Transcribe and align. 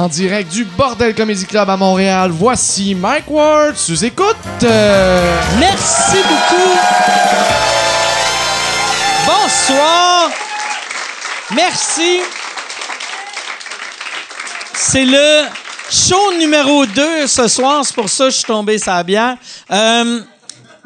En 0.00 0.08
direct 0.08 0.50
du 0.50 0.64
Bordel 0.64 1.14
Comedy 1.14 1.44
Club 1.44 1.68
à 1.68 1.76
Montréal, 1.76 2.30
voici 2.30 2.94
Mike 2.94 3.28
Ward 3.28 3.76
sous 3.76 4.02
écoute. 4.02 4.34
Euh, 4.62 5.42
Merci 5.58 6.16
beaucoup. 6.22 6.70
Bonsoir. 9.26 10.30
Merci. 11.54 12.20
C'est 14.72 15.04
le 15.04 15.42
show 15.90 16.32
numéro 16.38 16.86
2 16.86 17.26
ce 17.26 17.46
soir. 17.46 17.84
C'est 17.84 17.94
pour 17.94 18.08
ça 18.08 18.24
que 18.24 18.30
je 18.30 18.36
suis 18.36 18.46
tombé 18.46 18.78
la 18.86 19.02
bière. 19.02 19.36
Euh, 19.70 20.20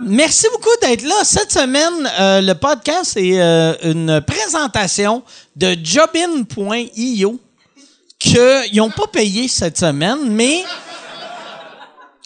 merci 0.01 0.49
beaucoup 0.51 0.77
d'être 0.83 1.05
là. 1.05 1.23
Cette 1.23 1.53
semaine, 1.53 2.11
euh, 2.19 2.41
le 2.41 2.55
podcast 2.55 3.17
est 3.17 3.39
une 3.85 4.21
présentation 4.27 5.23
de 5.55 5.77
jobin.io 5.81 7.39
qu'ils 8.25 8.79
n'ont 8.79 8.91
pas 8.91 9.07
payé 9.07 9.49
cette 9.49 9.79
semaine, 9.79 10.31
mais 10.31 10.65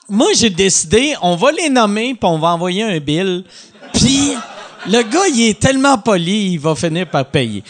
moi, 0.09 0.29
j'ai 0.35 0.51
décidé, 0.51 1.15
on 1.23 1.37
va 1.37 1.51
les 1.53 1.69
nommer, 1.69 2.15
puis 2.15 2.29
on 2.31 2.39
va 2.39 2.49
envoyer 2.49 2.83
un 2.83 2.99
bill. 2.99 3.45
Puis 3.93 4.33
le 4.87 5.03
gars, 5.03 5.27
il 5.35 5.49
est 5.49 5.59
tellement 5.59 5.99
poli, 5.99 6.53
il 6.53 6.59
va 6.59 6.75
finir 6.75 7.09
par 7.09 7.27
payer. 7.27 7.65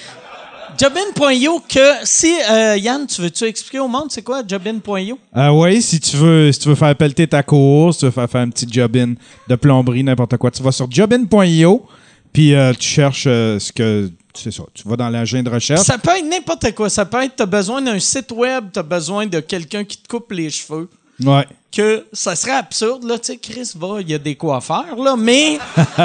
Jobin.io, 0.79 1.61
que 1.69 1.81
si, 2.05 2.33
euh, 2.49 2.77
Yann, 2.77 3.07
tu 3.07 3.21
veux-tu 3.23 3.45
expliquer 3.45 3.81
au 3.81 3.89
monde 3.89 4.07
c'est 4.11 4.23
quoi 4.23 4.43
Jobin.io? 4.47 5.19
Ah 5.35 5.53
oui, 5.53 5.83
si 5.83 5.99
tu 5.99 6.17
veux, 6.17 6.53
si 6.53 6.61
tu 6.61 6.69
veux 6.69 6.77
faire 6.77 6.95
pelleter 6.95 7.27
ta 7.27 7.43
cour, 7.43 7.93
si 7.93 8.01
tu 8.01 8.05
veux 8.05 8.13
faire, 8.13 8.31
faire 8.31 8.43
un 8.43 8.51
petit 8.51 8.67
job-in 8.71 9.15
de 9.49 9.57
plomberie, 9.57 10.05
n'importe 10.05 10.37
quoi, 10.37 10.53
tu 10.53 10.63
vas 10.63 10.71
sur 10.71 10.89
jobin.io, 10.89 11.87
puis 12.33 12.55
euh, 12.55 12.73
tu 12.79 12.87
cherches 12.87 13.25
euh, 13.27 13.59
ce 13.59 13.73
que 13.73 14.09
c'est 14.43 14.51
ça. 14.51 14.63
Tu 14.75 14.87
vas 14.89 14.97
dans 14.97 15.11
l'engin 15.11 15.43
de 15.43 15.51
recherche. 15.51 15.81
Ça 15.81 15.99
peut 15.99 16.17
être 16.17 16.29
n'importe 16.29 16.75
quoi. 16.75 16.89
Ça 16.89 17.05
peut 17.05 17.23
être, 17.23 17.37
t'as 17.37 17.47
besoin 17.47 17.83
d'un 17.83 17.99
site 17.99 18.33
web, 18.33 18.67
t'as 18.73 18.83
besoin 18.83 19.27
de 19.27 19.41
quelqu'un 19.41 19.85
qui 19.85 19.99
te 19.99 20.09
coupe 20.09 20.33
les 20.33 20.51
cheveux. 20.51 20.89
Ouais. 21.25 21.47
Que 21.73 22.07
ça 22.13 22.37
serait 22.37 22.53
absurde, 22.53 23.05
là, 23.05 23.19
tu 23.19 23.33
sais, 23.33 23.37
Chris 23.37 23.73
va, 23.75 24.01
il 24.01 24.09
y 24.09 24.15
a 24.15 24.19
des 24.19 24.37
coiffeurs, 24.37 24.97
là, 24.97 25.17
mais 25.17 25.59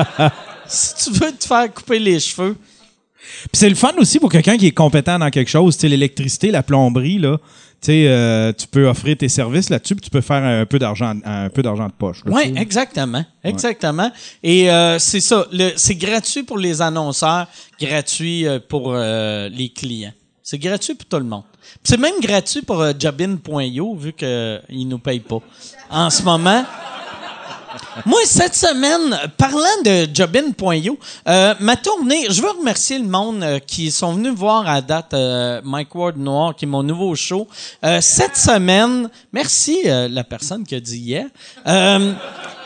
si 0.67 0.95
tu 1.05 1.19
veux 1.19 1.31
te 1.31 1.45
faire 1.45 1.72
couper 1.72 1.99
les 1.99 2.19
cheveux, 2.19 2.55
Puis 2.55 3.49
c'est 3.53 3.69
le 3.69 3.75
fun 3.75 3.94
aussi 3.97 4.19
pour 4.19 4.31
quelqu'un 4.31 4.57
qui 4.57 4.67
est 4.67 4.72
compétent 4.72 5.19
dans 5.19 5.29
quelque 5.29 5.50
chose, 5.50 5.75
tu 5.75 5.81
sais, 5.81 5.88
l'électricité, 5.88 6.52
la 6.52 6.63
plomberie, 6.63 7.19
là. 7.19 7.38
Euh, 7.89 8.53
tu 8.53 8.67
peux 8.67 8.87
offrir 8.87 9.17
tes 9.17 9.29
services 9.29 9.69
là-dessus, 9.69 9.95
puis 9.95 10.03
tu 10.03 10.09
peux 10.09 10.21
faire 10.21 10.43
un 10.43 10.65
peu 10.65 10.79
d'argent, 10.79 11.13
un 11.25 11.49
peu 11.49 11.61
d'argent 11.61 11.87
de 11.87 11.91
poche. 11.91 12.21
Oui, 12.25 12.53
exactement. 12.55 13.23
Exactement. 13.43 14.11
Et 14.41 14.71
euh, 14.71 14.99
c'est 14.99 15.19
ça. 15.19 15.45
C'est 15.75 15.95
gratuit 15.95 16.43
pour 16.43 16.57
les 16.57 16.81
annonceurs, 16.81 17.47
gratuit 17.79 18.47
euh, 18.47 18.59
pour 18.65 18.93
euh, 18.93 19.49
les 19.49 19.69
clients. 19.69 20.13
C'est 20.41 20.57
gratuit 20.57 20.95
pour 20.95 21.07
tout 21.07 21.17
le 21.17 21.23
monde. 21.23 21.43
C'est 21.83 21.99
même 21.99 22.19
gratuit 22.21 22.61
pour 22.61 22.85
jobin.io, 22.99 23.95
vu 23.95 24.13
qu'ils 24.13 24.27
ne 24.27 24.85
nous 24.85 24.99
payent 24.99 25.19
pas. 25.19 25.39
En 25.89 26.09
ce 26.09 26.23
moment. 26.23 26.65
Moi, 28.05 28.19
cette 28.25 28.55
semaine, 28.55 29.17
parlant 29.38 29.81
de 29.83 30.07
jobin.io, 30.13 30.97
euh, 31.27 31.53
ma 31.59 31.75
tournée, 31.75 32.27
je 32.29 32.41
veux 32.41 32.52
remercier 32.52 32.99
le 32.99 33.07
monde 33.07 33.43
euh, 33.43 33.59
qui 33.59 33.91
sont 33.91 34.13
venus 34.13 34.33
voir 34.33 34.67
à 34.67 34.81
date 34.81 35.13
euh, 35.13 35.61
Mike 35.63 35.94
Ward 35.95 36.17
Noir, 36.17 36.55
qui 36.55 36.66
est 36.66 36.67
mon 36.67 36.83
nouveau 36.83 37.16
show. 37.16 37.47
Euh, 37.83 37.99
cette 38.01 38.35
semaine, 38.35 39.09
merci 39.31 39.79
la 39.85 40.23
personne 40.23 40.63
qui 40.63 40.75
a 40.75 40.79
dit 40.79 40.97
hier. 40.97 41.25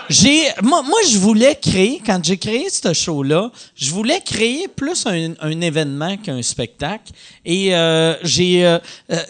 J'ai, 0.10 0.48
moi, 0.64 0.82
je 1.10 1.18
voulais 1.18 1.56
créer, 1.56 2.02
quand 2.06 2.24
j'ai 2.24 2.38
créé 2.38 2.70
ce 2.70 2.94
show-là, 2.94 3.52
je 3.76 3.92
voulais 3.92 4.22
créer 4.22 4.70
plus 4.70 5.06
un, 5.06 5.62
événement 5.62 6.16
qu'un 6.16 6.42
spectacle. 6.42 7.12
Et 7.44 7.74
j'ai, 8.24 8.78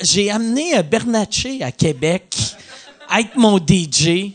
j'ai 0.01 0.29
amené 0.29 0.83
Bernatchez 0.83 1.63
à 1.63 1.71
Québec 1.71 2.35
à 3.09 3.21
être 3.21 3.35
mon 3.35 3.57
DJ. 3.57 4.33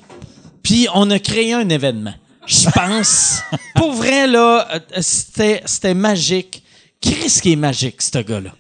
Puis 0.63 0.87
on 0.95 1.11
a 1.11 1.19
créé 1.19 1.53
un 1.53 1.69
événement. 1.69 2.15
Je 2.47 2.69
pense. 2.71 3.41
Pour 3.77 3.93
vrai, 3.93 4.27
là, 4.27 4.67
euh, 4.75 4.79
c'était, 5.01 5.63
c'était 5.65 5.95
magique. 5.95 6.63
Chris 7.01 7.39
qui 7.43 7.53
est 7.53 7.57
magique, 7.57 8.01
ce 8.03 8.19
gars-là. 8.19 8.51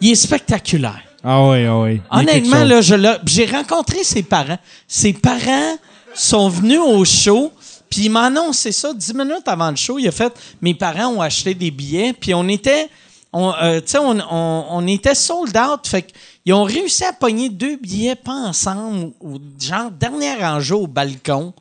Il 0.00 0.10
est 0.10 0.14
spectaculaire. 0.16 1.02
Ah 1.24 1.42
oui, 1.48 1.64
ah 1.66 1.78
oui. 1.78 1.90
Il 1.90 1.94
y 1.94 1.98
a 1.98 2.00
quelque 2.00 2.30
Honnêtement, 2.46 2.64
là, 2.64 2.80
je 2.80 2.94
l'ai- 2.94 3.16
j'ai 3.26 3.46
rencontré 3.46 4.04
ses 4.04 4.22
parents. 4.22 4.58
Ses 4.86 5.12
parents 5.12 5.76
sont 6.14 6.48
venus 6.48 6.80
au 6.80 7.04
show, 7.04 7.52
puis 7.90 8.02
il 8.06 8.10
m'a 8.10 8.24
annoncé 8.26 8.72
ça 8.72 8.92
dix 8.92 9.12
minutes 9.14 9.46
avant 9.46 9.70
le 9.70 9.76
show. 9.76 9.98
Il 9.98 10.06
a 10.08 10.12
fait, 10.12 10.32
mes 10.60 10.74
parents 10.74 11.08
ont 11.08 11.20
acheté 11.20 11.54
des 11.54 11.70
billets, 11.70 12.12
puis 12.12 12.32
on 12.34 12.46
était, 12.48 12.88
on, 13.38 13.52
euh, 13.62 13.80
on, 13.98 14.18
on- 14.20 14.66
on 14.70 14.86
était 14.86 15.14
sold 15.14 15.56
out, 15.56 15.86
fait 15.86 16.02
qu'ils 16.42 16.54
ont 16.54 16.64
réussi 16.64 17.04
à 17.04 17.12
pogner 17.12 17.48
deux 17.48 17.76
billets 17.76 18.14
pas 18.16 18.32
ensemble, 18.32 19.12
ou 19.20 19.38
genre 19.60 19.90
dernière 19.90 20.40
rangée 20.40 20.74
au 20.74 20.86
balcon. 20.86 21.52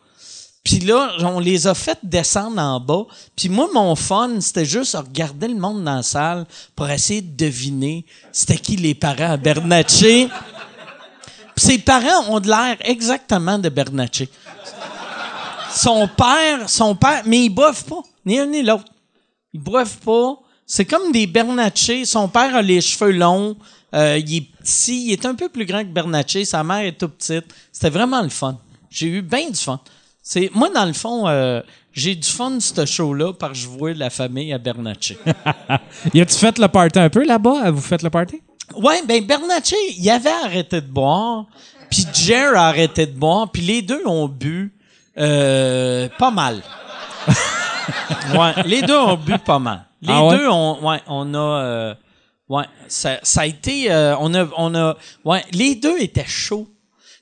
Puis 0.64 0.80
là, 0.80 1.12
on 1.20 1.40
les 1.40 1.68
a 1.68 1.76
fait 1.76 2.00
descendre 2.02 2.60
en 2.60 2.80
bas. 2.80 3.06
Puis 3.36 3.50
moi, 3.50 3.70
mon 3.74 3.96
fun, 3.96 4.42
c'était 4.42 4.66
juste 4.66 4.96
regarder 4.96 5.48
le 5.48 5.56
monde 5.60 5.84
dans 5.84 5.98
la 5.98 6.02
salle 6.04 6.46
pour 6.76 6.90
essayer 6.90 7.22
de 7.22 7.36
deviner 7.46 8.04
c'était 8.32 8.58
qui 8.58 8.76
les 8.76 8.96
parents 8.96 9.32
à 9.34 9.38
Bernatchez. 9.38 10.28
Puis 11.56 11.66
ses 11.66 11.78
parents 11.78 12.30
ont 12.30 12.40
de 12.40 12.48
l'air 12.48 12.78
exactement 12.80 13.60
de 13.60 13.70
Bernatchez. 13.70 14.28
Son 15.72 16.08
père, 16.08 16.68
son 16.70 16.96
père, 16.96 17.22
mais 17.26 17.46
ils 17.46 17.50
boivent 17.50 17.84
pas, 17.86 18.02
ni 18.26 18.40
un 18.40 18.46
ni 18.48 18.64
l'autre. 18.64 18.86
Ils 19.54 19.60
boivent 19.60 19.98
pas. 20.00 20.36
C'est 20.66 20.86
comme 20.86 21.12
des 21.12 21.28
Bernatchez. 21.28 22.06
Son 22.06 22.28
père 22.28 22.56
a 22.56 22.62
les 22.62 22.82
cheveux 22.82 23.12
longs. 23.12 23.56
euh, 23.94 24.18
il 24.18 24.36
est 24.38 24.42
petit. 24.42 25.06
Il 25.08 25.12
est 25.14 25.26
un 25.26 25.36
peu 25.36 25.50
plus 25.50 25.66
grand 25.66 25.82
que 25.82 25.90
Bernatchez. 25.90 26.46
Sa 26.46 26.64
mère 26.64 26.80
est 26.86 26.98
tout 26.98 27.10
petite. 27.10 27.46
C'était 27.72 27.90
vraiment 27.92 28.22
le 28.22 28.30
fun. 28.30 28.58
J'ai 28.90 29.08
eu 29.08 29.22
bien 29.22 29.50
du 29.50 29.60
fun. 29.60 29.80
C'est 30.22 30.50
moi 30.56 30.70
dans 30.74 30.86
le 30.86 30.94
fond, 30.94 31.28
euh, 31.28 31.62
j'ai 31.94 32.16
du 32.16 32.28
fun 32.28 32.60
ce 32.60 32.84
show-là 32.86 33.34
parce 33.34 33.54
que 33.54 33.60
je 33.60 33.68
vois 33.68 33.94
la 33.94 34.10
famille 34.10 34.52
à 34.54 34.58
Bernatchez. 34.58 35.18
Y 36.14 36.22
a-tu 36.22 36.36
fait 36.36 36.58
le 36.58 36.68
party 36.68 36.98
un 36.98 37.10
peu 37.10 37.24
là-bas? 37.24 37.70
Vous 37.70 37.82
faites 37.82 38.02
le 38.02 38.10
party? 38.10 38.42
Ouais, 38.76 39.04
ben 39.08 39.24
Bernatchez, 39.24 39.76
il 39.98 40.10
avait 40.10 40.32
arrêté 40.44 40.82
de 40.82 40.88
boire, 40.88 41.46
puis 41.92 42.06
Jer 42.12 42.56
a 42.56 42.70
arrêté 42.70 43.06
de 43.06 43.12
boire, 43.12 43.52
puis 43.52 43.62
les 43.62 43.84
deux 43.84 44.02
ont 44.08 44.28
bu 44.28 44.74
euh, 45.20 46.10
pas 46.18 46.32
mal. 46.32 46.64
ouais, 48.36 48.64
les 48.66 48.82
deux 48.82 48.98
ont 48.98 49.18
bu 49.18 49.38
pas 49.38 49.60
mal. 49.60 49.86
Les 50.06 50.14
Ah 50.14 50.26
ouais? 50.26 50.38
deux 50.38 50.48
ont, 50.50 50.88
ouais, 50.88 51.02
on 51.08 51.34
a, 51.34 51.38
euh, 51.38 51.96
ouais, 52.50 52.66
ça, 52.88 53.20
ça 53.24 53.42
a 53.42 53.46
été, 53.46 53.92
euh, 53.92 54.16
on 54.20 54.34
a, 54.34 54.48
on 54.58 54.74
a, 54.76 54.96
ouais, 55.24 55.44
les 55.52 55.76
deux 55.76 55.98
étaient 56.00 56.26
chauds. 56.26 56.68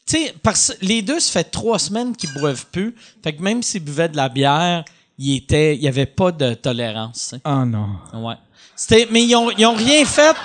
Tu 0.06 0.18
sais, 0.18 0.36
parce 0.44 0.76
les 0.82 1.02
deux, 1.02 1.20
ça 1.20 1.32
fait 1.32 1.50
trois 1.50 1.80
semaines 1.80 2.16
qu'ils 2.16 2.34
boivent 2.34 2.66
plus. 2.72 2.94
Fait 3.24 3.34
que 3.34 3.42
même 3.42 3.64
s'ils 3.64 3.84
buvaient 3.84 4.10
de 4.10 4.18
la 4.18 4.28
bière, 4.28 4.84
il 5.18 5.38
était, 5.38 5.76
il 5.76 5.82
y 5.82 5.88
avait 5.88 6.06
pas 6.06 6.32
de 6.32 6.54
tolérance. 6.56 7.14
tu 7.30 7.36
sais. 7.38 7.42
Ah 7.46 7.64
non. 7.66 7.88
Ouais. 8.14 8.36
C'était, 8.76 9.08
mais 9.12 9.24
ils 9.24 9.36
ont, 9.36 9.50
ils 9.52 9.66
ont 9.66 9.76
rien 9.76 10.04
fait. 10.04 10.36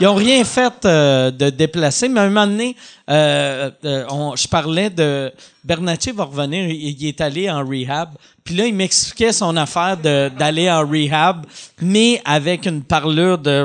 Ils 0.00 0.06
ont 0.06 0.14
rien 0.14 0.42
fait 0.44 0.72
euh, 0.84 1.30
de 1.30 1.50
déplacer. 1.50 2.08
Mais 2.08 2.20
à 2.20 2.22
un 2.24 2.28
moment 2.28 2.46
donné, 2.46 2.76
euh, 3.08 3.70
euh, 3.84 4.04
on- 4.10 4.34
je 4.36 4.48
parlais 4.48 4.90
de 4.90 5.32
Bernatchez 5.64 6.12
va 6.12 6.24
revenir. 6.24 6.68
Il, 6.70 7.06
est 7.06 7.20
allé 7.20 7.48
en 7.50 7.64
rehab. 7.64 8.10
Puis 8.42 8.56
là, 8.56 8.66
il 8.66 8.74
m'expliquait 8.74 9.32
son 9.32 9.56
affaire 9.56 9.96
d'aller 9.96 10.70
en 10.70 10.80
rehab, 10.86 11.46
mais 11.80 12.20
avec 12.24 12.66
une 12.66 12.82
parlure 12.82 13.38
de 13.38 13.62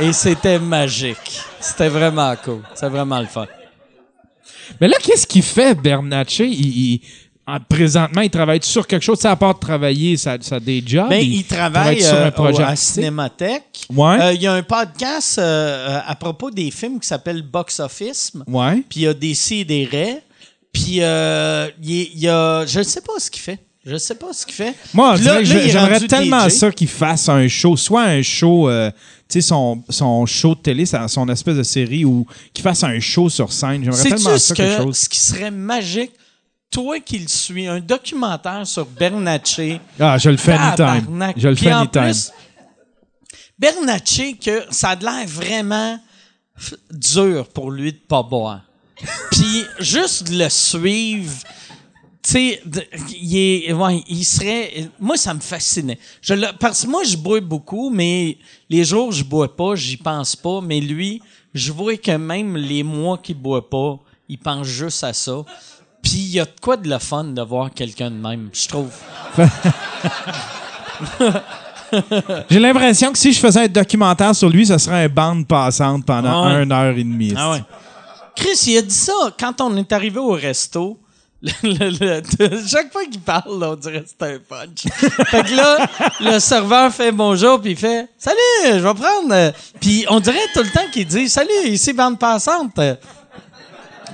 et 0.00 0.12
c'était 0.12 0.58
magique. 0.58 1.40
C'était 1.60 1.88
vraiment 1.88 2.34
cool. 2.44 2.62
C'était 2.74 2.88
vraiment 2.88 3.18
le 3.20 3.26
fun. 3.26 3.46
Mais 4.80 4.88
là, 4.88 4.96
qu'est-ce 5.02 5.26
qu'il 5.26 5.42
fait, 5.42 5.74
Bernatchez? 5.74 6.46
Il, 6.46 6.66
il- 6.94 7.00
en- 7.46 7.60
présentement, 7.60 8.22
il 8.22 8.30
travaille 8.30 8.60
sur 8.62 8.86
quelque 8.86 9.02
chose, 9.02 9.18
ça 9.20 9.30
à 9.32 9.36
part 9.36 9.54
de 9.54 9.60
travailler, 9.60 10.16
ça, 10.16 10.36
ça 10.40 10.56
a 10.56 10.60
des 10.60 10.82
jobs. 10.84 11.08
Ben, 11.08 11.22
il, 11.22 11.44
travaille 11.44 12.00
sur 12.02 12.14
euh, 12.14 12.26
un 12.26 12.30
projet 12.30 12.62
au- 12.62 12.66
à. 12.66 12.76
Cinémathèque. 12.76 13.86
Ouais. 13.94 14.20
Euh, 14.20 14.32
il 14.32 14.42
y 14.42 14.46
a 14.46 14.52
un 14.54 14.62
podcast 14.62 15.38
euh, 15.38 16.00
à 16.04 16.14
propos 16.16 16.50
des 16.50 16.70
films 16.70 16.98
qui 17.00 17.06
s'appelle 17.06 17.42
Box 17.42 17.80
Office. 17.80 18.32
Ouais. 18.46 18.82
Puis 18.88 19.00
il 19.00 19.02
y 19.02 19.06
a 19.06 19.14
des 19.14 19.34
si 19.34 19.60
et 19.60 19.64
des 19.64 19.84
raies. 19.84 20.22
Puis 20.72 20.98
euh, 21.00 21.68
il 21.82 22.18
y- 22.18 22.28
a. 22.28 22.66
Je 22.66 22.78
ne 22.80 22.84
sais 22.84 23.00
pas 23.00 23.12
ce 23.18 23.30
qu'il 23.30 23.42
fait. 23.42 23.58
Je 23.84 23.96
sais 23.98 24.16
pas 24.16 24.32
ce 24.32 24.44
qu'il 24.44 24.54
fait. 24.56 24.74
Moi, 24.92 25.14
j'aimerais 25.16 26.00
tellement 26.08 26.48
DJ. 26.48 26.52
ça 26.52 26.72
qu'il 26.72 26.88
fasse 26.88 27.28
un 27.28 27.46
show, 27.46 27.76
soit 27.76 28.02
un 28.02 28.20
show, 28.20 28.68
euh, 28.68 28.90
tu 29.28 29.34
sais, 29.34 29.40
son, 29.40 29.80
son 29.88 30.26
show 30.26 30.56
de 30.56 30.60
télé, 30.60 30.84
son 30.86 31.28
espèce 31.28 31.56
de 31.56 31.62
série, 31.62 32.04
ou 32.04 32.26
qu'il 32.52 32.64
fasse 32.64 32.82
un 32.82 32.98
show 32.98 33.28
sur 33.28 33.52
scène. 33.52 33.84
J'aimerais 33.84 34.02
tellement 34.02 34.36
ça, 34.38 34.54
quelque 34.56 34.76
que, 34.78 34.82
chose. 34.82 34.96
ce 34.96 35.08
qui 35.08 35.20
serait 35.20 35.52
magique? 35.52 36.10
Toi 36.70 37.00
qui 37.00 37.18
le 37.18 37.28
suis, 37.28 37.66
un 37.66 37.80
documentaire 37.80 38.66
sur 38.66 38.84
Bernatchez. 38.86 39.80
Ah, 39.98 40.18
je 40.18 40.30
le 40.30 40.36
fais 40.36 40.52
anytime. 40.96 41.10
Je 41.36 41.48
le 41.48 41.54
fais 41.54 41.70
anytime. 41.70 42.02
Bernatchez, 43.58 44.34
que 44.36 44.64
ça 44.70 44.90
a 44.90 44.96
l'air 44.96 45.26
vraiment 45.26 45.98
dur 46.90 47.48
pour 47.48 47.70
lui 47.70 47.92
de 47.92 47.98
pas 47.98 48.22
boire. 48.22 48.62
Puis 49.30 49.64
juste 49.78 50.30
de 50.30 50.38
le 50.42 50.48
suivre, 50.48 51.32
tu 52.22 52.30
sais, 52.32 52.62
il 53.20 53.36
est, 53.36 53.72
ouais, 53.72 54.02
il 54.08 54.24
serait, 54.24 54.88
moi 54.98 55.16
ça 55.16 55.32
me 55.32 55.40
fascinait. 55.40 55.98
Je 56.20 56.34
le- 56.34 56.48
parce 56.58 56.82
que 56.84 56.88
moi 56.90 57.04
je 57.04 57.16
bois 57.16 57.40
beaucoup, 57.40 57.88
mais 57.90 58.36
les 58.68 58.84
jours 58.84 59.08
où 59.08 59.12
je 59.12 59.22
bois 59.24 59.54
pas, 59.54 59.74
j'y 59.76 59.96
pense 59.96 60.34
pas. 60.34 60.60
Mais 60.60 60.80
lui, 60.80 61.22
je 61.54 61.72
vois 61.72 61.96
que 61.96 62.10
même 62.16 62.56
les 62.56 62.82
mois 62.82 63.16
qui 63.18 63.32
boivent 63.34 63.68
pas, 63.70 63.98
ils 64.28 64.38
pensent 64.38 64.66
juste 64.66 65.04
à 65.04 65.12
ça. 65.12 65.44
Puis 66.02 66.12
il 66.18 66.30
y 66.32 66.40
a 66.40 66.44
de 66.44 66.50
quoi 66.60 66.76
de 66.76 66.88
le 66.88 66.98
fun 66.98 67.24
de 67.24 67.42
voir 67.42 67.70
quelqu'un 67.74 68.10
de 68.10 68.16
même, 68.16 68.50
je 68.52 68.68
trouve. 68.68 68.90
J'ai 72.50 72.58
l'impression 72.58 73.12
que 73.12 73.18
si 73.18 73.32
je 73.32 73.38
faisais 73.38 73.64
un 73.64 73.68
documentaire 73.68 74.34
sur 74.34 74.48
lui, 74.48 74.66
ce 74.66 74.76
serait 74.78 75.04
un 75.04 75.08
bande 75.08 75.46
passante 75.46 76.04
pendant 76.04 76.44
Ah 76.44 76.56
ouais. 76.56 76.62
une 76.64 76.72
heure 76.72 76.96
et 76.96 77.04
demie. 77.04 77.32
Ah 77.36 77.52
ouais. 77.52 77.62
Chris, 78.34 78.58
il 78.66 78.78
a 78.78 78.82
dit 78.82 78.94
ça 78.94 79.12
quand 79.38 79.60
on 79.60 79.76
est 79.76 79.92
arrivé 79.92 80.18
au 80.18 80.32
resto. 80.32 80.98
Le- 81.42 81.52
le- 81.62 82.22
le- 82.40 82.66
chaque 82.66 82.90
fois 82.90 83.04
qu'il 83.04 83.20
parle, 83.20 83.60
là, 83.60 83.70
on 83.72 83.76
dirait 83.76 84.00
que 84.02 84.08
c'est 84.08 84.26
un 84.26 84.38
punch. 84.38 84.84
fait 85.26 85.42
que 85.44 85.54
là, 85.54 85.86
le 86.18 86.38
serveur 86.40 86.92
fait 86.92 87.12
bonjour, 87.12 87.60
puis 87.60 87.72
il 87.72 87.76
fait 87.76 88.08
Salut, 88.18 88.38
je 88.64 88.70
vais 88.78 88.94
prendre. 88.94 89.32
euh. 89.32 89.50
Puis 89.78 90.06
on 90.08 90.18
dirait 90.18 90.38
tout 90.54 90.62
le 90.62 90.70
temps 90.70 90.86
qu'il 90.92 91.06
dit 91.06 91.28
Salut, 91.28 91.50
ici, 91.66 91.92
bande 91.92 92.18
passante. 92.18 92.80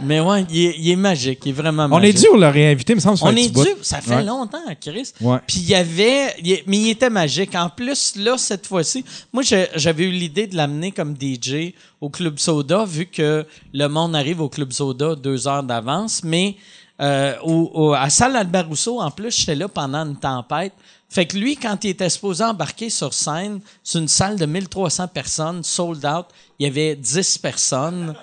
Mais 0.02 0.20
ouais, 0.20 0.44
il 0.50 0.66
est, 0.66 0.74
il 0.78 0.90
est 0.90 0.96
magique, 0.96 1.40
il 1.44 1.50
est 1.50 1.52
vraiment 1.52 1.84
On 1.84 1.88
magique. 1.88 2.16
est 2.16 2.20
dû 2.20 2.26
pour 2.28 2.36
le 2.38 2.48
réinviter, 2.48 2.92
il 2.94 2.96
me 2.96 3.00
semble. 3.00 3.18
ça 3.18 3.26
On 3.26 3.28
un 3.28 3.36
est 3.36 3.48
dû, 3.50 3.66
ça 3.82 4.00
fait 4.00 4.16
Ouais. 4.16 4.22
longtemps, 4.24 4.58
Chris. 4.80 5.12
Ouais. 5.20 5.38
Puis 5.46 5.58
il 5.60 5.68
y 5.68 5.74
avait, 5.74 6.34
il 6.42 6.62
mais 6.66 6.78
il 6.78 6.90
était 6.90 7.10
magique. 7.10 7.54
En 7.54 7.68
plus, 7.68 8.16
là, 8.16 8.36
cette 8.38 8.66
fois-ci, 8.66 9.04
moi, 9.32 9.42
j'avais 9.76 10.04
eu 10.04 10.10
l'idée 10.10 10.46
de 10.46 10.56
l'amener 10.56 10.92
comme 10.92 11.14
DJ 11.20 11.74
au 12.00 12.08
Club 12.08 12.38
Soda, 12.38 12.84
vu 12.84 13.06
que 13.06 13.46
le 13.72 13.86
monde 13.88 14.16
arrive 14.16 14.40
au 14.40 14.48
Club 14.48 14.72
Soda 14.72 15.14
deux 15.14 15.46
heures 15.46 15.62
d'avance. 15.62 16.22
Mais 16.24 16.56
euh, 17.00 17.34
au, 17.42 17.70
au- 17.74 17.92
à 17.94 18.08
Salle 18.10 18.36
Albert 18.36 18.68
Rousseau, 18.68 19.00
en 19.00 19.10
plus, 19.10 19.36
j'étais 19.36 19.54
là 19.54 19.68
pendant 19.68 20.06
une 20.06 20.16
tempête. 20.16 20.72
Fait 21.08 21.26
que 21.26 21.36
lui, 21.36 21.56
quand 21.56 21.84
il 21.84 21.90
était 21.90 22.08
supposé 22.08 22.42
embarquer 22.42 22.88
sur 22.88 23.12
scène, 23.12 23.60
c'est 23.84 23.98
une 23.98 24.08
salle 24.08 24.38
de 24.38 24.46
1300 24.46 25.08
personnes, 25.08 25.62
sold 25.62 26.06
out, 26.06 26.24
il 26.58 26.64
y 26.64 26.70
avait 26.70 26.96
10 26.96 27.36
personnes. 27.36 28.14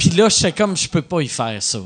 Puis 0.00 0.08
là, 0.16 0.30
j'étais 0.30 0.52
comme, 0.52 0.74
je 0.78 0.88
peux 0.88 1.02
pas 1.02 1.20
y 1.20 1.28
faire 1.28 1.62
ça. 1.62 1.78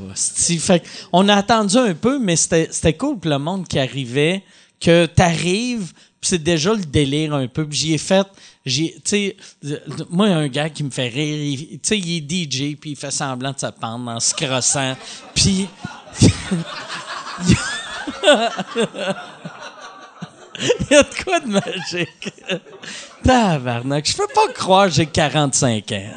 Fait 0.57 0.81
on 1.11 1.27
a 1.27 1.35
attendu 1.35 1.75
un 1.75 1.93
peu, 1.93 2.17
mais 2.17 2.37
c'était 2.37 2.93
cool 2.93 3.19
pour 3.19 3.29
le 3.29 3.37
monde 3.39 3.67
qui 3.67 3.77
arrivait, 3.77 4.41
que 4.79 5.05
t'arrives, 5.05 5.91
puis 6.21 6.29
c'est 6.29 6.41
déjà 6.41 6.73
le 6.73 6.85
délire 6.85 7.33
un 7.33 7.47
peu. 7.49 7.67
J'y 7.69 7.93
ai 7.93 7.97
fait, 7.97 8.25
j'ai, 8.65 8.93
tu 8.93 9.01
sais, 9.03 9.37
euh, 9.65 9.79
moi, 10.09 10.27
un 10.27 10.47
gars 10.47 10.69
qui 10.69 10.85
me 10.85 10.91
fait 10.91 11.09
rire, 11.09 11.35
il- 11.37 11.79
tu 11.79 11.89
sais, 11.89 11.99
il 11.99 12.17
est 12.17 12.21
DJ, 12.45 12.77
puis 12.79 12.91
il 12.91 12.95
fait 12.95 13.11
semblant 13.11 13.51
de 13.51 13.59
se 13.59 13.65
pendre 13.67 14.09
en 14.09 14.21
se 14.21 14.33
crossant. 14.33 14.95
Puis... 15.33 15.67
Il 20.57 20.87
y 20.89 20.95
a 20.95 21.03
de 21.03 21.23
quoi 21.23 21.39
de 21.41 21.47
magique? 21.47 22.33
Tabarnak. 23.25 24.09
Je 24.09 24.15
peux 24.15 24.27
pas 24.33 24.47
croire 24.53 24.85
que 24.87 24.93
j'ai 24.93 25.05
45 25.05 25.91
ans. 25.91 26.15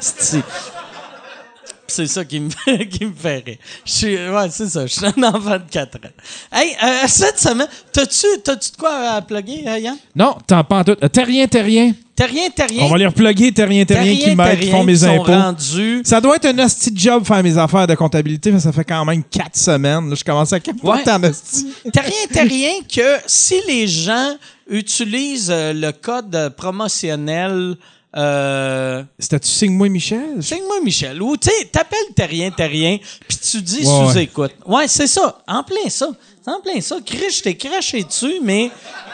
C'est 1.89 2.07
ça 2.07 2.23
qui 2.25 2.39
me 2.39 2.49
fait, 2.49 2.87
qui 2.87 3.05
me 3.05 3.13
fait 3.13 3.43
rire. 3.45 3.57
Je 3.85 3.91
suis, 3.91 4.15
ouais, 4.15 4.47
c'est 4.51 4.69
ça. 4.69 4.85
Je 4.85 4.93
suis 4.93 5.05
un 5.05 5.23
enfant 5.23 5.57
de 5.57 5.63
4 5.69 5.95
ans. 5.97 6.09
Hey, 6.51 6.75
euh, 6.83 7.07
cette 7.07 7.39
semaine, 7.39 7.67
t'as-tu, 7.91 8.25
t'as-tu 8.43 8.71
de 8.71 8.77
quoi 8.77 8.91
à 9.15 9.21
plugger, 9.21 9.63
euh, 9.67 9.77
Yann? 9.79 9.97
Non, 10.15 10.37
t'en 10.47 10.63
pas 10.63 10.83
tout. 10.83 10.95
Euh, 11.03 11.07
Terrien, 11.09 11.47
terrien. 11.47 11.93
T'as 12.15 12.25
rien, 12.25 12.49
t'as 12.53 12.65
rien. 12.65 12.83
On 12.83 12.89
va 12.89 12.97
les 12.97 13.05
reploguer, 13.07 13.51
terrien, 13.53 13.85
terrien, 13.85 14.11
qui 14.13 14.19
Terrien, 14.19 14.35
m'aident, 14.35 14.49
qui 14.59 14.65
terrien, 14.65 14.77
font 14.77 14.83
mes 14.83 14.97
qui 14.97 15.05
impôts. 15.05 15.23
rendus. 15.23 16.01
Ça 16.03 16.19
doit 16.19 16.35
être 16.35 16.47
un 16.47 16.59
hostie 16.59 16.91
de 16.91 16.99
job 16.99 17.25
faire 17.25 17.41
mes 17.41 17.57
affaires 17.57 17.87
de 17.87 17.95
comptabilité, 17.95 18.51
mais 18.51 18.59
ça 18.59 18.73
fait 18.73 18.83
quand 18.83 19.05
même 19.05 19.23
quatre 19.23 19.55
semaines. 19.55 20.09
Là, 20.09 20.15
je 20.15 20.23
commence 20.25 20.51
à 20.51 20.59
capoter 20.59 20.85
Ouais. 21.05 21.09
en 21.13 21.23
hostie. 21.23 21.67
T'as 21.93 22.01
rien, 22.01 22.11
t'as 22.33 22.43
rien 22.43 22.71
que 22.93 23.21
si 23.25 23.55
les 23.69 23.87
gens 23.87 24.35
utilisent 24.69 25.49
euh, 25.49 25.71
le 25.73 25.91
code 25.93 26.53
promotionnel, 26.57 27.75
euh, 28.15 29.03
C'était-tu 29.17 29.49
Signe-moi 29.49 29.89
Michel? 29.89 30.41
Signe-moi 30.41 30.81
Michel. 30.83 31.21
Ou, 31.21 31.37
tu 31.37 31.49
sais, 31.49 31.65
t'appelles 31.65 31.99
T'as 32.15 32.25
rien, 32.25 32.51
t'as 32.55 32.67
rien, 32.67 32.97
puis 33.27 33.37
tu 33.37 33.61
dis 33.61 33.85
Ouais, 33.85 34.11
sous-écoute. 34.11 34.53
Ouais, 34.65 34.87
c'est 34.87 35.07
ça. 35.07 35.39
En 35.47 35.63
plein 35.63 35.89
ça. 35.89 36.09
En 36.45 36.59
plein 36.61 36.81
ça. 36.81 36.97
Chris, 37.05 37.31
je 37.31 37.41
t'ai 37.43 37.55
craché 37.55 38.03
dessus, 38.03 38.39
mais 38.41 38.71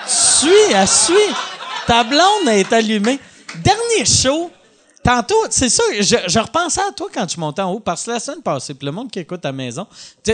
suis, 0.08 0.50
elle 0.74 0.88
suit. 0.88 1.14
Ta 1.88 2.04
blonde 2.04 2.48
est 2.48 2.72
allumée. 2.72 3.20
Dernier 3.64 4.06
show. 4.06 4.50
Tantôt, 5.06 5.36
c'est 5.52 5.70
ça, 5.70 5.84
je, 6.00 6.40
repensais 6.40 6.82
à 6.82 6.92
toi 6.92 7.08
quand 7.14 7.28
tu 7.28 7.40
montais 7.40 7.62
en 7.62 7.72
haut, 7.72 7.80
parce 7.80 8.06
que 8.06 8.10
la 8.10 8.20
semaine 8.20 8.42
passée, 8.42 8.74
puis 8.74 8.88
le 8.88 8.92
monde 8.92 9.12
qui 9.12 9.20
écoute 9.20 9.46
à 9.46 9.50
la 9.50 9.52
maison, 9.52 9.86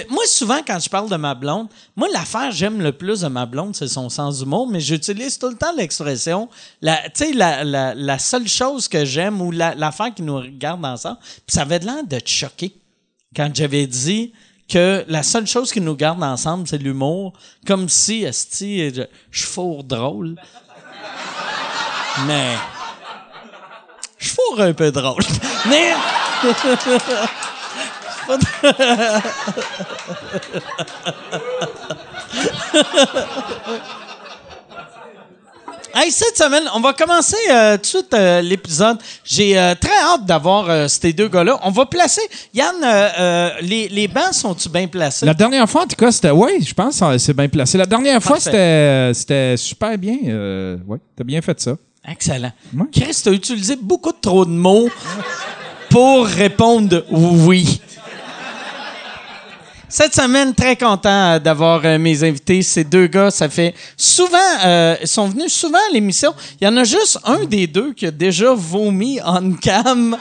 moi, 0.09 0.23
souvent, 0.27 0.59
quand 0.65 0.79
je 0.79 0.87
parle 0.89 1.09
de 1.09 1.17
ma 1.17 1.35
blonde, 1.35 1.67
moi, 1.93 2.07
l'affaire 2.13 2.51
j'aime 2.51 2.81
le 2.81 2.93
plus 2.93 3.19
de 3.19 3.27
ma 3.27 3.45
blonde, 3.45 3.75
c'est 3.75 3.89
son 3.89 4.07
sens 4.07 4.39
d'humour, 4.39 4.69
mais 4.69 4.79
j'utilise 4.79 5.37
tout 5.37 5.49
le 5.49 5.57
temps 5.57 5.73
l'expression, 5.75 6.47
la, 6.81 7.01
la, 7.33 7.93
la, 7.93 8.17
seule 8.17 8.47
chose 8.47 8.87
que 8.87 9.03
j'aime 9.03 9.41
ou 9.41 9.51
la- 9.51 9.75
l'affaire 9.75 10.13
qui 10.13 10.21
nous 10.21 10.37
regarde 10.37 10.85
ensemble, 10.85 11.17
puis 11.19 11.53
ça 11.53 11.63
avait 11.63 11.79
l'air 11.79 12.05
de 12.05 12.19
te 12.19 12.29
choquer 12.29 12.73
quand 13.35 13.53
j'avais 13.53 13.87
dit 13.87 14.31
que 14.69 15.03
la 15.09 15.23
seule 15.23 15.47
chose 15.47 15.73
qui 15.73 15.81
nous 15.81 15.97
garde 15.97 16.23
ensemble, 16.23 16.65
c'est 16.65 16.77
l'humour, 16.77 17.33
comme 17.67 17.89
si, 17.89 18.23
esti, 18.23 18.89
je, 18.95 19.01
je 19.31 19.43
fourre 19.43 19.83
drôle. 19.83 20.37
Mais 22.25 22.55
je 24.21 24.29
fourre 24.29 24.61
un 24.61 24.73
peu 24.73 24.91
drôle. 24.91 25.23
Mais. 25.69 25.91
Hey, 35.93 36.09
cette 36.09 36.37
semaine, 36.37 36.63
on 36.73 36.79
va 36.79 36.93
commencer 36.93 37.35
euh, 37.49 37.75
tout 37.75 37.81
de 37.81 37.85
suite 37.85 38.13
euh, 38.13 38.41
l'épisode. 38.41 38.97
J'ai 39.25 39.59
euh, 39.59 39.75
très 39.75 39.89
hâte 39.89 40.25
d'avoir 40.25 40.89
ces 40.89 41.11
deux 41.11 41.27
gars-là. 41.27 41.59
On 41.63 41.71
va 41.71 41.85
placer. 41.85 42.21
Yann, 42.53 42.75
les, 43.61 43.89
les 43.89 44.07
bancs 44.07 44.33
sont-ils 44.33 44.71
bien 44.71 44.87
placés? 44.87 45.25
La 45.25 45.33
dernière 45.33 45.69
fois, 45.69 45.81
en 45.83 45.87
tout 45.87 45.97
cas, 45.97 46.11
c'était. 46.11 46.31
Oui, 46.31 46.63
je 46.65 46.73
pense 46.73 46.97
que 46.97 47.17
c'est 47.17 47.33
bien 47.35 47.49
placé. 47.49 47.77
La 47.77 47.85
dernière 47.85 48.23
fois, 48.23 48.37
Parfait. 48.37 48.51
c'était 48.51 49.11
c'était 49.13 49.57
super 49.57 49.97
bien. 49.97 50.15
Oui, 50.87 50.97
t'as 51.15 51.25
bien 51.25 51.41
fait 51.41 51.59
ça. 51.59 51.75
Excellent. 52.07 52.51
Ouais. 52.75 52.85
Chris, 52.91 53.19
tu 53.21 53.29
as 53.29 53.33
utilisé 53.33 53.75
beaucoup 53.75 54.11
de 54.11 54.17
trop 54.19 54.45
de 54.45 54.51
mots 54.51 54.89
pour 55.89 56.25
répondre 56.25 57.03
oui. 57.11 57.81
Cette 59.91 60.15
semaine, 60.15 60.55
très 60.55 60.77
content 60.77 61.33
euh, 61.33 61.39
d'avoir 61.39 61.81
euh, 61.83 61.97
mes 61.97 62.23
invités. 62.23 62.61
Ces 62.61 62.85
deux 62.85 63.07
gars, 63.07 63.29
ça 63.29 63.49
fait 63.49 63.75
souvent, 63.97 64.37
euh, 64.63 64.95
ils 65.01 65.07
sont 65.07 65.27
venus 65.27 65.53
souvent 65.53 65.79
à 65.89 65.93
l'émission. 65.93 66.33
Il 66.61 66.63
y 66.63 66.67
en 66.69 66.77
a 66.77 66.85
juste 66.85 67.19
un 67.25 67.43
des 67.43 67.67
deux 67.67 67.91
qui 67.91 68.05
a 68.05 68.11
déjà 68.11 68.53
vomi 68.53 69.19
on 69.25 69.51
cam. 69.51 70.15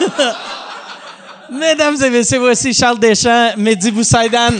Mesdames 1.50 1.96
et 2.04 2.10
messieurs, 2.10 2.40
voici 2.40 2.74
Charles 2.74 2.98
Deschamps, 2.98 3.52
Mehdi 3.56 3.90
Boussaïdan. 3.90 4.50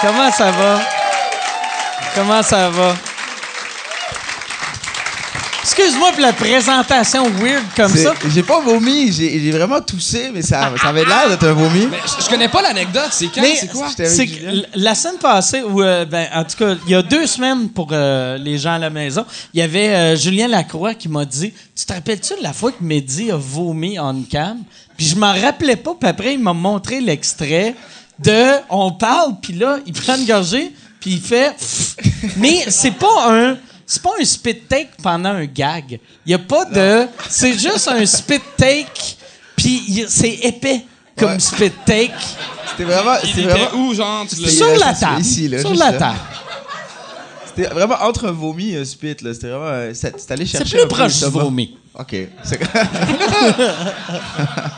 Comment 0.00 0.32
ça 0.32 0.50
va? 0.50 0.95
Comment 2.14 2.42
ça 2.42 2.70
va? 2.70 2.94
Excuse-moi 5.78 6.12
pour 6.12 6.20
la 6.20 6.32
présentation 6.32 7.28
weird 7.28 7.64
comme 7.76 7.94
ça. 7.94 8.14
J'ai 8.32 8.42
pas 8.42 8.60
vomi, 8.60 9.12
j'ai 9.12 9.50
vraiment 9.50 9.80
toussé, 9.80 10.30
mais 10.32 10.40
ça, 10.40 10.72
ça 10.80 10.88
avait 10.88 11.04
l'air 11.04 11.28
d'être 11.28 11.44
un 11.44 11.52
vomi. 11.52 11.86
Mais 11.90 11.98
je, 12.06 12.24
je 12.24 12.30
connais 12.30 12.48
pas 12.48 12.62
l'anecdote, 12.62 13.08
c'est 13.10 13.26
quand, 13.26 13.42
Mais 13.42 13.56
c'est 13.56 13.66
quoi? 13.66 13.88
C'est 13.94 14.26
la 14.74 14.94
semaine 14.94 15.18
passée, 15.18 15.62
ou 15.62 15.82
euh, 15.82 16.06
ben, 16.06 16.28
en 16.34 16.44
tout 16.44 16.56
cas, 16.56 16.76
il 16.86 16.92
y 16.92 16.94
a 16.94 17.02
deux 17.02 17.26
semaines 17.26 17.68
pour 17.68 17.88
euh, 17.92 18.38
les 18.38 18.58
gens 18.58 18.74
à 18.74 18.78
la 18.78 18.90
maison, 18.90 19.26
il 19.52 19.60
y 19.60 19.62
avait 19.62 19.88
euh, 19.88 20.16
Julien 20.16 20.48
Lacroix 20.48 20.94
qui 20.94 21.08
m'a 21.08 21.24
dit 21.24 21.52
Tu 21.74 21.84
te 21.84 21.92
rappelles-tu 21.92 22.38
de 22.38 22.42
la 22.42 22.52
fois 22.52 22.72
que 22.72 22.82
Mehdi 22.82 23.30
a 23.30 23.36
vomi 23.36 23.98
on 23.98 24.22
cam 24.22 24.58
Puis 24.96 25.06
je 25.06 25.16
m'en 25.16 25.34
rappelais 25.34 25.76
pas, 25.76 25.94
puis 25.98 26.08
après, 26.08 26.34
il 26.34 26.40
m'a 26.40 26.54
montré 26.54 27.00
l'extrait 27.00 27.74
de 28.18 28.52
On 28.70 28.92
parle, 28.92 29.32
puis 29.42 29.52
là, 29.52 29.78
il 29.84 29.92
prend 29.92 30.16
une 30.16 30.26
gorgée, 30.26 30.72
puis 31.06 31.14
il 31.14 31.20
fait 31.20 31.54
Mais 32.36 32.64
c'est 32.68 32.90
pas 32.90 33.30
un. 33.30 33.56
C'est 33.86 34.02
pas 34.02 34.10
un 34.20 34.24
spit 34.24 34.56
take 34.68 34.88
pendant 35.00 35.28
un 35.28 35.44
gag. 35.44 36.00
Il 36.26 36.32
y 36.32 36.34
a 36.34 36.38
pas 36.40 36.64
de. 36.64 37.06
C'est 37.30 37.56
juste 37.56 37.86
un 37.86 38.04
spit 38.04 38.40
take, 38.56 39.16
puis 39.54 40.04
c'est 40.08 40.40
épais 40.42 40.84
comme 41.16 41.34
Ouais. 41.34 41.38
spit 41.38 41.70
take. 41.86 42.10
C'était 42.72 42.82
vraiment, 42.82 43.14
c'était 43.22 43.42
était 43.42 43.48
vraiment, 43.52 43.74
où, 43.88 43.94
genre? 43.94 44.26
Tu 44.28 44.34
Sur 44.50 44.76
la 44.78 44.92
table. 44.92 45.20
ici, 45.20 45.46
là, 45.46 45.60
Sur 45.60 45.74
la 45.74 45.92
là. 45.92 45.98
table. 45.98 46.18
C'était 47.56 47.68
vraiment 47.74 47.96
entre 48.02 48.26
un 48.28 48.32
vomi 48.32 48.70
et 48.72 48.78
un 48.78 48.84
spit, 48.84 49.16
là. 49.22 49.32
C'était 49.34 49.48
vraiment, 49.48 49.64
euh, 49.66 49.90
c'est 49.94 50.18
c'est 50.20 50.30
allé 50.32 50.44
C'est 50.46 50.58
chercher 50.58 50.76
plus 50.76 50.82
un 50.84 50.86
peu 50.88 50.94
proche 50.94 51.18
du 51.18 51.24
vomi. 51.30 51.76
Ok. 51.98 52.14
C'est- 52.44 52.60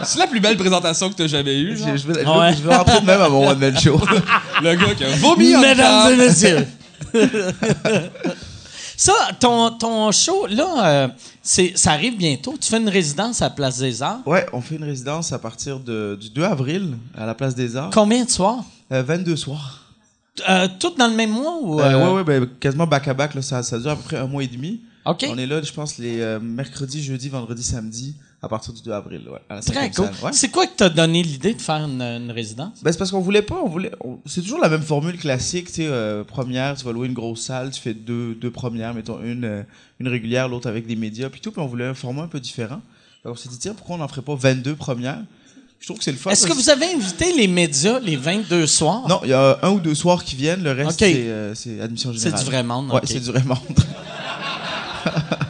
C'est 0.04 0.18
la 0.18 0.26
plus 0.28 0.40
belle 0.40 0.56
présentation 0.56 1.10
que 1.10 1.14
t'as 1.14 1.26
jamais 1.26 1.58
eue, 1.58 1.76
je, 1.76 1.96
je 1.96 2.06
vais, 2.06 2.22
je, 2.24 2.28
Ouais. 2.28 2.50
vais, 2.50 2.56
je 2.56 2.62
vais 2.62 2.74
rentrer 2.76 3.00
de 3.00 3.06
même 3.06 3.20
à 3.20 3.28
mon 3.28 3.48
one 3.48 3.58
man 3.58 3.76
show. 3.78 4.00
Le 4.62 4.74
gars 4.74 4.94
qui 4.94 5.04
a 5.04 5.08
vomi 5.16 5.56
en 5.56 5.60
Mesdames 5.60 6.12
et 6.12 6.16
messieurs. 6.16 6.66
Ça, 8.96 9.12
ton, 9.38 9.70
ton 9.70 10.10
show, 10.10 10.46
là, 10.50 10.66
euh, 11.04 11.08
c'est, 11.40 11.72
ça 11.76 11.92
arrive 11.92 12.16
bientôt. 12.16 12.56
Tu 12.60 12.68
fais 12.68 12.78
une 12.78 12.88
résidence 12.88 13.40
à 13.42 13.44
la 13.44 13.50
Place 13.50 13.78
des 13.78 14.02
Arts. 14.02 14.18
ouais, 14.26 14.44
on 14.52 14.60
fait 14.60 14.74
une 14.74 14.82
résidence 14.82 15.32
à 15.32 15.38
partir 15.38 15.78
de, 15.78 16.18
du 16.20 16.30
2 16.30 16.42
avril 16.42 16.96
à 17.16 17.24
la 17.24 17.34
place 17.34 17.54
des 17.54 17.76
Arts. 17.76 17.90
Combien 17.94 18.24
de 18.24 18.30
soirs? 18.30 18.64
Euh, 18.90 19.04
22 19.04 19.36
soirs. 19.36 19.82
Euh, 20.48 20.68
tout 20.78 20.92
dans 20.98 21.08
le 21.08 21.14
même 21.14 21.30
mois 21.30 21.58
ou. 21.62 21.80
Euh, 21.80 21.84
euh, 21.84 22.06
ouais, 22.06 22.12
ouais, 22.16 22.24
ben, 22.24 22.46
quasiment 22.60 22.86
back 22.86 23.08
à 23.08 23.14
back, 23.14 23.34
là, 23.34 23.42
ça, 23.42 23.62
ça 23.62 23.78
dure 23.78 23.90
à 23.90 23.96
peu 23.96 24.02
près 24.02 24.16
un 24.18 24.26
mois 24.26 24.42
et 24.42 24.46
demi. 24.48 24.80
OK. 25.06 25.26
On 25.30 25.38
est 25.38 25.46
là, 25.46 25.62
je 25.62 25.72
pense, 25.72 25.96
les 25.98 26.20
euh, 26.20 26.38
mercredis, 26.40 27.02
jeudi, 27.02 27.28
vendredi, 27.30 27.62
samedi, 27.62 28.14
à 28.42 28.48
partir 28.48 28.74
du 28.74 28.82
2 28.82 28.92
avril. 28.92 29.22
Ouais, 29.30 29.38
à 29.48 29.54
la 29.56 29.60
Très 29.62 29.72
cinquième 29.72 29.92
cool. 29.94 30.04
salle. 30.16 30.24
Ouais. 30.26 30.32
C'est 30.34 30.50
quoi 30.50 30.66
qui 30.66 30.74
t'a 30.76 30.90
donné 30.90 31.22
l'idée 31.22 31.54
de 31.54 31.62
faire 31.62 31.76
une, 31.84 32.02
une 32.02 32.30
résidence? 32.30 32.82
Ben, 32.82 32.92
c'est 32.92 32.98
parce 32.98 33.10
qu'on 33.10 33.20
voulait 33.20 33.40
pas, 33.42 33.56
on 33.64 33.68
voulait. 33.68 33.92
on- 34.04 34.18
C'est 34.26 34.42
toujours 34.42 34.58
la 34.60 34.68
même 34.68 34.82
formule 34.82 35.16
classique, 35.16 35.68
tu 35.68 35.72
sais. 35.74 35.86
euh, 35.86 36.24
première, 36.24 36.76
tu 36.76 36.84
vas 36.84 36.92
louer 36.92 37.06
une 37.06 37.14
grosse 37.14 37.40
salle, 37.40 37.70
tu 37.70 37.80
fais 37.80 37.94
deux, 37.94 38.34
deux 38.34 38.50
premières, 38.50 38.92
mettons 38.92 39.18
une, 39.22 39.44
euh, 39.44 39.62
une 39.98 40.08
régulière, 40.08 40.48
l'autre 40.48 40.68
avec 40.68 40.86
des 40.86 40.96
médias, 40.96 41.30
puis 41.30 41.40
tout. 41.40 41.52
Puis 41.52 41.60
on 41.62 41.66
voulait 41.66 41.86
un 41.86 41.94
format 41.94 42.22
un 42.24 42.28
peu 42.28 42.40
différent. 42.40 42.82
Donc 43.24 43.32
on 43.32 43.36
s'est 43.36 43.48
dit, 43.48 43.58
tiens, 43.58 43.72
pourquoi 43.74 43.96
on 43.96 43.98
n'en 44.00 44.08
ferait 44.08 44.22
pas 44.22 44.34
22 44.34 44.74
premières? 44.76 45.22
Je 45.80 45.86
trouve 45.86 45.98
que 45.98 46.04
c'est 46.04 46.12
le 46.12 46.18
fun. 46.18 46.30
Est-ce 46.30 46.46
que 46.46 46.52
vous 46.52 46.68
avez 46.70 46.86
invité 46.86 47.32
les 47.36 47.46
médias 47.48 47.98
les 48.00 48.16
22 48.16 48.66
soirs? 48.66 49.06
Non, 49.08 49.20
il 49.24 49.30
y 49.30 49.32
a 49.32 49.58
un 49.62 49.70
ou 49.70 49.80
deux 49.80 49.94
soirs 49.94 50.22
qui 50.24 50.36
viennent, 50.36 50.62
le 50.62 50.72
reste, 50.72 50.98
c'est 50.98 51.14
euh, 51.14 51.54
c'est 51.54 51.80
admission 51.80 52.12
C'est 52.12 52.18
générale. 52.24 52.44
du 52.44 52.50
vrai 52.50 52.62
monde. 52.62 52.88
Ouais, 52.90 52.96
ok. 52.96 53.02
c'est 53.06 53.20
du 53.20 53.30
vrai 53.30 53.42
monde. 53.44 53.58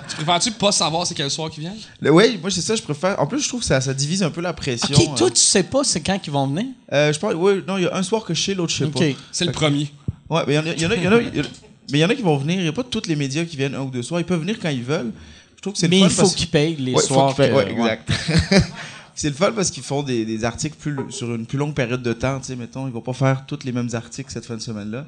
Tu 0.09 0.17
préfères-tu 0.17 0.51
pas 0.53 0.73
savoir 0.73 1.07
c'est 1.07 1.15
quel 1.15 1.31
soir 1.31 1.51
qui 1.51 1.61
vient? 1.61 1.75
Le- 2.01 2.11
Oui, 2.13 2.39
moi 2.41 2.51
c'est 2.51 2.61
ça, 2.61 2.77
je 2.77 2.83
préfère. 2.83 3.19
En 3.21 3.27
plus, 3.27 3.41
je 3.41 3.49
trouve 3.49 3.61
que 3.61 3.67
ça, 3.67 3.81
ça 3.81 3.95
divise 3.95 4.23
un 4.23 4.31
peu 4.31 4.41
la 4.41 4.53
pression. 4.53 4.95
OK, 4.97 5.15
toi, 5.17 5.27
euh. 5.29 5.31
tu 5.31 5.41
sais 5.41 5.63
pas 5.63 5.83
c'est 5.85 6.01
quand 6.01 6.19
qu'ils 6.19 6.33
vont 6.33 6.47
venir? 6.47 6.67
Euh, 6.93 7.13
je 7.13 7.19
pense, 7.19 7.35
ouais, 7.35 7.63
non, 7.67 7.77
il 7.79 7.85
y 7.85 7.87
a 7.87 7.97
un 7.97 8.03
soir 8.03 8.25
que 8.25 8.35
je 8.35 8.43
sais, 8.43 8.55
l'autre 8.55 8.73
je 8.73 8.79
sais 8.79 8.85
OK. 8.85 8.93
pas. 8.99 9.05
C'est 9.33 9.45
le 9.47 9.53
premier. 9.53 9.91
Ouais, 10.29 10.43
mais 10.47 10.55
il 10.55 10.57
y 10.57 10.59
en 10.59 10.67
a, 10.67 10.75
il 10.75 10.83
y 10.83 10.87
en 10.87 10.91
a, 10.91 10.95
il 10.97 11.03
y 11.03 11.09
en 11.09 11.13
a- 11.13 11.21
il 11.21 11.37
y 11.37 11.41
en 11.41 11.45
a- 11.45 11.47
mais 11.91 11.99
il 11.99 12.01
y 12.01 12.05
en 12.05 12.11
a 12.11 12.15
qui 12.15 12.23
vont 12.23 12.37
venir. 12.37 12.57
Il 12.59 12.63
n'y 12.63 12.69
a 12.69 12.73
pas 12.73 12.85
tous 12.85 13.07
les 13.07 13.17
médias 13.17 13.45
qui 13.45 13.57
viennent 13.57 13.75
un 13.75 13.81
ou 13.83 13.91
deux 13.91 14.03
soirs. 14.03 14.21
Ils 14.21 14.25
peuvent 14.27 14.41
venir 14.41 14.59
quand 14.61 14.69
ils 14.69 14.83
veulent. 14.85 15.13
Je 15.57 15.63
trouve 15.63 15.73
que 15.73 15.79
c'est 15.79 15.87
le 15.87 15.91
Mais 15.91 16.01
fun 16.01 16.07
il 16.07 16.11
faut 16.11 16.23
parce- 16.23 16.35
qu'ils 16.35 16.49
payent 16.49 16.77
les 16.79 16.93
Ouais, 16.93 17.01
faut 17.03 17.15
soirs. 17.15 17.35
qu'ils 17.35 17.45
payent- 17.45 17.51
que- 17.51 17.57
ouais, 17.57 17.71
exact. 17.73 18.11
c'est 19.21 19.29
le 19.29 19.35
fun 19.35 19.53
parce 19.53 19.71
qu'ils 19.71 19.83
font 19.83 20.03
des, 20.03 20.25
des 20.25 20.45
articles 20.45 20.77
plus, 20.79 20.97
sur 21.11 21.35
une 21.35 21.47
plus 21.47 21.59
longue 21.59 21.75
période 21.75 22.03
de 22.03 22.13
temps. 22.13 22.39
Tu 22.41 22.47
sais, 22.47 22.57
mettons, 22.57 22.87
ils 22.87 22.93
vont 22.93 23.01
pas 23.01 23.13
faire 23.13 23.45
tous 23.47 23.61
les 23.65 23.73
mêmes 23.73 23.89
articles 23.93 24.31
cette 24.31 24.47
fin 24.47 24.57
de 24.57 24.61
semaine-là. 24.63 25.07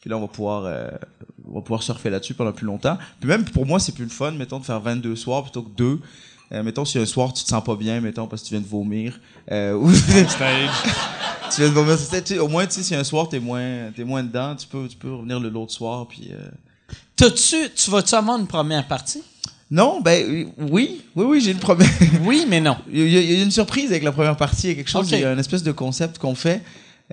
Puis 0.00 0.08
là, 0.10 0.16
on 0.16 0.20
va 0.20 0.28
pouvoir, 0.28 0.64
euh, 0.66 0.88
on 1.50 1.54
va 1.56 1.60
pouvoir 1.60 1.82
surfer 1.82 2.08
là-dessus 2.10 2.34
pendant 2.34 2.52
plus 2.52 2.66
longtemps. 2.66 2.96
Puis 3.20 3.28
même 3.28 3.44
pour 3.44 3.66
moi, 3.66 3.80
c'est 3.80 3.92
plus 3.92 4.04
le 4.04 4.10
fun, 4.10 4.30
mettons, 4.32 4.60
de 4.60 4.64
faire 4.64 4.80
22 4.80 5.16
soirs 5.16 5.42
plutôt 5.42 5.62
que 5.62 5.70
deux. 5.76 5.98
Euh, 6.52 6.62
mettons, 6.62 6.84
si 6.84 6.98
un 6.98 7.04
soir 7.04 7.32
tu 7.32 7.42
te 7.44 7.48
sens 7.48 7.62
pas 7.64 7.74
bien, 7.76 8.00
mettons, 8.00 8.26
parce 8.26 8.42
que 8.42 8.48
tu 8.48 8.54
viens 8.54 8.62
de 8.62 8.66
vomir. 8.68 9.18
Euh, 9.50 9.74
ou 9.74 9.90
tu 11.50 11.60
viens 11.60 11.68
de 11.68 11.74
vomir. 11.74 11.98
c'est- 11.98 12.22
tu 12.22 12.34
sais, 12.34 12.38
au 12.38 12.48
moins, 12.48 12.64
tu 12.66 12.74
sais, 12.74 12.82
si 12.82 12.94
un 12.94 13.04
soir 13.04 13.28
t'es 13.28 13.40
moins, 13.40 13.90
t'es 13.94 14.04
moins 14.04 14.22
dedans, 14.22 14.54
tu 14.56 14.66
peux, 14.66 14.86
tu 14.88 14.96
peux 14.96 15.12
revenir 15.12 15.40
le 15.40 15.48
l'autre 15.48 15.72
soir. 15.72 16.06
Puis. 16.06 16.28
euh, 16.32 16.36
T'as-tu, 17.16 17.56
tu 17.74 17.90
vas-tu 17.90 18.14
avoir 18.14 18.38
une 18.38 18.46
première 18.46 18.86
partie? 18.86 19.22
Non, 19.70 20.00
ben 20.00 20.50
oui, 20.58 21.02
oui, 21.14 21.24
oui, 21.26 21.40
j'ai 21.40 21.50
une 21.50 21.58
première. 21.58 21.88
Oui, 22.22 22.44
mais 22.48 22.60
non. 22.60 22.76
Il 22.90 23.08
y, 23.08 23.16
a, 23.16 23.20
il 23.20 23.32
y 23.32 23.40
a 23.40 23.42
une 23.42 23.50
surprise 23.50 23.90
avec 23.90 24.02
la 24.02 24.12
première 24.12 24.36
partie. 24.36 24.68
Il 24.68 24.70
y 24.70 24.72
a 24.72 24.76
quelque 24.76 24.90
chose, 24.90 25.06
Ok. 25.06 25.12
il 25.12 25.20
y 25.20 25.24
a 25.24 25.32
une 25.32 25.38
espèce 25.38 25.62
de 25.62 25.72
concept 25.72 26.18
qu'on 26.18 26.34
fait. 26.34 26.62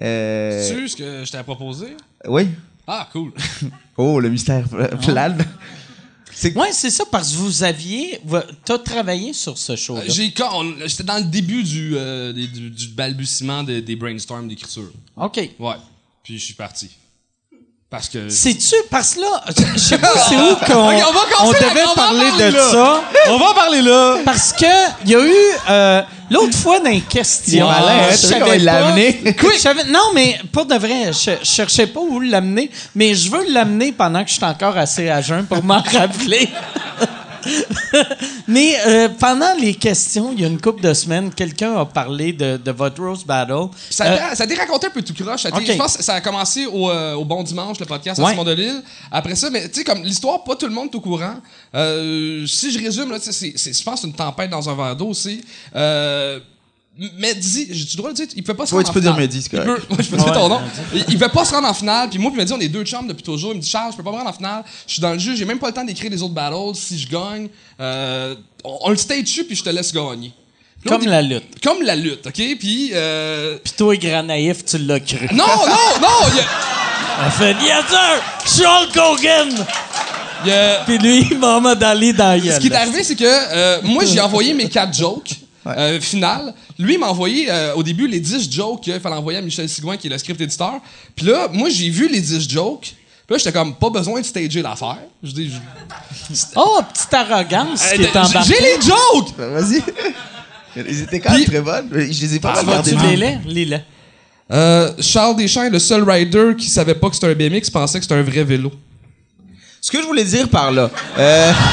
Euh, 0.02 0.74
Tu 0.74 0.88
ce 0.90 0.96
que 0.96 1.24
je 1.26 1.32
t'ai 1.32 1.44
proposé? 1.44 1.88
oui. 2.28 2.48
Ah, 2.88 3.10
cool. 3.12 3.32
Oh, 3.98 4.20
le 4.20 4.30
mystère 4.30 4.68
pla- 4.68 4.90
plane. 4.90 5.46
C'est 6.34 6.54
Ouais, 6.56 6.72
c'est 6.74 6.90
ça, 6.90 7.06
parce 7.10 7.32
que 7.32 7.38
vous 7.38 7.64
aviez. 7.64 8.20
T'as 8.66 8.78
travaillé 8.78 9.32
sur 9.32 9.58
ce 9.58 9.76
show-là. 9.78 10.02
Euh, 10.02 10.06
J'ai 10.10 10.34
J'étais 10.86 11.04
dans 11.04 11.18
le 11.18 11.24
début 11.24 11.64
du, 11.64 11.94
euh, 11.96 12.34
des- 12.34 12.48
du, 12.48 12.70
du 12.70 12.88
balbutiement 12.90 13.64
de- 13.64 13.80
des 13.80 13.96
brainstorms 13.96 14.48
d'écriture. 14.50 14.92
OK. 15.16 15.38
Ouais. 15.60 15.76
Puis 16.24 16.38
je 16.38 16.44
suis 16.44 16.54
parti. 16.56 16.90
Parce 17.96 18.10
que. 18.10 18.30
C'est-tu, 18.30 18.76
parce 18.92 19.16
que 19.16 19.22
là, 19.22 19.44
je 19.74 19.80
sais 19.80 19.98
pas 19.98 20.10
c'est 20.30 20.36
où 20.36 20.56
qu'on 20.66 20.90
Ok, 20.90 21.04
on 21.42 21.46
on 21.48 21.52
devait 21.52 21.84
parler 21.96 22.30
parler 22.30 22.52
de 22.52 22.56
là. 22.58 22.72
ça. 22.72 23.02
On 23.30 23.38
va 23.38 23.46
en 23.50 23.54
parler 23.54 23.82
là! 23.82 24.18
Parce 24.26 24.52
que 24.54 24.66
il 25.06 25.12
y 25.12 25.16
a 25.16 25.20
eu 25.20 25.34
euh, 25.70 26.02
l'autre 26.30 26.58
fois 26.58 26.80
dans 26.80 26.90
les 26.90 27.02
questions. 27.02 27.68
Malin, 27.68 28.12
je 28.12 28.16
savais 28.18 28.40
comment 28.42 28.54
il 28.54 28.64
l'a 28.64 28.74
pas- 28.82 28.88
amené? 28.88 29.20
Je 29.56 29.60
savais- 29.60 29.84
non, 29.86 30.12
mais 30.14 30.38
pour 30.52 30.66
de 30.66 30.76
vrai, 30.76 31.12
je, 31.14 31.32
je 31.42 31.46
cherchais 31.46 31.88
pas 31.88 32.00
où 32.02 32.20
l'amener, 32.20 32.70
mais 32.96 33.16
je 33.16 33.32
veux 33.32 33.46
l'amener 33.50 33.92
pendant 33.94 34.24
que 34.24 34.30
je 34.30 34.36
suis 34.36 34.44
encore 34.46 34.78
assez 34.78 35.10
à 35.10 35.22
jeun 35.22 35.46
pour 35.46 35.64
m'en 35.64 35.82
rappeler. 35.94 36.50
mais 38.48 38.76
euh, 38.88 39.10
pendant 39.20 39.54
les 39.60 39.74
questions, 39.76 40.32
il 40.34 40.42
y 40.42 40.44
a 40.44 40.48
une 40.48 40.60
couple 40.60 40.82
de 40.82 40.94
semaines, 40.94 41.32
quelqu'un 41.34 41.76
a 41.78 41.86
parlé 41.86 42.34
de, 42.34 42.58
de 42.58 42.72
votre 42.72 43.02
Rose 43.04 43.24
Battle. 43.26 43.68
Ça 43.90 44.06
Euh, 44.06 44.18
a, 44.32 44.36
ça 44.36 44.44
a 44.44 44.46
été 44.46 44.56
raconté 44.56 44.88
un 44.88 44.90
peu 44.92 45.02
tout 45.02 45.14
croche. 45.14 45.44
Ça 45.44 45.50
a 45.50 45.52
été- 45.60 45.72
Ok. 45.72 45.74
Je 45.74 45.78
pense 45.78 45.98
que 45.98 46.04
ça 46.04 46.16
a 46.16 46.22
commencé 46.22 46.66
au, 46.66 46.90
euh, 46.90 47.14
au 47.16 47.26
Bon 47.26 47.44
Dimanche, 47.44 47.80
le 47.80 47.86
podcast 47.86 48.20
Ouais. 48.20 48.28
à 48.28 48.30
Simon 48.32 48.44
Delille. 48.44 48.82
Après 49.12 49.36
ça, 49.36 49.50
mais 49.50 49.68
tu 49.70 49.76
sais, 49.80 49.84
comme 49.84 50.04
l'histoire, 50.04 50.44
pas 50.44 50.56
tout 50.56 50.68
le 50.68 50.74
monde 50.74 50.90
est 50.92 50.96
au 50.96 51.02
courant. 51.02 51.36
Euh, 51.74 52.46
si 52.48 52.72
je 52.72 52.80
résume, 52.80 53.12
là, 53.12 53.18
c'est, 53.22 53.32
c'est- 53.32 53.74
je 53.78 53.84
pense 53.84 53.96
que 53.96 54.02
c'est 54.02 54.08
une 54.08 54.14
tempête 54.14 54.50
dans 54.50 54.68
un 54.70 54.76
verre 54.76 54.96
d'eau 54.96 55.08
aussi. 55.08 55.42
Euh, 55.76 56.40
Mehdi, 57.18 57.68
j'ai 57.72 57.86
le 57.92 57.98
droit 57.98 58.12
de 58.12 58.16
dire, 58.16 58.28
il 58.36 58.44
peut 58.44 58.54
pas 58.54 58.66
se 58.66 58.74
Ouais, 58.74 58.84
rendre 58.84 58.86
tu 58.86 58.92
en 58.92 58.94
peux 58.94 59.02
dire 59.02 59.12
finale. 59.14 59.28
Mehdi, 59.28 59.42
c'est 59.42 59.52
Il 59.54 59.60
correct. 59.60 59.86
peut- 59.88 59.94
ouais, 59.98 60.04
je 60.04 60.10
peux 60.10 60.18
dire 60.18 60.26
Ouais, 60.28 60.34
ton 60.34 60.48
nom. 60.50 60.60
Mehdi. 60.62 61.04
Il, 61.10 61.14
il 61.14 61.18
veut 61.18 61.28
pas 61.28 61.44
se 61.44 61.54
rendre 61.54 61.68
en 61.68 61.74
finale. 61.74 62.10
Puis 62.10 62.20
moi, 62.20 62.32
puis 62.32 62.38
il 62.38 62.42
m'a 62.42 62.46
dit, 62.46 62.54
on 62.54 62.60
est 62.60 62.70
deux 62.70 62.84
chums 62.86 63.08
depuis 63.08 63.24
toujours. 63.24 63.52
Il 63.52 63.58
me 63.58 63.62
dit, 63.62 63.70
Charles, 63.70 63.92
je 63.92 63.98
peux 63.98 64.04
pas 64.04 64.12
me 64.12 64.18
rendre 64.18 64.30
en 64.30 64.34
finale. 64.34 64.64
Je 64.88 64.94
suis 64.94 65.02
dans 65.02 65.12
le 65.12 65.20
jeu, 65.20 65.36
j'ai 65.36 65.44
même 65.46 65.60
pas 65.60 65.68
le 65.68 65.74
temps 65.74 65.84
d'écrire 65.84 66.10
les 66.10 66.22
autres 66.22 66.34
battles. 66.34 66.76
Si 66.76 66.98
je 66.98 67.10
gagne, 67.10 67.50
euh, 67.82 68.36
on, 68.64 68.78
on 68.84 68.90
le 68.92 68.96
stage 68.98 69.24
dessus, 69.24 69.44
puis 69.44 69.56
je 69.58 69.64
te 69.64 69.70
laisse 69.70 69.92
gagner. 69.94 70.32
Comme 70.88 71.06
la 71.06 71.22
lutte. 71.22 71.62
Comme 71.64 71.82
la 71.82 71.96
lutte, 71.96 72.28
OK? 72.28 72.42
Puis... 72.60 72.92
Euh, 72.94 73.58
Puis 73.64 73.74
toi, 73.76 73.96
grand 73.98 74.24
naïf, 74.24 74.64
tu 74.64 74.78
l'as 74.78 75.00
cru. 75.00 75.28
non, 75.34 75.44
non, 75.46 76.00
non! 76.02 76.08
Il 76.32 76.38
y 76.38 76.40
a- 77.26 77.30
fait 77.32 77.56
Yes, 77.62 77.86
sir! 78.46 78.66
Hulk 78.70 78.96
Hogan! 78.96 79.66
il 80.46 80.50
y 80.50 80.54
a- 80.54 80.84
Puis 80.86 80.98
lui, 81.00 81.36
Mohamed 81.36 81.82
Ali 81.84 82.14
dans 82.14 82.40
la 82.42 82.56
Ce 82.56 82.60
qui 82.60 82.68
est 82.68 82.76
arrivé, 82.76 83.04
c'est 83.04 83.16
que 83.16 83.24
euh, 83.26 83.80
moi, 83.84 84.06
j'ai 84.06 84.22
envoyé 84.22 84.54
mes 84.54 84.70
quatre 84.70 84.96
jokes 84.96 85.32
euh, 85.66 86.00
finales. 86.00 86.54
Lui, 86.78 86.94
il 86.96 87.00
m'a 87.00 87.08
envoyé 87.08 87.48
euh, 87.50 87.74
au 87.76 87.84
début 87.84 88.08
les 88.08 88.20
10 88.20 88.52
jokes 88.52 88.82
qu'il 88.82 89.00
fallait 89.00 89.16
envoyer 89.16 89.40
à 89.40 89.42
Michel 89.42 89.70
Sigouin, 89.70 89.96
qui 89.98 90.08
est 90.08 90.10
le 90.10 90.18
script 90.18 90.42
éditeur. 90.42 90.74
Puis 91.16 91.26
là, 91.26 91.48
moi, 91.52 91.70
j'ai 91.70 91.90
vu 91.90 92.10
les 92.10 92.20
10 92.20 92.50
jokes. 92.50 92.94
Puis 93.28 93.34
là, 93.34 93.38
j'étais 93.38 93.54
comme, 93.54 93.74
pas 93.76 93.90
besoin 93.90 94.20
de 94.22 94.26
stager 94.26 94.62
l'affaire. 94.62 94.98
Je 95.24 95.32
dis, 95.32 95.50
je- 95.52 96.36
Oh, 96.56 96.80
petite 96.94 97.14
arrogance 97.14 97.82
qui 97.94 98.02
est 98.04 98.16
Euh, 98.16 98.20
embarquée. 98.22 98.54
j'ai 98.60 98.62
les 98.62 98.82
jokes! 98.82 99.34
Ben, 99.38 99.50
Vas-y. 99.52 99.82
Ils 100.90 101.02
étaient 101.04 101.20
quand 101.22 101.32
même 101.32 101.42
Puis- 101.42 101.52
très 101.52 101.62
bonnes. 101.62 101.90
Je 101.92 102.22
les 102.22 102.36
ai 102.36 102.40
pas 102.40 102.54
Ah, 102.58 102.60
regardées. 102.62 102.92
tu 102.92 102.98
les 103.08 103.16
les 103.16 103.38
Lis-les. 103.46 103.80
Euh, 104.52 104.92
Charles 105.00 105.38
Deschamps 105.38 105.64
est 105.64 105.70
le 105.70 105.80
seul 105.80 106.08
rider 106.08 106.52
qui 106.58 106.68
savait 106.70 106.94
pas 106.96 107.08
que 107.10 107.16
c'était 107.16 107.28
un 107.28 107.34
BMX, 107.34 107.70
pensait 107.72 107.98
que 108.00 108.04
c'était 108.04 108.16
un 108.16 108.22
vrai 108.22 108.44
vélo. 108.44 108.72
Ce 109.82 109.90
que 109.90 110.02
je 110.02 110.06
voulais 110.06 110.26
dire 110.26 110.50
par 110.50 110.72
là. 110.72 110.92
Euh... 111.18 111.52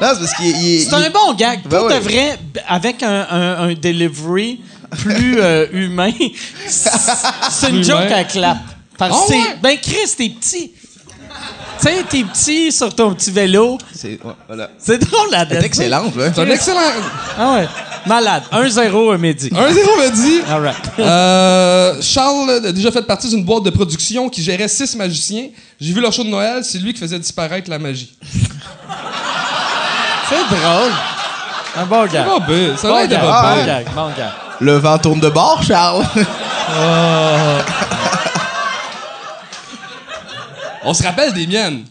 non, 0.00 0.08
c'est 0.14 0.18
parce 0.20 0.34
qu'il 0.34 0.46
il- 0.62 0.84
C'est 0.84 0.94
un 0.94 1.10
bon 1.10 1.34
gag. 1.34 1.60
Ben 1.64 1.78
Pour 1.78 1.86
ouais. 1.88 1.94
de 1.98 2.00
vrai, 2.04 2.38
avec 2.68 3.02
un, 3.02 3.26
un, 3.30 3.68
un 3.68 3.74
delivery 3.74 4.60
plus 4.98 5.40
euh, 5.40 5.66
humain, 5.72 6.10
c'est 6.66 6.90
c'est 7.50 7.70
une 7.70 7.84
joke 7.84 8.10
à 8.10 8.24
clap. 8.24 8.58
Parce 8.98 9.12
que 9.26 9.32
c'est. 9.32 9.38
ouais? 9.38 9.56
Ben, 9.62 9.76
Chris, 9.80 10.14
t'es 10.16 10.28
petit. 10.30 10.72
Tu 11.80 11.86
sais, 11.88 12.04
t'es 12.10 12.24
petit 12.24 12.70
sur 12.72 12.94
ton 12.94 13.14
petit 13.14 13.30
vélo. 13.30 13.78
C'est 13.94 14.18
ouais, 14.22 14.32
voilà. 14.46 14.70
C'est 14.78 14.98
drôle 14.98 15.34
à 15.34 15.40
C'est 15.48 15.54
dire. 15.54 15.64
excellent, 15.64 16.04
ouais. 16.14 16.30
C'est 16.34 16.40
un 16.42 16.50
excellent. 16.50 16.80
Ah 17.38 17.54
ouais. 17.54 17.68
Malade. 18.06 18.42
1-0 18.52 19.14
un 19.14 19.18
midi. 19.18 19.48
1-0 19.48 19.54
me 19.54 20.10
dit. 20.14 20.40
All 20.50 20.60
right. 20.62 20.76
Euh, 20.98 21.94
Charles 22.02 22.50
a 22.66 22.72
déjà 22.72 22.90
fait 22.92 23.02
partie 23.02 23.28
d'une 23.30 23.44
boîte 23.44 23.62
de 23.62 23.70
production 23.70 24.28
qui 24.28 24.42
gérait 24.42 24.68
six 24.68 24.94
magiciens. 24.96 25.48
J'ai 25.80 25.92
vu 25.94 26.00
leur 26.02 26.12
show 26.12 26.24
de 26.24 26.28
Noël, 26.28 26.62
c'est 26.64 26.78
lui 26.78 26.92
qui 26.92 27.00
faisait 27.00 27.18
disparaître 27.18 27.70
la 27.70 27.78
magie. 27.78 28.14
C'est 30.30 30.56
drôle. 30.56 30.92
Un 31.76 31.86
bon 31.86 32.06
gag. 32.06 32.26
Oh, 32.30 32.40
ben, 32.46 32.76
ça 32.76 32.88
Bon 32.88 32.94
va 32.94 33.04
être 33.04 33.10
gag, 33.10 33.20
pas 33.20 33.42
Ah, 33.42 33.56
bon 33.56 33.66
gag, 33.66 33.86
bon 33.94 34.08
gag. 34.16 34.30
Le 34.60 34.76
vent 34.76 34.98
tourne 34.98 35.20
de 35.20 35.28
bord, 35.28 35.62
Charles. 35.62 36.04
On 40.84 40.94
se 40.94 41.02
rappelle 41.02 41.32
des 41.32 41.46
miennes. 41.46 41.84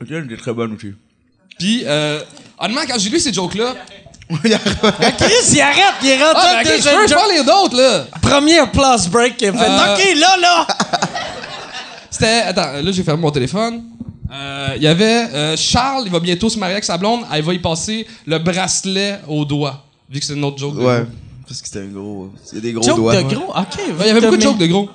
elle 0.00 0.32
est 0.32 0.36
très 0.36 0.52
bonne 0.52 0.74
aussi. 0.74 0.92
Puis, 1.58 1.82
euh, 1.86 2.20
honnêtement, 2.58 2.82
quand 2.88 2.98
j'ai 2.98 3.10
lu 3.10 3.20
ces 3.20 3.32
jokes-là. 3.32 3.74
Ah, 4.28 5.12
Chris, 5.12 5.32
il 5.52 5.60
arrête, 5.60 5.94
il 6.02 6.08
est 6.10 6.16
rendu 6.22 6.34
Ah, 6.34 6.62
ben, 6.64 6.70
ok, 6.70 6.82
je 6.82 6.88
peux, 6.88 7.06
je 7.08 7.14
parle 7.14 7.30
les 7.30 7.44
d'autres, 7.44 7.76
là. 7.76 8.04
Première 8.20 8.70
place 8.72 9.08
break 9.08 9.36
qu'il 9.36 9.48
a 9.48 9.52
fait. 9.52 9.70
Euh, 9.70 9.94
OK, 9.94 10.18
là, 10.18 10.36
là. 10.40 10.66
C'était. 12.10 12.40
Attends, 12.40 12.72
là, 12.82 12.90
j'ai 12.92 13.04
fermé 13.04 13.22
mon 13.22 13.30
téléphone. 13.30 13.84
Euh, 14.32 14.72
Il 14.76 14.82
y 14.82 14.86
avait 14.86 15.04
euh, 15.32 15.56
Charles, 15.56 16.02
il 16.06 16.12
va 16.12 16.20
bientôt 16.20 16.48
se 16.48 16.58
marier 16.58 16.74
avec 16.74 16.84
sa 16.84 16.98
blonde. 16.98 17.20
Elle 17.32 17.42
va 17.42 17.54
y 17.54 17.58
passer 17.58 18.06
le 18.26 18.38
bracelet 18.38 19.20
au 19.28 19.44
doigt. 19.44 19.84
Vu 20.10 20.20
que 20.20 20.26
c'est 20.26 20.34
une 20.34 20.44
autre 20.44 20.58
joke. 20.58 20.74
de 20.74 20.80
Ouais. 20.80 21.00
gros. 21.02 21.06
Parce 21.48 21.60
que 21.62 21.68
c'était 21.68 21.80
un 21.82 21.88
gros. 21.88 22.30
C'est 22.44 22.60
des 22.60 22.72
gros 22.72 22.82
Joke 22.82 22.96
doigts. 22.96 23.22
de 23.22 23.34
gros? 23.34 23.44
OK. 23.50 23.76
Ouais, 23.78 23.94
Il 24.00 24.06
y 24.06 24.10
avait 24.10 24.20
beaucoup 24.20 24.36
de 24.36 24.42
jokes 24.42 24.58
de 24.58 24.66
gros. 24.66 24.88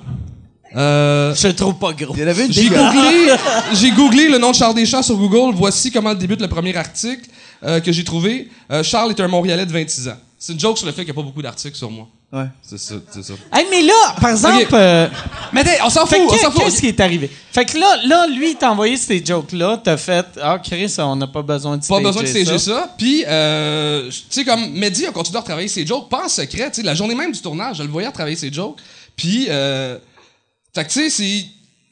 Euh, 0.74 1.34
Je 1.34 1.48
le 1.48 1.54
trouve 1.54 1.74
pas 1.78 1.92
gros. 1.92 2.14
Il 2.16 2.20
y 2.22 2.24
en 2.24 2.28
avait 2.28 2.46
une 2.46 2.52
J'ai 2.52 2.68
googlé, 2.68 3.34
j'ai 3.74 3.90
googlé 3.90 4.28
le 4.28 4.38
nom 4.38 4.50
de 4.50 4.56
Charles 4.56 4.74
Deschamps 4.74 5.02
sur 5.02 5.16
Google. 5.16 5.54
Voici 5.54 5.90
comment 5.90 6.14
débute 6.14 6.40
le 6.40 6.48
premier 6.48 6.74
article 6.76 7.28
euh, 7.62 7.80
que 7.80 7.92
j'ai 7.92 8.04
trouvé. 8.04 8.48
Euh, 8.70 8.82
Charles 8.82 9.10
est 9.10 9.20
un 9.20 9.28
Montréalais 9.28 9.66
de 9.66 9.72
26 9.72 10.08
ans. 10.08 10.16
C'est 10.38 10.52
une 10.54 10.60
joke 10.60 10.76
sur 10.78 10.86
le 10.86 10.92
fait 10.92 11.04
qu'il 11.04 11.12
n'y 11.12 11.18
a 11.18 11.22
pas 11.22 11.26
beaucoup 11.26 11.42
d'articles 11.42 11.76
sur 11.76 11.90
moi. 11.90 12.08
Ouais. 12.32 12.46
C'est 12.62 12.78
ça, 12.78 12.94
c'est 13.12 13.22
ça. 13.22 13.34
Hey, 13.52 13.66
mais 13.70 13.82
là, 13.82 14.14
par 14.18 14.30
exemple, 14.30 14.66
euh, 14.72 15.06
Mais 15.52 15.64
on 15.84 15.90
s'en 15.90 16.06
fout, 16.06 16.08
fait 16.08 16.16
que 16.16 16.22
on 16.22 16.28
s'en 16.38 16.50
qu'est- 16.50 16.58
qu'est-ce 16.60 16.70
fout. 16.76 16.80
qui 16.80 16.88
est 16.88 17.00
arrivé? 17.00 17.30
Fait 17.52 17.66
que 17.66 17.76
là, 17.76 17.98
là 18.06 18.26
lui, 18.26 18.52
il 18.52 18.56
t'a 18.56 18.70
envoyé 18.72 18.96
ces 18.96 19.22
jokes-là, 19.22 19.82
t'as 19.84 19.98
fait 19.98 20.24
Ah, 20.40 20.58
Chris, 20.58 20.94
on 20.96 21.14
n'a 21.16 21.26
pas 21.26 21.42
besoin 21.42 21.76
de 21.76 21.84
Pas 21.86 22.00
besoin 22.00 22.22
de 22.22 22.26
stager 22.28 22.44
stager 22.44 22.58
ça. 22.58 22.94
Puis, 22.96 23.22
euh, 23.28 24.08
tu 24.10 24.22
sais, 24.30 24.44
comme 24.46 24.70
Mehdi 24.72 25.04
a 25.04 25.12
continué 25.12 25.36
à 25.36 25.40
retravailler 25.40 25.68
ses 25.68 25.86
jokes, 25.86 26.08
pas 26.08 26.24
en 26.24 26.28
secret. 26.30 26.70
Tu 26.70 26.76
sais, 26.80 26.82
la 26.86 26.94
journée 26.94 27.14
même 27.14 27.32
du 27.32 27.40
tournage, 27.42 27.76
je 27.76 27.82
le 27.82 27.90
voyais 27.90 28.10
travailler 28.10 28.36
ses 28.36 28.50
jokes. 28.50 28.78
Puis, 29.14 29.48
euh, 29.50 29.98
fait 30.74 30.84
que 30.84 30.90
tu 30.90 31.00
sais, 31.00 31.10
c'est. 31.10 31.44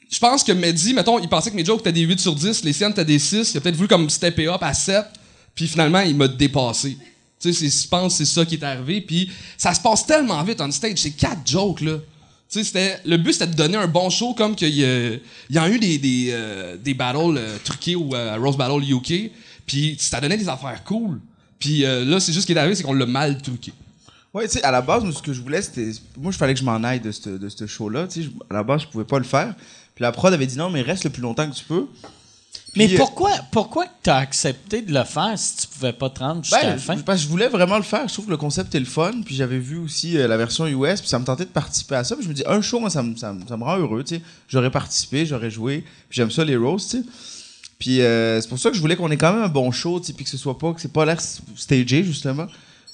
je 0.09 0.17
pense 0.17 0.43
que 0.43 0.53
Mehdi, 0.53 0.95
mettons, 0.95 1.19
il 1.19 1.29
pensait 1.29 1.51
que 1.51 1.55
mes 1.55 1.63
jokes 1.63 1.81
étaient 1.81 1.91
des 1.91 2.01
8 2.01 2.19
sur 2.19 2.33
10, 2.33 2.63
les 2.63 2.73
siennes 2.73 2.91
étaient 2.91 3.05
des 3.05 3.19
6. 3.19 3.51
Il 3.53 3.57
a 3.57 3.61
peut-être 3.61 3.75
voulu 3.75 3.87
comme 3.87 4.09
stepper 4.09 4.47
up 4.47 4.61
à 4.63 4.73
7, 4.73 5.05
puis 5.53 5.67
finalement, 5.67 5.99
il 5.99 6.15
m'a 6.15 6.27
dépassé. 6.27 6.97
Tu 7.41 7.53
sais, 7.53 7.69
je 7.69 7.87
pense 7.87 8.15
c'est 8.15 8.25
ça 8.25 8.45
qui 8.45 8.55
est 8.55 8.63
arrivé. 8.63 9.01
Puis 9.01 9.29
ça 9.57 9.73
se 9.73 9.79
passe 9.79 10.05
tellement 10.05 10.41
vite 10.43 10.61
on 10.61 10.71
stage. 10.71 10.99
C'est 10.99 11.11
quatre 11.11 11.41
jokes, 11.45 11.81
là. 11.81 11.97
Tu 12.51 12.63
sais, 12.65 13.01
le 13.05 13.15
but, 13.15 13.31
c'était 13.31 13.47
de 13.47 13.55
donner 13.55 13.77
un 13.77 13.87
bon 13.87 14.09
show, 14.09 14.33
comme 14.33 14.55
qu'il 14.55 14.75
y 14.75 14.81
y 14.81 15.57
a 15.57 15.69
eu 15.69 15.79
des, 15.79 15.97
des, 15.97 16.29
euh, 16.31 16.75
battles 16.95 17.37
euh, 17.37 17.57
truqués 17.63 17.95
ou 17.95 18.13
euh, 18.13 18.37
Rose 18.37 18.57
Battle 18.57 18.83
UK. 18.83 19.31
Puis 19.65 19.95
ça 19.97 20.19
donnait 20.19 20.37
des 20.37 20.49
affaires 20.49 20.83
cool. 20.83 21.19
Puis 21.59 21.81
là, 21.81 22.19
c'est 22.19 22.33
juste 22.33 22.41
ce 22.41 22.45
qui 22.47 22.53
est 22.53 22.57
arrivé, 22.57 22.75
c'est 22.75 22.83
qu'on 22.83 22.93
l'a 22.93 23.05
mal 23.05 23.41
truqué. 23.41 23.71
Ouais, 24.33 24.47
tu 24.47 24.57
sais, 24.57 24.63
à 24.63 24.71
la 24.71 24.81
base, 24.81 25.09
ce 25.11 25.21
que 25.21 25.31
je 25.31 25.41
voulais, 25.41 25.61
c'était. 25.61 25.91
Moi, 26.17 26.31
je 26.31 26.37
fallait 26.37 26.53
que 26.53 26.59
je 26.59 26.65
m'en 26.65 26.83
aille 26.83 26.99
de 26.99 27.11
ce 27.11 27.29
de 27.29 27.67
show-là. 27.67 28.07
Tu 28.07 28.23
sais, 28.23 28.29
à 28.49 28.55
la 28.55 28.63
base, 28.63 28.81
je 28.81 28.87
pouvais 28.87 29.05
pas 29.05 29.19
le 29.19 29.25
faire. 29.25 29.53
Puis 29.95 30.03
la 30.03 30.11
prod 30.11 30.33
avait 30.33 30.47
dit 30.47 30.57
non, 30.57 30.69
mais 30.69 30.81
reste 30.81 31.03
le 31.03 31.09
plus 31.09 31.21
longtemps 31.21 31.49
que 31.49 31.55
tu 31.55 31.63
peux. 31.65 31.85
Mais 32.75 32.85
Puis, 32.87 32.95
euh, 32.95 32.99
pourquoi, 32.99 33.31
pourquoi 33.51 33.85
tu 34.01 34.09
as 34.09 34.15
accepté 34.17 34.81
de 34.81 34.93
le 34.93 35.03
faire 35.03 35.33
si 35.37 35.57
tu 35.57 35.67
pouvais 35.67 35.91
pas 35.91 36.09
te 36.09 36.19
rendre 36.19 36.41
jusqu'à 36.43 36.61
Ben, 36.61 36.69
la 36.69 36.77
fin? 36.77 36.95
je- 36.95 37.01
parce 37.01 37.19
que 37.19 37.23
je 37.25 37.29
voulais 37.29 37.49
vraiment 37.49 37.75
le 37.75 37.83
faire. 37.83 38.07
Je 38.07 38.13
trouve 38.13 38.27
que 38.27 38.31
le 38.31 38.37
concept 38.37 38.73
est 38.75 38.79
le 38.79 38.85
fun. 38.85 39.11
Puis 39.25 39.35
j'avais 39.35 39.59
vu 39.59 39.77
aussi 39.77 40.17
euh, 40.17 40.25
la 40.27 40.37
version 40.37 40.65
US. 40.67 41.01
Puis 41.01 41.09
ça 41.09 41.19
me 41.19 41.25
tentait 41.25 41.43
de 41.43 41.49
participer 41.49 41.95
à 41.95 42.03
ça. 42.05 42.15
Puis 42.15 42.23
je 42.23 42.29
me 42.29 42.33
dis, 42.33 42.43
un 42.45 42.61
show, 42.61 42.79
moi, 42.79 42.89
ça 42.89 43.03
me, 43.03 43.15
ça 43.17 43.33
me, 43.33 43.45
ça 43.45 43.57
me 43.57 43.63
rend 43.65 43.77
heureux. 43.77 44.03
Tu 44.05 44.15
sais. 44.15 44.21
J'aurais 44.47 44.71
participé, 44.71 45.25
j'aurais 45.25 45.51
joué. 45.51 45.81
Puis 46.09 46.15
j'aime 46.17 46.31
ça, 46.31 46.45
les 46.45 46.55
roasts. 46.55 46.91
Tu 46.91 46.97
sais. 46.99 47.03
Puis 47.77 48.01
euh, 48.01 48.39
c'est 48.39 48.47
pour 48.47 48.59
ça 48.59 48.69
que 48.69 48.75
je 48.75 48.81
voulais 48.81 48.95
qu'on 48.95 49.11
ait 49.11 49.17
quand 49.17 49.33
même 49.33 49.43
un 49.43 49.47
bon 49.49 49.71
show. 49.71 49.99
Tu 49.99 50.07
sais, 50.07 50.13
puis 50.13 50.23
que 50.23 50.29
ce 50.31 50.37
soit 50.37 50.57
pas, 50.57 50.71
que 50.73 50.79
c'est 50.79 50.93
pas 50.93 51.03
l'air 51.03 51.19
stagé, 51.55 52.03
justement. 52.05 52.47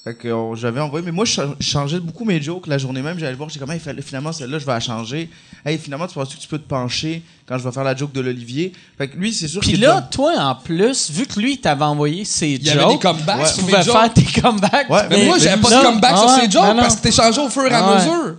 Fait 0.08 0.14
que 0.14 0.28
euh, 0.28 0.54
j'avais 0.54 0.80
envoyé. 0.80 1.04
Mais 1.04 1.12
moi, 1.12 1.26
je 1.26 1.32
cha- 1.32 1.54
je 1.60 1.68
changeais 1.68 2.00
beaucoup 2.00 2.24
mes 2.24 2.40
jokes 2.40 2.66
la 2.66 2.78
journée 2.78 3.02
même. 3.02 3.18
J'allais 3.18 3.34
voir. 3.34 3.50
J'étais 3.50 3.60
comme, 3.60 3.72
hey, 3.74 3.78
fallait- 3.78 4.00
finalement, 4.00 4.32
celle-là, 4.32 4.58
je 4.58 4.64
vais 4.64 4.72
la 4.72 4.80
changer. 4.80 5.28
Hey, 5.66 5.76
finalement, 5.76 6.06
tu 6.06 6.14
penses 6.14 6.34
que 6.34 6.40
tu 6.40 6.48
peux 6.48 6.56
te 6.58 6.66
pencher 6.66 7.22
quand 7.46 7.58
je 7.58 7.64
vais 7.64 7.72
faire 7.72 7.84
la 7.84 7.94
joke 7.94 8.12
de 8.12 8.20
l'Olivier? 8.22 8.72
Fait 8.96 9.08
que 9.08 9.18
lui, 9.18 9.34
c'est 9.34 9.48
sûr 9.48 9.60
Puis 9.60 9.76
là, 9.76 10.00
toi, 10.10 10.32
en 10.38 10.54
plus, 10.54 11.10
vu 11.10 11.26
que 11.26 11.38
lui, 11.38 11.58
t'avait 11.58 11.84
envoyé 11.84 12.24
ses 12.24 12.52
Il 12.52 12.66
y 12.66 12.70
jokes, 12.70 12.82
avait 12.82 12.92
des 12.94 12.98
comebacks 13.00 13.38
Ouais. 13.40 13.46
sur 13.46 13.56
tu 13.56 13.64
mes 13.64 13.70
pouvais 13.72 13.82
jokes. 13.82 13.94
faire 14.00 14.12
tes 14.14 14.40
comebacks. 14.40 14.88
Ouais, 14.90 15.02
Mais, 15.10 15.26
moi, 15.26 15.38
j'avais 15.38 15.60
pas 15.60 15.68
de 15.78 15.82
comeback 15.84 16.12
Ah 16.14 16.16
sur 16.16 16.26
ouais, 16.28 16.40
ces 16.46 16.50
jokes 16.50 16.62
non, 16.64 16.74
non. 16.74 16.80
parce 16.80 16.96
que 16.96 17.02
t'es 17.02 17.12
changé 17.12 17.40
au 17.42 17.48
fur 17.50 17.64
et 17.66 17.70
à 17.74 17.84
Ah 17.84 17.90
ouais. 17.90 17.96
mesure. 17.98 18.36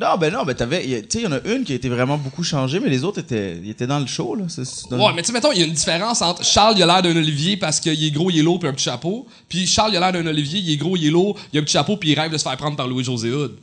Non, 0.00 0.16
ben 0.18 0.32
non, 0.32 0.44
ben 0.44 0.54
t'avais. 0.54 0.82
Tu 0.82 0.90
sais, 1.08 1.18
il 1.18 1.22
y 1.22 1.26
en 1.26 1.32
a 1.32 1.38
une 1.44 1.64
qui 1.64 1.72
a 1.72 1.74
été 1.76 1.88
vraiment 1.88 2.16
beaucoup 2.16 2.42
changée, 2.42 2.80
mais 2.80 2.88
les 2.88 3.04
autres 3.04 3.20
étaient, 3.20 3.58
ils 3.62 3.70
étaient 3.70 3.86
dans 3.86 3.98
le 4.00 4.06
show, 4.06 4.34
là. 4.34 4.44
Dans 4.90 4.98
Ouais, 4.98 5.12
mais 5.14 5.22
tu 5.22 5.28
sais, 5.28 5.32
mettons, 5.32 5.52
il 5.52 5.60
y 5.60 5.62
a 5.62 5.66
une 5.66 5.72
différence 5.72 6.20
entre 6.22 6.44
Charles, 6.44 6.74
il 6.76 6.82
a 6.82 6.86
l'air 6.86 7.02
d'un 7.02 7.16
Olivier 7.16 7.56
parce 7.56 7.78
qu'il 7.80 8.02
est 8.04 8.10
gros, 8.10 8.30
il 8.30 8.38
est 8.38 8.42
lourd, 8.42 8.58
puis 8.58 8.68
un 8.68 8.72
petit 8.72 8.84
chapeau. 8.84 9.26
Puis 9.48 9.66
Charles, 9.66 9.90
il 9.92 9.96
a 9.96 10.00
l'air 10.00 10.12
d'un 10.12 10.26
Olivier, 10.28 10.60
il 10.60 10.72
est 10.72 10.76
gros, 10.76 10.96
il 10.96 11.06
est 11.06 11.10
lourd, 11.10 11.36
il 11.52 11.58
a 11.58 11.60
un 11.60 11.64
petit 11.64 11.72
chapeau, 11.74 11.96
puis 11.96 12.10
il 12.10 12.18
rêve 12.18 12.32
de 12.32 12.38
se 12.38 12.42
faire 12.42 12.56
prendre 12.56 12.76
par 12.76 12.88
Louis-José 12.88 13.30
Hood. 13.30 13.56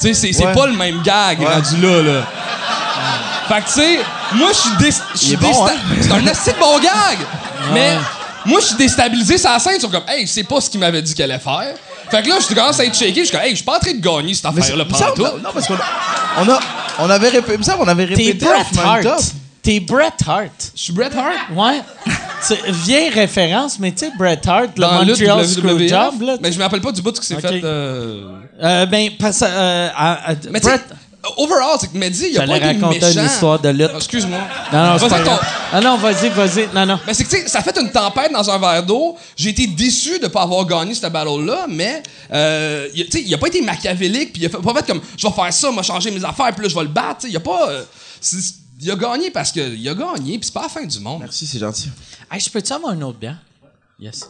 Tu 0.00 0.14
sais, 0.14 0.32
c'est 0.32 0.46
Ouais. 0.46 0.52
pas 0.54 0.66
le 0.66 0.72
même 0.74 1.02
gag 1.02 1.38
rendu 1.40 1.76
là, 1.80 2.02
là. 2.02 2.26
Fait 3.48 3.60
que, 3.60 3.66
tu 3.66 3.72
sais, 3.72 3.98
moi, 4.34 4.48
je 4.52 4.56
suis 4.58 4.76
dé- 4.78 4.90
je 5.14 5.18
suis 5.18 5.26
Il 5.28 5.32
est 5.34 5.36
bon, 5.36 5.48
désta- 5.50 5.72
hein? 5.74 5.96
C'est 6.00 6.12
un 6.12 6.26
assez 6.26 6.52
bon 6.58 6.78
gag! 6.78 7.18
Mais 7.74 7.96
moi, 8.46 8.60
je 8.60 8.66
suis 8.68 8.76
déstabilisé 8.76 9.36
sur 9.38 9.50
la 9.50 9.58
scène. 9.58 9.78
Sont 9.80 9.90
comme, 9.90 10.04
hey, 10.08 10.26
c'est 10.26 10.44
pas 10.44 10.60
ce 10.60 10.70
qu'il 10.70 10.80
m'avait 10.80 11.02
dit 11.02 11.14
qu'elle 11.14 11.30
allait 11.30 11.40
faire. 11.42 11.74
Fait 12.12 12.22
que 12.22 12.28
là, 12.28 12.36
je 12.40 12.54
commence 12.54 12.78
à 12.78 12.84
être 12.84 12.94
shaké. 12.96 13.14
Je 13.20 13.24
suis 13.24 13.30
comme, 13.32 13.40
hey, 13.44 13.50
je 13.50 13.56
suis 13.56 13.64
pas 13.64 13.76
en 13.76 13.80
train 13.80 13.92
de 13.92 14.00
gagner 14.00 14.34
cette 14.34 14.44
c'est- 14.52 14.60
affaire-là 14.60 14.84
pendant 14.84 15.12
tout. 15.14 15.22
Non, 15.42 15.50
parce 15.52 15.66
qu'on 15.66 15.74
a, 15.74 15.78
on 16.40 16.48
a, 16.48 16.60
on 17.00 17.10
avait 17.10 17.28
répété, 17.30 17.54
il 17.54 17.58
me 17.58 17.62
semble 17.64 17.78
qu'on 17.78 17.88
avait 17.88 18.06
T'es 18.06 18.14
répété 18.14 18.44
Bret 18.46 18.58
My 18.72 19.02
Top. 19.02 19.12
Hart. 19.12 19.32
T'es 19.62 19.80
Bret 19.80 20.12
Hart. 20.26 20.72
Je 20.76 20.82
suis 20.82 20.92
Bret 20.92 21.10
Hart? 21.16 21.50
Ouais. 21.56 21.80
C'est- 22.40 22.70
Vieille 22.70 23.10
référence, 23.10 23.78
mais 23.78 23.92
tu 23.92 23.98
sais, 24.06 24.12
Bret 24.18 24.40
Hart, 24.46 24.70
le 24.76 24.80
Dans 24.82 25.04
Montreal. 25.04 25.48
Screwjob, 25.48 26.22
là. 26.22 26.36
Mais 26.40 26.52
je 26.52 26.58
me 26.58 26.62
rappelle 26.64 26.80
pas 26.80 26.92
du 26.92 27.00
bout 27.00 27.12
qui 27.12 27.24
s'est 27.26 27.34
Ok. 27.36 27.40
fait. 27.42 27.60
euh, 27.64 28.24
Euh, 28.62 28.86
ben, 28.86 29.10
parce 29.18 29.38
que. 29.40 29.44
euh, 29.48 29.88
à- 29.96 30.30
à- 30.30 30.34
Mais 30.50 30.60
tu 30.60 30.66
sais, 30.68 30.76
Bret. 30.76 30.82
Overall, 31.36 31.76
c'est 31.80 31.92
que 31.92 31.96
Mehdi, 31.96 32.28
il 32.30 32.38
a 32.40 32.46
pas 32.46 32.56
été 32.56 32.66
raconter 32.66 33.00
méchant. 33.00 33.20
une 33.20 33.26
histoire 33.26 33.58
de 33.60 33.68
lutte. 33.68 33.90
Excuse-moi. 33.94 34.38
Non, 34.72 34.86
non, 34.86 34.98
c'est 34.98 35.08
Vas-y, 35.08 35.24
pas 35.24 35.30
ton-. 35.36 35.42
Ah 35.72 35.80
non, 35.80 35.96
vas-y, 35.96 36.28
vas-y. 36.30 36.68
Non, 36.74 36.84
non. 36.86 36.98
Mais 37.06 37.14
c'est 37.14 37.24
que, 37.24 37.30
tu 37.30 37.36
sais, 37.42 37.48
ça 37.48 37.62
fait 37.62 37.78
une 37.80 37.90
tempête 37.90 38.32
dans 38.32 38.50
un 38.50 38.58
verre 38.58 38.82
d'eau. 38.84 39.16
J'ai 39.36 39.50
été 39.50 39.66
déçu 39.66 40.18
de 40.18 40.26
pas 40.26 40.42
avoir 40.42 40.64
gagné 40.66 40.94
cette 40.94 41.12
battle-là, 41.12 41.66
mais, 41.68 42.02
euh, 42.32 42.88
il 42.94 43.02
a- 43.02 43.04
tu 43.04 43.10
sais, 43.12 43.22
il 43.22 43.32
a 43.34 43.38
pas 43.38 43.46
été 43.46 43.62
machiavélique, 43.62 44.32
puis 44.32 44.42
il 44.42 44.46
a 44.46 44.48
fait- 44.48 44.58
pas 44.58 44.74
fait 44.74 44.86
comme, 44.86 45.00
je 45.16 45.26
vais 45.26 45.32
faire 45.32 45.52
ça, 45.52 45.70
m'a 45.70 45.82
changer 45.82 46.10
mes 46.10 46.24
affaires, 46.24 46.52
puis 46.54 46.64
là, 46.64 46.68
je 46.68 46.74
vais 46.74 46.82
le 46.82 46.88
battre. 46.88 47.20
Tu 47.20 47.26
sais, 47.26 47.32
il 47.32 47.36
a 47.36 47.40
pas. 47.40 47.68
euh, 47.70 47.84
il 48.80 48.90
a 48.90 48.96
gagné 48.96 49.30
parce 49.30 49.52
qu'il 49.52 49.88
a 49.88 49.94
gagné, 49.94 50.38
puis 50.38 50.40
c'est 50.46 50.54
pas 50.54 50.62
la 50.62 50.68
fin 50.68 50.84
du 50.84 50.98
monde. 50.98 51.20
Merci, 51.20 51.46
c'est 51.46 51.58
gentil. 51.58 51.88
Hey, 52.30 52.40
je 52.40 52.50
peux-tu 52.50 52.72
avoir 52.72 52.92
une 52.94 53.04
autre 53.04 53.18
bière? 53.18 53.36
Yes. 54.00 54.28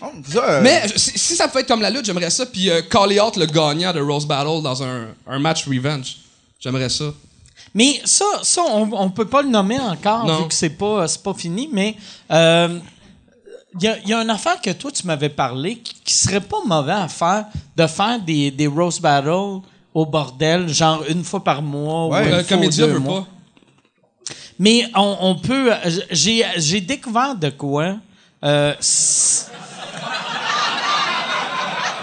Oh, 0.00 0.06
euh, 0.36 0.60
Mais 0.60 0.82
si, 0.96 1.16
si 1.16 1.36
ça 1.36 1.46
pouvait 1.46 1.60
être 1.60 1.68
comme 1.68 1.80
la 1.82 1.90
lutte, 1.90 2.04
j'aimerais 2.04 2.30
ça, 2.30 2.44
puis 2.46 2.68
euh, 2.68 2.82
caller 2.82 3.20
out 3.20 3.36
le 3.36 3.46
gagnant 3.46 3.92
de 3.92 4.00
Rose 4.00 4.26
Battle 4.26 4.60
dans 4.60 4.82
un, 4.82 5.06
un 5.28 5.38
match 5.38 5.64
revenge. 5.68 6.16
J'aimerais 6.62 6.88
ça. 6.88 7.06
Mais 7.74 8.00
ça, 8.04 8.24
ça 8.42 8.62
on, 8.68 8.90
on 8.92 9.10
peut 9.10 9.26
pas 9.26 9.42
le 9.42 9.48
nommer 9.48 9.78
encore, 9.80 10.26
Non. 10.26 10.42
vu 10.42 10.48
que 10.48 10.54
c'est 10.54 10.70
pas, 10.70 11.06
pas 11.22 11.34
fini, 11.34 11.68
mais. 11.72 11.96
euh, 12.30 12.78
il 13.80 13.84
y, 13.84 13.88
a, 13.88 13.96
il 14.00 14.08
y 14.10 14.12
a 14.12 14.18
une 14.20 14.28
affaire 14.28 14.60
que 14.60 14.68
toi, 14.70 14.90
tu 14.92 15.06
m'avais 15.06 15.30
parlé 15.30 15.78
qui, 15.78 15.94
qui 16.04 16.12
serait 16.12 16.42
pas 16.42 16.58
mauvais 16.66 16.92
à 16.92 17.08
faire, 17.08 17.46
de 17.74 17.86
faire 17.86 18.20
des, 18.20 18.50
des 18.50 18.66
roast 18.66 19.00
battles 19.00 19.30
au 19.94 20.04
bordel, 20.06 20.68
genre 20.68 21.02
une 21.08 21.24
fois 21.24 21.42
par 21.42 21.62
mois 21.62 22.06
ou 22.06 22.10
Ouais, 22.12 22.22
une 22.24 22.30
fois 22.32 22.40
ou 22.42 22.44
comédien 22.48 22.86
deux 22.86 22.92
veut 22.92 22.98
mois. 22.98 23.22
pas. 23.22 23.28
Mais 24.58 24.86
on, 24.94 25.16
on 25.22 25.34
peut. 25.36 25.72
J'ai, 26.10 26.44
j'ai 26.58 26.82
découvert 26.82 27.34
de 27.34 27.48
quoi. 27.48 27.94
euh, 28.44 28.74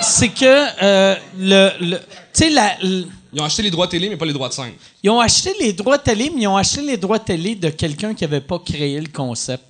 c'est 0.01 0.29
que 0.29 0.83
euh, 0.83 1.15
le, 1.37 1.69
le 1.81 1.97
tu 1.97 2.03
sais 2.33 2.49
la, 2.49 2.71
le- 2.81 3.05
Ils 3.31 3.41
ont 3.41 3.45
acheté 3.45 3.61
les 3.61 3.71
droits 3.71 3.87
télé, 3.87 4.09
mais 4.09 4.17
pas 4.17 4.25
les 4.25 4.33
droits 4.33 4.49
de 4.49 4.53
scène. 4.53 4.73
ils 5.03 5.09
ont 5.09 5.19
acheté 5.19 5.53
les 5.59 5.73
droits 5.73 5.97
télé, 5.97 6.31
mais 6.33 6.41
ils 6.41 6.47
ont 6.47 6.57
acheté 6.57 6.81
les 6.81 6.97
droits 6.97 7.19
télé 7.19 7.55
de 7.55 7.69
quelqu'un 7.69 8.13
qui 8.13 8.23
avait 8.23 8.41
pas 8.41 8.59
créé 8.59 8.99
le 8.99 9.09
concept. 9.09 9.63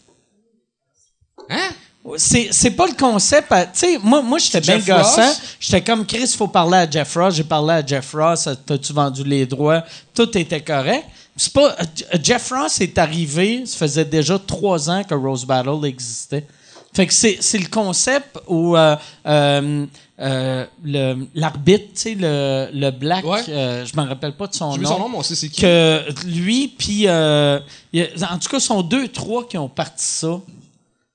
Hein? 1.49 1.69
C'est, 2.17 2.71
pas 2.71 2.87
le 2.87 2.93
concept. 2.93 3.49
Tu 3.49 3.55
sais, 3.73 3.97
moi, 4.01 4.21
moi 4.21 4.39
j'étais 4.39 4.61
bien 4.61 4.79
gossant. 4.79 5.33
J'étais 5.59 5.83
comme 5.83 6.05
Chris, 6.05 6.33
faut 6.35 6.47
parler 6.47 6.77
à 6.77 6.89
Jeff 6.89 7.13
Ross. 7.13 7.35
J'ai 7.35 7.43
parlé 7.43 7.73
à 7.73 7.85
Jeff 7.85 8.13
Ross. 8.13 8.47
T'as-tu 8.65 8.93
vendu 8.93 9.23
les 9.23 9.45
droits? 9.45 9.83
Tout 10.13 10.37
était 10.37 10.61
correct. 10.61 11.05
C'est 11.35 11.53
pas. 11.53 11.75
Jeff 12.21 12.49
Ross 12.51 12.81
est 12.81 12.97
arrivé, 12.97 13.63
ça 13.65 13.77
faisait 13.77 14.05
déjà 14.05 14.39
trois 14.39 14.89
ans 14.89 15.03
que 15.03 15.13
Rose 15.13 15.45
Battle 15.45 15.85
existait. 15.85 16.45
Fait 16.93 17.05
que 17.07 17.13
c'est, 17.13 17.37
c'est 17.39 17.59
le 17.59 17.67
concept 17.67 18.39
où 18.47 18.75
euh, 18.75 18.95
euh, 19.27 19.85
euh, 20.19 20.65
le, 20.83 21.27
l'arbitre, 21.35 21.85
tu 21.93 22.01
sais, 22.01 22.15
le, 22.19 22.67
le 22.73 22.89
black, 22.91 23.23
Ouais. 23.25 23.41
euh, 23.49 23.85
je 23.85 23.95
me 23.99 24.07
rappelle 24.07 24.33
pas 24.33 24.47
de 24.47 24.53
son 24.55 24.71
J'ai 24.73 24.81
nom 24.81 24.89
son 24.89 24.99
nom, 24.99 25.09
mais 25.09 25.17
on 25.17 25.23
sait 25.23 25.35
c'est 25.35 25.49
qui. 25.49 25.61
que 25.61 26.03
lui, 26.25 26.67
puis 26.77 27.03
euh, 27.07 27.59
il 27.93 28.01
y 28.01 28.03
a- 28.23 28.33
en 28.33 28.37
tout 28.39 28.49
cas, 28.49 28.59
sont 28.59 28.81
deux, 28.81 29.07
trois 29.07 29.47
qui 29.47 29.57
ont 29.57 29.69
parti 29.69 30.03
ça. 30.03 30.39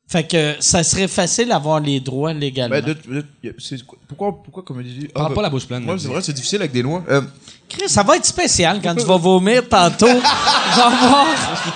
Fait 0.06 0.22
que 0.24 0.54
ça 0.60 0.84
serait 0.84 1.08
facile 1.08 1.48
d'avoir 1.48 1.80
les 1.80 1.98
droits 1.98 2.32
légalement. 2.32 2.76
ben, 2.76 2.84
de- 2.84 2.92
de- 3.14 3.26
y 3.42 3.48
a- 3.48 3.52
c'est 3.58 3.84
quoi- 3.84 3.98
pourquoi, 4.06 4.42
pourquoi 4.44 4.62
comédie 4.62 5.08
Parle 5.08 5.26
Ah, 5.26 5.28
pas 5.30 5.34
ben, 5.36 5.42
la 5.42 5.50
bouche 5.50 5.66
pleine. 5.66 5.84
Ouais, 5.90 5.98
c'est 5.98 6.08
vrai, 6.08 6.22
c'est 6.22 6.32
difficile 6.32 6.60
avec 6.60 6.72
des 6.72 6.82
lois. 6.82 7.02
Euh, 7.08 7.22
Chris, 7.68 7.88
ça 7.88 8.02
va 8.04 8.16
être 8.16 8.24
spécial 8.26 8.80
quand 8.82 8.94
tu 8.94 9.04
vas 9.04 9.16
vomir 9.16 9.68
tantôt. 9.68 10.06
Avoir 10.76 11.26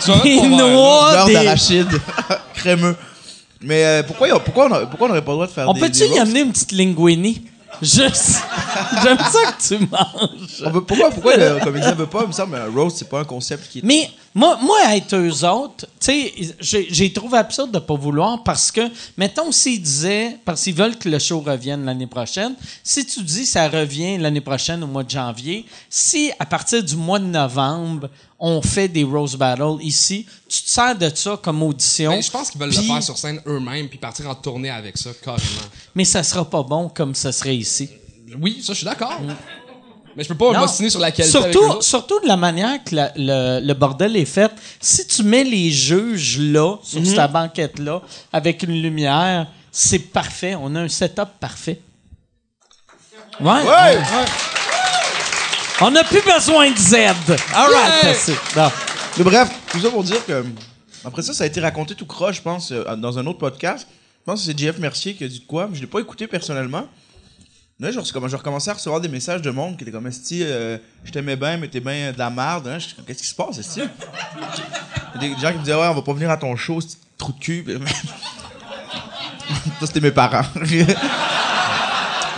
Tu 0.02 0.10
vas 0.10 0.16
mettre 0.16 0.24
des 0.42 0.48
noix, 0.48 1.10
beurre 1.12 1.26
des... 1.26 1.32
d'arachide 1.34 1.88
crémeux. 2.54 2.96
Mais 3.62 3.84
euh, 3.84 4.02
pourquoi, 4.04 4.28
pourquoi, 4.40 4.66
on 4.66 4.86
pourquoi 4.86 5.06
on 5.06 5.08
n'aurait 5.08 5.24
pas 5.24 5.32
le 5.32 5.36
droit 5.36 5.46
de 5.46 5.52
faire 5.52 5.68
On 5.68 5.72
des, 5.72 5.80
peut-tu 5.80 6.00
des 6.00 6.08
y 6.08 6.18
amener 6.18 6.40
une 6.40 6.52
petite 6.52 6.72
linguini? 6.72 7.42
Juste. 7.82 8.42
J'aime 9.02 9.18
ça 9.18 9.52
que 9.52 9.62
tu 9.62 9.78
manges. 9.90 10.62
On 10.64 10.70
veut- 10.70 10.80
pourquoi, 10.84 11.10
pourquoi 11.10 11.36
le 11.36 11.60
comédien 11.62 11.92
veut 11.92 12.06
pas? 12.06 12.20
Il 12.22 12.28
me 12.28 12.32
semble 12.32 12.56
un 12.56 12.68
roast, 12.70 12.96
c'est 12.98 13.08
pas 13.08 13.20
un 13.20 13.24
concept 13.24 13.68
qui 13.70 13.78
est. 13.80 13.84
Mais 13.84 14.10
moi, 14.38 14.56
moi 14.62 14.94
être 14.94 15.16
eux 15.16 15.44
autres, 15.44 15.86
tu 15.98 16.12
sais, 16.12 16.32
j'ai 16.60 17.12
trouvé 17.12 17.38
absurde 17.38 17.72
de 17.72 17.80
pas 17.80 17.96
vouloir 17.96 18.44
parce 18.44 18.70
que, 18.70 18.82
mettons, 19.16 19.50
s'ils 19.50 19.82
disaient, 19.82 20.36
parce 20.44 20.62
qu'ils 20.62 20.76
veulent 20.76 20.96
que 20.96 21.08
le 21.08 21.18
show 21.18 21.40
revienne 21.40 21.84
l'année 21.84 22.06
prochaine, 22.06 22.54
si 22.84 23.04
tu 23.04 23.24
dis 23.24 23.44
ça 23.44 23.68
revient 23.68 24.16
l'année 24.16 24.40
prochaine 24.40 24.84
au 24.84 24.86
mois 24.86 25.02
de 25.02 25.10
janvier, 25.10 25.66
si 25.90 26.30
à 26.38 26.46
partir 26.46 26.84
du 26.84 26.94
mois 26.94 27.18
de 27.18 27.24
novembre, 27.24 28.10
on 28.38 28.62
fait 28.62 28.86
des 28.86 29.02
Rose 29.02 29.34
Battle 29.34 29.78
ici, 29.80 30.24
tu 30.48 30.62
te 30.62 30.70
sers 30.70 30.96
de 30.96 31.10
ça 31.12 31.36
comme 31.42 31.60
audition. 31.64 32.12
Ben, 32.12 32.22
je 32.22 32.30
pense 32.30 32.52
qu'ils 32.52 32.60
veulent 32.60 32.70
le 32.70 32.80
faire 32.80 33.02
sur 33.02 33.18
scène 33.18 33.42
eux-mêmes 33.44 33.88
puis 33.88 33.98
partir 33.98 34.30
en 34.30 34.36
tournée 34.36 34.70
avec 34.70 34.96
ça, 34.98 35.10
carrément. 35.20 35.42
Mais 35.96 36.04
ça 36.04 36.22
sera 36.22 36.48
pas 36.48 36.62
bon 36.62 36.88
comme 36.88 37.16
ça 37.16 37.32
serait 37.32 37.56
ici. 37.56 37.90
Oui, 38.40 38.60
ça, 38.62 38.72
je 38.72 38.78
suis 38.78 38.86
d'accord. 38.86 39.20
Mais 40.18 40.24
je 40.24 40.28
peux 40.30 40.34
pas 40.34 40.52
m'ostiner 40.58 40.90
sur 40.90 40.98
la 40.98 41.12
qualité 41.12 41.30
Surtout, 41.80 42.18
de 42.20 42.26
la 42.26 42.36
manière 42.36 42.82
que 42.82 42.92
la- 42.96 43.12
le, 43.14 43.64
le 43.64 43.74
bordel 43.74 44.16
est 44.16 44.24
fait. 44.24 44.50
Si 44.80 45.06
tu 45.06 45.22
mets 45.22 45.44
les 45.44 45.70
juges 45.70 46.40
là, 46.40 46.76
sur 46.82 46.98
Mhm. 47.00 47.06
cette 47.06 47.30
banquette-là, 47.32 48.02
avec 48.32 48.64
une 48.64 48.82
lumière, 48.82 49.46
c'est 49.70 50.00
parfait. 50.00 50.56
On 50.60 50.74
a 50.74 50.80
un 50.80 50.88
setup 50.88 51.28
parfait. 51.38 51.80
Ouais. 53.40 53.46
Ouais! 53.62 53.98
On 55.80 55.92
n'a 55.92 56.02
plus 56.02 56.20
besoin 56.22 56.68
de 56.72 56.76
Z. 56.76 56.94
All 56.94 57.72
right, 57.72 57.72
Yeah! 57.74 57.98
merci. 58.02 58.32
Bon. 58.56 58.68
Mais 59.18 59.24
bref, 59.24 59.48
tout 59.70 59.80
ça 59.80 59.90
pour 59.90 60.02
dire 60.02 60.24
que. 60.26 60.44
Après 61.04 61.22
ça, 61.22 61.32
ça 61.32 61.44
a 61.44 61.46
été 61.46 61.60
raconté 61.60 61.94
tout 61.94 62.06
croche, 62.06 62.36
je 62.36 62.42
pense, 62.42 62.72
euh, 62.72 62.96
dans 62.96 63.16
un 63.20 63.26
autre 63.28 63.38
podcast. 63.38 63.86
Je 63.90 64.24
pense 64.32 64.40
que 64.40 64.46
c'est 64.46 64.58
Jeff 64.58 64.78
Mercier 64.78 65.14
qui 65.14 65.22
a 65.22 65.28
dit 65.28 65.38
de 65.38 65.46
quoi, 65.46 65.68
mais 65.70 65.76
je 65.76 65.80
l'ai 65.82 65.86
pas 65.86 66.00
écouté 66.00 66.26
personnellement. 66.26 66.86
Là, 67.80 67.92
je, 67.92 68.00
comme, 68.12 68.28
je 68.28 68.34
recommençais 68.36 68.70
à 68.70 68.74
recevoir 68.74 69.00
des 69.00 69.08
messages 69.08 69.40
de 69.40 69.50
monde 69.50 69.76
qui 69.76 69.84
étaient 69.84 69.92
comme 69.92 70.08
Esti, 70.08 70.40
euh, 70.42 70.78
je 71.04 71.12
t'aimais 71.12 71.36
bien, 71.36 71.56
mais 71.58 71.68
t'es 71.68 71.78
bien 71.78 72.10
de 72.12 72.18
la 72.18 72.28
merde. 72.28 72.66
Hein? 72.66 72.78
Qu'est-ce 73.06 73.20
qui 73.22 73.28
se 73.28 73.34
passe, 73.36 73.58
Esti? 73.58 73.82
Des 75.20 75.28
gens 75.40 75.52
qui 75.52 75.58
me 75.58 75.62
disaient 75.62 75.74
Ouais, 75.74 75.86
on 75.86 75.94
va 75.94 76.02
pas 76.02 76.12
venir 76.12 76.28
à 76.30 76.36
ton 76.36 76.56
show, 76.56 76.80
ce 76.80 76.96
trou 77.16 77.32
de 77.32 77.38
cul. 77.38 77.64
Ça, 79.80 79.86
c'était 79.86 80.00
mes 80.00 80.10
parents. 80.10 80.42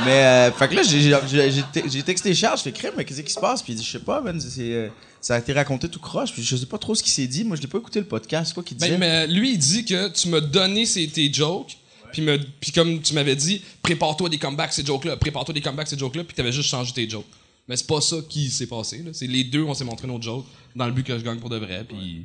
mais, 0.05 0.23
euh, 0.25 0.53
fait 0.53 0.69
que 0.69 0.75
là, 0.75 0.83
j'ai- 0.83 2.03
texté 2.03 2.35
Charles, 2.35 2.59
je 2.59 2.63
fais 2.65 2.73
crème, 2.73 2.93
mais 2.97 3.05
qu'est-ce 3.07 3.23
qui 3.23 3.33
se 3.33 3.41
passe? 3.41 3.63
Puis 3.63 3.73
il 3.73 3.77
dit 3.77 3.85
Je 3.85 3.91
sais 3.93 3.99
pas, 3.99 4.23
c'est, 4.41 4.61
euh, 4.61 4.89
ça 5.23 5.37
a 5.37 5.39
été 5.39 5.53
raconté 5.55 5.89
tout 5.89 6.01
croche. 6.01 6.33
Puis 6.33 6.43
je 6.43 6.55
sais 6.55 6.67
pas 6.67 6.79
trop 6.79 6.95
ce 6.95 7.03
qui 7.03 7.11
s'est 7.11 7.27
dit. 7.27 7.45
Moi, 7.45 7.57
je 7.57 7.63
l'ai 7.63 7.69
pas 7.69 7.79
écouté 7.79 7.99
le 7.99 8.07
podcast. 8.07 8.53
Quoi 8.53 8.63
qu'il 8.63 8.77
disait? 8.77 8.91
Ben, 8.91 8.99
mais 9.01 9.27
lui, 9.27 9.53
il 9.53 9.59
dit 9.59 9.85
que 9.87 10.09
tu 10.09 10.29
m'as 10.29 10.41
donné 10.41 10.85
ces- 10.87 11.09
tes 11.09 11.33
jokes, 11.33 11.79
puis, 12.13 12.23
me- 12.23 12.39
puis 12.61 12.73
comme 12.73 13.01
tu 13.01 13.15
m'avais 13.15 13.37
dit, 13.37 13.63
prépare-toi 13.83 14.29
des 14.29 14.39
comebacks, 14.39 14.73
ces 14.73 14.85
jokes-là, 14.85 15.17
prépare-toi 15.17 15.55
des 15.55 15.61
comebacks, 15.61 15.89
ces 15.89 15.99
jokes-là, 15.99 16.25
puis 16.25 16.35
t'avais 16.35 16.53
juste 16.53 16.69
changé 16.69 16.93
tes 16.93 17.09
jokes. 17.09 17.27
Mais 17.69 17.77
c'est 17.77 17.87
pas 17.87 18.01
ça 18.01 18.17
qui 18.29 18.51
s'est 18.51 18.67
passé. 18.67 19.05
C'est 19.13 19.27
les 19.27 19.45
deux, 19.45 19.63
on 19.63 19.75
s'est 19.75 19.85
montré 19.85 20.09
nos 20.09 20.21
jokes 20.21 20.45
dans 20.75 20.87
le 20.87 20.93
but 20.93 21.05
que 21.07 21.17
je 21.19 21.23
gagne 21.25 21.39
pour 21.39 21.51
de 21.51 21.57
vrai, 21.59 21.85
puis. 21.89 22.23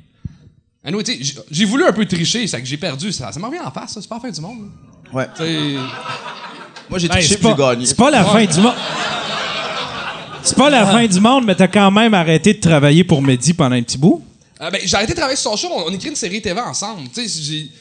Anyway, 0.83 1.03
tu 1.03 1.23
sais, 1.23 1.35
j'ai- 1.49 1.65
voulu 1.65 1.83
un 1.83 1.91
peu 1.93 2.05
tricher, 2.05 2.45
c'est 2.47 2.59
que 2.59 2.65
j'ai 2.67 2.77
perdu. 2.77 3.11
Ça, 3.11 3.31
ça 3.31 3.39
m'en 3.39 3.47
revient 3.47 3.59
en 3.59 3.71
face, 3.71 3.93
ça. 3.93 4.01
C'est 4.01 4.07
pas 4.07 4.15
la 4.15 4.21
fin 4.21 4.29
du 4.29 4.41
monde. 4.41 4.69
là. 5.11 5.11
Ouais. 5.13 5.27
Tu 5.35 5.43
sais, 5.43 5.75
Moi, 6.89 6.99
j'ai 6.99 7.05
Hey, 7.05 7.11
triché 7.11 7.27
c'est 7.29 7.37
puis 7.39 7.47
j'ai 7.49 7.55
gagné. 7.55 7.85
c'est 7.87 7.95
pas 7.97 8.11
la 8.11 8.23
fin 8.23 8.45
du 8.45 8.59
monde. 8.61 8.73
C'est 10.43 10.55
pas 10.57 10.69
la 10.69 10.85
fin 10.85 11.07
du 11.07 11.19
monde, 11.19 11.45
mais 11.45 11.55
t'as 11.55 11.67
quand 11.67 11.89
même 11.89 12.13
arrêté 12.13 12.53
de 12.53 12.59
travailler 12.59 13.03
pour 13.03 13.21
Mehdi 13.21 13.53
pendant 13.53 13.75
un 13.75 13.81
petit 13.81 13.97
bout. 13.97 14.23
Euh, 14.61 14.69
ben, 14.69 14.79
j'ai 14.83 14.95
arrêté 14.95 15.13
de 15.13 15.17
travailler 15.17 15.35
sur 15.37 15.51
son 15.51 15.57
show, 15.57 15.73
on, 15.75 15.89
on 15.89 15.93
écrit 15.93 16.09
une 16.09 16.15
série 16.15 16.41
TV 16.41 16.59
ensemble. 16.61 17.09
Tu 17.13 17.27
sais, 17.27 17.41
j'ai. 17.43 17.71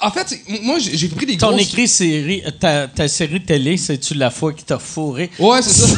En 0.00 0.10
fait, 0.10 0.38
moi, 0.62 0.78
j'ai 0.78 1.08
pris 1.08 1.26
des 1.26 1.36
Ton 1.36 1.48
grosses... 1.50 1.62
écrit 1.62 1.88
série, 1.88 2.42
ta, 2.60 2.86
ta 2.88 3.08
série 3.08 3.42
télé, 3.44 3.76
c'est-tu 3.76 4.14
la 4.14 4.30
fois 4.30 4.52
qui 4.52 4.64
t'a 4.64 4.78
fourré? 4.78 5.30
Ouais, 5.38 5.60
c'est 5.62 5.72
ça. 5.72 5.96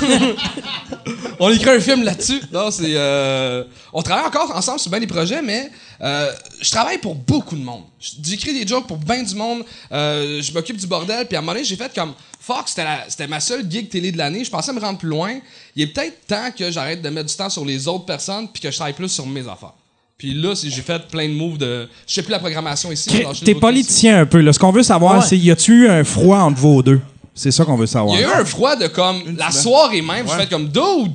on 1.38 1.50
écrit 1.52 1.70
un 1.70 1.80
film 1.80 2.02
là-dessus. 2.02 2.40
Non, 2.52 2.70
c'est. 2.70 2.84
euh, 2.94 3.64
On 3.92 4.02
travaille 4.02 4.26
encore 4.26 4.50
ensemble 4.56 4.80
sur 4.80 4.90
bien 4.90 5.00
des 5.00 5.06
projets, 5.06 5.42
mais 5.42 5.70
euh, 6.00 6.32
je 6.60 6.70
travaille 6.70 6.98
pour 6.98 7.14
beaucoup 7.14 7.54
de 7.56 7.62
monde. 7.62 7.82
J'écris 8.00 8.54
des 8.58 8.66
jokes 8.66 8.86
pour 8.86 8.96
bien 8.96 9.22
du 9.22 9.34
monde. 9.34 9.62
Euh, 9.92 10.40
je 10.42 10.52
m'occupe 10.52 10.76
du 10.78 10.86
bordel. 10.86 11.26
Puis 11.26 11.36
à 11.36 11.40
un 11.40 11.42
moment 11.42 11.52
donné, 11.52 11.64
j'ai 11.64 11.76
fait 11.76 11.92
comme. 11.94 12.14
Fuck, 12.40 12.68
c'était 12.68 13.26
ma 13.26 13.40
seule 13.40 13.68
gig 13.68 13.88
télé 13.88 14.12
de 14.12 14.18
l'année. 14.18 14.44
Je 14.44 14.50
pensais 14.50 14.72
me 14.72 14.78
rendre 14.80 14.98
plus 14.98 15.08
loin. 15.08 15.38
Il 15.74 15.82
est 15.82 15.86
peut-être 15.88 16.26
temps 16.28 16.50
que 16.56 16.70
j'arrête 16.70 17.02
de 17.02 17.08
mettre 17.08 17.28
du 17.28 17.34
temps 17.34 17.50
sur 17.50 17.64
les 17.64 17.88
autres 17.88 18.04
personnes 18.06 18.48
puis 18.48 18.62
que 18.62 18.70
je 18.70 18.76
travaille 18.76 18.94
plus 18.94 19.08
sur 19.08 19.26
mes 19.26 19.40
affaires. 19.48 19.72
Puis 20.18 20.32
là, 20.32 20.54
j'ai 20.54 20.70
fait 20.82 21.06
plein 21.08 21.28
de 21.28 21.34
moves 21.34 21.58
de. 21.58 21.88
Je 22.06 22.14
sais 22.14 22.22
plus 22.22 22.30
la 22.32 22.38
programmation 22.38 22.90
ici. 22.90 23.22
T'es 23.44 23.54
politicien 23.54 24.20
un 24.20 24.26
peu. 24.26 24.40
Là. 24.40 24.52
Ce 24.52 24.58
qu'on 24.58 24.72
veut 24.72 24.82
savoir, 24.82 25.18
Ouais. 25.18 25.26
c'est 25.26 25.36
y 25.36 25.50
a-tu 25.50 25.84
eu 25.84 25.88
un 25.88 26.04
froid 26.04 26.38
entre 26.38 26.58
vous 26.58 26.82
deux? 26.82 27.00
C'est 27.34 27.50
ça 27.50 27.64
qu'on 27.66 27.76
veut 27.76 27.86
savoir. 27.86 28.16
Il 28.16 28.22
y 28.22 28.24
a 28.24 28.28
eu 28.28 28.40
un 28.40 28.44
froid 28.46 28.76
de 28.76 28.86
comme. 28.86 29.36
La 29.36 29.50
soirée 29.50 30.00
même, 30.00 30.26
j'ai 30.26 30.34
fait 30.44 30.48
comme. 30.48 30.68
Dude! 30.68 31.12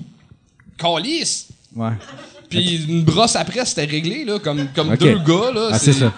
Calice! 0.78 1.48
Ouais. 1.76 1.90
Puis 2.50 2.84
une 2.88 3.04
brosse 3.04 3.36
après, 3.38 3.66
c'était 3.66 3.86
réglé, 3.86 4.26
là, 4.26 4.38
comme, 4.38 4.68
comme 4.76 4.96
deux 4.98 5.18
gars. 5.20 5.52
Là, 5.54 5.70
Ah, 5.72 5.80
c'est 5.80 5.94
ça. 5.94 6.14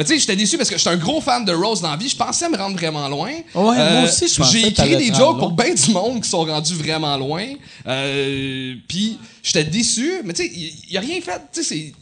Mais 0.00 0.04
tu 0.04 0.14
sais, 0.14 0.18
j'étais 0.18 0.34
déçu 0.34 0.56
parce 0.56 0.70
que 0.70 0.78
j'étais 0.78 0.88
un 0.88 0.96
gros 0.96 1.20
fan 1.20 1.44
de 1.44 1.52
Rose 1.52 1.82
dans 1.82 1.90
la 1.90 1.96
vie. 1.98 2.08
Je 2.08 2.16
pensais 2.16 2.48
me 2.48 2.56
rendre 2.56 2.74
vraiment 2.74 3.06
loin. 3.06 3.32
Euh, 3.76 4.00
moi 4.00 4.04
aussi, 4.08 4.28
je 4.28 4.34
pensais 4.34 4.58
J'ai 4.58 4.68
écrit 4.68 4.96
des 4.96 5.12
jokes 5.12 5.38
pour 5.38 5.52
bien 5.52 5.74
du 5.74 5.90
monde 5.90 6.22
qui 6.22 6.30
sont 6.30 6.42
rendus 6.42 6.72
vraiment 6.72 7.18
loin. 7.18 7.46
Euh, 7.86 8.76
Puis 8.88 9.18
j'étais 9.42 9.64
déçu. 9.64 10.22
Mais 10.24 10.32
tu 10.32 10.42
sais, 10.42 10.50
il 10.54 10.72
il 10.88 10.96
a 10.96 11.00
rien 11.00 11.20
fait. 11.20 11.38
Tu 11.52 11.62
sais, 11.62 11.74
c'est. 11.74 11.92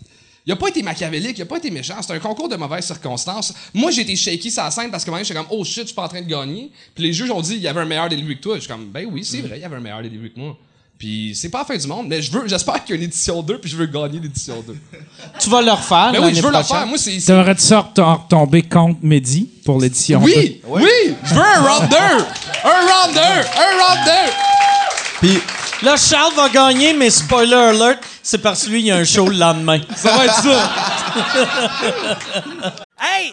Il 0.47 0.53
a 0.53 0.57
pas 0.57 0.69
été 0.69 0.81
machiavélique, 0.81 1.37
il 1.39 1.43
a 1.43 1.47
pas 1.47 1.57
été 1.57 1.73
méchant. 1.73 1.97
C'est 2.01 2.13
un 2.13 2.21
concours 2.21 2.49
de 2.49 2.55
mauvaises 2.55 2.87
circonstances. 2.87 3.53
Moi, 3.75 3.91
j'ai 3.91 4.03
été 4.03 4.15
shaky 4.15 4.49
sur 4.49 4.63
la 4.63 4.71
scène 4.71 4.93
parce 4.93 5.05
que 5.05 5.11
moi, 5.11 5.21
j'étais 5.25 5.35
comme, 5.35 5.49
oh 5.51 5.65
shit, 5.65 5.83
je 5.83 5.87
suis 5.87 5.95
pas 5.97 6.05
en 6.05 6.09
train 6.09 6.23
de 6.23 6.29
gagner. 6.29 6.71
Puis 6.95 7.03
les 7.03 7.13
juges 7.13 7.33
ont 7.33 7.41
dit, 7.41 7.57
il 7.57 7.63
y 7.63 7.67
avait 7.67 7.81
un 7.81 7.85
meilleur 7.85 8.09
début 8.09 8.37
que 8.37 8.43
toi. 8.43 8.55
Je 8.55 8.61
suis 8.61 8.69
comme, 8.69 8.87
ben 8.87 9.09
oui, 9.11 9.25
c'est 9.25 9.41
vrai, 9.41 9.59
il 9.59 9.63
y 9.63 9.65
avait 9.65 9.77
un 9.77 9.81
meilleur 9.81 10.03
début 10.03 10.31
que 10.31 10.39
moi. 10.39 10.57
Puis 10.99 11.33
c'est 11.41 11.49
pas 11.49 11.59
la 11.61 11.65
fin 11.65 11.77
du 11.77 11.87
monde, 11.87 12.07
mais 12.09 12.21
je 12.21 12.33
veux, 12.33 12.49
j'espère 12.49 12.83
qu'il 12.85 12.97
y 12.97 12.99
a 12.99 13.01
une 13.01 13.05
édition 13.07 13.41
2, 13.41 13.59
puis 13.59 13.71
je 13.71 13.77
veux 13.77 13.87
gagner 13.87 14.19
l'édition 14.19 14.63
2. 14.67 14.75
Tu 15.39 15.49
vas 15.49 15.63
le 15.63 15.71
refaire 15.71 16.11
Ben 16.13 16.25
oui, 16.25 16.35
je 16.35 16.41
veux 16.43 16.49
le 16.49 16.53
prochaine? 16.55 16.77
faire. 16.77 16.87
Moi, 16.87 16.99
c'est. 16.99 17.19
T'aurais-tu 17.25 17.63
sorte 17.63 17.99
retomber 17.99 18.63
contre 18.63 18.99
Mehdi 19.03 19.49
pour 19.65 19.81
l'édition? 19.81 20.21
Oui, 20.23 20.61
oui, 20.67 20.83
je 21.25 21.35
veux 21.35 21.41
un 21.41 21.61
round 21.63 21.89
2. 21.89 21.97
Un 21.97 22.69
round 22.71 23.15
2. 23.15 23.21
Un 23.21 23.25
round 23.25 24.05
2. 24.07 24.13
Puis, 25.21 25.39
Là, 25.81 25.95
Charles 25.97 26.35
va 26.35 26.49
gagner, 26.49 26.93
mais 26.93 27.09
spoiler 27.09 27.55
alert, 27.55 28.01
c'est 28.21 28.39
parce 28.39 28.65
que 28.65 28.71
lui, 28.71 28.81
il 28.81 28.87
y 28.87 28.91
a 28.91 28.97
un 28.97 29.05
show 29.05 29.29
le 29.29 29.37
lendemain. 29.37 29.79
Ça 29.95 30.11
va 30.17 30.25
être 30.25 30.35
ça. 30.43 30.71
Hey, 33.01 33.33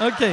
OK. 0.00 0.24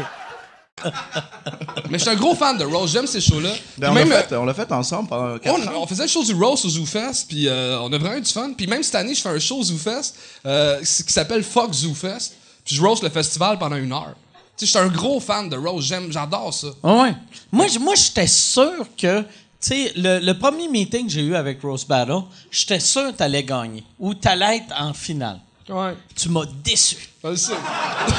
Mais 1.90 1.98
je 1.98 2.04
suis 2.04 2.10
un 2.10 2.16
gros 2.16 2.36
fan 2.36 2.58
de 2.58 2.64
Rose. 2.66 2.92
J'aime 2.92 3.06
ces 3.08 3.22
shows-là. 3.22 3.52
ben, 3.78 3.92
on 3.92 3.94
même, 3.94 4.10
l'a 4.10 4.24
fait, 4.24 4.36
on 4.36 4.46
l'a 4.46 4.54
fait 4.54 4.72
ensemble 4.72 5.10
pendant 5.10 5.28
euh, 5.36 5.38
4 5.38 5.54
on, 5.56 5.68
ans. 5.68 5.82
on 5.84 5.88
faisait 5.88 6.04
le 6.04 6.10
show 6.10 6.24
du 6.24 6.34
Rose 6.34 6.66
au 6.66 6.70
ZooFest, 6.70 7.26
puis 7.28 7.48
euh, 7.48 7.80
on 7.82 7.92
a 7.94 7.98
vraiment 7.98 8.18
eu 8.18 8.22
du 8.22 8.32
fun. 8.32 8.52
Puis 8.58 8.68
même 8.68 8.82
cette 8.84 8.96
année, 8.96 9.14
je 9.14 9.22
fais 9.22 9.30
un 9.30 9.40
show 9.40 9.58
au 9.58 9.64
ZooFest 9.64 10.16
euh, 10.46 10.80
qui 10.80 11.14
s'appelle 11.14 11.44
Fuck 11.44 11.74
ZooFest. 11.74 12.34
Puis 12.66 12.76
je 12.76 12.82
roast 12.82 13.04
le 13.04 13.10
festival 13.10 13.58
pendant 13.60 13.76
une 13.76 13.92
heure. 13.92 14.16
Tu 14.58 14.66
sais, 14.66 14.74
je 14.74 14.78
suis 14.78 14.80
un 14.80 14.88
gros 14.92 15.20
fan 15.20 15.50
de 15.50 15.58
Rose. 15.58 15.86
J'aime, 15.86 16.12
j'adore 16.12 16.54
ça. 16.54 16.68
Ah 16.84 17.04
ouais. 17.04 17.14
Moi, 17.52 17.66
moi 17.80 17.96
j'étais 17.96 18.28
sûr 18.28 18.86
que, 18.98 19.22
tu 19.22 19.26
sais, 19.60 19.92
le, 19.96 20.20
le 20.20 20.38
premier 20.38 20.68
meeting 20.68 21.06
que 21.08 21.12
j'ai 21.12 21.22
eu 21.22 21.36
avec 21.36 21.62
Rose 21.62 21.86
Battle, 21.86 22.22
j'étais 22.50 22.80
sûr 22.80 23.12
que 23.12 23.18
t'allais 23.18 23.44
gagner 23.44 23.84
ou 24.00 24.14
t'allais 24.14 24.58
être 24.58 24.74
en 24.80 24.94
finale. 24.94 25.40
Ouais. 25.72 25.94
Tu 26.16 26.30
m'as 26.30 26.46
déçu. 26.64 26.98
Je 27.24 27.30
le 27.30 27.36
sais. 27.36 27.54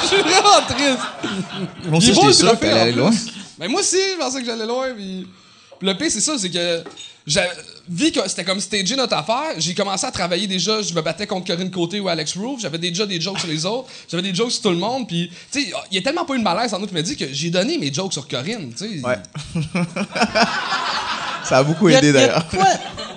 Je 0.01 0.07
suis 0.07 0.17
vraiment 0.17 0.61
triste. 0.67 0.99
Aussi, 1.93 2.07
Il 2.07 2.11
est 2.11 2.15
beau, 2.15 2.27
le 2.27 2.33
trophée, 2.47 2.69
aller 2.71 2.91
loin. 2.93 3.11
Ben 3.59 3.69
moi 3.69 3.81
aussi, 3.81 3.97
je 4.13 4.17
pensais 4.17 4.39
que 4.39 4.45
j'allais 4.45 4.65
loin. 4.65 4.87
Puis... 4.95 5.27
puis 5.79 5.87
le 5.87 5.93
pire, 5.95 6.09
c'est 6.09 6.21
ça, 6.21 6.37
c'est 6.37 6.49
que 6.49 6.83
j'ai- 7.27 7.41
vu 7.87 8.11
que 8.11 8.27
c'était 8.27 8.43
comme 8.43 8.59
stagé 8.59 8.95
notre 8.95 9.13
affaire, 9.15 9.53
j'ai 9.57 9.73
commencé 9.75 10.05
à 10.05 10.11
travailler 10.11 10.47
déjà. 10.47 10.81
Je 10.81 10.93
me 10.93 11.01
battais 11.01 11.27
contre 11.27 11.45
Corinne 11.47 11.69
Côté 11.69 11.99
ou 11.99 12.07
Alex 12.09 12.35
Roof. 12.37 12.59
J'avais 12.61 12.77
déjà 12.79 13.05
des 13.05 13.21
jokes 13.21 13.39
sur 13.39 13.47
les 13.49 13.65
autres. 13.65 13.87
J'avais 14.09 14.23
des 14.23 14.33
jokes 14.33 14.51
sur 14.51 14.63
tout 14.63 14.69
le 14.71 14.77
monde. 14.77 15.07
Puis, 15.07 15.29
tu 15.51 15.61
sais, 15.61 15.71
il 15.91 15.95
y 15.95 15.99
a 15.99 16.01
tellement 16.01 16.25
pas 16.25 16.33
eu 16.33 16.39
de 16.39 16.43
malaise 16.43 16.73
en 16.73 16.79
nous 16.79 16.87
qui 16.87 16.93
m'a 16.93 17.01
dit 17.03 17.15
que 17.15 17.25
j'ai 17.31 17.49
donné 17.51 17.77
mes 17.77 17.93
jokes 17.93 18.13
sur 18.13 18.27
Corinne. 18.27 18.73
Tu 18.75 18.99
sais. 18.99 19.05
Ouais. 19.05 19.19
Ça 21.43 21.57
a 21.57 21.63
beaucoup 21.63 21.89
aidé 21.89 22.11
d'ailleurs. 22.13 22.45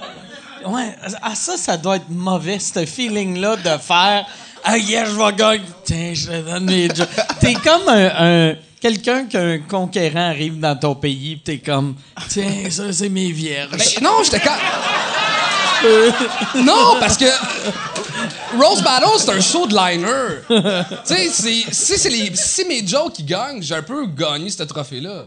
Ouais, 0.68 0.94
ah, 1.22 1.34
ça, 1.34 1.56
ça 1.56 1.76
doit 1.76 1.96
être 1.96 2.08
mauvais, 2.08 2.58
ce 2.58 2.84
feeling-là 2.86 3.56
de 3.56 3.78
faire 3.80 4.26
Ah, 4.64 4.76
yeah, 4.78 5.04
je 5.04 5.12
vais 5.12 5.32
gagner. 5.36 5.62
Tiens, 5.84 6.12
je 6.14 6.26
te 6.26 6.40
donne 6.50 6.64
mes. 6.64 6.88
T'es 7.40 7.54
comme 7.54 7.88
un. 7.88 8.50
un- 8.50 8.54
Quelqu'un 8.78 9.24
qu'un 9.24 9.58
conquérant 9.60 10.28
arrive 10.28 10.60
dans 10.60 10.76
ton 10.76 10.94
pays, 10.94 11.40
t'es 11.42 11.58
comme, 11.58 11.96
tiens, 12.28 12.68
ça, 12.70 12.92
c'est 12.92 13.08
mes 13.08 13.32
vierges. 13.32 13.70
Ben, 13.70 13.84
non, 14.02 14.22
j'étais 14.22 14.38
quand. 14.38 14.54
non, 16.62 16.96
parce 17.00 17.16
que 17.16 17.24
Rose 18.56 18.82
Battle, 18.82 19.06
c'est 19.18 19.30
un 19.30 19.40
show 19.40 19.66
de 19.66 19.74
liner. 19.74 20.92
tu 21.06 21.14
sais, 21.32 21.94
si 21.96 22.08
les- 22.10 22.34
si 22.36 22.64
mes 22.66 22.86
jokes 22.86 23.14
qui 23.14 23.24
gagnent, 23.24 23.62
j'ai 23.62 23.74
un 23.74 23.82
peu 23.82 24.06
gagné 24.06 24.50
ce 24.50 24.62
trophée-là. 24.62 25.24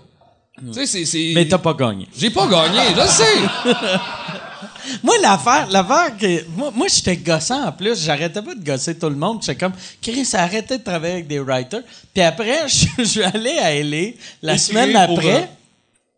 Tu 0.67 0.74
sais, 0.74 0.86
c'est- 0.86 1.06
c'est. 1.06 1.32
Mais 1.36 1.48
t'as 1.48 1.58
pas 1.58 1.74
gagné. 1.74 2.08
J'ai 2.17 2.30
pas 2.30 2.48
gagné, 2.48 2.80
je 2.95 3.08
sais. 3.08 3.74
Moi, 5.04 5.15
l'affaire, 5.22 5.67
l'affaire 5.69 6.17
que. 6.17 6.45
Moi, 6.56 6.72
moi 6.76 6.88
j'étais 6.88 7.17
gossant 7.17 7.67
en 7.67 7.72
plus. 7.72 8.04
J'arrêtais 8.04 8.41
pas 8.41 8.56
de 8.56 8.63
gosser 8.63 8.98
tout 8.98 9.10
le 9.10 9.15
monde. 9.15 9.39
J'étais 9.41 9.56
comme, 9.60 9.74
Chris, 10.02 10.28
arrêtez 10.34 10.78
de 10.80 10.84
travailler 10.84 11.13
avec 11.15 11.28
des 11.28 11.39
writers. 11.39 11.84
Puis 12.13 12.24
après, 12.24 12.60
je, 12.67 12.86
je 12.98 13.04
suis 13.04 13.24
allé 13.24 13.58
à 13.60 13.74
LA 13.84 14.12
la 14.41 14.58
semaine 14.58 14.95
après. 14.95 15.50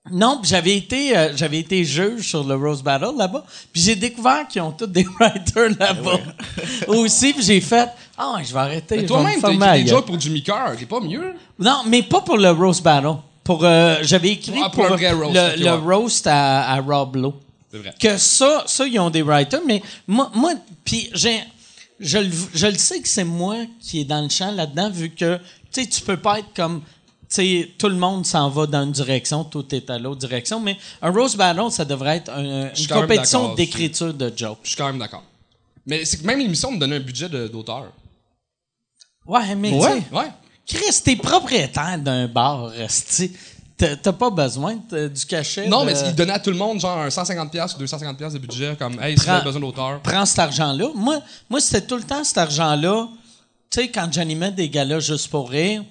Non, 0.09 0.39
j'avais 0.43 0.77
été, 0.77 1.15
euh, 1.15 1.33
j'avais 1.35 1.59
été 1.59 1.83
juge 1.83 2.27
sur 2.29 2.43
le 2.43 2.55
Rose 2.55 2.81
Battle 2.81 3.11
là-bas. 3.17 3.43
Puis 3.71 3.83
j'ai 3.83 3.95
découvert 3.95 4.47
qu'ils 4.47 4.61
ont 4.63 4.71
tous 4.71 4.87
des 4.87 5.05
writers 5.19 5.69
là-bas. 5.79 6.19
Aussi, 6.87 7.33
puis 7.33 7.43
j'ai 7.43 7.61
fait, 7.61 7.87
ah, 8.17 8.33
ouais, 8.37 8.43
je 8.43 8.51
vais 8.53 8.59
arrêter. 8.59 8.97
Mais 8.97 9.05
toi-même, 9.05 9.39
t'as 9.41 9.51
écrit 9.51 9.83
des 9.83 9.89
jokes 9.89 10.05
pour 10.07 10.19
Jimmy 10.19 10.41
Carr, 10.41 10.75
t'es 10.77 10.85
pas 10.85 10.99
mieux? 11.01 11.33
Non, 11.59 11.81
mais 11.85 12.01
pas 12.01 12.21
pour 12.21 12.37
le 12.37 12.49
Rose 12.49 12.81
Battle. 12.81 13.17
Pour, 13.43 13.63
euh, 13.65 13.97
j'avais 14.03 14.29
écrit 14.31 14.59
Ah, 14.63 14.69
pour 14.69 14.85
vrai 14.85 15.11
roast, 15.11 15.33
le, 15.35 15.59
le 15.63 15.65
ouais. 15.65 15.71
roast 15.95 16.27
à, 16.27 16.71
à 16.71 16.79
Rob 16.81 17.15
Lowe. 17.15 17.33
C'est 17.71 17.77
vrai. 17.77 17.93
Que 17.99 18.17
ça, 18.17 18.63
ça, 18.67 18.85
ils 18.85 18.99
ont 18.99 19.09
des 19.09 19.21
writers, 19.23 19.61
mais 19.65 19.81
moi, 20.07 20.29
moi 20.35 20.53
puis 20.83 21.09
j'ai, 21.13 21.39
je, 21.99 22.17
le- 22.19 22.29
je 22.53 22.67
le 22.67 22.75
sais 22.77 23.01
que 23.01 23.07
c'est 23.07 23.23
moi 23.23 23.55
qui 23.81 24.01
est 24.01 24.05
dans 24.05 24.21
le 24.21 24.29
champ 24.29 24.51
là-dedans, 24.51 24.89
vu 24.89 25.09
que, 25.09 25.37
tu 25.71 25.81
sais, 25.83 25.87
tu 25.87 26.01
peux 26.01 26.17
pas 26.17 26.39
être 26.39 26.53
comme, 26.55 26.81
sais, 27.29 27.71
tout 27.77 27.87
le 27.87 27.95
monde 27.95 28.25
s'en 28.25 28.49
va 28.49 28.67
dans 28.67 28.83
une 28.83 28.91
direction, 28.91 29.43
tout 29.45 29.73
est 29.73 29.89
à 29.89 29.97
l'autre 29.97 30.19
direction, 30.19 30.59
mais 30.59 30.77
un 31.01 31.11
Rose 31.11 31.35
Battle, 31.35 31.71
ça 31.71 31.85
devrait 31.85 32.17
être 32.17 32.29
un- 32.29 32.69
une 32.73 32.87
compétition 32.87 33.53
d'écriture 33.55 34.13
de 34.13 34.31
jokes. 34.35 34.59
Je 34.63 34.67
suis 34.69 34.77
quand 34.77 34.87
même 34.87 34.99
d'accord. 34.99 35.23
Mais 35.87 36.03
c'est 36.05 36.17
que 36.17 36.27
même 36.27 36.39
l'émission 36.39 36.71
me 36.71 36.77
donnait 36.77 36.97
un 36.97 36.99
budget 36.99 37.29
de- 37.29 37.47
d'auteur. 37.47 37.85
Ouais, 39.25 39.55
mais 39.55 39.71
Ouais. 39.73 40.03
Ouais. 40.11 40.27
Chris, 40.73 41.01
t'es 41.03 41.15
propriétaire 41.15 41.97
d'un 41.99 42.27
bar, 42.27 42.71
esti. 42.79 43.31
T'as 43.77 44.13
pas 44.13 44.29
besoin 44.29 44.75
de- 44.91 45.07
du 45.07 45.25
cachet. 45.25 45.67
Non, 45.67 45.81
de- 45.81 45.87
mais 45.87 45.93
il 46.05 46.13
donnait 46.13 46.33
à 46.33 46.39
tout 46.39 46.51
le 46.51 46.55
monde 46.57 46.79
genre 46.79 46.99
un 46.99 47.09
150$ 47.09 47.73
ou 47.75 47.79
250$ 47.79 48.33
de 48.33 48.37
budget, 48.37 48.75
comme 48.77 49.01
Hey, 49.01 49.17
si 49.17 49.25
vous 49.25 49.31
avez 49.31 49.43
besoin 49.43 49.61
d'auteur. 49.61 49.99
prends 50.01 50.25
cet 50.25 50.37
argent-là. 50.39 50.89
Moi, 50.93 51.19
moi 51.49 51.59
c'était 51.59 51.81
tout 51.81 51.95
le 51.95 52.03
temps 52.03 52.23
cet 52.23 52.37
argent-là. 52.37 53.07
Tu 53.71 53.81
sais, 53.81 53.87
quand 53.89 54.07
j'animais 54.11 54.51
des 54.51 54.69
galas 54.69 54.99
juste 54.99 55.29
pour 55.29 55.49
rire, 55.49 55.83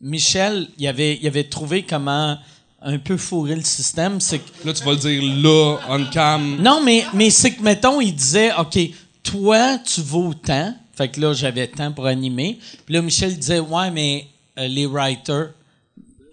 Michel, 0.00 0.68
il 0.78 0.86
avait, 0.88 1.18
il 1.20 1.26
avait 1.26 1.44
trouvé 1.44 1.82
comment 1.82 2.38
un 2.82 2.98
peu 2.98 3.16
fourrer 3.16 3.56
le 3.56 3.62
système. 3.64 4.20
C'est 4.20 4.38
que 4.38 4.66
Là, 4.66 4.72
tu 4.72 4.84
vas 4.84 4.92
le 4.92 4.96
dire 4.98 5.22
là, 5.42 5.76
on 5.88 6.04
cam. 6.06 6.56
Non, 6.62 6.80
mais, 6.82 7.04
mais 7.14 7.30
c'est 7.30 7.50
que, 7.52 7.62
mettons, 7.62 8.00
il 8.00 8.14
disait, 8.14 8.52
OK, 8.58 8.78
toi, 9.22 9.78
tu 9.78 10.00
vaux 10.02 10.32
tant. 10.34 10.74
Fait 10.96 11.08
que 11.08 11.20
là, 11.20 11.32
j'avais 11.34 11.66
tant 11.68 11.92
pour 11.92 12.06
animer. 12.06 12.58
Puis 12.86 12.94
là, 12.94 13.02
Michel 13.02 13.36
disait, 13.36 13.60
ouais, 13.60 13.90
mais 13.90 14.26
euh, 14.58 14.66
les 14.66 14.86
writers, 14.86 15.50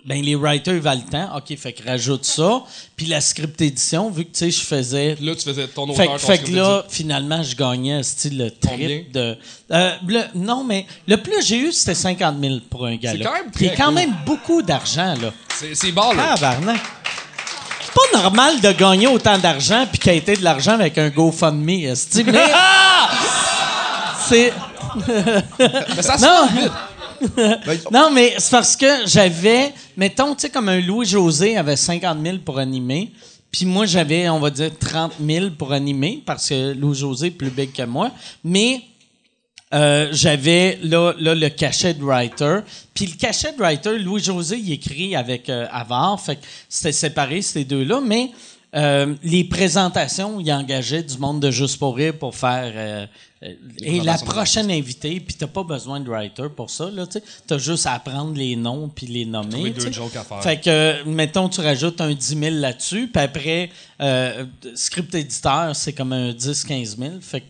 ben 0.06 0.22
les 0.22 0.36
writers 0.36 0.76
ils 0.76 0.82
valent 0.82 1.02
tant. 1.10 1.36
OK, 1.38 1.56
fait 1.58 1.74
que 1.74 1.86
rajoute 1.88 2.26
ça. 2.26 2.64
Puis 2.96 3.06
la 3.08 3.20
script 3.22 3.60
édition, 3.62 4.10
vu 4.10 4.26
que, 4.26 4.32
tu 4.32 4.40
sais, 4.40 4.52
je 4.52 4.60
faisais... 4.62 5.18
Là, 5.22 5.34
tu 5.36 5.44
faisais 5.44 5.68
ton 5.68 5.84
auteur, 5.84 5.96
Fait, 5.98 6.06
ton 6.08 6.18
fait 6.18 6.38
que 6.40 6.52
là, 6.52 6.86
finalement, 6.90 7.42
je 7.44 7.56
gagnais 7.56 8.04
style 8.04 8.38
le 8.38 8.52
trip 8.52 9.12
de. 9.12 9.38
euh, 9.72 9.92
le- 10.08 10.24
non, 10.36 10.64
mais 10.64 10.86
le 11.08 11.18
plus 11.18 11.38
que 11.38 11.42
j'ai 11.42 11.58
eu, 11.58 11.72
c'était 11.72 11.96
50 11.96 12.36
000 12.42 12.56
pour 12.70 12.86
un 12.86 12.96
gars. 12.96 13.12
C'est 13.14 13.20
quand 13.20 13.34
même 13.34 13.52
Qui 13.52 13.66
est 13.66 13.68
très 13.70 13.78
quand 13.78 13.86
cool. 13.88 13.94
même 13.96 14.14
beaucoup 14.26 14.62
d'argent, 14.62 15.16
là. 15.22 15.34
C'est 15.58 15.76
c'est 15.76 15.92
barre, 15.92 16.14
là. 16.14 16.36
Tabarnak. 16.36 16.80
C'est 17.86 17.94
pas 17.94 18.22
normal 18.22 18.60
de 18.60 18.72
gagner 18.72 19.08
autant 19.08 19.38
d'argent 19.38 19.86
puis 19.90 20.00
qu'il 20.00 20.14
y 20.14 20.18
ait 20.18 20.36
de 20.38 20.44
l'argent 20.44 20.74
avec 20.74 20.98
un 20.98 21.10
GoFundMe, 21.10 21.70
esti, 21.70 22.24
mais 22.26 22.34
c'est 24.28 24.54
Mais 25.96 26.02
ça 26.02 26.18
se 26.18 26.26
non. 26.26 26.62
vite. 26.62 26.72
non 27.92 28.10
mais 28.12 28.36
c'est 28.38 28.52
parce 28.52 28.76
que 28.76 29.06
j'avais 29.06 29.74
mettons 29.96 30.36
tu 30.36 30.42
sais 30.42 30.50
comme 30.50 30.68
un 30.68 30.82
Louis 30.82 31.06
José 31.06 31.56
avait 31.56 31.78
50 31.78 32.18
000 32.22 32.38
pour 32.40 32.60
animer 32.60 33.12
puis 33.50 33.66
moi 33.66 33.86
j'avais 33.86 34.28
on 34.28 34.40
va 34.40 34.50
dire 34.50 34.72
30 34.78 35.14
000 35.26 35.52
pour 35.58 35.72
animer 35.72 36.22
parce 36.26 36.50
que 36.50 36.74
Louis 36.74 36.98
José 36.98 37.28
est 37.28 37.32
plus 37.32 37.50
big 37.50 37.72
que 37.72 37.84
moi 37.84 38.12
mais 38.44 38.82
euh, 39.74 40.10
j'avais 40.12 40.78
là, 40.84 41.14
là 41.18 41.34
le 41.34 41.50
cachet 41.50 41.96
de 41.96 42.04
writer. 42.04 42.60
Puis 42.94 43.08
le 43.08 43.18
cachet 43.18 43.54
de 43.54 43.58
writer, 43.58 43.98
Louis-José, 43.98 44.58
il 44.58 44.72
écrit 44.72 45.16
avec 45.16 45.50
euh, 45.50 45.66
Avard. 45.72 46.22
Fait 46.22 46.36
que 46.36 46.46
c'était 46.70 46.92
séparé, 46.92 47.42
ces 47.42 47.64
deux-là. 47.64 48.00
Mais 48.06 48.30
euh, 48.76 49.16
les 49.24 49.44
présentations, 49.44 50.40
il 50.40 50.52
engageait 50.52 51.04
du 51.04 51.18
monde 51.18 51.40
de 51.40 51.52
Juste 51.52 51.78
pour 51.78 51.96
rire 51.96 52.18
pour 52.18 52.36
faire... 52.36 52.74
euh, 52.76 53.06
euh, 53.44 53.54
et 53.82 54.00
la 54.02 54.18
prochaine 54.18 54.72
invitée, 54.72 55.20
puis 55.20 55.36
t'as 55.36 55.48
pas 55.48 55.64
besoin 55.64 56.00
de 56.00 56.10
writer 56.10 56.48
pour 56.56 56.70
ça, 56.70 56.90
là, 56.90 57.06
tu 57.06 57.14
sais. 57.14 57.24
T'as 57.46 57.58
juste 57.58 57.86
à 57.86 57.94
apprendre 57.94 58.34
les 58.36 58.56
noms 58.56 58.90
puis 58.90 59.08
les 59.08 59.26
nommer. 59.26 59.72
Deux 59.72 59.92
jokes 59.92 60.16
à 60.16 60.24
faire. 60.24 60.42
Fait 60.42 60.62
que, 60.62 61.04
mettons, 61.04 61.50
tu 61.50 61.62
rajoutes 61.62 62.00
un 62.00 62.14
10 62.14 62.40
000 62.40 62.56
là-dessus, 62.56 63.08
puis 63.08 63.22
après, 63.22 63.70
euh, 64.02 64.46
script 64.76 65.14
éditeur, 65.14 65.76
c'est 65.76 65.94
comme 65.94 66.14
un 66.14 66.32
10-15 66.32 66.98
000. 66.98 67.12
Fait 67.22 67.42
que 67.42 67.46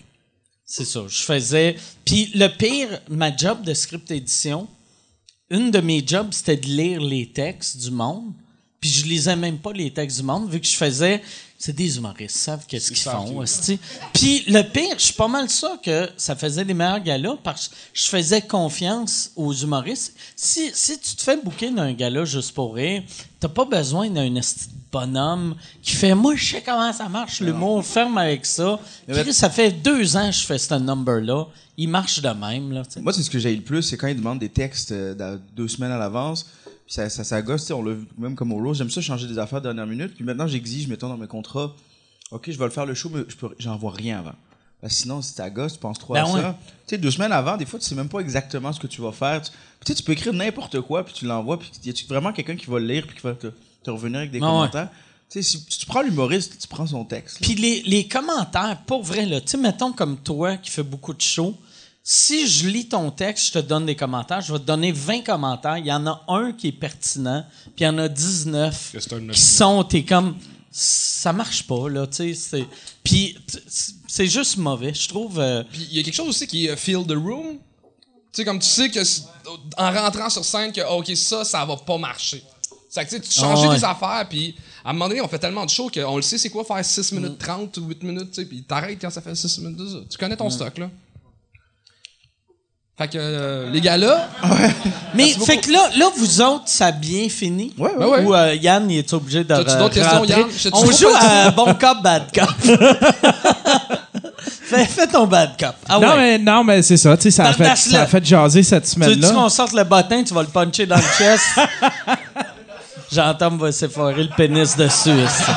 c'est 0.65 0.85
ça. 0.85 1.01
Je 1.07 1.21
faisais. 1.21 1.75
Puis 2.05 2.31
le 2.33 2.47
pire, 2.47 2.99
ma 3.09 3.35
job 3.35 3.63
de 3.63 3.73
script 3.73 4.09
édition, 4.09 4.67
une 5.49 5.69
de 5.69 5.79
mes 5.79 6.03
jobs, 6.05 6.29
c'était 6.31 6.57
de 6.57 6.65
lire 6.65 7.01
les 7.01 7.31
textes 7.31 7.77
du 7.77 7.91
monde. 7.91 8.33
Puis 8.83 8.91
je 8.91 9.05
lisais 9.05 9.37
même 9.37 9.59
pas 9.59 9.71
les 9.71 9.91
textes 9.91 10.17
du 10.17 10.23
monde, 10.23 10.49
vu 10.49 10.59
que 10.59 10.67
je 10.67 10.75
faisais. 10.75 11.23
C'est 11.57 11.71
des 11.71 11.95
humoristes, 11.95 12.35
ils 12.35 12.39
savent 12.39 12.65
qu'est-ce 12.67 12.91
qu'ils 12.91 12.97
font. 12.97 13.41
Puis 14.11 14.43
le 14.47 14.61
pire, 14.63 14.95
je 14.97 15.03
suis 15.05 15.13
pas 15.13 15.29
mal 15.29 15.49
sûr 15.49 15.79
que 15.81 16.09
ça 16.17 16.35
faisait 16.35 16.65
des 16.65 16.73
meilleurs 16.73 16.99
galas 16.99 17.37
parce 17.41 17.69
que 17.69 17.75
je 17.93 18.03
faisais 18.03 18.41
confiance 18.41 19.31
aux 19.37 19.53
humoristes. 19.53 20.13
Si, 20.35 20.69
si 20.73 20.99
tu 20.99 21.15
te 21.15 21.23
fais 21.23 21.37
bouquer 21.37 21.71
d'un 21.71 21.93
gala 21.93 22.25
juste 22.25 22.53
pour 22.53 22.75
rire, 22.75 23.03
t'as 23.39 23.47
pas 23.47 23.63
besoin 23.63 24.09
d'un 24.09 24.29
bonhomme 24.91 25.55
qui 25.81 25.93
fait 25.93 26.13
Moi, 26.13 26.35
je 26.35 26.45
sais 26.45 26.61
comment 26.61 26.91
ça 26.91 27.07
marche, 27.07 27.39
l'humour, 27.39 27.85
ferme 27.85 28.17
avec 28.17 28.45
ça. 28.45 28.81
Chris, 29.07 29.33
ça 29.33 29.49
fait 29.49 29.71
deux 29.71 30.17
ans 30.17 30.29
que 30.29 30.35
je 30.35 30.45
fais 30.45 30.57
ce 30.57 30.73
number-là. 30.73 31.45
Il 31.77 31.87
marche 31.87 32.21
de 32.21 32.27
même. 32.27 32.73
Là. 32.73 32.83
Moi, 32.97 33.13
c'est 33.13 33.23
ce 33.23 33.29
que 33.29 33.39
j'ai 33.39 33.55
le 33.55 33.61
plus, 33.61 33.83
c'est 33.83 33.95
quand 33.95 34.07
ils 34.07 34.17
demandent 34.17 34.39
des 34.39 34.49
textes 34.49 34.91
euh, 34.91 35.37
deux 35.55 35.69
semaines 35.69 35.93
à 35.93 35.97
l'avance. 35.97 36.45
Puis 36.85 36.95
ça, 36.95 37.09
ça, 37.09 37.23
ça 37.23 37.41
gosse, 37.41 37.69
on 37.71 37.83
l'a 37.83 37.93
vu 37.93 38.05
même 38.17 38.35
comme 38.35 38.51
au 38.51 38.57
Rose. 38.57 38.77
J'aime 38.77 38.89
ça 38.89 39.01
changer 39.01 39.27
des 39.27 39.39
affaires 39.39 39.61
de 39.61 39.67
dernière 39.67 39.87
minute. 39.87 40.15
Puis 40.15 40.23
maintenant, 40.23 40.47
j'exige, 40.47 40.87
mettons, 40.87 41.09
dans 41.09 41.17
mes 41.17 41.27
contrats, 41.27 41.73
OK, 42.31 42.49
je 42.51 42.57
vais 42.57 42.65
le 42.65 42.71
faire 42.71 42.85
le 42.85 42.93
show, 42.93 43.09
mais 43.13 43.23
je 43.27 43.35
peux, 43.35 43.49
j'en 43.59 43.77
vois 43.77 43.91
rien 43.91 44.19
avant. 44.19 44.35
Sinon, 44.87 45.21
si 45.21 45.35
ta 45.35 45.49
gosse, 45.49 45.73
tu 45.73 45.79
penses 45.79 45.97
trop 45.97 46.13
Ben 46.13 46.25
à 46.25 46.29
ouais. 46.29 46.41
ça. 46.41 46.57
Tu 46.85 46.95
sais, 46.95 46.97
deux 46.97 47.11
semaines 47.11 47.31
avant, 47.31 47.55
des 47.55 47.65
fois, 47.65 47.79
tu 47.79 47.85
sais 47.85 47.95
même 47.95 48.09
pas 48.09 48.19
exactement 48.19 48.73
ce 48.73 48.79
que 48.79 48.87
tu 48.87 49.01
vas 49.01 49.13
faire. 49.13 49.41
Tu, 49.41 49.51
sais, 49.85 49.95
tu 49.95 50.03
peux 50.03 50.11
écrire 50.11 50.33
n'importe 50.33 50.81
quoi, 50.81 51.05
puis 51.05 51.13
tu 51.13 51.25
l'envoies, 51.25 51.57
puis 51.57 51.71
y 51.85 51.89
a 51.89 51.93
vraiment 52.09 52.33
quelqu'un 52.33 52.55
qui 52.55 52.65
va 52.65 52.79
le 52.79 52.87
lire, 52.87 53.07
puis 53.07 53.15
qui 53.15 53.21
va 53.21 53.33
te, 53.33 53.47
te 53.81 53.89
revenir 53.89 54.19
avec 54.19 54.31
des 54.31 54.39
ouais. 54.39 54.45
commentaires? 54.45 54.89
Tu 55.29 55.41
sais, 55.41 55.57
si 55.57 55.77
tu 55.79 55.85
prends 55.85 56.01
l'humoriste, 56.01 56.59
tu 56.59 56.67
prends 56.67 56.85
son 56.85 57.05
texte. 57.05 57.39
Puis 57.41 57.55
les, 57.55 57.81
les 57.83 58.07
commentaires, 58.07 58.81
pour 58.85 59.03
vrai, 59.03 59.25
là, 59.25 59.39
tu 59.39 59.47
sais, 59.47 59.57
mettons 59.57 59.93
comme 59.93 60.17
toi 60.17 60.57
qui 60.57 60.69
fais 60.69 60.83
beaucoup 60.83 61.13
de 61.13 61.21
shows, 61.21 61.55
si 62.05 62.47
je 62.47 62.67
lis 62.67 62.89
ton 62.89 63.11
texte, 63.11 63.47
je 63.47 63.51
te 63.53 63.59
donne 63.59 63.85
des 63.85 63.95
commentaires, 63.95 64.41
je 64.41 64.51
vais 64.51 64.59
te 64.59 64.65
donner 64.65 64.91
20 64.91 65.21
commentaires, 65.21 65.77
il 65.77 65.85
y 65.85 65.93
en 65.93 66.05
a 66.05 66.21
un 66.27 66.51
qui 66.51 66.67
est 66.67 66.71
pertinent, 66.73 67.45
puis 67.63 67.73
il 67.79 67.83
y 67.83 67.87
en 67.87 67.97
a 67.97 68.09
19 68.09 68.89
Que 68.91 68.99
c'est 68.99 69.13
un 69.13 69.27
qui 69.27 69.39
sont, 69.39 69.83
t'es 69.85 70.03
comme, 70.03 70.35
ça 70.69 71.31
marche 71.31 71.63
pas, 71.65 71.87
là, 71.89 72.05
tu 72.07 72.35
sais. 72.35 72.65
Puis 73.03 73.37
c'est 74.07 74.27
juste 74.27 74.57
mauvais, 74.57 74.93
je 74.93 75.07
trouve... 75.07 75.39
euh, 75.39 75.63
Puis 75.71 75.87
il 75.91 75.97
y 75.97 75.99
a 76.01 76.03
quelque 76.03 76.13
chose 76.15 76.27
aussi 76.27 76.45
qui 76.45 76.65
est 76.65 76.71
euh, 76.71 76.75
feel 76.75 77.05
the 77.07 77.11
room. 77.15 77.57
Tu 78.33 78.41
sais, 78.41 78.45
comme 78.45 78.59
tu 78.59 78.67
sais 78.67 78.89
que 78.89 78.99
en 79.77 79.91
rentrant 79.91 80.29
sur 80.29 80.43
scène, 80.43 80.71
que 80.73 80.81
OK, 80.81 81.15
ça, 81.15 81.45
ça 81.45 81.63
va 81.65 81.77
pas 81.77 81.97
marcher. 81.97 82.43
C'est 82.89 83.05
que 83.05 83.09
tu 83.09 83.15
sais, 83.15 83.21
tu 83.21 83.31
changes 83.39 83.59
Ah 83.63 83.69
ouais. 83.69 83.75
des 83.75 83.83
affaires, 83.83 84.25
puis 84.29 84.55
à 84.83 84.89
un 84.89 84.93
moment 84.93 85.07
donné, 85.07 85.21
on 85.21 85.27
fait 85.27 85.39
tellement 85.39 85.65
de 85.65 85.69
shows 85.69 85.89
qu'on 85.93 86.15
le 86.17 86.21
sait, 86.21 86.37
c'est 86.37 86.49
quoi 86.49 86.63
faire 86.65 86.83
6 86.83 87.11
minutes 87.13 87.37
30 87.37 87.77
ou 87.77 87.85
8 87.87 88.03
minutes, 88.03 88.31
tu 88.31 88.41
sais, 88.41 88.45
puis 88.45 88.61
t'arrêtes 88.63 88.99
quand 88.99 89.09
ça 89.09 89.21
fait 89.21 89.33
6 89.35 89.59
minutes. 89.59 90.09
Tu 90.09 90.17
connais 90.17 90.35
ton 90.35 90.49
stock, 90.49 90.77
là? 90.79 90.89
Fait 92.95 93.07
que 93.07 93.17
euh, 93.17 93.69
les 93.71 93.81
gars 93.81 93.97
là, 93.97 94.29
Mais 95.15 95.33
beaucoup. 95.33 95.45
fait 95.45 95.57
que 95.57 95.71
là, 95.71 95.89
là, 95.97 96.05
vous 96.15 96.41
autres, 96.41 96.65
ça 96.67 96.85
a 96.87 96.91
bien 96.91 97.27
fini? 97.27 97.73
Ouais, 97.77 97.91
ouais, 97.95 98.05
ouais. 98.05 98.21
Ou 98.23 98.35
euh, 98.35 98.53
Yann, 98.53 98.89
il 98.89 98.99
est 98.99 99.13
obligé 99.13 99.39
de 99.43 99.47
T'as-tu 99.47 99.71
re- 99.71 99.79
d'autres 99.79 99.95
questions? 99.95 100.23
Yann? 100.25 100.45
On 100.73 100.85
joue 100.91 101.07
à 101.19 101.49
bon 101.49 101.73
cop, 101.73 102.03
bad 102.03 102.25
cop. 102.31 102.49
fais, 104.61 104.85
fais 104.85 105.07
ton 105.07 105.25
bad 105.25 105.57
cop. 105.59 105.73
Ah 105.89 105.97
non, 105.99 106.09
ouais. 106.09 106.17
mais, 106.17 106.37
non, 106.37 106.63
mais 106.63 106.83
c'est 106.83 106.97
ça. 106.97 107.17
tu 107.17 107.23
sais, 107.23 107.31
Ça, 107.31 107.45
a 107.45 107.53
fait- 107.53 107.63
Bardache-le. 107.63 107.91
ça 107.93 108.01
a 108.03 108.05
fait 108.05 108.23
jaser 108.23 108.61
cette 108.61 108.83
Tu 108.83 108.99
veux 108.99 109.05
semaine-là. 109.05 109.31
qu'on 109.31 109.49
sorte 109.49 109.73
le 109.73 109.83
bottin, 109.85 110.23
tu 110.23 110.33
vas 110.35 110.41
le 110.43 110.47
puncher 110.49 110.85
dans 110.85 110.97
le 110.97 111.01
chest? 111.17 111.43
Jean-Tom 113.11 113.57
va 113.57 113.71
s'effoirer 113.71 114.21
le 114.23 114.29
pénis 114.37 114.75
dessus. 114.77 115.09
esti. 115.19 115.51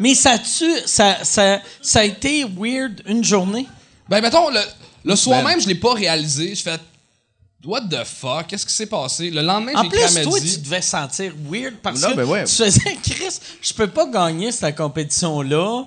Mais 0.00 0.14
ça 0.14 0.38
tu 0.38 0.64
ça, 0.86 1.22
ça, 1.24 1.60
ça 1.80 2.00
a 2.00 2.04
été 2.04 2.44
weird 2.44 3.02
une 3.06 3.22
journée. 3.24 3.66
ben 4.08 4.20
mettons, 4.20 4.50
le, 4.50 4.60
le 5.04 5.16
soir 5.16 5.42
Ben. 5.42 5.50
même, 5.50 5.60
je 5.60 5.68
l'ai 5.68 5.74
pas 5.76 5.94
réalisé. 5.94 6.54
Je 6.54 6.62
fais 6.62 6.78
What 7.64 7.82
the 7.88 8.04
fuck? 8.04 8.48
Qu'est-ce 8.48 8.66
qui 8.66 8.74
s'est 8.74 8.84
passé? 8.86 9.30
Le 9.30 9.40
lendemain, 9.40 9.72
En 9.74 9.82
j'ai 9.90 10.02
à 10.04 10.08
plus, 10.08 10.22
toi, 10.22 10.38
tu 10.38 10.58
devais 10.58 10.82
sentir 10.82 11.32
weird 11.50 11.76
parce 11.82 12.02
Non, 12.02 12.10
que 12.10 12.16
ben 12.16 12.24
ouais. 12.24 12.44
tu 12.44 12.54
faisais 12.54 12.98
Chris, 13.02 13.38
je 13.62 13.72
peux 13.72 13.86
pas 13.86 14.06
gagner 14.06 14.52
cette 14.52 14.76
compétition-là. 14.76 15.84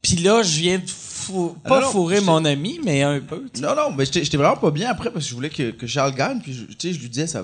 Puis 0.00 0.16
là, 0.18 0.44
je 0.44 0.60
viens 0.60 0.78
de 0.78 0.86
fou- 0.88 1.56
pas 1.64 1.80
non, 1.80 1.86
non, 1.86 1.92
fourrer 1.92 2.20
mon 2.20 2.44
ami, 2.44 2.78
mais 2.84 3.02
un 3.02 3.18
peu. 3.18 3.44
Non, 3.60 3.74
non, 3.74 3.90
mais 3.90 4.04
j'étais 4.06 4.36
vraiment 4.36 4.56
pas 4.56 4.70
bien 4.70 4.90
après 4.90 5.10
parce 5.10 5.24
que 5.24 5.30
je 5.30 5.34
voulais 5.34 5.50
que, 5.50 5.72
que 5.72 5.88
Charles 5.88 6.14
gagne. 6.14 6.38
Puis, 6.40 6.52
je- 6.54 6.64
tu 6.66 6.76
sais, 6.88 6.92
je 6.94 7.00
lui 7.00 7.08
disais, 7.08 7.26
ça, 7.26 7.42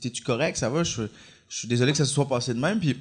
t'es-tu 0.00 0.22
correct, 0.22 0.56
ça 0.56 0.70
va, 0.70 0.82
je, 0.82 1.02
je 1.48 1.56
suis 1.58 1.68
désolé 1.68 1.92
que 1.92 1.98
ça 1.98 2.06
se 2.06 2.14
soit 2.14 2.26
passé 2.26 2.54
de 2.54 2.58
même. 2.58 2.80
Puis, 2.80 2.96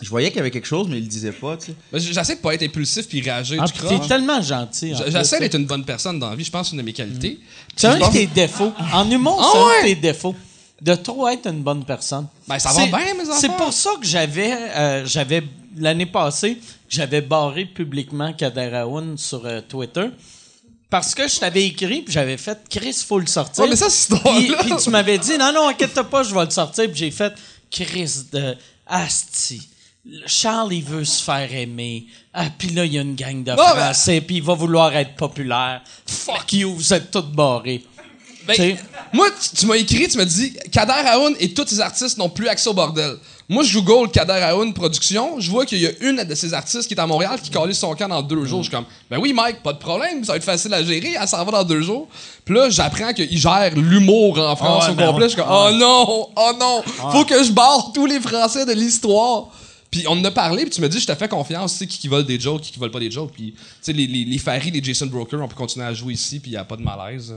je 0.00 0.08
voyais 0.08 0.28
qu'il 0.28 0.36
y 0.38 0.40
avait 0.40 0.50
quelque 0.50 0.66
chose, 0.66 0.86
mais 0.88 0.98
il 0.98 1.02
le 1.04 1.08
disait 1.08 1.32
pas, 1.32 1.56
tu 1.56 1.66
sais. 1.66 1.74
Ben, 1.92 1.98
J'essaie 2.00 2.36
de 2.36 2.40
pas 2.40 2.54
être 2.54 2.62
impulsif 2.62 3.06
puis 3.08 3.20
réagir 3.20 3.62
Ah, 3.62 3.66
puis 3.66 3.86
t'es 3.88 4.06
tellement 4.08 4.40
gentil. 4.42 4.92
en 4.94 4.96
J- 4.98 5.02
plus, 5.04 5.12
J'essaie 5.12 5.36
tu 5.36 5.42
d'être 5.42 5.54
une 5.56 5.66
bonne 5.66 5.84
personne 5.84 6.18
dans 6.18 6.30
la 6.30 6.36
vie. 6.36 6.44
Je 6.44 6.50
pense 6.50 6.62
que 6.62 6.66
c'est 6.68 6.72
une 6.76 6.78
de 6.82 6.86
mes 6.86 6.92
qualités. 6.92 7.38
C'est 7.76 7.86
un 7.88 7.94
de 7.96 8.00
pense- 8.00 8.12
tes 8.12 8.26
défauts. 8.26 8.72
En 8.92 9.10
humour, 9.10 9.38
Ah 9.40 9.48
c'est 9.52 9.58
un 9.58 9.66
ouais? 9.66 9.82
de 9.90 9.94
tes 9.94 10.00
défauts. 10.00 10.34
De 10.80 10.94
trop 10.94 11.28
être 11.28 11.46
une 11.46 11.62
bonne 11.62 11.84
personne. 11.84 12.26
Ben, 12.48 12.58
ça 12.58 12.70
va 12.72 12.80
C'est- 12.82 12.86
bien, 12.86 13.14
mes 13.14 13.24
C'est 13.38 13.52
pour 13.56 13.72
ça 13.72 13.90
que 14.00 14.06
j'avais, 14.06 14.52
euh, 14.52 15.04
j'avais 15.06 15.42
l'année 15.76 16.06
passée, 16.06 16.58
j'avais 16.88 17.20
barré 17.20 17.66
publiquement 17.66 18.32
Kader 18.32 18.70
Aoun 18.76 19.18
sur 19.18 19.44
euh, 19.44 19.60
Twitter. 19.68 20.06
Parce 20.88 21.14
que 21.14 21.28
je 21.28 21.38
t'avais 21.38 21.66
écrit, 21.66 22.02
puis 22.02 22.12
j'avais 22.12 22.36
fait 22.36 22.58
Chris, 22.68 22.96
faut 23.06 23.18
le 23.20 23.26
sortir. 23.26 23.62
Ouais, 23.62 23.70
mais 23.70 23.76
ça, 23.76 23.88
c'est 23.90 24.08
Puis, 24.08 24.18
drôle. 24.48 24.56
puis 24.62 24.72
tu 24.82 24.90
m'avais 24.90 25.18
dit, 25.18 25.38
non, 25.38 25.52
non, 25.52 25.68
inquiète 25.68 25.92
pas, 26.02 26.22
je 26.24 26.34
vais 26.34 26.44
le 26.44 26.50
sortir. 26.50 26.86
Puis 26.86 26.96
j'ai 26.96 27.10
fait 27.12 27.32
Chris 27.70 28.10
de 28.32 28.56
Asti. 28.86 29.68
Charles, 30.26 30.72
il 30.72 30.84
veut 30.84 31.04
se 31.04 31.22
faire 31.22 31.52
aimer. 31.54 32.06
Ah, 32.32 32.46
puis 32.56 32.70
là, 32.70 32.84
il 32.84 32.94
y 32.94 32.98
a 32.98 33.02
une 33.02 33.14
gang 33.14 33.44
de 33.44 33.50
mais- 33.52 33.56
Français, 33.56 34.20
puis 34.20 34.36
il 34.36 34.42
va 34.42 34.54
vouloir 34.54 34.94
être 34.96 35.14
populaire. 35.14 35.82
Fuck 36.06 36.52
you, 36.54 36.74
vous 36.74 36.94
êtes 36.94 37.10
tous 37.10 37.22
barrés. 37.22 37.84
Ben, 38.46 38.76
moi, 39.12 39.28
tu, 39.30 39.56
tu 39.56 39.66
m'as 39.66 39.76
écrit, 39.76 40.08
tu 40.08 40.16
m'as 40.16 40.24
dit 40.24 40.54
Kader 40.72 41.06
Aoun 41.12 41.34
et 41.38 41.52
tous 41.52 41.66
ses 41.68 41.80
artistes 41.80 42.16
n'ont 42.16 42.30
plus 42.30 42.48
accès 42.48 42.70
au 42.70 42.72
bordel. 42.72 43.16
Moi, 43.48 43.62
je 43.64 43.78
google 43.78 44.10
Kader 44.10 44.40
Aoun 44.50 44.72
production, 44.72 45.38
je 45.38 45.50
vois 45.50 45.66
qu'il 45.66 45.78
y 45.78 45.86
a 45.86 45.90
une 46.00 46.24
de 46.24 46.34
ces 46.34 46.54
artistes 46.54 46.88
qui 46.88 46.94
est 46.94 47.00
à 47.00 47.06
Montréal 47.06 47.38
qui 47.42 47.50
calait 47.50 47.74
son 47.74 47.94
camp 47.94 48.08
dans 48.08 48.22
deux 48.22 48.46
jours. 48.46 48.62
Je 48.62 48.68
suis 48.68 48.76
comme, 48.76 48.86
ben 49.10 49.18
oui, 49.18 49.32
Mike, 49.32 49.62
pas 49.62 49.72
de 49.72 49.78
problème, 49.78 50.24
ça 50.24 50.32
va 50.32 50.36
être 50.36 50.44
facile 50.44 50.72
à 50.72 50.82
gérer, 50.82 51.16
elle 51.20 51.28
s'en 51.28 51.44
va 51.44 51.52
dans 51.52 51.64
deux 51.64 51.82
jours. 51.82 52.08
Puis 52.44 52.54
là, 52.54 52.70
j'apprends 52.70 53.12
qu'il 53.12 53.38
gère 53.38 53.72
l'humour 53.76 54.38
en 54.38 54.56
France 54.56 54.86
ouais, 54.86 54.92
au 54.92 54.94
ben 54.94 55.06
complet. 55.08 55.24
Je 55.26 55.34
suis 55.34 55.42
comme, 55.42 55.50
oh 55.50 55.70
non, 55.72 56.28
oh 56.34 56.52
non, 56.58 56.82
faut 57.12 57.24
que 57.24 57.44
je 57.44 57.52
barre 57.52 57.90
tous 57.92 58.06
les 58.06 58.20
Français 58.20 58.64
de 58.64 58.72
l'histoire. 58.72 59.48
Puis 59.90 60.04
on 60.06 60.12
en 60.12 60.24
a 60.24 60.30
parlé, 60.30 60.62
puis 60.62 60.70
tu 60.70 60.80
me 60.80 60.88
dis, 60.88 61.00
je 61.00 61.06
te 61.06 61.14
fais 61.14 61.28
confiance, 61.28 61.72
tu 61.72 61.78
sais, 61.78 61.86
qui, 61.86 61.98
qui 61.98 62.08
vole 62.08 62.24
des 62.24 62.38
jokes, 62.38 62.62
qui, 62.62 62.72
qui 62.72 62.78
vole 62.78 62.90
pas 62.90 63.00
des 63.00 63.10
jokes. 63.10 63.32
Puis, 63.32 63.52
tu 63.52 63.58
sais, 63.80 63.92
les, 63.92 64.06
les, 64.06 64.24
les 64.24 64.38
Faris, 64.38 64.70
les 64.70 64.82
Jason 64.82 65.06
Broker, 65.06 65.40
on 65.42 65.48
peut 65.48 65.56
continuer 65.56 65.86
à 65.86 65.92
jouer 65.94 66.14
ici, 66.14 66.38
puis 66.38 66.52
il 66.52 66.54
y 66.54 66.56
a 66.56 66.64
pas 66.64 66.76
de 66.76 66.82
malaise. 66.82 67.34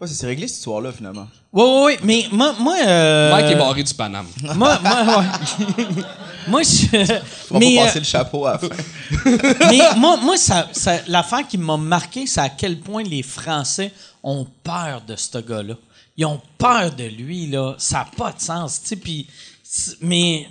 Ouais, 0.00 0.08
ça 0.08 0.14
s'est 0.14 0.26
réglé 0.26 0.48
cette 0.48 0.58
histoire-là, 0.58 0.90
finalement. 0.90 1.28
Oui, 1.52 1.62
oui, 1.64 1.82
oui. 1.84 1.98
Mais 2.02 2.26
moi, 2.32 2.52
moi, 2.58 2.76
euh, 2.84 3.30
Mike 3.30 3.52
est 3.52 3.56
barré 3.56 3.82
du 3.84 3.94
Paname. 3.94 4.26
moi, 4.56 4.80
moi, 4.82 5.18
ouais. 5.18 5.84
moi, 6.48 6.62
je. 6.62 7.20
On 7.50 7.58
mais, 7.60 7.76
va 7.76 7.82
euh, 7.82 7.84
passer 7.84 7.98
le 8.00 8.04
chapeau 8.04 8.44
à 8.44 8.52
la 8.52 8.58
fin. 8.58 8.68
mais 9.70 9.78
moi, 9.96 10.16
moi 10.16 10.36
ça, 10.36 10.68
ça- 10.72 11.00
l'affaire 11.06 11.46
qui 11.46 11.58
m'a 11.58 11.76
marqué, 11.76 12.26
c'est 12.26 12.40
à 12.40 12.48
quel 12.48 12.80
point 12.80 13.04
les 13.04 13.22
Français 13.22 13.92
ont 14.24 14.44
peur 14.64 15.02
de 15.06 15.14
ce 15.14 15.38
gars-là. 15.38 15.74
Ils 16.16 16.26
ont 16.26 16.40
peur 16.58 16.92
de 16.92 17.04
lui, 17.04 17.46
là. 17.46 17.76
Ça 17.78 17.98
n'a 17.98 18.06
pas 18.16 18.32
de 18.32 18.40
sens, 18.40 18.82
tu 18.82 18.88
sais. 18.88 18.96
Puis, 18.96 19.28
c'est- 19.62 19.96
mais, 20.00 20.48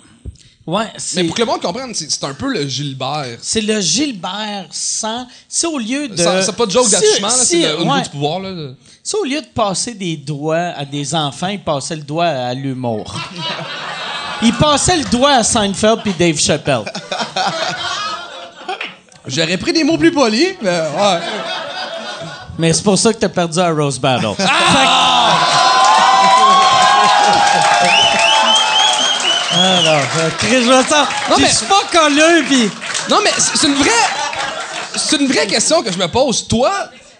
ouais, 0.67 0.85
c'est. 0.97 1.21
Mais 1.21 1.27
pour 1.27 1.35
que 1.35 1.41
le 1.41 1.45
monde 1.47 1.61
comprenne, 1.61 1.93
c'est 1.93 2.09
c'est 2.11 2.23
un 2.23 2.33
peu 2.33 2.51
le 2.53 2.67
Gilbert. 2.67 3.37
C'est 3.41 3.61
le 3.61 3.79
Gilbert 3.79 4.67
sans. 4.71 5.27
C'est 5.47 5.67
au 5.67 5.77
lieu 5.77 6.07
de. 6.07 6.17
Ça- 6.17 6.41
C'est 6.41 6.55
pas 6.55 6.65
de 6.65 6.71
joke 6.71 6.89
d'attachement, 6.89 7.29
c'est 7.29 7.57
le- 7.61 7.79
au 7.79 7.83
niveau 7.83 7.99
du 8.01 8.09
pouvoir. 8.09 8.39
Là. 8.39 8.71
Si 9.03 9.15
au 9.15 9.23
lieu 9.25 9.41
de 9.41 9.47
passer 9.47 9.93
des 9.93 10.15
doigts 10.17 10.73
à 10.77 10.85
des 10.85 11.13
enfants, 11.15 11.47
il 11.47 11.59
passait 11.61 11.95
le 11.95 12.03
doigt 12.03 12.25
à 12.27 12.53
l'humour. 12.53 13.13
il 14.41 14.53
passait 14.53 14.97
le 14.97 15.05
doigt 15.05 15.31
à 15.33 15.43
Seinfeld 15.43 16.01
puis 16.03 16.13
Dave 16.17 16.37
Chappelle. 16.39 16.83
J'aurais 19.25 19.57
pris 19.57 19.71
des 19.73 19.83
mots 19.83 19.97
plus 19.97 20.11
polis, 20.11 20.55
mais 20.61 20.69
ouais. 20.69 21.19
Mais 22.59 22.73
c'est 22.73 22.83
pour 22.83 22.97
ça 22.99 23.11
que 23.13 23.17
t'as 23.19 23.29
perdu 23.29 23.57
à 23.59 23.69
Rose 23.71 23.97
Battle. 23.99 24.35
Alors, 29.55 30.01
euh, 30.19 30.29
Chris 30.39 30.61
Vincent, 30.63 31.03
Non, 31.29 31.35
tu 31.35 31.41
mais- 31.43 31.47
suis 31.49 31.65
pas 31.67 31.83
colleux, 31.91 32.43
puis... 32.47 32.69
Non, 33.09 33.17
mais 33.23 33.31
c'est 33.37 33.67
une 33.67 33.75
vraie. 33.75 33.89
C'est 34.95 35.19
une 35.19 35.27
vraie 35.27 35.47
question 35.47 35.81
que 35.83 35.91
je 35.91 35.97
me 35.97 36.07
pose. 36.07 36.47
Toi, 36.47 36.71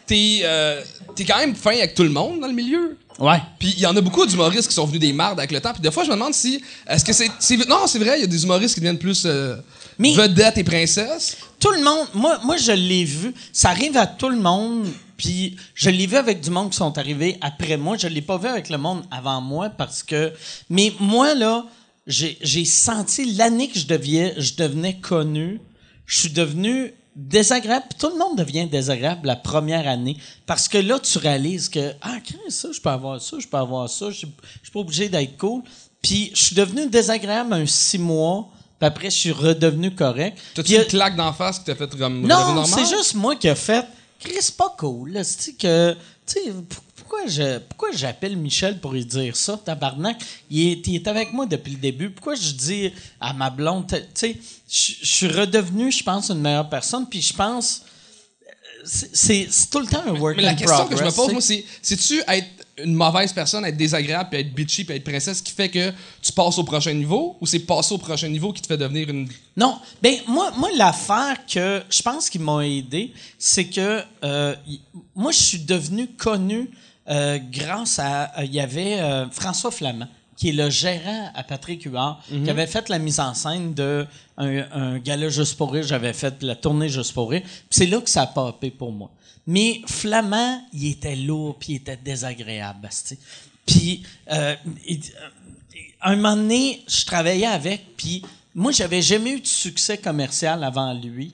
t'es 0.06 0.42
euh, 0.44 0.82
t'es 1.16 1.26
quand 1.26 1.38
même 1.38 1.56
fin 1.56 1.72
avec 1.72 1.94
tout 1.96 2.04
le 2.04 2.10
monde 2.10 2.40
dans 2.40 2.48
le 2.48 2.54
milieu. 2.54 2.98
Ouais. 3.20 3.42
Puis 3.60 3.74
il 3.76 3.80
y 3.82 3.86
en 3.86 3.96
a 3.96 4.02
beaucoup 4.02 4.26
d'humoristes 4.26 4.68
qui 4.70 4.74
sont 4.76 4.86
venus 4.86 5.00
des 5.02 5.12
mardes 5.14 5.40
avec 5.40 5.52
le 5.52 5.60
temps. 5.60 5.74
Puis 5.74 5.82
des 5.82 5.92
fois, 5.92 6.04
je 6.04 6.10
me 6.10 6.14
demande 6.16 6.34
si. 6.34 6.64
Est-ce 6.88 7.04
que 7.04 7.14
c'est. 7.14 7.28
Non, 7.68 7.86
c'est 7.88 8.00
vrai, 8.00 8.18
il 8.18 8.22
y 8.22 8.24
a 8.24 8.28
des 8.28 8.44
humoristes 8.44 8.76
qui 8.76 8.80
deviennent 8.80 8.98
plus 9.00 9.24
euh, 9.26 9.56
Mais- 10.00 10.14
vedettes 10.14 10.58
et 10.60 10.64
princesses. 10.64 11.38
Tout 11.60 11.72
le 11.72 11.84
monde, 11.84 12.08
moi, 12.14 12.40
moi 12.44 12.58
je 12.58 12.72
l'ai 12.72 13.04
vu. 13.04 13.34
Ça 13.52 13.70
arrive 13.70 13.98
à 13.98 14.08
tout 14.08 14.30
le 14.30 14.38
monde. 14.38 14.88
Puis 15.18 15.58
je 15.76 15.90
l'ai 15.90 16.06
vu 16.08 16.16
avec 16.18 16.42
du 16.42 16.50
monde 16.52 16.70
qui 16.72 16.78
sont 16.78 16.98
arrivés 16.98 17.38
après 17.42 17.78
moi. 17.78 17.98
Je 17.98 18.08
l'ai 18.08 18.22
pas 18.22 18.38
vu 18.38 18.48
avec 18.48 18.70
le 18.70 18.78
monde 18.78 19.04
avant 19.12 19.42
moi 19.42 19.70
parce 19.70 20.04
que. 20.04 20.32
Mais 20.70 20.94
moi 21.00 21.34
là, 21.34 21.66
j'ai 22.08 22.66
senti 22.66 23.34
l'année 23.36 23.70
que 23.70 23.80
je 23.80 23.86
je 23.86 24.56
devenais 24.56 25.00
connu. 25.00 25.62
Je 26.06 26.20
suis 26.20 26.30
devenu 26.30 26.94
désagréable. 27.16 27.86
Puis 27.90 28.00
tout 28.00 28.10
le 28.10 28.18
monde 28.18 28.38
devient 28.38 28.68
désagréable 28.68 29.28
la 29.28 29.36
première 29.36 29.88
année 29.88 30.18
parce 30.46 30.68
que 30.68 30.78
là 30.78 31.00
tu 31.00 31.18
réalises 31.18 31.70
que 31.70 31.94
ah 32.02 32.18
ça 32.50 32.70
je 32.74 32.82
peux 32.82 32.90
avoir 32.90 33.22
ça, 33.22 33.38
je 33.40 33.48
peux 33.48 33.58
avoir 33.58 33.90
ça. 33.90 34.10
Je 34.10 34.18
suis 34.18 34.28
pas 34.74 34.80
obligé 34.80 35.10
d'être 35.10 35.38
cool. 35.38 35.62
Puis 36.02 36.32
je 36.34 36.42
suis 36.42 36.56
devenu 36.56 36.88
désagréable 36.88 37.54
un 37.54 37.66
six 37.66 37.98
mois. 37.98 38.50
Puis 38.80 38.88
après, 38.88 39.10
je 39.10 39.16
suis 39.16 39.32
redevenu 39.32 39.96
correct. 39.96 40.38
T'as-tu 40.56 40.74
une 40.74 40.82
euh, 40.82 40.86
claque 40.86 41.16
d'en 41.16 41.32
face 41.32 41.60
qui 41.60 41.66
t'a 41.66 41.76
fait 41.76 41.90
comme 41.98 42.28
non, 42.28 42.66
c'est 42.66 42.86
juste 42.86 43.16
moi 43.16 43.36
qui 43.38 43.48
ai 43.48 43.56
fait. 43.56 43.86
Chris, 44.20 44.54
pas 44.58 44.76
cool. 44.78 45.12
là. 45.14 45.24
C'est 45.24 45.54
que, 45.54 45.96
pourquoi 47.14 47.30
je, 47.30 47.60
pourquoi 47.60 47.92
j'appelle 47.92 48.36
Michel 48.36 48.80
pour 48.80 48.92
lui 48.92 49.06
dire 49.06 49.36
ça, 49.36 49.60
tabarnak? 49.64 50.18
Il 50.50 50.68
est, 50.68 50.88
il 50.88 50.96
est 50.96 51.08
avec 51.08 51.32
moi 51.32 51.46
depuis 51.46 51.74
le 51.74 51.78
début. 51.78 52.10
Pourquoi 52.10 52.36
je 52.36 52.52
dis 52.52 52.92
à 53.20 53.34
ma 53.34 53.50
blonde, 53.50 53.86
tu 53.88 53.98
sais, 54.16 54.38
je 54.68 55.06
suis 55.06 55.28
redevenu, 55.28 55.92
je 55.92 56.04
pense, 56.04 56.30
une 56.32 56.42
meilleure 56.42 56.70
personne. 56.70 57.08
Puis 57.08 57.22
je 57.22 57.34
pense, 57.34 57.84
c'est- 58.84 59.48
tout 59.70 59.80
le 59.80 59.86
temps 59.86 60.04
un 60.08 60.14
work 60.20 60.38
Mais 60.38 60.44
la 60.44 60.52
in 60.52 60.56
question 60.56 60.88
que 60.88 60.98
je 60.98 61.04
me 61.04 61.12
progress, 61.12 61.16
pose, 61.16 61.32
moi, 61.34 61.42
c'est 61.42 61.64
c'est-tu 61.82 62.22
être 62.28 62.48
une 62.80 62.96
mauvaise 62.96 63.32
personne, 63.32 63.64
être 63.66 63.78
désagréable, 63.78 64.30
puis 64.32 64.40
être 64.40 64.54
bitchy, 64.54 64.84
puis 64.84 64.96
être 64.96 65.04
princesse 65.04 65.40
qui 65.42 65.52
fait 65.52 65.70
que 65.70 65.92
tu 66.24 66.32
passes 66.32 66.58
au 66.58 66.64
prochain 66.64 66.94
niveau, 66.94 67.38
ou 67.40 67.46
c'est 67.46 67.60
passer 67.60 67.94
au 67.94 68.00
prochain 68.00 68.28
niveau 68.28 68.52
qui 68.52 68.64
te 68.64 68.68
fait 68.68 68.78
devenir 68.78 69.08
une. 69.10 69.30
Non, 69.56 69.78
ben 70.02 70.16
moi, 70.28 70.52
moi 70.58 70.70
l'affaire 70.76 71.38
que 71.46 71.84
je 71.88 72.02
pense 72.02 72.28
qui 72.28 72.40
m'a 72.40 72.66
aidé, 72.66 73.14
c'est 73.38 73.66
que 73.66 74.02
euh, 74.24 74.56
moi 75.14 75.32
je 75.32 75.38
suis 75.38 75.60
devenu 75.60 76.08
connu 76.08 76.72
euh, 77.10 77.38
grâce 77.52 78.00
à 78.00 78.32
euh, 78.40 78.46
il 78.46 78.54
y 78.54 78.60
avait 78.60 79.00
euh, 79.00 79.30
François 79.30 79.72
Flamand 79.72 80.08
qui 80.36 80.50
est 80.50 80.54
le 80.54 80.70
gérant 80.72 81.30
à 81.36 81.44
Patrick 81.44 81.84
Huard, 81.84 82.20
qui 82.28 82.50
avait 82.50 82.66
fait 82.66 82.90
la 82.90 82.98
mise 82.98 83.20
en 83.20 83.36
scène 83.36 83.76
de 83.76 84.06
un, 84.38 84.64
un 84.72 84.98
gala 84.98 85.30
juste 85.30 85.56
pour 85.58 85.72
rire. 85.72 85.84
J'avais 85.86 86.12
fait 86.12 86.42
la 86.42 86.56
tournée 86.56 86.90
juste 86.90 87.14
pour 87.14 87.30
rire. 87.30 87.44
C'est 87.70 87.86
là 87.86 88.02
que 88.02 88.10
ça 88.10 88.24
a 88.24 88.28
popé 88.28 88.72
pour 88.72 88.92
moi. 88.92 89.12
Mais 89.46 89.82
Flamand, 89.86 90.64
il 90.74 90.88
était 90.88 91.16
lourd, 91.16 91.58
puis 91.60 91.74
il 91.74 91.76
était 91.78 91.98
désagréable. 91.98 92.90
Puis 93.68 94.02
euh, 94.32 94.56
un 96.02 96.16
moment 96.16 96.36
donné, 96.36 96.84
je 96.88 97.06
travaillais 97.06 97.46
avec, 97.46 97.96
puis 97.96 98.24
moi, 98.56 98.72
j'avais 98.72 99.02
jamais 99.02 99.34
eu 99.34 99.40
de 99.42 99.48
succès 99.48 99.98
commercial 100.00 100.64
avant 100.64 100.94
lui. 100.94 101.34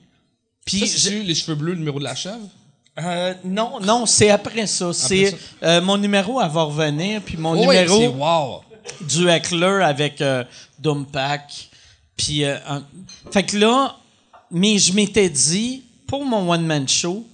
Puis, 0.64 0.80
je- 0.80 0.98
c'est 0.98 1.22
les 1.22 1.34
cheveux 1.34 1.54
bleus, 1.56 1.72
le 1.72 1.78
numéro 1.78 1.98
de 1.98 2.04
la 2.04 2.14
chèvre? 2.14 2.48
Euh, 2.98 3.34
non, 3.44 3.80
non, 3.80 4.06
c'est 4.06 4.30
après 4.30 4.66
ça. 4.66 4.92
C'est 4.92 5.36
euh, 5.62 5.80
mon 5.80 5.96
numéro, 5.96 6.40
elle 6.40 6.50
va 6.50 6.62
revenir, 6.62 7.22
puis 7.22 7.36
mon 7.36 7.52
ouais, 7.52 7.84
numéro 7.84 8.00
c'est 8.00 8.08
wow! 8.08 8.60
du 9.02 9.28
heckler 9.28 9.82
avec 9.82 10.20
euh, 10.20 10.44
Dumpack. 10.78 11.70
Puis, 12.16 12.44
euh, 12.44 12.56
fait 13.30 13.44
que 13.44 13.56
là, 13.56 13.96
mais 14.50 14.78
je 14.78 14.92
m'étais 14.92 15.30
dit, 15.30 15.84
pour 16.06 16.24
mon 16.24 16.50
one-man 16.50 16.88
show, 16.88 17.26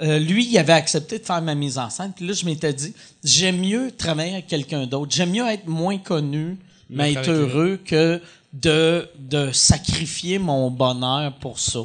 lui, 0.00 0.46
il 0.46 0.56
avait 0.58 0.74
accepté 0.74 1.18
de 1.18 1.24
faire 1.24 1.42
ma 1.42 1.56
mise 1.56 1.76
en 1.76 1.90
scène. 1.90 2.12
Puis 2.14 2.24
là, 2.24 2.32
je 2.32 2.44
m'étais 2.44 2.72
dit, 2.72 2.94
j'aime 3.24 3.58
mieux 3.58 3.90
travailler 3.90 4.34
avec 4.34 4.46
quelqu'un 4.46 4.86
d'autre. 4.86 5.12
J'aime 5.12 5.30
mieux 5.30 5.46
être 5.48 5.66
moins 5.66 5.98
connu, 5.98 6.56
mais 6.88 7.14
être 7.14 7.28
heureux 7.28 7.80
que 7.84 8.22
de, 8.52 9.08
de 9.18 9.50
sacrifier 9.50 10.38
mon 10.38 10.70
bonheur 10.70 11.32
pour 11.40 11.58
ça. 11.58 11.80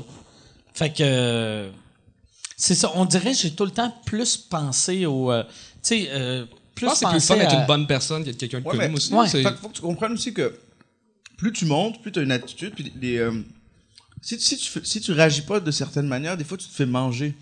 Fait 0.76 0.92
que. 0.92 1.72
C'est 2.58 2.76
ça. 2.76 2.92
On 2.96 3.06
dirait 3.06 3.32
que 3.32 3.38
j'ai 3.38 3.52
tout 3.52 3.66
le 3.66 3.72
temps 3.72 3.94
plus 4.06 4.38
pensé 4.38 5.06
au. 5.06 5.32
euh, 5.32 5.44
tu 5.44 5.50
sais, 5.82 6.08
euh, 6.12 6.46
plus 6.76 6.86
Je 6.86 6.92
pense 6.92 6.94
que 6.94 7.00
c'est 7.00 7.06
plus 7.06 7.14
pensé 7.16 7.28
fun 7.28 7.38
d'être 7.38 7.54
à- 7.54 7.60
une 7.62 7.68
bonne 7.68 7.88
personne 7.88 8.24
qu'être 8.24 8.38
quelqu'un 8.38 8.62
de 8.62 8.68
Ouais, 8.68 8.78
connu, 8.78 8.96
aussi. 8.96 9.14
Ouais. 9.14 9.28
Fait 9.28 9.44
que 9.44 9.56
faut 9.58 9.70
que 9.70 9.76
tu 9.76 9.82
comprennes 9.82 10.14
aussi 10.14 10.34
que 10.34 10.54
plus 11.38 11.52
tu 11.54 11.66
montes, 11.66 12.02
plus 12.02 12.12
tu 12.12 12.20
as 12.20 12.24
une 12.24 12.32
attitude, 12.32 12.74
puis 12.74 12.92
les, 13.02 13.18
euh, 13.18 13.32
si, 14.22 14.40
si, 14.40 14.58
tu, 14.58 14.70
si 14.84 15.02
tu 15.02 15.12
réagis 15.12 15.42
pas 15.42 15.60
de 15.60 15.72
certaines 15.72 16.08
manières, 16.08 16.38
des 16.38 16.44
fois 16.44 16.58
tu 16.58 16.68
te 16.68 16.74
fais 16.74 16.86
manger. 16.86 17.34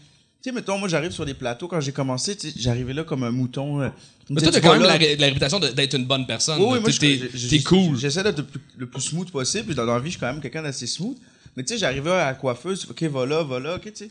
Tu 0.43 0.50
sais, 0.50 0.56
mettons, 0.56 0.78
moi 0.80 0.88
j'arrive 0.89 1.12
sur 1.12 1.24
des 1.26 1.36
plateaux, 1.36 1.67
quand 1.67 1.80
j'ai 1.80 1.91
commencé, 1.91 2.36
j'arrivais 2.58 2.93
là 2.93 3.04
comme 3.04 3.24
un 3.24 3.30
mouton. 3.32 3.80
euh, 3.82 3.89
Mais 4.30 4.41
toi, 4.41 4.52
t'as 4.52 4.60
quand 4.60 4.74
même 4.74 4.82
la, 4.82 4.88
là. 4.88 4.97
ré- 4.97 5.15
la 5.15 5.28
réputation 5.28 5.60
de- 5.60 5.67
d'être 5.67 5.93
une 5.95 6.06
bonne 6.06 6.26
personne. 6.26 6.60
Oui, 6.60 6.67
oui, 6.74 6.80
moi, 6.80 6.89
T'es- 6.91 7.62
cool. 7.63 7.95
J'essaie 7.97 8.24
d'être 8.24 8.39
le 8.39 8.45
plus, 8.45 8.62
le 8.78 8.88
plus 8.88 9.02
smooth 9.02 9.30
possible. 9.30 9.65
Puis 9.65 9.76
dans 9.76 9.86
la 9.86 10.00
vie, 10.00 10.06
je 10.06 10.12
suis 10.12 10.19
quand 10.19 10.32
même 10.32 10.41
quelqu'un 10.41 10.63
d'assez 10.63 10.88
smooth. 10.88 11.15
Mais 11.56 11.63
tu 11.63 11.74
sais, 11.74 11.78
j'arrivais 11.80 12.12
à 12.12 12.26
la 12.28 12.34
coiffeuse, 12.34 12.88
OK, 12.89 13.04
va 13.04 13.26
là, 13.28 13.43
va 13.43 13.60
là, 13.60 13.76
OK, 13.76 13.84
tu 13.84 13.91
sais. 13.95 14.10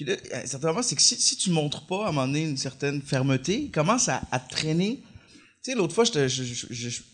Puis 0.00 0.08
là, 0.08 0.16
à 0.32 0.38
un 0.38 0.46
certain 0.46 0.68
moment, 0.68 0.82
c'est 0.82 0.96
que 0.96 1.02
si, 1.02 1.14
si 1.20 1.36
tu 1.36 1.50
montres 1.50 1.82
pas 1.82 2.06
à 2.06 2.08
un 2.08 2.12
moment 2.12 2.26
donné 2.26 2.44
une 2.44 2.56
certaine 2.56 3.02
fermeté, 3.02 3.64
il 3.64 3.70
commence 3.70 4.08
à, 4.08 4.22
à 4.32 4.38
traîner. 4.38 4.98
Tu 5.62 5.72
sais, 5.72 5.74
l'autre 5.76 5.94
fois, 5.94 6.04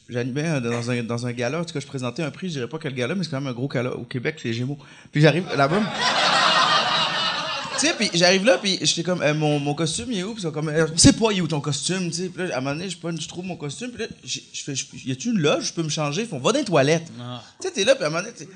j'animais 0.08 0.60
dans 0.60 0.90
un, 0.92 1.02
dans 1.02 1.26
un 1.26 1.32
gala, 1.32 1.58
en 1.62 1.64
tout 1.64 1.74
cas, 1.74 1.80
je 1.80 1.86
présentais 1.86 2.22
un 2.22 2.30
prix, 2.30 2.46
je 2.46 2.52
dirais 2.52 2.68
pas 2.68 2.78
quel 2.78 2.94
gala, 2.94 3.16
mais 3.16 3.24
c'est 3.24 3.30
quand 3.30 3.40
même 3.40 3.50
un 3.50 3.54
gros 3.54 3.66
gala 3.66 3.92
au 3.92 4.04
Québec, 4.04 4.40
les 4.44 4.52
Gémeaux. 4.52 4.78
Puis 5.10 5.20
j'arrive 5.20 5.48
là-bas. 5.56 5.82
Tu 7.80 7.88
sais, 7.88 7.94
puis 7.94 8.08
j'arrive 8.14 8.44
là, 8.44 8.56
puis 8.58 8.78
j'étais 8.80 9.02
comme, 9.02 9.20
euh, 9.20 9.34
mon, 9.34 9.58
mon 9.58 9.74
costume, 9.74 10.12
il 10.12 10.20
est 10.20 10.22
où? 10.22 10.34
Puis 10.34 10.44
comme, 10.52 10.68
euh, 10.68 10.86
sais 10.94 11.12
pas, 11.12 11.32
il 11.32 11.38
est 11.38 11.40
où 11.40 11.48
ton 11.48 11.60
costume? 11.60 12.08
Tu 12.10 12.16
sais, 12.16 12.28
puis 12.28 12.46
là, 12.46 12.54
à 12.54 12.58
un 12.58 12.60
moment 12.60 12.76
donné, 12.76 12.88
je, 12.88 13.28
trouve 13.28 13.44
mon 13.44 13.56
costume, 13.56 13.90
puis 13.90 14.04
là, 14.04 14.08
je 14.24 14.62
fais, 14.62 14.74
y 15.04 15.10
a-tu 15.10 15.30
une 15.30 15.40
loge? 15.40 15.66
Je 15.66 15.72
peux 15.72 15.82
me 15.82 15.88
changer? 15.88 16.22
Ils 16.22 16.28
font, 16.28 16.38
va 16.38 16.52
dans 16.52 16.60
les 16.60 16.64
toilettes. 16.64 17.10
Tu 17.60 17.66
sais, 17.66 17.74
t'es 17.74 17.84
là, 17.84 17.96
puis 17.96 18.04
à 18.04 18.06
un 18.06 18.10
moment 18.10 18.22
donné, 18.22 18.48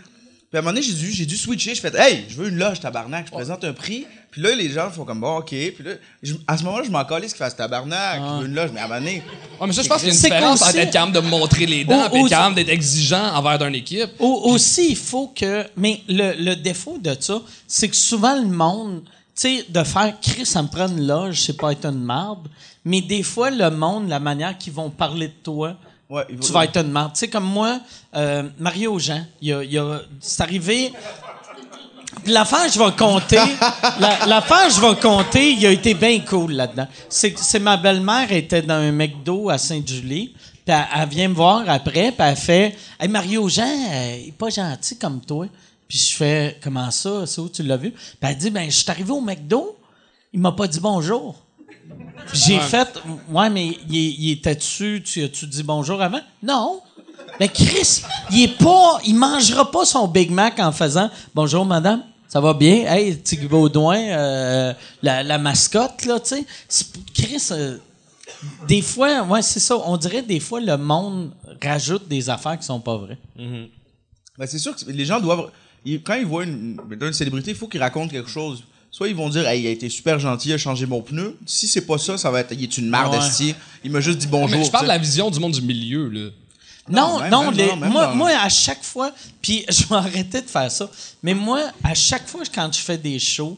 puis 0.51 0.57
à 0.57 0.59
un 0.59 0.62
moment 0.62 0.72
donné, 0.74 0.82
j'ai 0.82 0.92
dû, 0.94 1.12
j'ai 1.12 1.26
dû 1.26 1.36
switcher. 1.36 1.74
Je 1.76 1.80
fais, 1.80 1.92
hey, 1.96 2.24
je 2.28 2.34
veux 2.34 2.48
une 2.48 2.57
loge, 2.59 2.80
tabarnak. 2.80 3.26
Je 3.26 3.30
présente 3.32 3.62
un 3.64 3.72
prix. 3.72 4.05
Puis 4.32 4.42
là, 4.42 4.55
les 4.55 4.68
gens 4.70 4.90
font 4.90 5.05
comme, 5.05 5.20
bon, 5.20 5.38
OK. 5.38 5.46
Puis 5.48 5.74
là, 5.84 5.92
je- 6.22 6.34
à 6.46 6.57
ce 6.59 6.64
moment-là, 6.64 6.84
je 6.84 6.90
m'en 6.90 7.05
calais 7.05 7.28
ce 7.28 7.34
qu'ils 7.34 7.38
fassent 7.44 7.57
tabarnak. 7.57 8.20
Je 8.20 8.40
veux 8.42 8.46
une 8.48 8.55
loge, 8.55 8.70
mais 8.74 8.80
à 8.80 8.84
un 8.84 8.88
moment 8.88 9.01
donné, 9.01 9.22
Ouais, 9.61 9.66
mais 9.68 9.72
ça, 9.72 9.82
je 9.82 9.88
pense 9.88 9.98
qu'il 9.98 10.09
y 10.09 10.11
a 10.11 10.14
une 10.14 10.18
C'est 10.20 10.28
différence 10.28 10.61
qu'aussi- 10.61 10.70
entre 10.70 10.78
être 10.80 10.92
capable 10.92 11.12
de 11.12 11.20
montrer 11.20 11.66
les 11.66 11.84
dents 11.84 12.09
et 12.12 12.18
au- 12.20 12.24
être 12.26 12.30
capable 12.30 12.55
d'être 12.57 12.68
exigeant 12.68 13.34
envers 13.34 13.59
d'une 13.59 13.74
équipe. 13.76 14.11
Au- 14.18 14.51
aussi, 14.51 14.88
il 14.90 14.96
faut 14.96 15.28
que. 15.28 15.64
Mais 15.76 16.01
le, 16.09 16.32
le 16.42 16.57
défaut 16.57 16.98
de 16.98 17.16
ça, 17.18 17.40
c'est 17.66 17.88
que 17.88 17.96
souvent 17.96 18.36
le 18.36 18.48
monde. 18.48 19.03
Tu 19.40 19.59
sais, 19.59 19.64
de 19.68 19.84
faire 19.84 20.14
Chris, 20.20 20.44
ça 20.46 20.62
me 20.62 20.68
prend 20.68 20.88
une 20.88 21.07
loge, 21.07 21.40
c'est 21.40 21.57
pas 21.57 21.70
être 21.72 21.86
une 21.86 22.03
marde. 22.03 22.48
Mais 22.84 23.01
des 23.01 23.22
fois, 23.22 23.51
le 23.51 23.70
monde, 23.70 24.09
la 24.09 24.18
manière 24.20 24.59
qu'ils 24.59 24.72
vont 24.72 24.90
parler 24.90 25.28
de 25.28 25.32
toi, 25.44 25.76
Tu 26.40 26.52
vas 26.52 26.64
être 26.64 26.76
une 26.78 26.90
marde. 26.90 27.12
Tu 27.12 27.20
sais, 27.20 27.28
comme 27.28 27.44
moi, 27.44 27.80
euh, 28.16 28.42
Mario 28.58 28.98
il 28.98 29.52
a- 29.52 29.62
il 29.62 29.78
a- 29.78 30.00
c'est 30.20 30.42
arrivé. 30.42 30.92
L'affaire, 32.26 32.68
je 32.70 32.78
vais 32.78 32.90
compter. 32.96 33.36
la- 34.00 34.26
L'affaire, 34.26 34.68
je 34.68 34.80
vais 34.80 34.96
compter, 35.00 35.52
il 35.52 35.64
a 35.66 35.70
été 35.70 35.94
bien 35.94 36.18
cool 36.20 36.52
là-dedans. 36.52 36.88
C'est 37.08 37.61
ma 37.61 37.76
belle-mère 37.76 38.30
était 38.32 38.62
dans 38.62 38.74
un 38.74 38.92
McDo 38.92 39.48
à 39.48 39.58
Sainte-Julie. 39.58 40.34
Puis 40.64 40.74
elle, 40.76 40.84
elle 41.02 41.08
vient 41.08 41.28
me 41.28 41.34
voir 41.34 41.62
après, 41.68 42.12
puis 42.12 42.16
elle 42.26 42.36
fait 42.36 42.76
Hey 42.98 43.08
Mario 43.08 43.48
Jean, 43.48 43.62
euh, 43.64 44.16
il 44.22 44.28
est 44.28 44.32
pas 44.32 44.50
gentil 44.50 44.98
comme 44.98 45.20
toi. 45.20 45.46
Puis 45.88 45.98
je 45.98 46.16
fais 46.16 46.58
Comment 46.62 46.90
ça? 46.90 47.26
C'est 47.26 47.40
où 47.40 47.48
tu 47.48 47.62
l'as 47.62 47.76
vu 47.76 47.92
Puis 47.92 48.02
elle 48.22 48.36
dit 48.36 48.50
Ben, 48.50 48.68
je 48.70 48.76
suis 48.76 48.90
arrivé 48.90 49.11
au 49.12 49.20
McDo, 49.20 49.76
il 50.32 50.40
m'a 50.40 50.52
pas 50.52 50.66
dit 50.66 50.80
bonjour. 50.80 51.36
J'ai 52.32 52.59
fait, 52.61 52.88
ouais, 53.30 53.51
mais 53.51 53.66
il, 53.88 53.95
il 53.97 54.30
était-tu, 54.32 55.03
tu 55.05 55.22
as-tu 55.24 55.47
dit 55.47 55.62
bonjour 55.62 56.01
avant? 56.01 56.20
Non. 56.43 56.80
Mais 57.38 57.49
Chris, 57.49 58.03
il 58.30 58.43
est 58.43 58.59
pas, 58.59 58.99
il 59.07 59.14
mangera 59.14 59.70
pas 59.70 59.84
son 59.84 60.07
Big 60.09 60.30
Mac 60.30 60.59
en 60.59 60.72
faisant 60.72 61.11
bonjour 61.34 61.64
madame, 61.64 62.03
ça 62.28 62.41
va 62.41 62.55
bien? 62.55 62.84
Hey, 62.93 63.14
petit 63.16 63.36
Baudouin, 63.38 63.99
euh, 63.99 64.72
la, 65.03 65.22
la 65.22 65.38
mascotte, 65.38 66.05
là, 66.05 66.20
tu 66.20 66.36
sais. 66.68 66.86
Chris, 67.14 67.49
euh, 67.53 67.78
des 68.68 68.82
fois, 68.82 69.22
ouais, 69.22 69.43
c'est 69.43 69.61
ça, 69.61 69.76
on 69.86 69.97
dirait 69.97 70.22
des 70.22 70.41
fois 70.41 70.61
le 70.61 70.76
monde 70.76 71.30
rajoute 71.62 72.07
des 72.09 72.28
affaires 72.30 72.59
qui 72.59 72.64
sont 72.66 72.80
pas 72.80 72.97
vraies. 72.97 73.18
Ben, 73.36 74.47
c'est 74.47 74.59
sûr 74.59 74.74
que 74.76 74.84
les 74.91 75.05
gens 75.05 75.20
doivent. 75.20 75.51
ils- 75.84 76.03
quand 76.03 76.14
ils 76.14 76.26
voient 76.26 76.45
une, 76.45 76.78
une, 76.91 77.03
une 77.07 77.12
célébrité, 77.12 77.51
il 77.53 77.57
faut 77.57 77.68
qu'ils 77.68 77.82
racontent 77.82 78.09
quelque 78.09 78.30
chose. 78.30 78.62
Soit 78.91 79.09
ils 79.09 79.14
vont 79.14 79.28
dire, 79.28 79.47
hey, 79.47 79.61
il 79.62 79.66
a 79.66 79.70
été 79.70 79.88
super 79.88 80.18
gentil, 80.18 80.49
il 80.49 80.53
a 80.55 80.59
changé 80.59 80.84
mon 80.86 81.01
pneu. 81.01 81.36
Si 81.47 81.68
c'est 81.68 81.86
pas 81.86 81.97
ça, 81.99 82.18
ça 82.18 82.30
va 82.30 82.41
être, 82.41 82.53
il 82.53 82.62
est 82.64 82.76
une 82.78 82.88
marde, 82.88 83.14
Ouais. 83.14 83.55
Il 83.84 83.91
m'a 83.93 84.01
juste 84.01 84.18
dit 84.18 84.26
bonjour. 84.26 84.59
Mais 84.59 84.64
je 84.64 84.70
parle 84.70 84.84
de 84.84 84.88
la 84.88 84.99
vision 84.99 85.30
du 85.30 85.38
monde 85.38 85.53
du 85.53 85.62
milieu, 85.62 86.09
là. 86.09 86.30
Non, 86.88 87.20
même- 87.20 87.30
non, 87.30 87.45
même 87.45 87.55
les- 87.55 87.66
dans- 87.68 87.76
même 87.76 87.93
moi, 87.93 88.07
dans- 88.07 88.14
moi, 88.16 88.30
à 88.30 88.49
chaque 88.49 88.82
fois, 88.82 89.12
puis 89.41 89.64
je 89.70 89.84
vais 89.86 89.95
arrêter 89.95 90.41
de 90.43 90.49
faire 90.49 90.70
ça, 90.70 90.91
mais 91.22 91.34
moi, 91.34 91.61
à 91.84 91.95
chaque 91.95 92.26
fois, 92.26 92.41
quand 92.53 92.68
je 92.74 92.80
fais 92.80 92.99
des 92.99 93.18
shows, 93.20 93.57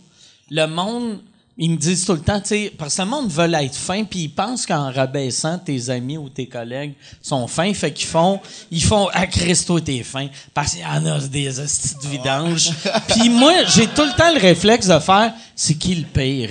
le 0.51 0.67
monde, 0.67 1.21
ils 1.59 1.71
me 1.71 1.77
disent 1.77 2.07
tout 2.07 2.15
le 2.15 2.21
temps, 2.21 2.41
tu 2.41 2.49
sais, 2.49 2.73
parce 2.79 2.97
que 2.97 3.03
le 3.03 3.09
monde 3.09 3.29
veut 3.29 3.53
être 3.55 3.75
fin, 3.75 4.05
puis 4.05 4.21
ils 4.21 4.29
pensent 4.29 4.65
qu'en 4.65 4.91
rabaissant 4.91 5.59
tes 5.59 5.91
amis 5.91 6.17
ou 6.17 6.31
tes 6.31 6.47
collègues 6.47 6.95
sont 7.21 7.47
fins, 7.47 7.75
fait 7.75 7.93
qu'ils 7.93 8.07
font, 8.07 8.41
ils 8.71 8.83
font, 8.83 9.09
ah, 9.13 9.27
Christo, 9.27 9.79
t'es 9.81 10.03
fin, 10.03 10.29
parce 10.55 10.73
qu'il 10.73 10.81
y 10.81 10.87
en 10.87 11.05
a 11.05 11.19
des 11.21 11.61
hosties 11.61 11.95
de 12.03 12.09
vidange. 12.09 12.71
puis 13.09 13.29
moi, 13.29 13.53
j'ai 13.67 13.87
tout 13.87 14.05
le 14.05 14.17
temps 14.17 14.33
le 14.33 14.41
réflexe 14.41 14.87
de 14.87 14.99
faire, 14.99 15.35
c'est 15.55 15.75
qui 15.75 15.95
le 15.95 16.07
pire? 16.07 16.51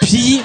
Puis 0.00 0.42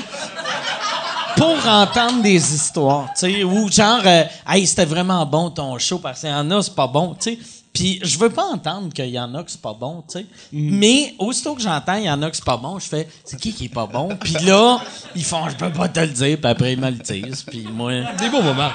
pour 1.35 1.67
entendre 1.67 2.21
des 2.21 2.53
histoires, 2.53 3.09
tu 3.13 3.31
sais, 3.31 3.43
ou 3.43 3.69
genre, 3.69 4.01
euh, 4.05 4.23
hey, 4.47 4.65
c'était 4.65 4.85
vraiment 4.85 5.25
bon 5.25 5.49
ton 5.49 5.77
show 5.77 5.99
parce 5.99 6.21
qu'il 6.21 6.29
y 6.29 6.33
en 6.33 6.49
a, 6.51 6.61
c'est 6.61 6.75
pas 6.75 6.87
bon, 6.87 7.15
tu 7.19 7.31
sais. 7.31 7.39
Puis 7.79 7.99
je 8.03 8.19
veux 8.19 8.29
pas 8.29 8.43
entendre 8.43 8.91
qu'il 8.93 9.09
y 9.09 9.19
en 9.19 9.33
a 9.35 9.43
que 9.43 9.49
c'est 9.49 9.61
pas 9.61 9.73
bon, 9.73 10.03
tu 10.07 10.19
sais. 10.19 10.25
Mais 10.51 11.15
aussitôt 11.17 11.55
que 11.55 11.61
j'entends 11.61 11.95
il 11.95 12.03
y 12.03 12.09
en 12.09 12.21
a 12.21 12.29
que 12.29 12.35
c'est 12.35 12.43
pas 12.43 12.57
bon, 12.57 12.77
je 12.77 12.87
fais, 12.87 13.07
c'est 13.23 13.39
qui 13.39 13.53
qui 13.53 13.65
est 13.65 13.73
pas 13.73 13.87
bon? 13.87 14.09
Puis 14.21 14.33
là, 14.45 14.81
ils 15.15 15.23
font, 15.23 15.47
je 15.49 15.55
peux 15.55 15.71
pas 15.71 15.87
te 15.87 16.01
le 16.01 16.07
dire, 16.09 16.37
puis 16.37 16.51
après 16.51 16.73
ils 16.73 16.79
me 16.79 16.89
le 16.89 16.97
disent, 16.97 17.43
puis 17.43 17.65
moi. 17.71 17.93
Des 18.17 18.29
beaux 18.29 18.41
moments. 18.41 18.71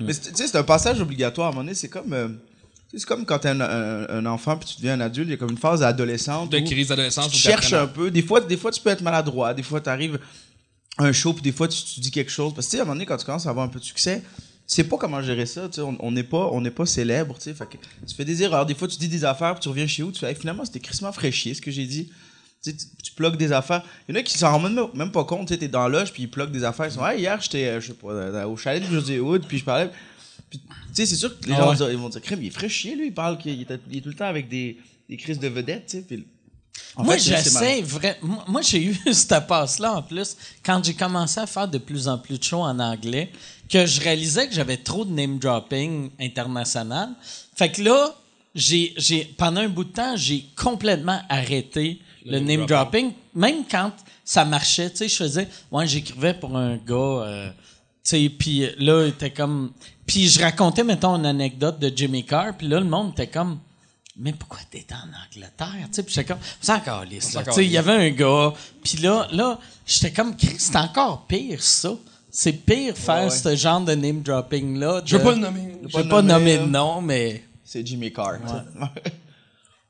Mais 0.00 0.12
tu 0.12 0.34
sais, 0.34 0.48
c'est 0.48 0.58
un 0.58 0.62
passage 0.64 1.00
obligatoire 1.00 1.46
à 1.46 1.50
un 1.50 1.52
moment 1.54 1.64
donné. 1.64 1.74
C'est 1.74 1.88
comme. 1.88 2.12
euh, 2.12 2.28
c'est 2.94 3.04
comme 3.06 3.24
quand 3.24 3.38
t'es 3.38 3.48
un, 3.48 3.60
un, 3.60 4.08
un 4.08 4.26
enfant 4.26 4.56
puis 4.56 4.68
tu 4.68 4.76
deviens 4.76 4.94
un 4.94 5.00
adulte, 5.00 5.28
il 5.28 5.30
y 5.30 5.34
a 5.34 5.36
comme 5.38 5.50
une 5.50 5.58
phase 5.58 5.82
adolescente. 5.82 6.50
De 6.50 6.58
crise 6.58 6.88
d'adolescence. 6.88 7.30
Tu 7.30 7.38
cherches 7.38 7.72
un 7.72 7.86
peu. 7.86 8.10
Des 8.10 8.22
fois, 8.22 8.40
des 8.40 8.56
fois, 8.56 8.70
tu 8.70 8.80
peux 8.80 8.90
être 8.90 9.02
maladroit. 9.02 9.54
Des 9.54 9.62
fois, 9.62 9.80
tu 9.80 9.88
arrives 9.88 10.18
à 10.98 11.04
un 11.04 11.12
show 11.12 11.32
puis 11.32 11.42
des 11.42 11.52
fois, 11.52 11.68
tu, 11.68 11.82
tu 11.82 12.00
dis 12.00 12.10
quelque 12.10 12.30
chose. 12.30 12.52
Parce 12.54 12.66
que, 12.66 12.70
tu 12.72 12.76
sais, 12.76 12.80
à 12.80 12.82
un 12.82 12.86
moment 12.86 12.94
donné, 12.96 13.06
quand 13.06 13.16
tu 13.16 13.24
commences 13.24 13.46
à 13.46 13.50
avoir 13.50 13.64
un 13.66 13.68
peu 13.68 13.80
de 13.80 13.84
succès, 13.84 14.22
sais 14.74 14.84
pas 14.84 14.96
comment 14.96 15.22
gérer 15.22 15.46
ça. 15.46 15.68
Tu 15.68 15.76
sais, 15.76 15.80
on 15.82 16.10
n'est 16.10 16.22
pas, 16.24 16.48
on 16.52 16.60
n'est 16.60 16.70
pas 16.70 16.86
célèbre. 16.86 17.34
Tu 17.36 17.42
sais, 17.42 17.54
fait 17.54 17.66
que 17.66 17.76
tu 18.06 18.14
fais 18.14 18.24
des 18.24 18.42
erreurs. 18.42 18.66
Des 18.66 18.74
fois, 18.74 18.88
tu 18.88 18.96
dis 18.98 19.08
des 19.08 19.24
affaires 19.24 19.54
puis 19.54 19.62
tu 19.62 19.68
reviens 19.68 19.86
chez 19.86 20.02
vous. 20.02 20.12
Tu 20.12 20.20
fais, 20.20 20.30
Hey, 20.30 20.34
finalement, 20.34 20.64
c'était 20.64 20.80
crissement 20.80 21.12
fraîchier 21.12 21.54
ce 21.54 21.60
que 21.60 21.70
j'ai 21.70 21.86
dit. 21.86 22.06
Tu, 22.62 22.70
sais, 22.70 22.76
tu, 22.76 22.86
tu 23.02 23.12
plugues 23.12 23.36
des 23.36 23.52
affaires. 23.52 23.82
Il 24.08 24.14
y 24.14 24.18
en 24.18 24.20
a 24.20 24.22
qui 24.24 24.36
s'en 24.36 24.58
rendent 24.58 24.90
même, 24.94 25.12
pas 25.12 25.24
compte. 25.24 25.48
Tu 25.48 25.54
sais, 25.54 25.58
t'es 25.60 25.68
dans 25.68 25.86
la 25.86 26.00
loge 26.00 26.12
puis 26.12 26.24
ils 26.24 26.30
pluguent 26.30 26.50
des 26.50 26.64
affaires. 26.64 26.86
Ils 26.86 26.92
sont, 26.92 27.06
hey, 27.06 27.20
hier, 27.20 27.40
j'étais, 27.40 27.66
euh, 27.66 27.80
je 27.80 27.88
sais 27.88 27.94
pas, 27.94 28.08
euh, 28.10 28.46
au 28.46 28.56
chalet 28.56 28.82
de 28.82 28.88
José 28.92 29.20
Wood 29.20 29.44
puis 29.46 29.58
je 29.58 29.64
parlais. 29.64 29.90
Puis, 30.50 30.60
tu 30.60 30.66
sais, 30.94 31.06
c'est 31.06 31.16
sûr 31.16 31.38
que 31.38 31.46
les 31.46 31.52
Ah 31.54 31.56
gens 31.58 31.62
ouais. 31.62 31.68
vont 31.68 31.74
dire- 31.74 31.90
ils 31.90 31.98
vont 31.98 32.08
dire, 32.08 32.20
crème, 32.22 32.42
il 32.42 32.46
est 32.48 32.50
fraîchier, 32.50 32.94
lui. 32.96 33.06
Il 33.08 33.14
parle 33.14 33.38
qu'il 33.38 33.60
était- 33.60 33.78
il 33.90 33.98
est 33.98 34.00
tout 34.00 34.08
le 34.08 34.14
temps 34.14 34.26
avec 34.26 34.48
des, 34.48 34.78
des 35.08 35.16
crises 35.16 35.38
de 35.38 35.48
vedettes, 35.48 35.86
tu 35.86 35.98
sais. 35.98 36.02
puis- 36.02 36.26
en 36.96 37.04
moi, 37.04 37.16
j'essaie 37.18 37.82
vrai. 37.82 38.18
Moi, 38.48 38.62
j'ai 38.62 38.82
eu 38.82 38.96
cette 39.12 39.46
passe-là 39.46 39.94
en 39.94 40.02
plus 40.02 40.36
quand 40.64 40.82
j'ai 40.82 40.94
commencé 40.94 41.40
à 41.40 41.46
faire 41.46 41.68
de 41.68 41.78
plus 41.78 42.08
en 42.08 42.18
plus 42.18 42.38
de 42.38 42.44
shows 42.44 42.62
en 42.62 42.78
anglais, 42.78 43.30
que 43.68 43.84
je 43.84 44.00
réalisais 44.00 44.48
que 44.48 44.54
j'avais 44.54 44.76
trop 44.76 45.04
de 45.04 45.10
name 45.10 45.38
dropping 45.38 46.10
international. 46.20 47.10
Fait 47.54 47.70
que 47.70 47.82
là, 47.82 48.14
j'ai, 48.54 48.94
pendant 49.36 49.60
un 49.60 49.68
bout 49.68 49.84
de 49.84 49.92
temps, 49.92 50.16
j'ai 50.16 50.46
complètement 50.56 51.20
arrêté 51.28 52.00
le, 52.24 52.40
name 52.40 52.66
dropping, 52.66 53.12
même 53.34 53.64
quand 53.70 53.92
ça 54.24 54.44
marchait. 54.44 54.90
Tu 54.90 54.96
sais, 54.96 55.08
je 55.08 55.16
faisais, 55.16 55.48
ouais, 55.70 55.86
j'écrivais 55.86 56.34
pour 56.34 56.56
un 56.56 56.76
gars. 56.76 56.94
euh, 56.94 57.50
tu 58.02 58.10
sais, 58.10 58.28
puis 58.30 58.68
là, 58.78 59.04
il 59.04 59.10
était 59.10 59.30
comme. 59.30 59.72
Puis 60.06 60.28
je 60.28 60.40
racontais, 60.40 60.84
mettons, 60.84 61.16
une 61.16 61.26
anecdote 61.26 61.78
de 61.78 61.92
Jimmy 61.94 62.24
Carr, 62.24 62.56
puis 62.56 62.68
là, 62.68 62.80
le 62.80 62.86
monde 62.86 63.12
était 63.12 63.26
comme. 63.26 63.58
Mais 64.18 64.32
pourquoi 64.32 64.60
t'es 64.70 64.86
en 64.92 65.08
Angleterre? 65.26 65.86
Tu 65.88 65.92
sais, 65.92 66.02
puis 66.02 66.14
j'étais 66.14 66.32
comme. 66.32 66.42
C'est 66.60 66.72
encore 66.72 67.04
lisse, 67.04 67.34
là. 67.34 67.42
Tu 67.44 67.52
sais, 67.52 67.64
il 67.66 67.70
y 67.70 67.76
avait 67.78 67.92
un 67.92 68.10
gars, 68.10 68.52
puis 68.82 68.98
là, 68.98 69.28
là, 69.30 69.58
j'étais 69.86 70.10
comme. 70.12 70.34
C'est 70.58 70.76
encore 70.76 71.26
pire, 71.26 71.62
ça. 71.62 71.90
C'est 72.30 72.52
pire 72.52 72.96
faire 72.96 73.30
ce 73.30 73.54
genre 73.56 73.80
de 73.82 73.94
name 73.94 74.22
dropping-là. 74.22 75.02
Je 75.04 75.16
veux 75.16 75.22
de- 75.22 75.24
pas 75.28 75.32
le 75.34 75.40
nommer. 75.40 75.72
Je 75.88 75.96
veux 75.98 76.08
pas 76.08 76.22
nommer 76.22 76.58
de 76.58 76.64
nom, 76.64 77.00
mais. 77.02 77.44
C'est 77.64 77.86
Jimmy 77.86 78.12
Carr. 78.12 78.38
tu 78.40 78.48
sais. 78.48 79.12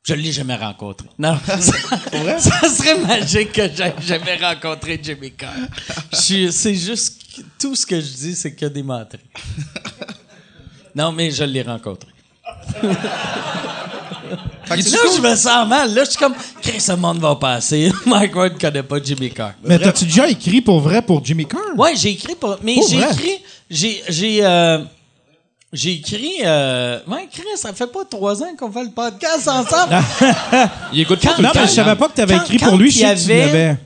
Je 0.03 0.15
l'ai 0.15 0.31
jamais 0.33 0.55
rencontré. 0.55 1.09
Non, 1.19 1.37
ça, 1.47 1.57
ça 2.39 2.69
serait 2.69 2.99
magique 3.01 3.53
que 3.53 3.69
j'aie 3.75 3.95
jamais 4.01 4.37
rencontré 4.37 5.01
Jimmy 5.03 5.33
Carr. 5.33 5.53
Je 6.13 6.51
C'est 6.51 6.75
juste 6.77 7.23
tout 7.59 7.75
ce 7.75 7.85
que 7.85 8.01
je 8.01 8.13
dis, 8.13 8.37
c'est 8.37 8.55
que 8.55 8.67
des 8.67 8.83
menteries. 8.85 9.21
Non, 10.95 11.11
mais 11.13 11.31
je 11.33 11.43
l'ai 11.45 11.63
rencontré. 11.63 12.09
Fait 14.65 14.77
que 14.77 14.83
c'est 14.83 14.91
Là, 14.91 14.99
cool. 15.03 15.17
je 15.17 15.23
me 15.23 15.37
sens 15.37 15.69
mal. 15.69 15.95
Là, 15.95 16.05
je 16.05 16.11
suis 16.11 16.19
comme, 16.19 16.35
Chris, 16.63 16.81
ce 16.81 16.93
monde 16.93 17.19
va 17.19 17.35
passer. 17.37 17.93
Mike 18.07 18.35
Ward 18.37 18.55
ne 18.55 18.59
connaît 18.59 18.83
pas 18.83 18.97
Jimmy 19.03 19.31
Carr. 19.31 19.53
Mais 19.65 19.79
t'as-tu 19.79 20.05
déjà 20.05 20.29
écrit 20.29 20.61
pour 20.61 20.81
vrai 20.81 21.03
pour 21.03 21.25
Jimmy 21.25 21.47
Carr? 21.47 21.61
Ouais, 21.77 21.95
j'ai 21.97 22.11
écrit 22.11 22.35
pour. 22.35 22.57
Mais 22.63 22.77
j'ai 22.89 22.99
écrit. 22.99 23.39
J'ai. 23.71 24.03
J'ai. 24.09 24.45
euh, 24.45 24.79
j'ai 25.73 25.93
écrit. 25.95 26.35
Euh, 26.45 27.01
ouais, 27.09 27.29
Chris, 27.31 27.43
ça 27.57 27.73
fait 27.73 27.87
pas 27.89 28.05
trois 28.09 28.41
ans 28.43 28.55
qu'on 28.59 28.71
fait 28.71 28.85
le 28.85 28.91
podcast 28.91 29.47
ensemble. 29.49 29.97
Il 30.93 31.01
écoute 31.01 31.21
pas 31.21 31.29
Quand- 31.31 31.35
tout 31.37 31.43
le 31.43 31.47
Non, 31.49 31.53
mais 31.55 31.67
je 31.67 31.73
savais 31.73 31.97
pas 31.97 32.09
que 32.09 32.15
t'avais 32.15 32.37
écrit 32.37 32.57
quand 32.59 32.69
pour 32.69 32.79
lui. 32.79 32.91
Je 32.91 32.99
sais 33.01 33.15
que 33.15 33.21
tu 33.25 33.33
avait- 33.33 33.47
l'avais. 33.47 33.77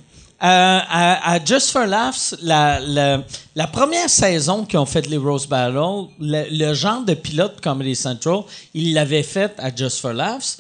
Euh, 0.43 0.47
à, 0.47 1.33
à 1.35 1.45
Just 1.45 1.71
for 1.71 1.85
Laughs, 1.87 2.35
la, 2.43 2.81
la, 2.81 3.23
la 3.55 3.67
première 3.67 4.09
saison 4.09 4.65
qu'ils 4.65 4.79
ont 4.79 4.87
fait 4.87 5.07
les 5.07 5.19
Rose 5.19 5.47
Battle, 5.47 6.09
le, 6.19 6.45
le 6.51 6.73
genre 6.75 7.03
de 7.05 7.13
pilote 7.13 7.61
Comedy 7.61 7.95
Central, 7.95 8.41
ils 8.73 8.95
l'avaient 8.95 9.23
fait 9.23 9.53
à 9.59 9.75
Just 9.75 10.01
for 10.01 10.15
Laughs. 10.15 10.57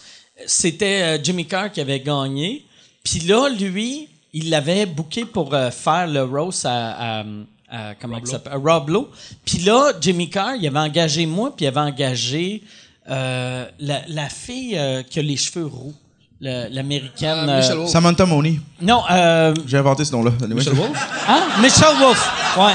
C'était 0.46 1.02
euh, 1.02 1.18
Jimmy 1.22 1.46
Carr 1.46 1.72
qui 1.72 1.80
avait 1.80 2.00
gagné. 2.00 2.64
Puis 3.02 3.20
là, 3.20 3.48
lui, 3.48 4.08
il 4.34 4.50
l'avait 4.50 4.84
booké 4.84 5.24
pour 5.24 5.54
euh, 5.54 5.70
faire 5.70 6.06
le 6.06 6.24
roast 6.24 6.66
à, 6.66 7.20
à- 7.20 7.24
à- 7.70 7.94
comment 7.94 8.18
il 8.18 8.26
s'appelle? 8.26 8.58
Rob 8.62 8.90
Lowe. 8.90 9.08
Puis 9.46 9.58
là, 9.60 9.92
Jimmy 9.98 10.28
Carr, 10.28 10.56
il 10.56 10.66
avait 10.66 10.78
engagé 10.78 11.24
moi, 11.24 11.54
puis 11.56 11.64
il 11.64 11.68
avait 11.68 11.80
engagé 11.80 12.62
euh, 13.08 13.64
la, 13.78 14.02
la 14.08 14.28
fille 14.28 14.76
euh, 14.76 15.02
qui 15.02 15.18
a 15.20 15.22
les 15.22 15.36
cheveux 15.38 15.64
roux, 15.66 15.94
l'américaine. 16.40 17.48
Euh, 17.48 17.74
Wolf. 17.76 17.90
Samantha 17.90 18.24
Mooney. 18.26 18.60
non, 18.80 19.02
euh, 19.10 19.54
J'ai 19.66 19.76
inventé 19.78 20.04
ce 20.04 20.12
nom-là. 20.12 20.32
Michelle 20.48 20.74
Wolf? 20.74 21.08
Hein? 21.28 21.42
Michelle 21.62 21.96
Wolf. 22.00 22.30
Ouais. 22.56 22.72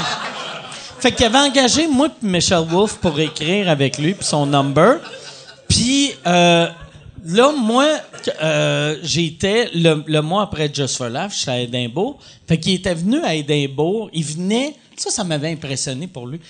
Fait 1.00 1.12
qu'il 1.12 1.26
avait 1.26 1.38
engagé 1.38 1.86
moi 1.88 2.08
et 2.08 2.26
Michelle 2.26 2.64
Wolf 2.68 2.96
pour 2.96 3.18
écrire 3.20 3.68
avec 3.68 3.98
lui 3.98 4.14
puis 4.14 4.24
son 4.24 4.46
number. 4.46 4.98
Puis 5.68 6.12
euh, 6.26 6.68
là, 7.24 7.52
moi, 7.52 7.86
euh, 8.42 8.96
j'étais 9.02 9.68
le, 9.74 10.02
le 10.06 10.20
mois 10.22 10.42
après 10.44 10.70
Just 10.72 10.96
for 10.96 11.08
Laugh, 11.08 11.32
j'étais 11.36 11.50
à 11.50 11.60
Édimbourg. 11.60 12.18
Fait 12.48 12.58
qu'il 12.58 12.74
était 12.74 12.94
venu 12.94 13.18
à 13.22 13.34
Édimbourg. 13.34 14.10
Il 14.12 14.24
venait. 14.24 14.74
Ça, 14.96 15.10
ça 15.10 15.24
m'avait 15.24 15.50
impressionné 15.50 16.06
pour 16.06 16.26
lui. 16.26 16.40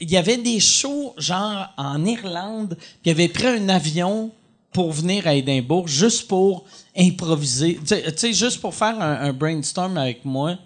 Il 0.00 0.10
y 0.10 0.16
avait 0.16 0.36
des 0.36 0.60
shows 0.60 1.14
genre 1.18 1.66
en 1.76 2.04
Irlande. 2.04 2.76
Puis 2.78 2.90
il 3.06 3.10
avait 3.10 3.28
pris 3.28 3.46
un 3.48 3.68
avion 3.68 4.30
pour 4.74 4.92
venir 4.92 5.26
à 5.26 5.34
Édimbourg 5.34 5.88
juste 5.88 6.28
pour 6.28 6.64
improviser. 6.96 7.78
Tu 7.86 7.94
sais- 8.16 8.32
juste 8.34 8.60
pour 8.60 8.74
faire 8.74 9.00
un, 9.00 9.20
un 9.28 9.32
brainstorm 9.32 9.96
avec 9.96 10.24
moi. 10.24 10.58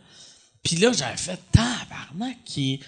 Puis 0.63 0.77
là, 0.77 0.91
j'avais 0.93 1.17
fait 1.17 1.39
tabarnak 1.53 2.39
qui. 2.45 2.81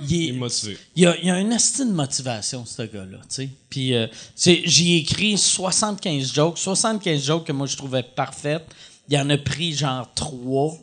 Il, 0.00 0.12
est- 0.12 0.16
Il 0.24 0.28
est 0.30 0.32
motivé. 0.32 0.76
il 0.96 1.02
y 1.04 1.06
a, 1.06 1.16
il 1.18 1.26
y 1.26 1.30
a 1.30 1.38
une 1.40 1.52
astuce 1.52 1.86
de 1.86 1.92
motivation, 1.92 2.66
ce 2.66 2.82
gars-là, 2.82 3.18
tu 3.20 3.26
sais. 3.28 3.48
Puis 3.70 3.94
euh, 3.94 4.08
j'ai 4.36 4.96
écrit 4.96 5.38
75 5.38 6.32
jokes, 6.34 6.58
75 6.58 7.24
jokes 7.24 7.44
que 7.46 7.52
moi 7.52 7.68
je 7.68 7.76
trouvais 7.76 8.02
parfaites. 8.02 8.66
il 9.08 9.16
en 9.16 9.30
a 9.30 9.38
pris 9.38 9.72
genre 9.72 10.12
trois, 10.14 10.74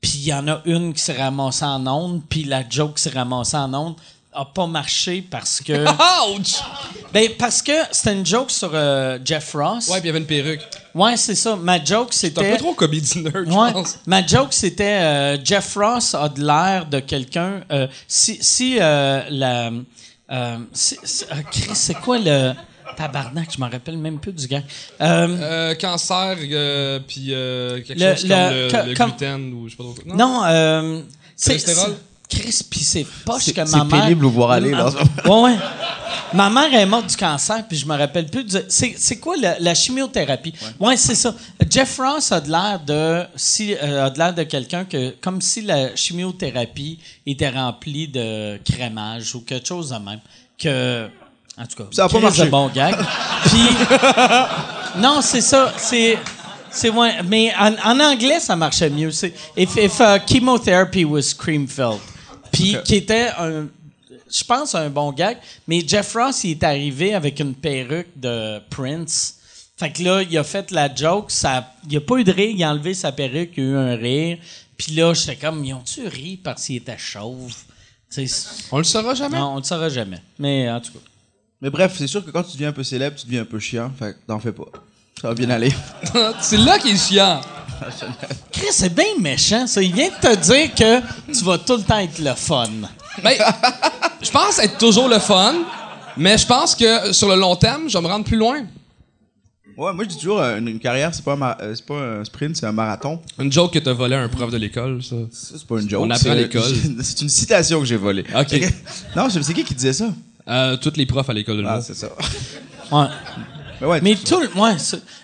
puis 0.00 0.12
il 0.16 0.24
y 0.26 0.34
en 0.34 0.48
a 0.48 0.62
une 0.64 0.92
qui 0.92 1.00
s'est 1.00 1.16
ramassée 1.16 1.64
en 1.64 1.86
onde, 1.86 2.22
puis 2.28 2.42
la 2.42 2.68
joke 2.68 2.96
qui 2.96 3.04
s'est 3.04 3.10
ramassée 3.10 3.56
en 3.56 3.72
onde 3.72 3.94
a 4.32 4.44
pas 4.44 4.66
marché 4.66 5.22
parce 5.28 5.60
que... 5.60 5.72
Ouch! 6.36 6.56
ben, 7.12 7.28
parce 7.38 7.62
que 7.62 7.72
c'était 7.90 8.12
une 8.12 8.24
joke 8.24 8.50
sur 8.50 8.70
euh, 8.72 9.18
Jeff 9.24 9.52
Ross. 9.54 9.88
Ouais, 9.88 9.94
puis 10.00 10.04
il 10.04 10.06
y 10.06 10.10
avait 10.10 10.18
une 10.20 10.26
perruque. 10.26 10.60
Ouais, 10.94 11.16
c'est 11.16 11.34
ça. 11.34 11.56
Ma 11.56 11.82
joke, 11.82 12.08
C'est 12.12 12.36
un 12.38 12.42
c'était... 12.42 12.52
peu 12.52 12.58
trop 12.58 12.74
comédie 12.74 13.18
nerd, 13.20 13.44
je 13.50 13.52
Ouais. 13.56 13.72
pense. 13.72 13.98
Ma 14.06 14.24
joke, 14.26 14.52
c'était 14.52 14.84
euh, 15.02 15.44
Jeff 15.44 15.74
Ross 15.76 16.14
a 16.14 16.28
de 16.28 16.44
l'air 16.44 16.86
de 16.86 17.00
quelqu'un. 17.00 17.62
euh, 17.72 17.86
si 18.06 18.38
si 18.40 18.78
euh, 18.80 19.22
la. 19.30 19.70
euh, 20.30 20.58
si- 20.72 20.98
si- 21.02 21.24
euh, 21.24 21.36
Chris, 21.50 21.70
c'est 21.74 21.94
quoi 21.94 22.18
le. 22.18 22.52
Tabarnak, 22.96 23.48
je 23.54 23.58
m'en 23.60 23.68
rappelle 23.70 23.96
même 23.96 24.18
plus 24.18 24.32
du 24.32 24.46
gars. 24.48 24.62
Euh, 25.00 25.28
Euh, 25.40 25.74
cancer, 25.76 26.36
euh, 26.40 26.98
puis 27.06 27.26
euh, 27.30 27.80
quelque 27.82 27.98
Le- 28.00 28.14
chose 28.16 28.24
le- 28.28 28.34
comme 28.70 28.86
le, 28.86 28.90
le 28.90 28.94
comme- 28.96 29.10
gluten 29.10 29.52
ou 29.54 29.66
je 29.68 29.70
sais 29.70 29.76
pas 29.76 29.84
trop 29.84 29.94
quoi. 29.94 30.14
non, 30.16 30.42
euh, 30.44 31.00
c'est. 31.36 31.58
C'est- 32.32 32.38
Chris, 32.38 32.52
c'est 32.84 33.06
poche 33.24 33.42
C'est- 33.44 33.52
que 33.52 33.64
c'est 33.66 33.76
ma 33.76 33.84
mère. 33.84 34.02
pénible 34.02 34.24
où 34.24 34.30
voir 34.30 34.52
aller, 34.52 34.70
là, 34.70 34.88
Ouais, 35.26 35.42
ouais. 35.42 35.56
Ma 36.32 36.48
mère 36.48 36.72
est 36.72 36.86
morte 36.86 37.08
du 37.08 37.16
cancer, 37.16 37.66
puis 37.68 37.76
je 37.76 37.84
me 37.86 37.96
rappelle 37.96 38.26
plus. 38.26 38.44
du- 38.44 38.56
C'est, 38.68 38.94
c'est 38.96 39.16
quoi 39.18 39.36
la, 39.36 39.58
la 39.58 39.74
chimiothérapie? 39.74 40.54
Ouais, 40.78 40.96
c'est 40.96 41.14
ça. 41.16 41.34
Jeff 41.68 41.98
Ross 41.98 42.30
a 42.30 42.40
de 42.40 42.50
l'air 42.50 42.80
de, 42.86 43.24
si, 43.34 43.74
euh, 43.74 44.06
a 44.06 44.10
de 44.10 44.18
l'air 44.18 44.32
de 44.34 44.44
quelqu'un 44.44 44.84
que, 44.84 45.10
comme 45.20 45.40
si 45.40 45.62
la 45.62 45.94
chimiothérapie 45.96 46.98
était 47.26 47.48
remplie 47.50 48.06
de 48.08 48.58
crémage 48.64 49.34
ou 49.34 49.40
quelque 49.40 49.66
chose 49.66 49.90
de 49.90 49.96
même. 49.96 50.20
Que, 50.56 51.08
en 51.58 51.66
tout 51.66 51.76
cas, 51.82 51.88
Ça 51.90 52.04
a 52.04 52.08
pas 52.08 52.20
marché. 52.20 52.46
bon 52.46 52.68
gag. 52.68 52.94
Puis, 53.46 53.68
non, 54.98 55.20
c'est 55.22 55.40
ça. 55.40 55.72
C'est, 55.76 56.18
c'est 56.70 56.90
ouais, 56.90 57.22
mais 57.26 57.52
en, 57.58 57.74
en 57.84 58.00
anglais, 58.00 58.38
ça 58.40 58.54
marchait 58.56 58.90
mieux. 58.90 59.10
C'est 59.10 59.34
if, 59.56 59.76
if 59.76 59.98
uh, 60.00 60.18
chemotherapy 60.26 61.04
was 61.04 61.34
cream 61.36 61.66
filled, 61.66 61.98
puis 62.52 62.76
qui 62.84 62.96
était 62.96 63.30
un, 63.38 63.66
je 64.30 64.44
pense 64.44 64.74
un 64.74 64.90
bon 64.90 65.12
gag. 65.12 65.38
Mais 65.66 65.82
Jeff 65.86 66.14
Ross, 66.14 66.44
il 66.44 66.52
est 66.52 66.64
arrivé 66.64 67.14
avec 67.14 67.40
une 67.40 67.54
perruque 67.54 68.08
de 68.16 68.60
Prince. 68.70 69.36
Fait 69.76 69.90
que 69.90 70.02
là, 70.02 70.22
il 70.22 70.36
a 70.36 70.44
fait 70.44 70.70
la 70.72 70.94
joke, 70.94 71.30
ça, 71.30 71.72
il 71.88 71.96
a 71.96 72.00
pas 72.00 72.16
eu 72.16 72.24
de 72.24 72.32
rire, 72.32 72.50
il 72.50 72.62
a 72.62 72.70
enlevé 72.70 72.92
sa 72.92 73.12
perruque, 73.12 73.52
il 73.56 73.64
y 73.64 73.66
a 73.66 73.70
eu 73.70 73.76
un 73.76 73.96
rire. 73.96 74.38
Puis 74.76 74.92
là, 74.92 75.14
j'étais 75.14 75.36
comme, 75.36 75.64
ils 75.64 75.72
ont-tu 75.72 76.06
ri 76.06 76.36
parce 76.36 76.66
qu'il 76.66 76.76
était 76.76 76.98
chauve? 76.98 77.54
On 78.72 78.78
le 78.78 78.84
saura 78.84 79.14
jamais? 79.14 79.38
non, 79.38 79.54
on 79.54 79.56
le 79.58 79.62
saura 79.62 79.88
jamais. 79.88 80.20
Mais 80.38 80.70
en 80.70 80.80
tout 80.80 80.92
cas. 80.92 80.98
Mais 81.62 81.70
bref, 81.70 81.94
c'est 81.96 82.06
sûr 82.06 82.24
que 82.24 82.30
quand 82.30 82.42
tu 82.42 82.52
deviens 82.52 82.68
un 82.68 82.72
peu 82.72 82.82
célèbre, 82.82 83.16
tu 83.16 83.26
deviens 83.26 83.42
un 83.42 83.46
peu 83.46 83.58
chiant. 83.58 83.92
Fait 83.98 84.14
que 84.14 84.18
t'en 84.26 84.40
fais 84.40 84.52
pas. 84.52 84.66
Ça 85.20 85.28
va 85.28 85.34
bien 85.34 85.50
aller. 85.50 85.72
c'est 86.40 86.56
là 86.56 86.78
qu'il 86.78 86.94
est 86.94 87.08
chiant. 87.08 87.40
Chris, 88.52 88.66
c'est 88.72 88.94
bien 88.94 89.04
méchant, 89.20 89.66
ça. 89.66 89.82
Il 89.82 89.92
vient 89.94 90.08
de 90.08 90.14
te 90.28 90.36
dire 90.36 90.74
que 90.74 91.32
tu 91.32 91.44
vas 91.44 91.58
tout 91.58 91.76
le 91.76 91.82
temps 91.82 91.98
être 91.98 92.18
le 92.18 92.34
fun. 92.34 92.68
Ben, 93.22 93.34
je 94.22 94.30
pense 94.30 94.58
être 94.58 94.78
toujours 94.78 95.08
le 95.08 95.18
fun, 95.18 95.54
mais 96.16 96.38
je 96.38 96.46
pense 96.46 96.74
que 96.74 97.12
sur 97.12 97.28
le 97.28 97.36
long 97.36 97.56
terme, 97.56 97.88
je 97.88 97.96
vais 97.98 98.02
me 98.02 98.08
rendre 98.08 98.24
plus 98.24 98.36
loin. 98.36 98.60
Ouais, 99.76 99.94
moi 99.94 100.04
je 100.04 100.10
dis 100.10 100.16
toujours, 100.16 100.40
euh, 100.40 100.58
une, 100.58 100.68
une 100.68 100.78
carrière, 100.78 101.14
c'est 101.14 101.24
pas, 101.24 101.32
un 101.32 101.36
ma- 101.36 101.56
euh, 101.62 101.74
c'est 101.74 101.86
pas 101.86 101.94
un 101.94 102.24
sprint, 102.24 102.54
c'est 102.56 102.66
un 102.66 102.72
marathon. 102.72 103.18
Une 103.38 103.50
joke 103.50 103.72
que 103.72 103.78
t'as 103.78 103.94
volé 103.94 104.14
à 104.14 104.20
un 104.20 104.28
prof 104.28 104.50
de 104.50 104.58
l'école, 104.58 105.02
ça. 105.02 105.16
Ça, 105.32 105.54
c'est 105.56 105.66
pas 105.66 105.80
une 105.80 105.88
joke. 105.88 106.02
On 106.02 106.10
apprend 106.10 106.22
c'est- 106.24 106.30
à 106.30 106.34
l'école. 106.34 106.62
C'est 107.02 107.22
une 107.22 107.28
citation 107.30 107.78
que 107.80 107.86
j'ai 107.86 107.96
volée. 107.96 108.24
Ok. 108.38 108.60
Non, 109.16 109.28
c'est 109.30 109.54
qui 109.54 109.64
qui 109.64 109.74
disait 109.74 109.94
ça? 109.94 110.08
Euh, 110.48 110.76
tous 110.76 110.92
les 110.96 111.06
profs 111.06 111.30
à 111.30 111.32
l'école 111.32 111.58
de 111.58 111.62
Ah, 111.64 111.70
l'humour. 111.70 111.84
c'est 111.86 111.94
ça. 111.94 112.08
Ouais. 112.92 113.06
Mais 113.80 113.86
ouais, 113.86 114.00
Mais 114.02 114.14
tout 114.16 114.40
le. 114.40 114.48
Ouais, 114.60 114.76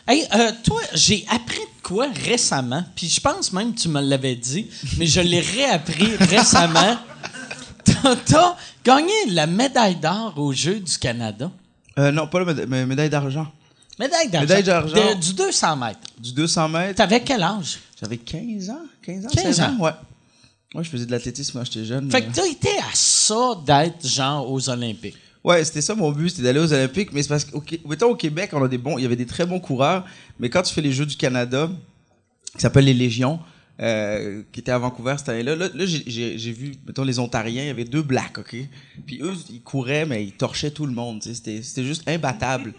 hey, 0.08 0.24
euh, 0.34 0.52
toi, 0.64 0.80
j'ai 0.94 1.26
appris 1.28 1.58
quoi 1.86 2.08
récemment, 2.24 2.82
puis 2.96 3.08
je 3.08 3.20
pense 3.20 3.52
même 3.52 3.72
que 3.74 3.78
tu 3.80 3.88
me 3.88 4.00
l'avais 4.00 4.34
dit, 4.34 4.66
mais 4.98 5.06
je 5.06 5.20
l'ai 5.20 5.40
réappris 5.40 6.16
récemment. 6.20 6.98
T'as- 7.84 8.56
gagné 8.84 9.12
la 9.28 9.46
médaille 9.46 9.96
d'or 9.96 10.34
aux 10.36 10.52
Jeux 10.52 10.80
du 10.80 10.98
Canada. 10.98 11.50
Euh, 11.98 12.10
non, 12.12 12.26
pas 12.26 12.40
la 12.40 12.52
méda- 12.52 12.66
mais 12.66 12.84
médaille 12.86 13.10
d'argent. 13.10 13.46
Médaille 13.98 14.28
d'argent. 14.28 14.42
Médaille 14.48 14.62
d'argent. 14.64 15.14
Du 15.20 15.32
200 15.34 15.76
mètres. 15.76 16.00
Du 16.18 16.32
200 16.32 16.68
mètres. 16.68 16.94
T'avais 16.96 17.20
quel 17.22 17.42
âge? 17.42 17.78
J'avais 18.00 18.18
15 18.18 18.70
ans. 18.70 18.78
15 19.02 19.24
ans, 19.24 19.28
15 19.32 19.42
16 19.42 19.60
ans. 19.60 19.64
ans. 19.64 19.76
Ouais. 19.80 19.90
Moi, 20.74 20.82
je 20.82 20.90
faisais 20.90 21.06
de 21.06 21.10
l'athlétisme 21.12 21.58
quand 21.58 21.64
j'étais 21.64 21.84
jeune. 21.86 22.10
Fait 22.10 22.22
que 22.22 22.32
t'as 22.32 22.46
été 22.46 22.68
à 22.78 22.90
ça 22.94 23.54
d'être 23.64 24.06
genre 24.06 24.50
aux 24.50 24.68
Olympiques. 24.68 25.16
Ouais, 25.46 25.64
c'était 25.64 25.80
ça 25.80 25.94
mon 25.94 26.10
but, 26.10 26.28
c'était 26.30 26.42
d'aller 26.42 26.58
aux 26.58 26.72
Olympiques. 26.72 27.12
Mais 27.12 27.22
c'est 27.22 27.28
parce 27.28 27.44
qu'au 27.44 27.60
Qué- 27.60 27.80
mettons, 27.88 28.10
au 28.10 28.16
Québec, 28.16 28.50
on 28.52 28.62
a 28.64 28.68
des 28.68 28.78
bons, 28.78 28.98
il 28.98 29.02
y 29.02 29.06
avait 29.06 29.16
des 29.16 29.26
très 29.26 29.46
bons 29.46 29.60
coureurs. 29.60 30.04
Mais 30.40 30.50
quand 30.50 30.62
tu 30.62 30.74
fais 30.74 30.80
les 30.82 30.90
Jeux 30.92 31.06
du 31.06 31.16
Canada, 31.16 31.70
qui 32.54 32.60
s'appellent 32.60 32.84
les 32.86 32.92
Légions, 32.94 33.38
euh, 33.80 34.42
qui 34.52 34.60
étaient 34.60 34.72
à 34.72 34.78
Vancouver 34.78 35.14
cette 35.18 35.28
année-là, 35.28 35.54
là, 35.54 35.68
là, 35.72 35.84
j'ai- 35.86 36.52
vu, 36.52 36.72
mettons, 36.86 37.04
les 37.04 37.18
Ontariens, 37.20 37.62
il 37.62 37.66
y 37.68 37.70
avait 37.70 37.84
deux 37.84 38.02
blacks, 38.02 38.38
OK? 38.38 38.56
Puis 39.06 39.20
eux, 39.22 39.34
ils 39.50 39.60
couraient, 39.62 40.04
mais 40.04 40.24
ils 40.24 40.32
torchaient 40.32 40.70
tout 40.72 40.84
le 40.86 40.92
monde. 40.92 41.22
c'était 41.22 41.84
juste 41.84 42.08
imbattable. 42.08 42.74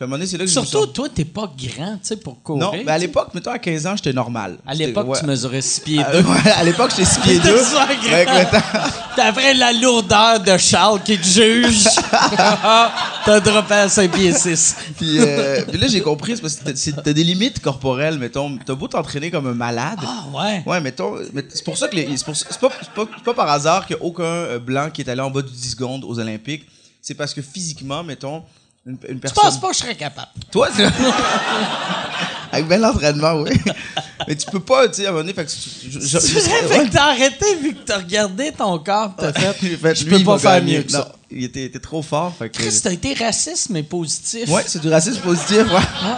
Puis 0.00 0.04
à 0.04 0.06
un 0.06 0.08
moment 0.08 0.16
donné, 0.16 0.30
c'est 0.30 0.38
là 0.38 0.44
que 0.46 0.50
je 0.50 0.58
me 0.58 0.64
Surtout, 0.64 0.84
suis- 0.86 0.92
toi, 0.94 1.08
t'es 1.14 1.24
pas 1.26 1.52
grand, 1.58 1.92
tu 1.96 1.98
sais, 2.04 2.16
pour 2.16 2.42
courir. 2.42 2.64
Non, 2.64 2.72
mais 2.86 2.90
à 2.90 2.96
l'époque, 2.96 3.34
mettons, 3.34 3.50
à 3.50 3.58
15 3.58 3.86
ans, 3.86 3.96
j'étais 3.96 4.14
normal. 4.14 4.56
À 4.66 4.72
l'époque, 4.72 5.06
ouais. 5.08 5.20
tu 5.20 5.26
mesurais 5.26 5.60
6 5.60 5.80
pieds 5.80 6.02
Euh, 6.02 6.22
2. 6.22 6.26
ouais, 6.26 6.50
à 6.56 6.64
l'époque, 6.64 6.90
j'étais 6.96 7.04
6 7.04 7.18
pieds 7.20 7.38
2. 7.38 7.42
T'es 7.54 7.64
super 7.64 7.86
grand. 8.00 8.12
Avec 8.14 8.28
le 8.30 8.50
temps. 8.50 8.88
T'avais 9.14 9.52
la 9.52 9.74
lourdeur 9.74 10.40
de 10.40 10.56
Charles 10.56 11.02
qui 11.02 11.18
te 11.18 11.26
juge. 11.26 11.84
T'as 13.24 13.40
droppé 13.40 13.74
à 13.74 13.88
5 13.90 14.10
pieds 14.10 14.32
6. 14.32 14.76
Puis, 14.96 15.18
euh, 15.18 15.64
puis 15.68 15.78
là, 15.78 15.86
j'ai 15.86 16.00
compris, 16.00 16.36
c'est 16.36 16.40
parce 16.42 16.56
que 16.56 17.00
t'as- 17.02 17.12
des 17.12 17.24
limites 17.24 17.60
corporelles, 17.60 18.18
mettons. 18.18 18.56
T'as 18.64 18.74
beau 18.74 18.88
t'entraîner 18.88 19.30
comme 19.30 19.48
un 19.48 19.54
malade. 19.54 19.98
Ah 20.02 20.24
ouais. 20.34 20.62
Ouais, 20.64 20.80
mettons. 20.80 21.16
c'est 21.50 21.62
pour 21.64 21.76
ça 21.76 21.88
que 21.88 21.96
les- 21.96 22.08
c'est 22.16 22.58
pas, 22.58 22.70
pas, 22.94 23.06
pas 23.22 23.34
par 23.34 23.50
hasard 23.50 23.86
qu'il 23.86 23.96
n'y 23.96 24.02
a 24.02 24.04
aucun 24.06 24.22
euh, 24.24 24.58
blanc 24.58 24.88
qui 24.90 25.02
est 25.02 25.10
allé 25.10 25.20
en 25.20 25.30
bas 25.30 25.42
du 25.42 25.52
10 25.52 25.72
secondes 25.72 26.04
aux 26.04 26.18
Olympiques. 26.18 26.64
C'est 27.02 27.14
parce 27.14 27.34
que 27.34 27.42
physiquement, 27.42 28.02
mettons, 28.02 28.42
une, 28.90 28.98
une 29.08 29.20
Je 29.26 29.32
pense 29.32 29.60
pas 29.60 29.68
que 29.68 29.74
je 29.74 29.78
serais 29.80 29.94
capable? 29.96 30.28
Toi, 30.50 30.68
tu- 30.74 30.82
Avec 32.52 32.66
bien 32.66 32.78
l'entraînement, 32.78 33.34
oui. 33.42 33.50
Mais 34.28 34.34
tu 34.36 34.46
peux 34.50 34.60
pas, 34.60 34.88
tu 34.88 34.94
sais, 34.96 35.06
à 35.06 35.10
un 35.10 35.12
moment 35.12 35.22
donné, 35.22 35.34
fait 35.34 35.44
que 35.44 35.50
tu- 35.50 35.90
je- 35.90 36.00
je- 36.00 36.18
Tu 36.18 36.34
je- 36.34 36.40
vrai, 36.40 36.78
ouais. 36.80 36.88
que 36.88 36.92
t'as 36.92 37.04
arrêté 37.10 37.56
vu 37.62 37.74
que 37.74 37.80
t'as 37.86 37.98
regardé 37.98 38.50
ton 38.52 38.78
corps 38.80 39.14
t'as 39.16 39.32
fait. 39.54 39.56
Je 39.94 40.04
lui, 40.04 40.18
peux 40.18 40.24
pas 40.24 40.38
faire 40.38 40.62
mieux 40.62 40.82
que 40.82 40.92
Non, 40.92 40.98
ça. 40.98 41.14
Il 41.30 41.44
était, 41.44 41.64
était 41.64 41.78
trop 41.78 42.02
fort. 42.02 42.34
Fait 42.36 42.50
que... 42.50 42.58
Chris, 42.58 42.80
t'as 42.82 42.92
été 42.92 43.14
raciste 43.14 43.70
mais 43.70 43.84
positif. 43.84 44.48
Ouais, 44.48 44.64
c'est 44.66 44.80
du 44.82 44.88
racisme 44.88 45.20
positif, 45.20 45.58
ouais. 45.72 46.12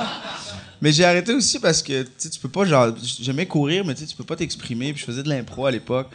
Mais 0.80 0.90
j'ai 0.90 1.04
arrêté 1.04 1.32
aussi 1.34 1.58
parce 1.60 1.82
que 1.82 2.02
tu 2.02 2.08
sais, 2.16 2.30
tu 2.30 2.40
peux 2.40 2.48
pas, 2.48 2.64
genre, 2.64 2.88
j'aimais 3.20 3.46
courir, 3.46 3.84
mais 3.84 3.94
tu 3.94 4.00
sais, 4.00 4.06
tu 4.06 4.16
peux 4.16 4.24
pas 4.24 4.34
t'exprimer. 4.36 4.92
Puis 4.94 5.02
je 5.02 5.06
faisais 5.06 5.22
de 5.22 5.28
l'impro 5.28 5.66
à 5.66 5.70
l'époque. 5.70 6.08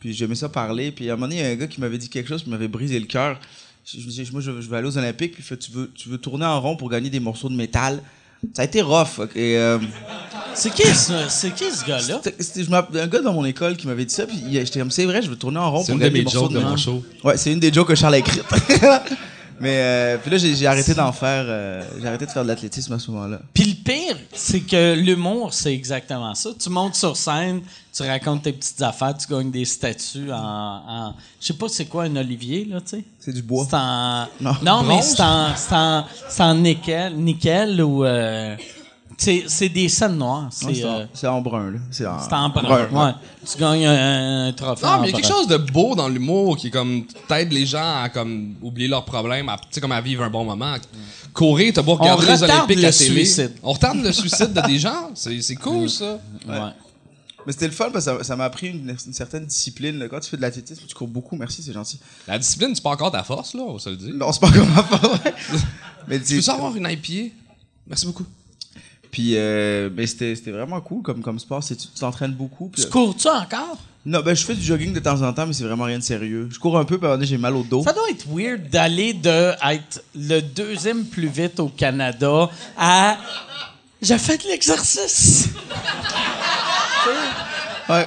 Puis 0.00 0.14
j'aimais 0.14 0.34
ça 0.34 0.48
parler. 0.48 0.90
Puis 0.90 1.10
à 1.10 1.12
un 1.12 1.16
moment 1.16 1.28
donné, 1.28 1.40
il 1.42 1.44
y 1.44 1.46
a 1.46 1.50
un 1.50 1.54
gars 1.56 1.66
qui 1.66 1.80
m'avait 1.80 1.98
dit 1.98 2.08
quelque 2.08 2.28
chose 2.28 2.42
qui 2.42 2.48
m'avait 2.50 2.66
brisé 2.66 2.98
le 2.98 3.06
cœur. 3.06 3.38
Je 3.92 4.00
je 4.00 4.04
me 4.06 4.10
disais, 4.10 4.24
moi, 4.32 4.40
je, 4.40 4.60
je 4.60 4.68
veux 4.68 4.76
aller 4.76 4.86
aux 4.88 4.98
Olympiques. 4.98 5.34
Puis 5.34 5.56
tu 5.58 5.70
veux, 5.72 5.90
tu 5.94 6.08
veux 6.08 6.18
tourner 6.18 6.44
en 6.46 6.60
rond 6.60 6.76
pour 6.76 6.88
gagner 6.90 7.10
des 7.10 7.20
morceaux 7.20 7.48
de 7.48 7.54
métal. 7.56 8.02
Ça 8.54 8.62
a 8.62 8.64
été 8.64 8.80
rough. 8.80 9.20
Et, 9.34 9.56
euh, 9.58 9.78
C'est 10.54 10.72
qui, 10.72 10.82
ce- 10.86 11.26
c'est 11.28 11.50
qui 11.54 11.70
ce 11.70 11.84
gars-là? 11.84 12.20
c'était- 12.22 12.72
un 13.00 13.06
gars 13.06 13.20
dans 13.20 13.34
mon 13.34 13.44
école 13.44 13.76
qui 13.76 13.86
m'avait 13.86 14.04
dit 14.06 14.14
ça. 14.14 14.26
Puis 14.26 14.42
j'étais 14.50 14.78
comme, 14.80 14.90
c'est 14.90 15.04
vrai, 15.04 15.20
je 15.22 15.28
veux 15.28 15.36
tourner 15.36 15.58
en 15.58 15.70
rond 15.70 15.82
C'est 15.84 15.92
pour 15.92 15.98
de 15.98 16.04
gagner 16.04 16.18
des 16.20 16.24
morceaux 16.24 16.40
jokes 16.40 16.52
de 16.52 16.58
de 16.58 16.62
mon 16.62 16.70
métal. 16.70 16.78
show. 16.84 17.04
Ouais, 17.22 17.36
c'est 17.36 17.52
une 17.52 17.60
des 17.60 17.72
jokes 17.72 17.88
que 17.88 17.94
Charles 17.94 18.14
a 18.14 18.18
écrites. 18.18 18.42
Mais 19.62 19.76
euh, 19.76 20.16
puis 20.16 20.30
là, 20.30 20.38
j'ai 20.38 20.54
j'ai 20.54 20.66
arrêté 20.66 20.94
d'en 20.94 21.12
faire. 21.12 21.44
euh, 21.46 21.82
j'ai 22.00 22.06
arrêté 22.08 22.24
de 22.24 22.30
faire 22.30 22.44
de 22.44 22.48
l'athlétisme 22.48 22.94
à 22.94 22.98
ce 22.98 23.10
moment-là. 23.10 23.42
Puis 23.52 23.64
le 23.64 23.74
pire, 23.84 24.16
c'est 24.32 24.60
que 24.60 24.94
l'humour, 24.94 25.52
c'est 25.52 25.74
exactement 25.74 26.34
ça. 26.34 26.50
Tu 26.58 26.70
montes 26.70 26.94
sur 26.94 27.14
scène, 27.14 27.60
tu 28.02 28.08
racontes 28.08 28.42
tes 28.42 28.52
petites 28.52 28.80
affaires, 28.82 29.16
tu 29.16 29.26
gagnes 29.32 29.50
des 29.50 29.64
statues 29.64 30.32
en. 30.32 30.36
en 30.36 31.14
je 31.40 31.46
sais 31.46 31.52
pas 31.54 31.68
c'est 31.68 31.86
quoi 31.86 32.04
un 32.04 32.16
olivier, 32.16 32.64
là, 32.64 32.80
tu 32.80 32.96
sais. 32.98 33.04
C'est 33.18 33.32
du 33.32 33.42
bois. 33.42 33.66
C'est 33.68 33.76
en. 33.76 34.26
Non. 34.40 34.56
Non, 34.62 34.82
mais 34.84 35.02
c'est 35.02 35.20
en, 35.22 35.54
c'est 35.56 35.74
en, 35.74 36.04
c'est 36.28 36.42
en 36.42 36.54
nickel, 36.54 37.16
nickel 37.16 37.82
ou. 37.82 38.04
euh, 38.04 38.56
c'est 39.18 39.44
c'est 39.48 39.68
des 39.68 39.88
scènes 39.90 40.16
noires. 40.16 40.44
Non, 40.44 40.48
C'est 40.50 40.74
C'est 40.74 40.84
en, 40.86 40.88
euh, 41.00 41.04
c'est 41.12 41.26
en 41.26 41.40
brun, 41.42 41.70
là. 41.72 41.78
C'est 41.90 42.06
en, 42.06 42.18
c'est 42.20 42.32
en 42.32 42.48
brun. 42.48 42.88
Ouais. 42.90 43.12
Tu 43.52 43.58
gagnes 43.58 43.84
un, 43.86 44.48
un 44.48 44.52
trophée. 44.52 44.86
Non, 44.86 45.00
mais 45.00 45.08
il 45.08 45.10
y 45.10 45.14
a 45.14 45.16
quelque 45.20 45.28
brun. 45.28 45.36
chose 45.40 45.46
de 45.48 45.56
beau 45.58 45.94
dans 45.94 46.08
l'humour 46.08 46.56
qui 46.56 46.68
est 46.68 46.70
comme 46.70 47.04
t'aides 47.28 47.52
les 47.52 47.66
gens 47.66 48.02
à 48.02 48.08
comme 48.08 48.54
oublier 48.62 48.88
leurs 48.88 49.04
problèmes, 49.04 49.50
à, 49.50 49.58
tu 49.58 49.64
sais, 49.72 49.80
comme 49.82 49.92
à 49.92 50.00
vivre 50.00 50.22
un 50.22 50.30
bon 50.30 50.44
moment. 50.44 50.74
Courir, 51.34 51.72
t'as 51.74 51.82
beau 51.82 51.96
regarder 51.96 52.26
les 52.26 52.42
Olympiques 52.42 52.80
le 52.80 52.88
à 52.88 52.92
télé. 52.92 53.24
suicide. 53.24 53.52
On 53.62 53.72
retarde 53.72 53.98
le 54.02 54.12
suicide 54.12 54.54
de 54.54 54.60
des 54.62 54.78
gens. 54.78 55.10
C'est 55.14 55.42
c'est 55.42 55.56
cool 55.56 55.90
ça. 55.90 56.18
Ouais. 56.48 56.58
Mais 57.46 57.52
c'était 57.52 57.66
le 57.66 57.72
fun 57.72 57.90
parce 57.90 58.04
que 58.06 58.22
ça- 58.22 58.36
m'a 58.36 58.44
appris 58.44 58.68
une, 58.68 58.94
une 59.06 59.12
certaine 59.14 59.44
discipline. 59.46 59.98
là. 59.98 60.08
Quand 60.08 60.20
tu 60.20 60.28
fais 60.30 60.36
de 60.36 60.42
l'athlétisme, 60.42 60.82
tu 60.86 60.94
cours 60.94 61.08
beaucoup. 61.08 61.36
Merci, 61.36 61.62
c'est 61.62 61.72
gentil. 61.72 61.98
La 62.28 62.38
discipline, 62.38 62.74
c'est 62.74 62.82
pas 62.82 62.90
encore 62.90 63.10
ta 63.12 63.22
force 63.24 63.54
là, 63.54 63.62
on 63.66 63.78
se 63.78 63.90
le 63.90 63.96
dire. 63.96 64.14
Non, 64.14 64.30
c'est 64.32 64.40
pas 64.40 64.50
comme 64.52 64.68
ma. 64.72 64.86
Mais 66.08 66.20
Tu 66.20 66.36
veux 66.36 66.42
savoir 66.42 66.74
une 66.76 66.88
IPA? 66.90 67.34
Merci 67.86 68.06
beaucoup. 68.06 68.24
Puis, 69.10 69.32
euh, 69.36 69.90
mais 69.92 70.06
c'était 70.06 70.36
c'était 70.36 70.52
vraiment 70.52 70.80
cool 70.80 71.02
comme, 71.02 71.20
comme 71.20 71.38
sport. 71.40 71.62
C'est- 71.64 71.74
Tu 71.76 71.88
t'entraînes 71.98 72.32
beaucoup. 72.34 72.68
puis- 72.68 72.82
Tu 72.84 72.88
cours-tu 72.88 73.26
encore? 73.28 73.76
non, 74.06 74.20
ben 74.20 74.34
je 74.36 74.44
fais 74.44 74.54
du 74.54 74.62
jogging 74.62 74.92
de 74.92 75.00
temps 75.00 75.20
en 75.22 75.32
temps, 75.32 75.46
mais 75.46 75.52
c'est 75.52 75.64
vraiment 75.64 75.84
rien 75.84 75.98
de 75.98 76.04
sérieux. 76.04 76.48
Je 76.52 76.58
cours 76.60 76.78
un 76.78 76.84
peu, 76.84 76.96
puis 76.98 77.08
j'ai 77.26 77.36
mal 77.36 77.54
au 77.56 77.64
dos. 77.64 77.82
Ça 77.82 77.92
doit 77.92 78.08
être 78.08 78.24
weird 78.28 78.70
d'aller 78.70 79.12
de 79.12 79.52
être 79.68 80.02
le 80.14 80.40
deuxième 80.40 81.04
plus 81.04 81.26
vite 81.28 81.58
au 81.58 81.68
Canada 81.68 82.48
à 82.78 83.18
j'ai 84.00 84.16
fait 84.16 84.38
de 84.42 84.48
l'exercice. 84.48 85.48
Ouais. 87.88 88.06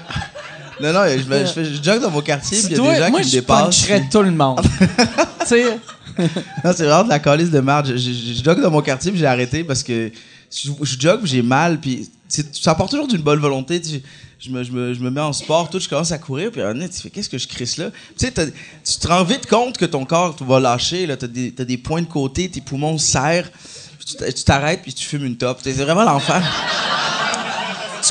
Non, 0.81 0.91
non, 0.93 1.01
je, 1.07 1.23
me- 1.27 1.45
je, 1.45 1.51
fais- 1.51 1.65
je 1.65 1.83
jogue 1.83 2.01
dans 2.01 2.09
mon 2.11 2.21
quartier, 2.21 2.57
puis 2.59 2.67
il 2.71 2.77
y 2.77 2.79
a 2.87 2.93
des 2.93 2.99
gens 2.99 3.09
moi, 3.11 3.19
qui 3.21 3.25
me 3.27 3.31
je 3.31 3.35
dépassent. 3.37 3.65
puncherais 3.81 4.07
tout 4.11 4.21
le 4.23 4.31
monde. 4.31 4.61
tu 5.41 5.45
sais, 5.45 5.79
Non, 6.63 6.71
c'est 6.75 6.85
vraiment 6.85 7.03
de 7.03 7.09
la 7.09 7.19
calice 7.19 7.51
de 7.51 7.59
marge. 7.59 7.89
Je, 7.89 7.97
je, 7.97 8.33
je 8.33 8.43
jogue 8.43 8.61
dans 8.61 8.71
mon 8.71 8.81
quartier, 8.81 9.11
puis 9.11 9.19
j'ai 9.19 9.25
arrêté 9.27 9.63
parce 9.63 9.83
que 9.83 10.11
je, 10.51 10.71
je 10.81 10.99
jogue, 10.99 11.21
puis 11.21 11.29
j'ai 11.29 11.41
mal, 11.41 11.79
puis 11.79 12.09
c'est- 12.27 12.55
ça 12.55 12.73
part 12.75 12.89
toujours 12.89 13.07
d'une 13.07 13.21
bonne 13.21 13.39
volonté. 13.39 13.79
tu 13.81 13.89
sais. 13.89 14.03
Je 14.39 14.49
me, 14.49 14.61
je, 14.63 14.71
me, 14.73 14.93
je 14.93 14.99
me 14.99 15.09
mets 15.09 15.21
en 15.21 15.31
sport, 15.31 15.69
tout, 15.69 15.79
je 15.79 15.87
commence 15.87 16.11
à 16.11 16.17
courir, 16.17 16.51
puis 16.51 16.59
à 16.59 16.65
un 16.65 16.67
moment 16.69 16.79
donné, 16.81 16.91
tu 16.93 17.01
fais 17.01 17.09
qu'est-ce 17.09 17.29
que 17.29 17.37
je 17.37 17.47
crisse 17.47 17.77
là? 17.77 17.91
Tu 18.17 18.25
sais, 18.25 18.31
t'as- 18.31 18.47
tu 18.47 18.97
te 18.99 19.07
rends 19.07 19.23
vite 19.23 19.47
compte 19.47 19.77
que 19.77 19.85
ton 19.85 20.03
corps 20.03 20.35
va 20.41 20.59
lâcher, 20.59 21.05
là, 21.05 21.15
t'as 21.15 21.27
des, 21.27 21.53
t'as 21.53 21.63
des 21.63 21.77
points 21.77 22.01
de 22.01 22.07
côté, 22.07 22.49
tes 22.49 22.59
poumons 22.59 22.97
serrent, 22.97 23.47
puis 23.97 24.05
tu 24.05 24.15
t'a- 24.17 24.31
tu 24.33 24.43
t'arrêtes, 24.43 24.81
puis 24.81 24.93
tu 24.93 25.05
fumes 25.05 25.23
une 25.23 25.37
top. 25.37 25.59
C'est 25.63 25.71
vraiment 25.73 26.03
l'enfer. 26.03 26.41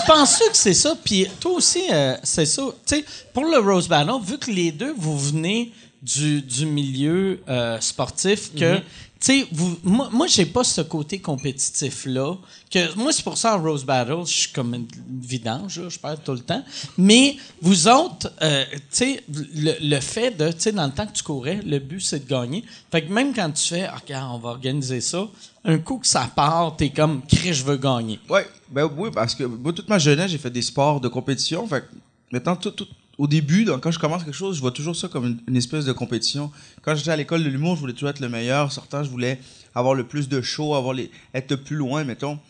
Tu 0.02 0.12
penses 0.12 0.38
que 0.38 0.56
c'est 0.56 0.74
ça? 0.74 0.94
Puis 1.02 1.26
toi 1.40 1.52
aussi, 1.52 1.82
euh, 1.90 2.16
c'est 2.22 2.46
ça. 2.46 2.62
Tu 2.86 2.96
sais, 2.96 3.04
pour 3.32 3.44
le 3.44 3.58
Rose 3.58 3.88
Battle, 3.88 4.22
vu 4.24 4.38
que 4.38 4.50
les 4.50 4.72
deux, 4.72 4.94
vous 4.96 5.18
venez 5.18 5.72
du, 6.02 6.42
du 6.42 6.66
milieu 6.66 7.40
euh, 7.48 7.78
sportif, 7.80 8.52
que, 8.54 8.78
tu 8.78 8.82
sais, 9.26 9.46
vous, 9.52 9.76
moi, 9.82 10.08
moi 10.12 10.26
j'ai 10.26 10.46
pas 10.46 10.64
ce 10.64 10.80
côté 10.80 11.20
compétitif-là. 11.20 12.36
Que, 12.70 12.94
moi, 12.96 13.12
c'est 13.12 13.22
pour 13.22 13.36
ça, 13.36 13.56
en 13.56 13.62
Rose 13.62 13.84
Battle, 13.84 14.22
je 14.26 14.32
suis 14.32 14.52
comme 14.52 14.74
une 14.74 14.86
vidange, 15.20 15.80
je 15.88 15.98
perds 15.98 16.22
tout 16.22 16.32
le 16.32 16.40
temps. 16.40 16.62
Mais 16.96 17.36
vous 17.60 17.86
autres, 17.88 18.32
euh, 18.42 18.64
tu 18.72 18.78
sais, 18.90 19.22
le, 19.28 19.74
le 19.80 20.00
fait 20.00 20.30
de, 20.30 20.50
tu 20.52 20.60
sais, 20.60 20.72
dans 20.72 20.86
le 20.86 20.92
temps 20.92 21.06
que 21.06 21.12
tu 21.12 21.22
courais, 21.22 21.60
le 21.64 21.78
but, 21.78 22.00
c'est 22.00 22.24
de 22.24 22.28
gagner. 22.28 22.64
Fait 22.90 23.02
que 23.04 23.12
même 23.12 23.34
quand 23.34 23.50
tu 23.52 23.68
fais, 23.68 23.82
Ah, 23.84 23.98
regarde, 24.02 24.30
on 24.34 24.38
va 24.38 24.50
organiser 24.50 25.00
ça, 25.00 25.28
un 25.64 25.78
coup 25.78 25.98
que 25.98 26.06
ça 26.06 26.28
part, 26.34 26.76
t'es 26.76 26.90
comme, 26.90 27.22
Chris, 27.26 27.52
je 27.54 27.64
veux 27.64 27.76
gagner. 27.76 28.18
Ouais, 28.28 28.46
ben 28.70 28.90
oui, 28.96 29.10
parce 29.12 29.34
que 29.34 29.44
moi, 29.44 29.72
toute 29.72 29.88
ma 29.88 29.98
jeunesse, 29.98 30.30
j'ai 30.30 30.38
fait 30.38 30.50
des 30.50 30.62
sports 30.62 31.00
de 31.00 31.08
compétition. 31.08 31.66
Fait 31.68 31.82
que 31.82 31.86
maintenant, 32.32 32.56
tout- 32.56 32.86
au 33.22 33.28
début, 33.28 33.64
donc, 33.64 33.84
quand 33.84 33.92
je 33.92 34.00
commence 34.00 34.24
quelque 34.24 34.34
chose, 34.34 34.56
je 34.56 34.60
vois 34.60 34.72
toujours 34.72 34.96
ça 34.96 35.06
comme 35.06 35.24
une, 35.24 35.38
une 35.46 35.56
espèce 35.56 35.84
de 35.84 35.92
compétition. 35.92 36.50
Quand 36.82 36.96
j'étais 36.96 37.12
à 37.12 37.16
l'école 37.16 37.44
de 37.44 37.48
l'humour, 37.48 37.76
je 37.76 37.80
voulais 37.80 37.92
toujours 37.92 38.08
être 38.08 38.18
le 38.18 38.28
meilleur. 38.28 38.72
Sortant, 38.72 39.04
je 39.04 39.10
voulais 39.10 39.38
avoir 39.76 39.94
le 39.94 40.04
plus 40.04 40.28
de 40.28 40.40
show, 40.42 40.74
avoir 40.74 40.92
les, 40.92 41.08
être 41.32 41.48
le 41.52 41.56
plus 41.58 41.76
loin, 41.76 42.02
mettons. 42.02 42.40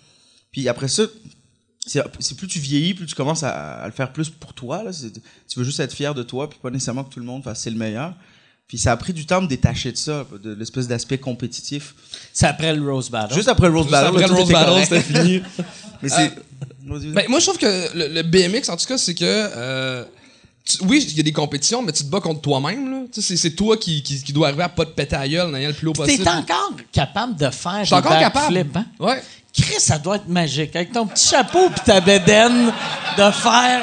Puis 0.50 0.70
après 0.70 0.88
ça, 0.88 1.02
c'est 1.86 2.36
plus 2.38 2.46
tu 2.46 2.58
vieillis, 2.58 2.94
plus 2.94 3.04
tu 3.04 3.14
commences 3.14 3.42
à, 3.42 3.50
à 3.82 3.86
le 3.86 3.92
faire 3.92 4.14
plus 4.14 4.30
pour 4.30 4.54
toi. 4.54 4.82
Là. 4.82 4.92
Tu 5.46 5.58
veux 5.58 5.64
juste 5.64 5.78
être 5.78 5.92
fier 5.92 6.14
de 6.14 6.22
toi, 6.22 6.48
puis 6.48 6.58
pas 6.62 6.70
nécessairement 6.70 7.04
que 7.04 7.12
tout 7.12 7.20
le 7.20 7.26
monde 7.26 7.44
fasse 7.44 7.60
c'est 7.60 7.70
le 7.70 7.76
meilleur. 7.76 8.14
Puis 8.66 8.78
ça 8.78 8.92
a 8.92 8.96
pris 8.96 9.12
du 9.12 9.26
temps 9.26 9.40
de 9.40 9.44
me 9.44 9.50
détacher 9.50 9.92
de 9.92 9.98
ça, 9.98 10.24
de 10.42 10.54
l'espèce 10.54 10.88
d'aspect 10.88 11.18
compétitif. 11.18 11.94
C'est 12.32 12.46
après 12.46 12.74
le 12.74 12.90
Rose 12.90 13.10
Battle. 13.10 13.34
Juste 13.34 13.48
après 13.48 13.68
le 13.68 13.74
Rose 13.74 13.88
Juste 13.88 13.92
Battle, 13.92 14.16
après 14.16 14.26
le 14.26 14.34
Rose 14.34 14.50
Battle, 14.50 14.82
c'était 14.84 15.00
fini. 15.02 15.42
Mais 16.02 16.08
c'est... 16.08 16.32
Vas-y. 16.86 17.08
Ben, 17.08 17.26
moi, 17.28 17.40
je 17.40 17.44
trouve 17.44 17.58
que 17.58 17.94
le, 17.94 18.08
le 18.08 18.22
BMX, 18.22 18.70
en 18.70 18.78
tout 18.78 18.86
cas, 18.86 18.96
c'est 18.96 19.14
que. 19.14 19.22
euh, 19.22 20.04
oui, 20.82 21.04
il 21.10 21.16
y 21.16 21.20
a 21.20 21.22
des 21.22 21.32
compétitions, 21.32 21.82
mais 21.82 21.92
tu 21.92 22.04
te 22.04 22.08
bats 22.10 22.20
contre 22.20 22.40
toi-même. 22.40 23.06
C'est 23.12 23.50
toi 23.56 23.76
qui, 23.76 24.02
qui, 24.02 24.22
qui 24.22 24.32
dois 24.32 24.48
arriver 24.48 24.62
à 24.62 24.68
pas 24.68 24.84
te 24.84 24.90
péter 24.90 25.16
à 25.16 25.26
gueule 25.28 25.54
ayant 25.56 25.68
le 25.68 25.74
plus 25.74 25.88
haut 25.88 25.92
possible. 25.92 26.22
T'es 26.24 26.30
encore 26.30 26.72
capable 26.92 27.36
de 27.36 27.50
faire 27.50 27.82
des 27.84 27.92
encore 27.92 28.18
capable. 28.18 28.58
hein? 28.76 28.84
Ouais. 29.00 29.22
Chris, 29.52 29.80
ça 29.80 29.98
doit 29.98 30.16
être 30.16 30.28
magique. 30.28 30.74
Avec 30.76 30.92
ton 30.92 31.06
petit 31.06 31.28
chapeau 31.28 31.68
puis 31.68 31.80
ta 31.84 32.00
bédaine, 32.00 32.72
de 33.18 33.30
faire... 33.32 33.82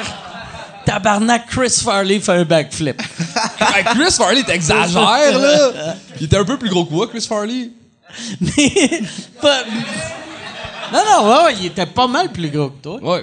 Tabarnak, 0.86 1.46
Chris 1.46 1.78
Farley 1.84 2.18
fait 2.20 2.32
un 2.32 2.44
backflip. 2.44 3.00
Ben, 3.60 3.84
Chris 3.94 4.12
Farley, 4.16 4.42
t'exagères, 4.42 5.38
là. 5.38 5.94
Il 6.18 6.24
était 6.24 6.38
un 6.38 6.44
peu 6.44 6.58
plus 6.58 6.70
gros 6.70 6.86
que 6.86 6.92
moi, 6.92 7.06
Chris 7.06 7.20
Farley. 7.28 7.68
Mais... 8.40 9.02
pas- 9.40 9.64
Non, 10.92 11.00
non, 11.08 11.28
ouais, 11.28 11.44
ouais, 11.44 11.54
il 11.60 11.66
était 11.66 11.86
pas 11.86 12.06
mal 12.08 12.32
plus 12.32 12.48
gros 12.50 12.70
que 12.70 12.82
toi. 12.82 12.98
Ouais. 13.02 13.22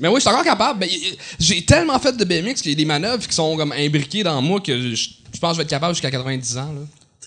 Mais 0.00 0.08
oui, 0.08 0.16
je 0.16 0.20
suis 0.20 0.28
encore 0.30 0.44
capable. 0.44 0.80
Ben, 0.80 0.88
y- 0.88 1.16
J'ai 1.38 1.64
tellement 1.64 1.98
fait 1.98 2.16
de 2.16 2.24
BMX 2.24 2.60
qu'il 2.62 2.70
y 2.70 2.74
a 2.74 2.76
des 2.76 2.84
manœuvres 2.84 3.26
qui 3.26 3.34
sont 3.34 3.56
comme 3.56 3.72
imbriquées 3.72 4.22
dans 4.22 4.40
moi 4.42 4.60
que 4.60 4.78
je, 4.94 4.94
je 4.94 5.38
pense 5.40 5.50
que 5.50 5.54
je 5.54 5.56
vais 5.58 5.62
être 5.64 5.70
capable 5.70 5.94
jusqu'à 5.94 6.10
90 6.10 6.58
ans. 6.58 6.72
là. 6.72 6.80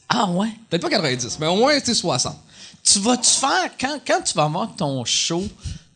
Ah 0.10 0.30
ouais? 0.30 0.50
Peut-être 0.70 0.82
pas 0.82 0.90
90, 0.90 1.38
mais 1.40 1.48
au 1.48 1.56
moins, 1.56 1.80
tu 1.80 1.86
sais, 1.88 1.94
60. 1.94 2.36
Tu 2.84 3.00
vas-tu 3.00 3.30
faire, 3.30 3.70
quand, 3.80 4.00
quand 4.06 4.22
tu 4.24 4.34
vas 4.34 4.44
avoir 4.44 4.76
ton 4.76 5.06
show, 5.06 5.44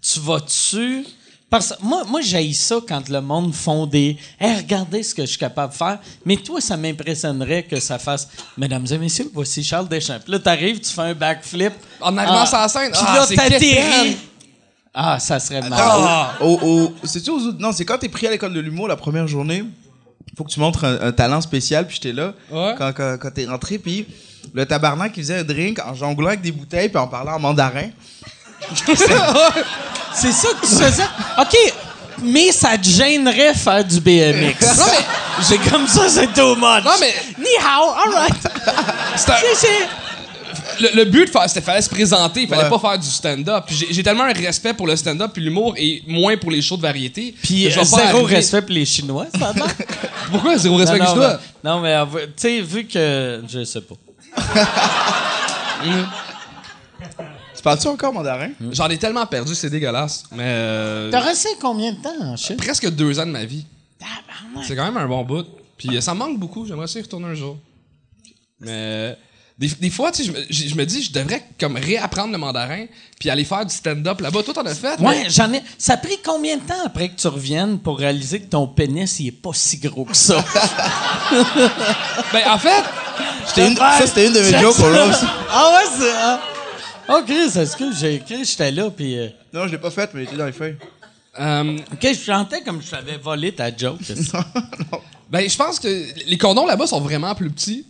tu 0.02 0.20
vas-tu. 0.20 1.06
Parce 1.50 1.70
que 1.70 1.76
moi, 1.82 2.04
moi 2.06 2.22
j'ai 2.22 2.52
ça 2.54 2.78
quand 2.88 3.08
le 3.10 3.22
monde 3.22 3.54
font 3.54 3.86
des. 3.86 4.18
Hey, 4.40 4.56
regardez 4.58 5.04
ce 5.04 5.14
que 5.14 5.22
je 5.24 5.30
suis 5.30 5.38
capable 5.38 5.72
de 5.74 5.78
faire. 5.78 6.00
Mais 6.26 6.38
toi, 6.38 6.60
ça 6.60 6.76
m'impressionnerait 6.76 7.64
que 7.64 7.80
ça 7.80 8.00
fasse. 8.00 8.28
Mesdames 8.58 8.86
et 8.90 8.98
messieurs, 8.98 9.30
voici 9.34 9.64
Charles 9.64 9.88
Deschamps. 9.88 10.20
Puis 10.24 10.32
là, 10.32 10.40
t'arrives, 10.40 10.80
tu 10.80 10.92
fais 10.92 11.02
un 11.02 11.14
backflip. 11.14 11.74
En 12.02 12.18
arrivant 12.18 12.42
Ah. 12.42 12.46
sur 12.46 12.58
la 12.58 12.68
scène, 12.68 12.92
ah, 12.96 13.16
là, 13.30 13.36
t'atterris. 13.36 14.18
Ah, 14.98 15.20
ça 15.20 15.40
serait 15.40 15.62
marrant. 15.70 16.28
Au, 16.40 16.60
au- 16.64 16.96
c'est-tu 17.04 17.30
aux 17.30 17.40
autres- 17.40 17.58
Non, 17.60 17.72
c'est 17.74 17.84
quand 17.84 17.98
t'es 17.98 18.08
pris 18.10 18.28
à 18.28 18.32
l'école 18.32 18.54
de 18.54 18.62
l'humour 18.62 18.88
la 18.88 18.96
première 18.96 19.28
journée. 19.28 19.64
Faut 20.38 20.44
que 20.46 20.50
tu 20.52 20.60
montres 20.60 20.84
un, 20.86 21.00
un 21.02 21.12
talent 21.12 21.42
spécial, 21.42 21.86
puis 21.86 21.96
j'étais 22.02 22.14
là. 22.16 22.34
Ouais. 22.52 22.76
Quand, 22.78 22.92
quand, 22.94 23.18
quand 23.20 23.32
t'es 23.32 23.46
rentré, 23.46 23.78
puis 23.78 24.06
le 24.54 24.66
tabarnak, 24.66 25.12
il 25.18 25.24
faisait 25.24 25.40
un 25.40 25.44
drink 25.44 25.80
en 25.86 25.94
jonglant 25.94 26.28
avec 26.30 26.42
des 26.42 26.52
bouteilles, 26.52 26.90
puis 26.90 26.98
en 26.98 27.08
parlant 27.08 27.34
en 27.34 27.40
mandarin. 27.40 27.90
C'est 30.14 30.32
ça 30.32 30.48
que 30.62 30.66
tu 30.66 30.76
faisais? 30.76 31.04
OK, 31.40 31.74
mais 32.24 32.52
ça 32.52 32.78
te 32.78 32.84
gênerait 32.88 33.54
faire 33.54 33.84
du 33.84 34.00
BMX. 34.00 34.56
Non, 34.78 34.86
mais- 34.92 35.44
C'est 35.44 35.58
comme 35.70 35.86
ça, 35.88 36.08
c'est 36.08 36.32
too 36.34 36.56
much. 36.56 36.84
Non, 36.86 36.92
mais- 37.02 37.14
Ni 37.38 37.50
hao, 37.62 37.90
all 37.92 38.14
right. 38.14 38.36
C'est 39.18 39.30
un- 39.32 39.36
C'est- 39.36 39.56
c'est- 39.56 39.88
le, 40.80 40.96
le 40.96 41.06
but, 41.06 41.30
c'était 41.48 41.62
fallait 41.62 41.82
se 41.82 41.90
présenter, 41.90 42.42
il 42.44 42.48
fallait 42.48 42.64
Ouais. 42.64 42.70
pas 42.70 42.80
faire 42.80 43.00
du 43.00 43.08
stand-up. 43.08 43.64
Puis 43.68 43.88
j'ai- 43.92 44.04
tellement 44.04 44.24
un 44.24 44.34
respect 44.34 44.74
pour 44.74 44.88
le 44.88 44.96
stand-up 44.96 45.32
puis 45.34 45.44
l'humour 45.44 45.74
et 45.78 46.04
moins 46.08 46.38
pour 46.38 46.52
les 46.52 46.62
shows 46.62 46.78
de 46.78 46.82
variété. 46.82 47.34
Puis 47.44 47.68
euh, 47.68 47.72
zéro 47.84 47.98
arriver- 47.98 48.36
respect 48.36 48.62
pour 48.62 48.72
les 48.72 48.86
Chinois, 48.86 49.28
ça? 49.38 49.54
Pourquoi 50.32 50.58
zéro 50.58 50.76
respect 50.78 51.00
non, 51.00 51.16
dois? 51.16 51.40
mais, 51.64 51.70
non, 51.70 51.80
mais 51.82 51.94
euh, 51.94 52.06
tu 52.28 52.32
sais, 52.38 52.62
vu 52.62 52.86
que. 52.86 53.42
Je 53.48 53.64
sais 53.64 53.82
pas. 53.82 53.96
Tu 57.56 57.62
parles-tu 57.64 57.88
encore 57.88 58.14
mandarin? 58.14 58.50
J'en 58.72 58.90
ai 58.90 58.98
tellement 58.98 59.26
perdu, 59.26 59.56
c'est 59.56 59.70
dégueulasse. 59.70 60.24
Mais 60.32 60.44
euh, 60.46 61.10
T'as 61.12 61.20
resté 61.22 61.50
combien 61.60 61.92
de 61.94 62.02
temps 62.02 62.14
en 62.22 62.36
Chine? 62.36 62.58
presque 62.58 62.90
deux 62.92 63.20
ans 63.20 63.26
de 63.26 63.32
ma 63.32 63.46
vie. 63.46 63.66
C'est 64.64 64.76
quand 64.76 64.86
même 64.86 64.98
un 64.98 65.08
bon 65.08 65.24
bout. 65.24 65.46
Puis 65.78 65.98
euh, 65.98 66.02
ça 66.02 66.14
me 66.14 66.20
manque 66.20 66.40
beaucoup. 66.40 66.66
J'aimerais 66.66 66.88
ça 66.88 67.00
y 67.00 67.02
retourner 67.02 67.28
un 67.28 67.34
jour. 67.34 67.58
Mais 68.60 68.70
euh, 68.72 69.14
des, 69.58 69.68
des 69.70 69.90
fois, 69.90 70.12
tu 70.12 70.24
sais, 70.24 70.28
je, 70.28 70.32
me- 70.34 70.46
je- 70.50 70.68
je 70.68 70.76
me 70.76 70.86
dis, 70.86 71.02
je 71.02 71.12
devrais 71.14 71.42
comme 71.60 71.78
réapprendre 71.78 72.32
le 72.34 72.38
mandarin 72.38 72.86
puis 73.20 73.30
aller 73.30 73.46
faire 73.46 73.66
du 73.66 73.74
stand-up 73.74 74.20
là-bas. 74.20 74.44
Toi, 74.44 74.54
t'en 74.54 74.66
as 74.66 74.76
fait? 74.76 75.00
Ouais, 75.00 75.24
mais- 75.24 75.30
j'en 75.30 75.52
ai. 75.54 75.62
Ça 75.78 75.94
a 75.94 75.98
pris 75.98 76.18
combien 76.26 76.58
de 76.58 76.62
temps 76.62 76.84
après 76.86 77.08
que 77.10 77.16
tu 77.16 77.28
reviennes 77.28 77.80
pour 77.80 77.98
réaliser 77.98 78.42
que 78.42 78.48
ton 78.48 78.68
pénis, 78.68 79.20
il 79.20 79.28
est 79.28 79.32
pas 79.32 79.52
si 79.54 79.78
gros 79.78 80.04
que 80.06 80.16
ça? 80.16 80.44
Ben, 82.34 82.42
en 82.50 82.58
fait, 82.58 82.84
C'était 83.48 83.68
une- 83.70 83.78
ça, 83.78 84.06
c'était 84.06 84.28
une 84.28 84.34
de 84.34 84.40
mes 84.40 84.60
jokes 84.60 84.76
pour 84.76 84.86
Rose. 84.88 85.26
Ah 85.50 85.72
ouais, 85.76 85.90
c'est. 85.98 86.12
Ah. 86.18 86.40
Oh, 87.08 87.22
Chris, 87.26 87.52
que 87.78 87.94
j'ai 87.98 88.16
écrit, 88.16 88.44
j'étais 88.46 88.72
là, 88.72 88.90
puis. 88.90 89.18
euh, 89.18 89.28
Non, 89.54 89.68
je 89.68 89.72
l'ai 89.74 89.78
pas 89.78 89.92
faite, 89.92 90.12
mais 90.14 90.22
il 90.24 90.28
était 90.28 90.36
dans 90.38 90.46
les 90.48 90.52
feuilles. 90.52 90.76
euh, 91.40 91.78
Ok, 91.94 92.00
je 92.14 92.20
chantais 92.20 92.62
comme 92.62 92.82
je 92.82 92.90
t'avais 92.90 93.18
volé 93.18 93.54
ta 93.54 93.76
joke. 93.76 94.00
ben, 95.30 95.50
je 95.50 95.56
pense 95.56 95.80
que 95.80 95.88
les 96.28 96.38
condoms 96.38 96.66
là-bas 96.66 96.88
sont 96.88 97.00
vraiment 97.02 97.34
plus 97.36 97.50
petits. 97.52 97.86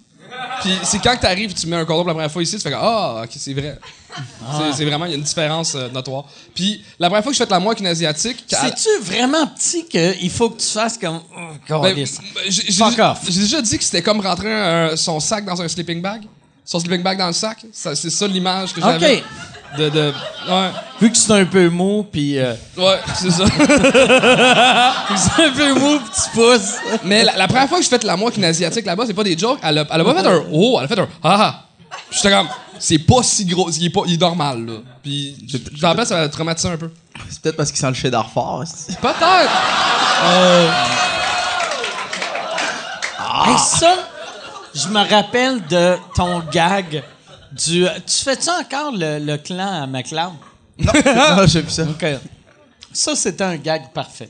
Puis 0.61 0.77
c'est 0.83 0.99
quand 0.99 1.15
tu 1.19 1.25
arrives, 1.25 1.53
tu 1.53 1.67
mets 1.67 1.75
un 1.75 1.85
condom 1.85 1.99
pour 2.01 2.07
la 2.07 2.13
première 2.13 2.31
fois 2.31 2.41
ici, 2.43 2.55
tu 2.55 2.61
fais 2.61 2.73
Ah, 2.73 3.21
ok, 3.23 3.29
c'est 3.37 3.53
vrai. 3.53 3.77
C'est- 4.15 4.77
C'est 4.77 4.85
vraiment, 4.85 5.05
il 5.05 5.11
y 5.11 5.13
a 5.13 5.17
une 5.17 5.23
différence 5.23 5.75
euh, 5.75 5.89
notoire. 5.89 6.23
Puis 6.55 6.83
la 6.99 7.07
première 7.09 7.23
fois 7.23 7.31
que 7.31 7.35
je 7.37 7.43
fais 7.43 7.45
de 7.45 7.51
l'amour 7.51 7.71
avec 7.71 7.81
une 7.81 7.87
Asiatique, 7.87 8.45
C'est-tu 8.47 8.87
vraiment 9.03 9.45
petit 9.47 9.85
qu'il 9.85 10.29
faut 10.31 10.49
que 10.49 10.61
tu 10.61 10.67
fasses 10.67 10.97
comme. 10.97 11.19
Oh, 11.37 11.79
Ben, 11.81 11.89
câlisse. 11.93 12.19
j'ai 12.47 12.63
j'ai- 12.67 12.71
Fuck 12.73 12.97
off. 12.99 13.19
j'ai 13.27 13.41
déjà 13.41 13.61
dit 13.61 13.77
que 13.77 13.83
c'était 13.83 14.01
comme 14.01 14.21
rentrer 14.21 14.51
un- 14.53 14.95
son 14.95 15.19
sac 15.19 15.43
dans 15.45 15.61
un 15.61 15.67
sleeping 15.67 16.01
bag. 16.01 16.21
Son 16.63 16.79
sleeping 16.79 17.03
bag 17.03 17.17
dans 17.17 17.27
le 17.27 17.33
sac. 17.33 17.63
C'est 17.73 17.95
ça 18.09 18.25
l'image 18.27 18.73
que 18.73 18.81
j'avais. 18.81 19.17
Ok. 19.17 19.23
De, 19.77 19.89
de, 19.89 20.13
ouais, 20.49 20.69
Vu 21.01 21.11
que 21.11 21.17
c'est 21.17 21.31
un 21.33 21.45
peu 21.45 21.67
mou, 21.69 22.05
puis. 22.09 22.37
euh, 22.39 22.53
ouais, 22.77 22.99
c'est 23.15 23.31
ça. 23.31 23.43
c'est 25.17 25.43
un 25.45 25.51
peu 25.51 25.73
mou, 25.73 25.99
puis 25.99 26.11
tu 26.23 26.29
pousses. 26.33 26.75
Mais 27.03 27.23
la, 27.23 27.35
la 27.35 27.47
première 27.47 27.67
fois 27.67 27.77
que 27.79 27.83
je 27.83 27.89
fais 27.89 27.97
de 27.99 28.05
l'amour 28.07 28.27
avec 28.27 28.37
une 28.37 28.45
Asiatique 28.45 28.85
là-bas, 28.85 29.03
c'est 29.07 29.13
pas 29.13 29.23
des 29.23 29.37
jokes. 29.37 29.59
Elle 29.63 29.79
a, 29.79 29.85
elle 29.91 30.01
a 30.01 30.03
pas 30.03 30.15
fait 30.15 30.27
un 30.27 30.43
oh, 30.51 30.77
elle 30.79 30.85
a 30.85 30.87
fait 30.87 30.99
un 30.99 31.07
ah 31.23 31.37
ah. 31.39 31.61
J'étais 32.11 32.29
comme, 32.31 32.47
c'est 32.79 32.99
pas 32.99 33.23
si 33.23 33.45
gros, 33.45 33.69
il 33.71 33.85
est, 33.85 33.89
pas, 33.89 34.01
il 34.05 34.13
est 34.15 34.21
normal, 34.21 34.65
là. 34.65 34.73
Puis, 35.03 35.35
je 35.49 35.57
me 35.57 35.87
rappelle, 35.87 36.05
ça 36.05 36.15
m'a 36.17 36.27
traumatisé 36.29 36.69
un 36.69 36.77
peu. 36.77 36.91
C'est 37.29 37.41
peut-être 37.41 37.55
parce 37.57 37.71
qu'il 37.71 37.79
sent 37.79 37.87
le 37.87 37.93
cheddar 37.93 38.29
fort. 38.29 38.63
c'est- 38.65 38.99
Peut-être! 38.99 39.51
Hey, 43.47 43.57
ça, 43.57 43.93
je 44.73 44.87
me 44.89 44.99
rappelle 45.09 45.65
de 45.67 45.95
ton 46.15 46.39
gag 46.51 47.03
du. 47.51 47.85
Tu 48.05 48.23
fais-tu 48.23 48.49
encore 48.49 48.91
le, 48.93 49.19
le 49.19 49.37
clan 49.37 49.83
à 49.83 49.87
McLeod? 49.87 50.33
non, 50.79 50.91
j'ai 51.47 51.61
vu 51.61 51.69
ça. 51.69 51.83
OK. 51.83 52.05
Ça, 52.93 53.15
c'était 53.15 53.43
un 53.43 53.57
gag 53.57 53.91
parfait. 53.93 54.29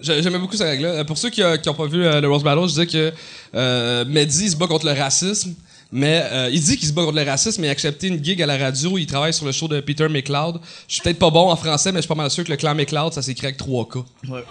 J'ai- 0.00 0.22
J'aimais 0.22 0.38
beaucoup 0.38 0.56
cette 0.56 0.66
règle-là. 0.68 0.88
Euh, 0.90 1.04
Pour 1.04 1.16
ceux 1.18 1.30
qui 1.30 1.40
n'ont 1.42 1.74
pas 1.74 1.86
vu 1.86 2.04
euh, 2.04 2.20
le 2.20 2.28
Rose 2.28 2.42
Battle, 2.42 2.62
je 2.62 2.66
disais 2.68 2.86
que 2.86 3.12
euh, 3.54 4.04
Mehdi 4.06 4.44
il 4.46 4.50
se 4.50 4.56
bat 4.56 4.66
contre 4.66 4.86
le 4.86 4.92
racisme. 4.98 5.54
Mais 5.94 6.22
euh, 6.32 6.48
il 6.50 6.58
dit 6.62 6.78
qu'il 6.78 6.88
se 6.88 6.92
bat 6.94 7.02
contre 7.04 7.18
le 7.18 7.24
racisme, 7.30 7.60
mais 7.60 7.66
il 7.66 7.70
a 7.70 7.72
accepté 7.72 8.06
une 8.08 8.24
gig 8.24 8.40
à 8.42 8.46
la 8.46 8.56
radio. 8.56 8.96
Il 8.96 9.04
travaille 9.06 9.34
sur 9.34 9.44
le 9.44 9.52
show 9.52 9.68
de 9.68 9.78
Peter 9.80 10.08
McLeod. 10.08 10.58
Je 10.88 10.94
suis 10.94 11.02
peut-être 11.02 11.18
pas 11.18 11.28
bon 11.28 11.50
en 11.50 11.56
français, 11.56 11.92
mais 11.92 11.98
je 11.98 12.02
suis 12.02 12.08
pas 12.08 12.14
mal 12.14 12.30
sûr 12.30 12.44
que 12.44 12.50
le 12.50 12.56
clan 12.56 12.74
McLeod, 12.74 13.12
ça 13.12 13.20
s'écrit 13.20 13.48
avec 13.48 13.58
3 13.58 13.84
K. 13.88 13.96
Ouais. 14.30 14.42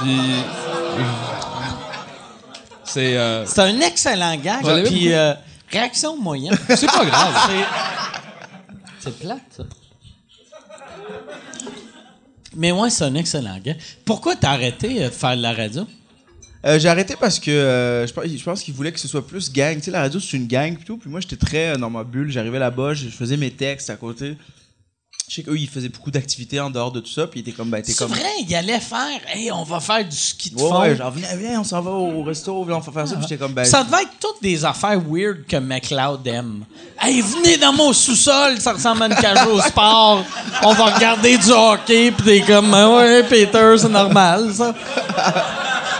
Puis. 0.00 0.16
C'est. 2.84 3.16
euh, 3.16 3.44
C'est 3.46 3.60
un 3.60 3.80
excellent 3.80 4.36
gag. 4.36 4.84
Puis 4.86 5.12
euh, 5.12 5.34
réaction 5.70 6.16
moyenne. 6.20 6.56
c'est 6.68 6.86
pas 6.86 7.04
grave. 7.04 7.34
C'est- 7.48 9.10
C'est 9.10 9.18
plate, 9.18 9.40
ça. 9.56 9.64
Mais 12.54 12.72
ouais, 12.72 12.90
c'est 12.90 13.04
un 13.04 13.14
excellent 13.14 13.58
gars. 13.62 13.74
Pourquoi 14.04 14.34
t'as 14.36 14.50
arrêté 14.52 15.02
euh, 15.04 15.08
de 15.08 15.14
faire 15.14 15.36
de 15.36 15.42
la 15.42 15.52
radio? 15.52 15.86
Euh, 16.64 16.78
j'ai 16.78 16.88
arrêté 16.88 17.14
parce 17.20 17.38
que 17.38 17.50
euh, 17.50 18.06
je 18.06 18.12
pense, 18.12 18.24
je 18.26 18.42
pense 18.42 18.62
qu'il 18.62 18.74
voulait 18.74 18.90
que 18.92 18.98
ce 18.98 19.06
soit 19.06 19.26
plus 19.26 19.52
gang. 19.52 19.76
Tu 19.76 19.82
sais, 19.84 19.90
la 19.90 20.00
radio, 20.00 20.18
c'est 20.18 20.36
une 20.36 20.46
gang 20.46 20.74
plutôt. 20.74 20.96
Puis 20.96 21.10
moi, 21.10 21.20
j'étais 21.20 21.36
très 21.36 21.74
euh, 21.74 21.76
dans 21.76 21.90
ma 21.90 22.02
bulle. 22.02 22.30
J'arrivais 22.30 22.58
là-bas, 22.58 22.94
je, 22.94 23.04
je 23.04 23.14
faisais 23.14 23.36
mes 23.36 23.50
textes 23.50 23.90
à 23.90 23.96
côté. 23.96 24.36
Je 25.28 25.34
sais 25.34 25.42
qu'eux, 25.42 25.58
ils 25.58 25.68
faisaient 25.68 25.88
beaucoup 25.88 26.12
d'activités 26.12 26.60
en 26.60 26.70
dehors 26.70 26.92
de 26.92 27.00
tout 27.00 27.10
ça. 27.10 27.26
Puis 27.26 27.40
ils 27.40 27.42
étaient 27.42 27.50
comme, 27.56 27.68
ben, 27.68 27.82
t'es 27.82 27.90
C'est 27.90 27.98
comme. 27.98 28.12
vrai, 28.12 28.30
il 28.46 28.54
allait 28.54 28.78
faire, 28.78 29.18
hey, 29.34 29.50
on 29.50 29.64
va 29.64 29.80
faire 29.80 30.04
du 30.04 30.16
ski 30.16 30.50
de 30.50 30.54
Ouais, 30.54 30.68
fond. 30.68 30.80
ouais, 30.82 30.94
genre, 30.96 31.10
viens, 31.10 31.34
viens, 31.34 31.60
on 31.62 31.64
s'en 31.64 31.80
va 31.80 31.90
au 31.90 32.22
resto, 32.22 32.62
viens, 32.62 32.76
on 32.76 32.78
va 32.78 32.92
faire 32.92 33.08
ça. 33.08 33.16
Puis 33.16 33.24
j'étais 33.28 33.36
comme, 33.36 33.52
ben. 33.52 33.64
ça 33.64 33.82
devait 33.82 34.02
être 34.02 34.12
toutes 34.20 34.40
des 34.40 34.64
affaires 34.64 35.00
weird 35.04 35.44
que 35.48 35.56
McLeod 35.56 36.24
aime. 36.28 36.64
Hey, 37.00 37.20
venez 37.22 37.56
dans 37.56 37.72
mon 37.72 37.92
sous-sol, 37.92 38.60
ça 38.60 38.74
ressemble 38.74 39.02
à 39.02 39.06
une 39.06 39.16
cage 39.16 39.46
au 39.48 39.60
sport. 39.62 40.24
On 40.62 40.72
va 40.74 40.84
regarder 40.94 41.36
du 41.38 41.50
hockey, 41.50 42.12
pis 42.12 42.22
t'es 42.22 42.40
comme, 42.42 42.72
Ah 42.72 42.88
ouais, 42.90 43.24
Peter, 43.24 43.74
c'est 43.78 43.88
normal, 43.88 44.54
ça. 44.54 44.72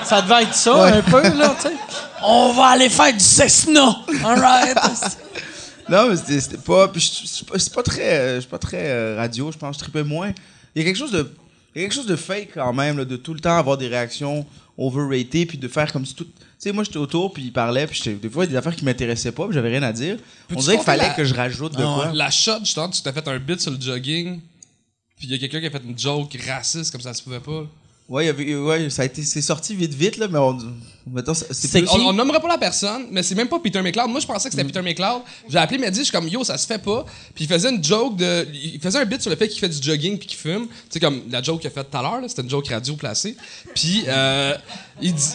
Ça 0.05 0.22
devait 0.22 0.45
être 0.45 0.55
ça, 0.55 0.85
un 0.85 1.03
peu, 1.03 1.20
là, 1.37 1.53
tu 1.61 1.68
sais. 1.68 1.74
On 2.22 2.53
va 2.53 2.66
aller 2.68 2.89
faire 2.89 3.12
du 3.12 3.18
Cessna. 3.18 3.97
All 4.24 4.39
right. 4.39 4.79
Non, 5.89 6.09
mais 6.11 6.16
c'était 6.41 6.57
pas. 6.59 6.91
Je- 6.95 7.01
je 7.01 7.59
c'est 7.59 7.72
pas 7.74 7.82
très, 7.82 8.18
euh, 8.18 8.34
je 8.37 8.41
suis 8.41 8.49
pas 8.51 8.59
très 8.59 8.91
euh, 8.91 9.16
radio, 9.16 9.53
je 9.53 9.59
pense. 9.59 9.76
Je 9.76 9.80
tripais 9.80 10.03
moins. 10.03 10.32
Il 10.74 10.80
y 10.80 10.82
a 10.82 10.84
quelque 10.84 10.97
chose 10.97 11.12
de, 11.12 11.30
il 11.74 11.80
y 11.80 11.84
a 11.84 11.89
quelque 11.89 11.95
chose 11.95 12.07
de 12.07 12.16
fake 12.16 12.51
quand 12.55 12.72
même, 12.72 12.99
là, 12.99 13.05
de 13.05 13.16
tout 13.16 13.34
le 13.34 13.41
temps 13.41 13.57
avoir 13.57 13.78
des 13.78 13.87
réactions 13.89 14.45
overrated, 14.76 15.47
puis 15.49 15.59
de 15.59 15.68
faire 15.68 15.93
comme 15.93 16.05
si 16.05 16.14
tout. 16.14 16.24
Tu 16.24 16.30
sais, 16.59 16.72
moi 16.72 16.84
j'étais 16.84 16.97
autour, 16.97 17.32
puis 17.32 17.45
il 17.45 17.53
parlait, 17.53 17.87
puis 17.87 18.01
des 18.16 18.28
fois 18.30 18.45
il 18.45 18.47
y 18.47 18.51
a 18.51 18.53
des 18.53 18.57
affaires 18.57 18.74
qui 18.74 18.84
m'intéressaient 18.84 19.32
pas, 19.32 19.45
puis 19.45 19.55
j'avais 19.55 19.68
rien 19.70 19.82
à 19.82 19.93
dire. 19.93 20.16
On 20.51 20.57
dirait 20.57 20.76
qu'il 20.76 20.84
fallait 20.84 21.09
la- 21.09 21.14
que 21.14 21.24
je 21.24 21.34
rajoute 21.34 21.72
de 21.76 21.82
Ah 21.82 21.95
quoi? 21.95 22.12
La 22.14 22.30
shot, 22.30 22.61
justement, 22.61 22.89
tu 22.89 23.01
t'as 23.03 23.12
fait 23.12 23.26
un 23.28 23.39
bit 23.39 23.61
sur 23.61 23.70
le 23.70 23.80
jogging. 23.80 24.41
Puis 25.18 25.28
il 25.28 25.30
y 25.30 25.34
a 25.34 25.39
quelqu'un 25.39 25.61
qui 25.61 25.66
a 25.66 25.70
fait 25.70 25.82
une 25.87 25.99
joke 25.99 26.37
raciste 26.47 26.91
comme 26.93 27.01
ça 27.01 27.14
se 27.14 27.22
pouvait 27.22 27.41
pas. 27.41 27.66
Ouais, 28.09 28.30
ouais, 28.30 28.88
ça 28.88 29.02
a 29.02 29.04
été, 29.07 29.22
c'est 29.24 29.42
sorti 29.42 29.74
vite 29.74 29.92
vite 29.92 30.16
là, 30.16 30.28
mais 30.30 30.38
on, 30.38 30.57
mettons, 31.12 31.34
c'est 31.34 31.68
plus-? 31.80 31.88
On, 31.90 32.07
on 32.07 32.12
nommera 32.12 32.38
pas 32.38 32.46
la 32.46 32.57
personne, 32.59 33.07
mais 33.11 33.24
c'est 33.24 33.34
même 33.34 33.48
pas 33.48 33.59
Peter 33.59 33.82
McLeod. 33.82 34.09
Moi, 34.09 34.20
je 34.20 34.26
pensais 34.26 34.48
que 34.48 34.54
c'était 34.54 34.64
Peter 34.64 34.80
McLeod. 34.80 35.22
J'ai 35.48 35.59
appelé, 35.59 35.78
il 35.78 35.84
m'a 35.84 35.90
dit, 35.90 35.98
je 35.98 36.04
suis 36.04 36.12
comme, 36.12 36.28
yo, 36.28 36.44
ça 36.44 36.57
se 36.57 36.68
fait 36.68 36.78
pas. 36.78 37.04
Puis 37.34 37.46
il 37.46 37.48
faisait 37.48 37.68
une 37.68 37.82
joke 37.82 38.14
de. 38.16 38.46
Il 38.54 38.78
faisait 38.80 39.00
un 39.00 39.04
bit 39.04 39.20
sur 39.20 39.28
le 39.30 39.34
fait 39.36 39.48
qu'il 39.48 39.59
fait 39.59 39.68
du 39.68 39.82
jogging 39.82 40.18
puis 40.18 40.28
qu'il 40.28 40.38
fume. 40.38 40.66
Tu 40.68 40.72
sais, 40.90 41.00
comme 41.00 41.22
la 41.32 41.42
joke 41.42 41.61
qu'il 41.62 41.66
a 41.66 41.70
faite 41.72 41.90
tout 41.90 41.98
à 41.98 42.02
l'heure, 42.02 42.20
là, 42.20 42.28
c'était 42.28 42.42
une 42.42 42.50
joke 42.50 42.68
radio 42.68 42.94
placée. 42.94 43.36
Puis 43.74 44.04
euh, 44.07 44.54
il 45.02 45.12
dit. 45.12 45.24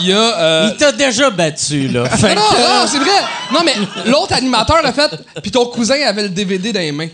Il 0.00 0.06
y 0.08 0.12
a. 0.12 0.38
euh, 0.38 0.70
Il 0.72 0.76
t'a 0.76 0.92
déjà 0.92 1.30
battu, 1.30 1.88
là. 1.88 2.02
Non, 2.04 2.08
que- 2.08 2.82
non, 2.82 2.86
c'est 2.86 2.98
vrai. 2.98 3.10
Non, 3.52 3.60
mais 3.64 3.74
l'autre 4.10 4.34
animateur 4.34 4.80
l'a 4.82 4.92
fait, 4.92 5.10
puis 5.42 5.50
ton 5.50 5.66
cousin 5.66 6.00
avait 6.06 6.22
le 6.24 6.28
DVD 6.28 6.72
dans 6.72 6.80
les 6.80 6.92
mains. 6.92 7.08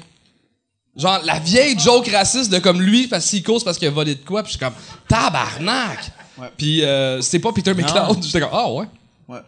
Genre, 0.96 1.20
la 1.24 1.40
vieille 1.40 1.76
joke 1.78 2.08
raciste 2.08 2.50
de 2.52 2.58
comme 2.60 2.80
lui, 2.80 3.08
parce 3.08 3.28
qu'il 3.28 3.42
cause 3.42 3.64
parce 3.64 3.78
qu'il 3.78 3.88
a 3.88 3.90
volé 3.90 4.14
de 4.14 4.24
quoi, 4.24 4.42
puis 4.44 4.52
je 4.52 4.58
suis 4.58 4.64
comme, 4.64 4.74
tabarnak! 5.08 6.10
Ouais. 6.38 6.48
Puis 6.56 6.84
euh, 6.84 7.20
c'était 7.20 7.40
pas 7.40 7.52
Peter 7.52 7.74
McLeod. 7.74 8.18
J'étais 8.22 8.40
comme, 8.40 8.50
ah 8.52 8.70
ouais. 8.70 8.86
Ouais. 9.28 9.40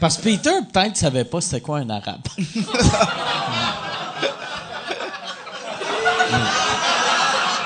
Parce 0.00 0.16
que 0.18 0.22
Peter, 0.22 0.50
peut-être, 0.72 0.96
savait 0.96 1.24
pas 1.24 1.40
c'était 1.40 1.60
quoi 1.60 1.78
un 1.78 1.88
arabe. 1.88 2.20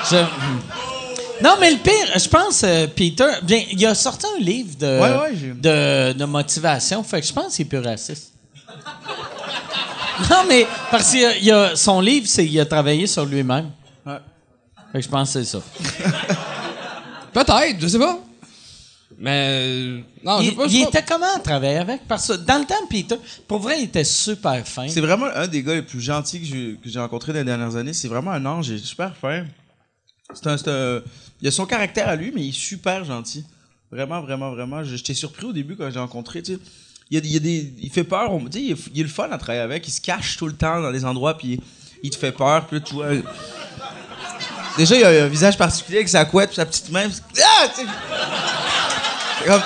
Je- 0.09 1.43
Non, 1.43 1.55
mais 1.59 1.71
le 1.71 1.77
pire, 1.77 2.17
je 2.19 2.27
pense, 2.27 2.63
euh, 2.63 2.87
Peter, 2.93 3.25
bien, 3.43 3.61
il 3.71 3.85
a 3.85 3.95
sorti 3.95 4.25
un 4.37 4.41
livre 4.41 4.75
de, 4.77 4.99
Ouais, 4.99 5.17
ouais, 5.17 5.37
j'ai- 5.39 5.53
de, 5.53 6.13
de 6.17 6.25
motivation, 6.25 7.01
fait 7.03 7.21
que 7.21 7.27
je 7.27 7.33
pense 7.33 7.55
qu'il 7.55 7.65
est 7.65 7.69
plus 7.69 7.79
raciste. 7.79 8.33
non, 10.29 10.43
mais 10.47 10.67
parce 10.91 11.11
que 11.13 11.75
son 11.75 12.01
livre, 12.01 12.27
c'est 12.27 12.45
il 12.45 12.59
a 12.59 12.65
travaillé 12.65 13.07
sur 13.07 13.25
lui-même. 13.25 13.71
Ouais. 14.05 14.17
Fait 14.91 14.99
que 14.99 15.05
je 15.05 15.09
pense 15.09 15.33
que 15.33 15.43
c'est 15.43 15.45
ça. 15.57 15.61
Peut-être, 17.33 17.79
je 17.79 17.87
sais 17.87 17.99
pas. 17.99 18.19
Mais. 19.17 19.47
euh, 19.49 20.01
Non, 20.23 20.39
je 20.39 20.43
il 20.43 20.49
sais 20.49 20.55
pas. 20.55 20.67
je 20.67 20.73
il 20.73 20.77
sais 20.79 20.83
pas. 20.83 20.99
était 20.99 21.05
comment 21.13 21.35
à 21.35 21.39
travailler 21.39 21.77
avec? 21.77 22.07
Parce 22.07 22.27
que 22.27 22.33
dans 22.33 22.57
le 22.59 22.65
temps, 22.65 22.75
Peter, 22.89 23.15
pour 23.47 23.59
vrai, 23.59 23.79
il 23.79 23.85
était 23.85 24.03
super 24.03 24.65
fin. 24.67 24.87
C'est 24.87 25.01
vraiment 25.01 25.27
un 25.33 25.47
des 25.47 25.61
gars 25.61 25.75
les 25.75 25.81
plus 25.81 26.01
gentils 26.01 26.39
que 26.39 26.45
j'ai, 26.45 26.79
que 26.83 26.89
j'ai 26.89 26.99
rencontré 26.99 27.33
dans 27.33 27.39
les 27.39 27.45
dernières 27.45 27.75
années. 27.75 27.93
C'est 27.93 28.07
vraiment 28.07 28.31
un 28.31 28.45
ange, 28.45 28.69
il 28.69 28.75
est 28.75 28.85
super 28.85 29.15
fin. 29.15 29.45
C'est 30.33 30.47
un, 30.47 30.57
c'est 30.57 30.69
un- 30.69 31.01
il 31.41 31.47
a 31.47 31.51
son 31.51 31.65
caractère 31.65 32.07
à 32.07 32.15
lui, 32.15 32.31
mais 32.33 32.41
il 32.45 32.49
est 32.49 32.51
super 32.51 33.03
gentil. 33.03 33.43
Vraiment, 33.91 34.21
vraiment, 34.21 34.51
vraiment. 34.51 34.83
Je- 34.83 34.95
J'étais 34.95 35.13
surpris 35.13 35.45
au 35.45 35.53
début 35.53 35.75
quand 35.75 35.89
j'ai 35.91 35.99
rencontré, 35.99 36.41
tu 36.41 36.53
sais. 36.53 36.59
Il, 37.11 37.15
y 37.15 37.17
a, 37.17 37.21
des- 37.21 37.27
il, 37.27 37.33
y 37.33 37.37
a 37.37 37.39
des, 37.39 37.73
il 37.81 37.89
fait 37.89 38.03
peur, 38.03 38.31
on, 38.31 38.39
tu 38.45 38.59
sais, 38.59 38.77
il, 38.93 38.99
est, 38.99 39.03
le 39.03 39.09
fun 39.09 39.27
à 39.31 39.37
travailler 39.37 39.61
avec. 39.63 39.87
Il 39.87 39.91
se 39.91 39.99
cache 40.01 40.37
tout 40.37 40.45
le 40.47 40.53
temps 40.53 40.79
dans 40.81 40.91
des 40.91 41.03
endroits, 41.05 41.37
puis 41.37 41.59
il, 42.03 42.09
te 42.11 42.15
fait 42.17 42.31
peur. 42.31 42.67
Puis 42.67 42.77
là, 42.77 42.83
tu 42.85 42.93
vois... 42.93 43.07
Déjà, 44.77 44.95
il 44.95 45.03
a 45.03 45.23
un 45.23 45.27
visage 45.27 45.57
particulier 45.57 45.97
avec 45.97 46.09
sa 46.09 46.23
couette, 46.25 46.49
puis 46.49 46.55
sa 46.57 46.65
petite 46.65 46.89
main. 46.91 47.09
puis- 47.09 47.41
Ah! 47.43 47.67
C'est 47.75 47.85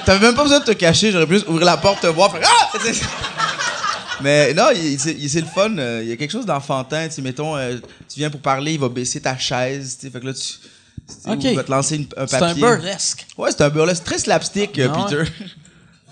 T'avais 0.05 0.25
même 0.27 0.35
pas 0.35 0.43
besoin 0.43 0.59
de 0.59 0.65
te 0.65 0.71
cacher, 0.71 1.11
j'aurais 1.11 1.25
pu 1.27 1.33
juste 1.33 1.47
ouvrir 1.47 1.65
la 1.65 1.77
porte, 1.77 2.01
te 2.01 2.07
voir, 2.07 2.31
faire 2.31 2.41
Ah! 2.45 2.69
Mais 4.21 4.53
non, 4.53 4.67
c'est 4.97 5.27
c'est 5.27 5.41
le 5.41 5.47
fun. 5.47 5.75
euh, 5.77 5.99
Il 6.03 6.09
y 6.09 6.11
a 6.13 6.15
quelque 6.15 6.31
chose 6.31 6.45
d'enfantin. 6.45 7.07
Mettons, 7.21 7.57
euh, 7.57 7.77
tu 8.07 8.19
viens 8.19 8.29
pour 8.29 8.39
parler, 8.39 8.73
il 8.73 8.79
va 8.79 8.87
baisser 8.87 9.19
ta 9.19 9.37
chaise. 9.37 9.97
Fait 10.01 10.19
que 10.19 10.25
là, 10.25 10.33
tu. 10.33 10.41
tu 10.41 10.57
sais, 11.07 11.29
Ok. 11.29 11.39
ou 11.43 11.47
Il 11.47 11.55
va 11.55 11.63
te 11.63 11.71
lancer 11.71 11.95
une- 11.97 12.07
un 12.15 12.27
C'est 12.27 12.39
papier. 12.39 12.63
un 12.63 12.75
burlesque. 12.75 13.25
Ouais, 13.37 13.51
c'est 13.51 13.61
un 13.63 13.69
burlesque 13.69 14.03
très 14.05 14.19
slapstick, 14.19 14.79
euh, 14.79 14.87
Ah. 14.93 15.05
Peter. 15.09 15.23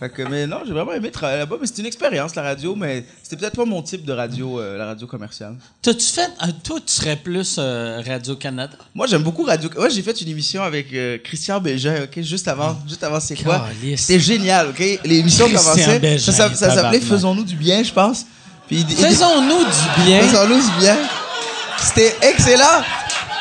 Fait 0.02 0.10
que, 0.10 0.24
mais 0.24 0.48
non, 0.48 0.58
j'ai 0.66 0.74
vraiment 0.74 0.92
aimé 0.94 1.12
travailler 1.12 1.40
là-bas. 1.40 1.56
Mais 1.62 1.68
c'est 1.68 1.78
une 1.80 1.86
expérience, 1.86 2.36
la 2.36 2.42
radio. 2.42 2.76
Mais 2.76 3.06
c'était 3.24 3.38
peut-être 3.38 3.56
pas 3.56 3.66
mon 3.66 3.82
type 3.82 4.04
de 4.04 4.12
radio, 4.12 4.60
euh, 4.60 4.78
la 4.78 4.86
radio 4.88 5.08
commerciale. 5.08 5.56
T'as-tu 5.82 6.06
fait. 6.06 6.30
euh, 6.44 6.48
toi, 6.64 6.80
tu 6.86 6.92
serais 6.94 7.16
plus 7.16 7.56
euh, 7.58 8.02
Radio-Canada? 8.06 8.74
Moi, 8.94 9.08
j'aime 9.08 9.24
beaucoup 9.24 9.44
radio. 9.44 9.70
Ouais, 9.78 9.90
j'ai 9.90 10.02
fait 10.02 10.20
une 10.22 10.28
émission 10.30 10.64
avec 10.64 10.92
euh, 10.94 11.18
Christian 11.24 11.62
Bégin, 11.62 12.04
ok, 12.04 12.22
juste 12.24 12.48
avant, 12.48 12.78
juste 12.88 13.04
avant 13.04 13.20
c'est 13.20 13.36
quoi? 13.36 13.68
C'était 13.96 14.20
génial, 14.20 14.70
ok? 14.70 15.00
L'émission 15.06 15.46
commençait. 15.48 16.00
Bégin, 16.00 16.18
ça 16.20 16.32
ça- 16.50 16.56
ça 16.56 16.76
s'appelait. 16.76 17.00
Faisons-nous 17.00 17.44
du 17.46 17.56
bien, 17.56 17.82
je 17.84 17.94
pense. 17.94 18.26
Faisons-nous 18.70 19.64
du 19.66 20.04
bien. 20.06 20.22
Faisons-nous 20.22 20.56
du 20.62 20.78
bien. 20.80 20.98
C'était 21.78 22.16
excellent. 22.22 22.84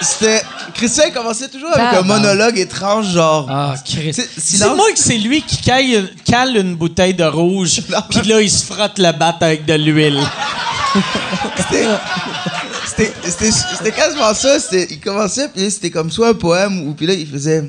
C'était. 0.01 0.40
Christian 0.81 1.05
il 1.09 1.13
commençait 1.13 1.49
toujours 1.49 1.69
avec 1.73 1.99
un 1.99 2.03
monologue 2.03 2.59
étrange, 2.59 3.09
genre. 3.13 3.47
Ah, 3.51 3.75
Christ. 3.85 4.29
C'est-. 4.39 4.57
Dis-moi 4.67 4.93
que 4.93 4.99
c'est 4.99 5.19
lui 5.19 5.43
qui 5.43 5.59
cale, 5.59 6.09
cale 6.25 6.57
une 6.57 6.75
bouteille 6.75 7.13
de 7.13 7.25
rouge, 7.25 7.83
puis 8.11 8.23
là, 8.27 8.41
il 8.41 8.51
se 8.51 8.65
frotte 8.65 8.99
le 8.99 9.13
bat 9.13 9.37
avec 9.41 9.67
de 9.67 9.75
l'huile. 9.75 10.21
C'était- 11.57 11.85
C'était 12.87 13.13
c'était- 13.25 13.51
c'était 13.53 13.93
quasiment 13.93 14.33
ça. 14.35 14.59
c'était- 14.59 14.89
Il 14.91 15.01
commençait, 15.01 15.49
puis 15.49 15.63
là, 15.65 15.71
c'était 15.71 15.91
comme 15.91 16.11
soit 16.11 16.29
un 16.29 16.35
poème, 16.35 16.89
ou 16.89 16.95
puis 16.95 17.07
là, 17.07 17.13
il 17.15 17.27
faisait. 17.27 17.63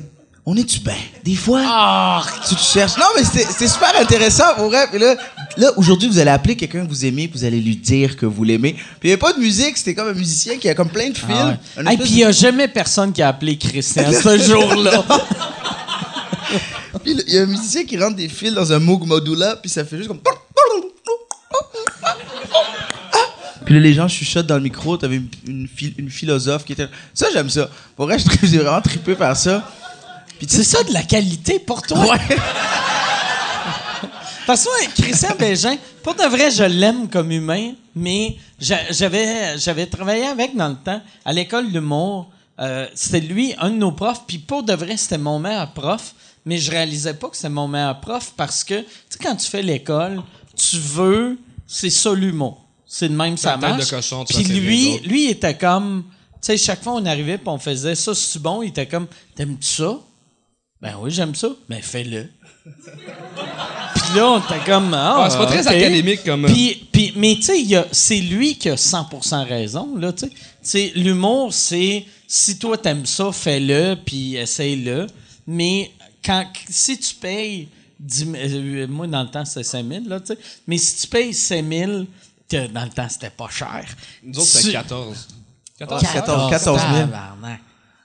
On 0.44 0.56
est-tu 0.56 0.80
bien? 0.80 0.96
Des 1.24 1.36
fois. 1.36 1.62
Ah! 1.64 2.22
Tu 2.48 2.56
te 2.56 2.60
cherches. 2.60 2.96
Non, 2.98 3.04
mais 3.16 3.22
c'était 3.24 3.44
c'était 3.44 3.68
super 3.68 3.92
intéressant, 4.00 4.54
pour 4.56 4.66
vrai. 4.70 4.88
Puis 4.90 4.98
là, 4.98 5.14
là 5.56 5.70
aujourd'hui, 5.76 6.08
vous 6.08 6.18
allez 6.18 6.30
appeler 6.32 6.56
quelqu'un 6.56 6.84
que 6.84 6.88
vous 6.88 7.04
aimez, 7.04 7.28
puis 7.28 7.38
vous 7.38 7.44
allez 7.44 7.60
lui 7.60 7.76
dire 7.76 8.16
que 8.16 8.26
vous 8.26 8.42
l'aimez. 8.42 8.72
Puis 8.72 8.82
il 9.04 9.06
n'y 9.06 9.12
avait 9.12 9.20
pas 9.20 9.32
de 9.32 9.38
musique, 9.38 9.76
c'était 9.76 9.94
comme 9.94 10.08
un 10.08 10.14
musicien 10.14 10.56
qui 10.58 10.68
a 10.68 10.74
comme 10.74 10.88
plein 10.88 11.10
de 11.10 11.16
fils. 11.16 11.26
Ah 11.30 11.46
ouais. 11.46 11.82
Un 11.84 11.86
Hey, 11.86 11.92
espèce 11.94 12.00
puis 12.06 12.10
il 12.10 12.16
n'y 12.16 12.24
a 12.24 12.32
jamais 12.32 12.66
personne 12.66 13.12
qui 13.12 13.22
a 13.22 13.28
appelé 13.28 13.56
Christian 13.56 14.10
ce 14.22 14.36
jour-là. 14.38 15.04
Puis 17.04 17.16
il 17.28 17.34
y 17.34 17.38
a 17.38 17.42
un 17.42 17.46
musicien 17.46 17.84
qui 17.84 17.96
rentre 17.96 18.16
des 18.16 18.28
fils 18.28 18.52
dans 18.52 18.72
un 18.72 18.80
Moog 18.80 19.06
Modula, 19.06 19.54
puis 19.56 19.70
ça 19.70 19.84
fait 19.84 19.96
juste 19.96 20.08
comme. 20.08 20.20
Puis 23.64 23.74
là, 23.74 23.80
les 23.80 23.94
gens 23.94 24.08
chuchotent 24.08 24.46
dans 24.48 24.56
le 24.56 24.60
micro. 24.62 24.96
T'avais 24.96 25.16
une, 25.16 25.28
une, 25.46 25.68
phil- 25.68 25.94
une 25.96 26.10
philosophe 26.10 26.64
qui 26.64 26.72
était. 26.72 26.88
Ça, 27.14 27.28
j'aime 27.32 27.48
ça. 27.48 27.70
Pour 27.94 28.06
vrai, 28.06 28.16
j'ai 28.42 28.58
vraiment 28.58 28.80
trippé 28.80 29.14
par 29.14 29.36
ça. 29.36 29.70
C'est 30.48 30.64
ça 30.64 30.82
de 30.82 30.92
la 30.92 31.02
qualité 31.02 31.58
pour 31.58 31.82
toi? 31.82 31.98
Ouais. 32.00 32.18
Parce 34.46 34.64
que 34.64 35.02
Christian 35.02 35.34
Bégin, 35.38 35.76
pour 36.02 36.14
de 36.14 36.24
vrai, 36.24 36.50
je 36.50 36.64
l'aime 36.64 37.08
comme 37.08 37.30
humain, 37.30 37.72
mais 37.94 38.36
j'a- 38.60 38.90
j'avais 38.90 39.56
j'avais 39.58 39.86
travaillé 39.86 40.24
avec 40.26 40.56
dans 40.56 40.68
le 40.68 40.74
temps 40.76 41.00
à 41.24 41.32
l'école 41.32 41.70
d'humour. 41.70 42.28
Euh, 42.60 42.86
c'était 42.94 43.20
lui, 43.20 43.54
un 43.58 43.70
de 43.70 43.76
nos 43.76 43.92
profs, 43.92 44.24
puis 44.26 44.38
pour 44.38 44.62
de 44.64 44.72
vrai, 44.72 44.96
c'était 44.96 45.16
mon 45.18 45.38
meilleur 45.38 45.72
prof, 45.72 46.14
mais 46.44 46.58
je 46.58 46.70
réalisais 46.70 47.14
pas 47.14 47.28
que 47.28 47.36
c'était 47.36 47.48
mon 47.48 47.68
meilleur 47.68 48.00
prof 48.00 48.32
parce 48.36 48.62
que, 48.64 48.80
tu 48.80 48.86
sais, 49.10 49.18
quand 49.22 49.36
tu 49.36 49.48
fais 49.48 49.62
l'école, 49.62 50.22
tu 50.56 50.76
veux, 50.78 51.38
c'est 51.66 51.88
ça 51.90 52.12
l'humour. 52.12 52.64
C'est 52.86 53.08
de 53.08 53.14
même 53.14 53.36
ça 53.36 53.56
marche. 53.70 53.84
Puis 54.34 54.44
lui, 54.60 54.98
lui, 55.08 55.24
il 55.26 55.30
était 55.30 55.56
comme, 55.56 56.04
tu 56.34 56.38
sais, 56.42 56.56
chaque 56.58 56.82
fois 56.82 56.94
on 56.94 57.06
arrivait 57.06 57.38
puis 57.38 57.48
on 57.48 57.58
faisait 57.58 57.94
ça, 57.94 58.12
c'est 58.14 58.42
bon, 58.42 58.62
il 58.62 58.68
était 58.68 58.86
comme, 58.86 59.06
t'aimes-tu 59.36 59.66
ça? 59.66 59.98
Ben 60.82 60.94
oui, 61.00 61.10
j'aime 61.10 61.34
ça. 61.34 61.48
Ben 61.68 61.80
fais-le. 61.80 62.28
Puis 62.64 64.16
là, 64.16 64.30
on 64.32 64.38
était 64.40 64.64
comme. 64.66 64.92
Ah, 64.94 65.22
Ouais, 65.22 65.30
c'est 65.30 65.36
pas 65.38 65.46
très 65.46 65.60
ok. 65.66 65.74
académique 65.74 66.24
comme. 66.24 66.44
euh, 66.44 66.48
Puis, 66.48 66.88
puis- 66.92 67.12
mais 67.16 67.36
tu 67.36 67.42
sais, 67.42 67.60
il 67.60 67.68
y 67.68 67.76
a- 67.76 67.86
c'est 67.92 68.18
lui 68.18 68.56
qui 68.56 68.68
a 68.68 68.76
100% 68.76 69.44
raison, 69.44 69.96
là, 69.96 70.12
tu 70.12 70.26
sais. 70.62 70.92
L'humour, 70.96 71.52
c'est 71.54 72.04
si 72.26 72.58
toi 72.58 72.76
t'aimes 72.78 73.06
ça, 73.06 73.30
fais-le, 73.32 73.94
puis 74.04 74.36
essaye-le. 74.36 75.06
Mais 75.46 75.90
quand, 76.24 76.46
si 76.68 76.98
tu 76.98 77.14
payes 77.14 77.68
10 78.00 78.24
000, 78.32 78.34
euh, 78.36 78.86
moi, 78.88 79.06
dans 79.06 79.22
le 79.22 79.28
temps, 79.30 79.44
c'était 79.44 79.64
5 79.64 79.86
000, 79.86 80.04
là, 80.08 80.20
tu 80.20 80.26
sais. 80.28 80.38
Mais 80.66 80.78
si 80.78 81.02
tu 81.02 81.06
payes 81.06 81.32
5 81.34 81.64
000, 81.68 82.04
que 82.48 82.66
dans 82.68 82.84
le 82.84 82.90
temps, 82.90 83.08
c'était 83.08 83.30
pas 83.30 83.48
cher. 83.50 83.84
Nous 84.24 84.34
autres, 84.38 84.46
c'était 84.48 84.66
Tu- 84.68 84.72
14. 84.72 85.28
14 85.78 86.02
Ah, 86.06 86.12
14, 86.12 86.50
14 86.50 86.80
000. 86.80 86.92
tabarnak. 87.06 87.60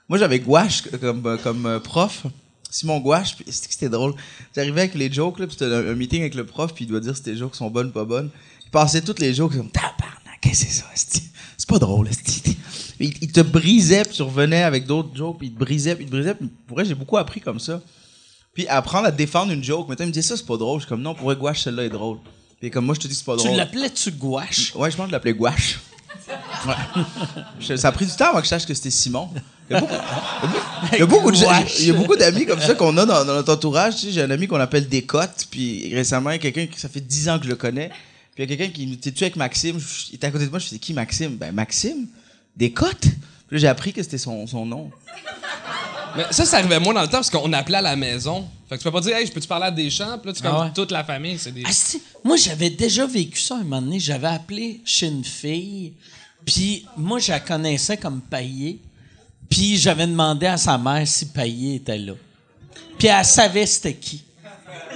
Moi, 0.08 0.18
j'avais 0.18 0.38
Gouache 0.40 0.82
comme, 1.00 1.26
euh, 1.26 1.36
comme 1.36 1.66
euh, 1.66 1.80
prof. 1.80 2.22
Simon 2.70 3.00
Gouache, 3.00 3.36
c'était 3.48 3.88
drôle? 3.88 4.14
J'arrivais 4.54 4.82
avec 4.82 4.94
les 4.94 5.10
jokes, 5.12 5.38
là, 5.38 5.46
puis 5.46 5.56
c'était 5.58 5.72
un, 5.74 5.88
un 5.88 5.94
meeting 5.94 6.20
avec 6.20 6.34
le 6.34 6.44
prof, 6.44 6.74
puis 6.74 6.84
il 6.84 6.88
doit 6.88 7.00
dire 7.00 7.16
si 7.16 7.22
tes 7.22 7.36
jokes 7.36 7.54
sont 7.56 7.70
bonnes, 7.70 7.92
pas 7.92 8.04
bonnes. 8.04 8.30
Il 8.64 8.70
passait 8.70 9.00
toutes 9.00 9.20
les 9.20 9.32
jokes, 9.34 9.56
comme 9.56 9.70
tabarnak, 9.70 10.40
qu'est-ce 10.42 10.64
que 10.66 10.70
c'est 10.72 10.80
ça? 10.80 11.22
C'est 11.56 11.68
pas 11.68 11.78
drôle. 11.78 12.08
Il, 13.00 13.12
il 13.20 13.32
te 13.32 13.40
brisait, 13.40 14.04
puis 14.04 14.14
tu 14.16 14.22
revenais 14.22 14.62
avec 14.62 14.86
d'autres 14.86 15.14
jokes, 15.14 15.38
puis 15.38 15.48
il 15.48 15.54
te 15.54 15.58
brisait, 15.58 15.94
puis 15.96 16.04
il 16.04 16.08
te 16.10 16.12
brisait. 16.14 16.34
Puis 16.34 16.48
pour 16.66 16.76
vrai, 16.76 16.84
j'ai 16.84 16.94
beaucoup 16.94 17.16
appris 17.16 17.40
comme 17.40 17.58
ça. 17.60 17.80
Puis 18.54 18.66
apprendre 18.66 19.06
à 19.06 19.10
défendre 19.12 19.52
une 19.52 19.62
joke. 19.62 19.88
Maintenant, 19.88 20.04
il 20.06 20.08
me 20.08 20.12
dit 20.12 20.22
ça, 20.22 20.36
c'est 20.36 20.46
pas 20.46 20.56
drôle. 20.56 20.80
Je 20.80 20.84
suis 20.84 20.88
comme 20.88 21.02
non, 21.02 21.14
pour 21.14 21.26
vrai, 21.26 21.36
Gouache, 21.36 21.62
celle-là 21.62 21.84
est 21.84 21.90
drôle. 21.90 22.18
Puis 22.60 22.70
comme 22.70 22.86
moi, 22.86 22.94
je 22.96 23.00
te 23.00 23.06
dis 23.08 23.14
c'est 23.14 23.24
pas 23.24 23.36
Tu 23.36 23.44
drôle. 23.44 23.56
l'appelais-tu 23.56 24.10
gouache? 24.12 24.74
Ouais, 24.74 24.90
je 24.90 24.96
pense 24.96 25.04
que 25.04 25.10
je 25.10 25.12
l'appelais 25.12 25.34
Gouache. 25.34 25.78
Ouais. 26.66 27.76
Ça 27.76 27.88
a 27.88 27.92
pris 27.92 28.04
du 28.04 28.12
temps 28.12 28.30
avant 28.30 28.38
que 28.38 28.44
je 28.44 28.48
sache 28.48 28.66
que 28.66 28.74
c'était 28.74 28.90
Simon. 28.90 29.30
Il 29.70 29.74
y 29.74 29.76
a 29.76 29.80
beaucoup, 29.80 29.94
il 30.92 30.98
y 30.98 31.02
a 31.02 31.06
beaucoup 31.06 31.30
de 31.30 31.36
gens- 31.36 31.44
Gouache. 31.46 31.76
il 31.80 31.86
y 31.86 31.90
a 31.90 31.92
beaucoup 31.94 32.16
d'amis 32.16 32.46
comme 32.46 32.60
ça 32.60 32.74
qu'on 32.74 32.96
a 32.96 33.04
dans, 33.06 33.24
dans 33.24 33.34
notre 33.34 33.52
entourage. 33.52 33.96
Tu 33.96 34.06
sais, 34.06 34.12
j'ai 34.12 34.22
un 34.22 34.30
ami 34.30 34.46
qu'on 34.46 34.60
appelle 34.60 34.88
Descottes, 34.88 35.46
puis 35.50 35.94
récemment, 35.94 36.30
il 36.30 36.34
y 36.34 36.36
a 36.36 36.38
quelqu'un 36.38 36.66
qui 36.66 36.78
ça 36.80 36.88
fait 36.88 37.00
10 37.00 37.28
ans 37.28 37.38
que 37.38 37.44
je 37.44 37.50
le 37.50 37.56
connais. 37.56 37.88
Puis 38.34 38.44
il 38.44 38.50
y 38.50 38.52
a 38.52 38.56
quelqu'un 38.56 38.72
qui 38.72 38.86
me 38.86 38.94
dit 38.94 39.12
Tu 39.12 39.24
avec 39.24 39.36
Maxime? 39.36 39.78
Je- 39.78 40.10
Il 40.10 40.14
était 40.14 40.26
à 40.26 40.30
côté 40.30 40.46
de 40.46 40.50
moi, 40.50 40.58
je 40.58 40.66
faisais 40.66 40.78
qui 40.78 40.94
Maxime? 40.94 41.36
Ben 41.36 41.52
Maxime 41.52 42.06
Descottes 42.56 43.00
Puis 43.02 43.56
là, 43.56 43.58
j'ai 43.58 43.68
appris 43.68 43.92
que 43.92 44.02
c'était 44.02 44.18
son, 44.18 44.46
son 44.46 44.64
nom. 44.66 44.90
Mais 46.16 46.24
ça, 46.30 46.44
ça 46.44 46.56
arrivait 46.58 46.80
moins 46.80 46.94
dans 46.94 47.02
le 47.02 47.06
temps 47.06 47.18
parce 47.18 47.30
qu'on 47.30 47.52
appelait 47.52 47.78
à 47.78 47.82
la 47.82 47.96
maison. 47.96 48.46
Fait 48.68 48.76
que 48.76 48.80
tu 48.82 48.84
peux 48.84 48.92
pas 48.92 49.00
dire, 49.00 49.16
hey, 49.16 49.26
je 49.26 49.32
peux-tu 49.32 49.46
parler 49.48 49.66
à 49.66 49.70
des 49.70 49.90
champs? 49.90 50.18
Puis 50.18 50.28
là, 50.30 50.32
tu 50.34 50.42
Ah 50.44 50.62
ouais. 50.64 50.70
toute 50.74 50.90
la 50.90 51.04
famille, 51.04 51.38
c'est 51.38 51.52
des. 51.52 51.62
Ah, 51.66 51.70
si. 51.72 52.02
Moi, 52.24 52.36
j'avais 52.36 52.70
déjà 52.70 53.06
vécu 53.06 53.38
ça 53.40 53.56
un 53.56 53.58
moment 53.62 53.80
donné. 53.82 54.00
J'avais 54.00 54.26
appelé 54.28 54.80
chez 54.84 55.06
une 55.06 55.24
fille, 55.24 55.92
puis 56.44 56.86
moi, 56.96 57.18
je 57.18 57.30
la 57.32 57.40
connaissais 57.40 57.96
comme 57.96 58.20
Payé. 58.20 58.78
Puis 59.48 59.76
j'avais 59.78 60.06
demandé 60.06 60.46
à 60.46 60.56
sa 60.56 60.76
mère 60.78 61.06
si 61.06 61.26
Payé 61.26 61.76
était 61.76 61.98
là. 61.98 62.12
Puis 62.98 63.08
elle 63.08 63.24
savait 63.24 63.66
c'était 63.66 63.94
qui. 63.94 64.24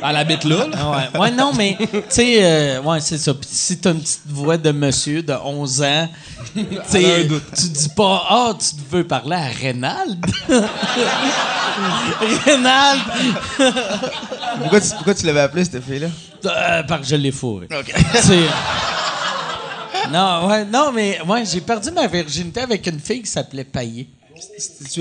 Elle 0.05 0.17
habite 0.17 0.43
là, 0.43 0.67
là. 0.67 0.91
Ouais, 1.15 1.21
ouais 1.21 1.31
non, 1.31 1.53
mais, 1.57 1.77
tu 1.79 1.87
sais, 2.09 2.39
euh, 2.43 2.83
ouais, 2.83 2.99
c'est 3.01 3.19
ça. 3.19 3.33
Puis 3.35 3.49
si 3.49 3.79
t'as 3.79 3.93
une 3.93 4.01
petite 4.01 4.27
voix 4.27 4.57
de 4.57 4.73
monsieur 4.73 5.23
de 5.23 5.33
11 5.33 5.83
ans, 5.83 6.09
tu 6.55 6.65
sais, 6.89 7.29
tu 7.57 7.69
dis 7.69 7.89
pas, 7.91 8.25
ah, 8.29 8.53
tu 8.59 8.67
veux 8.91 9.05
parler 9.07 9.37
à 9.37 9.47
Reynald? 9.47 10.19
Reynald! 12.45 13.01
Pourquoi 14.61 14.81
tu, 14.81 14.89
pourquoi 14.97 15.15
tu 15.15 15.27
l'avais 15.27 15.41
appelé, 15.41 15.65
cette 15.65 15.83
fille-là? 15.85 16.09
Euh, 16.47 16.83
parce 16.83 17.03
que 17.03 17.07
je 17.07 17.17
l'ai 17.17 17.31
fourré. 17.33 17.69
C'est- 18.15 18.39
Non, 20.11 20.49
ouais, 20.49 20.65
non, 20.65 20.91
mais 20.93 21.21
ouais, 21.27 21.45
j'ai 21.47 21.61
perdu 21.61 21.91
ma 21.93 22.07
virginité 22.09 22.61
avec 22.61 22.85
une 22.89 22.99
fille 22.99 23.23
qui 23.23 23.31
s'appelait 23.31 23.65
Payé. 23.65 24.09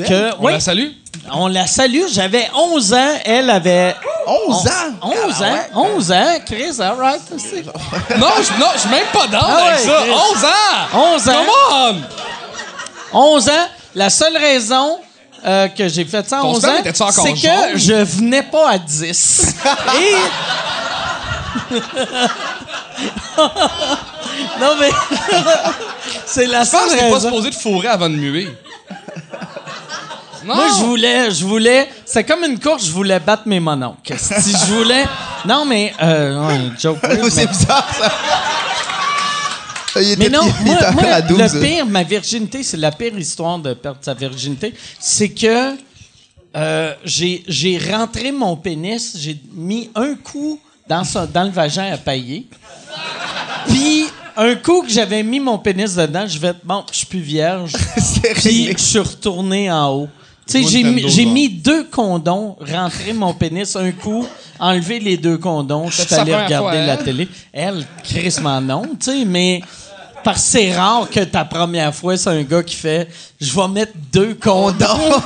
Que, 0.08 0.32
On 0.40 0.48
la 0.48 0.60
salue? 0.60 0.88
on 1.34 1.48
la 1.48 1.68
salue. 1.68 2.04
J'avais 2.12 2.48
11 2.56 2.94
ans, 2.94 3.14
elle 3.26 3.50
avait 3.50 3.96
11 4.28 4.56
ans? 4.56 4.70
11 5.02 5.12
Ah 5.42 5.44
ans, 5.44 5.54
ouais. 5.54 5.70
11 5.96 6.12
ans, 6.12 6.40
Chris, 6.46 6.76
all 6.80 6.96
right. 7.00 7.22
Non, 8.18 8.28
je 8.38 8.60
non, 8.60 8.68
je 8.74 8.80
suis 8.80 8.90
même 8.90 9.06
pas 9.14 9.28
down 9.28 9.42
Ah 9.44 9.66
avec 9.68 9.80
ouais, 9.80 9.86
ça. 9.86 10.02
Chris. 10.02 10.12
11 10.12 10.46
ans! 10.46 11.14
11 11.16 11.30
ans. 11.30 11.34
Come 11.34 12.02
on! 13.14 13.18
11 13.36 13.50
ans. 13.50 13.68
La 13.96 14.10
seule 14.10 14.38
raison 14.38 15.00
euh, 15.46 15.68
que 15.70 15.88
j'ai 15.90 16.06
fait 16.06 16.28
ça 16.28 16.40
à 16.40 16.42
Ton 16.42 16.52
11 16.52 16.60
sperme 16.62 16.78
ans, 16.78 17.12
c'est 17.12 17.34
que 17.34 17.78
je 17.78 17.94
venais 18.04 18.44
pas 18.44 18.70
à 18.72 18.78
10. 18.78 19.56
Et... 20.00 20.16
non, 24.60 24.76
mais... 24.80 24.90
c'est 26.26 26.46
la 26.46 26.64
Je 26.64 26.70
pense 26.72 26.80
seule 26.82 26.90
que 26.90 26.94
t'es 26.94 27.10
pas 27.10 27.16
raison. 27.16 27.30
supposé 27.30 27.50
te 27.50 27.56
fourrer 27.56 27.88
avant 27.88 28.10
de 28.10 28.16
muer. 28.16 28.48
Non! 30.46 30.56
Moi, 30.56 30.68
je 30.78 30.84
voulais, 30.84 31.32
je 31.32 31.46
voulais, 31.46 31.90
c'est 32.06 32.24
comme 32.24 32.44
une 32.44 32.60
course, 32.60 32.86
je 32.86 32.92
voulais 32.92 33.20
battre 33.20 33.44
mes 33.46 33.60
mononcles. 33.60 34.16
Si 34.18 34.52
je 34.52 34.74
voulais, 34.74 35.06
non 35.48 35.66
mais, 35.66 35.94
euh, 36.02 36.48
ouais, 36.48 36.60
joke. 36.80 37.02
weird, 37.04 37.30
c'est 37.30 37.46
mais- 37.46 37.52
bizarre, 37.52 37.88
ça. 37.94 38.12
Il 40.02 40.12
était, 40.12 40.24
Mais 40.24 40.30
non, 40.38 40.42
il 40.62 40.66
moi, 40.66 40.92
moi, 40.92 41.04
à 41.12 41.22
12. 41.22 41.38
le 41.56 41.60
pire, 41.62 41.86
ma 41.86 42.04
virginité, 42.04 42.64
c'est 42.64 42.78
la 42.78 42.92
pire 42.92 43.18
histoire 43.18 43.60
de 43.60 43.74
perdre 43.74 44.00
sa 44.02 44.14
virginité, 44.14 44.74
c'est 45.00 45.30
que 45.30 45.76
euh, 46.56 46.94
j'ai 47.04 47.44
j'ai 47.48 47.78
rentré 47.94 48.32
mon 48.32 48.56
pénis, 48.56 49.16
j'ai 49.18 49.40
mis 49.54 49.90
un 49.96 50.16
coup 50.16 50.60
dans, 50.88 51.04
son- 51.04 51.26
dans 51.32 51.44
le 51.44 51.50
vagin 51.52 51.92
à 51.94 51.98
pailler, 51.98 52.48
puis 53.68 54.06
un 54.38 54.56
coup 54.56 54.82
que 54.84 54.90
j'avais 54.90 55.24
mis 55.24 55.40
mon 55.42 55.58
pénis 55.60 55.94
dedans, 55.96 56.26
je 56.26 56.40
vais 56.40 56.54
bon, 56.64 56.84
je 56.92 56.98
suis 57.00 57.06
plus 57.06 57.20
vierge, 57.20 57.74
puis 58.36 58.72
je 58.72 58.78
suis 58.82 59.00
retourné 59.00 59.70
en 59.72 59.90
haut. 59.90 60.10
Tu 60.52 60.58
sais, 60.58 60.62
Toi, 60.62 60.70
j'ai 60.72 60.84
mis, 60.84 61.10
j'ai 61.10 61.24
genre. 61.24 61.34
mis 61.34 61.50
deux 61.50 61.86
condoms, 61.86 62.58
rentré 62.60 63.14
mon 63.14 63.34
pénis 63.34 63.74
un 63.78 63.92
coup, 63.92 64.28
enlevé 64.60 65.00
les 65.00 65.16
deux 65.16 65.38
condoms, 65.38 65.90
je 65.90 66.02
suis 66.02 66.16
allé 66.16 66.36
regarder 66.36 66.78
fois, 66.78 66.86
la 66.86 66.94
hein? 66.94 66.98
télé. 66.98 67.28
Elle, 67.54 67.86
crissement 68.04 68.60
non, 68.60 68.84
tu 69.00 69.12
sais, 69.12 69.26
mais 69.26 69.62
parce 70.24 70.42
que 70.42 70.48
c'est 70.50 70.76
rare 70.76 71.10
que 71.10 71.22
ta 71.22 71.46
première 71.46 71.96
fois, 71.96 72.18
c'est 72.18 72.30
un 72.30 72.44
gars 72.44 72.64
qui 72.64 72.76
fait 72.76 73.08
«Je 73.42 73.56
vais 73.56 73.68
mettre 73.70 73.94
deux 74.12 74.36
condoms. 74.36 75.22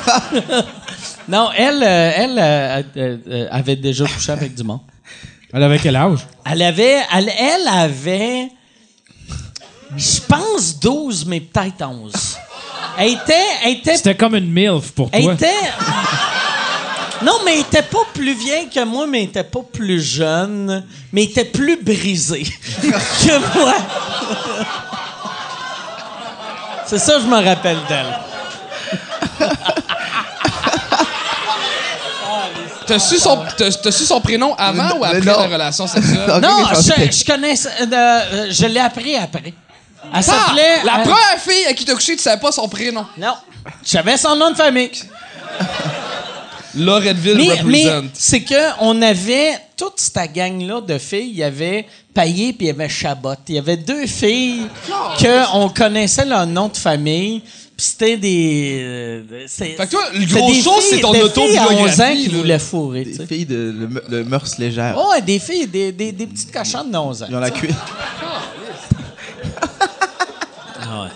non, 1.28 1.50
elle, 1.58 1.84
euh, 1.84 2.12
elle 2.16 2.40
euh, 2.40 2.84
euh, 2.96 3.18
euh, 3.28 3.48
avait 3.50 3.76
déjà 3.76 4.06
couché 4.06 4.32
avec 4.32 4.54
du 4.54 4.64
monde. 4.64 4.82
Elle 5.52 5.64
avait 5.64 5.80
quel 5.80 5.96
âge? 5.96 6.20
Elle 6.46 6.62
avait... 6.62 7.02
Elle, 7.14 7.30
elle 7.30 7.68
avait... 7.68 8.50
Je 9.98 10.20
pense 10.28 10.80
12, 10.80 11.26
mais 11.26 11.40
peut-être 11.40 11.84
11. 11.84 12.14
Elle 12.98 13.14
était... 13.14 13.34
Elle 13.64 13.72
était 13.74 13.98
C'était 13.98 14.16
comme 14.16 14.36
une 14.36 14.52
MILF 14.52 14.92
pour 14.92 15.10
elle 15.12 15.24
toi. 15.24 15.34
était. 15.34 15.50
Non, 17.24 17.34
mais 17.46 17.54
elle 17.56 17.60
était 17.62 17.82
pas 17.82 18.06
plus 18.14 18.34
vieille 18.34 18.68
que 18.70 18.84
moi, 18.84 19.06
mais 19.08 19.20
elle 19.24 19.30
était 19.30 19.44
pas 19.44 19.62
plus 19.72 20.02
jeune, 20.02 20.86
mais 21.12 21.24
elle 21.24 21.30
était 21.30 21.46
plus 21.46 21.78
brisée 21.82 22.44
que 22.82 23.58
moi. 23.58 23.74
C'est 26.86 27.00
ça, 27.00 27.20
je 27.20 27.26
me 27.26 27.44
rappelle 27.44 27.80
d'elle. 27.88 28.20
T'as 32.88 33.00
su, 33.00 33.18
son, 33.18 33.44
t'as, 33.58 33.72
t'as 33.72 33.92
su 33.92 34.06
son 34.06 34.22
prénom 34.22 34.54
avant 34.56 35.00
ou 35.00 35.04
après 35.04 35.20
non. 35.22 35.40
la 35.40 35.48
relation 35.48 35.88
sexuelle? 35.88 36.20
Non, 36.42 36.68
je 36.72 37.26
connais. 37.26 37.56
euh, 37.56 37.86
euh, 37.92 38.48
je 38.52 38.66
l'ai 38.68 38.80
appris 38.80 39.16
après. 39.16 39.54
Elle 40.14 40.24
s'appelait. 40.24 40.84
la 40.84 41.00
euh, 41.00 41.04
première 41.04 41.40
fille 41.40 41.66
à 41.70 41.74
qui 41.74 41.86
t'as 41.86 41.94
couché, 41.94 42.16
tu 42.16 42.22
savais 42.22 42.40
pas 42.40 42.52
son 42.52 42.68
prénom. 42.68 43.06
Non. 43.18 43.34
J'avais 43.86 44.18
son 44.18 44.36
nom 44.36 44.52
de 44.52 44.56
famille. 44.56 44.92
Loretteville 46.78 47.38
Mais, 47.38 47.48
mais 47.64 47.90
represent. 47.90 48.10
c'est 48.14 48.42
que 48.42 48.82
on 48.82 49.02
avait 49.02 49.54
toute 49.78 49.94
cette 49.98 50.34
gang-là 50.34 50.82
de 50.82 50.98
filles. 50.98 51.30
Il 51.32 51.38
y 51.38 51.44
avait 51.44 51.86
Payé 52.14 52.52
puis 52.54 52.66
il 52.66 52.68
y 52.68 52.70
avait 52.70 52.90
Chabot. 52.90 53.34
Il 53.48 53.56
y 53.56 53.58
avait 53.60 53.78
deux 53.78 54.06
filles 54.08 54.68
que 55.20 55.56
on 55.56 55.70
connaissait 55.70 56.26
leur 56.26 56.46
nom 56.46 56.68
de 56.68 56.76
famille. 56.78 57.42
Puis 57.78 57.88
c'était 57.88 58.16
des. 58.18 58.82
euh, 58.84 59.24
c'est- 59.48 59.76
Fait 59.76 59.86
que 59.86 59.92
toi, 59.92 60.02
le 60.14 60.22
c'était 60.22 60.34
gros 60.40 60.52
des 60.52 60.62
show, 60.62 60.72
filles- 60.80 60.90
c'est 60.92 61.00
ton 61.02 61.12
des 61.12 61.30
filles 61.30 61.58
à 61.58 61.64
11 61.64 61.70
ans 61.70 61.74
autobiographie, 61.74 62.24
qui 62.24 62.30
là. 62.32 62.38
voulaient 62.38 62.60
fourrer. 62.60 63.04
tu 63.04 63.10
Des 63.12 63.16
sais. 63.18 63.26
filles 63.28 63.46
de, 63.46 64.24
mœurs 64.26 64.58
légères. 64.60 64.96
Oh, 64.98 65.12
ouais, 65.12 65.22
des 65.22 65.40
filles, 65.40 65.68
des, 65.68 65.92
des, 65.92 66.12
des 66.14 66.28
petites 66.28 66.52
cochonnes 66.54 66.90
de 66.92 66.98
11 66.98 67.24
ans. 67.24 67.28
Ils 67.30 67.36
ont 67.36 67.40
la 67.40 67.52
cuisse. 67.52 67.74
Ah 70.82 70.82
ouais. 70.82 70.88
Euh, 70.88 71.04
ouais, 71.04 71.10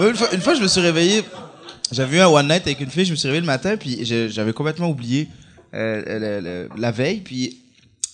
une, 0.00 0.14
fois, 0.16 0.32
une 0.34 0.40
fois, 0.40 0.54
je 0.54 0.62
me 0.62 0.68
suis 0.68 0.80
réveillé. 0.80 1.24
J'avais 1.90 2.18
eu 2.18 2.20
un 2.20 2.28
one 2.28 2.48
night 2.48 2.62
avec 2.66 2.80
une 2.80 2.90
fille. 2.90 3.04
Je 3.04 3.10
me 3.10 3.16
suis 3.16 3.28
réveillé 3.28 3.40
le 3.40 3.46
matin, 3.46 3.76
puis 3.76 4.04
j'avais 4.30 4.52
complètement 4.52 4.88
oublié 4.88 5.28
euh, 5.74 6.02
le- 6.18 6.40
le- 6.40 6.68
la 6.80 6.90
veille. 6.90 7.20
Puis 7.20 7.58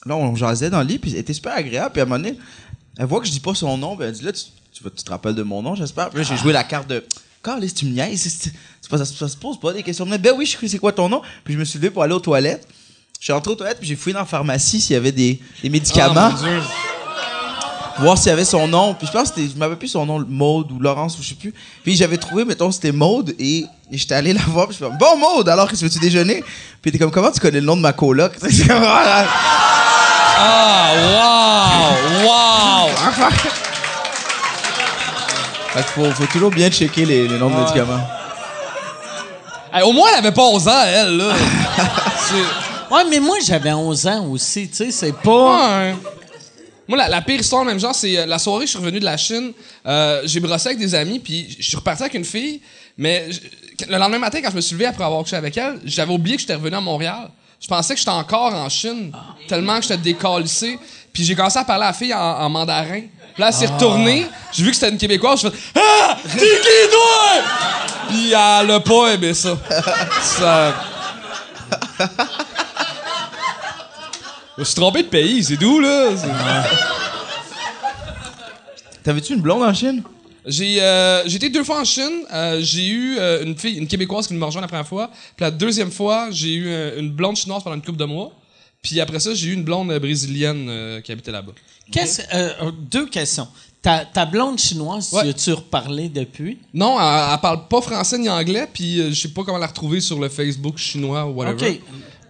là, 0.06 0.16
on 0.16 0.34
jasait 0.34 0.70
dans 0.70 0.80
le 0.80 0.86
lit, 0.86 0.98
puis 0.98 1.12
elle 1.12 1.18
était 1.20 1.32
super 1.32 1.54
agréable. 1.54 1.92
Puis 1.92 2.00
à 2.00 2.04
un 2.04 2.06
moment 2.06 2.22
donné, 2.22 2.38
elle 2.98 3.06
voit 3.06 3.20
que 3.20 3.26
je 3.26 3.32
dis 3.32 3.40
pas 3.40 3.54
son 3.54 3.76
nom, 3.78 3.96
puis 3.96 4.06
elle 4.06 4.12
dit 4.12 4.24
là, 4.24 4.32
tu, 4.32 4.42
tu, 4.72 4.82
vas- 4.82 4.90
tu 4.90 5.02
te 5.04 5.10
rappelles 5.10 5.34
de 5.34 5.42
mon 5.42 5.62
nom, 5.62 5.74
j'espère. 5.74 6.10
Puis 6.10 6.18
là, 6.18 6.24
j'ai 6.24 6.36
joué 6.36 6.52
la 6.52 6.64
carte 6.64 6.88
de. 6.88 7.04
Carlis, 7.42 7.72
tu 7.72 7.86
me 7.86 7.92
niaises. 7.92 8.50
ça, 8.90 9.04
ça 9.04 9.28
se 9.28 9.36
pose 9.36 9.60
pas 9.60 9.72
des 9.72 9.82
questions. 9.84 10.04
Mais 10.06 10.18
ben 10.18 10.34
oui, 10.36 10.44
je 10.44 10.66
c'est 10.66 10.78
quoi 10.78 10.92
ton 10.92 11.08
nom? 11.08 11.22
Puis 11.44 11.54
je 11.54 11.58
me 11.58 11.64
suis 11.64 11.78
levé 11.78 11.90
pour 11.90 12.02
aller 12.02 12.12
aux 12.14 12.18
toilettes. 12.20 12.66
Je 13.20 13.24
suis 13.24 13.32
rentré 13.32 13.52
aux 13.52 13.56
toilettes, 13.56 13.78
puis 13.78 13.88
j'ai 13.88 13.96
fouillé 13.96 14.14
dans 14.14 14.20
la 14.20 14.26
pharmacie 14.26 14.80
s'il 14.80 14.94
y 14.94 14.96
avait 14.96 15.12
des, 15.12 15.40
des 15.62 15.68
médicaments 15.70 16.14
Ah, 16.16 16.30
mon 16.30 16.36
Dieu. 16.42 16.60
Voir 18.00 18.16
s'il 18.18 18.28
y 18.28 18.32
avait 18.32 18.44
son 18.44 18.66
nom. 18.68 18.94
Puis 18.94 19.06
je 19.06 19.12
pense 19.12 19.30
que 19.30 19.36
c'était, 19.40 19.52
je 19.52 19.58
m'avais 19.58 19.76
plus 19.76 19.88
son 19.88 20.06
nom, 20.06 20.24
Maude 20.28 20.70
ou 20.72 20.78
Laurence 20.80 21.18
ou 21.18 21.22
je 21.22 21.28
sais 21.28 21.34
plus. 21.34 21.52
Puis 21.82 21.96
j'avais 21.96 22.16
trouvé, 22.16 22.44
mettons, 22.44 22.70
c'était 22.70 22.92
Maude 22.92 23.34
et, 23.38 23.58
et 23.90 23.98
j'étais 23.98 24.14
allé 24.14 24.32
la 24.32 24.42
voir. 24.48 24.68
Puis 24.68 24.76
je 24.80 24.84
fais 24.86 24.90
bon 24.98 25.16
Maude, 25.18 25.48
alors 25.48 25.68
que 25.70 25.76
tu 25.76 25.84
veux-tu 25.84 25.98
déjeuner? 25.98 26.42
Puis 26.82 26.92
t'es 26.92 26.98
comme 26.98 27.10
comment 27.10 27.30
tu 27.30 27.40
connais 27.40 27.60
le 27.60 27.66
nom 27.66 27.76
de 27.76 27.82
ma 27.82 27.92
coloc? 27.92 28.32
C'est 28.50 28.66
comme, 28.66 28.82
ah, 28.84 29.24
wow! 32.22 32.26
Wow! 32.26 32.88
Fait 35.72 35.80
qu'il 35.82 36.04
faut, 36.04 36.10
faut 36.12 36.26
toujours 36.26 36.50
bien 36.50 36.70
checker 36.70 37.04
les, 37.04 37.28
les 37.28 37.38
noms 37.38 37.50
de 37.50 37.56
médicaments. 37.56 38.00
Hey, 39.72 39.82
au 39.82 39.92
moins, 39.92 40.08
elle 40.12 40.18
avait 40.20 40.32
pas 40.32 40.42
11 40.42 40.68
ans, 40.68 40.82
elle, 40.86 41.16
là. 41.18 41.32
C'est- 42.28 42.94
Ouais, 42.94 43.02
mais 43.10 43.20
moi, 43.20 43.36
j'avais 43.46 43.72
11 43.72 44.06
ans 44.06 44.26
aussi, 44.30 44.66
tu 44.68 44.76
sais, 44.76 44.90
c'est 44.90 45.12
pas... 45.12 45.68
Ouais. 45.78 45.94
Moi, 46.88 46.96
la, 46.98 47.08
la 47.08 47.20
pire 47.20 47.38
histoire, 47.38 47.64
même 47.64 47.78
genre, 47.78 47.94
c'est 47.94 48.16
euh, 48.18 48.26
la 48.26 48.38
soirée, 48.38 48.64
je 48.66 48.70
suis 48.70 48.78
revenu 48.78 48.98
de 48.98 49.04
la 49.04 49.16
Chine. 49.16 49.52
euh, 49.86 50.22
j'ai 50.24 50.40
brossé 50.40 50.68
avec 50.68 50.78
des 50.78 50.94
amis, 50.94 51.18
puis 51.18 51.54
je 51.58 51.62
suis 51.68 51.76
reparti 51.76 52.02
avec 52.02 52.14
une 52.14 52.24
fille. 52.24 52.60
Mais 52.96 53.26
je- 53.30 53.86
le 53.86 53.96
lendemain 53.98 54.18
matin, 54.18 54.40
quand 54.42 54.50
je 54.50 54.56
me 54.56 54.60
suis 54.60 54.74
levé 54.74 54.86
après 54.86 55.04
avoir 55.04 55.22
couché 55.22 55.36
avec 55.36 55.56
elle, 55.56 55.78
j'avais 55.84 56.12
oublié 56.12 56.36
que 56.36 56.40
j'étais 56.40 56.54
revenu 56.54 56.76
à 56.76 56.80
Montréal. 56.80 57.28
Je 57.60 57.66
pensais 57.68 57.92
que 57.94 57.98
j'étais 57.98 58.10
encore 58.10 58.54
en 58.54 58.68
Chine, 58.68 59.12
tellement 59.48 59.76
que 59.76 59.82
j'étais 59.82 59.98
décalissé. 59.98 60.78
Puis 61.12 61.24
j'ai 61.24 61.34
commencé 61.34 61.58
à 61.58 61.64
parler 61.64 61.84
à 61.84 61.88
la 61.88 61.92
fille 61.92 62.14
en, 62.14 62.18
en 62.18 62.48
mandarin. 62.48 63.00
Puis 63.34 63.42
là, 63.42 63.48
elle 63.48 63.52
s'est 63.54 63.66
retournée. 63.66 64.26
J'ai 64.52 64.62
vu 64.64 64.70
que 64.70 64.76
c'était 64.76 64.90
une 64.90 64.98
Québécoise. 64.98 65.40
Je 65.42 65.48
fais 65.50 65.56
Ah! 65.74 66.16
T'es 66.22 66.38
qui, 66.38 66.90
toi? 66.90 67.42
Puis 68.08 68.28
elle 68.32 68.70
a 68.70 68.80
pas 68.80 69.08
aimé 69.14 69.34
ça. 69.34 69.58
ça... 70.22 70.74
Je 74.58 74.64
suis 74.64 74.74
trompé 74.74 75.02
de 75.02 75.08
pays, 75.08 75.44
c'est 75.44 75.56
d'où, 75.56 75.78
là? 75.78 76.10
T'avais-tu 79.04 79.34
une 79.34 79.40
blonde 79.40 79.62
en 79.62 79.72
Chine? 79.72 80.02
J'ai 80.46 80.78
euh, 80.80 81.24
été 81.26 81.48
deux 81.50 81.62
fois 81.64 81.80
en 81.80 81.84
Chine. 81.84 82.22
Euh, 82.32 82.60
j'ai 82.62 82.86
eu 82.88 83.16
euh, 83.18 83.44
une 83.44 83.56
fille, 83.56 83.76
une 83.76 83.86
québécoise 83.86 84.26
qui 84.26 84.34
me 84.34 84.44
rejoint 84.44 84.62
la 84.62 84.68
première 84.68 84.86
fois. 84.86 85.10
Puis 85.36 85.44
la 85.44 85.50
deuxième 85.50 85.90
fois, 85.90 86.28
j'ai 86.30 86.54
eu 86.54 86.68
euh, 86.68 86.98
une 86.98 87.10
blonde 87.10 87.36
chinoise 87.36 87.62
pendant 87.62 87.76
une 87.76 87.82
couple 87.82 87.98
de 87.98 88.04
mois. 88.04 88.32
Puis 88.82 89.00
après 89.00 89.20
ça, 89.20 89.34
j'ai 89.34 89.48
eu 89.48 89.52
une 89.54 89.64
blonde 89.64 89.90
euh, 89.90 89.98
brésilienne 89.98 90.66
euh, 90.68 91.00
qui 91.00 91.12
habitait 91.12 91.32
là-bas. 91.32 91.52
Qu'est-ce- 91.92 92.22
deux 92.90 93.06
questions. 93.06 93.48
Ta, 93.82 94.04
ta 94.04 94.26
blonde 94.26 94.58
chinoise, 94.58 95.12
Ouais. 95.12 95.22
tu 95.24 95.28
as-tu 95.28 95.52
reparlé 95.52 96.08
depuis? 96.08 96.58
Non, 96.74 96.98
elle, 97.00 97.32
elle 97.34 97.40
parle 97.40 97.68
pas 97.68 97.80
français 97.80 98.18
ni 98.18 98.28
anglais. 98.28 98.66
Puis 98.72 99.00
euh, 99.00 99.10
je 99.10 99.14
sais 99.20 99.28
pas 99.28 99.44
comment 99.44 99.58
la 99.58 99.66
retrouver 99.68 100.00
sur 100.00 100.18
le 100.18 100.28
Facebook 100.28 100.78
chinois 100.78 101.24
ou 101.26 101.34
whatever. 101.34 101.70
OK. 101.70 101.80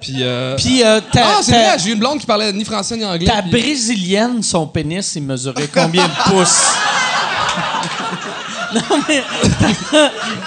Puis 0.01 0.16
euh, 0.22 0.57
Puis 0.57 0.82
euh, 0.84 1.01
ta, 1.12 1.22
ah, 1.24 1.38
c'est 1.42 1.53
vrai, 1.53 1.76
j'ai 1.78 1.90
eu 1.90 1.92
une 1.94 1.99
blonde 1.99 2.20
qui 2.20 2.26
parlait 2.26 2.53
ni 2.53 2.64
français 2.64 2.96
ni 2.96 3.05
anglais. 3.05 3.26
ta 3.26 3.42
puis- 3.42 3.51
brésilienne, 3.51 4.42
son 4.42 4.66
pénis, 4.66 5.12
il 5.16 5.22
mesurait 5.22 5.68
combien 5.72 6.07
de 6.07 6.30
pouces? 6.30 6.68
non, 8.74 8.80
mais... 9.09 9.22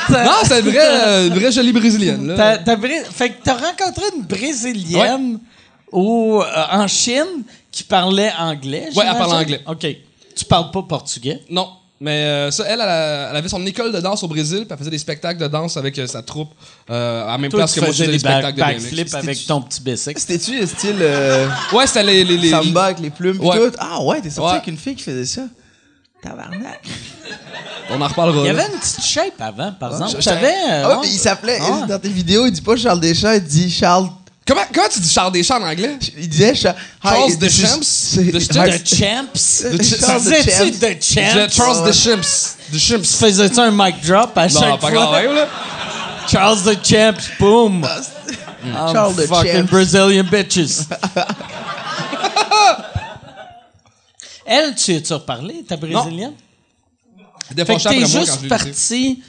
Non, 0.09 0.31
c'est 0.43 0.59
une 0.59 0.69
vraie, 0.69 0.77
euh, 1.05 1.27
une 1.27 1.33
vraie 1.33 1.51
jolie 1.51 1.71
brésilienne. 1.73 2.27
Là. 2.27 2.59
Fait 3.11 3.29
que 3.29 3.43
t'as 3.43 3.55
rencontré 3.55 4.03
une 4.15 4.23
brésilienne 4.23 5.39
au, 5.91 6.41
euh, 6.41 6.63
en 6.71 6.87
Chine 6.87 7.43
qui 7.71 7.83
parlait 7.83 8.31
anglais, 8.37 8.89
Ouais, 8.95 9.03
elle 9.05 9.17
parle 9.17 9.29
j'imagine? 9.31 9.59
anglais. 9.67 9.67
OK. 9.67 9.87
Tu 10.35 10.45
parles 10.45 10.71
pas 10.71 10.81
portugais? 10.83 11.41
Non. 11.49 11.67
Mais 12.03 12.23
euh, 12.23 12.49
ça, 12.49 12.63
elle, 12.67 12.81
elle, 12.81 13.35
avait 13.37 13.47
son 13.47 13.63
école 13.63 13.91
de 13.91 13.99
danse 13.99 14.23
au 14.23 14.27
Brésil, 14.27 14.61
puis 14.61 14.67
elle 14.71 14.77
faisait 14.77 14.89
des 14.89 14.97
spectacles 14.97 15.39
de 15.39 15.47
danse 15.47 15.77
avec 15.77 15.99
euh, 15.99 16.07
sa 16.07 16.23
troupe 16.23 16.49
euh, 16.89 17.23
à 17.27 17.33
la 17.33 17.37
même 17.37 17.51
Toi, 17.51 17.59
place 17.59 17.73
tu 17.73 17.79
que 17.79 17.85
moi, 17.85 17.91
je 17.93 17.97
faisais 17.97 18.07
des 18.07 18.13
des 18.13 18.19
spectacles 18.19 18.57
back- 18.59 18.75
de 18.75 18.79
BMX. 18.79 18.83
backflips 18.83 19.13
avec 19.13 19.45
ton 19.45 19.61
petit 19.61 19.81
bicycle? 19.81 20.19
C'était-tu 20.19 20.59
le 20.59 20.65
style 20.65 20.95
euh, 20.99 21.47
Ouais, 21.71 21.85
c'était 21.85 22.01
les, 22.03 22.23
les, 22.23 22.37
les- 22.37 22.49
samba 22.49 22.85
avec 22.85 22.99
les 23.01 23.11
plumes 23.11 23.39
Ouais. 23.39 23.55
tout? 23.69 23.75
Ah 23.77 24.01
ouais, 24.03 24.19
t'es 24.19 24.31
sorti 24.31 24.49
Ouais. 24.49 24.55
avec 24.57 24.67
une 24.67 24.77
fille 24.77 24.95
qui 24.95 25.03
faisait 25.03 25.25
ça? 25.25 25.43
Tabarnak. 26.23 26.81
On 27.91 28.01
en 28.01 28.07
reparlera. 28.07 28.39
Il 28.41 28.47
y 28.47 28.49
avait 28.49 28.65
une 28.73 28.79
petite 28.79 29.03
shape 29.03 29.39
avant, 29.39 29.71
par 29.73 29.91
exemple. 29.91 30.15
je- 30.19 30.25
T'avais, 30.25 30.47
euh, 30.71 30.83
Ah 30.85 30.99
ouais, 31.01 31.07
il 31.07 31.19
s'appelait, 31.19 31.59
Ah. 31.61 31.85
dans 31.87 31.99
tes 31.99 32.09
vidéos, 32.09 32.47
il 32.47 32.51
dit 32.51 32.61
pas 32.61 32.75
Charles 32.75 32.99
Deschamps, 32.99 33.33
il 33.33 33.43
dit 33.43 33.69
Charles. 33.69 34.09
Comment, 34.47 34.61
comment 34.73 34.87
tu 34.89 34.99
dis 34.99 35.09
Charles 35.09 35.31
Deschamps 35.33 35.61
en 35.61 35.67
anglais? 35.67 35.97
Il 36.17 36.27
disait 36.27 36.55
Charles. 36.55 36.75
Charles 37.03 37.37
Deschamps? 37.37 37.81
is- 37.81 38.31
Deschamps? 38.31 38.65
The 38.65 38.87
Champs? 38.87 39.63
The 39.77 39.99
Charles 39.99 40.23
Disais-tu 40.23 40.71
Deschamps? 40.79 40.79
The 40.79 41.01
Champs? 41.03 41.49
Charles 41.55 41.83
Deschamps. 41.85 42.57
Deschamps. 42.71 43.01
Tu 43.01 43.17
faisais-tu 43.17 43.59
un 43.59 43.71
mic 43.71 44.01
drop 44.03 44.35
à 44.37 44.47
Non, 44.47 44.59
chaque 44.59 44.79
pas 44.79 44.89
fois? 44.89 44.91
quand 44.91 45.11
même, 45.13 45.35
là. 45.35 45.47
Charles 46.27 46.63
the 46.63 46.77
Champs, 46.85 47.21
boom. 47.39 47.85
I'm 48.63 48.93
Charles 48.93 49.15
the 49.15 49.27
fucking 49.27 49.51
Champs. 49.53 49.69
Brazilian 49.69 50.23
bitches. 50.23 50.85
Elle, 54.45 54.75
tu 54.75 54.95
as-tu 54.95 55.13
reparlé, 55.13 55.63
ta 55.67 55.77
brésilienne? 55.77 56.33
Fait 57.55 57.65
que 57.65 57.79
je 57.79 57.87
t'es 57.89 58.05
juste 58.05 58.47
parti. 58.47 59.21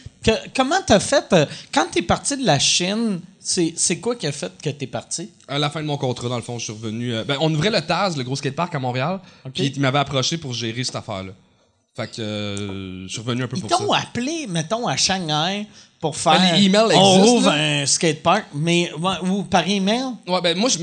comment 0.56 0.80
t'as 0.86 1.00
fait? 1.00 1.24
euh, 1.32 1.46
quand 1.72 1.86
t'es 1.90 2.02
parti 2.02 2.36
de 2.36 2.44
la 2.46 2.58
Chine, 2.58 3.20
c'est 3.42 3.98
quoi 4.00 4.16
qui 4.16 4.26
a 4.26 4.32
fait 4.32 4.52
que 4.62 4.70
t'es 4.70 4.86
parti? 4.86 5.30
À 5.48 5.58
la 5.58 5.68
fin 5.70 5.80
de 5.80 5.86
mon 5.86 5.96
contrat, 5.96 6.28
dans 6.28 6.36
le 6.36 6.42
fond, 6.42 6.58
je 6.58 6.64
suis 6.64 6.72
revenu. 6.72 7.14
euh, 7.14 7.24
ben, 7.24 7.36
on 7.40 7.52
ouvrait 7.52 7.70
le 7.70 7.80
Taz, 7.80 8.16
le 8.16 8.22
gros 8.24 8.36
skatepark 8.36 8.74
à 8.74 8.78
Montréal. 8.78 9.20
Puis 9.54 9.66
il 9.74 9.80
m'avait 9.80 9.98
approché 9.98 10.38
pour 10.38 10.52
gérer 10.52 10.84
cette 10.84 10.96
affaire-là. 10.96 11.32
Fait 11.94 12.10
que 12.10 12.22
euh, 12.22 13.06
je 13.06 13.12
suis 13.12 13.20
revenu 13.20 13.42
un 13.42 13.48
peu 13.48 13.56
Ils 13.56 13.60
pour 13.60 13.70
ça. 13.70 13.76
t'ont 13.76 13.92
appelé, 13.92 14.46
mettons, 14.48 14.86
à 14.86 14.96
Shanghai 14.96 15.66
pour 16.00 16.16
faire. 16.16 16.40
Ben, 16.40 16.56
les 16.56 16.64
emails 16.64 16.86
on 16.96 17.22
ouvre 17.22 17.50
là. 17.50 17.82
un 17.82 17.86
skatepark, 17.86 18.46
mais 18.54 18.90
ouais, 18.94 19.28
ou 19.28 19.42
par 19.42 19.68
email? 19.68 20.04
Ouais, 20.26 20.40
ben 20.40 20.56
moi, 20.56 20.70
je 20.70 20.78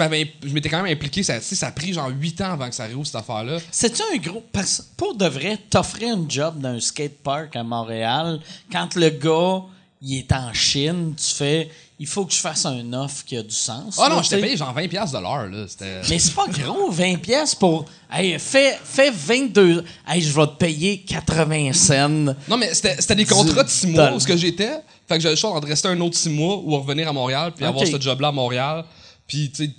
m'étais 0.54 0.70
quand 0.70 0.84
même 0.84 0.94
impliqué. 0.94 1.24
Ça, 1.24 1.42
ça 1.42 1.68
a 1.68 1.72
pris 1.72 1.94
genre 1.94 2.10
8 2.10 2.42
ans 2.42 2.52
avant 2.52 2.70
que 2.70 2.76
ça 2.76 2.86
réouvre 2.86 3.08
cette 3.08 3.16
affaire-là. 3.16 3.58
C'est-tu 3.72 4.04
un 4.14 4.18
gros. 4.18 4.44
Parce, 4.52 4.88
pour 4.96 5.16
de 5.16 5.26
vrai, 5.26 5.58
t'offrais 5.70 6.10
un 6.12 6.24
job 6.30 6.60
dans 6.60 6.70
un 6.70 6.80
skatepark 6.80 7.56
à 7.56 7.64
Montréal, 7.64 8.40
quand 8.72 8.96
le 8.96 9.10
gars, 9.10 9.64
il 10.04 10.20
est 10.20 10.32
en 10.32 10.54
Chine, 10.54 11.16
tu 11.18 11.36
fais. 11.36 11.70
Il 12.02 12.08
faut 12.08 12.26
que 12.26 12.32
je 12.34 12.40
fasse 12.40 12.66
un 12.66 12.94
offre 12.94 13.26
qui 13.26 13.36
a 13.36 13.44
du 13.44 13.54
sens. 13.54 13.98
Ah 14.00 14.08
là, 14.08 14.16
non, 14.16 14.24
j'étais 14.24 14.38
sais. 14.38 14.42
payé 14.42 14.56
genre 14.56 14.74
20$ 14.74 14.88
piastres 14.88 15.18
de 15.18 15.22
l'heure, 15.22 15.48
là. 15.48 15.66
Mais 16.10 16.18
c'est 16.18 16.34
pas 16.34 16.48
gros, 16.48 16.90
20 16.90 17.18
pièces 17.18 17.54
pour. 17.56 17.86
Hey, 18.10 18.40
fais, 18.40 18.80
fais 18.82 19.12
22. 19.12 19.84
Hey, 20.08 20.22
je 20.22 20.34
vais 20.34 20.48
te 20.48 20.54
payer 20.54 21.02
80 21.02 21.74
cents. 21.74 22.34
Non, 22.48 22.58
mais 22.58 22.74
c'était 22.74 22.96
c'était 23.02 23.16
des 23.16 23.26
contrats 23.26 23.64
de 23.64 23.70
6 23.70 23.88
mois 23.88 24.14
où 24.14 24.20
ce 24.20 24.26
que 24.28 24.38
j'étais. 24.38 24.80
Fait 25.10 25.16
que 25.16 25.20
j'avais 25.20 25.36
le 25.36 25.40
choix 25.40 25.50
entre 25.52 25.68
rester 25.68 25.90
un 25.90 26.00
autre 26.00 26.16
6 26.18 26.30
mois 26.30 26.56
ou 26.58 26.78
revenir 26.80 27.10
à 27.10 27.12
Montréal 27.14 27.52
puis 27.54 27.66
avoir 27.66 27.86
ce 27.86 28.00
job-là 28.00 28.30
à 28.30 28.32
Montréal. 28.32 28.86
Puis, 29.28 29.52
tu 29.52 29.66
sais, 29.66 29.72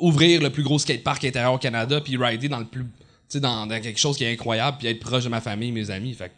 ouvrir 0.00 0.40
le 0.42 0.50
plus 0.50 0.64
gros 0.64 0.78
skatepark 0.80 1.24
intérieur 1.24 1.52
au 1.52 1.58
Canada 1.58 2.00
puis 2.00 2.16
rider 2.16 2.48
dans 2.48 2.58
le 2.58 2.66
plus. 2.66 2.84
Dans, 3.34 3.66
dans 3.66 3.80
quelque 3.80 3.98
chose 3.98 4.16
qui 4.16 4.24
est 4.24 4.32
incroyable 4.32 4.76
puis 4.78 4.88
être 4.88 5.00
proche 5.00 5.24
de 5.24 5.28
ma 5.28 5.40
famille, 5.40 5.72
mes 5.72 5.90
amis. 5.90 6.14
Fait 6.14 6.32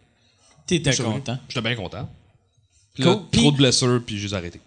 T'étais 0.67 0.95
content. 0.97 1.39
J'étais 1.49 1.61
bien 1.62 1.75
content. 1.77 2.09
Puis 2.95 3.05
là, 3.05 3.12
Cool. 3.14 3.23
Puis- 3.31 3.41
trop 3.41 3.53
de 3.53 3.57
blessures 3.57 4.03
puis 4.05 4.19
j'ai 4.19 4.35
arrêté. 4.35 4.61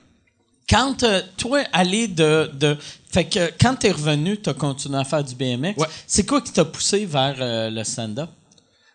Quand 0.70 1.04
euh, 1.04 1.22
toi, 1.38 1.62
aller 1.74 2.08
de, 2.08 2.50
de. 2.54 2.78
Fait 3.12 3.26
que 3.26 3.52
quand 3.60 3.76
t'es 3.76 3.92
revenu, 3.92 4.38
t'as 4.38 4.54
continué 4.54 5.00
à 5.00 5.04
faire 5.04 5.24
du 5.24 5.34
BMX. 5.36 5.76
Ouais. 5.78 5.88
C'est 6.06 6.26
quoi 6.28 6.42
qui 6.42 6.52
t'a 6.52 6.64
poussé 6.66 7.06
vers 7.06 7.36
euh, 7.40 7.70
le 7.72 7.84
stand-up? 7.84 8.30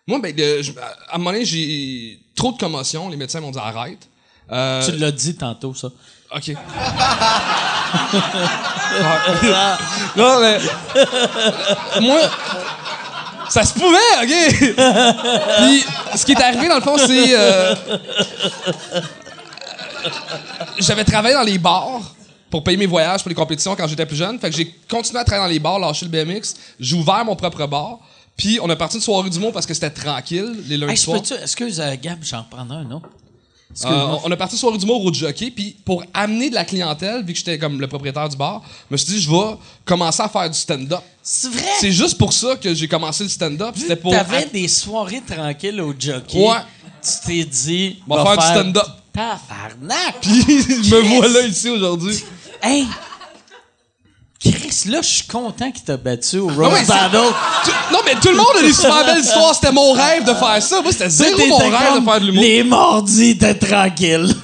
Moi, 0.07 0.19
ben, 0.19 0.33
je- 0.37 0.71
à 1.09 1.15
un 1.15 1.17
moment 1.17 1.31
donné, 1.33 1.43
j'ai 1.45 2.19
trop 2.35 2.51
de 2.53 2.57
commotion. 2.57 3.09
Les 3.09 3.17
médecins 3.17 3.41
m'ont 3.41 3.51
dit 3.51 3.59
arrête. 3.59 4.07
Euh, 4.51 4.85
Tu 4.85 4.91
l'as 4.97 5.11
dit 5.11 5.35
tantôt, 5.35 5.73
ça. 5.73 5.89
OK. 6.35 6.49
non, 10.15 10.39
mais. 10.41 10.59
Moi. 12.01 12.19
Ça 13.47 13.63
se 13.63 13.73
pouvait, 13.73 13.97
OK? 14.23 14.75
Puis, 15.57 15.85
ce 16.15 16.25
qui 16.25 16.31
est 16.31 16.41
arrivé, 16.41 16.67
dans 16.67 16.75
le 16.77 16.81
fond, 16.81 16.97
c'est. 16.97 17.27
euh, 17.37 17.75
J'avais 20.79 21.03
travaillé 21.03 21.35
dans 21.35 21.41
les 21.43 21.57
bars 21.57 22.15
pour 22.49 22.63
payer 22.63 22.77
mes 22.77 22.85
voyages 22.85 23.21
pour 23.21 23.29
les 23.29 23.35
compétitions 23.35 23.75
quand 23.75 23.87
j'étais 23.87 24.05
plus 24.05 24.15
jeune. 24.17 24.39
Fait 24.39 24.49
que 24.49 24.55
j'ai 24.55 24.73
continué 24.89 25.19
à 25.19 25.23
travailler 25.23 25.47
dans 25.47 25.53
les 25.53 25.59
bars, 25.59 25.79
lâcher 25.79 26.05
le 26.05 26.11
BMX. 26.11 26.53
J'ai 26.79 26.95
ouvert 26.95 27.23
mon 27.25 27.35
propre 27.35 27.65
bar. 27.67 27.99
Puis, 28.37 28.59
on 28.61 28.69
a 28.69 28.75
parti 28.75 28.97
une 28.97 29.01
soirée 29.01 29.29
du 29.29 29.39
monde 29.39 29.53
parce 29.53 29.65
que 29.65 29.73
c'était 29.73 29.89
tranquille, 29.89 30.55
les 30.67 30.77
lundis 30.77 30.91
Hey, 30.91 30.97
soirs. 30.97 31.21
Excuse, 31.41 31.79
euh, 31.79 31.95
Gab, 32.01 32.19
j'en 32.21 32.43
prendrai 32.43 32.77
un 32.77 32.91
autre. 32.91 33.07
Euh, 33.83 34.15
on- 34.23 34.31
a 34.31 34.37
parti 34.37 34.55
soirée 34.57 34.77
du 34.77 34.85
au 34.89 35.13
jockey, 35.13 35.51
puis 35.51 35.75
pour 35.83 36.03
amener 36.13 36.49
de 36.49 36.55
la 36.55 36.63
clientèle, 36.63 37.25
vu 37.25 37.33
que 37.33 37.39
j'étais 37.39 37.57
comme 37.57 37.81
le 37.81 37.87
propriétaire 37.87 38.29
du 38.29 38.37
bar, 38.37 38.61
je 38.89 38.93
me 38.93 38.97
suis 38.97 39.13
dit, 39.13 39.21
je 39.21 39.29
vais 39.29 39.57
commencer 39.83 40.21
à 40.21 40.29
faire 40.29 40.49
du 40.49 40.57
stand-up. 40.57 41.01
C'est 41.21 41.49
vrai? 41.49 41.63
C'est 41.79 41.91
juste 41.91 42.17
pour 42.17 42.31
ça 42.31 42.55
que 42.55 42.73
j'ai 42.73 42.87
commencé 42.87 43.23
le 43.23 43.29
stand-up. 43.29 43.73
C'était 43.75 43.95
pour. 43.95 44.11
T'avais 44.11 44.45
des 44.45 44.67
soirées 44.67 45.23
tranquilles 45.27 45.81
au 45.81 45.93
jockey. 45.97 46.47
Ouais. 46.47 46.59
Tu 47.01 47.09
t'es 47.25 47.43
dit. 47.43 47.99
On 48.07 48.15
va 48.15 48.23
faire 48.23 48.37
du 48.37 48.59
stand-up. 48.59 48.87
Tabarnak! 49.15 50.15
Puis 50.21 50.41
je 50.83 50.95
me 50.95 51.01
Chris. 51.01 51.15
vois 51.15 51.27
là 51.29 51.41
ici 51.47 51.69
aujourd'hui. 51.69 52.23
Hey! 52.61 52.85
Chris, 54.39 54.83
là, 54.89 55.01
je 55.01 55.07
suis 55.07 55.27
content 55.27 55.71
qu'il 55.71 55.83
t'a 55.83 55.97
battu 55.97 56.37
au 56.37 56.49
Ah 56.49 56.53
Rose 56.53 56.73
ouais, 56.73 56.85
Battle. 56.85 57.33
Non, 57.91 57.99
mais 58.05 58.13
tout 58.15 58.29
le 58.29 58.35
monde 58.35 58.45
a 58.59 58.61
des 58.61 58.73
super 58.73 59.05
belles 59.05 59.21
histoires. 59.21 59.55
C'était 59.55 59.71
mon 59.71 59.93
rêve 59.93 60.23
de 60.23 60.33
faire 60.33 60.61
ça. 60.61 60.81
Moi, 60.81 60.91
c'était 60.91 61.09
zéro 61.09 61.47
mon 61.47 61.57
rêve 61.57 61.99
de 61.99 62.05
faire 62.05 62.21
de 62.21 62.25
l'humour. 62.25 62.43
Les 62.43 62.63
mardis, 62.63 63.37
t'es 63.37 63.55
tranquille. 63.55 64.35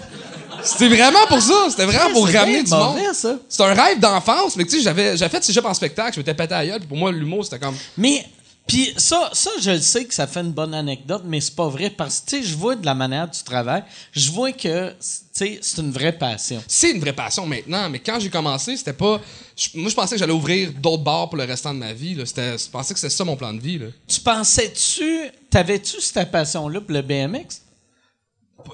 C'était 0.63 0.88
vraiment 0.88 1.26
pour 1.28 1.41
ça. 1.41 1.53
C'était 1.69 1.86
vraiment 1.86 2.11
pour 2.11 2.26
ramener 2.28 2.63
du 2.63 2.72
monde. 2.72 2.97
C'est 3.13 3.63
un 3.63 3.74
rêve 3.74 3.99
d'enfance, 3.99 4.55
mais 4.55 4.63
tu 4.63 4.78
sais, 4.78 4.82
j'avais, 4.82 5.17
j'avais 5.17 5.30
fait 5.30 5.43
ces 5.43 5.53
jobs 5.53 5.65
en 5.65 5.74
spectacle, 5.74 6.13
je 6.15 6.19
m'étais 6.19 6.34
pété 6.34 6.53
à 6.53 6.65
gueule, 6.65 6.80
puis 6.80 6.88
pour 6.88 6.97
moi, 6.97 7.11
l'humour, 7.11 7.43
c'était 7.43 7.59
comme. 7.59 7.76
Mais, 7.97 8.26
Puis 8.72 8.93
ça, 8.95 9.30
ça, 9.34 9.49
je 9.61 9.72
le 9.72 9.82
sais 9.82 10.05
que 10.05 10.13
ça 10.13 10.28
fait 10.28 10.39
une 10.39 10.53
bonne 10.53 10.74
anecdote, 10.74 11.24
mais 11.26 11.41
c'est 11.41 11.55
pas 11.55 11.67
vrai 11.67 11.89
parce 11.89 12.22
que, 12.22 12.30
tu 12.30 12.38
sais, 12.41 12.47
je 12.49 12.55
vois 12.55 12.76
de 12.76 12.86
la 12.86 12.95
manière 12.95 13.26
dont 13.26 13.34
tu 13.34 13.43
travailles, 13.43 13.84
je 14.13 14.32
vois 14.32 14.53
que, 14.53 14.91
tu 14.91 14.95
sais, 15.34 15.59
c'est 15.61 15.82
une 15.82 15.91
vraie 15.91 16.13
passion. 16.17 16.63
C'est 16.67 16.91
une 16.91 17.01
vraie 17.01 17.11
passion 17.11 17.45
maintenant, 17.45 17.89
mais 17.89 17.99
quand 17.99 18.17
j'ai 18.22 18.30
commencé, 18.30 18.78
c'était 18.78 18.93
pas. 18.93 19.19
je- 19.57 19.69
moi, 19.78 19.89
je 19.89 19.95
pensais 19.95 20.15
que 20.15 20.19
j'allais 20.19 20.32
ouvrir 20.32 20.72
d'autres 20.72 21.03
bars 21.03 21.28
pour 21.28 21.38
le 21.38 21.43
restant 21.43 21.74
de 21.74 21.80
ma 21.80 21.91
vie. 21.91 22.15
Là. 22.15 22.24
Je 22.26 22.69
pensais 22.69 22.93
que 22.93 22.99
c'était 23.01 23.13
ça 23.13 23.26
mon 23.26 23.36
plan 23.36 23.53
de 23.53 23.59
vie. 23.59 23.78
Là. 23.78 23.88
Tu 24.07 24.22
pensais-tu, 24.22 25.30
t'avais-tu 25.49 25.99
cette 25.99 26.32
passion-là 26.32 26.80
pour 26.80 26.91
le 26.93 27.01
BMX? 27.01 27.61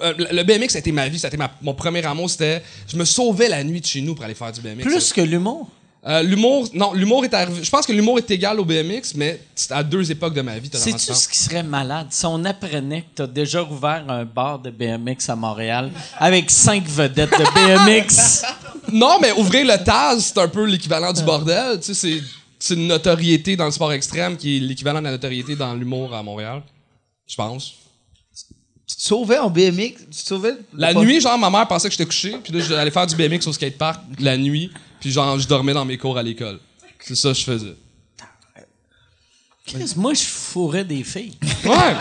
Euh, 0.01 0.13
le 0.17 0.27
le 0.31 0.43
BMX, 0.43 0.69
ça 0.73 0.77
a 0.77 0.79
été 0.79 0.91
ma 0.91 1.07
vie. 1.07 1.17
Ça 1.17 1.27
a 1.27 1.29
été 1.29 1.37
ma- 1.37 1.51
mon 1.61 1.73
premier 1.73 2.05
amour. 2.05 2.29
C'était. 2.29 2.61
Je 2.87 2.97
me 2.97 3.05
sauvais 3.05 3.47
la 3.47 3.63
nuit 3.63 3.79
de 3.81 3.85
chez 3.85 4.01
nous 4.01 4.13
pour 4.15 4.25
aller 4.25 4.35
faire 4.35 4.51
du 4.51 4.59
BMX. 4.61 4.83
Plus 4.83 5.13
que 5.13 5.21
l'humour? 5.21 5.69
Euh, 6.07 6.23
l'humour, 6.23 6.69
non, 6.73 6.93
l'humour 6.93 7.25
est 7.25 7.33
arrivé. 7.33 7.61
Je 7.61 7.69
pense 7.69 7.85
que 7.85 7.91
l'humour 7.91 8.17
est 8.17 8.31
égal 8.31 8.59
au 8.61 8.65
BMX, 8.65 9.13
mais 9.15 9.41
à 9.69 9.83
deux 9.83 10.09
époques 10.09 10.33
de 10.33 10.41
ma 10.41 10.57
vie. 10.57 10.69
raison. 10.71 10.97
ce 11.13 11.27
qui 11.27 11.37
serait 11.37 11.63
malade? 11.63 12.07
Si 12.11 12.25
on 12.25 12.45
apprenait 12.45 13.01
que 13.01 13.07
tu 13.17 13.21
as 13.23 13.27
déjà 13.27 13.61
ouvert 13.61 14.05
un 14.07 14.23
bar 14.23 14.59
de 14.59 14.69
BMX 14.69 15.29
à 15.29 15.35
Montréal 15.35 15.91
avec 16.17 16.49
cinq 16.49 16.87
vedettes 16.87 17.31
de 17.31 18.05
BMX? 18.05 18.43
Non, 18.89 19.19
mais 19.21 19.33
ouvrir 19.33 19.65
le 19.65 19.83
Taz, 19.83 20.31
c'est 20.33 20.39
un 20.39 20.47
peu 20.47 20.63
l'équivalent 20.63 21.11
du 21.11 21.21
bordel. 21.21 21.77
Tu 21.81 21.87
sais, 21.87 21.93
c'est, 21.93 22.23
c'est 22.57 22.73
une 22.75 22.87
notoriété 22.87 23.57
dans 23.57 23.65
le 23.65 23.71
sport 23.71 23.91
extrême 23.91 24.37
qui 24.37 24.55
est 24.55 24.59
l'équivalent 24.61 24.99
de 24.99 25.03
la 25.05 25.11
notoriété 25.11 25.57
dans 25.57 25.73
l'humour 25.73 26.13
à 26.15 26.23
Montréal. 26.23 26.61
Je 27.27 27.35
pense. 27.35 27.73
Tu 28.87 28.95
te 28.95 29.01
sauvais 29.01 29.39
en 29.39 29.49
BMX? 29.49 29.95
Tu 30.09 30.23
te 30.23 30.27
sauvais? 30.27 30.53
La 30.73 30.93
pas- 30.93 31.01
nuit, 31.01 31.19
genre, 31.19 31.37
ma 31.37 31.49
mère 31.49 31.67
pensait 31.67 31.89
que 31.89 31.91
j'étais 31.91 32.05
couché, 32.05 32.37
puis 32.41 32.53
là, 32.53 32.61
j'allais 32.61 32.91
faire 32.91 33.05
du 33.05 33.15
BMX 33.17 33.45
au 33.47 33.51
skatepark 33.51 33.99
la 34.19 34.37
nuit, 34.37 34.71
puis 35.07 35.13
genre, 35.13 35.39
je 35.39 35.47
dormais 35.47 35.71
dans 35.73 35.85
mes 35.85 35.97
cours 35.97 36.17
à 36.17 36.21
l'école. 36.23 36.59
C'est 36.99 37.15
ça 37.15 37.29
que 37.29 37.35
je 37.35 37.43
faisais. 37.45 37.75
Chris, 39.65 39.93
moi, 39.95 40.13
je 40.13 40.23
fourrais 40.23 40.83
des 40.83 41.01
filles. 41.03 41.37
Ouais. 41.63 41.95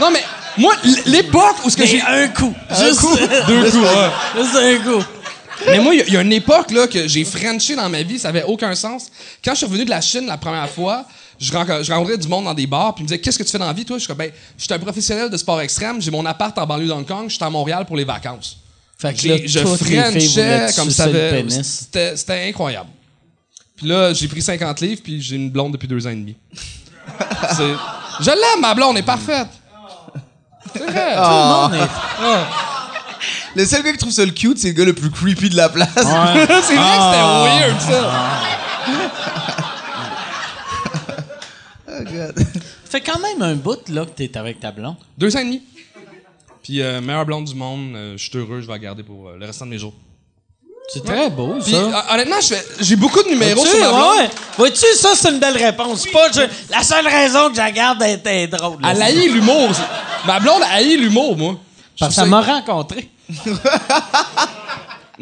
non, 0.00 0.10
mais 0.10 0.24
moi, 0.58 0.74
l'époque 1.06 1.56
où 1.64 1.70
ce 1.70 1.76
que 1.76 1.86
j'ai. 1.86 2.00
un 2.00 2.26
coup. 2.28 2.52
Un 2.68 2.84
Juste 2.86 3.00
coup. 3.00 3.16
Deux 3.46 3.70
coups, 3.70 3.84
ouais. 3.84 4.10
Juste 4.42 4.56
un 4.56 4.78
coup. 4.78 5.04
Mais 5.66 5.78
moi, 5.78 5.94
il 5.94 5.98
y 5.98 6.02
a- 6.02 6.06
il 6.08 6.14
y, 6.14 6.16
a 6.16 6.22
une 6.22 6.32
époque 6.32 6.72
là, 6.72 6.88
que 6.88 7.06
j'ai 7.06 7.24
Frenché 7.24 7.76
dans 7.76 7.88
ma 7.88 8.02
vie, 8.02 8.18
ça 8.18 8.30
avait 8.30 8.42
aucun 8.44 8.74
sens. 8.74 9.10
Quand 9.44 9.52
je 9.52 9.58
suis 9.58 9.66
revenu 9.66 9.84
de 9.84 9.90
la 9.90 10.00
Chine 10.00 10.26
la 10.26 10.38
première 10.38 10.68
fois, 10.70 11.04
je, 11.38 11.52
renco- 11.52 11.84
je 11.84 11.92
rencontrais 11.92 12.18
du 12.18 12.26
monde 12.26 12.46
dans 12.46 12.54
des 12.54 12.66
bars, 12.66 12.94
puis 12.94 13.02
ils 13.02 13.04
me 13.04 13.08
disaient 13.08 13.20
Qu'est-ce 13.20 13.38
que 13.38 13.44
tu 13.44 13.50
fais 13.52 13.58
dans 13.58 13.66
la 13.66 13.72
vie, 13.72 13.84
toi? 13.84 13.96
Je 13.96 14.00
suis 14.00 14.08
comme 14.08 14.16
Ben, 14.16 14.32
je 14.58 14.64
suis 14.64 14.72
un 14.74 14.78
professionnel 14.80 15.30
de 15.30 15.36
sport 15.36 15.60
extrême, 15.60 16.00
j'ai 16.02 16.10
mon 16.10 16.26
appart 16.26 16.56
en 16.58 16.66
banlieue 16.66 16.88
d'Hong 16.88 17.06
Kong, 17.06 17.28
je 17.28 17.34
suis 17.36 17.44
à 17.44 17.50
Montréal 17.50 17.84
pour 17.86 17.96
les 17.96 18.04
vacances. 18.04 18.56
Fait 19.00 19.14
que 19.14 19.20
J'ai- 19.20 19.28
là, 19.28 19.36
je 19.46 19.58
Frenchais 19.60 20.66
comme 20.76 20.90
ça. 20.90 21.08
C'était 22.16 22.48
incroyable. 22.48 22.90
Puis 23.76 23.86
là, 23.86 24.12
j'ai 24.12 24.28
pris 24.28 24.42
50 24.42 24.80
livres, 24.82 25.00
puis 25.02 25.22
j'ai 25.22 25.36
une 25.36 25.50
blonde 25.50 25.72
depuis 25.72 25.88
deux 25.88 26.06
ans 26.06 26.10
et 26.10 26.16
demi. 26.16 26.36
Je 28.20 28.26
l'aime, 28.26 28.60
ma 28.60 28.74
blonde 28.74 28.98
est 28.98 29.02
parfaite. 29.02 29.48
C'est 30.74 30.80
vrai. 30.84 31.14
Tout 31.14 31.20
le 31.22 31.70
monde 31.70 31.74
est- 31.74 33.58
Le 33.58 33.64
seul 33.64 33.82
gars 33.82 33.92
qui 33.92 33.98
trouve 33.98 34.12
ça 34.12 34.24
le 34.26 34.30
cute, 34.32 34.58
c'est 34.58 34.68
le 34.68 34.74
gars 34.74 34.84
le 34.84 34.92
plus 34.92 35.10
creepy 35.10 35.48
de 35.48 35.56
la 35.56 35.70
place. 35.70 35.88
c'est 35.94 36.02
vrai 36.02 36.46
que 36.46 36.62
c'était 36.62 36.76
weird, 36.76 37.80
ça. 37.80 38.12
Oh, 41.88 42.02
God. 42.04 42.46
fait 42.88 43.00
quand 43.00 43.18
même 43.18 43.42
un 43.42 43.56
bout 43.56 43.88
là 43.88 44.04
que 44.06 44.10
t'es 44.10 44.36
avec 44.38 44.60
ta 44.60 44.70
blonde. 44.70 44.96
Deux 45.18 45.34
ans 45.36 45.40
et 45.40 45.44
demi. 45.44 45.62
Puis, 46.70 46.80
euh, 46.82 47.00
meilleure 47.00 47.26
blonde 47.26 47.46
du 47.46 47.54
monde, 47.56 47.94
euh, 47.96 48.12
je 48.16 48.22
suis 48.30 48.38
heureux, 48.38 48.60
je 48.60 48.66
vais 48.68 48.72
la 48.74 48.78
garder 48.78 49.02
pour 49.02 49.26
euh, 49.26 49.36
le 49.36 49.44
restant 49.44 49.64
de 49.66 49.70
mes 49.72 49.78
jours. 49.78 49.92
C'est 50.94 51.04
très 51.04 51.28
beau, 51.28 51.56
Puis, 51.60 51.72
ça. 51.72 51.78
euh, 51.78 52.14
honnêtement, 52.14 52.40
je 52.40 52.46
fais- 52.46 52.64
j'ai 52.78 52.94
beaucoup 52.94 53.20
de 53.24 53.28
numéros 53.28 53.60
Vois-tu, 53.60 53.76
sur 53.76 53.80
ma 53.80 53.88
blonde. 53.98 54.16
ouais. 54.18 54.30
Vois-tu, 54.56 54.86
ça, 54.96 55.08
c'est 55.16 55.30
une 55.30 55.40
belle 55.40 55.56
réponse. 55.56 56.06
Pas, 56.12 56.30
je- 56.32 56.72
la 56.72 56.84
seule 56.84 57.08
raison 57.08 57.48
que 57.48 57.54
je 57.56 57.60
la 57.60 57.72
garde 57.72 58.00
est, 58.02 58.24
est 58.24 58.46
drôle. 58.46 58.80
là. 58.82 58.92
Elle 58.92 59.02
haït 59.02 59.28
l'humour. 59.30 59.68
Ma 60.28 60.38
blonde 60.38 60.62
haït 60.70 60.96
l'humour, 60.96 61.36
moi. 61.36 61.56
Parce 61.98 62.10
que 62.14 62.20
ça 62.20 62.24
m'a 62.26 62.40
rencontré. 62.40 63.10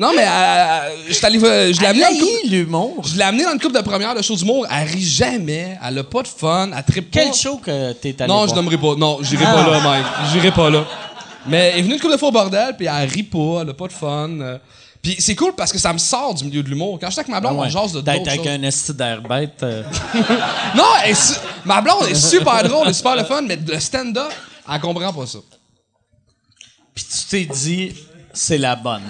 Non, 0.00 0.12
mais 0.14 0.22
euh, 0.24 0.90
je 1.08 1.12
suis 1.14 1.26
allé, 1.26 1.42
euh, 1.42 1.72
je 1.72 1.80
l'ai 1.80 1.86
amené 1.88 2.04
dans 2.04 2.10
couple- 2.10 2.22
Haït 2.44 2.50
l'humour. 2.50 3.02
je 3.04 3.16
l'ai 3.16 3.24
amené 3.24 3.42
dans 3.42 3.50
une 3.54 3.58
couple 3.58 3.74
de 3.74 3.80
première 3.80 4.14
de 4.14 4.22
show 4.22 4.36
d'humour. 4.36 4.64
Elle 4.70 4.86
rit 4.86 5.02
jamais. 5.04 5.76
Elle 5.84 5.98
a 5.98 6.04
pas 6.04 6.22
de 6.22 6.28
fun. 6.28 6.70
Elle 6.72 6.84
trippe 6.84 7.10
pas. 7.10 7.18
Quel 7.20 7.34
show 7.34 7.56
que 7.56 7.94
t'es 7.94 8.14
allé 8.22 8.28
Non, 8.28 8.36
voir? 8.36 8.48
je 8.48 8.54
nommerai 8.54 8.76
pas. 8.78 8.94
Non, 8.96 9.18
j'irai 9.22 9.44
Ah. 9.48 9.54
pas 9.54 9.68
là, 9.68 9.80
Mike. 9.80 10.06
J'irai 10.32 10.52
pas 10.52 10.70
là. 10.70 10.84
Mais 11.46 11.70
elle 11.72 11.78
est 11.78 11.82
venue 11.82 11.94
une 11.94 12.00
couple 12.00 12.12
de 12.14 12.18
fois 12.18 12.28
au 12.28 12.32
bordel, 12.32 12.76
puis 12.76 12.86
elle 12.86 13.08
rit 13.08 13.22
pas. 13.22 13.60
Elle 13.62 13.70
a 13.70 13.74
pas 13.74 13.86
de 13.88 13.92
fun. 13.92 14.28
euh. 14.40 14.58
Puis 15.00 15.16
c'est 15.20 15.36
cool 15.36 15.54
parce 15.54 15.72
que 15.72 15.78
ça 15.78 15.92
me 15.92 15.98
sort 15.98 16.34
du 16.34 16.44
milieu 16.44 16.62
de 16.62 16.68
l'humour. 16.68 16.98
Quand 17.00 17.06
je 17.06 17.12
suis 17.12 17.20
avec 17.20 17.30
ma 17.30 17.36
Ah 17.36 17.40
blonde, 17.40 17.58
ouais. 17.60 17.66
on 17.66 17.70
jase 17.70 17.92
de 17.92 18.00
D'être 18.00 18.18
d'autres 18.18 18.30
avec 18.30 18.42
choses. 18.44 18.52
un 18.52 18.62
esti 18.64 18.94
d'air 18.94 19.22
bête. 19.22 19.62
euh, 19.62 19.82
Non, 20.74 20.84
elle 21.04 21.14
ma 21.64 21.80
blonde 21.80 22.08
est 22.10 22.14
super 22.16 22.62
drôle, 22.64 22.82
elle 22.84 22.90
est 22.90 22.94
super 22.94 23.14
le 23.16 23.24
fun, 23.24 23.42
mais 23.42 23.56
le 23.56 23.78
stand-up, 23.78 24.32
elle 24.70 24.80
comprend 24.80 25.12
pas 25.12 25.26
ça. 25.26 25.38
Puis 26.94 27.04
tu 27.04 27.24
t'es 27.30 27.44
dit, 27.44 27.92
c'est 28.32 28.58
la 28.58 28.74
bonne. 28.74 29.02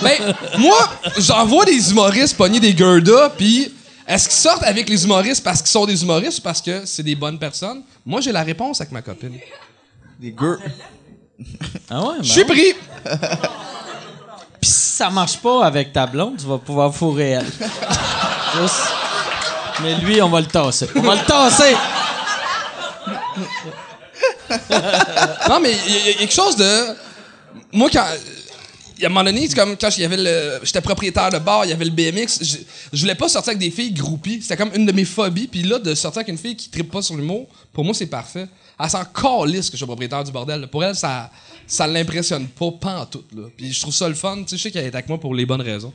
Ben, 0.00 0.34
moi, 0.58 0.76
j'en 1.18 1.44
vois 1.44 1.64
des 1.64 1.90
humoristes 1.90 2.36
pogner 2.36 2.60
des 2.60 2.76
Gerda, 2.76 3.30
puis 3.36 3.72
est-ce 4.06 4.28
qu'ils 4.28 4.38
sortent 4.38 4.62
avec 4.64 4.88
les 4.88 5.04
humoristes 5.04 5.42
parce 5.44 5.58
qu'ils 5.60 5.70
sont 5.70 5.84
des 5.86 6.02
humoristes 6.02 6.38
ou 6.38 6.42
parce 6.42 6.62
que 6.62 6.86
c'est 6.86 7.02
des 7.02 7.14
bonnes 7.16 7.38
personnes? 7.38 7.82
Moi, 8.06 8.20
j'ai 8.20 8.32
la 8.32 8.42
réponse 8.42 8.80
avec 8.80 8.92
ma 8.92 9.02
copine. 9.02 9.34
Des 10.18 10.32
gars. 10.32 10.56
Ah 11.90 12.00
ouais, 12.04 12.16
ben 12.18 12.22
Je 12.24 12.30
suis 12.32 12.40
ouais. 12.42 12.46
pris. 12.46 12.74
Puis 14.60 14.68
si 14.70 14.96
ça 14.96 15.08
marche 15.08 15.38
pas 15.38 15.64
avec 15.64 15.92
ta 15.92 16.04
blonde, 16.06 16.36
tu 16.36 16.46
vas 16.46 16.58
pouvoir 16.58 16.92
fourrer 16.94 17.30
elle. 17.30 17.46
Juste. 18.60 18.82
Mais 19.82 19.94
lui, 19.98 20.20
on 20.20 20.28
va 20.28 20.40
le 20.40 20.46
tasser. 20.48 20.88
On 20.96 21.00
va 21.00 21.14
le 21.14 21.24
tasser! 21.24 21.74
Non, 25.48 25.60
mais 25.60 25.72
il 25.86 25.92
y, 25.92 25.96
a- 25.96 26.00
il 26.00 26.06
y 26.06 26.10
a 26.10 26.14
quelque 26.14 26.34
chose 26.34 26.56
de. 26.56 26.96
Moi, 27.72 27.88
quand. 27.92 28.04
Il 28.96 29.02
y 29.02 29.04
a 29.04 29.06
un 29.06 29.10
moment 29.12 29.22
donné, 29.22 29.46
c'est 29.48 29.54
comme 29.54 29.76
quand 29.76 29.96
il 29.96 30.00
y 30.00 30.04
avait 30.04 30.16
le. 30.16 30.58
J'étais 30.64 30.80
propriétaire 30.80 31.30
de 31.30 31.38
bar, 31.38 31.64
il 31.64 31.70
y 31.70 31.72
avait 31.72 31.84
le 31.84 31.92
BMX. 31.92 32.38
Je, 32.42 32.56
je 32.92 33.00
voulais 33.00 33.14
pas 33.14 33.28
sortir 33.28 33.50
avec 33.50 33.60
des 33.60 33.70
filles 33.70 33.92
groupies. 33.92 34.42
C'était 34.42 34.56
comme 34.56 34.72
une 34.74 34.86
de 34.86 34.92
mes 34.92 35.04
phobies. 35.04 35.46
Puis 35.46 35.62
là, 35.62 35.78
de 35.78 35.94
sortir 35.94 36.18
avec 36.20 36.28
une 36.28 36.38
fille 36.38 36.56
qui 36.56 36.68
tripe 36.68 36.90
pas 36.90 37.00
sur 37.02 37.14
l'humour, 37.16 37.46
pour 37.72 37.84
moi, 37.84 37.94
c'est 37.94 38.06
parfait. 38.06 38.48
Elle 38.80 38.90
s'en 38.90 39.04
calisse 39.04 39.66
que 39.66 39.72
je 39.72 39.78
suis 39.78 39.86
propriétaire 39.86 40.22
du 40.24 40.30
bordel. 40.30 40.66
Pour 40.68 40.84
elle, 40.84 40.94
ça 40.94 41.30
ça 41.68 41.86
l'impressionne 41.86 42.46
pas, 42.48 42.70
pas 42.80 43.00
en 43.00 43.06
tout. 43.06 43.24
Là. 43.36 43.42
Puis 43.56 43.72
je 43.72 43.80
trouve 43.80 43.94
ça 43.94 44.08
le 44.08 44.14
fun. 44.14 44.36
Tu 44.38 44.48
sais, 44.48 44.56
je 44.56 44.62
sais 44.62 44.70
qu'elle 44.70 44.86
est 44.86 44.94
avec 44.94 45.08
moi 45.08 45.18
pour 45.20 45.34
les 45.34 45.44
bonnes 45.44 45.60
raisons. 45.60 45.92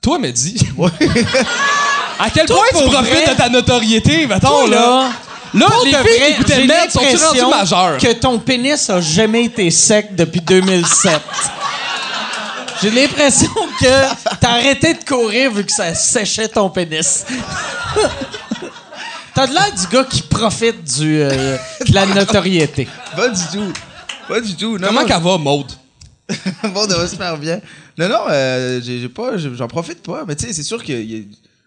Toi, 0.00 0.18
me 0.20 0.30
dis. 0.30 0.56
à 2.18 2.30
quel 2.30 2.46
point 2.46 2.64
tu 2.68 2.88
profites 2.88 3.02
vrai? 3.02 3.32
de 3.32 3.36
ta 3.36 3.48
notoriété, 3.48 4.26
mettons, 4.26 4.66
Toi, 4.66 4.68
là? 4.68 5.10
Là, 5.54 5.66
pour 5.66 5.84
les 5.84 5.92
de 5.92 5.96
filles 5.96 6.18
vrai, 6.18 6.26
qui 6.26 6.32
écoutaient 6.32 7.24
rendues 7.24 7.50
majeures? 7.50 7.98
que 7.98 8.12
ton 8.12 8.38
pénis 8.38 8.90
a 8.90 9.00
jamais 9.00 9.44
été 9.44 9.70
sec 9.70 10.14
depuis 10.14 10.40
2007. 10.40 11.20
J'ai 12.82 12.90
l'impression 12.90 13.50
que 13.80 14.36
t'as 14.38 14.50
arrêté 14.50 14.94
de 14.94 15.02
courir 15.02 15.50
vu 15.50 15.64
que 15.64 15.72
ça 15.72 15.94
séchait 15.94 16.48
ton 16.48 16.68
pénis. 16.68 17.24
T'as 19.36 19.46
de 19.46 19.52
l'air 19.52 19.70
du 19.74 19.86
gars 19.88 20.04
qui 20.04 20.22
profite 20.22 20.82
du, 20.98 21.20
euh, 21.20 21.56
de 21.86 21.92
la 21.94 22.06
notoriété. 22.06 22.88
Pas 23.14 23.28
du 23.28 23.42
tout. 23.52 23.72
Pas 24.28 24.40
du 24.40 24.56
tout. 24.56 24.78
Non, 24.78 24.88
Comment 24.88 25.02
non, 25.02 25.06
qu'elle 25.06 25.22
va, 25.22 25.36
Maude? 25.38 25.72
bon, 26.72 26.88
ça 26.88 26.96
va 26.96 27.06
super 27.06 27.36
bien. 27.36 27.60
Non, 27.98 28.08
non, 28.08 28.20
euh, 28.30 28.80
j'ai 28.82 28.98
j'ai 28.98 29.08
pas, 29.10 29.36
j'ai- 29.36 29.54
j'en 29.54 29.68
profite 29.68 30.02
pas. 30.02 30.24
Mais 30.26 30.34
tu 30.36 30.46
sais, 30.46 30.52
c'est 30.54 30.62
sûr 30.62 30.82
que 30.82 30.90
y 30.90 31.20
a- 31.20 31.22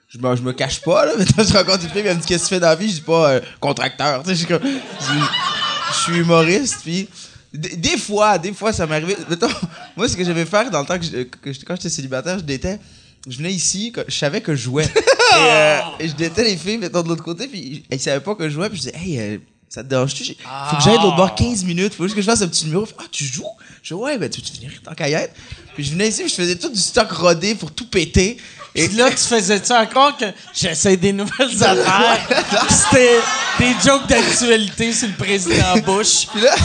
je, 0.10 0.18
me, 0.18 0.36
je 0.36 0.41
me 0.41 0.52
cache 0.52 0.82
pas, 0.82 1.06
là. 1.06 1.12
Maintenant, 1.18 1.44
je 1.48 1.54
rencontre 1.54 1.84
une 1.84 1.90
fille, 1.91 2.02
elle 2.04 2.18
me 2.18 2.22
dit 2.22 2.28
Qu'est-ce 2.28 2.44
que 2.46 2.50
tu 2.50 2.56
fais 2.56 2.60
dans 2.60 2.68
la 2.70 2.76
vie? 2.76 2.90
Je 2.90 2.96
dis 2.96 3.02
pas 3.02 3.30
euh, 3.34 3.40
contracteur. 3.60 4.24
Tu 4.24 4.30
sais, 4.30 4.36
je 4.36 4.40
suis 4.40 4.48
comme. 4.48 4.64
Je 4.64 5.94
je 5.94 5.98
suis 6.04 6.18
humoriste, 6.18 6.78
puis. 6.84 7.08
Des, 7.54 7.76
des 7.78 7.98
fois, 7.98 8.38
des 8.38 8.54
fois, 8.54 8.74
ça 8.74 8.86
m'est 8.88 8.96
arrivé. 8.96 9.16
Mettons, 9.30 9.48
moi, 9.96 10.08
ce 10.10 10.18
que 10.18 10.24
j'aimais 10.24 10.46
faire 10.46 10.70
dans 10.72 10.82
le 10.82 10.86
temps 10.88 10.98
que, 11.00 11.06
je- 11.06 11.24
que 11.24 11.54
j'étais- 11.54 11.66
quand 11.66 11.76
j'étais 11.76 11.90
célibataire, 11.90 12.40
je 12.40 12.44
détais. 12.44 12.80
Je 13.28 13.38
venais 13.38 13.52
ici, 13.54 13.91
je 14.08 14.16
savais 14.18 14.41
que 14.41 14.56
je 14.56 14.64
jouais. 14.64 14.86
et, 14.86 14.90
euh, 15.36 15.80
et 16.00 16.08
je 16.08 16.14
détais 16.16 16.44
les 16.44 16.58
filles, 16.58 16.78
mettons, 16.78 17.02
de 17.04 17.10
l'autre 17.10 17.24
côté, 17.24 17.48
puis 17.48 17.84
ils 17.90 18.00
savaient 18.00 18.20
pas 18.22 18.36
que 18.36 18.46
je 18.48 18.54
jouais, 18.54 18.70
puis 18.70 18.78
je 18.78 18.84
disais, 18.90 18.98
hey, 18.98 19.20
euh, 19.20 19.38
ça 19.68 19.84
te 19.84 19.90
dérange-tu? 19.90 20.24
J'ai- 20.24 20.38
Faut 20.70 20.78
que 20.78 20.84
j'aille 20.84 20.98
de 20.98 21.04
l'autre 21.04 21.16
bord 21.18 21.36
15 21.36 21.64
minutes, 21.66 21.94
faut 21.94 22.04
juste 22.04 22.16
que 22.16 22.22
je 22.22 22.26
fasse 22.26 22.41
un 22.41 22.48
petit 22.48 22.66
numéro. 22.66 22.88
Ah, 22.98 23.04
tu 23.12 23.24
joues? 23.26 23.44
Je 23.84 23.94
dis, 23.94 24.00
ouais, 24.02 24.18
ben, 24.18 24.30
tu 24.30 24.41
veux 24.41 24.48
venir 24.56 24.72
tant 24.84 24.94
qu'à 24.94 25.10
y 25.10 25.14
être? 25.14 25.34
Puis 25.76 25.84
je 25.84 25.91
venais 25.91 26.08
ici, 26.10 26.22
puis 26.22 26.30
je 26.30 26.36
faisais 26.36 26.56
tout 26.56 26.70
du 26.70 26.80
stock 26.80 27.12
rodé 27.12 27.56
pour 27.56 27.72
tout 27.72 27.88
péter. 27.88 28.38
Et 28.76 28.88
Puis 28.88 28.98
là, 28.98 29.10
tu 29.10 29.18
faisais-tu 29.18 29.72
encore 29.74 30.16
que 30.18 30.26
j'essaie 30.54 30.96
des 30.98 31.12
nouvelles 31.12 31.64
affaires? 31.64 32.28
C'était 32.70 33.20
des 33.60 33.74
jokes 33.84 34.08
d'actualité 34.08 34.94
sur 34.94 35.08
le 35.08 35.14
président 35.16 35.78
Bush. 35.86 36.28
Puis 36.32 36.41
là. 36.41 36.56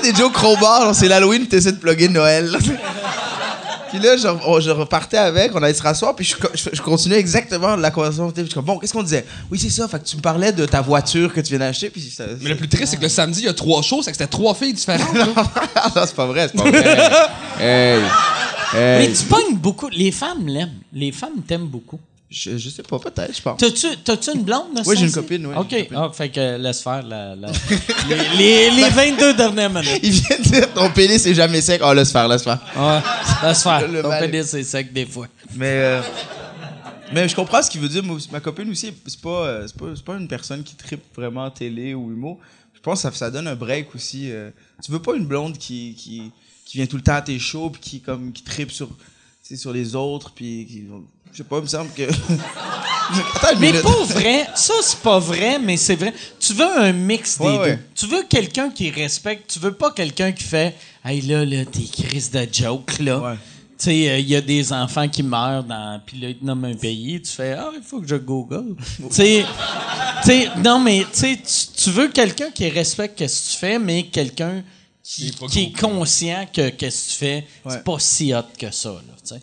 Tu 0.00 0.04
sais, 0.04 0.12
des 0.12 0.18
jokes 0.18 0.32
crowbar, 0.32 0.82
genre 0.82 0.94
c'est 0.94 1.08
l'Halloween, 1.08 1.46
t'essaies 1.46 1.72
de 1.72 1.78
plugger 1.78 2.08
Noël. 2.08 2.50
puis 3.90 3.98
là, 3.98 4.16
je, 4.16 4.26
on- 4.46 4.58
je 4.60 4.70
repartais 4.70 5.18
avec, 5.18 5.54
on 5.54 5.62
allait 5.62 5.74
se 5.74 5.82
rasseoir, 5.82 6.14
puis 6.16 6.24
je, 6.24 6.36
co- 6.36 6.48
je, 6.54 6.70
je 6.72 6.80
continuais 6.82 7.18
exactement 7.18 7.76
la 7.76 7.90
conversation. 7.90 8.30
Puis 8.30 8.42
je 8.42 8.46
suis 8.46 8.54
comme, 8.54 8.64
bon, 8.64 8.78
qu'est-ce 8.78 8.92
qu'on 8.94 9.02
disait? 9.02 9.24
Oui, 9.50 9.58
c'est 9.58 9.68
ça, 9.70 9.86
fait 9.88 9.98
que 10.02 10.04
tu 10.08 10.16
me 10.16 10.22
parlais 10.22 10.52
de 10.52 10.64
ta 10.64 10.80
voiture 10.80 11.32
que 11.32 11.40
tu 11.40 11.50
viens 11.50 11.58
d'acheter, 11.58 11.90
puis 11.90 12.00
ça. 12.00 12.24
Mais 12.40 12.50
le 12.50 12.56
plus 12.56 12.68
triste, 12.68 12.86
c'est 12.92 12.96
que 12.96 13.02
le 13.02 13.08
samedi, 13.10 13.40
il 13.40 13.44
y 13.46 13.48
a 13.48 13.54
trois 13.54 13.82
shows, 13.82 14.02
c'est 14.02 14.10
que 14.12 14.16
c'était 14.16 14.30
trois 14.30 14.54
filles 14.54 14.72
différentes. 14.74 15.12
là. 15.14 15.26
non, 15.26 16.02
c'est 16.06 16.14
pas 16.16 16.26
vrai, 16.26 16.48
c'est 16.50 16.56
pas 16.62 16.70
vrai. 16.70 17.10
hey. 17.60 18.02
Euh, 18.74 18.98
Mais 19.00 19.12
tu 19.12 19.24
pognes 19.24 19.56
beaucoup. 19.56 19.88
Les 19.90 20.10
femmes 20.10 20.46
l'aiment. 20.46 20.72
Les 20.94 21.12
femmes 21.12 21.42
t'aiment 21.46 21.66
beaucoup. 21.66 22.00
Je, 22.32 22.56
je 22.58 22.68
sais 22.70 22.82
pas, 22.82 22.98
peut-être, 22.98 23.36
je 23.36 23.42
pense. 23.42 23.58
T'as-tu, 23.58 24.30
une 24.34 24.42
blonde? 24.42 24.80
Oui, 24.86 24.96
j'ai 24.98 25.06
une 25.06 25.12
copine, 25.12 25.46
oui, 25.46 25.54
OK. 25.56 25.88
Ah, 25.94 26.10
fait 26.12 26.30
que 26.30 26.56
laisse 26.56 26.80
faire 26.82 27.02
la, 27.02 27.36
la- 27.36 27.52
les, 28.08 28.36
les, 28.36 28.70
les 28.70 28.88
22 28.88 29.34
dernières 29.34 29.70
minutes. 29.70 29.98
Il 30.02 30.10
vient 30.12 30.38
de 30.38 30.42
dire 30.42 30.72
ton 30.74 30.90
pénis 30.90 31.20
c'est 31.22 31.34
jamais 31.34 31.60
sec. 31.60 31.80
Oh, 31.84 31.92
laisse 31.92 32.10
faire, 32.10 32.26
laisse 32.28 32.42
faire. 32.42 32.58
Ouais, 32.76 33.48
laisse 33.48 33.62
faire. 33.62 33.86
Le 33.86 34.02
Ton 34.02 34.08
mal- 34.08 34.30
pénis, 34.30 34.46
c'est 34.46 34.62
sec 34.64 34.92
des 34.92 35.06
fois. 35.06 35.28
Mais, 35.54 35.66
euh, 35.68 36.00
mais 37.12 37.28
je 37.28 37.34
comprends 37.36 37.62
ce 37.62 37.70
qu'il 37.70 37.80
veut 37.80 37.88
dire. 37.88 38.02
Ma 38.30 38.40
copine 38.40 38.70
aussi, 38.70 38.92
c'est 39.06 39.20
pas, 39.20 39.28
euh, 39.46 39.66
c'est 39.66 39.76
pas, 39.76 39.86
c'est 39.94 40.04
pas 40.04 40.16
une 40.16 40.28
personne 40.28 40.62
qui 40.62 40.74
tripe 40.74 41.02
vraiment 41.14 41.50
télé 41.50 41.94
ou 41.94 42.10
humour. 42.10 42.38
Je 42.74 42.80
pense 42.80 43.02
que 43.02 43.08
ça, 43.10 43.12
ça 43.16 43.30
donne 43.30 43.46
un 43.46 43.54
break 43.54 43.94
aussi. 43.94 44.30
euh. 44.30 44.50
tu 44.82 44.90
veux 44.90 45.00
pas 45.02 45.14
une 45.14 45.26
blonde 45.26 45.56
qui, 45.58 45.94
qui, 45.96 46.32
qui 46.64 46.78
vient 46.78 46.86
tout 46.86 46.96
le 46.96 47.02
temps 47.02 47.14
à 47.14 47.22
tes 47.22 47.38
shows 47.38 47.70
puis 47.70 47.80
qui, 47.80 48.00
comme, 48.00 48.32
qui 48.32 48.42
tripe 48.42 48.72
sur, 48.72 48.88
tu 48.88 48.94
sais, 49.42 49.56
sur 49.56 49.72
les 49.72 49.94
autres. 49.94 50.32
Puis 50.34 50.66
qui- 50.68 50.84
je 51.32 51.38
sais 51.38 51.44
pas, 51.44 51.56
il 51.58 51.62
me 51.62 51.66
semble 51.66 51.90
que. 51.92 52.02
Attends 53.34 53.52
une 53.54 53.58
Mais 53.60 53.68
minute. 53.72 53.82
pas 53.82 54.04
vrai. 54.04 54.46
Ça, 54.54 54.74
c'est 54.82 54.98
pas 55.00 55.18
vrai, 55.18 55.58
mais 55.58 55.76
c'est 55.76 55.96
vrai. 55.96 56.14
Tu 56.40 56.54
veux 56.54 56.78
un 56.78 56.92
mix 56.92 57.38
des 57.38 57.44
Ouais, 57.44 57.52
deux. 57.52 57.58
ouais. 57.62 57.78
Tu 57.94 58.06
veux 58.06 58.22
quelqu'un 58.22 58.70
qui 58.70 58.90
respecte. 58.90 59.50
Tu 59.52 59.58
veux 59.58 59.74
pas 59.74 59.90
quelqu'un 59.90 60.32
qui 60.32 60.44
fait 60.44 60.74
Hey 61.04 61.20
là, 61.22 61.44
là, 61.44 61.64
tes 61.64 61.84
crises 61.84 62.30
de 62.30 62.46
joke, 62.50 62.98
là. 63.00 63.18
Ouais. 63.18 63.34
Tu 63.78 63.86
sais, 63.86 64.10
euh, 64.10 64.18
il 64.18 64.28
y 64.28 64.36
a 64.36 64.40
des 64.40 64.72
enfants 64.72 65.08
qui 65.08 65.22
meurent 65.24 65.64
dans. 65.64 66.00
Puis 66.06 66.18
là, 66.20 66.28
ils 66.28 66.36
te 66.38 66.44
nomment 66.44 66.66
un 66.66 66.74
pays. 66.74 67.20
Tu 67.20 67.30
fais 67.32 67.52
Ah, 67.54 67.70
il 67.74 67.82
faut 67.82 68.00
que 68.00 68.06
je 68.06 68.16
google. 68.16 68.76
tu 68.96 69.04
sais, 69.10 69.44
tu 70.22 70.26
sais, 70.28 70.48
non, 70.62 70.78
mais 70.78 71.00
tu 71.12 71.18
sais, 71.18 71.36
tu- 71.36 71.82
tu 71.82 71.90
veux 71.90 72.08
quelqu'un 72.08 72.50
qui 72.50 72.68
respecte 72.70 73.26
ce 73.26 73.48
que 73.48 73.52
tu 73.52 73.58
fais, 73.58 73.78
mais 73.78 74.04
quelqu'un 74.04 74.62
qui, 75.02 75.22
Il 75.24 75.28
est 75.30 75.38
pas 75.38 75.46
qui 75.48 75.62
est 75.64 75.66
gros. 75.76 75.88
conscient 75.88 76.46
que 76.54 76.62
ce 76.66 76.70
que 76.70 76.86
tu 76.86 77.16
fais, 77.18 77.34
Ouais. 77.64 77.72
c'est 77.72 77.84
pas 77.84 77.98
si 77.98 78.32
hot 78.32 78.42
que 78.56 78.70
ça, 78.70 78.90
là, 78.90 79.00
tu 79.22 79.34
sais. 79.34 79.42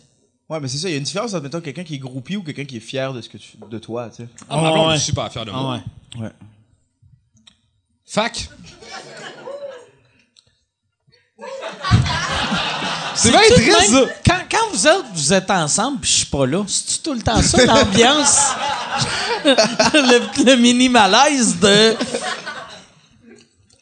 Ouais, 0.50 0.58
mais 0.60 0.66
c'est 0.68 0.78
ça. 0.78 0.88
Il 0.88 0.92
y 0.92 0.94
a 0.94 0.98
une 0.98 1.04
différence 1.04 1.32
entre 1.32 1.44
mettons, 1.44 1.60
quelqu'un 1.60 1.84
qui 1.84 1.94
est 1.94 1.98
groupie 1.98 2.36
ou 2.36 2.42
quelqu'un 2.42 2.64
qui 2.64 2.76
est 2.78 2.80
fier 2.80 3.12
de, 3.12 3.20
ce 3.22 3.28
que 3.28 3.38
tu, 3.38 3.52
de 3.70 3.78
toi. 3.78 4.10
Tu 4.10 4.16
sais. 4.24 4.28
Ah, 4.50 4.56
ma 4.60 4.68
Ah, 4.68 4.72
blonde 4.72 4.88
ouais. 4.88 4.96
est 4.96 4.98
super 4.98 5.30
fière 5.30 5.44
de 5.44 5.52
moi. 5.52 5.80
Ah 5.80 6.18
ouais. 6.18 6.24
Ouais. 6.24 6.30
Fac. 8.04 8.48
C'est 13.14 13.30
bien 13.30 13.40
tout 13.48 13.60
de 13.60 13.70
triste, 13.70 13.92
même- 13.92 14.06
ça. 14.08 14.12
Quand, 14.26 14.38
quand 14.50 14.70
vous 14.72 14.86
êtes, 14.86 15.04
vous 15.14 15.32
êtes 15.32 15.50
ensemble, 15.50 15.98
puis 16.00 16.10
je 16.10 16.16
suis 16.18 16.26
pas 16.26 16.46
là, 16.46 16.64
c'est 16.66 17.02
tout 17.02 17.12
le 17.12 17.20
temps 17.22 17.40
ça, 17.42 17.64
l'ambiance? 17.66 18.38
le, 19.44 20.44
le 20.44 20.56
mini 20.56 20.88
malaise 20.88 21.58
de. 21.60 21.96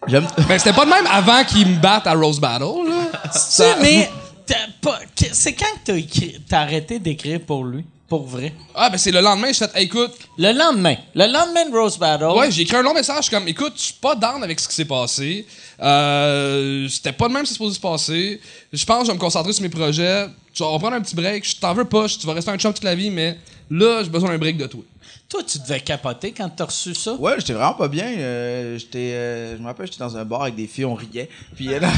J'aime. 0.07 0.27
Ben, 0.49 0.59
c'était 0.59 0.73
pas 0.73 0.85
de 0.85 0.91
même 0.91 1.07
avant 1.07 1.45
qu'ils 1.45 1.67
me 1.69 1.77
battent 1.81 2.07
à 2.07 2.15
Rose 2.15 2.41
Battle, 2.41 2.65
là. 2.89 3.21
Tu 3.25 3.39
sais, 3.39 3.77
mais 3.81 4.11
c'est 5.33 5.53
quand 5.55 5.65
que 5.67 5.79
t'as, 5.85 5.97
écrit- 5.97 6.37
t'as 6.49 6.61
arrêté 6.61 6.99
d'écrire 6.99 7.41
pour 7.41 7.65
lui? 7.65 7.85
Pour 8.09 8.27
vrai? 8.27 8.55
Ah, 8.75 8.89
ben, 8.89 8.97
c'est 8.97 9.11
le 9.11 9.21
lendemain, 9.21 9.53
je 9.53 9.63
Hey, 9.75 9.85
écoute, 9.85 10.13
Le 10.39 10.53
lendemain. 10.53 10.97
Le 11.15 11.27
lendemain 11.31 11.69
de 11.69 11.77
Rose 11.77 11.99
Battle. 11.99 12.25
ouais, 12.39 12.51
j'ai 12.51 12.63
écrit 12.63 12.77
un 12.77 12.83
long 12.83 12.95
message 12.95 13.29
comme, 13.29 13.47
écoute, 13.49 13.75
je 13.77 13.83
suis 13.83 13.95
pas 14.01 14.15
down 14.15 14.43
avec 14.43 14.59
ce 14.59 14.67
qui 14.67 14.75
s'est 14.75 14.87
passé. 14.87 15.47
Euh, 15.81 16.89
c'était 16.89 17.13
pas 17.13 17.29
de 17.29 17.35
même 17.35 17.45
ce 17.45 17.51
qui 17.51 17.55
s'est 17.55 17.55
supposé 17.59 17.75
se 17.77 17.81
passer. 17.81 18.41
Je 18.73 18.85
pense 18.87 19.01
que 19.01 19.05
je 19.05 19.11
vais 19.11 19.15
me 19.17 19.21
concentrer 19.21 19.53
sur 19.53 19.63
mes 19.63 19.69
projets. 19.69 20.27
Tu 20.55 20.63
vas 20.63 20.69
prendre 20.79 20.95
un 20.95 21.03
petit 21.03 21.15
break. 21.15 21.47
Je 21.47 21.57
t'en 21.57 21.75
veux 21.75 21.85
pas. 21.85 22.07
Tu 22.09 22.27
vas 22.27 22.33
rester 22.33 22.51
un 22.51 22.57
chum 22.57 22.73
toute 22.73 22.83
la 22.85 22.95
vie, 22.95 23.11
mais 23.11 23.37
là, 23.71 24.03
j'ai 24.03 24.09
besoin 24.09 24.31
d'un 24.31 24.39
break 24.39 24.57
de 24.57 24.67
toi. 24.67 24.81
Toi, 25.29 25.43
tu 25.47 25.59
devais 25.59 25.81
capoter 25.81 26.33
quand 26.33 26.49
t'as 26.49 26.65
reçu 26.65 26.95
ça? 26.95 27.13
Ouais, 27.13 27.35
j'étais 27.39 27.53
vraiment 27.53 27.75
pas 27.75 27.89
bien. 27.89 28.07
euh, 28.07 28.79
j'étais, 28.79 29.13
euh, 29.13 29.57
je 29.59 29.61
me 29.61 29.67
rappelle, 29.67 29.85
j'étais 29.87 29.99
dans 29.99 30.17
un 30.17 30.25
bar 30.25 30.41
avec 30.43 30.55
des 30.55 30.67
filles, 30.67 30.87
on 30.87 30.95
riait. 30.95 31.29
Puis 31.55 31.69
euh, 31.75 31.79
là, 31.81 31.91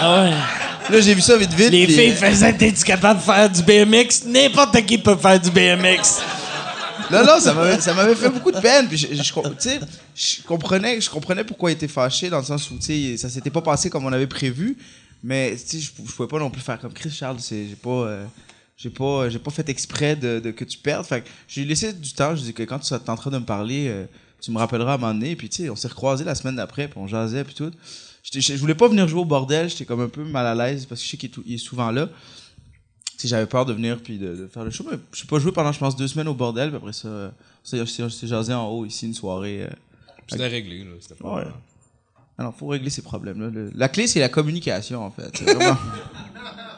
Ah 0.00 0.22
ouais. 0.22 0.30
là, 0.96 1.00
j'ai 1.00 1.14
vu 1.14 1.20
ça 1.20 1.36
vite 1.36 1.52
vite. 1.52 1.70
Les 1.70 1.86
puis, 1.86 1.94
filles 1.96 2.12
faisaient 2.14 2.56
t'es-tu 2.56 2.84
capable 2.84 3.18
de 3.18 3.24
faire 3.24 3.50
du 3.50 3.62
BMX? 3.64 4.24
N'importe 4.26 4.86
qui 4.86 4.98
peut 4.98 5.16
faire 5.16 5.40
du 5.40 5.50
BMX. 5.50 6.20
Non, 7.10 7.24
non, 7.24 7.40
ça 7.40 7.52
m'avait, 7.54 7.80
ça 7.80 7.92
m'avait 7.92 8.14
fait 8.14 8.28
beaucoup 8.30 8.52
de 8.52 8.60
peine. 8.60 8.86
Puis 8.86 8.96
je, 8.96 9.08
je, 9.08 9.22
tu 9.22 9.40
sais, 9.58 9.80
je 10.14 10.42
comprenais, 10.46 11.00
je 11.00 11.10
comprenais 11.10 11.42
pourquoi 11.42 11.72
il 11.72 11.74
était 11.74 11.88
fâché 11.88 12.30
dans 12.30 12.38
le 12.38 12.44
sens 12.44 12.70
où, 12.70 12.76
tu 12.78 12.82
sais, 12.84 13.16
ça 13.16 13.28
s'était 13.28 13.50
pas 13.50 13.62
passé 13.62 13.90
comme 13.90 14.04
on 14.06 14.12
avait 14.12 14.28
prévu. 14.28 14.78
Mais, 15.24 15.56
tu 15.56 15.58
sais, 15.66 15.78
je, 15.80 15.90
je 16.06 16.12
pouvais 16.12 16.28
pas 16.28 16.38
non 16.38 16.50
plus 16.50 16.62
faire 16.62 16.78
comme 16.78 16.92
Chris 16.92 17.10
Charles. 17.10 17.38
J'ai 17.50 17.74
pas, 17.82 17.90
euh, 17.90 18.24
j'ai 18.82 18.88
pas, 18.90 19.28
j'ai 19.28 19.38
pas 19.38 19.50
fait 19.50 19.68
exprès 19.68 20.16
de, 20.16 20.40
de 20.40 20.50
que 20.52 20.64
tu 20.64 20.78
perdes. 20.78 21.04
Fait 21.04 21.22
j'ai 21.46 21.64
laissé 21.66 21.92
du 21.92 22.12
temps. 22.14 22.34
Je 22.34 22.42
dis 22.42 22.54
que 22.54 22.62
quand 22.62 22.78
tu 22.78 22.86
seras 22.86 23.00
en 23.12 23.16
train 23.16 23.30
de 23.30 23.38
me 23.38 23.44
parler, 23.44 23.88
euh, 23.88 24.06
tu 24.40 24.50
me 24.50 24.58
rappelleras 24.58 24.92
à 24.92 24.94
un 24.94 24.98
moment 24.98 25.12
donné. 25.12 25.36
Puis, 25.36 25.50
tu 25.50 25.64
sais, 25.64 25.68
on 25.70 25.76
s'est 25.76 25.88
recroisés 25.88 26.24
la 26.24 26.34
semaine 26.34 26.56
d'après, 26.56 26.88
puis 26.88 26.98
on 26.98 27.06
jasait, 27.06 27.44
puis 27.44 27.54
tout. 27.54 27.70
Je, 28.32 28.54
voulais 28.56 28.74
pas 28.74 28.88
venir 28.88 29.06
jouer 29.06 29.20
au 29.20 29.24
bordel. 29.26 29.68
J'étais 29.68 29.84
comme 29.84 30.00
un 30.00 30.08
peu 30.08 30.24
mal 30.24 30.46
à 30.46 30.54
l'aise 30.54 30.86
parce 30.86 31.00
que 31.00 31.06
je 31.06 31.10
sais 31.10 31.16
qu'il 31.18 31.30
est, 31.54 31.58
souvent 31.58 31.90
là. 31.90 32.08
Sais, 33.18 33.28
j'avais 33.28 33.44
peur 33.46 33.66
de 33.66 33.74
venir 33.74 33.98
puis 34.02 34.16
de, 34.18 34.34
de 34.34 34.46
faire 34.46 34.64
le 34.64 34.70
show. 34.70 34.86
Mais 34.90 34.96
je 35.12 35.18
suis 35.18 35.26
pas 35.26 35.38
joué 35.38 35.52
pendant, 35.52 35.72
je 35.72 35.78
pense, 35.78 35.94
deux 35.94 36.08
semaines 36.08 36.28
au 36.28 36.34
bordel. 36.34 36.68
Puis 36.70 36.76
après 36.78 36.92
ça, 36.94 37.08
euh, 37.08 37.30
s'est 37.64 38.26
jasé 38.26 38.54
en 38.54 38.66
haut 38.68 38.86
ici 38.86 39.04
une 39.06 39.14
soirée. 39.14 39.64
euh. 39.64 39.68
C'était 40.26 40.46
réglé, 40.46 40.84
là. 40.84 40.92
C'était 41.00 41.16
pas. 41.16 41.34
Ouais. 41.36 41.44
Alors, 42.38 42.54
faut 42.54 42.68
régler 42.68 42.88
ces 42.88 43.02
problèmes-là. 43.02 43.50
Le- 43.50 43.70
La 43.74 43.90
clé, 43.90 44.06
c'est 44.06 44.20
la 44.20 44.30
communication, 44.30 45.04
en 45.04 45.10
fait. 45.10 45.42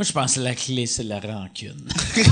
Moi, 0.00 0.06
je 0.06 0.12
pense 0.12 0.36
que 0.36 0.40
la 0.40 0.54
clé, 0.54 0.86
c'est 0.86 1.02
la 1.02 1.20
rancune. 1.20 1.76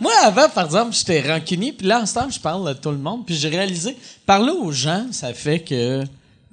Moi, 0.00 0.10
avant, 0.24 0.48
par 0.48 0.64
exemple, 0.64 0.92
j'étais 0.92 1.20
rancunier, 1.32 1.72
puis 1.72 1.86
là, 1.86 2.00
en 2.00 2.06
ce 2.06 2.14
temps, 2.14 2.28
je 2.28 2.40
parle 2.40 2.68
à 2.68 2.74
tout 2.74 2.90
le 2.90 2.98
monde, 2.98 3.24
puis 3.24 3.36
j'ai 3.36 3.48
réalisé, 3.48 3.96
parler 4.26 4.50
aux 4.50 4.72
gens, 4.72 5.06
ça 5.12 5.32
fait 5.32 5.60
que 5.60 6.02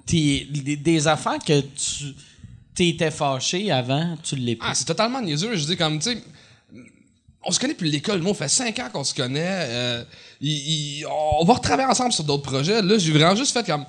t'es- 0.06 0.45
des, 0.52 0.76
des 0.76 1.08
affaires 1.08 1.40
que 1.40 1.60
tu 1.62 2.14
t'étais 2.76 3.10
fâché 3.10 3.72
avant, 3.72 4.16
tu 4.22 4.36
l'es 4.36 4.56
plus. 4.58 4.68
Ah, 4.70 4.76
c'est 4.76 4.86
totalement 4.86 5.20
niaiseux. 5.20 5.56
Je 5.56 5.66
dis 5.66 5.76
comme, 5.76 5.98
tu 5.98 6.12
sais, 6.12 6.24
on 7.44 7.52
se 7.52 7.60
connaît 7.60 7.74
depuis 7.74 7.90
l'école. 7.90 8.22
Moi, 8.22 8.30
on 8.30 8.36
fait 8.36 8.48
cinq 8.48 8.78
ans 8.78 8.90
qu'on 8.94 9.03
se 9.03 9.16
connaît. 9.16 9.41
euh, 9.44 10.03
il- 10.40 10.99
il- 10.99 11.06
on 11.40 11.44
va 11.45 11.56
retravailler 11.56 11.90
ensemble 11.90 12.14
sur 12.14 12.26
d'autres 12.26 12.44
projets. 12.44 12.84
Là, 12.84 12.99
j'ai 12.99 13.12
vraiment 13.12 13.36
juste 13.36 13.53
fait 13.53 13.66
comme, 13.66 13.86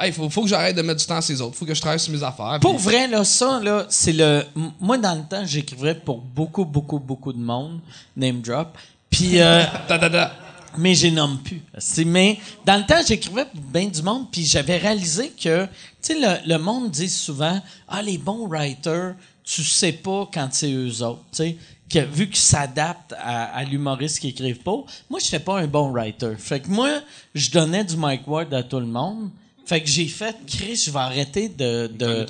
hey, 0.00 0.12
faut, 0.12 0.28
faut 0.30 0.42
que 0.42 0.48
j'arrête 0.48 0.76
de 0.76 0.82
mettre 0.82 1.00
du 1.00 1.06
temps 1.06 1.16
à 1.16 1.22
ces 1.22 1.40
autres. 1.40 1.56
Faut 1.56 1.64
que 1.66 1.74
je 1.74 1.80
travaille 1.80 2.00
sur 2.00 2.12
mes 2.12 2.22
affaires. 2.22 2.58
Pour 2.60 2.76
Puis- 2.76 2.84
vrai, 2.84 3.06
là, 3.08 3.24
ça, 3.24 3.60
là, 3.60 3.86
c'est 3.88 4.12
le. 4.12 4.44
Moi, 4.80 4.98
dans 4.98 5.14
le 5.14 5.22
temps, 5.22 5.44
j'écrivais 5.44 5.94
pour 5.94 6.18
beaucoup, 6.18 6.64
beaucoup, 6.64 6.98
beaucoup 6.98 7.32
de 7.32 7.38
monde, 7.38 7.80
name 8.16 8.40
drop. 8.40 8.76
Puis, 9.10 9.40
euh, 9.40 9.62
mais 10.78 10.94
je 10.94 11.06
les 11.06 11.10
nomme 11.12 11.38
plus. 11.38 11.60
Mais 12.06 12.38
dans 12.64 12.76
le 12.76 12.86
temps, 12.86 13.00
j'écrivais 13.06 13.44
pour 13.44 13.60
bien 13.60 13.86
du 13.86 14.02
monde, 14.02 14.30
puis 14.30 14.44
j'avais 14.44 14.76
réalisé 14.76 15.30
que, 15.30 15.64
tu 15.64 15.70
sais, 16.00 16.14
le, 16.14 16.48
le 16.48 16.58
monde 16.58 16.90
dit 16.90 17.08
souvent, 17.08 17.60
ah, 17.88 18.02
les 18.02 18.18
bons 18.18 18.46
writers, 18.46 19.14
tu 19.42 19.64
sais 19.64 19.92
pas 19.92 20.28
quand 20.32 20.48
c'est 20.52 20.72
eux 20.72 21.02
autres, 21.02 21.24
tu 21.32 21.36
sais. 21.38 21.56
Que, 21.92 21.98
vu 21.98 22.28
qu'ils 22.28 22.36
s'adaptent 22.36 23.14
à, 23.20 23.46
à 23.46 23.64
l'humoriste 23.64 24.20
qui 24.20 24.28
écrivent 24.28 24.60
pas, 24.62 24.76
moi, 25.10 25.18
je 25.18 25.24
n'étais 25.24 25.40
pas 25.40 25.58
un 25.58 25.66
bon 25.66 25.90
writer. 25.90 26.34
Fait 26.38 26.60
que 26.60 26.68
moi, 26.68 26.88
je 27.34 27.50
donnais 27.50 27.82
du 27.82 27.96
Mike 27.96 28.28
Ward 28.28 28.54
à 28.54 28.62
tout 28.62 28.78
le 28.78 28.86
monde. 28.86 29.30
Fait 29.70 29.80
que 29.80 29.88
j'ai 29.88 30.08
fait, 30.08 30.36
Chris, 30.48 30.82
je 30.84 30.90
vais 30.90 30.98
arrêter 30.98 31.48
de, 31.48 31.86
de, 31.86 32.24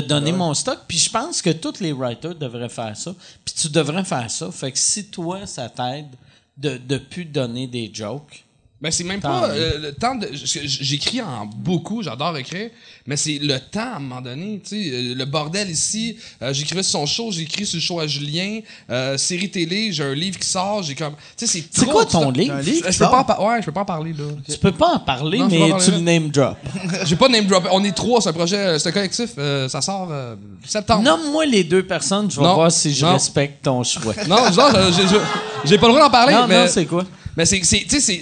Donner 0.00 0.32
de 0.32 0.36
mon 0.36 0.52
stock. 0.54 0.80
Puis 0.88 0.98
je 0.98 1.08
pense 1.08 1.40
que 1.40 1.50
tous 1.50 1.78
les 1.78 1.92
writers 1.92 2.34
devraient 2.34 2.68
faire 2.68 2.96
ça. 2.96 3.14
Puis 3.44 3.54
tu 3.54 3.68
devrais 3.68 4.02
faire 4.02 4.28
ça. 4.28 4.50
Fait 4.50 4.72
que 4.72 4.78
si 4.80 5.04
toi, 5.04 5.46
ça 5.46 5.68
t'aide 5.68 6.08
de 6.56 6.80
ne 6.88 6.98
plus 6.98 7.26
donner 7.26 7.68
des 7.68 7.92
jokes. 7.94 8.42
Ben, 8.82 8.90
c'est 8.90 9.04
même 9.04 9.20
pas 9.20 9.44
euh, 9.50 9.78
le 9.78 9.92
temps 9.92 10.14
de. 10.14 10.26
J'écris 10.32 11.20
en 11.20 11.44
beaucoup, 11.44 12.02
j'adore 12.02 12.34
écrire, 12.38 12.70
mais 13.06 13.18
c'est 13.18 13.38
le 13.38 13.58
temps 13.58 13.80
à 13.92 13.96
un 13.96 13.98
moment 13.98 14.22
donné. 14.22 14.58
Tu 14.66 14.70
sais, 14.70 14.90
euh, 14.90 15.14
le 15.14 15.24
bordel 15.26 15.68
ici, 15.68 16.16
euh, 16.40 16.54
j'écrivais 16.54 16.82
sur 16.82 16.92
son 17.00 17.04
show, 17.04 17.30
j'écris 17.30 17.66
sur 17.66 17.76
le 17.76 17.82
show 17.82 18.00
à 18.00 18.06
Julien, 18.06 18.60
euh, 18.88 19.18
série 19.18 19.50
télé, 19.50 19.92
j'ai 19.92 20.02
un 20.02 20.14
livre 20.14 20.38
qui 20.38 20.48
sort, 20.48 20.82
j'ai 20.82 20.94
comme. 20.94 21.12
Tu 21.36 21.46
sais, 21.46 21.60
c'est 21.60 21.64
C'est 21.78 21.84
quoi 21.84 22.06
ton 22.06 22.30
livre? 22.30 22.54
Un 22.54 22.62
Je, 22.62 22.80
peux 22.80 22.90
sort? 22.92 23.10
pas 23.10 23.18
en 23.20 23.24
par- 23.24 23.42
ouais, 23.44 23.60
je 23.60 23.66
peux 23.66 23.72
pas 23.72 23.82
en 23.82 23.84
parler, 23.84 24.14
là. 24.14 24.24
Tu 24.50 24.56
peux 24.56 24.72
pas 24.72 24.94
en 24.94 24.98
parler, 25.00 25.38
Non, 25.40 25.50
je 25.50 25.54
peux 25.56 25.60
pas 25.60 25.66
mais 25.66 25.72
en 25.74 25.78
tu 25.78 25.90
le 25.90 25.98
name 25.98 26.28
drop. 26.30 26.56
J'ai 27.04 27.16
pas 27.16 27.28
name 27.28 27.44
drop. 27.46 27.68
On 27.72 27.84
est 27.84 27.92
trois, 27.92 28.22
c'est 28.22 28.30
un 28.30 28.32
projet, 28.32 28.56
euh, 28.56 28.78
c'est 28.78 28.88
un 28.88 28.92
collectif, 28.92 29.30
euh, 29.36 29.68
ça 29.68 29.82
sort 29.82 30.08
euh, 30.10 30.36
septembre. 30.66 31.02
Nomme-moi 31.02 31.44
les 31.44 31.64
deux 31.64 31.82
personnes, 31.82 32.30
je 32.30 32.36
vais 32.40 32.46
Non. 32.46 32.54
voir 32.54 32.72
si 32.72 32.94
je 32.94 33.04
Non. 33.04 33.12
respecte 33.12 33.62
ton 33.62 33.84
choix. 33.84 34.14
Non, 34.26 34.50
genre, 34.50 34.74
euh, 34.74 34.90
j'ai- 34.90 35.06
j'ai- 35.06 35.20
j'ai 35.66 35.76
pas 35.76 35.86
le 35.88 35.92
droit 35.92 36.04
d'en 36.06 36.10
parler, 36.10 36.32
non, 36.32 36.46
mais. 36.48 36.64
non, 36.64 36.70
c'est 36.72 36.86
quoi? 36.86 37.04
Mais 37.36 37.44
c'est, 37.46 37.62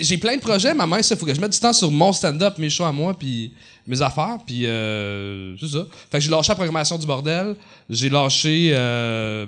j'ai 0.02 0.18
plein 0.18 0.36
de 0.36 0.40
projets, 0.40 0.74
ma 0.74 0.86
main, 0.86 1.02
ça, 1.02 1.16
faut 1.16 1.24
que 1.26 1.34
je 1.34 1.40
mette 1.40 1.52
du 1.52 1.58
temps 1.58 1.72
sur 1.72 1.90
mon 1.90 2.12
stand-up, 2.12 2.58
mes 2.58 2.70
shows 2.70 2.84
à 2.84 2.92
moi, 2.92 3.16
puis 3.18 3.52
mes 3.86 4.02
affaires, 4.02 4.36
puis 4.46 4.66
euh, 4.66 5.56
c'est 5.58 5.68
ça. 5.68 5.86
Fait 6.10 6.18
que 6.18 6.24
j'ai 6.24 6.30
lâché 6.30 6.48
la 6.50 6.54
programmation 6.56 6.98
du 6.98 7.06
bordel, 7.06 7.56
j'ai 7.88 8.10
lâché 8.10 8.70
euh, 8.74 9.46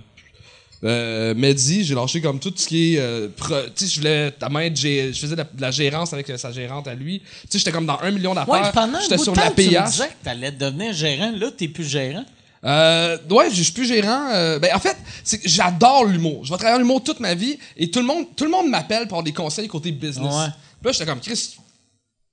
euh, 0.83 1.35
Mehdi, 1.35 1.85
j'ai 1.85 1.95
lâché 1.95 2.23
comme 2.23 2.41
tout 2.41 2.53
ce 2.57 2.67
qui 2.67 2.95
est, 2.95 2.99
euh, 3.01 3.29
tu 3.77 3.85
sais, 3.85 3.87
je 3.93 3.99
voulais, 4.01 4.31
ta 4.31 4.49
main, 4.49 4.71
je 4.75 5.13
faisais 5.13 5.33
de 5.35 5.37
la, 5.37 5.45
de 5.45 5.61
la 5.61 5.71
gérance 5.71 6.15
avec 6.15 6.27
sa 6.39 6.51
gérante 6.53 6.89
à 6.89 6.95
lui. 6.95 7.21
Tu 7.21 7.27
sais, 7.51 7.59
j'étais 7.59 7.71
comme 7.73 7.85
dans 7.87 7.99
un 8.01 8.11
million 8.11 8.31
Ouais, 8.31 8.37
d'affaires. 8.47 8.73
pendant 8.73 8.97
un 8.97 9.01
j'étais 9.03 9.19
sur 9.19 9.35
la 9.35 9.51
tu 9.51 9.63
me 9.63 9.69
PH. 9.69 9.91
disais 9.91 10.09
que 10.09 10.25
t'allais 10.25 10.53
devenir 10.53 10.95
gérant. 10.95 11.33
Là, 11.37 11.51
t'es 11.55 11.69
plus 11.69 11.85
gérant. 11.87 12.25
Euh, 12.65 13.17
ouais, 13.31 13.51
je 13.51 13.63
suis 13.63 13.73
plus 13.73 13.87
gérant. 13.87 14.29
euh, 14.33 14.59
ben, 14.59 14.75
en 14.75 14.79
fait, 14.79 14.97
c'est 15.25 15.39
que 15.39 15.49
j'adore 15.49 16.05
l'humour. 16.05 16.45
Je 16.45 16.51
vais 16.51 16.59
travailler 16.59 16.79
en 16.79 16.85
humour 16.85 17.03
toute 17.03 17.21
ma 17.21 17.35
vie 17.35 17.59
et 17.77 17.91
tout 17.91 18.01
le 18.01 18.07
monde, 18.07 18.27
tout 18.37 18.45
le 18.45 18.51
monde 18.51 18.69
m'appelle 18.69 19.05
pour 19.05 19.15
avoir 19.15 19.25
des 19.25 19.33
conseils 19.33 19.69
côté 19.69 19.93
business. 19.93 20.33
Ouais. 20.33 20.49
Puis 20.81 20.87
là, 20.87 20.93
j'étais 20.93 21.07
comme 21.07 21.21
Chris. 21.21 21.57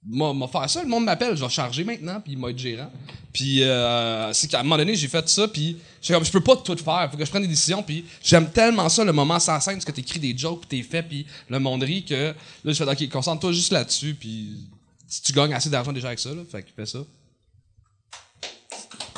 m'a 0.06 0.34
m'a 0.34 0.48
faire 0.48 0.70
ça. 0.70 0.82
Le 0.84 0.90
monde 0.90 1.06
m'appelle, 1.06 1.36
je 1.36 1.44
vais 1.44 1.50
charger 1.50 1.84
maintenant, 1.84 2.20
puis 2.20 2.34
il 2.34 2.38
m'a 2.38 2.50
être 2.50 2.58
gérant. 2.60 2.92
Puis 3.32 3.64
euh, 3.64 4.34
c'est 4.34 4.48
qu'à 4.50 4.62
un 4.62 4.64
moment 4.64 4.78
donné, 4.78 4.96
j'ai 4.96 5.08
fait 5.08 5.28
ça, 5.30 5.48
puis 5.48 5.78
j'étais 6.02 6.14
comme, 6.14 6.26
je 6.26 6.32
peux 6.32 6.42
pas 6.42 6.56
tout 6.56 6.76
faire, 6.76 7.08
faut 7.12 7.18
que 7.18 7.24
je 7.26 7.30
prenne 7.30 7.44
des 7.44 7.48
décisions, 7.48 7.84
puis 7.84 8.04
j'aime 8.24 8.50
tellement 8.50 8.90
ça, 8.90 9.04
le 9.04 9.14
moment 9.14 9.40
sans 9.40 9.60
scène, 9.60 9.76
parce 9.76 9.86
que 9.86 9.92
t'écris 9.92 10.20
des 10.20 10.36
jokes, 10.36 10.66
puis 10.68 10.82
t'es 10.82 10.90
fait, 10.90 11.04
puis 11.04 11.26
le 11.48 11.60
monde 11.60 11.84
rit, 11.84 12.04
que 12.04 12.34
là, 12.64 12.74
je 12.74 12.74
fais, 12.74 12.90
ok, 12.90 13.10
concentre-toi 13.10 13.52
juste 13.52 13.72
là-dessus, 13.72 14.16
puis 14.20 14.66
si 15.08 15.22
tu 15.22 15.34
gagnes 15.34 15.54
assez 15.54 15.70
d'argent 15.70 15.94
déjà 15.94 16.08
avec 16.08 16.20
ça, 16.20 16.30
là, 16.30 16.42
fait 16.50 16.64
que 16.64 16.70
fais 16.76 16.86
ça. 16.86 17.00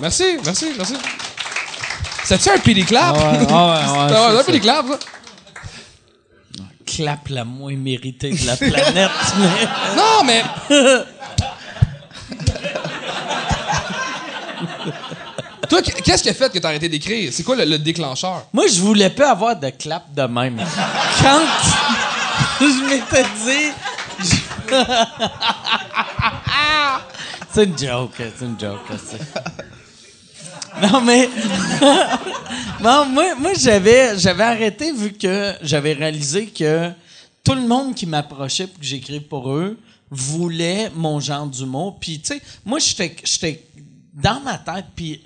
Merci, 0.01 0.37
merci, 0.45 0.67
merci. 0.77 0.93
C'est-tu 2.23 2.49
un 2.49 2.57
pili 2.59 2.85
clap? 2.85 3.15
Ouais, 3.15 3.21
ouais, 3.23 3.39
ouais, 3.39 3.45
Ah 3.51 4.41
c'est 4.45 4.55
un 4.55 4.59
clap, 4.59 4.85
ça. 4.87 4.99
Clap 6.85 7.27
la 7.29 7.43
moins 7.45 7.75
méritée 7.75 8.31
de 8.31 8.45
la 8.47 8.55
planète. 8.57 9.11
mais- 9.37 9.95
Non, 9.95 10.23
mais. 10.25 10.43
Toi, 15.69 15.81
qu'est-ce 15.83 16.23
qui 16.23 16.29
a 16.29 16.33
fait 16.33 16.51
que 16.51 16.57
t'as 16.57 16.69
arrêté 16.69 16.89
d'écrire? 16.89 17.31
C'est 17.31 17.43
quoi 17.43 17.55
le, 17.55 17.63
le 17.65 17.77
déclencheur? 17.77 18.43
Moi, 18.53 18.65
je 18.67 18.79
voulais 18.81 19.09
pas 19.11 19.31
avoir 19.31 19.55
de 19.55 19.69
clap 19.69 20.11
de 20.13 20.23
même. 20.23 20.57
Quand 21.21 21.41
je 22.59 22.89
m'étais 22.89 23.23
dit. 23.45 23.71
je- 24.19 24.35
c'est 27.53 27.63
une 27.65 27.77
joke, 27.77 28.11
c'est 28.17 28.45
une 28.45 28.59
joke. 28.59 28.79
Non, 30.81 31.01
mais. 31.01 31.29
moi, 32.81 33.05
moi 33.35 33.53
j'avais, 33.57 34.17
j'avais 34.17 34.43
arrêté 34.43 34.91
vu 34.91 35.13
que 35.13 35.53
j'avais 35.61 35.93
réalisé 35.93 36.47
que 36.47 36.91
tout 37.43 37.55
le 37.55 37.67
monde 37.67 37.95
qui 37.95 38.05
m'approchait 38.05 38.67
pour 38.67 38.79
que 38.79 38.85
j'écrive 38.85 39.23
pour 39.23 39.51
eux 39.51 39.77
voulait 40.11 40.91
mon 40.95 41.19
genre 41.19 41.47
d'humour. 41.47 41.97
Puis, 41.99 42.19
tu 42.19 42.33
sais, 42.33 42.41
moi, 42.65 42.79
j'étais, 42.79 43.15
j'étais 43.23 43.63
dans 44.13 44.39
ma 44.41 44.57
tête, 44.57 44.85
puis 44.95 45.21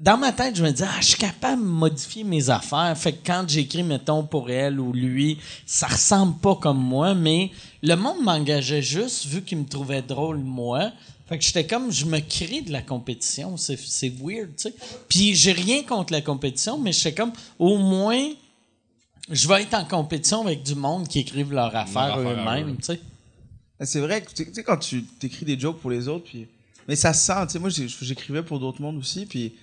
dans 0.00 0.16
ma 0.16 0.32
tête, 0.32 0.56
je 0.56 0.64
me 0.64 0.70
disais, 0.70 0.86
ah, 0.88 1.00
je 1.00 1.06
suis 1.06 1.18
capable 1.18 1.62
de 1.62 1.68
modifier 1.68 2.24
mes 2.24 2.50
affaires. 2.50 2.92
Fait 2.96 3.12
que 3.12 3.24
quand 3.24 3.44
j'écris, 3.46 3.84
mettons, 3.84 4.24
pour 4.24 4.50
elle 4.50 4.80
ou 4.80 4.92
lui, 4.92 5.38
ça 5.64 5.86
ressemble 5.86 6.38
pas 6.38 6.56
comme 6.56 6.82
moi, 6.82 7.14
mais 7.14 7.52
le 7.82 7.94
monde 7.94 8.20
m'engageait 8.20 8.82
juste 8.82 9.26
vu 9.26 9.42
qu'il 9.42 9.58
me 9.58 9.64
trouvait 9.64 10.02
drôle, 10.02 10.38
moi. 10.38 10.90
Fait 11.32 11.38
que 11.38 11.44
j'étais 11.44 11.66
comme, 11.66 11.90
je 11.90 12.04
me 12.04 12.20
crée 12.20 12.60
de 12.60 12.70
la 12.70 12.82
compétition. 12.82 13.56
C'est, 13.56 13.78
c'est 13.78 14.12
weird, 14.20 14.54
tu 14.54 14.64
sais. 14.64 14.74
Puis 15.08 15.34
j'ai 15.34 15.52
rien 15.52 15.82
contre 15.82 16.12
la 16.12 16.20
compétition, 16.20 16.78
mais 16.78 16.92
j'étais 16.92 17.14
comme, 17.14 17.32
au 17.58 17.78
moins, 17.78 18.22
je 19.30 19.48
vais 19.48 19.62
être 19.62 19.72
en 19.72 19.86
compétition 19.86 20.42
avec 20.42 20.62
du 20.62 20.74
monde 20.74 21.08
qui 21.08 21.20
écrivent 21.20 21.54
leurs 21.54 21.74
affaires 21.74 22.02
à 22.02 22.20
eux-mêmes, 22.20 22.72
eux. 22.72 22.76
tu 22.76 22.84
sais. 22.84 23.00
C'est 23.80 24.00
vrai 24.00 24.20
que 24.20 24.30
tu 24.30 24.46
sais, 24.52 24.62
quand 24.62 24.76
tu 24.76 25.04
t'écris 25.04 25.46
des 25.46 25.58
jokes 25.58 25.80
pour 25.80 25.90
les 25.90 26.06
autres, 26.06 26.24
puis. 26.24 26.48
Mais 26.86 26.96
ça 26.96 27.14
se 27.14 27.24
sent, 27.24 27.46
tu 27.46 27.52
sais. 27.52 27.58
Moi, 27.58 27.70
j'écrivais 27.70 28.42
pour 28.42 28.60
d'autres 28.60 28.82
mondes 28.82 28.98
aussi, 28.98 29.24
puis. 29.24 29.54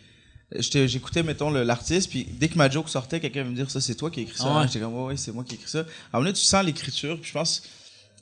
J'écoutais, 0.55 1.21
mettons, 1.21 1.51
l'artiste, 1.51 2.09
puis 2.09 2.25
dès 2.27 2.47
que 2.47 2.57
ma 2.57 2.67
joke 2.67 2.89
sortait, 2.89 3.19
quelqu'un 3.19 3.43
me 3.43 3.53
dire 3.53 3.69
ça, 3.69 3.79
c'est 3.79 3.93
toi 3.93 4.09
qui 4.09 4.21
as 4.21 4.23
écrit 4.23 4.37
ça. 4.37 4.45
Ah 4.47 4.61
ouais. 4.61 4.65
J'étais 4.65 4.79
comme, 4.79 4.95
ouais, 4.95 5.05
ouais, 5.09 5.17
c'est 5.17 5.31
moi 5.31 5.43
qui 5.43 5.53
ai 5.53 5.57
écrit 5.57 5.69
ça. 5.69 5.81
À 5.81 5.81
un 5.81 5.85
moment 6.13 6.23
donné, 6.23 6.33
tu 6.33 6.41
sens 6.43 6.65
l'écriture, 6.65 7.19
puis 7.21 7.27
je 7.27 7.33
pense. 7.33 7.61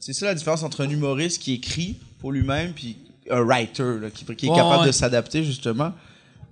C'est 0.02 0.12
ça 0.12 0.26
la 0.26 0.36
différence 0.36 0.64
entre 0.64 0.84
un 0.84 0.90
humoriste 0.90 1.42
qui 1.42 1.54
écrit 1.54 1.96
pour 2.20 2.34
lui-même, 2.34 2.74
puis 2.74 2.98
un 3.32 3.42
writer, 3.42 4.00
là, 4.02 4.10
qui, 4.10 4.26
qui 4.36 4.46
est 4.46 4.50
Ouais, 4.50 4.56
capable 4.56 4.82
ouais. 4.82 4.88
de 4.88 4.92
s'adapter, 4.92 5.44
justement. 5.44 5.92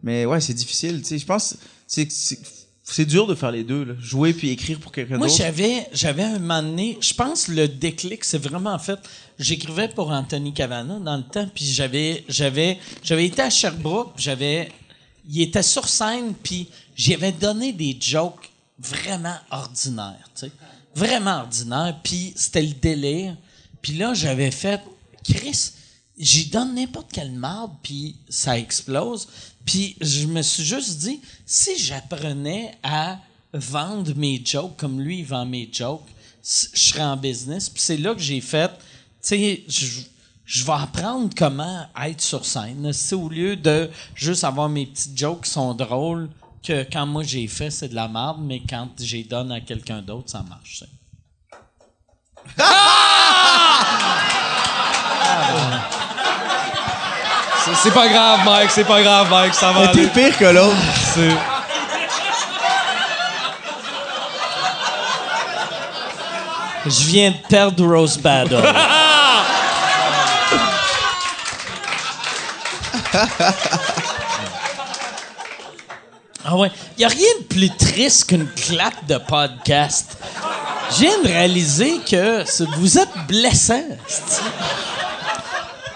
Mais 0.03 0.25
ouais, 0.25 0.39
c'est 0.41 0.53
difficile, 0.53 1.01
tu 1.01 1.07
sais. 1.09 1.17
Je 1.17 1.25
pense. 1.25 1.55
c'est 1.87 2.11
c'est- 2.11 3.05
dur 3.05 3.25
de 3.25 3.33
faire 3.33 3.49
les 3.51 3.63
deux, 3.63 3.83
là. 3.83 3.93
Jouer 3.99 4.31
puis 4.33 4.51
écrire 4.51 4.79
pour 4.79 4.91
quelqu'un 4.91 5.17
Moi, 5.17 5.25
d'autre. 5.27 5.39
j'avais, 5.39 5.87
j'avais 5.91 6.21
un 6.23 6.37
moment 6.37 6.61
donné, 6.61 6.97
je 7.01 7.13
pense 7.15 7.47
le 7.47 7.67
déclic, 7.67 8.23
c'est 8.23 8.37
vraiment 8.37 8.73
en 8.73 8.77
fait, 8.79 8.99
j'écrivais 9.39 9.87
pour 9.89 10.11
Anthony 10.11 10.53
Cavana 10.53 10.99
dans 10.99 11.17
le 11.17 11.23
temps, 11.23 11.49
puis 11.53 11.65
j'avais, 11.65 12.23
j'avais, 12.29 12.77
j'avais 13.03 13.25
été 13.25 13.41
à 13.41 13.49
Sherbrooke, 13.49 14.13
j'avais, 14.17 14.71
il 15.27 15.41
était 15.41 15.63
sur 15.63 15.87
scène, 15.89 16.35
puis 16.43 16.69
j'y 16.95 17.15
avais 17.15 17.31
donné 17.31 17.73
des 17.73 17.97
jokes 17.99 18.51
vraiment 18.77 19.37
ordinaires, 19.49 20.29
tu 20.35 20.41
sais, 20.45 20.51
vraiment 20.95 21.39
ordinaires, 21.39 21.97
puis 22.03 22.33
c'était 22.35 22.61
le 22.61 22.73
délire, 22.73 23.35
puis 23.81 23.93
là 23.93 24.13
j'avais 24.13 24.51
fait, 24.51 24.79
Chris, 25.23 25.71
j'y 26.17 26.47
donne 26.47 26.75
n'importe 26.75 27.11
quelle 27.11 27.31
marde, 27.31 27.71
puis 27.83 28.15
ça 28.29 28.57
explose. 28.57 29.27
Puis 29.65 29.95
je 29.99 30.27
me 30.27 30.41
suis 30.41 30.63
juste 30.63 30.99
dit, 30.99 31.19
si 31.45 31.77
j'apprenais 31.77 32.77
à 32.83 33.19
vendre 33.53 34.13
mes 34.15 34.41
jokes 34.43 34.77
comme 34.77 35.01
lui, 35.01 35.19
il 35.19 35.25
vend 35.25 35.45
mes 35.45 35.69
jokes, 35.71 36.07
je 36.43 36.79
serais 36.79 37.03
en 37.03 37.17
business. 37.17 37.69
Puis 37.69 37.81
c'est 37.81 37.97
là 37.97 38.13
que 38.13 38.21
j'ai 38.21 38.41
fait, 38.41 38.69
tu 38.69 38.75
sais, 39.21 39.63
je, 39.67 40.01
je 40.45 40.63
vais 40.63 40.73
apprendre 40.73 41.33
comment 41.35 41.87
être 42.03 42.21
sur 42.21 42.45
scène. 42.45 42.93
C'est 42.93 43.15
au 43.15 43.29
lieu 43.29 43.55
de 43.55 43.89
juste 44.13 44.43
avoir 44.43 44.69
mes 44.69 44.85
petites 44.85 45.17
jokes 45.17 45.45
qui 45.45 45.51
sont 45.51 45.73
drôles, 45.73 46.29
que 46.63 46.85
quand 46.91 47.05
moi 47.05 47.23
j'ai 47.23 47.47
fait, 47.47 47.71
c'est 47.71 47.89
de 47.89 47.95
la 47.95 48.07
merde, 48.07 48.39
mais 48.41 48.61
quand 48.67 48.89
j'ai 48.99 49.23
donne 49.23 49.51
à 49.51 49.61
quelqu'un 49.61 50.01
d'autre, 50.01 50.29
ça 50.29 50.43
marche. 50.43 50.79
ça. 50.79 50.85
C'est- 57.65 57.75
C'est 57.83 57.91
pas 57.93 58.07
grave, 58.07 58.39
Mike, 58.45 58.69
c'est 58.71 58.83
pas 58.83 59.01
grave, 59.01 59.27
Mike, 59.29 59.53
ça 59.55 59.71
va 59.71 59.87
t'es 59.87 60.05
pire 60.07 60.37
que 60.37 60.45
l'autre. 60.45 60.75
C'est- 61.13 61.35
Je 66.85 67.03
viens 67.07 67.31
de 67.31 67.37
perdre 67.49 67.85
Rose 67.85 68.17
Battle. 68.17 68.61
ah 76.45 76.55
ouais. 76.55 76.71
Il 76.97 76.99
n'y 76.99 77.05
a 77.05 77.09
rien 77.09 77.27
de 77.41 77.45
plus 77.45 77.69
triste 77.75 78.29
qu'une 78.29 78.47
claque 78.47 79.05
de 79.07 79.17
podcast. 79.17 80.17
Je 80.91 81.01
viens 81.01 81.21
de 81.23 81.27
réaliser 81.27 81.99
que 82.09 82.43
vous 82.77 82.97
êtes 82.99 83.09
blessant. 83.27 83.81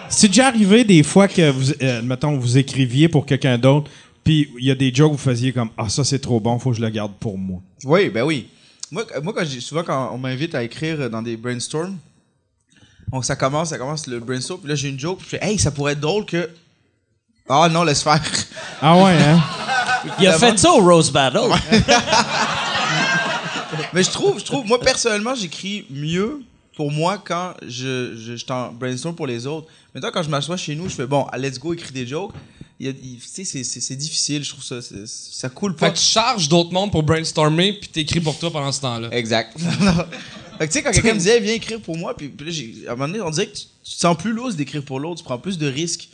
C'est 0.09 0.27
déjà 0.27 0.47
arrivé 0.47 0.83
des 0.83 1.03
fois 1.03 1.27
que 1.27 1.51
vous, 1.51 1.71
euh, 1.81 2.01
mettons, 2.01 2.37
vous 2.37 2.57
écriviez 2.57 3.07
pour 3.07 3.25
quelqu'un 3.25 3.57
d'autre, 3.57 3.89
puis 4.23 4.49
il 4.59 4.65
y 4.65 4.71
a 4.71 4.75
des 4.75 4.93
jokes 4.93 5.11
que 5.11 5.17
vous 5.17 5.23
faisiez 5.23 5.53
comme 5.53 5.69
Ah, 5.77 5.89
ça 5.89 6.03
c'est 6.03 6.19
trop 6.19 6.39
bon, 6.39 6.57
faut 6.59 6.71
que 6.71 6.77
je 6.77 6.81
le 6.81 6.89
garde 6.89 7.13
pour 7.19 7.37
moi. 7.37 7.61
Oui, 7.83 8.09
ben 8.09 8.23
oui. 8.23 8.49
Moi, 8.91 9.05
moi 9.23 9.33
quand 9.33 9.45
souvent, 9.45 9.83
quand 9.83 10.11
on 10.13 10.17
m'invite 10.17 10.55
à 10.55 10.63
écrire 10.63 11.09
dans 11.09 11.21
des 11.21 11.37
brainstorms, 11.37 11.97
donc 13.11 13.25
ça 13.25 13.35
commence, 13.35 13.69
ça 13.69 13.77
commence 13.77 14.07
le 14.07 14.19
brainstorm, 14.19 14.59
puis 14.59 14.69
là, 14.69 14.75
j'ai 14.75 14.89
une 14.89 14.99
joke, 14.99 15.19
puis 15.19 15.27
je 15.31 15.37
fais, 15.37 15.45
hey, 15.45 15.57
ça 15.57 15.71
pourrait 15.71 15.93
être 15.93 15.99
drôle 15.99 16.25
que. 16.25 16.49
Ah 17.47 17.67
non, 17.69 17.83
laisse 17.83 18.03
faire. 18.03 18.21
Ah 18.81 18.95
ouais, 18.95 19.17
hein? 19.21 19.43
Il 20.21 20.27
a 20.27 20.39
fait 20.39 20.57
ça 20.57 20.71
au 20.71 20.79
Rose 20.79 21.11
Battle. 21.11 21.49
Mais 23.93 24.03
je 24.03 24.09
trouve, 24.09 24.39
je 24.39 24.45
trouve, 24.45 24.65
moi, 24.65 24.79
personnellement, 24.79 25.35
j'écris 25.35 25.85
mieux 25.89 26.41
pour 26.79 26.93
moi 26.93 27.17
quand 27.21 27.55
je, 27.67 28.15
je, 28.15 28.37
je 28.37 28.45
t'en 28.45 28.71
brainstorm 28.71 29.13
pour 29.13 29.27
les 29.27 29.45
autres. 29.45 29.67
Maintenant, 29.93 30.11
quand 30.13 30.23
je 30.23 30.29
m'assois 30.29 30.55
chez 30.55 30.75
nous, 30.75 30.87
je 30.87 30.95
fais, 30.95 31.05
bon, 31.05 31.27
let's 31.37 31.59
go, 31.59 31.73
écris 31.73 31.91
des 31.91 32.07
jokes. 32.07 32.31
C'est- 32.79 33.95
difficile, 33.97 34.45
je 34.45 34.51
trouve 34.51 34.63
ça. 34.63 34.77
Ça 35.05 35.49
coule 35.49 35.75
pas. 35.75 35.87
Fait 35.87 35.91
que 35.91 35.97
tu 35.97 36.05
charges 36.05 36.47
d'autres 36.47 36.71
mondes 36.71 36.89
pour 36.89 37.03
brainstormer, 37.03 37.73
puis 37.73 37.89
t'écris 37.89 38.21
pour 38.21 38.39
toi 38.39 38.49
pendant 38.49 38.71
ce 38.71 38.79
temps-là. 38.79 39.09
Exact. 39.11 39.59
fait 39.59 39.67
que 39.67 40.65
tu 40.67 40.71
sais, 40.71 40.81
quand 40.81 40.91
quelqu'un 40.91 41.15
me 41.15 41.19
disait, 41.19 41.41
viens 41.41 41.55
écrire 41.55 41.81
pour 41.81 41.97
moi, 41.97 42.15
puis, 42.15 42.29
puis 42.29 42.45
là, 42.45 42.51
j'ai- 42.53 42.87
à 42.87 42.93
un 42.93 42.95
moment 42.95 43.09
donné, 43.09 43.19
on 43.19 43.29
dirait 43.29 43.47
que 43.47 43.57
tu, 43.57 43.65
tu 43.83 43.95
te 43.95 43.99
sens 43.99 44.15
plus 44.15 44.31
lourd 44.31 44.53
d'écrire 44.53 44.85
pour 44.85 45.01
l'autre, 45.01 45.17
tu 45.17 45.25
prends 45.25 45.37
plus 45.37 45.57
de 45.57 45.67
risques. 45.67 46.07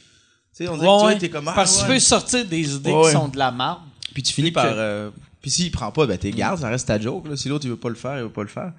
Tu 0.58 0.66
sais, 0.66 0.68
on 0.68 0.78
dirait 0.78 0.88
Ouais, 0.88 0.96
que 0.96 1.02
vois, 1.02 1.16
t'es 1.16 1.30
comme, 1.30 1.48
ah, 1.48 1.54
Parce 1.54 1.76
que 1.78 1.82
tu 1.82 1.88
peux 1.90 2.00
sortir 2.00 2.44
des 2.44 2.74
idées 2.74 2.92
Ouais, 2.92 3.06
qui 3.06 3.12
sont 3.12 3.28
de 3.28 3.38
la 3.38 3.52
marde. 3.52 3.82
Puis 4.16 4.24
tu 4.24 4.34
finis 4.34 4.50
par. 4.50 4.66
que- 4.66 4.70
euh, 4.74 5.10
puis 5.44 5.52
s'il 5.52 5.70
prend 5.70 5.92
pas, 5.92 6.08
ben 6.08 6.18
t'es 6.18 6.32
garde, 6.32 6.60
ça 6.60 6.70
reste 6.70 6.88
ta 6.88 7.00
joke. 7.00 7.28
Là. 7.28 7.38
Si 7.38 7.50
l'autre 7.50 7.66
il 7.66 7.70
veut 7.70 7.78
pas 7.78 7.90
le 7.90 7.94
faire, 7.94 8.18
il 8.18 8.24
veut 8.24 8.30
pas 8.30 8.42
le 8.42 8.48
faire. 8.48 8.72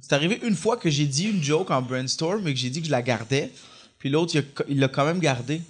C'est 0.00 0.12
arrivé 0.12 0.40
une 0.42 0.56
fois 0.56 0.76
que 0.76 0.90
j'ai 0.90 1.06
dit 1.06 1.24
une 1.24 1.42
joke 1.42 1.70
en 1.70 1.82
brainstorm, 1.82 2.42
mais 2.42 2.52
que 2.52 2.58
j'ai 2.58 2.70
dit 2.70 2.80
que 2.80 2.86
je 2.86 2.90
la 2.90 3.02
gardais. 3.02 3.50
Puis 3.98 4.10
l'autre, 4.10 4.36
il 4.68 4.78
l'a 4.80 4.88
quand 4.88 5.04
même 5.04 5.20
gardé. 5.20 5.60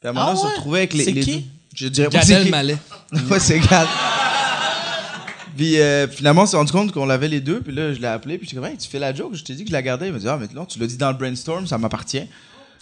Puis 0.00 0.08
à 0.08 0.10
un 0.10 0.12
moment, 0.12 0.26
Ah 0.30 0.34
on 0.34 0.36
se 0.36 0.46
retrouvait 0.46 0.78
avec 0.78 0.94
les. 0.94 1.04
C'est 1.04 1.12
qui? 1.12 1.36
deux. 1.36 1.42
Je 1.74 1.88
dirais 1.88 2.08
pas 2.08 2.22
c'est. 2.22 2.48
Mallet. 2.50 2.76
ouais, 3.30 3.40
c'est 3.40 3.58
Gad. 3.60 3.88
Puis 5.56 5.78
euh, 5.78 6.08
finalement, 6.08 6.42
on 6.42 6.46
s'est 6.46 6.56
rendu 6.56 6.72
compte 6.72 6.92
qu'on 6.92 7.06
l'avait 7.06 7.28
les 7.28 7.40
deux. 7.40 7.60
Puis 7.60 7.74
là, 7.74 7.92
je 7.92 8.00
l'ai 8.00 8.06
appelé. 8.06 8.38
Puis 8.38 8.46
je 8.46 8.48
suis 8.50 8.56
comme, 8.56 8.66
hey, 8.66 8.76
tu 8.76 8.88
fais 8.88 8.98
la 8.98 9.14
joke? 9.14 9.34
Je 9.34 9.44
t'ai 9.44 9.54
dit 9.54 9.64
que 9.64 9.68
je 9.68 9.72
la 9.72 9.82
gardais. 9.82 10.08
Il 10.08 10.12
m'a 10.12 10.18
dit, 10.18 10.28
ah, 10.28 10.38
mais 10.40 10.48
non, 10.54 10.66
tu 10.66 10.78
l'as 10.78 10.86
dit 10.86 10.96
dans 10.96 11.10
le 11.10 11.16
brainstorm, 11.16 11.66
ça 11.66 11.78
m'appartient. 11.78 12.26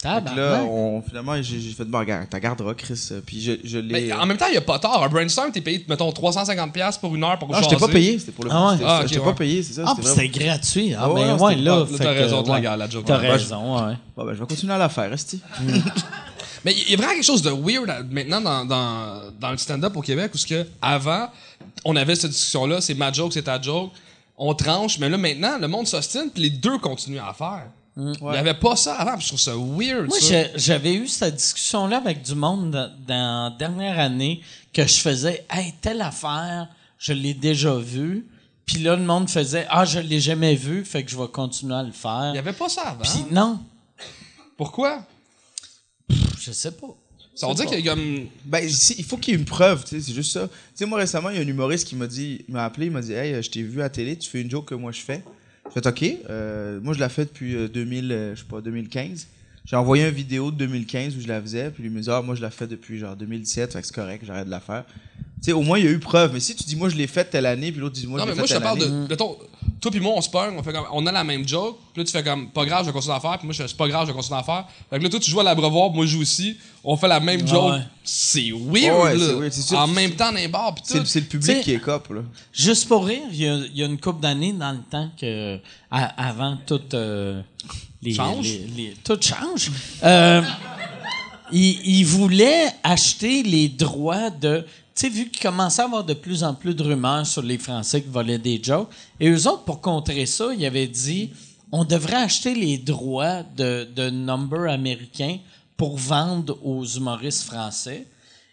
Fait 0.03 0.23
que 0.31 0.35
là, 0.37 0.63
on, 0.63 1.01
finalement, 1.01 1.41
j'ai 1.41 1.59
fait, 1.71 1.85
bon, 1.85 1.99
regarde, 1.99 2.27
t'as 2.29 2.39
garderas, 2.39 2.73
Chris. 2.73 3.09
Puis 3.25 3.41
je, 3.41 3.53
je 3.63 3.77
l'ai. 3.79 3.93
Mais 4.07 4.13
en 4.13 4.25
même 4.25 4.37
temps, 4.37 4.47
il 4.49 4.55
y 4.55 4.57
a 4.57 4.61
pas 4.61 4.77
tort. 4.79 5.01
Un 5.03 5.09
brainstorm, 5.09 5.51
t'es 5.51 5.61
payé, 5.61 5.85
mettons, 5.87 6.09
350$ 6.11 6.99
pour 6.99 7.15
une 7.15 7.23
heure 7.23 7.39
pour 7.39 7.49
Non, 7.49 7.61
je 7.61 7.69
t'ai 7.69 7.77
pas 7.77 7.87
payé, 7.87 8.19
c'était 8.19 8.31
pour 8.33 8.45
le 8.45 8.51
Ah 8.53 8.71
ouais? 8.73 8.77
Ah, 8.85 9.03
ouais. 9.05 9.19
pas 9.19 9.33
payé, 9.33 9.63
c'est 9.63 9.73
ça. 9.73 9.83
Ah, 9.85 9.93
c'était 9.95 10.01
puis 10.01 10.29
c'était 10.31 10.45
gratuit. 10.45 10.93
Ah, 10.93 10.99
Ah 11.03 11.11
ouais, 11.13 11.55
ben 11.55 11.63
là. 11.63 11.85
t'as 11.97 12.03
que, 12.03 12.09
raison, 12.19 12.43
t'as 12.43 12.53
ouais. 12.53 12.61
la- 12.61 12.89
joke. 12.89 13.05
T'as 13.05 13.19
Ouais, 13.19 13.29
raison, 13.31 13.87
ouais. 13.87 13.93
Bon, 14.15 14.25
ben, 14.25 14.33
je 14.33 14.39
vais 14.39 14.45
continuer 14.47 14.73
à 14.73 14.77
la 14.77 14.89
faire, 14.89 15.11
Esti. 15.13 15.39
Mais 16.65 16.73
il 16.73 16.91
y 16.91 16.93
a 16.93 16.97
vraiment 16.97 17.13
quelque 17.13 17.25
chose 17.25 17.41
de 17.41 17.49
weird 17.51 18.07
maintenant 18.11 18.39
dans, 18.39 18.65
dans, 18.65 19.21
dans 19.39 19.51
le 19.51 19.57
stand-up 19.57 19.95
au 19.97 20.01
Québec 20.01 20.31
où 20.33 20.37
ce 20.37 20.47
que 20.47 20.65
avant 20.81 21.27
on 21.83 21.95
avait 21.95 22.15
cette 22.15 22.31
discussion 22.31 22.65
là, 22.65 22.79
c'est 22.79 22.93
ma 22.93 23.11
joke, 23.11 23.33
c'est 23.33 23.41
ta 23.43 23.61
joke, 23.61 23.91
on 24.37 24.53
tranche, 24.53 24.97
mais 24.97 25.09
là 25.09 25.17
maintenant 25.17 25.57
le 25.59 25.67
monde 25.67 25.87
s'ostine 25.87 26.29
puis 26.33 26.43
les 26.43 26.49
deux 26.49 26.77
continuent 26.77 27.19
à 27.19 27.27
la 27.27 27.33
faire. 27.33 27.65
Il 27.95 28.13
n'y 28.21 28.37
avait 28.37 28.55
pas 28.55 28.75
ça 28.75 28.95
avant, 28.95 29.19
je 29.19 29.27
trouve 29.27 29.39
ça 29.39 29.53
weird. 29.55 30.07
Moi, 30.07 30.17
j'avais 30.55 30.95
eu 30.95 31.07
cette 31.07 31.35
discussion-là 31.35 31.97
avec 31.97 32.23
du 32.23 32.33
monde 32.33 32.71
dans, 33.07 33.51
la 33.51 33.55
dernière 33.57 33.99
année 33.99 34.41
que 34.73 34.85
je 34.85 34.99
faisais, 34.99 35.45
hey, 35.49 35.73
telle 35.79 36.01
affaire, 36.01 36.69
je 36.97 37.13
l'ai 37.13 37.35
déjà 37.35 37.75
vue. 37.75 38.25
Puis 38.65 38.77
là, 38.79 38.95
le 38.95 39.03
monde 39.03 39.29
faisait, 39.29 39.67
ah, 39.69 39.85
je 39.85 39.99
l'ai 39.99 40.19
jamais 40.19 40.55
vu, 40.55 40.85
fait 40.85 41.03
que 41.03 41.11
je 41.11 41.17
vais 41.17 41.27
continuer 41.27 41.75
à 41.75 41.83
le 41.83 41.91
faire. 41.91 42.29
Il 42.29 42.33
n'y 42.33 42.39
avait 42.39 42.53
pas 42.53 42.69
ça 42.69 42.81
avant. 42.83 43.03
Puis 43.03 43.25
non, 43.29 43.59
Pourquoi? 44.57 45.05
je 46.39 46.51
sais 46.51 46.71
pas. 46.71 46.87
Ça 47.35 47.47
veut 47.47 47.55
dire 47.55 47.65
qu'il 47.65 47.79
y 47.79 47.89
a 47.89 47.93
comme. 47.93 48.27
Ben, 48.45 48.63
il 48.63 49.03
faut 49.03 49.17
qu'il 49.17 49.33
y 49.33 49.37
ait 49.37 49.39
une 49.39 49.45
preuve, 49.45 49.83
tu 49.83 49.89
sais, 49.89 50.01
c'est 50.01 50.13
juste 50.13 50.33
ça. 50.33 50.47
Tu 50.47 50.53
sais, 50.75 50.85
moi, 50.85 50.99
récemment, 50.99 51.29
il 51.29 51.37
y 51.37 51.39
a 51.39 51.41
un 51.41 51.47
humoriste 51.47 51.87
qui 51.87 51.95
m'a 51.95 52.05
dit, 52.05 52.45
il 52.47 52.53
m'a 52.53 52.65
appelé, 52.65 52.87
il 52.87 52.91
m'a 52.91 53.01
dit, 53.01 53.13
hey, 53.13 53.41
je 53.41 53.49
t'ai 53.49 53.63
vu 53.63 53.79
à 53.79 53.83
la 53.83 53.89
télé, 53.89 54.17
tu 54.17 54.29
fais 54.29 54.41
une 54.41 54.51
joke 54.51 54.65
que 54.65 54.75
moi 54.75 54.91
je 54.91 55.01
fais. 55.01 55.23
J'ai 55.65 55.81
fait, 55.81 55.87
OK. 55.87 56.03
Euh, 56.29 56.79
moi, 56.81 56.93
je 56.93 56.99
la 56.99 57.09
fais 57.09 57.25
depuis 57.25 57.55
euh, 57.55 57.67
2000, 57.67 58.11
euh, 58.11 58.35
je 58.35 58.41
sais 58.41 58.47
pas, 58.47 58.61
2015. 58.61 59.27
J'ai 59.65 59.75
envoyé 59.75 60.05
une 60.05 60.13
vidéo 60.13 60.51
de 60.51 60.57
2015 60.57 61.15
où 61.15 61.21
je 61.21 61.27
la 61.27 61.41
faisais, 61.41 61.71
puis 61.71 61.83
lui 61.83 61.89
me 61.89 62.01
dit, 62.01 62.09
ah, 62.09 62.21
moi, 62.21 62.35
je 62.35 62.41
la 62.41 62.49
fais 62.49 62.67
depuis 62.67 62.99
genre 62.99 63.15
2017, 63.15 63.71
fait 63.71 63.81
que 63.81 63.87
c'est 63.87 63.95
correct, 63.95 64.23
j'arrête 64.25 64.45
de 64.45 64.51
la 64.51 64.59
faire. 64.59 64.83
Tu 65.43 65.47
sais, 65.49 65.51
au 65.51 65.61
moins, 65.61 65.77
il 65.77 65.83
y 65.83 65.87
a 65.89 65.91
eu 65.91 65.99
preuve. 65.99 66.31
Mais 66.33 66.39
si 66.39 66.55
tu 66.55 66.63
dis, 66.63 66.77
moi, 66.77 66.87
je 66.87 66.95
l'ai 66.95 67.05
faite 67.07 67.29
telle 67.29 67.45
année, 67.45 67.69
puis 67.71 67.81
l'autre 67.81 67.95
dit, 67.95 68.07
moi, 68.07 68.17
non, 68.19 68.23
je 68.25 68.29
mais 68.29 68.35
l'ai 68.35 68.39
moi, 68.39 68.47
faite 68.47 68.55
je 68.55 68.59
te 68.61 68.63
telle 68.63 68.79
parle 68.79 68.93
année. 68.93 69.03
de. 69.07 69.09
mettons, 69.09 69.37
toi 69.81 69.91
puis 69.91 69.99
moi, 69.99 70.13
on 70.15 70.21
se 70.21 70.29
on, 70.33 70.63
fait 70.63 70.71
comme, 70.71 70.85
on 70.93 71.05
a 71.05 71.11
la 71.11 71.25
même 71.25 71.45
joke, 71.45 71.77
puis 71.93 72.01
là, 72.01 72.05
tu 72.05 72.11
fais 72.13 72.23
comme, 72.23 72.49
pas 72.49 72.63
grave, 72.65 72.83
je 72.83 72.85
vais 72.87 72.93
continuer 72.93 73.15
à 73.17 73.19
faire, 73.19 73.37
puis 73.37 73.47
moi, 73.47 73.53
je 73.53 73.61
fais, 73.63 73.67
c'est 73.67 73.75
pas 73.75 73.87
grave, 73.89 74.03
je 74.07 74.11
vais 74.11 74.15
continuer 74.15 74.39
à 74.39 74.43
faire. 74.43 74.65
Fait 74.89 74.97
que 74.99 75.03
là, 75.03 75.09
toi, 75.09 75.19
tu 75.19 75.29
joues 75.29 75.41
à 75.41 75.43
l'abreuvoir, 75.43 75.89
puis 75.89 75.97
moi, 75.97 76.05
je 76.05 76.11
joue 76.11 76.21
aussi, 76.21 76.55
on 76.81 76.95
fait 76.95 77.09
la 77.09 77.19
même 77.19 77.45
joke. 77.45 77.73
ouais. 77.73 77.79
C'est 78.05 78.51
weird, 78.51 79.03
Ouais, 79.03 79.17
là. 79.17 79.25
c'est 79.27 79.33
weird, 79.35 79.51
c'est 79.51 79.61
sûr. 79.63 79.77
en 79.79 79.87
même 79.87 80.11
temps, 80.11 80.31
dans 80.31 80.37
les 80.37 80.47
bars, 80.47 80.73
puis 80.75 80.83
C'est 80.87 80.93
tout. 80.93 80.99
le- 81.01 81.05
c'est 81.05 81.19
le 81.19 81.25
public 81.25 81.61
qui 81.61 81.73
est 81.73 81.79
cop, 81.79 82.07
là. 82.09 82.21
Juste 82.53 82.87
pour 82.87 83.05
rire, 83.05 83.23
il 83.31 83.35
y 83.41 83.79
y 83.79 83.83
a 83.83 83.85
une 83.85 83.99
couple 83.99 84.21
d'années 84.21 84.53
dans 84.53 84.71
le 84.71 84.79
temps 84.89 85.09
que, 85.19 85.57
à- 85.91 86.27
avant 86.29 86.57
tout, 86.65 86.79
euh, 86.93 87.41
les, 88.01 88.13
Change? 88.13 88.45
les- 88.45 88.67
les- 88.77 88.93
tout 89.03 89.17
change. 89.21 89.71
Euh, 90.03 90.41
il, 91.51 91.79
il 91.99 92.03
voulait 92.05 92.67
acheter 92.83 93.43
les 93.43 93.67
droits 93.69 94.29
de. 94.29 94.65
Tu 94.95 95.07
sais, 95.07 95.09
vu 95.09 95.29
qu'il 95.29 95.41
commençait 95.41 95.81
à 95.81 95.85
avoir 95.85 96.03
de 96.03 96.13
plus 96.13 96.43
en 96.43 96.53
plus 96.53 96.75
de 96.75 96.83
rumeurs 96.83 97.25
sur 97.25 97.41
les 97.41 97.57
Français 97.57 98.01
qui 98.01 98.09
volaient 98.09 98.37
des 98.37 98.61
jokes, 98.61 98.89
et 99.19 99.29
eux 99.29 99.47
autres, 99.47 99.63
pour 99.63 99.81
contrer 99.81 100.25
ça, 100.27 100.53
ils 100.53 100.65
avaient 100.65 100.87
dit 100.87 101.31
on 101.71 101.85
devrait 101.85 102.17
acheter 102.17 102.53
les 102.53 102.77
droits 102.77 103.41
de, 103.41 104.09
number 104.11 104.69
américains 104.69 105.39
pour 105.75 105.97
vendre 105.97 106.55
aux 106.63 106.85
humoristes 106.85 107.45
français. 107.45 108.05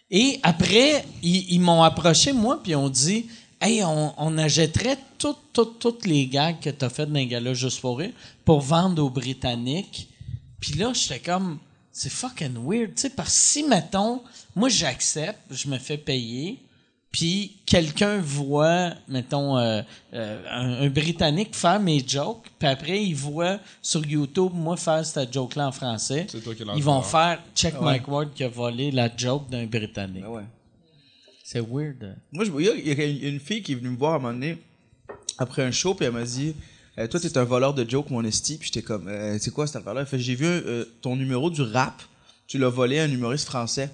Et 0.09 0.39
après, 0.41 1.05
ils, 1.21 1.59
m'ont 1.59 1.83
approché, 1.83 2.33
moi, 2.33 2.59
puis 2.61 2.71
ils 2.71 2.75
ont 2.75 2.89
dit 2.89 3.27
Hey, 3.61 3.83
on, 3.83 4.11
on 4.17 4.37
achèterait 4.39 4.97
toutes 5.19 5.37
toutes 5.53 5.77
toutes 5.77 6.07
les 6.07 6.25
gags 6.25 6.59
que 6.59 6.71
tu 6.71 6.83
as 6.83 6.89
fait 6.89 7.05
dans 7.05 7.13
les 7.13 7.27
gars-là 7.27 7.53
juste 7.53 7.79
pour 7.79 8.01
pour 8.43 8.59
vendre 8.61 9.03
aux 9.03 9.11
Britanniques. 9.11 10.09
Puis 10.59 10.73
là, 10.73 10.91
j'étais 10.93 11.19
comme 11.19 11.59
C'est 11.93 12.09
fucking 12.11 12.53
weird, 12.65 12.95
tu 12.95 13.01
sais, 13.01 13.09
parce 13.09 13.29
que 13.29 13.35
si, 13.35 13.63
mettons, 13.63 14.21
moi, 14.55 14.69
j'accepte, 14.69 15.39
je 15.51 15.67
me 15.67 15.77
fais 15.77 15.97
payer, 15.97 16.57
puis 17.11 17.57
quelqu'un 17.65 18.19
voit, 18.21 18.93
mettons, 19.09 19.57
euh, 19.57 19.81
euh, 20.13 20.41
un, 20.49 20.85
un 20.85 20.89
Britannique 20.89 21.53
faire 21.53 21.81
mes 21.81 22.01
jokes, 22.07 22.45
puis 22.57 22.67
après, 22.69 23.03
il 23.03 23.13
voit 23.13 23.59
sur 23.81 24.05
YouTube, 24.05 24.51
moi, 24.53 24.77
faire 24.77 25.05
cette 25.05 25.33
joke-là 25.33 25.67
en 25.67 25.71
français. 25.73 26.27
C'est 26.29 26.41
toi 26.41 26.55
qui 26.55 26.63
Ils 26.77 26.83
vont 26.83 27.01
faire 27.01 27.39
Check 27.53 27.79
Mike 27.81 28.07
Ward 28.07 28.33
qui 28.33 28.45
a 28.45 28.47
volé 28.47 28.91
la 28.91 29.09
joke 29.15 29.49
d'un 29.49 29.65
Britannique. 29.65 30.23
Ah 30.25 30.31
ouais. 30.31 30.43
C'est 31.43 31.59
weird. 31.59 32.15
Moi, 32.31 32.45
je 32.45 32.51
il 32.51 32.87
y 32.87 33.01
a 33.01 33.05
une- 33.05 33.33
une 33.33 33.39
fille 33.41 33.61
qui 33.61 33.73
est 33.73 33.75
venue 33.75 33.89
me 33.89 33.97
voir 33.97 34.13
à 34.13 34.15
un 34.15 34.19
moment 34.19 34.33
donné, 34.33 34.57
après 35.37 35.63
un 35.63 35.71
show, 35.71 35.93
puis 35.93 36.05
elle 36.05 36.13
m'a 36.13 36.23
dit 36.23 36.55
Euh, 37.01 37.07
Toi, 37.07 37.19
t'es 37.19 37.37
un 37.37 37.43
voleur 37.43 37.73
de 37.73 37.89
jokes, 37.89 38.09
mon 38.09 38.23
esti. 38.23 38.57
Puis 38.57 38.67
j'étais 38.73 38.81
comme 38.85 39.07
Euh, 39.07 39.37
C'est 39.39 39.51
quoi 39.51 39.67
cette 39.67 39.77
affaire-là? 39.77 40.05
Fait 40.05 40.19
J'ai 40.19 40.35
vu 40.35 40.45
euh, 40.45 40.85
ton 41.01 41.15
numéro 41.15 41.49
du 41.49 41.61
rap, 41.61 42.01
tu 42.47 42.57
l'as 42.57 42.69
volé 42.69 42.99
à 42.99 43.03
un 43.03 43.11
humoriste 43.11 43.45
français. 43.45 43.89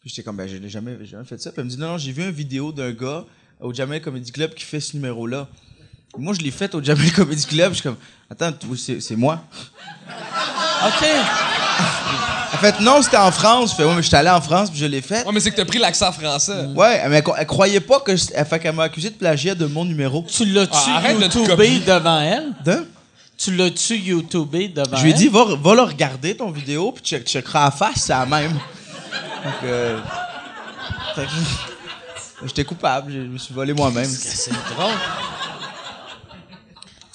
Puis 0.00 0.10
j'étais 0.10 0.22
comme 0.22 0.36
Ben, 0.36 0.48
je 0.48 0.56
n'ai 0.56 0.68
jamais, 0.68 0.96
j'ai 1.00 1.06
jamais 1.06 1.24
fait 1.24 1.40
ça. 1.40 1.50
Puis 1.50 1.60
elle 1.60 1.66
me 1.66 1.70
dit 1.70 1.78
Non, 1.78 1.88
non, 1.88 1.98
j'ai 1.98 2.12
vu 2.12 2.22
une 2.22 2.30
vidéo 2.30 2.72
d'un 2.72 2.92
gars 2.92 3.24
au 3.60 3.72
Jamel 3.72 4.00
Comedy 4.00 4.30
Club 4.32 4.54
qui 4.54 4.64
fait 4.64 4.80
ce 4.80 4.96
numéro-là. 4.96 5.48
Moi, 6.18 6.34
je 6.34 6.40
l'ai 6.40 6.50
fait 6.50 6.74
au 6.74 6.82
Jamel 6.82 7.12
Comedy 7.12 7.46
Club. 7.46 7.70
Je 7.70 7.74
suis 7.74 7.82
comme 7.82 7.96
Attends, 8.30 8.52
c'est 8.76 9.16
moi? 9.16 9.44
OK. 10.86 11.06
En 12.56 12.58
fait, 12.58 12.80
non, 12.80 13.02
c'était 13.02 13.16
en 13.18 13.30
France. 13.30 13.70
Je 13.72 13.76
fais 13.76 13.84
Ouais, 13.84 13.94
mais 13.94 14.02
j'étais 14.02 14.16
allé 14.16 14.30
en 14.30 14.40
France, 14.40 14.70
puis 14.70 14.78
je 14.78 14.86
l'ai 14.86 15.02
fait. 15.02 15.26
Ouais, 15.26 15.32
mais 15.32 15.40
c'est 15.40 15.50
que 15.50 15.56
t'as 15.56 15.64
pris 15.66 15.78
l'accent 15.78 16.10
français. 16.10 16.64
Ouais, 16.74 17.06
mais 17.08 17.16
elle, 17.18 17.24
elle 17.38 17.46
croyait 17.46 17.80
pas 17.80 18.00
que. 18.00 18.16
je- 18.16 18.26
Elle 18.34 18.46
fait 18.46 18.58
qu'elle 18.58 18.74
m'a 18.74 18.84
accusé 18.84 19.10
de 19.10 19.14
plagiat 19.16 19.54
de 19.54 19.66
mon 19.66 19.84
numéro. 19.84 20.24
Tu 20.28 20.44
l'as-tu 20.46 20.72
Ah, 20.74 21.02
de 21.12 21.22
YouTubé 21.22 21.80
devant 21.80 22.20
elle? 22.20 22.52
De? 22.64 22.86
Tu 23.36 23.54
l'as-tu 23.54 23.96
YouTubé 23.98 24.68
devant 24.68 24.96
Je 24.96 25.02
lui 25.02 25.10
ai 25.10 25.12
elle? 25.12 25.18
dit, 25.18 25.28
va, 25.28 25.44
va 25.44 25.74
le 25.74 25.82
regarder 25.82 26.34
ton 26.36 26.50
vidéo, 26.50 26.92
puis 26.92 27.02
tu 27.02 27.18
checkeras 27.18 27.60
à 27.60 27.64
la 27.66 27.70
face, 27.70 27.96
c'est 27.96 28.12
la 28.14 28.24
même. 28.24 28.52
Donc, 28.52 29.54
euh, 29.64 29.98
fait 31.14 31.24
que- 31.26 32.46
J'étais 32.46 32.64
coupable, 32.64 33.12
je 33.12 33.18
me 33.18 33.38
suis 33.38 33.52
volé 33.54 33.72
moi-même. 33.72 34.04
C'est 34.04 34.50
drôle? 34.74 34.92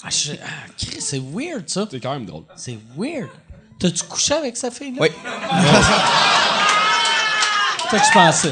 Ah, 0.04 0.08
je- 0.10 0.32
ah, 0.32 0.66
Chris, 0.76 1.00
c'est 1.00 1.20
weird, 1.20 1.68
ça. 1.68 1.86
C'est 1.90 2.00
quand 2.00 2.12
même 2.12 2.26
drôle. 2.26 2.42
C'est 2.56 2.76
weird. 2.96 3.28
T'as-tu 3.82 4.04
couché 4.04 4.34
avec 4.34 4.56
sa 4.56 4.70
fille, 4.70 4.92
là? 4.92 4.98
Oui. 5.00 5.08
Pensais. 8.14 8.50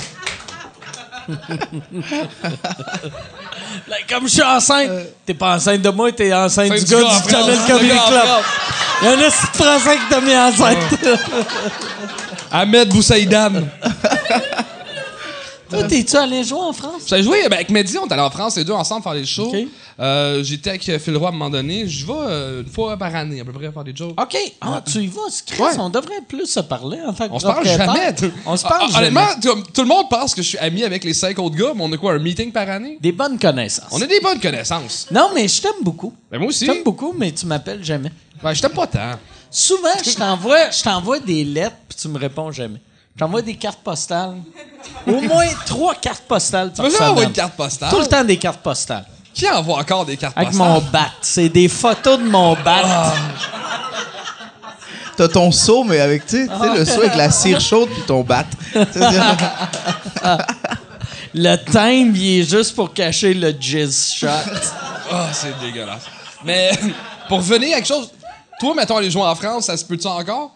Là, 3.88 3.96
comme 4.08 4.24
je 4.24 4.32
suis 4.32 4.42
enceinte, 4.42 4.90
t'es 5.24 5.34
pas 5.34 5.54
enceinte 5.54 5.82
de 5.82 5.90
moi, 5.90 6.10
t'es 6.10 6.34
enceinte 6.34 6.72
du 6.72 6.84
du 6.84 6.94
gars 6.94 7.02
du 7.02 7.30
Channel 7.30 7.58
Comedy 7.66 7.88
Club. 7.88 8.28
Il 9.02 9.08
y 9.08 9.10
en 9.10 9.20
a 9.20 9.30
six 9.30 9.46
Français 9.54 9.98
qui 9.98 10.14
t'ont 10.14 10.20
mis 10.20 10.36
enceinte. 10.36 10.78
Ahmed 12.50 12.88
Boussaïdan. 12.88 13.52
Toi, 15.70 15.84
t'es-tu 15.84 16.16
allé 16.16 16.44
jouer 16.44 16.58
en 16.60 16.72
France? 16.72 17.02
J'ai 17.06 17.22
joué 17.22 17.42
ben, 17.48 17.54
avec 17.54 17.70
Mehdi, 17.70 17.96
on 17.98 18.06
est 18.06 18.12
allé 18.12 18.22
en 18.22 18.30
France, 18.30 18.56
les 18.56 18.64
deux 18.64 18.72
ensemble 18.72 19.02
faire 19.02 19.14
des 19.14 19.24
shows. 19.24 19.52
Euh, 19.98 20.42
J'étais 20.42 20.70
avec 20.70 20.82
Phil 20.82 21.16
Roy 21.16 21.26
à 21.26 21.30
un 21.30 21.32
moment 21.32 21.50
donné. 21.50 21.86
Je 21.86 22.06
vais 22.06 22.12
euh, 22.16 22.62
une 22.62 22.68
fois 22.68 22.96
par 22.96 23.14
année, 23.14 23.40
à 23.40 23.44
peu 23.44 23.52
près, 23.52 23.70
faire 23.70 23.84
des 23.84 23.94
shows. 23.94 24.14
OK. 24.18 24.36
Ah, 24.60 24.82
tu 24.84 24.98
y 24.98 25.06
vas, 25.06 25.20
Chris. 25.46 25.62
Ouais. 25.62 25.70
On 25.78 25.90
devrait 25.90 26.22
plus 26.26 26.46
se 26.46 26.60
parler 26.60 26.98
en 27.06 27.12
tant 27.12 27.28
que 27.28 27.34
On 27.34 27.38
se 27.38 27.46
parle 27.46 27.66
jamais. 27.66 28.14
On 28.46 28.56
se 28.56 28.62
parle 28.62 28.86
Ah, 28.86 28.92
jamais. 28.92 29.20
Honnêtement, 29.20 29.62
tout, 29.72 29.82
le 29.82 29.88
monde 29.88 30.08
pense 30.08 30.34
que 30.34 30.42
je 30.42 30.48
suis 30.48 30.58
ami 30.58 30.84
avec 30.84 31.04
les 31.04 31.14
cinq 31.14 31.38
autres 31.38 31.56
gars, 31.56 31.72
mais 31.74 31.82
on 31.84 31.92
a 31.92 31.96
quoi, 31.96 32.12
un 32.12 32.18
meeting 32.18 32.50
par 32.50 32.68
année? 32.68 32.98
Des 33.00 33.12
bonnes 33.12 33.38
connaissances. 33.38 33.88
On 33.92 34.00
a 34.00 34.06
des 34.06 34.20
bonnes 34.20 34.40
connaissances. 34.40 35.06
Non, 35.10 35.30
mais 35.34 35.46
je 35.48 35.60
t'aime 35.60 35.82
beaucoup. 35.82 36.14
Ben, 36.30 36.38
moi 36.38 36.48
aussi. 36.48 36.66
Je 36.66 36.72
t'aime 36.72 36.84
beaucoup, 36.84 37.14
mais 37.16 37.32
tu 37.32 37.46
m'appelles 37.46 37.84
jamais. 37.84 38.10
Ben, 38.42 38.54
je 38.54 38.62
t'aime 38.62 38.72
pas 38.72 38.86
tant. 38.86 39.18
Souvent, 39.50 39.88
je 40.04 40.14
t'envoie, 40.14 40.70
je 40.70 40.82
t'envoie 40.82 41.18
des 41.18 41.44
lettres 41.44 41.76
puis 41.88 41.98
tu 42.00 42.08
me 42.08 42.18
réponds 42.18 42.52
jamais. 42.52 42.80
Je 43.20 43.24
t'envoie 43.26 43.42
des 43.42 43.56
cartes 43.56 43.80
postales. 43.80 44.38
Au 45.06 45.20
moins 45.20 45.44
trois 45.66 45.94
cartes 45.94 46.22
postales 46.26 46.72
Tu 46.74 46.80
envoyer 46.80 47.26
une 47.26 47.32
carte 47.34 47.52
postale? 47.52 47.90
Tout 47.90 47.98
le 47.98 48.06
temps 48.06 48.24
des 48.24 48.38
cartes 48.38 48.60
postales. 48.62 49.04
Qui 49.34 49.46
envoie 49.50 49.78
encore 49.78 50.06
des 50.06 50.16
cartes 50.16 50.38
Avec 50.38 50.52
postales? 50.52 50.68
mon 50.68 50.80
bat. 50.80 51.10
C'est 51.20 51.50
des 51.50 51.68
photos 51.68 52.18
de 52.18 52.24
mon 52.24 52.54
bat. 52.54 52.80
Ah. 52.82 53.12
T'as 55.18 55.28
ton 55.28 55.52
seau, 55.52 55.84
mais 55.84 56.00
avec, 56.00 56.24
tu 56.24 56.46
sais, 56.46 56.50
le 56.74 56.82
seau 56.86 57.00
avec 57.02 57.14
la 57.14 57.30
cire 57.30 57.60
chaude 57.60 57.90
puis 57.90 58.04
ton 58.06 58.22
bat. 58.22 58.46
Le 61.34 61.56
timbre, 61.56 62.16
il 62.16 62.40
est 62.40 62.50
juste 62.50 62.74
pour 62.74 62.94
cacher 62.94 63.34
le 63.34 63.54
jizz 63.60 64.14
shot. 64.14 64.28
Ah, 65.12 65.28
c'est 65.30 65.60
dégueulasse. 65.60 66.04
Mais 66.42 66.70
pour 67.28 67.40
venir 67.40 67.76
à 67.76 67.80
quelque 67.80 67.86
chose, 67.86 68.10
toi, 68.58 68.74
mettons, 68.74 68.96
aller 68.96 69.10
jouer 69.10 69.24
en 69.24 69.34
France, 69.34 69.66
ça 69.66 69.76
se 69.76 69.84
peut-tu 69.84 70.06
encore? 70.08 70.52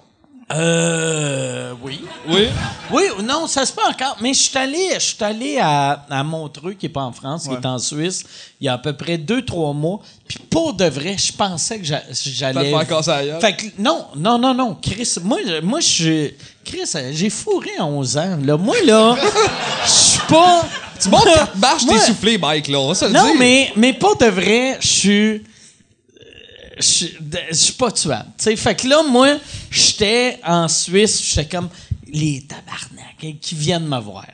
Euh. 0.52 1.72
Oui. 1.82 2.00
Oui? 2.28 2.48
Oui, 2.90 3.02
non, 3.24 3.46
ça 3.46 3.64
se 3.66 3.72
peut 3.72 3.82
encore. 3.88 4.16
Mais 4.20 4.32
je 4.34 4.40
suis 4.42 4.56
allé, 4.58 4.88
je 4.94 4.98
suis 5.00 5.16
allé 5.24 5.58
à, 5.60 6.04
à 6.10 6.22
Montreux, 6.22 6.72
qui 6.72 6.86
n'est 6.86 6.92
pas 6.92 7.02
en 7.02 7.12
France, 7.12 7.46
qui 7.48 7.54
est 7.54 7.66
en 7.66 7.78
Suisse, 7.78 8.24
il 8.60 8.66
y 8.66 8.68
a 8.68 8.74
à 8.74 8.78
peu 8.78 8.92
près 8.94 9.18
deux, 9.18 9.42
trois 9.44 9.72
mois. 9.72 10.00
Puis 10.26 10.38
pour 10.50 10.74
de 10.74 10.84
vrai, 10.86 11.16
je 11.18 11.32
pensais 11.32 11.78
que 11.78 11.84
j'a- 11.84 12.02
j'allais. 12.12 12.70
Faire 12.70 12.86
casser 12.86 13.10
la 13.10 13.24
gueule. 13.26 13.40
Fait 13.40 13.56
que, 13.56 13.64
non, 13.78 14.06
non, 14.16 14.38
non, 14.38 14.54
non. 14.54 14.76
Chris, 14.80 15.14
moi, 15.22 15.38
je- 15.46 15.60
moi 15.60 15.80
je 15.80 15.86
suis. 15.88 16.34
Chris, 16.64 16.90
euh, 16.94 17.10
j'ai 17.12 17.30
fourré 17.30 17.70
à 17.78 17.84
11 17.84 18.16
ans. 18.16 18.38
Là. 18.42 18.56
Moi, 18.56 18.76
là, 18.86 19.16
je 19.84 19.90
suis 19.90 20.20
pas. 20.28 20.64
Tu 21.00 21.08
montes 21.10 21.24
quatre 21.24 21.56
marches, 21.58 21.84
t'es 21.86 21.92
Moi- 21.94 22.00
soufflé, 22.00 22.38
Mike, 22.38 22.68
là. 22.68 22.78
On 22.80 22.88
va 22.88 22.94
se 22.94 23.04
le 23.04 23.10
Non, 23.12 23.24
dire. 23.26 23.34
mais, 23.38 23.72
mais 23.76 23.92
pas 23.92 24.14
de 24.18 24.26
vrai, 24.26 24.78
je 24.80 24.86
suis. 24.86 25.42
Je 26.76 26.82
suis- 26.82 27.16
de- 27.20 27.38
je 27.50 27.54
suis 27.54 27.72
pas 27.74 27.90
tuable. 27.92 28.26
Tu 28.38 28.44
sais, 28.44 28.56
fait 28.56 28.74
que 28.74 28.88
là, 28.88 29.02
moi, 29.08 29.28
j'étais 29.70 30.40
en 30.44 30.66
Suisse, 30.68 31.22
j'étais 31.22 31.56
comme 31.56 31.68
les 32.12 32.42
tabarnak 32.42 33.14
hein, 33.24 33.32
qui 33.40 33.54
viennent 33.54 33.86
me 33.86 33.98
voir. 34.00 34.24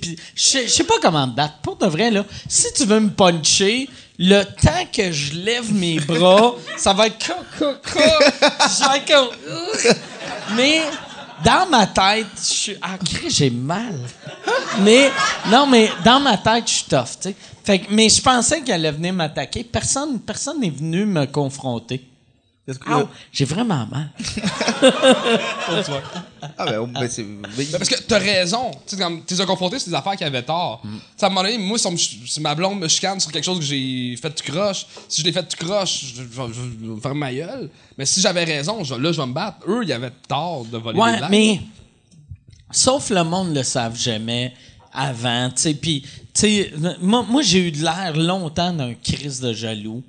Puis 0.00 0.16
Je 0.34 0.68
sais- 0.68 0.84
pas 0.84 0.94
comment 1.02 1.26
me 1.26 1.32
battre. 1.34 1.54
Pour 1.62 1.76
de 1.76 1.86
vrai, 1.86 2.10
là, 2.10 2.24
si 2.48 2.72
tu 2.74 2.84
veux 2.84 3.00
me 3.00 3.10
puncher, 3.10 3.88
le 4.18 4.42
temps 4.44 4.86
que 4.92 5.12
je 5.12 5.34
lève 5.34 5.72
mes 5.74 6.00
bras, 6.00 6.54
ça 6.76 6.92
va 6.92 7.06
être 7.08 7.26
co, 7.26 7.34
co. 7.58 7.66
Mais 10.56 10.80
dans 11.44 11.66
ma 11.68 11.86
tête, 11.86 12.26
je 12.38 12.42
suis. 12.54 12.76
Ah, 12.80 12.96
j'ai 13.28 13.50
mal. 13.50 13.98
Mais, 14.80 15.10
non, 15.50 15.66
mais 15.66 15.90
dans 16.04 16.20
ma 16.20 16.36
tête, 16.38 16.64
je 16.66 16.72
suis 16.74 16.84
tough, 16.84 17.04
tu 17.20 17.28
sais. 17.30 17.36
Fait 17.66 17.80
que, 17.80 17.92
mais 17.92 18.08
je 18.08 18.22
pensais 18.22 18.62
qu'elle 18.62 18.76
allait 18.86 18.92
venir 18.92 19.12
m'attaquer. 19.12 19.64
Personne, 19.64 20.20
personne 20.20 20.60
n'est 20.60 20.70
venu 20.70 21.04
me 21.04 21.26
confronter. 21.26 22.00
J'ai 23.32 23.44
vraiment 23.44 23.86
mal. 23.86 24.10
Ah, 26.58 26.64
ben, 26.66 26.86
ben, 26.86 27.08
c'est. 27.08 27.22
ben, 27.22 27.48
Ben, 27.56 27.66
parce 27.72 27.88
que 27.88 28.00
t'as 28.02 28.18
raison. 28.18 28.70
Tu 28.86 28.96
sais, 28.96 29.02
comme, 29.02 29.22
t'es 29.24 29.36
confronté 29.44 29.78
sur 29.78 29.88
des 29.88 29.94
affaires 29.94 30.16
qui 30.16 30.24
avaient 30.24 30.42
tort. 30.42 30.82
Sais, 31.16 31.24
à 31.24 31.28
un 31.28 31.30
moment 31.30 31.42
donné, 31.42 31.58
moi, 31.58 31.78
si, 31.78 32.40
ma 32.40 32.54
blonde 32.54 32.78
me 32.80 32.88
chicane 32.88 33.18
sur 33.20 33.30
quelque 33.32 33.44
chose 33.44 33.58
que 33.58 33.64
j'ai 33.64 34.16
fait 34.20 34.30
tout 34.30 34.50
croche, 34.52 34.86
si 35.08 35.20
je 35.20 35.26
l'ai 35.26 35.32
fait 35.32 35.42
tout 35.42 35.64
croche, 35.64 36.06
je, 36.16 36.22
vais 36.22 36.86
me 36.94 37.00
faire 37.00 37.14
ma 37.14 37.32
gueule. 37.32 37.70
Mais 37.98 38.06
si 38.06 38.20
j'avais 38.20 38.44
raison, 38.44 38.82
je- 38.84 38.94
là, 38.94 39.12
je 39.12 39.20
vais 39.20 39.26
me 39.26 39.32
battre. 39.32 39.58
Eux, 39.68 39.82
ils 39.84 39.92
avaient 39.92 40.12
tort 40.28 40.64
de 40.64 40.78
voler 40.78 40.94
des 40.96 41.02
Ouais, 41.02 41.16
blagues. 41.18 41.30
mais 41.30 41.60
sauf 42.70 43.10
le 43.10 43.24
monde 43.24 43.54
le 43.54 43.62
savent 43.62 43.98
jamais 43.98 44.52
avant, 44.92 45.48
tu 45.50 45.62
sais. 45.62 45.74
Puis, 45.74 46.04
sais, 46.40 46.72
moi, 47.00 47.24
moi 47.28 47.42
j'ai 47.42 47.58
eu 47.68 47.70
de 47.72 47.82
l'air 47.82 48.16
longtemps 48.16 48.72
d'un 48.72 48.94
crise 48.94 49.40
de 49.40 49.52
jaloux. 49.52 50.02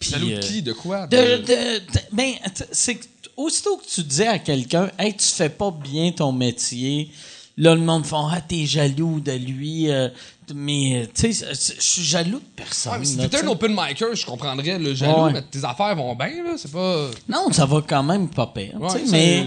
Jaloux 0.00 0.28
de 0.28 0.34
euh, 0.34 0.38
qui? 0.40 0.62
De 0.62 0.72
quoi? 0.72 1.06
De, 1.06 1.16
de- 1.16 1.46
de- 1.46 1.82
ben, 2.12 2.32
c'est 2.72 2.96
que 2.96 3.04
aussitôt 3.36 3.76
que 3.78 3.86
tu 3.86 4.02
dis 4.02 4.22
à 4.24 4.38
quelqu'un, 4.38 4.90
hey, 4.98 5.14
tu 5.16 5.26
fais 5.26 5.48
pas 5.48 5.70
bien 5.70 6.12
ton 6.12 6.30
métier, 6.32 7.10
là, 7.56 7.74
le 7.74 7.80
monde 7.80 8.04
fait, 8.04 8.16
ah, 8.16 8.40
t'es 8.46 8.66
jaloux 8.66 9.20
de 9.20 9.32
lui, 9.32 9.90
euh, 9.90 10.08
mais, 10.54 11.02
euh, 11.04 11.06
tu 11.14 11.32
sais, 11.32 11.46
je 11.52 11.80
suis 11.82 12.02
jaloux 12.04 12.38
de 12.38 12.44
personne. 12.56 12.92
Ouais, 12.92 12.98
mais 12.98 13.04
si 13.06 13.16
t'étais 13.16 13.42
un 13.42 13.48
open 13.48 13.72
micer, 13.74 14.14
je 14.14 14.26
comprendrais 14.26 14.78
le 14.78 14.94
jaloux, 14.94 15.24
Ouais. 15.24 15.32
mais 15.32 15.42
tes 15.42 15.64
affaires 15.64 15.96
vont 15.96 16.14
bien, 16.14 16.44
là. 16.44 16.54
C'est 16.58 16.70
pas. 16.70 17.10
Non, 17.28 17.50
ça 17.52 17.64
va 17.64 17.82
quand 17.86 18.02
même 18.02 18.28
pas 18.28 18.46
pire, 18.48 18.74
Ouais, 18.80 19.02
mais, 19.10 19.46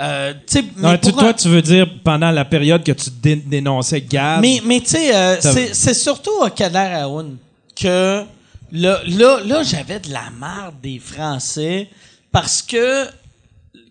euh, 0.00 0.32
Non, 0.76 0.90
mais 0.92 0.98
tu- 0.98 1.12
toi, 1.12 1.28
un- 1.28 1.32
tu 1.32 1.48
veux 1.48 1.62
dire 1.62 1.86
pendant 2.02 2.30
la 2.30 2.44
période 2.44 2.82
que 2.82 2.92
tu 2.92 3.10
dé- 3.22 3.36
dénonçais 3.36 4.00
Gab. 4.00 4.40
Mais, 4.40 4.60
mais 4.64 4.80
tu 4.80 4.86
sais, 4.90 5.14
euh, 5.14 5.40
c'est 5.40 5.74
c'est 5.74 5.94
surtout 5.94 6.42
à 6.42 6.50
Kader 6.50 7.00
Aoun 7.02 7.36
que 7.76 8.22
là, 8.72 9.00
là, 9.06 9.40
là 9.44 9.62
j'avais 9.62 10.00
de 10.00 10.10
la 10.12 10.30
marde 10.30 10.76
des 10.82 10.98
Français 10.98 11.88
parce 12.32 12.62
que 12.62 13.06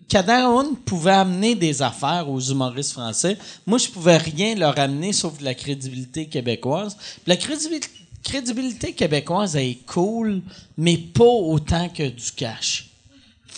Kader 0.08 0.42
Aoun 0.44 0.74
pouvait 0.84 1.12
amener 1.12 1.54
des 1.54 1.82
affaires 1.82 2.28
aux 2.28 2.40
humoristes 2.40 2.92
français. 2.92 3.36
Moi, 3.66 3.78
je 3.78 3.86
pouvais 3.88 4.16
rien 4.16 4.56
leur 4.56 4.76
amener 4.78 5.12
sauf 5.12 5.38
de 5.38 5.44
la 5.44 5.54
crédibilité 5.54 6.26
québécoise. 6.26 6.96
Puis 6.96 7.22
la 7.28 7.36
crédibilité, 7.36 7.88
crédibilité 8.24 8.92
québécoise 8.92 9.54
elle 9.54 9.66
est 9.66 9.86
cool, 9.86 10.42
mais 10.76 10.96
pas 10.96 11.24
autant 11.24 11.88
que 11.88 12.02
du 12.08 12.32
cash. 12.36 12.86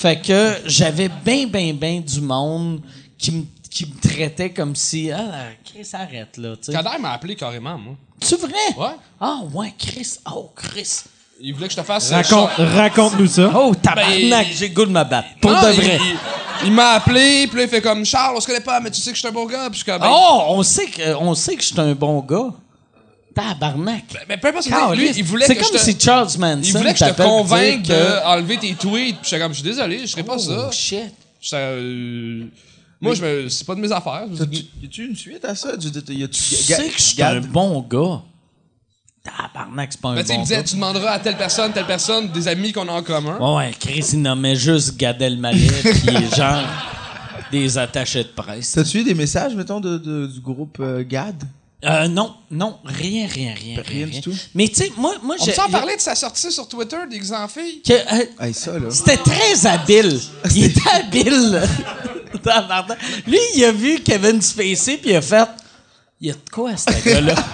Fait 0.03 0.21
que 0.21 0.57
j'avais 0.67 1.09
bien, 1.09 1.47
bien, 1.47 1.73
bien 1.73 2.01
du 2.01 2.21
monde 2.21 2.81
qui 3.17 3.31
me 3.31 3.45
qui 3.71 3.87
me 3.87 4.01
traitait 4.01 4.51
comme 4.51 4.75
si 4.75 5.11
ah 5.13 5.45
Chris 5.65 5.89
arrête 5.93 6.37
là 6.39 6.57
tu 6.57 6.65
sais. 6.65 6.73
Kader 6.73 6.99
m'a 7.01 7.13
appelé 7.13 7.37
carrément, 7.37 7.79
moi. 7.79 7.95
tu 8.21 8.35
vrai? 8.35 8.51
Ouais. 8.77 8.97
ah 9.21 9.39
ouais 9.55 9.73
Chris 9.79 10.17
oh 10.31 10.51
Chris 10.57 11.05
Il 11.41 11.55
voulait 11.55 11.69
que 11.69 11.73
je 11.75 11.79
te 11.79 11.85
fasse. 11.85 12.11
Raconte, 12.11 12.51
char- 12.57 12.69
raconte-nous 12.75 13.27
ça. 13.29 13.51
oh 13.55 13.75
tabarnak 13.77 14.47
Ben, 14.49 14.53
j'ai 14.53 14.69
le 14.69 14.75
goût 14.75 14.85
de 14.87 14.91
me 14.91 15.05
battre 15.05 15.29
pour 15.41 15.53
Non, 15.53 15.63
de 15.63 15.73
il- 15.73 15.81
vrai 15.81 15.99
Il, 16.03 16.67
il 16.67 16.73
m'a 16.73 16.91
appelé, 16.95 17.47
puis 17.47 17.59
là, 17.59 17.63
il 17.65 17.69
fait 17.69 17.81
comme 17.81 18.05
Charles, 18.05 18.35
on 18.37 18.41
se 18.41 18.47
connaît 18.47 18.61
pas, 18.61 18.79
mais 18.81 18.91
tu 18.91 19.01
sais 19.01 19.11
que 19.11 19.17
je 19.17 19.21
suis 19.21 19.29
un 19.29 19.33
bon 19.33 19.47
gars, 19.47 19.71
puis 19.71 19.79
je 19.79 19.85
suis 19.85 19.93
comme. 19.93 20.01
ben, 20.03 20.11
oh 20.11 20.43
on 20.49 20.63
sait 20.65 20.87
que 20.87 21.15
on 21.15 21.35
sait 21.37 21.55
que 21.57 21.63
je 21.63 21.69
suis 21.69 21.81
un 21.81 21.95
bon 21.95 22.21
gars 22.21 22.51
tabarnak 23.35 24.05
Mais 24.29 24.37
peu 24.37 24.49
importe 24.49 24.65
ce 24.65 24.69
que 24.71 24.75
c'est, 24.75 24.97
lui, 24.97 25.11
il 25.17 25.25
voulait 25.25 25.47
c'est 25.47 25.55
que 25.55 25.61
comme 25.61 25.73
je 25.73 25.79
te. 25.79 25.85
si 25.85 25.97
Charles 25.99 26.29
Manson 26.39 26.61
Il 26.63 26.73
voulait 26.73 26.93
que 26.93 26.99
je 26.99 27.05
te 27.05 27.23
convainque 27.23 27.87
d'enlever 27.87 28.59
tes 28.59 28.75
tweets. 28.75 29.19
Puis 29.21 29.31
j'étais 29.31 29.43
comme, 29.43 29.53
je 29.53 29.61
suis 29.61 29.69
désolé, 29.69 30.07
je 30.07 30.13
ferai 30.13 30.23
pas 30.25 30.39
ça. 30.39 30.69
oh 30.69 30.73
shit 30.73 31.13
euh, 31.55 32.45
Moi, 33.01 33.15
je 33.15 33.23
me... 33.25 33.49
c'est 33.49 33.67
pas 33.67 33.75
de 33.75 33.81
mes 33.81 33.93
affaires. 33.93 34.27
Y 34.31 34.85
a-tu 34.85 35.07
une 35.09 35.17
suite 35.17 35.45
à 35.45 35.55
ça? 35.55 35.71
Y 35.75 36.23
a-tu. 36.25 36.29
tu 36.29 36.55
sais 36.57 36.89
que 36.89 36.97
je 36.97 37.03
suis 37.03 37.23
un 37.23 37.41
bon 37.41 37.81
gars 37.81 38.23
tabarnak 39.25 39.93
c'est 39.93 40.01
pas 40.01 40.09
un 40.11 40.15
Mais 40.15 40.25
tu 40.25 40.29
sais, 40.29 40.35
il 40.35 40.37
bon 40.39 40.43
me 40.43 40.49
gars 40.49 40.57
disait, 40.57 40.65
tu 40.65 40.75
demanderas 40.75 41.13
à 41.13 41.19
telle 41.21 41.37
personne, 41.37 41.73
telle 41.73 41.87
personne, 41.87 42.29
des 42.29 42.49
amis 42.49 42.73
qu'on 42.73 42.89
a 42.89 42.93
en 42.93 43.03
commun. 43.03 43.39
Ouais, 43.39 43.67
ouais, 43.67 43.75
Chris, 43.79 44.05
il 44.13 44.23
nommait 44.23 44.57
juste 44.57 44.97
Gad 44.97 45.21
Elmaleh, 45.23 45.69
puis 45.83 46.17
genre 46.37 46.63
des 47.51 47.79
attachés 47.79 48.25
de 48.25 48.29
presse. 48.29 48.73
T'as-tu 48.73 49.01
eu 49.01 49.05
des 49.05 49.15
messages, 49.15 49.55
mettons, 49.55 49.79
de, 49.81 49.99
de- 49.99 50.27
du 50.27 50.41
groupe 50.41 50.79
euh, 50.81 51.05
GAD? 51.07 51.45
Euh, 51.85 52.07
non, 52.07 52.35
non, 52.51 52.79
rien, 52.85 53.27
rien, 53.27 53.55
rien. 53.55 53.83
Rien 53.85 54.07
du 54.07 54.21
tout? 54.21 54.33
Mais 54.55 54.69
tu 54.69 54.77
sais, 54.77 54.93
moi, 54.97 55.15
moi 55.23 55.35
On 55.41 55.45
j'ai. 55.45 55.53
peut 55.53 55.63
en 55.63 55.69
parler 55.69 55.97
de 55.97 56.01
sa 56.01 56.15
sortie 56.15 56.53
sur 56.53 56.69
Twitter, 56.69 56.97
des 57.11 57.33
en 57.33 57.49
filles? 57.49 57.83
que, 57.83 57.93
euh, 57.93 58.25
Hey, 58.41 58.55
ça, 58.55 58.79
là. 58.79 58.89
C'était 58.91 59.17
très 59.17 59.67
habile. 59.67 60.21
Il 60.55 60.65
était 60.67 60.81
habile. 60.93 61.61
Lui, 63.27 63.39
il 63.57 63.65
a 63.65 63.73
vu 63.73 64.01
Kevin 64.01 64.41
Spacey, 64.41 64.97
puis 64.99 65.11
il 65.11 65.17
a 65.17 65.23
fait. 65.23 65.49
Il 66.21 66.29
y 66.29 66.31
a 66.31 66.35
de 66.35 66.49
quoi, 66.53 66.77
ce 66.77 66.91
gars-là? 67.09 67.35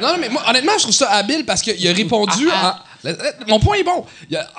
Non, 0.00 0.14
non, 0.14 0.18
mais 0.18 0.28
moi, 0.30 0.42
honnêtement, 0.48 0.72
je 0.78 0.82
trouve 0.82 0.94
ça 0.94 1.10
habile 1.10 1.44
parce 1.46 1.62
qu'il 1.62 1.86
a 1.86 1.92
répondu 1.92 2.48
Ah, 2.50 2.82
en. 3.04 3.08
le- 3.08 3.12
le- 3.12 3.46
Mon 3.46 3.60
point 3.60 3.76
est 3.76 3.84
bon. 3.84 4.04
Il 4.28 4.36
a- 4.36 4.50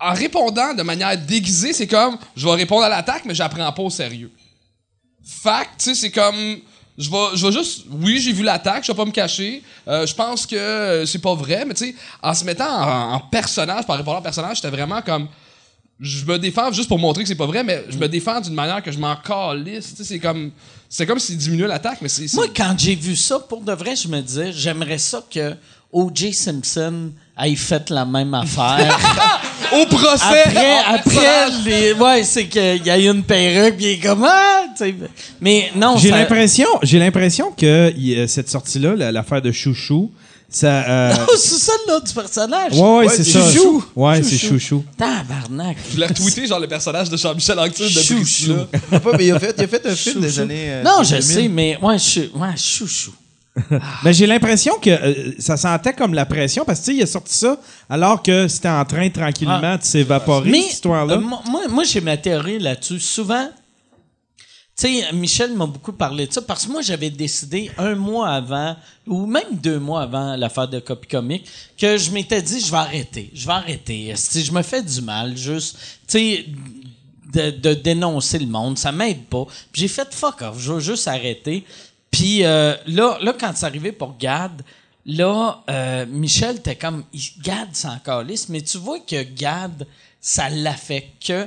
en, 0.00 0.10
en 0.10 0.14
répondant 0.14 0.72
de 0.72 0.82
manière 0.84 1.18
déguisée, 1.18 1.72
c'est 1.72 1.88
comme 1.88 2.16
je 2.36 2.46
vais 2.46 2.54
répondre 2.54 2.84
à 2.84 2.88
l'attaque, 2.88 3.24
mais 3.24 3.34
j'apprends 3.34 3.72
pas 3.72 3.82
au 3.82 3.90
sérieux. 3.90 4.30
Fact, 5.42 5.70
tu 5.78 5.84
sais, 5.86 5.94
c'est 5.94 6.10
comme. 6.12 6.60
Je 6.96 7.10
vais, 7.10 7.16
je 7.36 7.46
vais 7.46 7.52
juste. 7.52 7.84
Oui, 7.90 8.20
j'ai 8.20 8.32
vu 8.32 8.42
l'attaque, 8.44 8.84
je 8.84 8.92
vais 8.92 8.96
pas 8.96 9.04
me 9.04 9.10
cacher. 9.10 9.62
Euh, 9.88 10.06
je 10.06 10.14
pense 10.14 10.46
que 10.46 11.02
c'est 11.06 11.18
pas 11.20 11.34
vrai, 11.34 11.64
mais 11.66 11.74
tu 11.74 11.86
sais, 11.86 11.94
en 12.22 12.32
se 12.34 12.44
mettant 12.44 12.68
en, 12.68 13.14
en 13.14 13.20
personnage, 13.20 13.84
par 13.86 13.96
répondre 13.96 14.18
en 14.18 14.22
personnage, 14.22 14.56
j'étais 14.56 14.70
vraiment 14.70 15.02
comme. 15.02 15.26
Je 16.00 16.24
me 16.24 16.38
défends 16.38 16.72
juste 16.72 16.88
pour 16.88 16.98
montrer 16.98 17.22
que 17.22 17.28
c'est 17.28 17.34
pas 17.36 17.46
vrai, 17.46 17.62
mais 17.62 17.84
je 17.88 17.96
me 17.96 18.08
défends 18.08 18.40
d'une 18.40 18.54
manière 18.54 18.82
que 18.82 18.90
je 18.92 18.98
m'en 18.98 19.14
calisse. 19.16 19.90
Tu 19.90 19.96
sais, 19.98 20.04
c'est 20.04 20.18
comme. 20.18 20.50
C'est 20.88 21.06
comme 21.06 21.18
s'il 21.18 21.36
diminuait 21.36 21.66
l'attaque, 21.68 21.98
mais 22.00 22.08
c'est. 22.08 22.28
c'est- 22.28 22.36
Moi, 22.36 22.46
quand 22.54 22.74
j'ai 22.78 22.94
vu 22.94 23.16
ça, 23.16 23.38
pour 23.40 23.60
de 23.62 23.72
vrai, 23.72 23.96
je 23.96 24.06
me 24.08 24.20
disais, 24.20 24.52
j'aimerais 24.52 24.98
ça 24.98 25.22
que 25.28 25.54
O.J. 25.92 26.32
Simpson 26.32 27.12
ait 27.40 27.54
fait 27.56 27.90
la 27.90 28.04
même 28.04 28.34
affaire. 28.34 28.96
Au 29.82 29.86
procès! 29.86 30.22
après, 30.24 30.78
après, 30.86 31.50
les, 31.64 31.92
ouais, 31.92 32.22
c'est 32.24 32.46
qu'il 32.46 32.84
y 32.84 32.90
a 32.90 32.98
eu 32.98 33.08
une 33.10 33.22
perruque, 33.22 33.76
puis 33.76 33.84
il 33.86 33.90
est 33.92 33.98
comme, 33.98 34.24
ah. 34.24 34.62
Mais 35.40 35.70
non, 35.76 35.96
J'ai 35.96 36.10
ça- 36.10 36.16
l'impression, 36.18 36.66
j'ai 36.82 36.98
l'impression 36.98 37.52
que 37.52 37.92
euh, 37.96 38.26
cette 38.26 38.48
sortie-là, 38.50 38.94
la- 38.96 39.12
l'affaire 39.12 39.40
de 39.42 39.52
Chouchou, 39.52 40.10
ça. 40.48 40.84
euh, 40.88 41.14
c'est 41.36 41.58
ça 41.60 41.72
le 41.86 41.92
nom 41.92 42.00
du 42.00 42.12
personnage. 42.12 42.72
ouais, 42.72 42.80
ouais, 42.80 43.06
Ouais, 43.06 43.08
c'est 43.08 43.24
ça. 43.24 43.40
Chouchou. 43.52 43.84
Ouais, 43.94 44.22
c'est 44.22 44.36
Chouchou. 44.36 44.58
Chouchou. 44.58 44.84
Tabarnak. 44.98 45.76
Je 45.88 45.94
voulais 45.94 46.06
retweeter 46.06 46.46
genre 46.46 46.60
le 46.60 46.66
personnage 46.68 47.08
de 47.10 47.16
Jean-Michel 47.16 47.58
Anctil 47.58 47.84
de 47.94 48.00
Chouchou. 48.00 48.52
Ah, 48.92 49.00
pas, 49.00 49.16
mais 49.16 49.26
il 49.26 49.32
a 49.32 49.38
fait, 49.38 49.54
il 49.58 49.64
a 49.64 49.68
fait 49.68 49.86
un 49.86 49.94
film 49.94 50.20
des 50.20 50.28
Chouchou. 50.28 50.40
années. 50.42 50.66
euh, 50.68 50.82
Non, 50.82 51.02
je 51.02 51.10
2000. 51.16 51.22
sais, 51.22 51.48
mais 51.48 51.78
ouais, 51.80 51.98
je, 51.98 52.20
ouais, 52.38 52.56
chouchou. 52.56 53.12
Mais 54.04 54.12
j'ai 54.12 54.26
l'impression 54.26 54.74
que 54.80 54.90
euh, 54.90 55.32
ça 55.38 55.56
sentait 55.56 55.92
comme 55.92 56.12
la 56.14 56.26
pression 56.26 56.64
parce 56.64 56.80
que 56.80 56.90
il 56.90 57.02
a 57.02 57.06
sorti 57.06 57.34
ça 57.34 57.56
alors 57.88 58.20
que 58.22 58.48
c'était 58.48 58.68
en 58.68 58.84
train 58.84 59.08
tranquillement 59.10 59.60
Ah. 59.62 59.76
de 59.78 59.84
s'évaporer 59.84 60.50
Mais 60.50 60.62
cette 60.62 60.72
histoire-là. 60.72 61.14
euh, 61.14 61.20
moi, 61.20 61.40
moi- 61.48 61.68
moi, 61.68 61.84
j'ai 61.84 62.00
ma 62.00 62.16
théorie 62.16 62.58
là-dessus. 62.58 62.98
Souvent, 62.98 63.48
tu 64.76 64.88
sais, 64.88 65.12
Michel 65.12 65.54
m'a 65.54 65.66
beaucoup 65.66 65.92
parlé 65.92 66.26
de 66.26 66.32
ça 66.32 66.42
parce 66.42 66.66
que 66.66 66.72
moi, 66.72 66.82
j'avais 66.82 67.10
décidé 67.10 67.70
un 67.78 67.94
mois 67.94 68.28
avant, 68.30 68.74
ou 69.06 69.24
même 69.24 69.44
deux 69.52 69.78
mois 69.78 70.02
avant 70.02 70.34
l'affaire 70.34 70.66
de 70.66 70.80
Copy 70.80 71.06
Comique, 71.06 71.46
que 71.78 71.96
je 71.96 72.10
m'étais 72.10 72.42
dit, 72.42 72.58
je 72.60 72.72
vais 72.72 72.78
arrêter. 72.78 73.30
Je 73.34 73.46
vais 73.46 73.52
arrêter. 73.52 74.12
Si 74.16 74.44
je 74.44 74.50
me 74.50 74.62
fais 74.62 74.82
du 74.82 75.00
mal, 75.00 75.36
juste, 75.36 75.76
tu 76.08 76.18
sais, 76.18 76.46
de, 77.32 77.50
de 77.50 77.74
dénoncer 77.74 78.40
le 78.40 78.46
monde, 78.46 78.76
ça 78.76 78.90
m'aide 78.90 79.24
pas. 79.26 79.44
Puis 79.70 79.82
j'ai 79.82 79.88
fait 79.88 80.12
fuck 80.12 80.42
off, 80.42 80.56
je 80.58 80.72
vais 80.72 80.80
juste 80.80 81.06
arrêter. 81.06 81.64
Puis 82.14 82.44
euh, 82.44 82.74
là, 82.86 83.18
là, 83.20 83.34
quand 83.38 83.52
c'est 83.54 83.66
arrivé 83.66 83.92
pour 83.92 84.16
Gad, 84.18 84.62
là, 85.06 85.62
euh, 85.70 86.06
Michel 86.08 86.56
était 86.56 86.76
comme, 86.76 87.04
il- 87.12 87.42
Gad 87.42 87.68
s'en 87.74 87.98
calisse, 87.98 88.48
mais 88.48 88.62
tu 88.62 88.78
vois 88.78 89.00
que 89.00 89.22
Gad, 89.22 89.86
ça 90.20 90.48
l'affecte 90.48 91.26
que. 91.26 91.46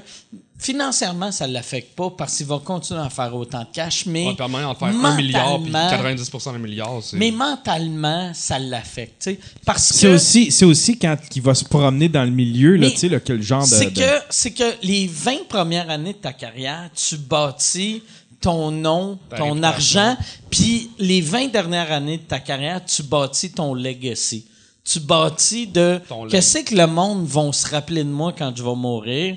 Financièrement, 0.60 1.32
ça 1.32 1.46
l'affecte 1.46 1.96
pas 1.96 2.10
parce 2.10 2.38
qu'il 2.38 2.48
va 2.48 2.58
continuer 2.58 3.00
à 3.02 3.12
faire 3.12 3.34
autant 3.36 3.60
de 3.60 3.68
cash, 3.72 4.08
mais. 4.08 4.26
Ouais, 4.26 4.32
un 4.32 4.74
te 4.74 4.80
faire 4.80 4.88
1 4.88 5.16
milliard, 5.16 5.60
puis 5.62 5.72
mentalement- 5.72 6.16
90% 6.16 6.52
d'un 6.54 6.58
milliard, 6.58 6.94
c'est. 7.04 7.16
Mais 7.16 7.30
mentalement, 7.30 8.32
ça 8.34 8.58
l'affecte, 8.58 9.22
tu 9.22 9.32
sais. 9.34 9.40
Parce 9.64 9.90
que. 9.90 9.96
C'est 9.96 10.08
aussi, 10.08 10.52
c'est 10.52 10.66
aussi 10.66 10.98
quand 10.98 11.16
il 11.36 11.42
va 11.44 11.54
se 11.54 11.64
promener 11.64 12.10
dans 12.10 12.24
le 12.24 12.32
milieu, 12.32 12.76
là, 12.76 12.90
tu 12.90 12.98
sais, 13.08 13.22
quel 13.24 13.42
genre 13.44 13.62
de. 13.62 13.68
C'est 13.68 13.92
de- 13.92 14.02
que, 14.02 14.20
c'est 14.32 14.52
que 14.52 14.74
les 14.82 15.06
20 15.06 15.48
premières 15.48 15.92
années 15.92 16.14
de 16.14 16.18
ta 16.18 16.34
carrière, 16.34 16.90
tu 16.96 17.18
bâtis 17.18 18.02
ton 18.42 18.72
nom, 18.72 19.18
ton 19.36 19.62
argent, 19.64 20.16
puis 20.50 20.92
les 21.00 21.22
20 21.22 21.48
dernières 21.48 21.92
années 21.92 22.18
de 22.18 22.24
ta 22.24 22.40
carrière, 22.40 22.84
tu 22.86 23.04
bâtis 23.04 23.52
ton 23.52 23.74
legacy. 23.74 24.46
Tu 24.84 25.00
bâtis 25.00 25.68
de 25.68 26.00
qu'est-ce 26.30 26.60
que 26.60 26.76
le 26.76 26.88
monde 26.88 27.26
vont 27.26 27.52
se 27.52 27.68
rappeler 27.68 28.04
de 28.04 28.10
moi 28.10 28.34
quand 28.38 28.54
je 28.56 28.64
vais 28.64 28.76
mourir? 28.76 29.36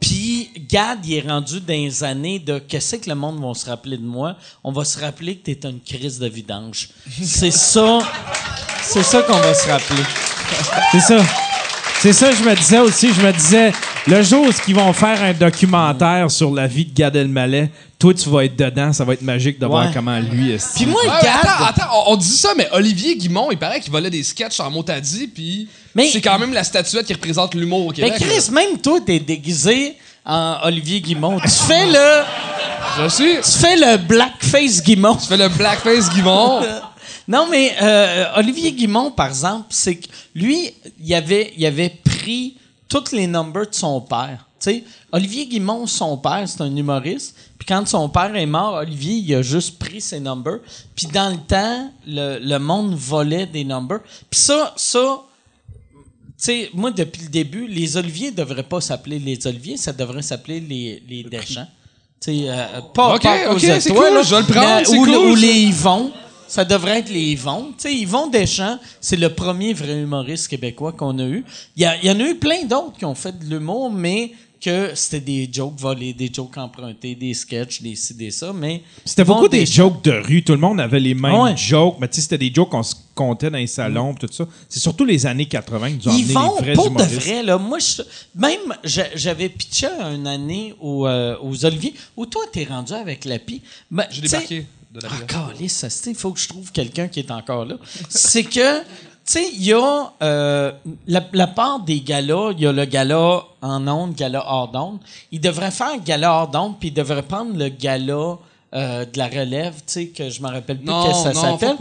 Puis 0.00 0.50
Gad, 0.68 0.98
il 1.04 1.14
est 1.14 1.28
rendu 1.28 1.60
dans 1.60 1.72
les 1.72 2.04
années 2.04 2.38
de 2.38 2.58
qu'est-ce 2.58 2.96
que 2.96 3.08
le 3.08 3.16
monde 3.16 3.42
va 3.42 3.54
se 3.54 3.64
rappeler 3.66 3.96
de 3.96 4.04
moi? 4.04 4.36
On 4.62 4.70
va 4.70 4.84
se 4.84 5.00
rappeler 5.00 5.36
que 5.36 5.50
t'es 5.50 5.68
une 5.68 5.80
crise 5.80 6.18
de 6.18 6.28
vidange. 6.28 6.90
C'est 7.22 7.50
ça, 7.50 8.00
c'est 8.82 9.02
ça 9.02 9.22
qu'on 9.22 9.38
va 9.38 9.54
se 9.54 9.66
rappeler. 9.66 10.02
C'est 10.92 11.00
ça. 11.00 11.24
C'est 12.00 12.12
ça, 12.12 12.32
je 12.32 12.44
me 12.44 12.54
disais 12.54 12.80
aussi. 12.80 13.14
Je 13.14 13.22
me 13.22 13.32
disais, 13.32 13.72
le 14.06 14.22
jour 14.22 14.46
où 14.46 14.50
ils 14.68 14.74
vont 14.74 14.92
faire 14.92 15.22
un 15.22 15.32
documentaire 15.32 16.30
sur 16.30 16.52
la 16.52 16.66
vie 16.66 16.84
de 16.84 16.92
Gad 16.92 17.16
Elmaleh, 17.16 17.70
toi, 18.04 18.12
tu 18.14 18.28
vas 18.28 18.44
être 18.44 18.56
dedans. 18.56 18.92
Ça 18.92 19.04
va 19.04 19.14
être 19.14 19.22
magique 19.22 19.58
de 19.58 19.64
voir 19.66 19.90
comment 19.92 20.18
lui 20.18 20.52
est. 20.52 20.74
Puis 20.76 20.84
moi, 20.84 21.00
Ouais, 21.02 21.08
mais 21.10 21.22
Gad, 21.22 21.38
attends, 21.42 21.64
attends, 21.64 21.90
on, 22.08 22.12
on 22.12 22.16
dit 22.16 22.28
ça, 22.28 22.50
mais 22.56 22.68
Olivier 22.72 23.16
Guimont, 23.16 23.50
il 23.50 23.56
paraît 23.56 23.80
qu'il 23.80 23.90
volait 23.92 24.10
des 24.10 24.22
sketchs 24.22 24.60
en 24.60 24.70
motadi, 24.70 25.26
puis 25.26 25.68
Mais- 25.94 26.10
c'est 26.10 26.20
quand 26.20 26.38
même 26.38 26.52
la 26.52 26.64
statuette 26.64 27.06
qui 27.06 27.14
représente 27.14 27.54
l'humour 27.54 27.86
au 27.86 27.90
Mais 27.90 28.10
Québec. 28.10 28.14
Chris, 28.20 28.50
même 28.52 28.78
toi, 28.82 28.98
t'es 29.04 29.18
déguisé 29.20 29.96
en 30.26 30.58
Olivier 30.64 31.00
Guimont. 31.00 31.40
Tu 31.40 31.48
fais 31.48 31.86
le, 31.86 32.22
Je 33.02 33.08
suis. 33.08 33.36
tu 33.42 33.58
fais 33.58 33.76
le 33.76 33.96
blackface 33.96 34.82
Guimont. 34.82 35.16
Tu 35.16 35.26
fais 35.26 35.36
le 35.38 35.48
blackface 35.48 36.10
Guimond. 36.10 36.60
Non, 37.26 37.46
mais 37.50 37.74
euh, 37.80 38.26
Olivier 38.36 38.70
Guimont, 38.72 39.10
par 39.10 39.28
exemple, 39.28 39.68
c'est 39.70 39.94
que 39.96 40.06
lui, 40.34 40.70
il 41.02 41.14
avait, 41.14 41.54
il 41.56 41.64
avait 41.64 41.88
pris 42.04 42.58
tous 42.86 43.12
les 43.12 43.26
numbers 43.26 43.66
de 43.70 43.74
son 43.74 43.98
père. 44.02 44.46
Tu 44.60 44.70
sais, 44.70 44.84
Olivier 45.10 45.46
Guimont, 45.46 45.86
son 45.86 46.18
père, 46.18 46.42
c'est 46.46 46.60
un 46.60 46.76
humoriste. 46.76 47.34
Puis 47.64 47.74
quand 47.74 47.86
son 47.88 48.08
père 48.10 48.34
est 48.36 48.44
mort, 48.46 48.74
Olivier, 48.74 49.14
il 49.14 49.34
a 49.36 49.42
juste 49.42 49.78
pris 49.78 50.00
ses 50.00 50.20
numbers. 50.20 50.58
Puis 50.94 51.06
dans 51.06 51.30
le 51.30 51.38
temps, 51.38 51.90
le, 52.06 52.38
le 52.38 52.58
monde 52.58 52.94
volait 52.94 53.46
des 53.46 53.64
numbers. 53.64 54.00
Puis 54.28 54.40
ça, 54.40 54.74
ça, 54.76 55.22
tu 55.92 56.02
sais, 56.36 56.70
moi, 56.74 56.90
depuis 56.90 57.22
le 57.22 57.28
début, 57.28 57.66
les 57.66 57.96
Oliviers 57.96 58.30
ne 58.32 58.36
devraient 58.36 58.62
pas 58.64 58.80
s'appeler 58.80 59.18
les 59.18 59.46
Oliviers, 59.46 59.76
ça 59.78 59.92
devrait 59.92 60.22
s'appeler 60.22 60.60
les, 60.60 61.02
les 61.08 61.22
Deschamps. 61.22 61.66
Tu 62.20 62.32
sais, 62.40 62.44
euh, 62.48 62.80
pas, 62.92 63.14
Ok, 63.14 63.22
pas 63.22 63.52
ok, 63.52 63.60
c'est 63.60 63.90
toi, 63.90 64.08
cool, 64.08 64.14
là, 64.16 64.22
je 64.22 64.34
vais 64.34 64.40
le 64.42 64.46
prendre, 64.46 64.86
c'est 64.86 64.92
le- 64.92 64.98
cool, 64.98 65.32
ou 65.32 65.34
les 65.34 65.60
Yvon. 65.62 66.12
Ça 66.46 66.64
devrait 66.64 66.98
être 66.98 67.08
les 67.08 67.32
Yvon. 67.32 67.68
Tu 67.68 67.74
sais, 67.88 67.94
Yvon 67.94 68.26
Deschamps, 68.28 68.78
c'est 69.00 69.16
le 69.16 69.30
premier 69.30 69.72
vrai 69.72 69.98
humoriste 70.00 70.48
québécois 70.48 70.92
qu'on 70.92 71.18
a 71.18 71.24
eu. 71.24 71.44
Il 71.76 71.82
y, 71.82 72.06
y 72.06 72.10
en 72.10 72.20
a 72.20 72.24
eu 72.28 72.34
plein 72.34 72.64
d'autres 72.64 72.98
qui 72.98 73.04
ont 73.06 73.14
fait 73.14 73.36
de 73.38 73.44
l'humour, 73.46 73.90
mais 73.90 74.32
que 74.64 74.94
c'était 74.94 75.20
des 75.20 75.48
jokes 75.52 75.78
volés, 75.78 76.12
des 76.14 76.30
jokes 76.32 76.56
empruntés, 76.56 77.14
des 77.14 77.34
sketchs, 77.34 77.82
des 77.82 77.94
ci, 77.94 78.14
des 78.14 78.30
ça, 78.30 78.52
mais... 78.54 78.82
C'était 79.04 79.24
beaucoup 79.24 79.48
des 79.48 79.66
jokes 79.66 80.02
de 80.04 80.12
rue. 80.12 80.42
Tout 80.42 80.52
le 80.52 80.58
monde 80.58 80.80
avait 80.80 81.00
les 81.00 81.14
mêmes 81.14 81.34
Ah 81.34 81.42
ouais. 81.44 81.56
jokes, 81.56 81.96
mais 82.00 82.08
tu 82.08 82.14
sais, 82.16 82.20
c'était 82.22 82.38
des 82.38 82.52
jokes 82.54 82.70
qu'on 82.70 82.82
se 82.82 82.94
comptait 83.14 83.50
dans 83.50 83.58
les 83.58 83.66
salons, 83.66 84.14
pis 84.14 84.26
tout 84.26 84.32
ça. 84.32 84.46
C'est 84.68 84.80
surtout 84.80 85.04
les 85.04 85.26
années 85.26 85.46
80 85.46 85.98
qui 85.98 86.08
nous 86.08 86.12
ont 86.14 86.16
Ils 86.16 86.24
vont, 86.32 86.56
les 86.56 86.62
vrais 86.62 86.72
pour 86.74 86.90
de 86.90 87.02
vrai, 87.02 87.42
là, 87.42 87.58
moi, 87.58 87.78
je- 87.78 88.02
même, 88.34 88.74
j'a- 88.84 89.14
j'avais 89.14 89.48
pitché 89.50 89.86
une 89.86 90.26
année 90.26 90.74
au, 90.80 91.06
euh, 91.06 91.36
aux 91.42 91.64
Oliviers, 91.66 91.92
où 92.16 92.24
toi, 92.26 92.42
t'es 92.50 92.64
rendu 92.64 92.92
avec 92.94 93.24
l'API. 93.26 93.60
Ben, 93.90 94.06
J'ai 94.10 94.22
débarqué 94.22 94.66
de 94.92 95.00
la 95.00 95.08
Ah, 95.34 95.50
ça, 95.68 95.90
c'est- 95.90 96.10
il 96.10 96.16
faut 96.16 96.32
que 96.32 96.40
je 96.40 96.48
trouve 96.48 96.72
quelqu'un 96.72 97.08
qui 97.08 97.20
est 97.20 97.30
encore 97.30 97.64
là. 97.66 97.76
C'est 98.08 98.44
que, 98.44 98.80
sais, 99.32 99.48
il 99.54 99.64
y 99.64 99.72
a 99.72 100.12
euh, 100.22 100.72
la, 101.06 101.22
la 101.32 101.46
part 101.46 101.80
des 101.80 102.00
galas, 102.00 102.52
il 102.52 102.60
y 102.60 102.66
a 102.66 102.72
le 102.72 102.84
gala 102.84 103.44
en 103.62 103.88
ondes, 103.88 104.14
gala 104.14 104.44
hors 104.46 104.68
d'onde. 104.68 104.98
Il 105.32 105.40
devrait 105.40 105.70
faire 105.70 105.98
gala 106.04 106.32
hors 106.32 106.48
d'onde, 106.48 106.78
puis 106.78 106.88
il 106.88 106.94
devrait 106.94 107.22
prendre 107.22 107.56
le 107.56 107.68
gala 107.68 108.38
euh, 108.74 109.04
de 109.04 109.18
la 109.18 109.28
relève, 109.28 109.74
tu 109.76 109.82
sais, 109.86 110.06
que 110.08 110.28
je 110.28 110.42
me 110.42 110.48
rappelle 110.48 110.78
plus 110.78 110.86
Non, 110.86 111.06
que 111.06 111.14
ça 111.14 111.32
s'appelle. 111.32 111.76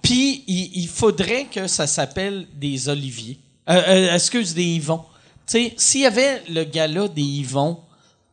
Puis 0.00 0.44
il, 0.46 0.70
il 0.82 0.88
faudrait 0.88 1.46
que 1.50 1.66
ça 1.66 1.86
s'appelle 1.88 2.46
des 2.54 2.88
Oliviers. 2.88 3.38
Euh, 3.68 3.82
euh, 3.88 4.14
excuse, 4.14 4.54
des 4.54 4.64
Yvons. 4.64 5.02
Tu 5.46 5.58
sais, 5.58 5.74
s'il 5.76 6.02
y 6.02 6.06
avait 6.06 6.42
le 6.48 6.62
gala 6.64 7.08
des 7.08 7.22
Yvons 7.22 7.78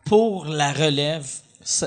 pour 0.06 0.46
la 0.46 0.72
relève, 0.72 1.28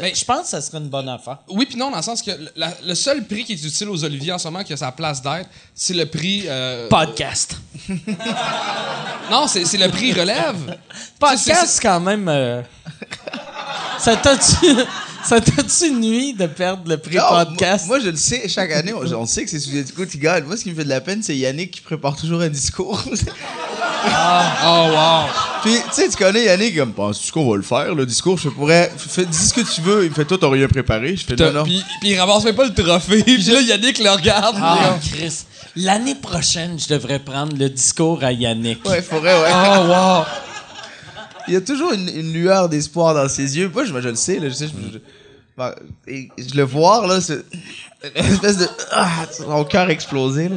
Mais- 0.01 0.15
je 0.15 0.25
pense 0.25 0.43
que 0.43 0.49
ça 0.49 0.61
serait 0.61 0.79
une 0.79 0.89
bonne 0.89 1.09
affaire. 1.09 1.39
Oui, 1.49 1.67
puis 1.67 1.77
non, 1.77 1.91
dans 1.91 1.97
le 1.99 2.03
sens 2.03 2.23
que 2.23 2.31
la- 2.57 2.73
le 2.85 2.95
seul 2.95 3.25
prix 3.25 3.45
qui 3.45 3.53
est 3.53 3.63
utile 3.65 3.89
aux 3.89 4.05
Oliviers 4.05 4.33
en 4.33 4.39
ce 4.39 4.49
moment, 4.49 4.65
qui 4.65 4.73
a 4.73 4.77
sa 4.77 4.93
place 4.93 5.21
d'être, 5.23 5.49
c'est 5.75 5.95
le 5.95 6.07
prix. 6.07 6.45
euh, 6.47 6.89
Podcast. 6.91 7.57
Non, 9.31 9.47
c'est 9.49 9.65
c'est 9.65 9.79
le 9.79 9.89
prix 9.89 10.13
relève. 10.13 10.79
C'est- 10.95 11.19
Podcast, 11.19 11.67
c'est- 11.67 11.83
quand 11.83 11.99
même. 12.01 12.29
euh, 12.29 12.63
ça 13.99 14.17
t'a-tu. 14.17 14.67
Ça 15.29 15.41
t'a-tu 15.41 15.91
nuit 15.93 16.35
de 16.35 16.47
perdre 16.47 16.83
le 16.89 16.97
prix 16.99 17.17
Non, 17.17 17.45
podcast? 17.45 17.87
Moi, 17.87 17.97
moi, 17.99 18.05
je 18.05 18.11
le 18.11 18.17
sais, 18.17 18.49
chaque 18.49 18.71
année, 18.73 18.93
on, 18.93 19.03
on 19.15 19.27
sait 19.27 19.45
que 19.45 19.51
c'est 19.51 19.59
sous 19.59 19.77
écoute 19.77 20.09
qui 20.09 20.19
gagne. 20.19 20.45
Moi, 20.45 20.57
ce 20.57 20.63
qui 20.63 20.71
me 20.71 20.77
fait 20.77 20.85
de 20.85 20.89
la 20.89 21.01
peine, 21.01 21.23
c'est 21.23 21.37
Yannick 21.37 21.71
qui 21.73 21.81
prépare 21.81 22.17
toujours 22.17 22.41
un 22.41 22.49
discours. 22.49 23.03
Oh, 24.09 24.89
wow. 24.93 25.29
Puis, 25.63 25.75
tu 25.89 25.93
sais, 26.03 26.09
tu 26.09 26.17
connais 26.17 26.45
Yannick, 26.45 26.77
comme, 26.77 26.93
penses-tu 26.93 27.33
qu'on 27.33 27.51
va 27.51 27.57
le 27.57 27.63
faire, 27.63 27.93
le 27.95 28.07
discours? 28.07 28.39
Je 28.39 28.49
pourrais, 28.49 28.93
fais, 28.97 29.25
dis 29.25 29.37
ce 29.37 29.53
que 29.53 29.63
tu 29.63 29.81
veux. 29.81 30.05
Il 30.05 30.11
me 30.11 30.15
fait, 30.15 30.25
toi, 30.25 30.39
t'as 30.41 30.49
rien 30.49 30.69
préparé. 30.69 31.17
Je 31.17 31.25
fais, 31.25 31.35
non, 31.35 31.51
non. 31.53 31.65
Puis, 31.65 31.83
puis 32.01 32.11
il 32.11 32.19
ramasse 32.21 32.45
même 32.45 32.55
pas 32.55 32.67
le 32.67 32.75
trophée. 32.75 33.23
Puis 33.25 33.43
là, 33.43 33.61
Yannick 33.63 33.99
le 33.99 34.11
regarde. 34.11 34.57
ah, 34.61 34.97
Chris. 35.13 35.41
L'année 35.75 36.15
prochaine, 36.15 36.79
je 36.79 36.87
devrais 36.89 37.19
prendre 37.19 37.57
le 37.59 37.69
discours 37.69 38.23
à 38.23 38.31
Yannick. 38.33 38.87
Ouais, 38.89 39.03
faudrait, 39.03 39.35
ouais. 39.43 39.51
Oh, 39.53 39.87
wow. 39.89 40.25
Il 41.49 41.55
y 41.55 41.57
a 41.57 41.61
toujours 41.61 41.93
une, 41.93 42.09
une 42.09 42.33
lueur 42.33 42.69
d'espoir 42.69 43.15
dans 43.15 43.29
ses 43.29 43.57
yeux. 43.59 43.69
Moi, 43.73 43.85
je, 43.85 43.93
je 44.01 44.09
le 44.09 44.15
sais, 44.15 44.39
là, 44.39 44.49
je 44.49 44.55
sais, 44.55 44.67
je, 44.67 44.93
je- 44.95 44.99
et 46.07 46.29
je 46.39 46.55
le 46.55 46.63
voir, 46.65 47.07
là, 47.07 47.21
c'est 47.21 47.45
une 48.17 48.25
espèce 48.27 48.59
de. 48.59 48.69
Ah, 48.93 49.09
son 49.31 49.65
cœur 49.65 49.89
explosé, 49.91 50.49
là. 50.49 50.57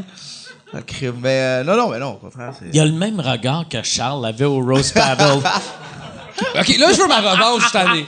Ah. 0.73 0.77
Mais 1.21 1.29
euh, 1.41 1.63
non, 1.63 1.75
non, 1.77 1.89
mais 1.89 1.97
non, 1.99 2.11
au 2.11 2.15
contraire. 2.17 2.53
c'est- 2.57 2.65
Il 2.71 2.79
a 2.79 2.85
le 2.85 2.91
même 2.91 3.19
regard 3.19 3.67
que 3.67 3.81
Charles 3.81 4.25
avait 4.25 4.45
au 4.45 4.59
Rose 4.61 4.93
Battle. 4.93 5.39
OK, 6.59 6.77
là, 6.77 6.93
je 6.93 7.01
veux 7.01 7.07
ma 7.07 7.19
revanche 7.21 7.63
cette 7.65 7.75
année. 7.75 8.05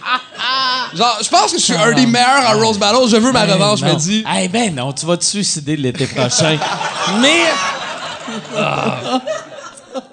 Genre, 0.96 1.18
je 1.24 1.30
pense 1.30 1.52
que 1.54 1.58
je 1.58 1.64
suis 1.64 1.74
un 1.76 1.92
des 1.94 2.06
meilleurs 2.06 2.46
à 2.46 2.54
Rose 2.54 2.78
Battle. 2.78 3.08
Je 3.10 3.18
veux 3.18 3.32
ma 3.32 3.46
revanche, 3.46 3.80
je 3.80 3.86
me 3.86 3.92
Ben 3.92 3.98
dis. 3.98 4.24
Eh 4.42 4.48
ben 4.48 4.76
non, 4.76 4.94
tu 4.94 5.06
vas 5.06 5.18
te 5.18 5.24
suicider 5.24 5.76
l'été 5.76 6.06
prochain. 6.08 6.58
Mais 7.22 7.44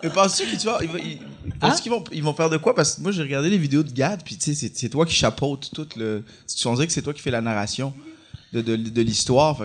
Mais 0.03 0.11
penses-tu 0.11 0.47
qu'ils 0.47 0.59
tu 0.59 0.69
ils- 1.03 1.21
penses-tu 1.61 1.65
Hein? 1.67 1.81
qu'ils 1.83 1.91
vont, 1.93 2.05
ils 2.13 2.23
vont 2.23 2.35
faire 2.35 2.51
de 2.51 2.57
quoi? 2.57 2.75
Parce 2.75 2.95
que 2.97 3.01
moi, 3.03 3.13
j'ai 3.13 3.23
regardé 3.23 3.51
les 3.51 3.59
vidéos 3.59 3.83
de 3.83 3.91
Gad, 3.91 4.23
puis 4.25 4.37
tu 4.37 4.55
sais, 4.55 4.71
c'est- 4.75 4.89
toi 4.89 5.05
qui 5.07 5.15
chapeaute 5.15 5.71
tout 5.75 5.89
le. 5.97 6.25
Tu 6.55 6.67
on 6.67 6.75
dirait 6.75 6.87
que 6.87 6.93
c'est 6.93 7.03
toi 7.03 7.13
qui 7.15 7.21
fais 7.21 7.31
la 7.31 7.41
narration 7.41 7.93
de, 8.53 8.61
de, 8.63 8.77
de 8.77 9.03
l'histoire. 9.03 9.59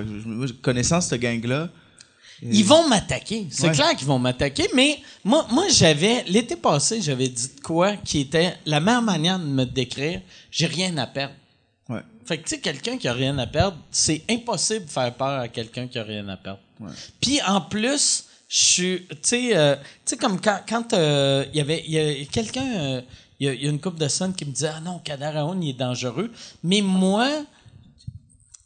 Connaissant 0.62 1.02
cette 1.02 1.20
gang-là. 1.22 1.70
ils 2.41 2.66
vont 2.66 2.88
m'attaquer. 2.90 3.48
C'est 3.50 3.68
Ouais. 3.68 3.74
clair 3.74 3.95
qu'ils 3.95 4.08
vont 4.08 4.20
m'attaquer. 4.20 4.68
Mais 4.76 5.00
moi, 5.24 5.48
moi 5.52 5.66
j'avais 5.70 6.24
l'été 6.28 6.56
passé, 6.58 7.02
j'avais 7.02 7.30
dit 7.30 7.48
de 7.56 7.62
quoi 7.62 7.95
qui 7.98 8.20
était 8.20 8.54
la 8.66 8.80
meilleure 8.82 9.02
manière 9.02 9.40
de 9.40 9.45
me 9.45 9.64
décrire. 9.66 10.20
J'ai 10.52 10.66
rien 10.66 10.98
à 10.98 11.08
perdre. 11.08 11.34
Ouais. 11.88 12.02
Fait 12.26 12.38
que 12.38 12.44
tu 12.44 12.56
sais, 12.56 12.60
quelqu'un 12.62 12.98
qui 12.98 13.08
a 13.08 13.14
rien 13.14 13.38
à 13.38 13.48
perdre, 13.48 13.78
c'est 13.91 14.24
impossible 14.30 14.86
de 14.86 14.90
faire 14.90 15.14
peur 15.14 15.40
à 15.40 15.48
quelqu'un 15.48 15.88
qui 15.88 15.98
a 16.00 16.04
rien 16.04 16.28
à 16.28 16.36
perdre. 16.38 16.60
Puis 17.22 17.40
en 17.48 17.62
plus, 17.62 18.26
je 18.56 18.62
suis, 18.64 19.00
tu 19.10 19.16
sais, 19.24 19.50
euh, 19.58 19.76
tu 19.76 19.82
sais 20.06 20.18
comme 20.18 20.40
quand 20.40 20.60
quand 20.70 20.94
euh, 20.94 21.44
il 21.54 21.58
y 21.58 21.62
avait, 21.62 21.84
il 21.88 21.92
y 21.94 21.98
a 22.00 22.26
quelqu'un, 22.32 22.62
euh, 22.78 23.02
il 23.40 23.48
y, 23.48 23.50
a- 23.50 23.54
il 23.56 23.64
y 23.64 23.68
a 23.68 23.70
une 23.72 23.80
couple 23.80 24.00
de 24.00 24.08
semaines 24.08 24.36
qui 24.36 24.46
me 24.46 24.52
disait 24.52 24.70
ah 24.76 24.80
non, 24.80 25.00
Kader 25.04 25.32
Aoun, 25.38 25.64
il 25.64 25.72
est 25.72 25.74
dangereux. 25.74 26.30
Mais 26.64 26.82
moi, 26.82 27.28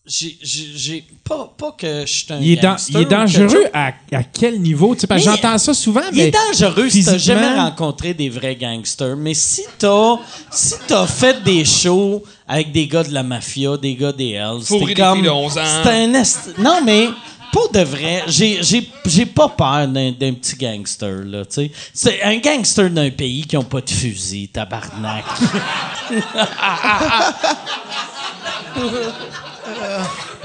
j'ai, 0.05 0.37
j'ai, 0.41 0.67
j'ai- 0.75 1.05
pas 1.23 1.53
pas 1.57 1.71
que 1.77 2.01
je 2.05 2.11
suis 2.11 2.25
un 2.33 2.39
Il 2.39 2.51
est, 2.51 2.55
dan- 2.57 2.71
gangster 2.75 2.99
il 2.99 3.01
est 3.01 3.09
dangereux 3.09 3.65
à, 3.73 3.87
à 4.13 4.23
quel 4.23 4.61
niveau? 4.61 4.93
Tu 4.95 5.01
sais, 5.01 5.07
parce 5.07 5.23
que 5.23 5.29
Mais- 5.29 5.35
j'entends 5.37 5.57
ça 5.57 5.73
souvent, 5.73 6.01
Il 6.11 6.17
mais 6.17 6.27
est 6.27 6.31
dangereux 6.31 6.89
si 6.89 7.03
t'as 7.05 7.17
jamais 7.17 7.53
rencontré 7.55 8.13
des 8.13 8.29
vrais 8.29 8.55
gangsters. 8.57 9.15
Mais 9.17 9.33
si 9.33 9.63
t'as 9.77 10.15
si 10.51 10.75
t'as 10.87 11.07
fait 11.07 11.43
des 11.43 11.63
shows 11.65 12.23
avec 12.47 12.71
des 12.73 12.87
gars 12.87 13.03
de 13.03 13.13
la 13.13 13.23
mafia, 13.23 13.75
des 13.77 13.95
gars 13.95 14.13
des 14.13 14.31
Hells, 14.31 14.61
des 14.85 14.93
comme 14.93 15.21
de 15.23 15.29
11 15.29 15.57
ans. 15.57 15.81
c'est 15.83 15.89
un 15.89 16.13
est- 16.13 16.57
non 16.59 16.81
mais 16.85 17.07
pour 17.51 17.71
de 17.71 17.79
vrai, 17.81 18.23
j'ai 18.27 19.25
pas 19.25 19.49
peur 19.49 19.87
d'un 19.87 20.13
petit 20.33 20.55
gangster 20.55 21.23
là, 21.25 21.45
tu 21.45 21.53
sais. 21.53 21.71
C'est 21.93 22.21
un 22.23 22.37
gangster 22.37 22.89
d'un 22.89 23.09
pays 23.11 23.45
qui 23.45 23.57
ont 23.57 23.63
pas 23.63 23.81
de 23.81 23.89
fusil, 23.89 24.47
tabarnak. 24.49 25.25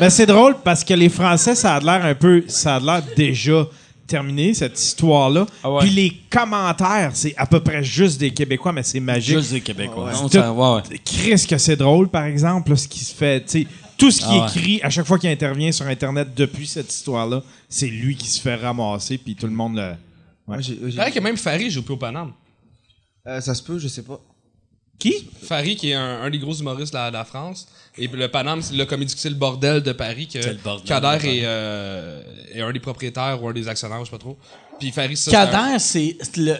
Mais 0.00 0.10
c'est 0.10 0.26
drôle 0.26 0.56
parce 0.64 0.82
que 0.84 0.94
les 0.94 1.08
Français, 1.08 1.54
ça 1.54 1.76
a 1.76 1.80
l'air 1.80 2.04
un 2.04 2.14
peu. 2.14 2.44
Ça 2.48 2.76
a 2.76 2.80
l'air 2.80 3.02
déjà 3.16 3.66
terminé, 4.06 4.52
cette 4.52 4.78
histoire-là. 4.78 5.46
Ah 5.62 5.70
ouais. 5.70 5.80
Puis 5.82 5.90
les 5.90 6.12
commentaires, 6.28 7.10
c'est 7.14 7.34
à 7.36 7.46
peu 7.46 7.60
près 7.60 7.84
juste 7.84 8.18
des 8.18 8.32
Québécois, 8.32 8.72
mais 8.72 8.82
c'est 8.82 9.00
magique. 9.00 9.38
Juste 9.38 9.52
des 9.52 9.60
Québécois. 9.60 10.10
Tout- 10.12 10.28
ça- 10.28 10.52
ouais, 10.52 10.74
ouais. 10.74 10.82
Chris, 11.04 11.46
que 11.48 11.56
c'est 11.58 11.76
drôle, 11.76 12.08
par 12.08 12.24
exemple, 12.24 12.70
là, 12.70 12.76
ce 12.76 12.88
qui 12.88 13.04
se 13.04 13.14
fait. 13.14 13.40
tu 13.44 13.62
sais, 13.62 13.66
tout 14.02 14.10
ce 14.10 14.18
qui 14.20 14.26
Ah 14.28 14.34
est 14.34 14.40
ouais. 14.40 14.46
écrit 14.48 14.80
à 14.82 14.90
chaque 14.90 15.06
fois 15.06 15.16
qu'il 15.18 15.30
intervient 15.30 15.70
sur 15.70 15.86
Internet 15.86 16.28
depuis 16.36 16.66
cette 16.66 16.92
histoire-là, 16.92 17.42
c'est 17.68 17.86
lui 17.86 18.16
qui 18.16 18.26
se 18.28 18.40
fait 18.40 18.56
ramasser, 18.56 19.16
puis 19.18 19.36
tout 19.36 19.46
le 19.46 19.52
monde 19.52 19.76
le. 19.76 19.92
Ouais, 20.48 20.58
Il 20.60 20.94
paraît 20.96 21.12
que 21.12 21.20
même 21.20 21.36
Farid 21.36 21.70
joue 21.70 21.82
plus 21.82 21.94
au 21.94 21.96
Paname. 21.98 22.32
Euh, 23.28 23.40
ça 23.40 23.54
se 23.54 23.62
peut, 23.62 23.78
je 23.78 23.86
sais 23.86 24.02
pas. 24.02 24.20
Qui? 24.98 25.28
Farid, 25.44 25.78
qui 25.78 25.90
est 25.90 25.94
un, 25.94 26.22
un 26.22 26.30
des 26.30 26.38
gros 26.40 26.54
humoristes 26.54 26.92
de 26.92 26.98
la, 26.98 27.10
de 27.10 27.14
la 27.16 27.24
France. 27.24 27.68
Et 27.96 28.08
le 28.08 28.28
Paname, 28.28 28.60
c'est 28.62 28.74
le 28.74 28.84
comédie 28.84 29.14
c'est 29.16 29.30
le 29.30 29.36
bordel 29.36 29.82
de 29.82 29.92
Paris 29.92 30.26
que 30.26 30.42
C'est 30.42 30.50
le 30.54 30.58
bordel 30.58 30.84
de 30.84 30.88
Kader 30.88 31.28
est, 31.28 31.42
euh, 31.44 32.22
est 32.54 32.60
un 32.60 32.72
des 32.72 32.80
propriétaires 32.80 33.40
ou 33.42 33.48
un 33.48 33.52
des 33.52 33.68
actionnaires, 33.68 34.00
je 34.00 34.06
sais 34.06 34.10
pas 34.10 34.18
trop. 34.18 34.36
Puis 34.80 34.90
Farid, 34.90 35.16
ça, 35.16 35.30
Kader, 35.30 35.78
c'est 35.78 36.16
le- 36.36 36.58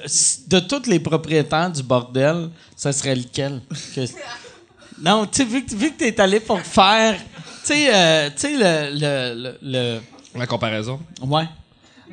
de 0.49 0.61
tous 0.61 0.89
les 0.89 1.01
propriétaires 1.01 1.73
du 1.73 1.83
bordel, 1.83 2.51
ça 2.77 2.93
serait 2.93 3.17
lequel 3.17 3.61
Que- 3.95 4.07
Non, 5.03 5.27
tu 5.27 5.39
sais, 5.39 5.45
vu 5.45 5.65
que, 5.65 5.75
vu 5.75 5.91
que 5.93 5.99
t'es 5.99 6.21
allé 6.21 6.39
pour 6.39 6.61
faire, 6.61 7.19
sais, 7.65 7.87
euh, 7.93 8.29
tu 8.31 8.41
sais 8.41 8.53
le, 8.57 9.35
le, 9.35 9.57
le, 9.63 10.01
la 10.37 10.47
comparaison. 10.47 11.01
ouais. 11.27 11.45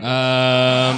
Euh, 0.01 0.93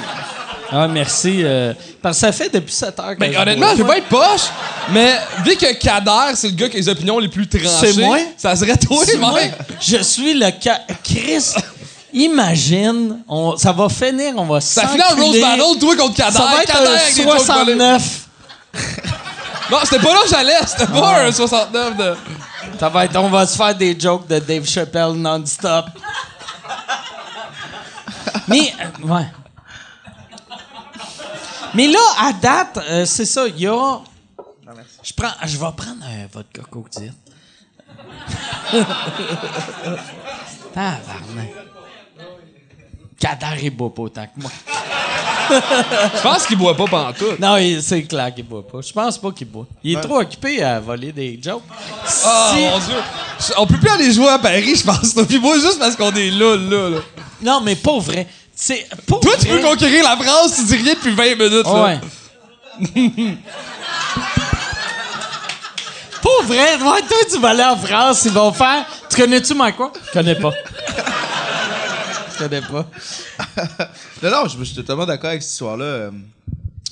Ah 0.73 0.87
merci, 0.87 1.41
euh, 1.43 1.73
parce 2.01 2.17
que 2.17 2.21
ça 2.27 2.31
fait 2.31 2.49
depuis 2.53 2.73
7 2.73 2.97
heures. 2.99 3.15
que 3.15 3.19
ben, 3.19 3.33
je 3.33 3.37
honnêtement, 3.39 3.65
bois. 3.67 3.75
je 3.75 3.81
veux 3.81 3.87
pas 3.87 3.97
être 3.97 4.07
poche, 4.07 4.43
mais 4.91 5.15
vu 5.43 5.55
que 5.57 5.73
Kader, 5.73 6.33
c'est 6.35 6.47
le 6.49 6.53
gars 6.53 6.69
qui 6.69 6.77
a 6.77 6.79
les 6.79 6.87
opinions 6.89 7.19
les 7.19 7.27
plus 7.27 7.45
tranchées, 7.47 7.93
C'est 7.93 8.01
moi? 8.01 8.17
ça 8.37 8.55
serait 8.55 8.77
toi, 8.77 9.03
C'est 9.05 9.17
moi, 9.17 9.33
mec. 9.33 9.53
je 9.81 9.97
suis 9.97 10.33
le 10.33 10.47
ca- 10.61 10.81
Chris. 11.03 11.53
Imagine, 12.13 13.19
on, 13.27 13.57
ça 13.57 13.71
va 13.73 13.89
finir, 13.89 14.33
on 14.37 14.45
va 14.45 14.61
Ça 14.61 14.87
finit 14.87 15.01
en 15.03 15.15
Rose 15.15 15.25
s'enculer. 15.25 15.41
Battle, 15.41 15.79
toi 15.79 15.95
contre 15.97 16.15
Kader. 16.15 16.37
Ça 16.37 16.43
va 16.45 16.61
être 16.63 16.71
Kader 16.71 16.87
un 16.87 16.93
avec 16.93 17.15
des 17.15 17.23
jokes 17.23 17.31
volés. 17.33 17.45
69. 17.45 18.19
Non, 19.71 19.77
c'était 19.83 19.99
pas 19.99 20.13
là 20.13 20.19
que 20.23 20.29
j'allais. 20.29 20.53
C'était 20.67 20.87
pas 20.91 21.21
un 21.23 21.31
69 21.31 21.97
de. 21.97 22.15
Ça 22.79 22.89
va 22.89 23.05
être, 23.05 23.15
on 23.17 23.29
va 23.29 23.45
se 23.45 23.55
faire 23.55 23.75
des 23.75 23.99
jokes 23.99 24.27
de 24.27 24.39
Dave 24.39 24.65
Chappelle 24.65 25.13
non-stop. 25.13 25.85
Mais, 28.47 28.73
euh, 28.79 29.07
ouais. 29.07 29.27
Mais 31.73 31.87
là, 31.87 31.99
à 32.19 32.33
date, 32.33 32.79
euh, 32.89 33.05
c'est 33.05 33.25
ça, 33.25 33.47
il 33.47 33.59
y 33.59 33.67
a. 33.67 33.99
Je 35.03 35.13
prends, 35.13 35.31
je 35.43 35.57
vais 35.57 35.71
prendre 35.75 36.03
un 36.03 36.27
vodka 36.31 36.61
coke 36.69 36.89
Tabarnak. 40.73 41.53
Kader, 43.19 43.59
il 43.63 43.69
boit 43.71 43.93
pas 43.93 44.01
autant 44.03 44.25
que 44.25 44.41
moi. 44.41 44.51
Je 46.15 46.21
pense 46.21 46.45
qu'il 46.45 46.57
boit 46.57 46.75
pas 46.75 46.85
pantoute. 46.85 47.39
Non, 47.39 47.55
c'est 47.81 48.03
clair 48.03 48.33
qu'il 48.33 48.45
boit 48.45 48.65
pas. 48.67 48.79
Je 48.81 48.91
pense 48.93 49.17
pas 49.17 49.31
qu'il 49.31 49.47
boit. 49.47 49.65
Il 49.83 49.93
est 49.93 49.95
Ouais. 49.97 50.01
trop 50.01 50.19
occupé 50.19 50.61
à 50.63 50.79
voler 50.79 51.11
des 51.11 51.39
jokes. 51.43 51.63
Si- 52.05 52.25
mon 52.59 52.79
Dieu. 52.79 52.95
On 53.57 53.65
peut 53.67 53.77
plus 53.77 53.89
aller 53.89 54.11
jouer 54.11 54.29
à 54.29 54.39
Paris, 54.39 54.75
je 54.75 54.83
pense. 54.83 55.13
Puis 55.27 55.39
moi, 55.39 55.55
juste 55.55 55.79
parce 55.79 55.95
qu'on 55.95 56.13
est 56.13 56.29
là, 56.31 56.55
là, 56.55 56.89
là. 56.89 56.97
Non, 57.41 57.61
mais 57.61 57.75
pas 57.75 57.97
vrai. 57.99 58.27
C'est 58.55 58.85
Toi, 59.07 59.19
tu 59.39 59.47
peux 59.47 59.59
conquérir 59.61 60.03
la 60.03 60.15
France, 60.17 60.55
tu 60.55 60.63
dis 60.65 60.75
rien 60.75 60.93
depuis 60.93 61.15
20 61.15 61.35
minutes, 61.35 61.65
là. 61.65 61.83
Ouais. 61.83 61.99
Pas 66.21 66.43
vrai. 66.45 66.77
Toi, 66.77 66.97
tu 67.31 67.39
vas 67.39 67.49
aller 67.49 67.63
en 67.63 67.75
France, 67.77 68.23
ils 68.25 68.31
vont 68.31 68.51
faire. 68.53 68.85
Tu 69.09 69.19
connais-tu 69.21 69.53
Mike 69.55 69.75
quoi? 69.75 69.91
Je 70.07 70.11
connais 70.11 70.35
pas. 70.35 70.51
Je 72.41 72.47
connais 72.47 72.61
pas. 72.61 72.89
Non, 74.23 74.29
non, 74.31 74.47
je, 74.47 74.57
je 74.59 74.63
suis 74.63 74.75
totalement 74.75 75.05
d'accord 75.05 75.29
avec 75.29 75.41
cette 75.41 75.51
histoire-là. 75.51 75.85
Euh, 75.85 76.11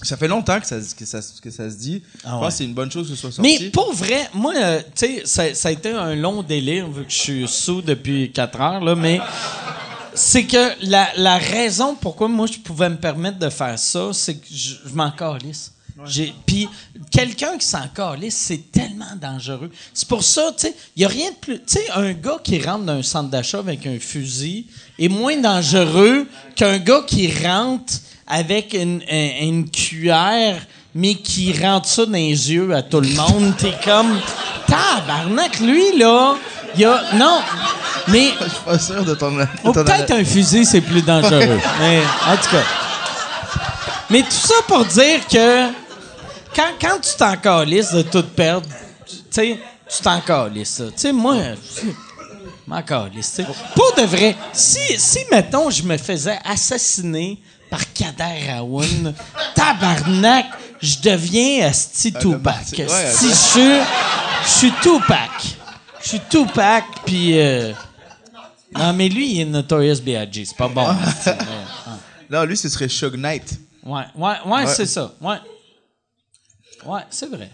Ça 0.02 0.18
fait 0.18 0.28
longtemps 0.28 0.60
que 0.60 0.66
ça, 0.66 0.78
que 0.98 1.06
ça, 1.06 1.20
que 1.42 1.50
ça 1.52 1.70
se 1.70 1.76
dit. 1.76 2.02
je 2.24 2.30
pense 2.30 2.46
que 2.48 2.54
c'est 2.54 2.64
une 2.66 2.74
bonne 2.74 2.92
chose 2.92 3.10
que 3.10 3.16
ce 3.16 3.20
soit 3.22 3.32
sorti. 3.32 3.58
Mais 3.62 3.70
pour 3.70 3.94
vrai, 3.94 4.30
moi, 4.34 4.54
euh, 4.56 4.80
tu 4.96 5.06
sais, 5.08 5.22
ça, 5.26 5.54
ça 5.54 5.68
a 5.70 5.72
été 5.72 5.92
un 5.92 6.16
long 6.16 6.42
délire 6.44 6.90
vu 6.90 7.04
que 7.06 7.12
je 7.12 7.18
suis 7.18 7.48
sous 7.48 7.82
depuis 7.82 8.32
4 8.32 8.62
heures, 8.62 8.84
là, 8.84 8.96
mais 8.96 9.20
c'est 10.14 10.46
que 10.46 10.74
la, 10.90 11.10
la 11.18 11.38
raison 11.38 11.96
pourquoi 11.96 12.28
moi 12.28 12.48
je 12.48 12.58
pouvais 12.60 12.90
me 12.90 12.98
permettre 12.98 13.40
de 13.40 13.50
faire 13.50 13.78
ça, 13.78 14.10
c'est 14.14 14.36
que 14.36 14.48
je, 14.52 14.76
je 14.86 14.94
m'en 14.94 15.12
calisse. 15.12 15.74
Puis 16.46 16.70
quelqu'un 17.12 17.58
qui 17.58 17.68
s'en 17.68 17.86
calisse, 17.90 18.36
c'est 18.38 18.72
tellement 18.72 19.16
dangereux. 19.20 19.70
C'est 19.94 20.08
pour 20.08 20.24
ça, 20.24 20.54
tu 20.58 20.68
sais, 20.68 20.76
il 20.96 21.00
n'y 21.00 21.06
a 21.06 21.10
rien 21.10 21.30
de 21.32 21.36
plus. 21.36 21.58
Tu 21.60 21.74
sais, 21.74 21.90
un 21.94 22.14
gars 22.14 22.40
qui 22.42 22.58
rentre 22.62 22.86
dans 22.86 22.94
un 22.94 23.04
centre 23.04 23.30
d'achat 23.30 23.60
avec 23.60 23.86
un 23.86 24.00
fusil 24.00 24.66
est 25.00 25.10
moins 25.10 25.38
dangereux 25.38 26.28
qu'un 26.56 26.78
gars 26.78 27.02
qui 27.08 27.32
rentre 27.46 27.94
avec 28.28 28.74
une, 28.74 29.02
un- 29.10 29.44
une 29.46 29.70
cuillère, 29.70 30.58
mais 30.94 31.16
qui 31.16 31.54
rentre 31.60 31.88
ça 31.88 32.06
dans 32.06 32.12
les 32.14 32.52
yeux 32.52 32.74
à 32.76 32.82
tout 32.82 33.02
le 33.02 33.10
monde. 33.10 33.54
T'es 33.58 33.74
comme, 33.84 34.20
tabarnak, 34.68 35.60
lui, 35.60 35.98
là, 35.98 36.36
il 36.76 36.82
y 36.82 36.86
a. 36.86 37.02
Non, 37.16 37.40
mais. 38.08 38.30
Je 38.44 38.50
suis 38.50 38.60
pas 38.66 38.80
sûr 38.80 39.04
de 39.04 39.16
ton. 39.16 39.32
de 39.32 39.46
peut-être 39.72 40.12
un 40.12 40.24
fusil, 40.26 40.66
c'est 40.66 40.82
plus 40.82 41.02
dangereux. 41.02 41.60
Mais, 41.80 42.02
en 42.28 42.36
tout 42.38 42.50
cas. 42.52 42.64
Mais 44.12 44.22
tout 44.24 44.32
ça 44.32 44.56
pour 44.68 44.86
dire 44.86 45.20
que 45.32 45.68
quand, 46.56 46.72
quand 46.82 47.00
tu 47.02 47.16
t'en 47.18 47.36
calisses 47.38 47.92
de 47.94 48.02
tout 48.02 48.24
perdre, 48.24 48.66
tu 49.08 49.16
sais, 49.30 49.60
tu 49.88 50.02
t'en 50.04 50.20
calisses. 50.22 50.82
Tu 50.88 50.92
sais, 50.96 51.12
moi, 51.12 51.36
m'en. 52.70 52.84
Pour 53.76 53.94
de 53.98 54.04
vrai, 54.04 54.36
si, 54.54 54.80
si, 55.00 55.20
mettons, 55.32 55.70
je 55.70 55.84
me 55.84 55.98
faisais 55.98 56.38
assassiner 56.46 57.40
par 57.70 57.82
Kader 57.94 58.50
Aoun, 58.58 59.14
tabarnak, 59.56 60.46
je 60.82 61.00
deviens 61.02 61.68
Asti 61.68 62.14
Tupac. 62.14 62.44
martyr. 62.44 62.90
Ouais, 62.90 63.12
Si 63.12 63.30
je 63.30 64.50
suis, 64.50 64.72
Tupac. 64.82 65.30
Je 66.02 66.08
suis 66.10 66.20
Tupac, 66.30 66.84
puis... 67.06 67.40
euh, 67.40 67.74
non, 68.76 68.94
mais 68.94 69.10
lui, 69.10 69.34
il 69.34 69.42
est 69.42 69.46
Notorious 69.46 70.00
B.I.G. 70.02 70.46
C'est 70.46 70.58
pas 70.58 70.68
bon. 70.68 70.88
Non, 72.30 72.44
lui, 72.44 72.56
ce 72.56 72.70
serait 72.70 72.88
Shug 72.88 73.16
Knight. 73.16 73.60
Ouais, 73.84 74.04
ouais, 74.16 74.36
ouais, 74.46 74.68
c'est 74.68 74.86
ça. 74.86 75.12
Ouais. 75.20 75.38
Ouais, 76.86 77.02
c'est 77.10 77.28
vrai. 77.28 77.50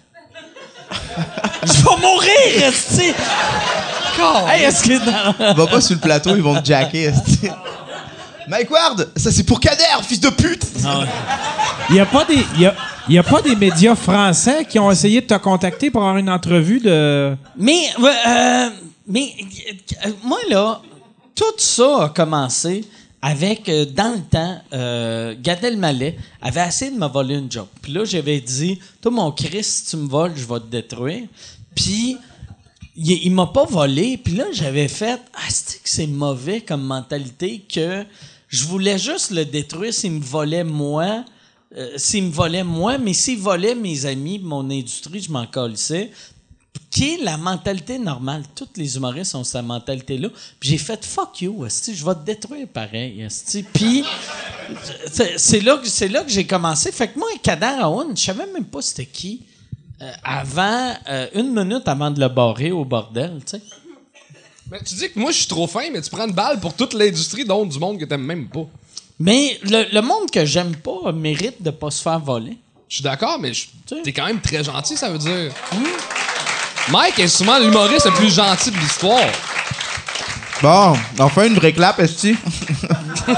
Je 1.64 1.74
vais 1.84 2.02
mourir, 2.02 2.68
esti! 2.68 3.14
Hey, 4.48 4.64
est-ce 4.64 4.84
que... 4.84 5.56
Va 5.56 5.68
pas 5.68 5.82
sur 5.82 5.96
le 5.96 6.02
plateau, 6.02 6.36
ils 6.36 6.42
vont 6.42 6.60
te 6.62 6.66
jacker. 6.66 7.06
esti. 7.06 7.50
Mike 8.48 8.70
Ward, 8.70 9.10
ça 9.16 9.32
c'est 9.32 9.44
pour 9.44 9.60
Kader, 9.60 9.84
fils 10.04 10.20
de 10.20 10.30
pute! 10.30 10.64
Il 11.90 11.94
n'y 11.96 12.00
a, 12.00 12.06
pas 12.06 12.24
des- 12.26 12.46
il 12.56 12.62
y 12.62 12.66
a, 12.68 12.76
il 13.10 13.16
y 13.16 13.18
a 13.18 13.24
pas 13.24 13.42
des 13.42 13.56
médias 13.56 13.96
français 13.96 14.66
qui 14.70 14.78
ont 14.80 14.90
essayé 14.92 15.22
de 15.22 15.26
te 15.28 15.34
contacter 15.36 15.90
pour 15.92 16.02
avoir 16.02 16.18
une 16.18 16.30
entrevue 16.30 16.80
de. 16.80 17.36
Mais, 17.58 17.90
euh, 18.28 18.70
mais 19.08 19.34
euh, 20.06 20.10
moi, 20.24 20.38
là, 20.50 20.80
tout 21.36 21.44
ça 21.58 22.04
a 22.06 22.10
commencé 22.10 22.86
avec, 23.28 23.70
euh, 23.70 23.86
dans 23.86 24.14
le 24.14 24.22
temps, 24.22 24.62
euh, 24.72 25.34
Gad 25.42 25.66
avait 25.66 26.68
essayé 26.68 26.92
de 26.92 26.96
me 26.96 27.08
voler 27.08 27.34
une 27.34 27.52
job. 27.52 27.66
Puis 27.82 27.92
là, 27.92 28.06
j'avais 28.06 28.40
dit, 28.40 28.80
toi, 29.02 29.12
mon 29.12 29.32
Christ, 29.32 29.64
si 29.64 29.86
tu 29.90 29.98
me 29.98 30.08
voles, 30.08 30.34
je 30.36 30.46
vais 30.46 30.60
te 30.60 30.68
détruire. 30.68 31.24
Puis, 31.74 32.18
il, 32.96 33.12
il 33.12 33.32
m'a 33.32 33.48
pas 33.48 33.66
volé. 33.66 34.18
Puis 34.18 34.36
là, 34.36 34.46
j'avais 34.52 34.88
fait, 34.88 35.20
ah, 35.34 35.40
c'est 35.50 35.82
que 35.82 35.90
c'est 35.90 36.06
mauvais 36.06 36.62
comme 36.62 36.84
mentalité 36.84 37.66
que 37.68 38.06
je 38.48 38.64
voulais 38.66 39.00
juste 39.00 39.32
le 39.32 39.44
détruire 39.44 39.92
s'il 39.92 40.12
me 40.12 40.24
volait 40.24 40.64
moi. 40.64 41.26
Euh, 41.76 41.94
s'il 41.98 42.26
me 42.26 42.32
volait 42.32 42.64
moi, 42.64 43.00
mais 43.00 43.14
s'il 43.14 43.40
volait 43.40 43.74
mes 43.74 44.06
amis, 44.06 44.38
mon 44.38 44.70
industrie, 44.70 45.20
je 45.20 45.32
m'en 45.32 45.48
calissais 45.48 46.12
qui 46.90 47.16
est 47.16 47.24
la 47.24 47.38
mentalité 47.38 47.98
normale. 48.00 48.44
Tous 48.56 48.68
les 48.78 48.96
humoristes 48.96 49.36
ont 49.36 49.44
cette 49.44 49.66
mentalité-là. 49.66 50.30
Puis 50.60 50.70
j'ai 50.70 50.78
fait 50.78 51.04
fuck 51.06 51.42
you, 51.42 51.66
esti, 51.66 51.96
je 51.96 52.06
vais 52.06 52.14
te 52.16 52.26
détruire 52.26 52.68
pareil, 52.68 53.22
esti. 53.22 53.64
Puis 53.64 54.04
c'est 55.38 55.62
là 55.62 55.78
que 55.78 55.88
c'est 55.88 56.08
là 56.08 56.24
que 56.24 56.30
j'ai 56.30 56.46
commencé. 56.46 56.92
Fait 56.92 57.08
que 57.10 57.20
moi, 57.20 57.28
Kader 57.42 57.78
Aoun, 57.82 58.16
je 58.16 58.22
savais 58.24 58.46
même 58.54 58.66
pas 58.66 58.82
c'était 58.82 59.06
qui. 59.06 59.42
euh, 60.02 60.12
avant, 60.24 60.94
euh, 61.10 61.28
une 61.36 61.54
minute 61.54 61.88
avant 61.88 62.12
de 62.12 62.20
le 62.20 62.28
barrer 62.28 62.72
au 62.72 62.84
bordel, 62.86 63.40
tu 63.46 63.52
sais. 63.58 63.62
Mais 64.70 64.80
tu 64.84 64.96
dis 64.96 65.12
que 65.12 65.20
moi, 65.20 65.32
je 65.32 65.38
suis 65.38 65.48
trop 65.48 65.68
fin, 65.68 65.90
mais 65.92 66.02
tu 66.02 66.10
prends 66.10 66.28
une 66.28 66.34
balle 66.34 66.60
pour 66.60 66.74
toute 66.74 66.94
l'industrie, 66.94 67.46
dont 67.46 67.66
du 67.66 67.78
monde 67.80 68.00
que 68.00 68.06
t'aimes 68.06 68.24
même 68.26 68.48
pas. 68.50 68.66
Mais 69.20 69.60
le, 69.64 69.86
le 69.94 70.02
monde 70.02 70.30
que 70.32 70.44
j'aime 70.44 70.76
pas 70.76 71.12
mérite 71.14 71.62
de 71.62 71.70
pas 71.70 71.92
se 71.92 72.02
faire 72.02 72.20
voler. 72.20 72.58
Je 72.90 72.96
suis 72.96 73.04
d'accord, 73.04 73.40
mais 73.40 73.52
t'es 74.04 74.12
quand 74.12 74.26
même 74.26 74.42
très 74.42 74.64
gentil, 74.64 74.98
ça 74.98 75.10
veut 75.10 75.18
dire. 75.18 75.54
Mike 76.92 77.20
est 77.20 77.28
souvent 77.28 77.58
l'humoriste 77.58 78.06
le 78.06 78.12
plus 78.12 78.34
gentil 78.36 78.70
de 78.72 78.78
l'histoire. 78.78 79.28
Bon, 80.62 80.94
enfin 81.20 81.48
une 81.48 81.56
vraie 81.56 81.74
clap, 81.74 82.00
esti. 82.00 82.36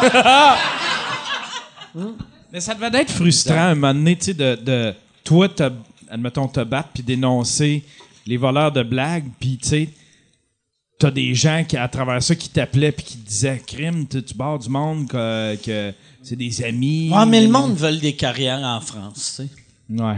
Mais 2.52 2.60
ça 2.60 2.74
devait 2.74 3.02
être 3.02 3.12
frustrant 3.12 3.56
un 3.56 3.76
moment 3.76 3.94
donné, 3.94 4.18
tu 4.18 4.26
sais, 4.26 4.34
de, 4.34 4.56
de 4.56 4.94
toi, 5.24 5.48
te, 5.50 5.72
admettons, 6.10 6.48
te 6.48 6.60
battre 6.64 6.90
puis 6.94 7.04
dénoncer 7.04 7.84
les 8.26 8.38
voleurs 8.38 8.72
de 8.72 8.84
blagues, 8.84 9.26
puis 9.40 9.58
tu 9.62 9.70
sais, 9.70 9.90
t'as 11.00 11.12
des 11.12 11.34
gens 11.34 11.64
qui, 11.68 11.78
à 11.78 11.88
travers 11.88 12.22
ça, 12.22 12.36
qui 12.36 12.50
t'appelaient 12.50 12.92
puis 12.92 13.06
qui 13.06 13.18
te 13.18 13.28
disaient 13.28 13.62
crime, 13.66 14.06
tu 14.08 14.22
tu 14.24 14.34
barres 14.34 14.60
du 14.60 14.70
monde, 14.70 15.08
que, 15.08 15.56
que 15.56 15.94
c'est 16.22 16.36
des 16.36 16.64
amis. 16.64 17.12
Ouais, 17.14 17.26
mais 17.26 17.42
le 17.42 17.50
monde 17.50 17.76
veut 17.76 17.96
des 17.96 18.16
carrières 18.16 18.60
en 18.64 18.82
France, 18.82 19.38
tu 19.38 19.44
sais. 19.44 19.50
Ouais. 20.04 20.18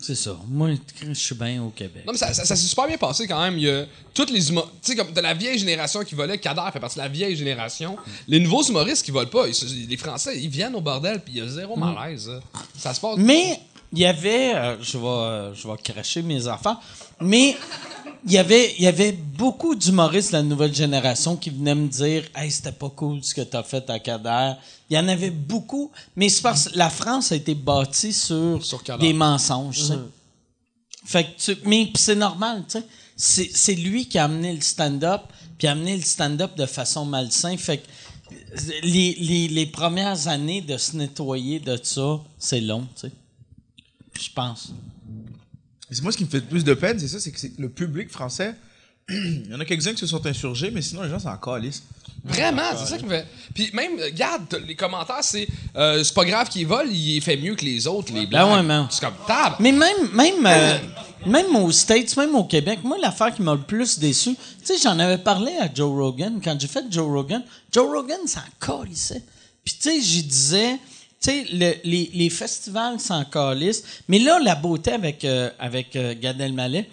C'est 0.00 0.14
ça. 0.14 0.36
Moi, 0.48 0.70
je 1.04 1.12
suis 1.12 1.34
bien 1.34 1.60
au 1.62 1.70
Québec. 1.70 2.04
Non, 2.06 2.12
mais 2.12 2.18
ça, 2.18 2.32
ça- 2.32 2.44
ça 2.44 2.54
s'est 2.54 2.68
super 2.68 2.86
bien 2.86 2.96
passé 2.96 3.26
quand 3.26 3.40
même. 3.42 3.58
Il 3.58 3.64
y 3.64 3.70
a 3.70 3.84
toutes 4.14 4.30
les 4.30 4.48
humoristes. 4.48 4.74
Tu 4.80 4.92
sais, 4.92 4.96
comme 4.96 5.12
de 5.12 5.20
la 5.20 5.34
vieille 5.34 5.58
génération 5.58 6.04
qui 6.04 6.14
volait, 6.14 6.38
Kader 6.38 6.62
fait 6.72 6.78
partie 6.78 6.96
de 6.96 7.02
la 7.02 7.08
vieille 7.08 7.34
génération. 7.36 7.96
Les 8.28 8.38
nouveaux 8.38 8.62
humoristes 8.62 9.04
qui 9.04 9.10
volent 9.10 9.28
pas, 9.28 9.48
ils 9.48 9.88
les 9.88 9.96
Français, 9.96 10.40
ils 10.40 10.48
viennent 10.48 10.76
au 10.76 10.80
bordel, 10.80 11.20
puis 11.20 11.34
il 11.34 11.38
y 11.38 11.42
a 11.42 11.48
zéro 11.48 11.74
malaise. 11.76 12.28
là. 12.28 12.40
Ça 12.78 12.94
se 12.94 13.00
passe. 13.00 13.16
Mais 13.18 13.58
il 13.92 13.98
y 13.98 14.06
avait, 14.06 14.54
euh, 14.54 14.76
je 14.80 14.98
vais, 14.98 15.04
euh, 15.06 15.54
je 15.54 15.66
vais 15.66 15.74
cracher 15.82 16.22
mes 16.22 16.46
enfants, 16.46 16.78
mais 17.20 17.56
il 18.24 18.32
y 18.32 18.38
avait, 18.38 18.74
il 18.78 18.84
y 18.84 18.86
avait 18.86 19.10
beaucoup 19.12 19.74
d'humoristes 19.74 20.30
de 20.30 20.36
la 20.36 20.42
nouvelle 20.44 20.74
génération 20.74 21.34
qui 21.36 21.50
venaient 21.50 21.74
me 21.74 21.88
dire, 21.88 22.22
hey, 22.36 22.50
c'était 22.52 22.70
pas 22.72 22.90
cool 22.90 23.24
ce 23.24 23.34
que 23.34 23.40
t'as 23.40 23.64
fait 23.64 23.88
à 23.90 23.98
Kader. 23.98 24.52
Il 24.90 24.96
y 24.96 24.98
en 24.98 25.08
avait 25.08 25.30
beaucoup, 25.30 25.90
mais 26.16 26.28
c'est 26.28 26.42
parce 26.42 26.68
que 26.68 26.78
la 26.78 26.88
France 26.88 27.32
a 27.32 27.36
été 27.36 27.54
bâtie 27.54 28.12
sur, 28.12 28.60
des 28.98 29.12
mensonges. 29.12 29.82
sais. 29.82 29.94
Fait 31.04 31.24
que 31.24 31.40
tu, 31.40 31.58
mais 31.64 31.86
pis 31.86 32.00
c'est 32.00 32.14
normal, 32.14 32.64
tu 32.68 32.78
sais. 33.16 33.50
C'est, 33.52 33.74
lui 33.74 34.08
qui 34.08 34.18
a 34.18 34.24
amené 34.24 34.54
le 34.54 34.60
stand-up, 34.60 35.22
puis 35.58 35.66
a 35.66 35.72
amené 35.72 35.96
le 35.96 36.02
stand-up 36.02 36.56
de 36.56 36.66
façon 36.66 37.04
malsain. 37.04 37.56
Fait 37.56 37.78
que 37.78 37.86
les, 38.82 39.14
les, 39.14 39.48
les 39.48 39.66
premières 39.66 40.28
années 40.28 40.60
de 40.60 40.76
se 40.76 40.96
nettoyer 40.96 41.60
de 41.60 41.78
ça, 41.82 42.20
c'est 42.38 42.60
long, 42.60 42.86
tu 42.94 43.08
sais. 43.08 43.12
Je 44.20 44.28
pense. 44.34 44.72
C'est 45.90 46.02
moi 46.02 46.12
ce 46.12 46.18
qui 46.18 46.24
me 46.24 46.28
fait 46.28 46.40
le 46.40 46.46
plus 46.46 46.64
de 46.64 46.74
peine, 46.74 46.98
c'est 46.98 47.08
ça, 47.08 47.18
c'est 47.20 47.32
que 47.32 47.40
c'est- 47.40 47.58
le 47.58 47.68
public 47.68 48.10
français 48.10 48.54
Il 49.08 49.48
y 49.50 49.54
en 49.54 49.60
a 49.60 49.64
quelques-uns 49.64 49.94
qui 49.94 50.00
se 50.00 50.06
sont 50.06 50.24
insurgés, 50.26 50.70
mais 50.70 50.82
sinon, 50.82 51.02
les 51.02 51.08
gens 51.08 51.18
s'en 51.18 51.36
calissent. 51.38 51.82
Vraiment, 52.24 52.62
c'est 52.76 52.86
ça 52.86 52.98
qui 52.98 53.04
me 53.04 53.10
fait. 53.10 53.26
Puis 53.54 53.70
même, 53.72 53.98
regarde, 54.02 54.62
les 54.66 54.74
commentaires, 54.74 55.22
c'est 55.22 55.46
euh, 55.76 56.02
c'est 56.04 56.14
pas 56.14 56.24
grave 56.24 56.48
qu'il 56.48 56.66
vole, 56.66 56.92
il 56.92 57.20
fait 57.22 57.36
mieux 57.36 57.54
que 57.54 57.64
les 57.64 57.86
autres, 57.86 58.12
les 58.12 58.26
blancs. 58.26 58.48
Ben 58.50 58.56
ouais, 58.56 58.62
man. 58.62 58.86
C'est 58.90 59.00
comme 59.00 59.14
tab. 59.26 59.54
Mais 59.60 59.72
même, 59.72 60.10
même, 60.12 60.44
euh, 60.46 60.78
même 61.26 61.56
aux 61.56 61.72
States, 61.72 62.16
même 62.16 62.34
au 62.34 62.44
Québec, 62.44 62.80
moi, 62.84 62.96
l'affaire 63.00 63.34
qui 63.34 63.42
m'a 63.42 63.54
le 63.54 63.60
plus 63.62 63.98
déçu, 63.98 64.34
tu 64.34 64.38
sais, 64.64 64.74
j'en 64.82 64.98
avais 64.98 65.18
parlé 65.18 65.52
à 65.60 65.68
Joe 65.72 65.90
Rogan 65.90 66.40
quand 66.42 66.60
j'ai 66.60 66.68
fait 66.68 66.84
Joe 66.90 67.06
Rogan. 67.06 67.42
Joe 67.72 67.86
Rogan 67.88 68.20
s'en 68.26 68.40
calissait. 68.60 69.22
Puis, 69.64 69.74
tu 69.80 69.90
sais, 69.90 70.00
j'y 70.00 70.22
disais, 70.22 70.72
tu 71.20 71.30
sais, 71.30 71.46
le- 71.52 71.74
les, 71.84 72.10
les 72.14 72.30
festivals 72.30 73.00
s'en 73.00 73.24
calissent. 73.24 73.82
Mais 74.08 74.18
là, 74.18 74.38
la 74.38 74.54
beauté 74.54 74.92
avec, 74.92 75.24
euh, 75.24 75.50
avec 75.58 75.96
euh, 75.96 76.14
Gad 76.20 76.40
Elmaleh, 76.40 76.88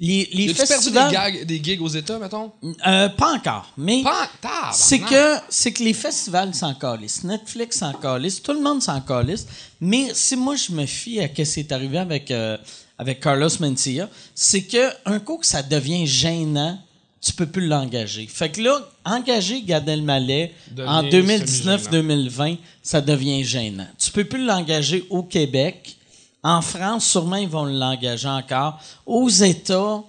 les, 0.00 0.28
les 0.32 0.50
As-tu 0.50 0.54
perdu 0.54 0.70
des, 0.70 0.74
festivals. 0.74 1.12
gags- 1.12 1.44
des 1.44 1.62
gigs 1.62 1.82
aux 1.82 1.88
États, 1.88 2.18
mettons? 2.18 2.52
Euh, 2.86 3.08
pas 3.08 3.32
encore, 3.34 3.72
mais. 3.76 4.02
Pas. 4.02 4.70
C'est 4.72 5.00
que, 5.00 5.36
c'est 5.48 5.72
que 5.72 5.82
les 5.82 5.92
festivals 5.94 6.54
s'en 6.54 6.74
calissent, 6.74 7.24
Netflix 7.24 7.78
s'en 7.78 7.92
calisse, 7.92 8.42
tout 8.42 8.52
le 8.52 8.60
monde 8.60 8.80
s'en 8.82 9.00
calisse. 9.00 9.46
Mais 9.80 10.08
si 10.14 10.36
moi 10.36 10.54
je 10.56 10.72
me 10.72 10.86
fie 10.86 11.20
à 11.20 11.28
ce 11.28 11.42
qui 11.54 11.60
est 11.60 11.72
arrivé 11.72 11.98
avec, 11.98 12.30
euh, 12.30 12.56
avec 12.96 13.20
Carlos 13.20 13.48
Mencia, 13.60 14.08
c'est 14.34 14.62
que 14.62 14.90
un 15.04 15.18
coup 15.18 15.38
que 15.38 15.46
ça 15.46 15.62
devient 15.62 16.06
gênant, 16.06 16.78
tu 17.20 17.32
peux 17.32 17.46
plus 17.46 17.66
l'engager. 17.66 18.28
Fait 18.32 18.48
que 18.50 18.60
là, 18.62 18.78
engager 19.04 19.62
Gad 19.62 19.88
Elmaleh 19.88 20.52
en 20.86 21.02
Devient 21.02 21.40
2019-2020, 21.42 22.56
ça 22.82 23.00
devient 23.00 23.42
gênant. 23.44 23.86
Tu 23.98 24.10
peux 24.12 24.24
plus 24.24 24.44
l'engager 24.44 25.04
au 25.10 25.22
Québec. 25.24 25.96
En 26.42 26.62
France, 26.62 27.04
sûrement, 27.06 27.36
ils 27.36 27.48
vont 27.48 27.64
l'engager 27.64 28.28
encore. 28.28 28.78
Aux 29.06 29.28
États, 29.28 30.02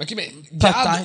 OK, 0.00 0.12
mais 0.16 0.32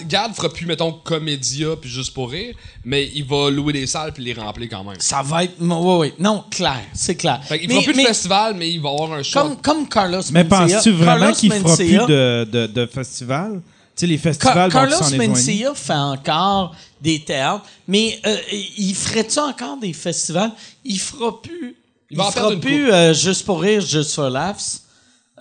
Gad, 0.07 0.33
fera 0.33 0.49
plus, 0.49 0.65
mettons, 0.65 0.91
comédia 0.91 1.75
puis 1.79 1.87
juste 1.89 2.11
pour 2.11 2.31
rire, 2.31 2.55
mais 2.83 3.07
il 3.13 3.23
va 3.23 3.51
louer 3.51 3.71
des 3.73 3.85
salles 3.85 4.11
puis 4.13 4.23
les 4.23 4.33
remplir 4.33 4.67
quand 4.67 4.83
même. 4.83 4.95
ça 4.97 5.21
va 5.21 5.43
être... 5.43 5.53
Oui, 5.59 5.95
oui. 5.99 6.13
Non, 6.17 6.43
clair, 6.49 6.81
c'est 6.93 7.13
clair. 7.15 7.39
Fait 7.43 7.59
qu'il 7.59 7.69
Mais- 7.69 7.75
fera 7.83 7.93
plus 7.93 8.01
de 8.01 8.07
festival, 8.07 8.55
mais 8.55 8.71
il 8.71 8.81
va 8.81 8.89
avoir 8.89 9.13
un 9.13 9.21
show. 9.21 9.39
Comme, 9.39 9.57
comme 9.57 9.87
Carlos 9.87 10.21
Mais 10.31 10.43
Mencia. 10.43 10.57
penses-tu 10.75 10.91
vraiment 10.93 11.19
Carlos 11.19 11.35
qu'il 11.35 11.53
fera 11.53 11.75
plus 11.75 11.97
de, 12.07 12.47
de, 12.51 12.65
de 12.67 12.85
festivals? 12.87 13.61
Tu 13.95 14.05
sais, 14.05 14.07
les 14.07 14.17
festivals 14.17 14.71
Carlos. 14.71 14.97
Mencia 15.17 15.73
fait 15.75 15.93
encore 15.93 16.75
des 16.99 17.19
théâtres, 17.23 17.65
mais 17.87 18.19
euh, 18.25 18.37
il 18.77 18.95
ferait-tu 18.95 19.37
encore 19.37 19.77
des 19.77 19.93
festivals? 19.93 20.51
Il 20.83 20.99
fera 20.99 21.39
plus. 21.39 21.75
Il 22.11 22.17
va 22.17 22.25
en 22.27 22.31
perdre 22.31 22.51
une 22.53 22.59
plus 22.59 22.91
euh, 22.91 23.13
juste 23.13 23.45
pour 23.45 23.61
rire, 23.61 23.81
juste 23.81 24.13
for 24.15 24.29
laughs. 24.29 24.81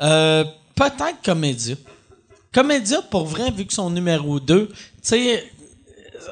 Euh, 0.01 0.45
Peut-être 0.75 1.23
Comédia. 1.25 1.75
Comédia, 2.53 3.03
pour 3.11 3.27
vrai, 3.27 3.51
vu 3.51 3.67
que 3.67 3.73
son 3.75 3.91
numéro 3.91 4.39
2, 4.39 4.69
tu 4.69 4.75
sais, 5.03 5.45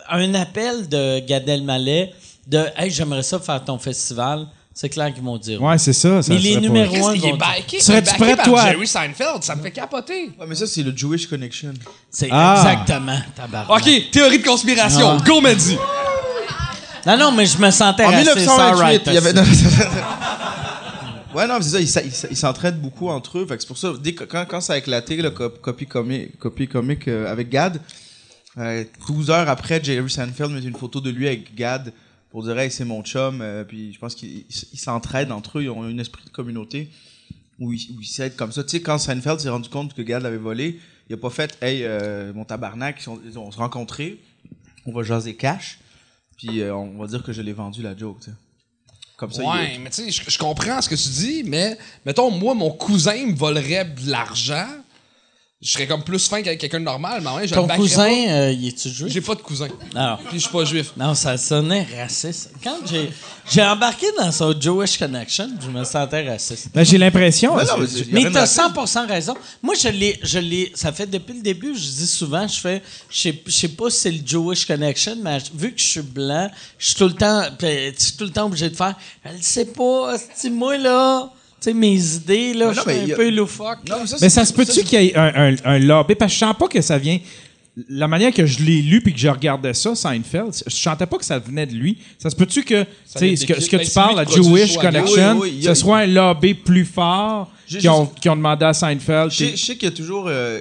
un 0.09 0.35
appel 0.35 0.89
de 0.89 1.19
Gad 1.21 1.49
Elmaleh 1.49 2.13
de 2.47 2.65
Hey, 2.77 2.91
j'aimerais 2.91 3.23
ça 3.25 3.41
faire 3.41 3.65
ton 3.65 3.77
festival, 3.79 4.47
c'est 4.73 4.89
clair 4.89 5.13
qu'ils 5.13 5.25
vont 5.25 5.37
dire. 5.37 5.61
Ouais, 5.61 5.79
c'est 5.79 5.93
ça. 5.93 6.23
ça 6.23 6.33
Mais 6.33 6.39
les 6.39 6.57
numéros- 6.59 6.93
Chris, 6.93 7.03
Ouais, 7.03 7.17
il 7.19 7.25
est 7.27 7.31
vont- 7.33 7.37
backé, 7.37 7.81
Serais-tu 7.81 8.09
il 8.11 8.15
est 8.15 8.19
backé 8.19 8.25
prêt, 8.25 8.37
par 8.37 8.45
toi, 8.45 8.63
Jerry 8.67 8.87
Seinfeld, 8.87 9.43
ça 9.43 9.57
me 9.57 9.63
fait 9.63 9.73
capoter. 9.73 10.31
Ouais, 10.39 10.47
mais 10.47 10.55
ça, 10.55 10.67
c'est 10.67 10.83
le 10.85 10.97
Jewish 10.97 11.27
Connection. 11.27 11.75
C'est 12.11 12.29
Ah. 12.31 12.55
exactement, 12.57 13.19
tabarnak. 13.35 13.71
OK, 13.85 14.11
théorie 14.13 14.39
de 14.39 14.47
conspiration, 14.47 15.19
Ah. 15.19 15.25
go 15.27 15.41
Mehdi. 15.41 15.77
Non, 17.07 17.17
non, 17.17 17.33
mais 17.33 17.47
je 17.47 17.59
me 17.59 17.71
sentais 17.71 18.05
En 18.05 18.11
raciste, 18.11 18.37
1928, 18.37 18.81
alright, 18.81 19.03
il 19.07 19.13
y 19.13 19.17
avait. 19.17 19.33
ouais, 21.35 21.47
non, 21.47 21.59
mais 21.59 21.63
c'est 21.63 21.87
ça, 21.87 22.03
ils 22.31 22.37
s'entraident 22.37 22.81
beaucoup 22.81 23.09
entre 23.09 23.39
eux. 23.39 23.47
Fait 23.47 23.57
que 23.57 23.63
c'est 23.63 23.67
pour 23.69 23.79
ça, 23.79 23.93
dès 24.01 24.15
que, 24.15 24.25
quand, 24.25 24.45
quand 24.49 24.61
ça 24.61 24.75
a 24.75 24.79
éclaté, 24.79 25.17
le 25.17 25.31
cop- 25.31 25.61
copie 25.61 25.87
comique, 25.87 26.39
copie 26.39 26.69
comique 26.69 27.09
euh, 27.09 27.31
avec 27.31 27.49
Gad, 27.49 27.81
euh, 28.59 28.85
12 29.07 29.31
heures 29.31 29.49
après, 29.49 29.83
Jerry 29.83 30.11
Seinfeld 30.11 30.51
met 30.53 30.61
une 30.63 30.77
photo 30.77 31.01
de 31.01 31.11
lui 31.11 31.27
avec 31.29 31.55
Gad 31.55 31.93
pour 32.31 32.43
dire, 32.43 32.59
hey, 32.59 32.71
c'est 32.71 32.85
mon 32.85 33.03
chum. 33.03 33.41
euh, 33.41 33.65
puis 33.65 33.93
je 33.93 33.99
pense 33.99 34.15
qu'ils 34.15 34.45
ils 34.73 34.79
s'entraident 34.79 35.33
entre 35.33 35.59
eux, 35.59 35.63
ils 35.65 35.71
ont 35.71 35.83
un 35.85 35.99
esprit 35.99 36.25
de 36.25 36.31
communauté 36.31 36.91
où 37.61 37.73
ils 37.73 37.89
où 37.97 38.01
ils 38.01 38.07
s'aident 38.07 38.37
comme 38.37 38.53
ça. 38.53 38.65
Tu 38.65 38.71
sais, 38.71 38.81
quand 38.83 38.99
Seinfeld 38.99 39.39
s'est 39.41 39.49
rendu 39.51 39.69
compte 39.69 39.95
que 39.95 40.03
Gad 40.03 40.23
l'avait 40.23 40.37
volé, 40.39 40.81
il 41.09 41.15
a 41.15 41.19
pas 41.19 41.31
fait, 41.31 41.57
hey, 41.63 41.83
euh, 41.85 42.33
mon 42.35 42.45
tabarnak, 42.45 42.97
ils, 42.99 43.03
sont- 43.05 43.21
ils 43.25 43.39
ont 43.39 43.53
se 43.53 43.59
rencontré, 43.59 44.21
on 44.87 44.93
va 44.93 45.03
jaser 45.05 45.37
cash, 45.37 45.79
puis 46.37 46.61
euh, 46.61 46.75
on 46.75 46.99
va 46.99 47.07
dire 47.07 47.23
que 47.23 47.33
je 47.33 47.43
l'ai 47.43 47.53
vendu 47.53 47.83
la 47.83 47.97
joke, 47.97 48.21
tu 48.21 48.31
sais. 48.31 48.37
Comme 49.17 49.33
ça, 49.33 49.43
il- 49.43 49.49
Ouais, 49.49 49.79
mais 49.79 49.89
tu 49.91 50.11
sais, 50.13 50.25
je 50.31 50.39
comprends 50.39 50.81
ce 50.83 50.89
que 50.89 50.95
tu 50.95 51.09
dis, 51.09 51.43
mais 51.45 51.79
mettons, 52.05 52.31
moi, 52.31 52.55
mon 52.55 52.71
cousin 52.71 53.27
me 53.27 53.35
volerait 53.35 53.85
de 53.87 54.11
l'argent. 54.11 54.69
Je 55.63 55.73
serais 55.73 55.87
comme 55.87 56.05
plus 56.05 56.29
fin 56.29 56.43
qu'avec 56.43 56.61
quelqu'un 56.61 56.81
de 56.81 56.85
normal, 56.85 57.23
mais 57.25 57.31
ouais, 57.31 57.49
je 57.49 57.55
Ton 57.55 57.63
le 57.63 57.69
backerais 57.69 57.83
cousin, 57.89 58.05
pas. 58.05 58.31
euh, 58.31 58.53
il 58.53 58.69
est-tu 58.69 58.91
juif? 58.91 59.11
J'ai 59.11 59.23
pas 59.23 59.35
de 59.35 59.41
cousin. 59.41 59.69
Non. 59.95 60.19
Puis 60.29 60.35
je 60.35 60.39
suis 60.41 60.51
pas 60.53 60.65
juif. 60.67 60.93
Non, 60.99 61.15
ça 61.15 61.39
sonnait 61.39 61.87
raciste. 61.99 62.51
Quand 62.63 62.77
j'ai, 62.85 63.11
j'ai 63.51 63.63
embarqué 63.63 64.07
dans 64.19 64.31
son 64.33 64.55
Jewish 64.61 64.99
Connection, 64.99 65.49
je 65.59 65.71
me 65.71 65.83
sentais 65.85 66.29
raciste. 66.29 66.69
Ben, 66.75 66.85
j'ai 66.85 66.99
l'impression. 66.99 67.59
C'est- 67.59 67.65
non, 67.73 67.79
mais 67.79 67.87
c'est- 67.87 67.93
c'est- 67.95 67.99
y 68.01 68.03
a 68.03 68.07
Mais 68.13 68.19
rien 68.21 68.29
de 68.29 68.35
t'as 68.35 68.41
raciste. 68.41 68.61
100% 68.61 69.07
raison. 69.09 69.35
Moi, 69.63 69.75
je 69.83 69.89
l'ai, 69.89 70.21
je 70.23 70.39
l'ai, 70.39 70.73
ça 70.75 70.93
fait 70.93 71.07
depuis 71.07 71.33
le 71.37 71.43
début, 71.43 71.75
je 71.75 71.81
dis 71.81 72.07
souvent, 72.07 72.47
je 72.47 72.61
fais, 72.61 72.83
je 73.09 73.19
sais, 73.19 73.43
je 73.47 73.51
sais 73.53 73.69
pas 73.69 73.89
si 73.89 73.99
c'est 74.01 74.11
le 74.13 74.21
Jewish 74.27 74.67
Connection, 74.67 75.17
mais 75.23 75.39
vu 75.55 75.73
que 75.73 75.81
je 75.81 75.87
suis 75.87 76.03
blanc, 76.03 76.51
je 76.79 76.87
suis 76.89 76.97
tout 76.97 77.07
le 77.09 77.15
temps, 77.15 77.45
puis 77.59 77.95
je 77.99 78.05
suis 78.05 78.13
tout 78.19 78.25
le 78.25 78.31
temps 78.31 78.45
obligé 78.45 78.69
de 78.69 78.77
faire, 78.77 78.95
elle 79.25 79.43
sait 79.43 79.65
pas, 79.65 80.17
c'est 80.35 80.51
moi 80.51 80.77
là, 80.77 81.31
sais, 81.71 81.75
mes 81.75 82.15
idées 82.17 82.55
là, 82.55 82.69
Mais 82.69 82.75
je 82.75 82.81
suis 82.81 83.11
un 83.11 83.15
a- 83.15 83.17
peu 83.17 83.31
loufoque. 83.31 83.79
Non, 83.89 83.97
mais 84.01 84.07
ça, 84.07 84.17
Mais 84.21 84.29
c'est- 84.29 84.35
ça 84.41 84.45
se 84.45 84.53
peut-tu 84.53 84.83
qu'il 84.85 85.01
y 85.03 85.07
ait 85.07 85.17
un, 85.17 85.53
un, 85.53 85.55
un 85.65 85.79
lobby? 85.79 86.15
Parce 86.15 86.33
que 86.33 86.39
je 86.41 86.45
sens 86.45 86.57
pas 86.59 86.69
que 86.69 86.81
ça 86.81 86.99
vient. 86.99 87.19
La 87.91 88.09
manière 88.09 88.33
que 88.33 88.47
je 88.47 88.63
l'ai 88.63 88.81
lu 88.81 89.03
puis 89.03 89.13
que 89.13 89.19
je 89.19 89.29
regardais 89.29 89.75
ça, 89.75 89.95
Seinfeld, 89.95 90.51
je 90.67 90.75
sentais 90.75 91.05
pas 91.05 91.19
que 91.19 91.25
ça 91.27 91.39
venait 91.39 91.67
de 91.67 91.75
lui. 91.75 91.99
Ça 92.19 92.31
se 92.31 92.35
peut-tu 92.37 92.63
que, 92.63 92.85
tu 92.85 92.89
sais, 93.05 93.27
vient 93.27 93.37
ce 93.37 93.45
que, 93.45 93.61
ce 93.61 93.69
que 93.69 93.77
tu 93.77 93.85
Ben, 93.85 93.91
parles, 93.95 94.17
la 94.17 94.25
Jewish. 94.25 94.79
Connection, 94.79 95.39
Oui, 95.41 95.53
oui, 95.59 95.63
ce 95.63 95.75
soit 95.75 95.99
un 95.99 96.07
lobby 96.07 96.55
plus 96.55 96.87
fort 96.87 97.51
qui 97.69 97.87
ont, 97.89 98.11
j'ai- 98.15 98.21
qui 98.23 98.29
ont 98.31 98.37
demandé 98.37 98.65
à 98.65 98.73
Seinfeld. 98.73 99.31
Je 99.31 99.37
sais, 99.37 99.45
t'es- 99.51 99.57
je 99.57 99.65
sais 99.67 99.75
qu'il 99.77 99.91
y 99.91 99.93
a 99.93 99.95
toujours, 99.95 100.25
euh, 100.29 100.59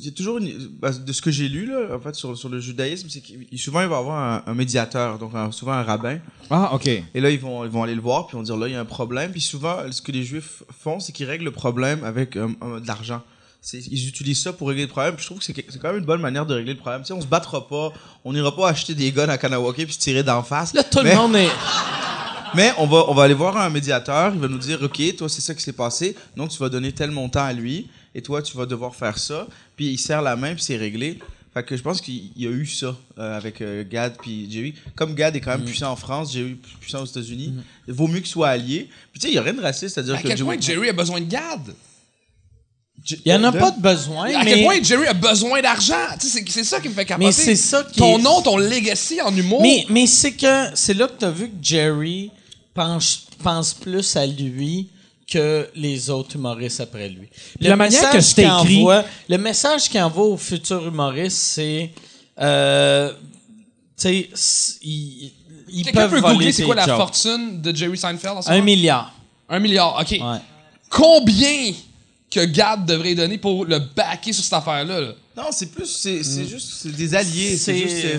il 0.00 0.06
y 0.06 0.08
a 0.08 0.12
toujours 0.12 0.38
une- 0.38 0.68
bah, 0.80 0.90
de 0.90 1.12
ce 1.12 1.20
que 1.22 1.30
j'ai 1.30 1.48
lu 1.48 1.66
là, 1.66 1.94
en 1.94 2.00
fait, 2.00 2.14
sur, 2.14 2.36
sur 2.36 2.48
le 2.48 2.58
judaïsme, 2.58 3.08
c'est 3.08 3.20
qu'il 3.20 3.46
souvent 3.58 3.82
il 3.82 3.88
va 3.88 3.96
y 3.96 3.98
avoir 3.98 4.18
un, 4.46 4.50
un 4.50 4.54
médiateur, 4.54 5.18
donc 5.18 5.32
un- 5.34 5.52
souvent 5.52 5.72
un 5.72 5.82
rabbin. 5.82 6.18
Ah, 6.50 6.74
OK. 6.74 6.86
Et 6.86 7.20
là 7.20 7.30
ils 7.30 7.38
vont, 7.38 7.64
ils 7.64 7.70
vont 7.70 7.82
aller 7.82 7.94
le 7.94 8.00
voir 8.00 8.26
puis 8.26 8.34
ils 8.36 8.38
vont 8.38 8.42
dire 8.42 8.56
là 8.56 8.66
il 8.68 8.72
y 8.72 8.76
a 8.76 8.80
un 8.80 8.84
problème. 8.84 9.30
Puis 9.30 9.40
souvent 9.40 9.76
ce 9.90 10.02
que 10.02 10.10
les 10.12 10.24
juifs 10.24 10.62
font, 10.82 10.98
c'est 11.00 11.12
qu'ils 11.12 11.26
règlent 11.26 11.44
le 11.44 11.50
problème 11.52 12.02
avec 12.04 12.36
euh, 12.36 12.48
euh, 12.62 12.80
de 12.80 12.86
l'argent. 12.86 13.22
Ils 13.74 14.08
utilisent 14.08 14.40
ça 14.42 14.54
pour 14.54 14.68
régler 14.68 14.84
le 14.84 14.88
problème. 14.88 15.14
Puis 15.16 15.22
je 15.22 15.26
trouve 15.28 15.38
que 15.38 15.44
c'est 15.44 15.52
que- 15.52 15.60
c'est 15.70 15.78
quand 15.78 15.88
même 15.88 15.98
une 15.98 16.06
bonne 16.06 16.22
manière 16.22 16.46
de 16.46 16.54
régler 16.54 16.72
le 16.72 16.78
problème. 16.78 17.02
Tu 17.02 17.08
sais, 17.08 17.12
on 17.12 17.20
se 17.20 17.26
battra 17.26 17.68
pas, 17.68 17.92
on 18.24 18.32
n'ira 18.32 18.56
pas 18.56 18.68
acheter 18.70 18.94
des 18.94 19.12
guns 19.12 19.28
à 19.28 19.36
Kanawake 19.36 19.84
puis 19.84 19.92
se 19.92 19.98
tirer 19.98 20.22
d'en 20.22 20.42
face. 20.42 20.72
Là, 20.72 20.82
tout 20.82 21.00
Mais- 21.04 21.10
le 21.10 21.16
monde 21.16 21.36
est. 21.36 21.48
Mais 22.54 22.72
on 22.78 22.86
va, 22.86 23.04
on 23.08 23.14
va 23.14 23.22
aller 23.24 23.34
voir 23.34 23.56
un 23.56 23.70
médiateur, 23.70 24.32
il 24.34 24.40
va 24.40 24.48
nous 24.48 24.58
dire, 24.58 24.80
OK, 24.82 25.00
toi, 25.16 25.28
c'est 25.28 25.40
ça 25.40 25.54
qui 25.54 25.62
s'est 25.62 25.72
passé, 25.72 26.16
donc 26.36 26.50
tu 26.50 26.58
vas 26.58 26.68
donner 26.68 26.90
tel 26.90 27.12
montant 27.12 27.44
à 27.44 27.52
lui, 27.52 27.86
et 28.14 28.22
toi, 28.22 28.42
tu 28.42 28.56
vas 28.56 28.66
devoir 28.66 28.94
faire 28.94 29.18
ça, 29.18 29.46
puis 29.76 29.86
il 29.88 29.98
serre 29.98 30.22
la 30.22 30.36
main, 30.36 30.54
puis 30.54 30.62
c'est 30.62 30.76
réglé. 30.76 31.18
Fait 31.52 31.64
que 31.64 31.76
je 31.76 31.82
pense 31.82 32.00
qu'il 32.00 32.30
y 32.36 32.46
a 32.46 32.50
eu 32.50 32.64
ça 32.64 32.96
euh, 33.18 33.36
avec 33.36 33.60
euh, 33.60 33.82
Gad 33.88 34.16
puis 34.22 34.48
Jerry. 34.50 34.72
Comme 34.94 35.14
Gad 35.16 35.34
est 35.34 35.40
quand 35.40 35.52
Mm. 35.54 35.58
même 35.58 35.64
puissant 35.66 35.90
en 35.90 35.96
France, 35.96 36.32
Jerry 36.32 36.50
est 36.52 36.78
puissant 36.80 37.02
aux 37.02 37.06
États-Unis, 37.06 37.54
il 37.88 37.94
vaut 37.94 38.06
mieux 38.06 38.20
qu'ils 38.20 38.28
soient 38.28 38.50
alliés. 38.50 38.88
Puis 39.12 39.20
tu 39.20 39.26
sais, 39.26 39.28
il 39.28 39.32
n'y 39.32 39.38
a 39.38 39.42
rien 39.42 39.54
de 39.54 39.60
raciste 39.60 39.98
à 39.98 40.02
dire 40.02 40.14
À 40.14 40.22
que 40.22 40.28
quel 40.28 40.38
point 40.44 40.60
Jerry 40.60 40.88
a 40.88 40.92
besoin 40.92 41.20
de 41.20 41.26
Gad? 41.26 41.74
Il 43.24 43.32
y 43.32 43.34
en 43.34 43.42
a 43.44 43.50
pas 43.52 43.70
de 43.70 43.80
besoin, 43.80 44.26
À 44.34 44.44
mais. 44.44 44.54
quel 44.54 44.64
point 44.64 44.82
Jerry 44.82 45.06
a 45.06 45.14
besoin 45.14 45.62
d'argent? 45.62 45.94
Tu 46.20 46.26
sais, 46.28 46.40
C'est 46.44 46.50
c'est 46.50 46.64
ça 46.64 46.80
qui 46.80 46.88
me 46.90 46.94
fait 46.94 47.06
capoter. 47.06 47.26
Mais 47.26 47.32
c'est 47.32 47.56
ça 47.56 47.82
qui 47.82 47.98
Ton 47.98 48.18
est- 48.18 48.22
nom, 48.22 48.42
ton 48.42 48.58
legacy 48.58 49.20
en 49.22 49.34
humour. 49.34 49.62
Mais, 49.62 49.86
mais 49.88 50.06
c'est 50.06 50.32
que 50.32 50.66
c'est 50.74 50.92
là 50.94 51.08
que 51.08 51.18
tu 51.18 51.24
as 51.24 51.30
vu 51.30 51.48
que 51.48 51.54
Jerry 51.62 52.30
pense, 52.74 53.26
pense 53.42 53.72
plus 53.72 54.14
à 54.16 54.26
lui 54.26 54.88
que 55.30 55.68
les 55.76 56.10
autres 56.10 56.36
humoristes 56.36 56.80
après 56.80 57.08
lui. 57.08 57.28
la 57.60 57.76
manière 57.76 58.00
message 58.02 58.12
que 58.14 58.20
c'est 58.20 58.34
qu'il 58.42 58.44
écrit- 58.44 58.78
envoie- 58.80 59.04
le 59.28 59.38
message 59.38 59.88
qu'il 59.88 60.00
envoie 60.02 60.24
aux 60.26 60.36
futurs 60.36 60.86
humoristes, 60.88 61.36
c'est 61.38 61.90
euh, 62.40 63.12
tu 63.12 64.28
sais, 64.34 64.78
ils, 64.82 65.32
ils 65.72 65.84
Quelqu'un 65.84 66.00
peuvent 66.00 66.10
peut 66.10 66.20
voler 66.20 66.34
googler 66.34 66.52
c'est 66.52 66.64
quoi 66.64 66.74
la 66.74 66.86
jokes. 66.86 66.96
fortune 66.96 67.60
de 67.62 67.74
Jerry 67.74 67.96
Seinfeld 67.96 68.38
en 68.38 68.42
ce 68.42 68.48
Un 68.48 68.54
moment? 68.54 68.64
milliard. 68.64 69.14
Un 69.48 69.58
milliard, 69.60 69.98
OK. 70.00 70.10
Ouais. 70.12 70.38
Combien 70.88 71.72
que 72.30 72.44
Gad 72.44 72.86
devrait 72.86 73.14
donner 73.14 73.38
pour 73.38 73.64
le 73.64 73.78
backer 73.78 74.32
sur 74.32 74.44
cette 74.44 74.52
affaire-là? 74.52 75.00
là? 75.00 75.08
Non, 75.36 75.44
c'est 75.50 75.70
plus, 75.72 75.86
c'est 75.86 76.22
c'est 76.22 76.44
juste, 76.44 76.68
c'est 76.82 76.94
des 76.94 77.14
alliés. 77.14 77.56
C'est 77.56 77.76
juste, 77.76 78.04
ouais. 78.04 78.18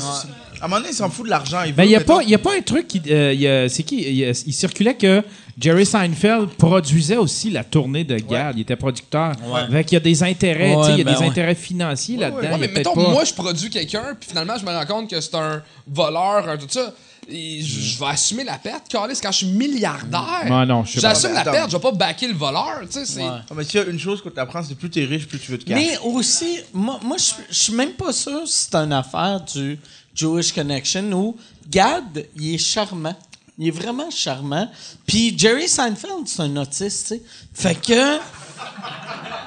à 0.60 0.66
un 0.66 0.68
moment 0.68 0.78
donné, 0.82 0.90
il 0.92 0.96
s'en 0.96 1.10
fout 1.10 1.26
de 1.26 1.30
l'argent. 1.30 1.62
Il 1.66 1.74
Ben, 1.74 1.84
il 1.84 1.90
n'y 1.90 1.96
a, 1.96 2.02
pas- 2.02 2.24
y 2.24 2.34
a 2.34 2.38
pas 2.40 2.56
un 2.58 2.62
truc 2.62 2.88
qui. 2.88 3.02
euh, 3.10 3.34
y 3.34 3.48
a- 3.48 3.70
c'est 3.70 3.84
qui 3.84 4.02
il, 4.02 4.16
y 4.16 4.26
a- 4.26 4.44
il 4.46 4.54
circulait 4.54 4.96
que 4.96 5.22
Jerry 5.60 5.86
Seinfeld 5.86 6.50
produisait 6.58 7.18
aussi 7.18 7.52
la 7.52 7.64
tournée 7.64 8.04
de 8.04 8.18
Gad. 8.18 8.56
Il 8.58 8.62
était 8.62 8.76
producteur. 8.76 9.34
Fait 9.72 9.84
qu'il 9.84 9.94
y 9.94 9.98
a 9.98 10.00
des 10.02 10.24
intérêts, 10.24 10.74
Ouais, 10.76 10.82
tu 10.82 10.88
sais, 10.88 10.92
il 10.94 10.98
y 10.98 11.02
a 11.02 11.04
ben 11.06 11.14
des 11.14 11.20
ouais. 11.20 11.28
intérêts 11.28 11.56
financiers 11.56 12.18
là-dedans. 12.18 12.40
Ouais, 12.42 12.50
Il 12.56 12.60
mais 12.60 12.68
mettons, 12.70 12.94
pas- 12.96 13.10
moi, 13.10 13.24
je 13.24 13.34
produis 13.34 13.70
quelqu'un, 13.70 14.16
puis 14.20 14.30
finalement, 14.30 14.58
je 14.60 14.66
me 14.66 14.72
rends 14.72 14.86
compte 14.86 15.10
que 15.10 15.22
c'est 15.22 15.36
un 15.36 15.62
voleur, 15.88 16.50
un 16.50 16.58
tout 16.58 16.66
ça. 16.70 16.94
Je 17.32 18.00
vais 18.00 18.06
assumer 18.08 18.44
la 18.44 18.58
perte, 18.58 18.88
Carlis, 18.90 19.20
quand 19.22 19.32
je 19.32 19.38
suis 19.38 19.48
milliardaire. 19.48 20.44
Ouais, 20.50 20.66
non, 20.66 20.84
je 20.84 20.94
sais 20.94 21.02
pas. 21.02 21.10
J'assume 21.14 21.34
la 21.34 21.40
Attends. 21.42 21.52
perte, 21.52 21.72
je 21.72 21.78
vais 21.78 21.82
pas 21.82 21.92
backer 21.92 22.28
le 22.28 22.34
voleur, 22.34 22.80
tu 22.84 22.92
sais. 22.92 23.06
c'est- 23.06 23.22
Ouais. 23.22 23.28
Ah, 23.50 23.54
mais 23.56 23.64
s'il 23.64 23.80
y 23.80 23.84
a 23.84 23.88
une 23.88 24.00
chose 24.00 24.22
que 24.22 24.30
tu 24.30 24.40
apprends, 24.40 24.62
c'est 24.64 24.76
plus 24.76 24.90
t'es 24.90 25.06
riche, 25.06 25.28
plus 25.28 25.40
tu 25.40 25.52
veux 25.52 25.58
te 25.58 25.66
cacher. 25.66 25.80
Mais 25.92 25.98
aussi, 26.00 26.60
moi, 26.74 27.00
moi 27.04 27.18
je 27.18 27.32
je 27.50 27.60
suis 27.64 27.74
même 27.74 27.94
pas 27.94 28.12
sûr 28.14 28.42
si 28.48 28.66
c'est 28.70 28.76
une 28.76 28.94
affaire 28.94 29.42
du 29.42 29.80
Jewish 30.14 30.52
Connection 30.54 31.04
où 31.14 31.38
Gad, 31.70 32.26
il 32.36 32.56
est 32.56 32.58
charmant. 32.58 33.16
Il 33.58 33.68
est 33.68 33.72
vraiment 33.72 34.10
charmant. 34.10 34.70
Puis 35.06 35.38
Jerry 35.38 35.68
Seinfeld, 35.68 36.26
c'est 36.28 36.42
un 36.42 36.56
autiste, 36.58 37.08
tu 37.08 37.16
sais. 37.16 37.22
Fait 37.54 37.76
que 37.76 38.18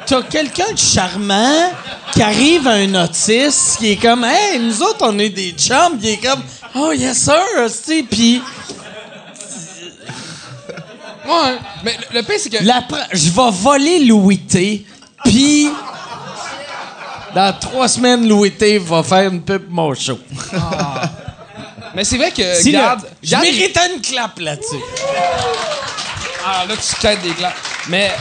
t'as 0.07 0.23
quelqu'un 0.23 0.73
de 0.73 0.79
charmant 0.79 1.71
qui 2.13 2.23
arrive 2.23 2.67
à 2.69 2.73
un 2.73 2.95
autiste 3.05 3.79
qui 3.79 3.93
est 3.93 3.97
comme, 3.97 4.25
hey, 4.25 4.59
nous 4.61 4.83
autres, 4.83 5.07
on 5.09 5.19
est 5.19 5.31
des 5.31 5.53
chums. 5.53 5.99
Il 6.03 6.09
est 6.11 6.17
comme, 6.25 6.43
oh, 6.75 6.93
yes, 6.93 7.17
sir, 7.25 7.43
tu 7.67 7.69
sais. 7.71 8.03
Puis 8.09 8.43
Ouais. 11.27 11.57
Mais 11.83 11.97
le, 12.13 12.19
le 12.19 12.23
pire, 12.23 12.37
c'est 12.39 12.51
que. 12.51 12.59
Je 13.13 13.31
vais 13.31 13.51
voler 13.51 14.01
Louis 14.05 14.39
T. 14.41 14.85
Puis, 15.25 15.71
dans 17.35 17.59
trois 17.59 17.89
semaines, 17.89 18.29
Louis 18.29 18.51
T 18.53 18.77
va 18.79 19.03
faire 19.03 19.31
une 19.31 19.41
pub 19.43 19.65
mon 19.71 19.95
show. 19.95 20.19
Mais 21.95 22.05
c'est 22.05 22.19
vrai 22.19 22.31
que. 22.31 22.55
Si 22.57 22.73
le- 22.73 22.79
Gad, 22.79 22.99
Je 23.23 23.37
méritais 23.37 23.95
une 23.95 24.03
clap 24.03 24.39
là-dessus. 24.39 24.77
Ah, 26.47 26.67
là, 26.69 26.75
tu 26.77 26.95
têtes 27.01 27.23
des 27.23 27.31
claques. 27.31 27.55
Mais. 27.89 28.13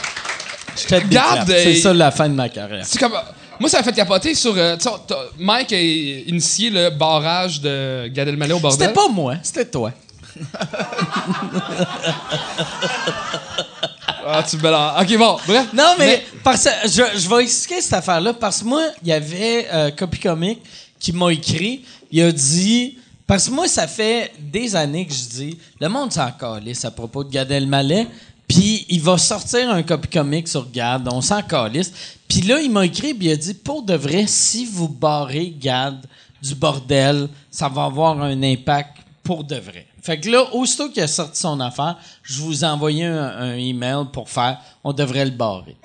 C'est 1.64 1.76
ça 1.82 1.94
la 1.94 2.12
fin 2.12 2.28
de 2.30 2.34
ma 2.34 2.50
carrière. 2.50 2.86
C'est 2.86 3.00
comme. 3.00 3.14
Moi, 3.60 3.70
ça 3.70 3.78
m'a 3.78 3.84
fait 3.84 3.94
capoter 3.94 4.34
sur. 4.36 4.54
euh, 4.58 4.76
tu 4.78 4.84
sais, 4.84 4.90
t'as- 5.08 5.26
Mike 5.38 5.72
a 5.74 5.80
initié 5.82 6.70
le 6.70 6.90
barrage 6.90 7.62
de 7.62 8.08
Gad 8.08 8.28
Elmaleh 8.28 8.54
au 8.54 8.60
bordel. 8.60 8.88
C'était 8.88 8.94
pas 8.94 9.08
moi, 9.10 9.36
c'était 9.44 9.66
toi. 9.66 9.91
Ah, 14.26 14.41
tu 14.50 14.56
me. 14.58 15.02
Ok, 15.02 15.18
bon, 15.18 15.38
bref. 15.45 15.68
Non, 15.74 15.95
mais, 16.00 16.24
parce 16.44 16.68
je, 16.86 17.20
je 17.20 17.30
vais 17.30 17.44
expliquer 17.44 17.82
cette 17.82 17.94
affaire-là 17.94 18.34
parce 18.34 18.60
que 18.62 18.66
moi, 18.66 18.84
il 19.02 19.10
y 19.10 19.12
avait 19.12 19.68
euh, 19.72 19.91
Copy 19.91 20.20
Comic 20.20 20.60
qui 21.00 21.12
m'a 21.12 21.32
écrit. 21.32 21.84
Il 22.12 22.22
a 22.24 22.32
dit. 22.32 22.98
Parce 23.28 23.48
que 23.48 23.52
moi, 23.54 23.68
ça 23.68 23.88
fait 23.88 24.32
des 24.40 24.76
années 24.76 25.06
que 25.06 25.14
je 25.14 25.24
dis 25.30 25.58
le 25.80 25.88
monde 25.90 26.12
s'en 26.12 26.30
calisse 26.32 26.84
à 26.86 26.91
propos 26.91 27.24
de 27.24 27.30
Gad 27.32 27.52
Elmaleh. 27.52 28.08
Puis 28.48 28.86
il 28.90 29.02
va 29.02 29.18
sortir 29.18 29.70
un 29.72 29.84
copy 29.84 30.07
comic 30.10 30.48
sur 30.48 30.70
Gad, 30.70 31.07
on 31.11 31.22
s'en 31.22 31.41
calisse. 31.41 31.91
Puis 32.28 32.41
là, 32.41 32.60
il 32.60 32.72
m'a 32.72 32.86
écrit, 32.86 33.14
puis 33.14 33.28
il 33.28 33.32
a 33.32 33.36
dit 33.36 33.53
pour 33.53 33.84
de 33.84 33.94
vrai, 33.95 34.26
si 34.28 34.65
vous 34.65 34.88
barrez 34.90 35.49
Gad 35.60 36.06
du 36.41 36.56
bordel, 36.56 37.30
ça 37.49 37.70
va 37.70 37.86
avoir 37.86 38.22
un 38.22 38.44
impact 38.44 38.98
pour 39.24 39.44
de 39.44 39.56
vrai. 39.56 39.88
Fait 40.02 40.20
que 40.20 40.30
là, 40.30 40.53
aussitôt 40.53 40.90
qu'il 40.90 41.02
a 41.02 41.07
sorti 41.07 41.40
son 41.40 41.60
affaire, 41.61 41.95
je 42.24 42.41
vous 42.41 42.64
ai 42.65 42.68
envoyé 42.68 43.06
un, 43.06 43.26
un 43.38 43.53
email 43.56 44.06
pour 44.11 44.30
faire 44.30 44.60
on 44.84 44.91
devrait 44.91 45.24
le 45.26 45.32
barrer. 45.32 45.78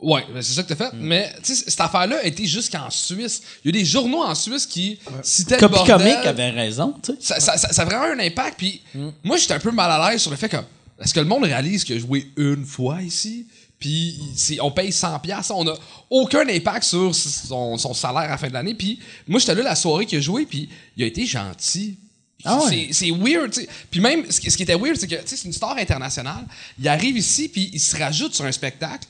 Ouais, 0.00 0.24
ben, 0.34 0.42
c'est 0.42 0.54
ça 0.54 0.62
que 0.64 0.72
t'as 0.72 0.90
fait. 0.90 0.96
Mais, 0.96 1.32
tu 1.44 1.54
sais, 1.54 1.64
cette 1.70 1.80
affaire-là 1.80 2.16
a 2.22 2.24
été 2.24 2.44
jusqu'en 2.46 2.90
Suisse. 2.90 3.40
Il 3.64 3.72
y 3.72 3.78
a 3.78 3.80
des 3.80 3.84
journaux 3.84 4.22
en 4.22 4.34
Suisse 4.34 4.66
qui 4.66 4.98
citaient 5.22 5.54
le 5.56 5.60
Copy 5.60 5.74
bordel. 5.74 5.96
Comic 5.98 6.26
avait 6.26 6.50
raison, 6.50 6.94
tu 7.00 7.12
sais. 7.12 7.18
ça, 7.20 7.38
ça, 7.38 7.56
ça- 7.56 7.72
ça 7.72 7.82
a 7.82 7.84
vraiment 7.84 8.06
un 8.06 8.18
impact. 8.18 8.56
Puis 8.58 8.82
moi, 9.22 9.36
j'étais 9.36 9.54
un 9.54 9.60
peu 9.60 9.70
mal 9.70 9.90
à 9.92 10.10
l'aise 10.10 10.20
sur 10.22 10.30
le 10.32 10.36
fait 10.36 10.48
que 10.48 10.56
est-ce 11.00 11.14
que 11.14 11.20
le 11.20 11.26
monde 11.26 11.44
réalise 11.44 11.84
qu'il 11.84 11.96
a 11.96 11.98
joué 11.98 12.30
une 12.36 12.64
fois 12.64 13.00
ici? 13.02 13.46
Puis 13.78 14.20
on 14.60 14.70
paye 14.70 14.92
100 14.92 15.18
pièces, 15.18 15.50
on 15.50 15.66
a 15.66 15.74
aucun 16.08 16.48
impact 16.48 16.84
sur 16.84 17.12
son, 17.14 17.76
son 17.76 17.94
salaire 17.94 18.22
à 18.22 18.28
la 18.28 18.38
fin 18.38 18.48
de 18.48 18.52
l'année. 18.52 18.74
Puis 18.74 18.98
moi, 19.26 19.40
j'étais 19.40 19.54
là 19.56 19.62
la 19.62 19.74
soirée 19.74 20.06
qu'il 20.06 20.18
a 20.18 20.20
joué, 20.20 20.46
puis 20.46 20.68
il 20.96 21.02
a 21.02 21.06
été 21.06 21.26
gentil. 21.26 21.96
Ah 22.44 22.58
ouais? 22.64 22.88
C'est- 22.92 23.10
weird. 23.10 23.52
Puis 23.90 24.00
même, 24.00 24.30
ce 24.30 24.40
qui, 24.40 24.50
ce 24.50 24.56
qui 24.56 24.62
était 24.64 24.74
weird, 24.76 24.96
c'est 24.96 25.08
que, 25.08 25.16
c'est 25.24 25.44
une 25.44 25.52
star 25.52 25.76
internationale. 25.78 26.44
Il 26.78 26.86
arrive 26.88 27.16
ici, 27.16 27.48
puis 27.48 27.70
il 27.72 27.80
se 27.80 27.96
rajoute 27.96 28.34
sur 28.34 28.44
un 28.44 28.52
spectacle. 28.52 29.06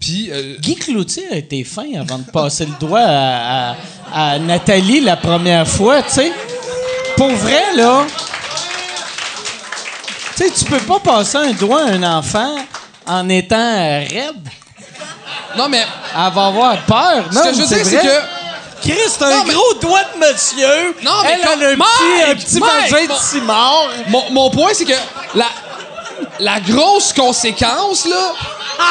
Puis, 0.00 0.30
euh, 0.30 0.56
Guy 0.60 0.74
Cloutier 0.76 1.26
a 1.30 1.36
été 1.36 1.64
fin 1.64 1.86
avant 1.94 2.18
de 2.18 2.30
passer 2.30 2.66
le 2.66 2.72
doigt 2.78 3.00
à, 3.00 3.72
à- 3.72 3.76
à 4.32 4.38
Nathalie 4.38 5.00
la 5.00 5.16
première 5.16 5.66
fois, 5.66 6.02
tu 6.02 6.10
sais. 6.10 6.32
Pour 7.16 7.30
vrai, 7.30 7.74
là. 7.76 8.06
Tu 10.36 10.44
sais, 10.44 10.50
tu 10.50 10.64
peux 10.66 10.78
pas 10.80 10.98
passer 11.00 11.38
un 11.38 11.52
doigt 11.52 11.82
à 11.82 11.86
un 11.92 12.02
enfant 12.02 12.54
en 13.06 13.28
étant 13.28 13.56
euh, 13.56 14.04
raide. 14.10 14.48
non, 15.56 15.68
mais 15.68 15.84
Elle 16.14 16.32
va 16.32 16.46
avoir 16.46 16.76
peur. 16.82 17.24
Non, 17.32 17.42
ce 17.42 17.48
que 17.48 17.54
je 17.54 17.60
veux 17.62 17.66
dire, 17.66 17.84
c'est 17.86 17.96
que 17.98 18.20
Chris, 18.82 18.98
c'est 19.08 19.22
un 19.24 19.44
mais- 19.44 19.54
gros 19.54 19.74
doigt 19.80 20.02
de 20.14 20.18
monsieur. 20.20 20.94
Non, 21.02 21.12
mais 21.22 21.32
Elle 21.32 21.40
comme- 21.48 21.62
a 21.62 21.66
un 21.66 21.76
Mike! 21.76 21.88
petit, 21.88 22.30
un 22.30 22.34
petit 22.34 22.60
Mike! 22.60 22.90
vagin 22.90 23.04
de 23.04 23.08
Mon- 23.08 23.16
cimard. 23.18 23.88
Mon, 24.08 24.30
mon 24.30 24.50
point, 24.50 24.70
c'est 24.74 24.84
que 24.84 24.92
la, 25.34 25.46
la 26.40 26.60
grosse 26.60 27.12
conséquence, 27.14 28.04
là, 28.06 28.32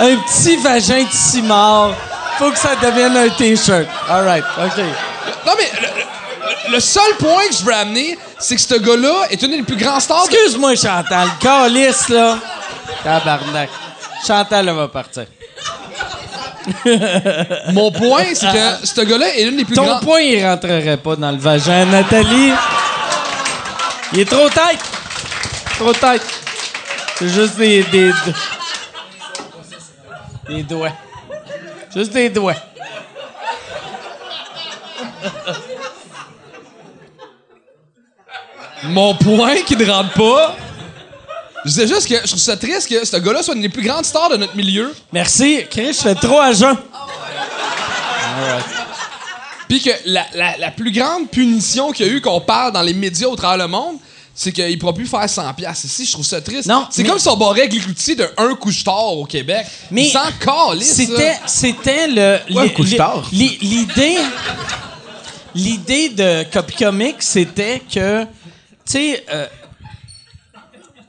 Un 0.00 0.16
petit 0.16 0.56
vagin 0.56 1.04
de 1.04 1.12
cimard. 1.12 1.92
Faut 2.38 2.50
que 2.50 2.58
ça 2.58 2.70
devienne 2.82 3.16
un 3.16 3.28
T-shirt. 3.28 3.86
All 4.08 4.24
right, 4.24 4.44
OK. 4.58 4.78
Non, 5.46 5.52
mais 5.56 5.70
le, 5.80 5.86
le- 5.86 6.04
le 6.70 6.80
seul 6.80 7.16
point 7.18 7.46
que 7.48 7.54
je 7.54 7.64
veux 7.64 7.74
amener, 7.74 8.18
c'est 8.38 8.54
que 8.56 8.60
ce 8.60 8.74
gars-là 8.76 9.26
est 9.30 9.42
une 9.42 9.50
des 9.52 9.62
plus 9.62 9.76
grands 9.76 10.00
stars. 10.00 10.26
de- 10.28 10.32
Excuse-moi, 10.32 10.74
Chantal. 10.76 11.28
Calice, 11.40 12.08
là. 12.08 12.38
Tabarnak. 13.04 13.68
Chantal, 14.26 14.68
elle 14.68 14.74
va 14.74 14.88
partir. 14.88 15.26
Mon 17.72 17.90
point, 17.90 18.26
c'est 18.34 18.46
que 18.52 18.86
ce 18.86 19.00
gars-là 19.00 19.34
est 19.36 19.42
une 19.42 19.56
des 19.56 19.64
plus 19.64 19.74
Ton 19.74 19.84
grands. 19.84 19.98
point, 20.00 20.20
il 20.20 20.44
rentrerait 20.46 20.96
pas 20.96 21.16
dans 21.16 21.32
le 21.32 21.38
vagin, 21.38 21.84
Nathalie. 21.86 22.52
Il 24.12 24.20
est 24.20 24.24
trop 24.30 24.48
tête. 24.48 24.78
Trop 25.78 25.92
tête. 25.92 26.22
C'est 27.18 27.28
juste 27.28 27.56
des, 27.56 27.82
des, 27.84 28.12
des 30.48 30.62
doigts. 30.62 30.92
Juste 31.94 32.12
des 32.12 32.28
doigts. 32.30 32.54
Mon 38.84 39.14
point 39.14 39.56
qui 39.66 39.76
ne 39.76 39.84
rentre 39.90 40.12
pas. 40.14 40.56
Je 41.64 41.70
disais 41.70 41.86
juste 41.86 42.08
que 42.08 42.16
je 42.16 42.26
trouve 42.26 42.40
ça 42.40 42.56
triste 42.56 42.88
que 42.88 43.04
ce 43.06 43.16
gars-là 43.16 43.42
soit 43.42 43.54
une 43.54 43.62
des 43.62 43.68
plus 43.68 43.82
grandes 43.84 44.04
stars 44.04 44.30
de 44.30 44.36
notre 44.36 44.56
milieu. 44.56 44.92
Merci. 45.12 45.60
Chris, 45.70 45.92
je 45.92 46.00
fais 46.00 46.14
trop 46.16 46.40
à 46.40 46.52
jeun. 46.52 46.76
Puis 49.68 49.80
que 49.80 49.90
la, 50.06 50.26
la- 50.34 50.56
la 50.58 50.70
plus 50.70 50.90
grande 50.92 51.28
punition 51.30 51.92
qu'il 51.92 52.06
y 52.06 52.08
a 52.10 52.12
eu 52.12 52.20
qu'on 52.20 52.40
parle 52.40 52.72
dans 52.72 52.82
les 52.82 52.92
médias 52.94 53.28
au 53.28 53.36
travers 53.36 53.58
le 53.64 53.70
monde, 53.70 53.96
c'est 54.34 54.50
qu'il 54.52 54.68
ne 54.68 54.76
pourra 54.76 54.92
plus 54.92 55.06
faire 55.06 55.28
100 55.28 55.54
pièces 55.54 55.84
ici. 55.84 56.04
Je 56.04 56.12
trouve 56.12 56.24
ça 56.26 56.40
triste. 56.40 56.66
Non, 56.66 56.86
c'est 56.90 57.02
mais- 57.04 57.08
comme 57.08 57.18
si 57.18 57.28
on 57.28 57.36
barrait 57.36 57.68
cloutiers 57.68 58.16
de 58.16 58.28
un 58.36 58.54
couche-tard 58.54 59.16
au 59.16 59.24
Québec. 59.24 59.64
Mais 59.90 60.10
Sans 60.10 60.30
calisse, 60.40 60.94
C'était, 60.94 61.38
c'était 61.46 62.08
le. 62.08 62.38
Ouais, 62.54 62.70
couche 62.72 62.96
tard? 62.96 63.22
li- 63.32 63.58
L'idée. 63.62 64.18
L'idée 65.54 66.08
de 66.08 66.44
Copy 66.50 66.74
Comic, 66.76 67.16
c'était 67.20 67.82
que, 67.94 68.24
tu 68.84 68.92
sais, 68.92 69.24
euh, 69.32 69.46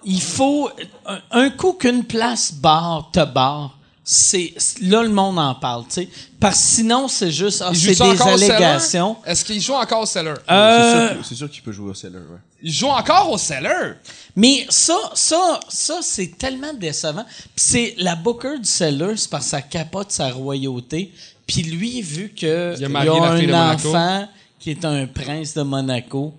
il 0.05 0.21
faut. 0.21 0.69
Un, 1.05 1.19
un 1.31 1.49
coup 1.49 1.73
qu'une 1.73 2.03
place 2.03 2.53
barre 2.53 3.09
te 3.11 3.23
barre, 3.25 3.77
c'est. 4.03 4.53
Là, 4.81 5.01
le 5.03 5.09
monde 5.09 5.39
en 5.39 5.55
parle, 5.55 5.83
tu 5.85 5.93
sais. 5.93 6.09
Parce 6.39 6.57
que 6.59 6.67
sinon, 6.75 7.07
c'est 7.07 7.31
juste. 7.31 7.61
ah, 7.65 7.71
c'est 7.73 7.95
des 7.97 8.21
allégations. 8.21 9.17
Est-ce 9.25 9.45
qu'il 9.45 9.61
joue 9.61 9.73
encore 9.73 10.01
au 10.01 10.05
Seller? 10.05 10.33
Euh, 10.51 11.15
C'est 11.23 11.35
sûr 11.35 11.49
qu'il 11.49 11.61
peut 11.63 11.71
jouer 11.71 11.91
au 11.91 11.93
seller, 11.93 12.17
ouais. 12.19 12.39
Il 12.61 12.71
joue 12.71 12.87
encore 12.87 13.29
au 13.31 13.37
Seller? 13.37 13.93
Mais 14.35 14.65
ça, 14.69 14.97
ça, 15.13 15.59
ça, 15.69 15.99
c'est 16.01 16.37
tellement 16.37 16.73
décevant. 16.73 17.25
Puis 17.55 17.65
c'est 17.65 17.95
la 17.97 18.15
booker 18.15 18.57
du 18.59 18.65
seller, 18.69 19.15
c'est 19.17 19.29
parce 19.29 19.45
que 19.45 19.49
ça 19.51 19.61
capote 19.61 20.11
sa 20.11 20.29
royauté. 20.31 21.11
Puis 21.45 21.63
lui, 21.63 22.01
vu 22.01 22.29
que 22.29 22.73
Il 22.77 22.83
a 22.83 22.87
il 22.87 22.89
marié 22.89 23.19
la 23.19 23.37
fille 23.37 23.47
de 23.47 23.53
un 23.53 23.67
Monaco. 23.67 23.89
enfant 23.89 24.27
qui 24.59 24.71
est 24.71 24.85
un 24.85 25.05
prince 25.07 25.53
de 25.53 25.61
Monaco. 25.61 26.33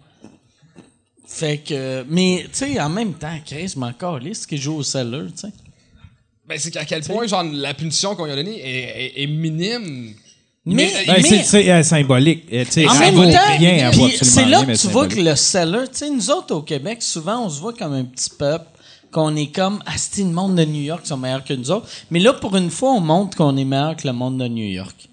Fait 1.26 1.58
que, 1.58 2.04
mais 2.08 2.44
tu 2.52 2.58
sais, 2.74 2.80
en 2.80 2.88
même 2.90 3.14
temps, 3.14 3.38
Chris, 3.44 3.72
mais 3.76 3.86
encore 3.86 4.18
liste 4.18 4.46
qui 4.46 4.58
joue 4.58 4.76
au 4.76 4.82
seller, 4.82 5.26
tu 5.32 5.40
sais. 5.42 5.52
Ben, 6.46 6.58
c'est 6.58 6.70
qu'à 6.70 6.84
quel 6.84 7.02
point, 7.02 7.26
genre, 7.26 7.42
la 7.42 7.72
punition 7.72 8.14
qu'on 8.14 8.26
lui 8.26 8.32
a 8.32 8.36
donnée 8.36 8.60
est, 8.60 9.04
est- 9.18 9.22
est 9.22 9.26
minime. 9.26 10.12
Mais, 10.66 10.86
Ben, 11.06 11.14
mais- 11.22 11.28
c'est- 11.44 11.44
euh, 11.70 11.82
symbolique. 11.82 12.44
Euh, 12.52 12.88
En 12.88 12.94
même 12.98 13.14
temps, 13.32 13.38
c'est 14.24 14.44
là 14.50 14.58
que 14.66 14.66
tu 14.80 14.86
vois 14.92 15.06
que 15.08 15.20
le 15.20 15.34
seller, 15.36 15.84
tu 15.90 15.98
sais, 15.98 16.10
nous 16.10 16.30
autres 16.30 16.54
au 16.54 16.62
Québec, 16.62 17.02
souvent 17.02 17.44
on 17.46 17.48
se 17.50 17.60
voit 17.60 17.72
comme 17.72 17.92
un 17.94 18.04
petit 18.04 18.30
peuple, 18.30 18.66
qu'on 19.10 19.34
est 19.36 19.46
comme, 19.54 19.82
ah, 19.86 19.92
c'est 19.96 20.22
le 20.22 20.30
monde 20.30 20.56
de 20.56 20.64
New 20.64 20.82
York 20.82 21.02
qui 21.02 21.08
sont 21.08 21.16
meilleurs 21.16 21.44
que 21.44 21.54
nous 21.54 21.70
autres. 21.70 21.86
Mais 22.10 22.18
là, 22.20 22.32
pour 22.34 22.56
une 22.56 22.70
fois, 22.70 22.92
on 22.92 23.00
montre 23.00 23.36
qu'on 23.36 23.56
est 23.56 23.64
meilleur 23.64 23.96
que 23.96 24.06
le 24.06 24.12
monde 24.12 24.38
de 24.38 24.48
New 24.48 24.66
York. 24.66 25.08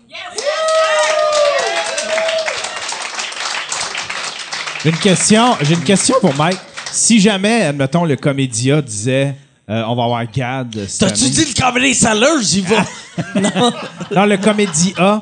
J'ai 4.84 4.90
une 4.90 4.98
question, 4.98 5.56
j'ai 5.62 5.74
une 5.76 5.84
question 5.84 6.16
pour 6.22 6.34
Mike. 6.36 6.58
Si 6.92 7.20
jamais, 7.20 7.62
admettons, 7.64 8.04
le 8.04 8.16
comédia 8.16 8.82
disait 8.82 9.36
euh, 9.70 9.84
on 9.88 9.96
va 9.96 10.04
avoir 10.06 10.26
Gad 10.32 10.76
cette 10.88 11.08
T'as-tu 11.10 11.30
dit 11.30 11.46
le 11.46 11.62
comedy 11.62 11.94
seller? 11.94 12.42
J'y 12.42 12.62
vais? 12.62 12.78
non. 13.42 13.72
Dans 14.12 14.26
le 14.26 14.38
comédia, 14.38 15.22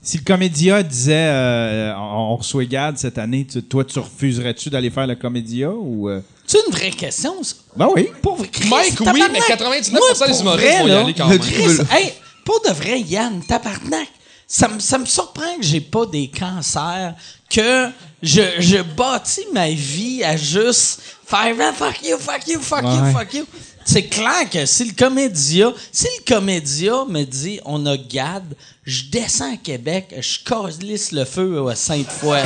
si 0.00 0.18
le 0.18 0.24
comédia 0.24 0.82
disait 0.82 1.12
euh, 1.28 1.92
on, 1.96 2.36
reçoit 2.36 2.64
Gad 2.64 2.98
cette 2.98 3.18
année, 3.18 3.46
tu- 3.50 3.62
toi, 3.62 3.84
tu 3.84 3.98
refuserais-tu 3.98 4.70
d'aller 4.70 4.90
faire 4.90 5.06
le 5.08 5.16
comédia 5.16 5.70
ou. 5.70 6.08
euh? 6.08 6.20
C'est 6.46 6.58
une 6.66 6.72
vraie 6.72 6.90
question, 6.90 7.42
ça. 7.42 7.54
Ben 7.76 7.88
oui. 7.94 8.08
Pour 8.22 8.38
Chris, 8.50 8.68
Mike, 8.68 9.00
oui, 9.00 9.22
mais 9.32 9.40
99% 9.40 9.90
Moi, 9.90 10.00
des 10.12 10.18
pour 10.32 10.40
humoristes 10.40 10.78
vont 10.78 10.86
y 10.86 10.92
aller 10.92 11.14
quand 11.14 11.28
même. 11.28 11.38
Chris, 11.40 11.78
hey, 11.92 12.12
pour 12.44 12.60
de 12.62 12.70
vrai, 12.72 13.00
Yann, 13.00 13.42
tabarnak, 13.46 14.08
ça 14.52 14.66
me, 14.66 14.80
ça 14.80 14.98
me 14.98 15.06
surprend 15.06 15.56
que 15.58 15.62
j'ai 15.62 15.80
pas 15.80 16.04
des 16.06 16.28
cancers, 16.28 17.14
que 17.48 17.88
je, 18.20 18.42
je 18.58 18.82
bâtis 18.82 19.46
ma 19.52 19.70
vie 19.70 20.24
à 20.24 20.36
juste 20.36 21.00
faire 21.24 21.54
Ah, 21.60 21.72
fuck 21.72 22.02
you, 22.02 22.18
fuck 22.18 22.48
you, 22.48 22.60
fuck 22.60 22.82
you, 22.82 23.12
fuck 23.12 23.32
you. 23.32 23.46
C'est 23.84 24.08
clair 24.08 24.50
que 24.52 24.66
si 24.66 24.86
le 24.86 24.92
comédia, 24.92 25.72
si 25.92 26.08
le 26.18 26.34
comédia 26.34 27.04
me 27.08 27.22
dit 27.22 27.60
on 27.64 27.86
a 27.86 27.96
Gad, 27.96 28.56
je 28.84 29.04
descends 29.04 29.54
à 29.54 29.56
Québec, 29.56 30.12
je 30.18 30.38
calisse 30.44 31.12
le 31.12 31.24
feu 31.24 31.64
à 31.68 31.76
Sainte-Foy. 31.76 32.40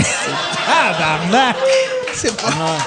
Ah, 0.68 0.94
barnac! 0.98 1.56
C'est 2.14 2.36
pas. 2.36 2.78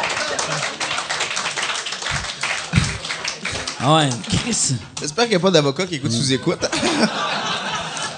Ah 3.79 3.95
ouais, 3.95 4.09
Chris. 4.29 4.75
J'espère 4.99 5.23
qu'il 5.25 5.31
n'y 5.31 5.37
a 5.37 5.39
pas 5.39 5.51
d'avocat 5.51 5.87
qui 5.87 5.95
écoute 5.95 6.11
sous-écoute. 6.11 6.59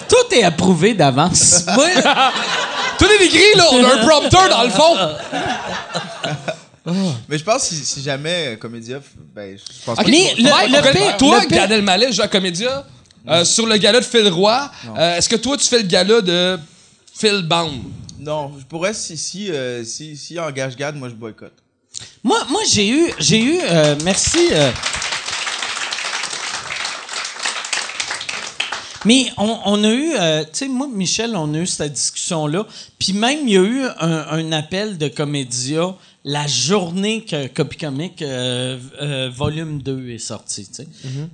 Tout 0.10 0.36
est 0.36 0.44
approuvé 0.44 0.94
d'avance. 0.94 1.64
Moi, 1.76 1.86
Tout 2.98 3.06
est 3.06 3.26
écrit, 3.26 3.56
là. 3.58 3.66
On 3.72 3.84
a 3.84 3.94
un 3.96 4.08
prompteur 4.08 4.50
dans 4.50 4.64
le 4.64 4.70
fond. 4.70 4.96
Mais 7.30 7.38
je 7.38 7.44
pense 7.44 7.68
que 7.70 7.76
si, 7.76 7.86
si 7.86 8.02
jamais 8.02 8.48
euh, 8.48 8.56
Comédia, 8.56 9.00
ben, 9.36 9.56
je 9.58 9.86
pense 9.86 9.96
pas 9.96 10.02
Ok, 10.02 10.08
Mais 10.10 10.34
qu'ils 10.34 10.46
le- 10.46 10.50
Mike, 10.50 10.72
le 10.72 10.78
on 10.78 10.82
connaît- 10.82 10.94
pire- 11.08 11.18
toi, 11.18 11.40
le 11.42 11.48
pire- 11.48 11.58
Gad 11.58 11.72
Elmaleh 11.72 12.12
joue 12.12 12.22
à 12.24 12.28
Comédia. 12.28 12.86
euh, 13.28 13.46
sur 13.46 13.68
le 13.68 13.78
gala 13.78 14.00
de 14.00 14.06
Phil 14.06 14.28
Roy, 14.30 14.72
euh, 14.98 15.18
est-ce 15.18 15.30
que 15.30 15.36
toi, 15.36 15.56
tu 15.58 15.66
fais 15.68 15.78
le 15.80 15.84
gala 15.88 16.22
de 16.22 16.58
Phil 17.14 17.44
Baum? 17.44 17.84
Non, 18.20 18.52
je 18.58 18.64
pourrais, 18.66 18.94
si, 18.94 19.18
si, 19.18 19.52
euh, 19.52 19.84
si, 19.84 20.18
si 20.18 20.40
engage 20.40 20.76
Gad, 20.78 20.96
moi 20.96 21.10
je 21.10 21.14
boycotte. 21.14 21.54
Moi, 22.24 22.40
moi 22.50 22.62
j'ai 22.72 22.88
eu, 22.90 23.12
j'ai 23.20 23.40
eu, 23.40 23.60
euh, 23.62 23.96
merci. 24.04 24.40
euh, 24.52 24.72
mais 29.06 29.26
on, 29.38 29.58
on 29.66 29.84
a 29.84 29.92
eu, 29.92 30.14
euh, 30.16 30.44
tu 30.44 30.50
sais, 30.54 30.68
moi, 30.68 30.88
Michel, 30.92 31.36
on 31.36 31.54
a 31.54 31.60
eu 31.60 31.68
cette 31.68 31.94
discussion-là. 31.94 32.66
Puis 32.98 33.14
même, 33.14 33.48
il 33.48 33.54
y 33.54 33.58
a 33.58 33.62
eu 33.62 33.84
un, 34.00 34.26
un 34.30 34.52
appel 34.52 34.98
de 34.98 35.08
Comédia 35.08 35.96
la 36.26 36.48
journée 36.48 37.24
que 37.24 37.48
Copy 37.48 37.78
Comic 37.78 38.22
euh, 38.22 38.78
euh, 39.02 39.30
volume 39.34 39.82
2 39.82 40.10
est 40.10 40.18
sorti, 40.18 40.68
tu 40.68 40.74
sais. 40.74 40.88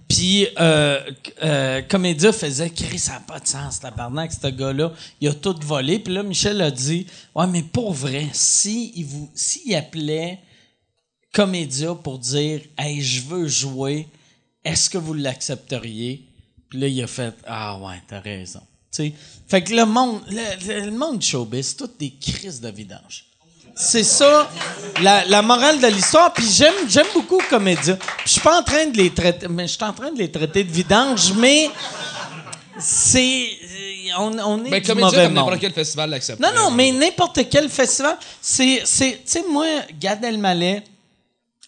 Puis 0.08 0.48
euh, 0.60 1.82
Comédia 1.90 2.32
faisait 2.32 2.70
«Chris, 2.76 3.00
ça 3.00 3.14
n'a 3.14 3.20
pas 3.22 3.40
de 3.40 3.48
sens, 3.48 3.80
tabarnak, 3.80 4.32
ce 4.32 4.48
gars-là. 4.48 4.94
Il 5.22 5.28
a 5.28 5.34
tout 5.34 5.56
volé.» 5.64 6.00
Puis 6.06 6.14
là, 6.14 6.22
Michel 6.22 6.62
a 6.62 6.70
dit 6.70 7.08
«Ouais, 7.36 7.48
mais 7.48 7.64
pour 7.64 7.94
vrai, 7.94 8.28
si 8.32 8.94
il 8.96 9.06
vous, 9.06 9.30
s'il 9.34 9.74
appelait 9.76 10.40
Comédia 11.34 11.96
pour 11.96 12.20
dire 12.20 12.62
Hey, 12.78 13.02
je 13.02 13.22
veux 13.24 13.48
jouer, 13.48 14.08
est-ce 14.64 14.90
que 14.90 14.98
vous 14.98 15.14
l'accepteriez? 15.14 16.24
Puis 16.70 16.80
là, 16.80 16.88
il 16.88 17.04
a 17.04 17.08
fait 17.08 17.34
Ah 17.46 17.78
ouais, 17.78 18.02
t'as 18.08 18.20
raison. 18.20 18.62
Tu 18.92 19.04
sais, 19.08 19.14
fait 19.48 19.62
que 19.64 19.74
le 19.74 19.86
monde, 19.86 20.22
le, 20.30 20.86
le 20.86 20.92
monde 20.92 21.22
showbiz, 21.22 21.68
c'est 21.70 21.76
toutes 21.76 21.98
des 22.00 22.14
crises 22.20 22.62
de 22.62 22.70
vidange. 22.70 23.26
C'est 23.78 24.06
ça, 24.06 24.50
la, 25.02 25.26
la 25.26 25.42
morale 25.42 25.82
de 25.82 25.88
l'histoire. 25.88 26.32
Puis 26.34 26.50
j'aime, 26.50 26.74
j'aime 26.88 27.08
beaucoup 27.14 27.40
Comédia. 27.50 27.96
Puis 27.98 28.08
Je 28.26 28.32
suis 28.32 28.42
pas 28.42 28.60
en 28.60 28.64
train 28.64 28.86
de 28.86 28.96
les 28.96 29.10
traiter, 29.14 29.50
mais 29.50 29.68
je 29.68 29.74
suis 29.74 29.84
en 29.84 29.92
train 29.92 30.12
de 30.14 30.18
les 30.18 30.32
traiter 30.32 30.64
de 30.64 30.72
vidange, 30.72 31.34
mais 31.34 31.70
c'est, 32.80 33.50
on, 34.18 34.38
on 34.40 34.64
est 34.66 34.70
Ben, 34.70 34.82
du 34.82 34.94
mauvais 34.94 35.26
comme 35.26 35.34
n'importe 35.34 35.60
quel 35.60 35.74
festival, 35.74 36.10
l'accepte. 36.10 36.40
Non, 36.40 36.54
non, 36.56 36.72
mais 36.72 36.92
n'importe 36.94 37.50
quel 37.50 37.68
festival. 37.70 38.18
C'est, 38.42 38.82
c'est, 38.86 39.12
tu 39.12 39.20
sais, 39.26 39.44
moi, 39.50 39.66
Gad 40.00 40.24
Elmaleh, 40.24 40.82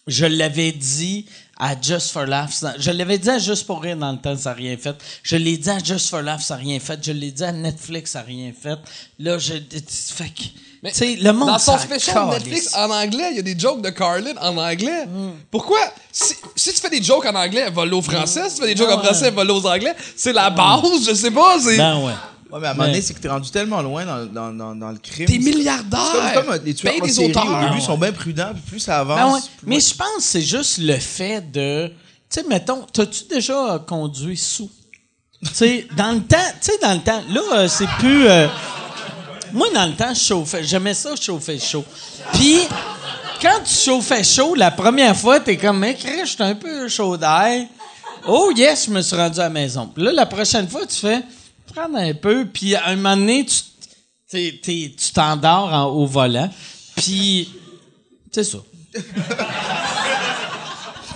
je 0.06 0.24
l'avais 0.24 0.72
dit 0.72 1.26
à 1.58 1.74
Just 1.80 2.12
for 2.12 2.26
Laughs. 2.26 2.64
Je 2.78 2.90
l'avais 2.90 3.18
dit 3.18 3.30
à 3.30 3.38
Juste 3.38 3.66
pour 3.66 3.82
rire 3.82 3.96
dans 3.96 4.12
le 4.12 4.18
temps, 4.18 4.36
ça 4.36 4.50
n'a 4.50 4.56
rien 4.56 4.76
fait. 4.76 4.96
Je 5.22 5.36
l'ai 5.36 5.56
dit 5.56 5.70
à 5.70 5.78
Just 5.78 6.08
for 6.08 6.22
Laughs, 6.22 6.42
ça 6.42 6.54
n'a 6.56 6.60
rien 6.62 6.78
fait. 6.78 6.98
Je 7.02 7.12
l'ai 7.12 7.30
dit 7.30 7.44
à 7.44 7.52
Netflix, 7.52 8.12
ça 8.12 8.20
n'a 8.20 8.26
rien 8.26 8.52
fait. 8.58 8.78
Là, 9.18 9.38
je. 9.38 9.54
Fait 9.54 10.28
que. 10.28 10.42
Mais 10.82 10.92
Tu 10.92 10.98
sais, 10.98 11.16
le 11.16 11.32
monde. 11.32 11.48
Dans 11.48 11.58
son 11.58 11.76
calisse. 11.76 12.14
Netflix 12.14 12.74
en 12.76 12.90
anglais, 12.90 13.30
il 13.32 13.36
y 13.36 13.40
a 13.40 13.42
des 13.42 13.58
jokes 13.58 13.82
de 13.82 13.90
Carlin 13.90 14.34
en 14.40 14.56
anglais. 14.56 15.06
Mm. 15.06 15.30
Pourquoi? 15.50 15.80
Si, 16.12 16.34
si 16.54 16.72
tu 16.72 16.80
fais 16.80 16.90
des 16.90 17.02
jokes 17.02 17.26
en 17.26 17.34
anglais, 17.34 17.68
va 17.70 17.84
au 17.84 18.02
français. 18.02 18.48
Si 18.48 18.56
tu 18.56 18.62
fais 18.62 18.74
des 18.74 18.76
jokes 18.76 18.90
en 18.92 19.00
Ah 19.00 19.04
français, 19.04 19.30
va 19.32 19.44
aux 19.44 19.66
anglais. 19.66 19.94
C'est 20.16 20.32
la 20.32 20.50
base, 20.50 21.04
je 21.08 21.14
sais 21.14 21.32
pas. 21.32 21.58
C'est... 21.58 21.76
Ben 21.76 21.98
ouais. 22.04 22.12
Ouais, 22.50 22.58
mais 22.60 22.66
à 22.68 22.70
un 22.70 22.74
moment 22.74 22.86
donné, 22.88 23.02
c'est 23.02 23.12
que 23.14 23.20
t'es 23.20 23.28
rendu 23.28 23.50
tellement 23.50 23.82
loin 23.82 24.06
dans, 24.06 24.24
dans, 24.26 24.52
dans, 24.52 24.74
dans 24.74 24.90
le 24.90 24.98
crime. 24.98 25.26
T'es 25.26 25.34
C'est 25.34 25.38
milliardaire. 25.38 26.32
comme, 26.34 26.44
comme 26.44 26.54
euh, 26.54 26.58
les 26.64 26.74
tueurs 26.74 26.94
en 26.94 27.06
série, 27.06 27.32
au 27.34 27.68
début, 27.68 27.80
sont 27.80 27.98
bien 27.98 28.12
prudents, 28.12 28.52
puis 28.54 28.62
plus 28.62 28.80
ça 28.80 29.00
avance. 29.00 29.18
Ben 29.18 29.32
ouais. 29.34 29.40
plus 29.58 29.66
Mais 29.66 29.80
je 29.80 29.94
pense 29.94 30.16
que 30.16 30.22
c'est 30.22 30.40
juste 30.42 30.78
le 30.78 30.96
fait 30.96 31.40
de. 31.52 31.88
Tu 31.88 32.40
sais, 32.40 32.46
mettons, 32.48 32.82
t'as-tu 32.92 33.24
déjà 33.24 33.82
conduit 33.86 34.36
sous? 34.36 34.70
tu 35.44 35.50
sais, 35.54 35.86
dans 35.96 36.12
le 36.12 36.20
temps, 36.20 36.36
tu 36.60 36.70
sais, 36.72 36.78
dans 36.82 36.94
le 36.94 37.00
temps, 37.00 37.22
là, 37.30 37.40
euh, 37.54 37.68
c'est 37.68 37.86
plus. 37.98 38.26
euh, 38.28 38.48
moi, 39.52 39.68
dans 39.74 39.86
le 39.86 39.94
temps, 39.94 40.12
je 40.12 40.20
chauffais. 40.20 40.64
J'aimais 40.64 40.94
ça, 40.94 41.14
chauffer 41.16 41.58
chaud. 41.58 41.84
Puis, 42.32 42.58
quand 43.40 43.60
tu 43.64 43.72
chauffais 43.74 44.24
chaud, 44.24 44.54
la 44.54 44.70
première 44.70 45.16
fois, 45.16 45.38
t'es 45.40 45.56
comme, 45.56 45.78
mec, 45.78 45.98
je 46.22 46.26
suis 46.28 46.42
un 46.42 46.54
peu 46.54 46.88
chaud 46.88 47.16
d'air. 47.16 47.66
Oh, 48.26 48.50
yes, 48.54 48.86
je 48.86 48.90
me 48.90 49.00
suis 49.00 49.16
rendu 49.16 49.38
à 49.38 49.44
la 49.44 49.50
maison. 49.50 49.86
Puis 49.94 50.02
là, 50.04 50.12
la 50.12 50.26
prochaine 50.26 50.68
fois, 50.68 50.84
tu 50.86 50.96
fais, 50.96 51.22
prendre 51.72 51.96
un 51.98 52.14
peu, 52.14 52.46
puis 52.46 52.74
à 52.74 52.88
un 52.88 52.96
moment 52.96 53.16
donné, 53.16 53.44
tu 53.46 53.56
t'es- 54.28 54.60
t'es- 54.62 54.94
tu 54.96 55.12
t'endors 55.12 55.72
en- 55.72 55.86
au 55.86 56.06
volant. 56.06 56.50
Puis, 56.96 57.48
c'est 58.32 58.44
ça. 58.44 58.58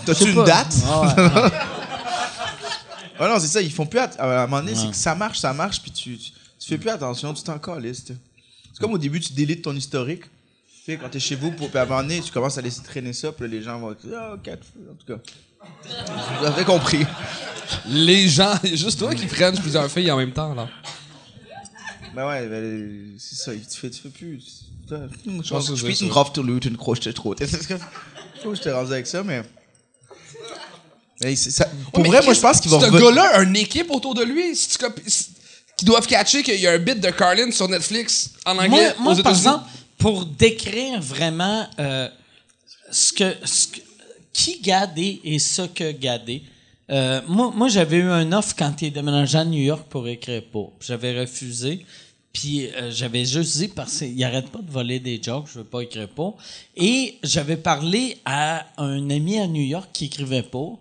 T'as-tu 0.04 0.24
une 0.30 0.34
pas. 0.34 0.44
date? 0.44 0.74
Ah 0.86 1.50
Ouais, 3.20 3.28
non, 3.28 3.38
c'est 3.38 3.46
ça, 3.48 3.62
ils 3.62 3.70
font 3.70 3.86
plus. 3.86 4.00
att- 4.00 4.18
À 4.18 4.42
un 4.42 4.46
moment 4.46 4.62
donné, 4.62 4.74
c'est 4.74 4.88
que 4.90 4.96
ça 4.96 5.14
marche, 5.14 5.38
ça 5.38 5.52
marche, 5.52 5.80
puis 5.80 5.92
tu, 5.92 6.18
tu, 6.18 6.30
tu 6.58 6.68
fais 6.68 6.78
plus 6.78 6.90
attention, 6.90 7.32
tu 7.32 7.42
t'en 7.42 7.58
calisses. 7.58 8.04
C'est 8.06 8.16
comme 8.80 8.92
au 8.94 8.98
début, 8.98 9.20
tu 9.20 9.32
délites 9.32 9.62
ton 9.62 9.76
historique. 9.76 10.22
Tu 10.84 10.92
sais, 10.92 10.96
quand 10.98 11.08
t'es 11.08 11.20
chez 11.20 11.36
vous, 11.36 11.52
pour, 11.52 11.68
puis 11.68 11.78
à 11.78 11.82
un 11.82 11.86
moment 11.86 12.02
donné, 12.02 12.20
tu 12.20 12.32
commences 12.32 12.58
à 12.58 12.62
laisser 12.62 12.82
traîner 12.82 13.12
ça, 13.12 13.30
puis 13.30 13.44
là, 13.44 13.50
les 13.54 13.62
gens 13.62 13.78
vont 13.78 13.92
dire 13.92 14.10
Ah, 14.18 14.34
quatre 14.42 14.66
en 14.90 14.94
tout 14.94 15.06
cas. 15.06 15.20
Vous 16.40 16.47
avez 16.47 16.64
compris. 16.64 17.05
Les 17.86 18.28
gens, 18.28 18.55
il 18.64 18.70
y 18.70 18.72
a 18.74 18.76
juste 18.76 18.98
toi 18.98 19.14
qui 19.14 19.26
prennent 19.26 19.59
plusieurs 19.59 19.90
filles 19.90 20.10
en 20.10 20.16
même 20.16 20.32
temps, 20.32 20.55
là. 20.55 20.68
Ben 22.14 22.26
ouais, 22.28 22.47
ben, 22.47 23.14
c'est 23.18 23.36
ça, 23.36 23.52
tu 23.55 23.78
fais, 23.78 23.89
tu 23.90 24.01
fais 24.02 24.09
plus. 24.10 24.39
tu- 24.86 24.94
pense 25.48 25.70
que 25.70 25.76
Je 25.76 26.09
grosse 26.09 26.32
tourlute, 26.32 26.64
une 26.66 26.76
croche 26.76 27.01
de 27.01 27.12
trop. 27.12 27.34
Je 27.40 28.48
où 28.48 28.55
je 28.55 28.60
t'ai 28.60 28.72
rendu 28.72 28.93
avec 28.93 29.06
ça, 29.06 29.22
mais. 29.22 29.43
mais 31.22 31.36
c'est 31.36 31.51
ça- 31.51 31.68
pour 31.93 32.02
Mais 32.02 32.09
vrai, 32.10 32.22
moi, 32.24 32.34
je 32.34 32.40
pense 32.40 32.60
qu'il 32.60 32.70
va 32.70 32.80
Ce 32.80 32.90
gars-là 32.90 33.36
a 33.39 33.43
une 33.43 33.56
équipe 33.56 33.90
autour 33.90 34.14
de 34.14 34.24
lui. 34.24 34.55
Si 34.56 34.68
tu 34.68 34.78
qui 35.76 35.84
doivent 35.84 36.06
catcher 36.06 36.43
qu'il 36.43 36.60
y 36.60 36.66
a 36.66 36.72
un 36.72 36.78
bit 36.78 37.01
de 37.01 37.10
Carlin 37.10 37.51
sur 37.51 37.68
Netflix 37.68 38.30
en 38.44 38.52
anglais 38.59 38.68
moi, 38.68 38.80
aux 38.98 39.02
moi, 39.02 39.22
par 39.22 39.32
exemple, 39.32 39.64
pour 39.97 40.26
décrire 40.26 41.01
vraiment 41.01 41.66
euh, 41.78 42.09
ce 42.90 43.12
que, 43.12 43.34
ce 43.44 43.68
que- 43.68 43.80
qui 44.32 44.60
gadé 44.60 45.20
et 45.24 45.38
ce 45.38 45.62
que 45.62 45.92
gadé, 45.92 46.42
euh, 46.90 47.20
moi, 47.26 47.68
j'avais 47.68 47.98
eu 47.98 48.10
un 48.10 48.32
offre 48.32 48.54
quand 48.56 48.82
il 48.82 48.92
déménagé 48.92 49.38
à 49.38 49.44
New 49.44 49.62
York 49.62 49.86
pour 49.88 50.09
écrire 50.09 50.42
pour. 50.50 50.72
J'avais 50.80 51.18
refusé. 51.18 51.84
Puis 52.32 52.66
euh, 52.68 52.90
j'avais 52.90 53.24
juste 53.24 53.59
dit 53.59 53.68
parce 53.68 53.98
qu'il 53.98 54.24
arrête 54.24 54.48
pas 54.48 54.60
de 54.60 54.70
voler 54.70 54.98
des 54.98 55.20
jokes, 55.22 55.48
je 55.52 55.59
veux 55.59 55.64
pas 55.64 55.82
écrire 55.82 56.09
pour. 56.09 56.38
Et 56.76 57.18
j'avais 57.22 57.59
parlé 57.59 58.16
à 58.24 58.66
un 58.78 59.10
ami 59.10 59.38
à 59.38 59.46
New 59.46 59.62
York 59.62 59.90
qui 59.92 60.06
écrivait 60.06 60.42
pour. 60.42 60.80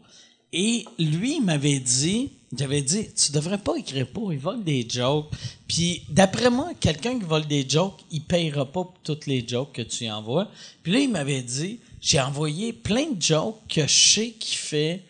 Et 0.53 0.85
lui, 0.97 1.35
il 1.37 1.41
m'avait 1.43 1.79
dit, 1.79 2.29
j'avais 2.57 2.81
dit, 2.81 3.07
tu 3.13 3.31
devrais 3.31 3.57
pas 3.57 3.75
écrire 3.77 4.07
pour, 4.07 4.33
il 4.33 4.39
vole 4.39 4.63
des 4.63 4.85
jokes. 4.89 5.29
Puis 5.67 6.03
d'après 6.09 6.49
moi, 6.49 6.71
quelqu'un 6.79 7.17
qui 7.19 7.25
vole 7.25 7.47
des 7.47 7.65
jokes, 7.67 7.99
il 8.11 8.21
payera 8.21 8.65
pas 8.65 8.83
pour 8.83 8.99
toutes 9.03 9.27
les 9.27 9.45
jokes 9.45 9.73
que 9.73 9.81
tu 9.81 10.09
envoies. 10.09 10.49
Puis 10.83 10.91
là, 10.91 10.99
il 10.99 11.09
m'avait 11.09 11.41
dit, 11.41 11.79
j'ai 12.01 12.19
envoyé 12.19 12.73
plein 12.73 13.11
de 13.11 13.21
jokes 13.21 13.59
que 13.69 13.87
je 13.87 14.13
sais 14.13 14.31
qu'il 14.31 14.57
fait, 14.57 15.03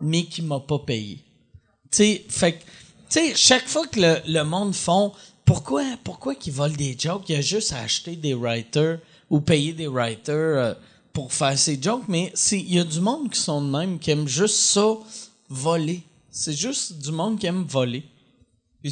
mais 0.00 0.24
qui 0.24 0.42
m'a 0.42 0.60
pas 0.60 0.80
payé. 0.80 1.18
Tu 1.90 1.98
sais, 1.98 2.24
fait 2.28 2.52
que, 2.54 2.58
tu 2.58 2.64
sais, 3.10 3.34
chaque 3.36 3.68
fois 3.68 3.86
que 3.86 4.00
le, 4.00 4.16
le 4.26 4.42
monde 4.42 4.74
font, 4.74 5.12
pourquoi, 5.44 5.84
pourquoi 6.02 6.34
qu'ils 6.34 6.52
volent 6.52 6.74
des 6.74 6.96
jokes? 6.98 7.28
Il 7.28 7.34
y 7.36 7.38
a 7.38 7.40
juste 7.40 7.72
à 7.72 7.78
acheter 7.80 8.16
des 8.16 8.34
writers 8.34 8.98
ou 9.30 9.40
payer 9.40 9.72
des 9.72 9.86
writers 9.86 10.34
euh, 10.34 10.74
pour 11.12 11.32
faire 11.32 11.56
ces 11.58 11.80
jokes, 11.80 12.04
mais 12.08 12.32
il 12.52 12.74
y 12.74 12.78
a 12.78 12.84
du 12.84 13.00
monde 13.00 13.30
qui 13.30 13.38
sont 13.40 13.62
de 13.62 13.70
même, 13.70 13.98
qui 13.98 14.10
aiment 14.10 14.28
juste 14.28 14.56
ça, 14.56 14.94
voler. 15.48 16.02
C'est 16.30 16.54
juste 16.54 16.98
du 16.98 17.12
monde 17.12 17.38
qui 17.38 17.46
aime 17.46 17.64
voler. 17.64 18.02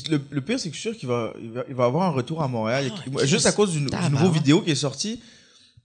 Le, 0.08 0.20
le 0.30 0.40
pire, 0.40 0.60
c'est 0.60 0.68
que 0.70 0.76
je 0.76 0.80
suis 0.80 0.90
sûr 0.90 0.98
qu'il 0.98 1.08
va, 1.08 1.32
il 1.42 1.50
va, 1.50 1.64
il 1.68 1.74
va 1.74 1.86
avoir 1.86 2.06
un 2.08 2.12
retour 2.12 2.42
à 2.42 2.46
Montréal. 2.48 2.92
Ah, 2.94 3.22
Et- 3.22 3.26
juste 3.26 3.46
à 3.46 3.52
cause 3.52 3.72
du, 3.72 3.80
du 3.80 4.10
nouveau 4.10 4.30
vidéo 4.30 4.60
qui 4.60 4.70
est 4.70 4.74
sorti, 4.76 5.20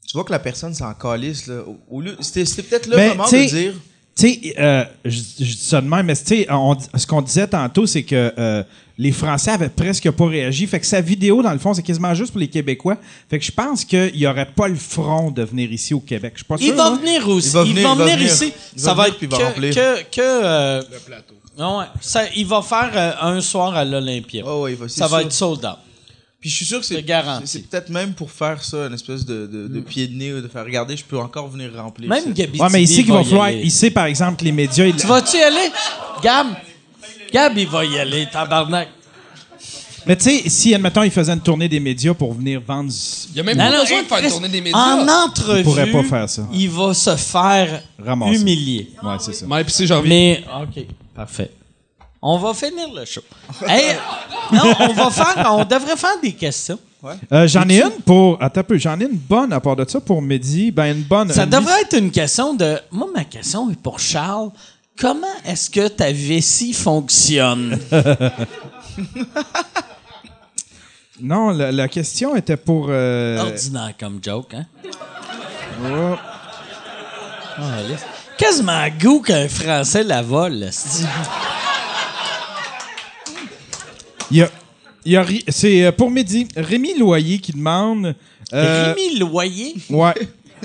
tu 0.07 0.13
vois 0.13 0.23
que 0.23 0.31
la 0.31 0.39
personne 0.39 0.73
s'en 0.73 0.93
calisse. 0.93 1.47
Là. 1.47 1.61
Au, 1.67 1.77
au 1.97 2.01
lieu, 2.01 2.15
c'était, 2.21 2.45
c'était 2.45 2.63
peut-être 2.63 2.87
le 2.87 2.95
Mais, 2.95 3.09
moment 3.09 3.25
de 3.25 3.47
dire 3.49 3.73
tu 4.17 4.29
sais, 4.29 4.55
euh, 4.57 4.85
je, 5.03 5.19
je 5.39 5.43
dis 5.43 5.57
ça 5.59 5.81
de 5.81 5.87
même, 5.89 6.05
mais 6.05 6.15
tu 6.15 6.23
sais, 6.25 6.47
on- 6.49 6.77
ce 6.95 7.05
qu'on 7.05 7.21
disait 7.21 7.47
tantôt, 7.47 7.85
c'est 7.85 8.03
que 8.03 8.33
euh, 8.39 8.63
les 8.97 9.11
Français 9.11 9.51
avaient 9.51 9.67
presque 9.67 10.09
pas 10.11 10.25
réagi. 10.27 10.65
Fait 10.67 10.79
que 10.79 10.85
sa 10.85 11.01
vidéo, 11.01 11.43
dans 11.43 11.51
le 11.51 11.59
fond, 11.59 11.73
c'est 11.73 11.81
quasiment 11.83 12.13
juste 12.13 12.31
pour 12.31 12.39
les 12.39 12.47
Québécois. 12.47 12.97
Fait 13.29 13.39
que 13.39 13.43
je 13.43 13.51
pense 13.51 13.83
qu'il 13.83 14.15
y 14.15 14.25
aurait 14.25 14.45
pas 14.49 14.69
le 14.69 14.75
front 14.75 15.31
de 15.31 15.43
venir 15.43 15.69
ici 15.69 15.93
au 15.93 15.99
Québec. 15.99 16.31
Je 16.35 16.39
suis 16.39 16.45
pas 16.45 16.55
Il 16.61 16.71
va 16.71 16.87
hein? 16.87 16.95
venir 16.97 17.27
aussi. 17.27 17.49
Il 17.49 17.53
va 17.53 17.63
venir, 17.63 17.77
il 17.77 17.83
va 17.83 17.95
venir 17.95 18.15
venir. 18.17 18.31
ici. 18.31 18.53
Il 18.73 18.79
ça 18.81 18.93
va 18.93 19.03
venir, 19.03 19.15
être 19.15 19.21
il 19.23 19.27
va 19.27 19.37
que, 19.37 19.43
remplir. 19.43 19.75
que, 19.75 20.03
que, 20.03 20.21
euh, 20.45 20.81
ouais, 21.57 21.85
ça, 21.99 22.21
il 22.37 22.45
va 22.45 22.61
faire 22.61 22.91
euh, 22.95 23.11
un 23.35 23.41
soir 23.41 23.75
à 23.75 23.83
l'Olympia. 23.83 24.43
Oh, 24.47 24.61
ouais, 24.63 24.71
il 24.71 24.77
va, 24.77 24.87
c'est 24.87 24.97
ça 24.99 25.07
va 25.07 25.23
être 25.23 25.33
sold 25.33 25.65
out. 25.65 25.75
Puis 26.45 26.51
je 26.51 26.57
suis 26.57 26.65
sûr 26.67 26.79
que 26.79 26.85
C'est 26.85 26.93
c'est 26.97 27.01
garanti. 27.01 27.47
c'est- 27.47 27.57
C'est 27.57 27.67
peut-être 27.67 27.89
même 27.89 28.13
pour 28.13 28.29
faire 28.29 28.63
ça, 28.63 28.85
une 28.85 28.93
espèce 28.93 29.25
de, 29.25 29.47
de, 29.47 29.67
de 29.67 29.79
pied 29.79 30.05
de 30.05 30.15
nez, 30.15 30.31
ou 30.31 30.41
de 30.41 30.47
faire 30.47 30.63
regarder, 30.63 30.95
je 30.95 31.03
peux 31.03 31.17
encore 31.17 31.47
venir 31.49 31.71
remplir. 31.75 32.07
Même. 32.07 32.33
Gabi 32.33 32.59
Ouais, 32.59 32.67
mais 32.71 32.83
il 32.83 32.87
sait 32.87 33.01
qu'il 33.03 33.11
va 33.13 33.23
falloir. 33.23 33.49
sait, 33.69 33.89
par 33.89 34.05
exemple, 34.05 34.43
les 34.43 34.51
médias. 34.51 34.85
ils- 34.85 34.95
Tu 34.95 35.07
vas-tu 35.07 35.37
y 35.37 35.41
aller? 35.41 35.71
Gab? 36.21 36.45
Gab, 37.33 37.57
il 37.57 37.67
va 37.67 37.83
y 37.83 37.97
aller, 37.97 38.27
tabarnak. 38.31 38.89
Mais 40.05 40.15
tu 40.15 40.25
sais, 40.25 40.47
si, 40.49 40.75
admettons, 40.75 41.01
il 41.01 41.09
faisait 41.09 41.33
une 41.33 41.41
tournée 41.41 41.67
des 41.67 41.79
médias 41.79 42.13
pour 42.13 42.31
venir 42.35 42.61
vendre. 42.61 42.91
Il 43.31 43.37
y 43.37 43.39
a 43.39 43.43
même 43.43 43.57
Non, 43.57 43.63
pas 43.63 43.71
non, 43.77 43.81
besoin 43.81 44.03
de 44.03 44.07
faire 44.07 44.23
une 44.23 44.29
tournée 44.29 44.49
des 44.49 44.61
médias. 44.61 44.77
En 44.77 45.07
entrevue, 45.25 45.59
Il 45.61 45.63
pourrait 45.63 45.91
pas 45.91 46.03
faire 46.03 46.29
ça. 46.29 46.47
il 46.53 46.69
va 46.69 46.93
se 46.93 47.15
faire 47.15 47.81
Ramasser. 47.97 48.39
humilier. 48.39 48.91
Ouais, 49.01 49.15
c'est 49.19 49.33
ça. 49.33 49.47
Ouais, 49.47 49.63
puis 49.63 49.73
c'est 49.73 49.87
janvier. 49.87 50.43
Mais, 50.45 50.45
OK, 50.61 50.85
parfait. 51.15 51.49
On 52.27 52.39
va 52.39 52.55
finir 52.55 52.87
le 52.91 53.05
show. 53.05 53.21
Hey, 53.67 53.95
non, 54.51 54.73
on 54.79 54.93
va 54.93 55.11
faire, 55.11 55.47
on 55.51 55.63
devrait 55.63 55.95
faire 55.95 56.19
des 56.23 56.33
questions. 56.33 56.79
Euh, 57.31 57.47
j'en 57.47 57.69
ai 57.69 57.83
une 57.83 58.01
pour. 58.03 58.41
Attends 58.41 58.61
un 58.61 58.63
peu. 58.63 58.77
J'en 58.79 58.99
ai 58.99 59.03
une 59.03 59.15
bonne 59.17 59.53
à 59.53 59.59
part 59.59 59.75
de 59.75 59.87
ça 59.87 59.99
pour 60.01 60.23
Mehdi. 60.23 60.71
Ben, 60.71 60.85
une 60.97 61.03
bonne. 61.03 61.31
Ça 61.31 61.43
une- 61.43 61.51
devrait 61.51 61.81
être 61.81 61.95
une 61.95 62.09
question 62.09 62.55
de. 62.55 62.79
Moi, 62.89 63.07
ma 63.13 63.25
question 63.25 63.69
est 63.69 63.79
pour 63.79 63.99
Charles. 63.99 64.49
Comment 64.99 65.27
est-ce 65.45 65.69
que 65.69 65.87
ta 65.87 66.11
vessie 66.11 66.73
fonctionne? 66.73 67.77
Non, 71.21 71.51
la, 71.51 71.71
la 71.71 71.87
question 71.87 72.35
était 72.35 72.57
pour. 72.57 72.87
euh, 72.89 73.37
Ordinaire 73.39 73.93
comme 73.97 74.19
joke, 74.21 74.53
hein? 74.53 74.65
oh, 75.81 76.15
c'est 77.97 78.37
Quasiment 78.37 78.85
goût 78.99 79.21
qu'un 79.21 79.47
Français 79.47 80.03
la 80.03 80.21
vole. 80.21 80.69
Il 84.31 84.37
y 84.37 85.15
a- 85.15 85.21
a 85.21 85.25
C'est 85.49 85.85
euh, 85.85 85.91
pour 85.91 86.09
Mehdi. 86.09 86.47
Rémi 86.55 86.97
Loyer 86.97 87.39
qui 87.39 87.51
demande. 87.51 88.15
euh, 88.53 88.93
Rémi 88.97 89.17
Loyer? 89.19 89.75
Ouais. 89.89 90.13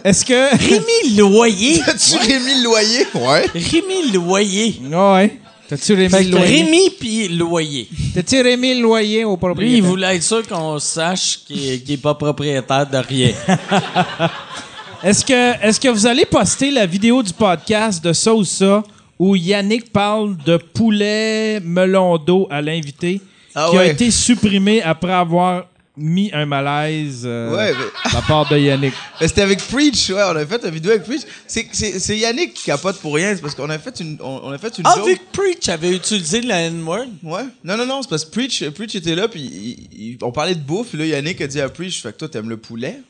Est-ce 0.05 0.25
que. 0.25 0.57
Rémi 0.71 1.17
Loyer? 1.17 1.81
As-tu 1.87 2.17
Rémi 2.19 2.63
loyer? 2.63 3.07
Ouais. 3.15 3.47
Rémi 3.55 4.13
Loyer. 4.13 4.81
ouais. 4.91 5.39
T'as-tu 5.69 5.93
Rémi 5.95 6.25
Loyer? 6.31 6.63
Rémi 6.65 6.91
puis 6.99 7.29
Loyer. 7.29 7.89
T'as-tu 8.15 8.41
Rémi 8.41 8.81
Loyer 8.81 9.25
au 9.25 9.31
Lui, 9.35 9.35
il 9.35 9.39
propriétaire? 9.39 9.85
voulait 9.91 10.17
être 10.17 10.23
sûr 10.23 10.47
qu'on 10.49 10.79
sache 10.81 11.41
qu'il 11.47 11.83
n'est 11.89 11.97
pas 11.97 12.15
propriétaire 12.15 12.89
de 12.89 12.97
rien. 12.97 13.31
Est-ce 15.03 15.25
que, 15.25 15.65
est-ce 15.67 15.81
que 15.81 15.89
vous 15.89 16.07
allez 16.07 16.27
poster 16.27 16.71
la 16.71 16.85
vidéo 16.85 17.23
du 17.23 17.33
podcast 17.33 18.05
de 18.05 18.13
ça 18.13 18.35
ou 18.35 18.45
ça 18.45 18.83
où 19.19 19.35
Yannick 19.35 19.91
parle 19.93 20.37
de 20.45 20.57
poulet 20.59 21.59
melon 21.61 22.19
d'eau 22.19 22.47
à 22.51 22.61
l'invité? 22.61 23.21
Ah 23.55 23.69
qui 23.71 23.79
a 23.79 23.87
été 23.87 24.11
supprimé 24.11 24.83
après 24.83 25.13
avoir 25.13 25.67
mis 25.97 26.31
un 26.33 26.47
malaise 26.47 27.23
euh, 27.27 27.55
Ouais, 27.55 27.73
mais- 27.73 28.11
de 28.11 28.15
la 28.15 28.23
part 28.23 28.49
de 28.49 28.57
Yannick? 28.57 28.95
C'était 29.21 29.43
avec 29.43 29.59
Preach, 29.69 30.09
ouais, 30.11 30.23
on 30.25 30.37
a 30.37 30.47
fait 30.47 30.65
une 30.65 30.71
vidéo 30.71 30.93
avec 30.93 31.03
Preach. 31.05 31.23
C'est- 31.47 32.17
Yannick 32.17 32.55
qui 32.55 32.65
capote 32.67 32.99
pour 33.01 33.15
rien, 33.15 33.35
c'est 33.35 33.43
parce 33.43 33.55
qu'on 33.55 33.69
a 33.69 33.79
fait 33.79 33.99
une, 34.01 34.17
on, 34.21 34.41
on 34.45 34.51
a 34.51 34.57
fait 34.59 34.79
une 34.79 34.85
Ah, 34.87 34.95
joke. 34.97 35.09
vu 35.09 35.17
que 35.17 35.23
Preach 35.33 35.69
avait 35.69 35.91
utilisé 35.95 36.41
la 36.43 36.61
N-word, 36.63 37.07
Ouais. 37.23 37.43
Non, 37.65 37.77
non, 37.77 37.85
non, 37.87 38.03
c'est 38.03 38.09
parce 38.09 38.25
que 38.25 38.31
Preach, 38.31 38.65
Preach 38.71 38.95
était 38.95 39.15
là, 39.15 39.29
puis 39.29 39.41
il- 39.41 39.89
il- 40.13 40.19
on 40.23 40.33
parlait 40.33 40.55
de 40.55 40.61
bouffe, 40.61 40.89
puis 40.91 40.99
là, 40.99 41.05
Yannick 41.07 41.41
a 41.43 41.47
dit 41.47 41.61
à 41.61 41.69
Preach, 41.69 42.01
fait 42.03 42.13
que 42.13 42.19
toi, 42.19 42.29
t'aimes 42.29 42.49
le 42.49 42.57
poulet? 42.57 43.01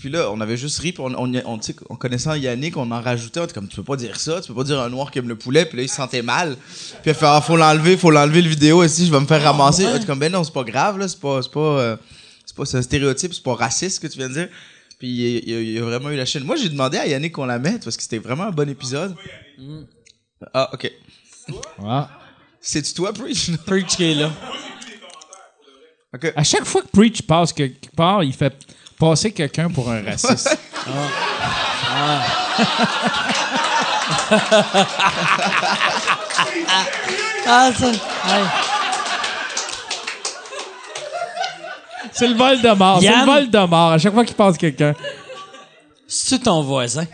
Puis 0.00 0.08
là, 0.08 0.30
on 0.32 0.40
avait 0.40 0.56
juste 0.56 0.78
ri, 0.78 0.92
puis 0.92 1.02
on, 1.02 1.12
on, 1.14 1.32
on, 1.44 1.58
tu 1.58 1.72
sais, 1.72 1.76
en 1.90 1.94
connaissant 1.94 2.34
Yannick, 2.34 2.76
on 2.78 2.90
en 2.90 3.00
rajoutait, 3.02 3.38
on 3.40 3.44
était 3.44 3.52
comme, 3.52 3.68
tu 3.68 3.76
peux 3.76 3.82
pas 3.84 3.96
dire 3.96 4.18
ça, 4.18 4.40
tu 4.40 4.48
peux 4.48 4.54
pas 4.54 4.64
dire 4.64 4.80
un 4.80 4.88
noir 4.88 5.10
qui 5.10 5.18
aime 5.18 5.28
le 5.28 5.36
poulet, 5.36 5.66
puis 5.66 5.76
là, 5.76 5.82
il 5.82 5.88
se 5.90 5.96
sentait 5.96 6.22
mal. 6.22 6.56
Puis 6.56 6.96
il 7.06 7.10
a 7.10 7.14
fait, 7.14 7.26
ah, 7.26 7.40
faut 7.40 7.56
l'enlever, 7.56 7.96
faut 7.98 8.10
l'enlever 8.10 8.40
le 8.40 8.48
vidéo 8.48 8.82
aussi, 8.82 9.04
je 9.06 9.12
vais 9.12 9.20
me 9.20 9.26
faire 9.26 9.42
ramasser. 9.42 9.84
On 9.86 9.94
était 9.96 10.06
comme, 10.06 10.18
ben 10.18 10.32
non, 10.32 10.42
c'est 10.42 10.54
pas 10.54 10.64
grave, 10.64 10.98
là, 10.98 11.06
c'est 11.06 11.20
pas, 11.20 11.42
c'est 11.42 11.52
pas, 11.52 11.60
euh, 11.60 11.96
c'est 12.46 12.56
pas, 12.56 12.64
c'est 12.64 12.78
un 12.78 12.82
stéréotype, 12.82 13.34
c'est 13.34 13.42
pas 13.42 13.54
raciste 13.54 13.96
ce 13.96 14.00
que 14.00 14.06
tu 14.06 14.16
viens 14.18 14.28
de 14.28 14.34
dire. 14.34 14.48
Puis 14.98 15.08
il, 15.08 15.48
il 15.48 15.54
a- 15.54 15.60
il 15.60 15.78
a 15.78 15.82
vraiment 15.82 16.08
eu 16.10 16.16
la 16.16 16.24
chaîne. 16.24 16.44
Moi, 16.44 16.56
j'ai 16.56 16.68
demandé 16.70 16.96
à 16.96 17.06
Yannick 17.06 17.32
qu'on 17.34 17.44
la 17.44 17.58
mette, 17.58 17.84
parce 17.84 17.96
que 17.98 18.02
c'était 18.02 18.18
vraiment 18.18 18.44
un 18.44 18.50
bon 18.52 18.68
épisode. 18.70 19.14
Ah, 20.54 20.70
ok. 20.72 20.90
C'est-tu 22.60 22.94
toi, 22.94 23.12
Preach? 23.12 23.50
Preach 23.66 23.96
qui 23.96 24.04
est 24.04 24.14
là. 24.14 24.30
ok. 26.14 26.32
À 26.36 26.42
chaque 26.44 26.64
fois 26.64 26.82
que 26.82 26.88
Preach 26.88 27.22
passe 27.22 27.52
quelque 27.52 27.90
part, 27.94 28.24
il 28.24 28.32
fait 28.32 28.54
passer 29.00 29.32
quelqu'un 29.32 29.68
pour 29.70 29.90
un 29.90 30.02
raciste. 30.02 30.58
Ah, 37.52 37.72
ça. 37.76 37.86
ouais. 37.86 37.94
c'est 42.12 42.28
le 42.28 42.34
vol 42.34 42.60
de 42.60 42.70
mort. 42.70 43.00
C'est 43.00 43.10
le 43.10 43.24
vol 43.24 43.50
de 43.50 43.58
mort. 43.58 43.92
À 43.92 43.98
chaque 43.98 44.12
fois 44.12 44.24
qu'il 44.24 44.36
passe 44.36 44.56
quelqu'un. 44.56 44.94
C'est-tu 46.06 46.42
ton 46.44 46.62
voisin? 46.62 47.06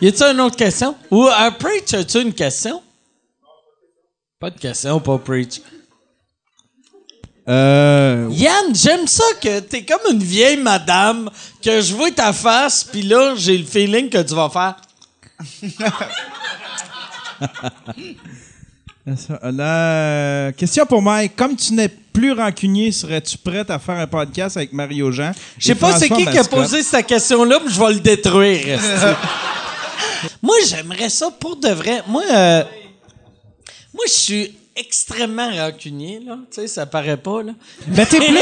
Y 0.00 0.08
a-tu 0.08 0.22
une 0.22 0.40
autre 0.40 0.56
question? 0.56 0.94
Ou 1.10 1.26
un 1.26 1.50
Preach, 1.50 1.92
as-tu 1.92 2.22
une 2.22 2.32
question? 2.32 2.80
Pas 4.38 4.50
de 4.50 4.58
question, 4.58 5.00
pas 5.00 5.18
Preach. 5.18 5.60
Euh, 7.48 8.28
Yann, 8.30 8.74
j'aime 8.74 9.06
ça 9.06 9.24
que 9.40 9.60
t'es 9.60 9.82
comme 9.82 10.12
une 10.12 10.22
vieille 10.22 10.58
madame, 10.58 11.30
que 11.62 11.80
je 11.80 11.94
vois 11.94 12.10
ta 12.10 12.32
face, 12.32 12.84
puis 12.84 13.02
là, 13.02 13.34
j'ai 13.36 13.56
le 13.56 13.64
feeling 13.64 14.10
que 14.10 14.22
tu 14.22 14.34
vas 14.34 14.50
faire. 14.50 14.76
La 19.42 20.52
question 20.56 20.84
pour 20.84 21.00
Mike. 21.00 21.34
Comme 21.36 21.56
tu 21.56 21.72
n'es 21.72 21.88
plus 21.88 22.32
rancunier, 22.32 22.92
serais-tu 22.92 23.38
prête 23.38 23.70
à 23.70 23.78
faire 23.78 23.96
un 23.96 24.06
podcast 24.06 24.58
avec 24.58 24.74
Mario 24.74 25.10
Jean? 25.10 25.32
Je 25.56 25.68
sais 25.68 25.74
pas 25.74 25.98
c'est 25.98 26.10
qui 26.10 26.26
qui 26.26 26.38
a 26.38 26.44
posé 26.44 26.82
cette 26.82 27.06
question-là, 27.06 27.60
mais 27.64 27.70
je 27.70 27.80
vais 27.80 27.94
le 27.94 28.00
détruire. 28.00 28.78
moi, 30.42 30.56
j'aimerais 30.68 31.08
ça 31.08 31.30
pour 31.30 31.56
de 31.56 31.68
vrai. 31.68 32.02
Moi, 32.06 32.22
euh, 32.30 32.64
moi, 33.94 34.04
je 34.06 34.12
suis 34.12 34.54
extrêmement 34.78 35.50
rancunier, 35.50 36.20
là. 36.20 36.38
Tu 36.50 36.60
sais, 36.60 36.68
ça 36.68 36.86
paraît 36.86 37.16
pas, 37.16 37.42
là. 37.42 37.52
Mais 37.88 38.06
t'es 38.06 38.18
plus. 38.18 38.38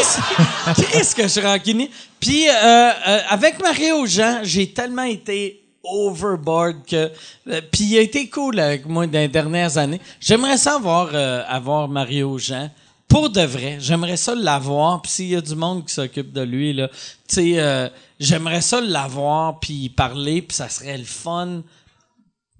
Qu'est-ce 0.92 1.14
que 1.14 1.22
je 1.22 1.28
suis 1.28 1.40
rancunier? 1.40 1.90
Puis, 2.20 2.48
euh, 2.48 2.52
euh, 2.52 3.18
avec 3.28 3.62
Mario 3.62 4.06
Jean, 4.06 4.40
j'ai 4.42 4.72
tellement 4.72 5.02
été 5.02 5.62
overboard 5.88 6.84
que... 6.86 7.10
euh, 7.48 7.60
puis 7.70 7.84
il 7.84 7.98
a 7.98 8.00
été 8.00 8.28
cool 8.28 8.58
avec 8.58 8.86
moi 8.86 9.06
dans 9.06 9.18
les 9.18 9.28
dernières 9.28 9.78
années. 9.78 10.00
J'aimerais 10.20 10.58
ça 10.58 10.74
avoir, 10.74 11.10
euh, 11.14 11.42
avoir 11.46 11.88
Mario 11.88 12.38
Jean. 12.38 12.70
Pour 13.08 13.30
de 13.30 13.42
vrai, 13.42 13.76
j'aimerais 13.80 14.16
ça 14.16 14.34
l'avoir. 14.34 15.00
Puis 15.02 15.12
s'il 15.12 15.28
y 15.28 15.36
a 15.36 15.40
du 15.40 15.54
monde 15.54 15.86
qui 15.86 15.94
s'occupe 15.94 16.32
de 16.32 16.42
lui, 16.42 16.72
là, 16.72 16.88
tu 16.88 17.34
sais, 17.34 17.52
euh, 17.56 17.88
j'aimerais 18.18 18.60
ça 18.60 18.80
l'avoir, 18.80 19.60
puis 19.60 19.88
parler, 19.88 20.42
puis 20.42 20.56
ça 20.56 20.68
serait 20.68 20.98
le 20.98 21.04
fun. 21.04 21.62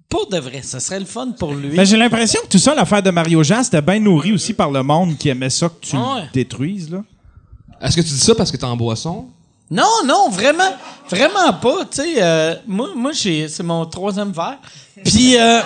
Pour 0.09 0.27
de 0.29 0.37
vrai, 0.37 0.61
ça 0.63 0.79
serait 0.79 0.99
le 0.99 1.05
fun 1.05 1.31
pour 1.37 1.53
lui. 1.53 1.75
Ben, 1.75 1.85
j'ai 1.85 1.97
l'impression 1.97 2.39
que 2.43 2.47
tout 2.47 2.57
ça, 2.59 2.73
l'affaire 2.73 3.03
de 3.03 3.09
Mario 3.11 3.43
Jean, 3.43 3.61
c'était 3.63 3.81
bien 3.81 3.99
nourri 3.99 4.31
aussi 4.31 4.53
par 4.53 4.71
le 4.71 4.81
monde 4.81 5.17
qui 5.17 5.27
aimait 5.29 5.49
ça 5.49 5.67
que 5.67 5.85
tu 5.85 5.97
Ouais. 5.97 6.21
le 6.21 6.31
détruises, 6.33 6.89
là. 6.89 7.03
Est-ce 7.81 7.95
que 7.97 8.01
tu 8.01 8.09
dis 8.09 8.19
ça 8.19 8.33
parce 8.33 8.49
que 8.51 8.57
t'es 8.57 8.63
en 8.63 8.77
boisson? 8.77 9.25
Non, 9.69 9.83
non, 10.05 10.29
vraiment, 10.29 10.73
vraiment 11.09 11.51
pas. 11.61 11.83
Tu 11.91 11.97
sais, 11.97 12.23
euh, 12.23 12.55
moi, 12.65 12.89
moi 12.95 13.11
j'ai, 13.11 13.49
c'est 13.49 13.63
mon 13.63 13.85
troisième 13.85 14.31
verre. 14.31 14.57
Puis, 15.03 15.37
euh, 15.37 15.59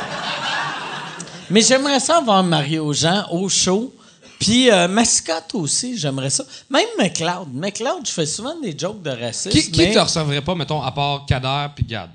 mais 1.52 1.62
j'aimerais 1.62 2.00
ça 2.00 2.18
avoir 2.18 2.44
Mario 2.44 2.92
Jean 2.94 3.26
au 3.32 3.48
show. 3.48 3.94
Puis 4.40 4.72
euh, 4.72 4.88
Mascotte 4.88 5.54
aussi, 5.54 5.98
j'aimerais 6.00 6.32
ça. 6.32 6.44
Même 6.70 6.88
McLeod. 6.98 7.54
McLeod, 7.54 8.06
je 8.08 8.12
fais 8.12 8.26
souvent 8.26 8.60
des 8.60 8.76
jokes 8.76 9.04
de 9.04 9.12
racisme. 9.12 9.52
Qui, 9.52 9.70
qui 9.70 9.80
mais 9.80 9.92
te 9.94 10.00
recevrait 10.00 10.42
pas, 10.42 10.56
mettons, 10.56 10.82
à 10.82 10.92
part 10.92 11.26
Kader 11.28 11.68
puis 11.76 11.86
Gad? 11.86 12.10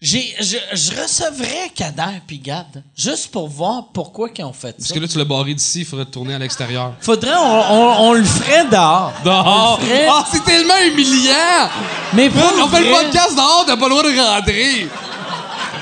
J'ai, 0.00 0.34
je, 0.38 0.56
je 0.72 1.00
recevrais 1.00 1.70
Kader 1.74 2.20
puis 2.26 2.38
Gad, 2.38 2.82
juste 2.96 3.30
pour 3.30 3.48
voir 3.48 3.88
pourquoi 3.94 4.28
ils 4.36 4.44
ont 4.44 4.52
fait 4.52 4.72
Parce 4.76 4.88
ça. 4.88 4.94
que 4.94 5.00
là, 5.00 5.08
tu 5.08 5.16
l'as 5.16 5.24
barré 5.24 5.54
d'ici, 5.54 5.80
il 5.80 5.84
faudrait 5.86 6.04
te 6.04 6.10
tourner 6.10 6.34
à 6.34 6.38
l'extérieur. 6.38 6.92
Faudrait, 7.00 7.34
on, 7.36 7.72
on- 7.72 7.96
on 8.08 8.12
le 8.12 8.24
ferait 8.24 8.66
dehors. 8.66 9.12
Dehors! 9.24 9.80
Ah, 10.10 10.24
c'est 10.30 10.44
tellement 10.44 10.76
humiliant! 10.86 11.68
mais 12.12 12.28
pour 12.28 12.42
On 12.62 12.68
fait 12.68 12.80
le 12.84 12.90
podcast 12.90 13.34
dehors, 13.34 13.64
t'as 13.66 13.76
pas 13.76 13.88
le 13.88 13.90
droit 13.90 14.02
de 14.02 14.18
rentrer! 14.36 14.88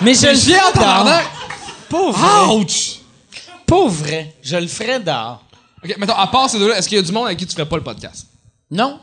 Mais 0.03 0.15
je 0.15 0.27
le 0.29 0.35
ferais 0.37 0.73
dehors. 0.75 1.21
Pour 1.89 2.13
vrai. 2.13 2.55
Ouch! 2.55 2.99
Pour 3.67 3.89
vrai. 3.89 4.37
Je 4.43 4.57
le 4.57 4.67
ferais 4.69 5.01
dehors. 5.01 5.43
Ok, 5.85 5.97
mettons, 5.99 6.15
à 6.15 6.27
part 6.29 6.49
ces 6.49 6.59
deux-là, 6.61 6.79
est-ce 6.79 6.89
qu'il 6.89 6.97
y 6.97 7.01
a 7.01 7.03
du 7.05 7.11
monde 7.11 7.27
avec 7.27 7.39
qui 7.39 7.47
tu 7.47 7.55
ferais 7.55 7.69
pas 7.69 7.77
le 7.77 7.83
podcast? 7.83 8.27
Non. 8.71 9.01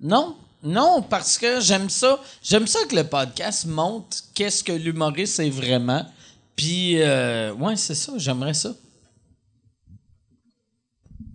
Non? 0.00 0.34
Non, 0.62 1.02
parce 1.02 1.38
que 1.38 1.60
j'aime 1.60 1.90
ça. 1.90 2.20
J'aime 2.42 2.66
ça 2.66 2.78
que 2.88 2.94
le 2.94 3.04
podcast 3.04 3.66
montre 3.66 4.16
qu'est-ce 4.34 4.62
que 4.62 4.72
l'humoriste 4.72 5.40
est 5.40 5.50
vraiment. 5.50 6.06
Puis, 6.54 7.00
euh, 7.02 7.52
ouais, 7.54 7.76
c'est 7.76 7.94
ça. 7.96 8.12
J'aimerais 8.16 8.54
ça. 8.54 8.72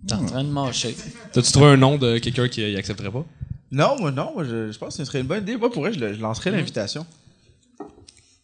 T'es 0.07 0.13
en 0.13 0.25
train 0.25 0.43
de 0.43 0.49
mâcher. 0.49 0.95
T'as-tu 1.33 1.51
trouvé 1.51 1.67
un 1.67 1.77
nom 1.77 1.97
de 1.97 2.17
quelqu'un 2.19 2.47
qui 2.47 2.61
y 2.61 2.77
accepterait 2.77 3.11
pas? 3.11 3.25
Non, 3.69 3.97
moi, 3.99 4.11
non, 4.11 4.31
moi, 4.33 4.45
je, 4.45 4.71
je 4.71 4.77
pense 4.77 4.95
que 4.95 5.03
ce 5.03 5.05
serait 5.05 5.19
une 5.19 5.27
bonne 5.27 5.43
idée. 5.43 5.57
Moi, 5.57 5.69
pour 5.69 5.81
vrai, 5.83 5.91
je, 5.91 5.99
le- 5.99 6.13
je 6.13 6.21
lancerais 6.21 6.51
l'invitation. 6.51 7.05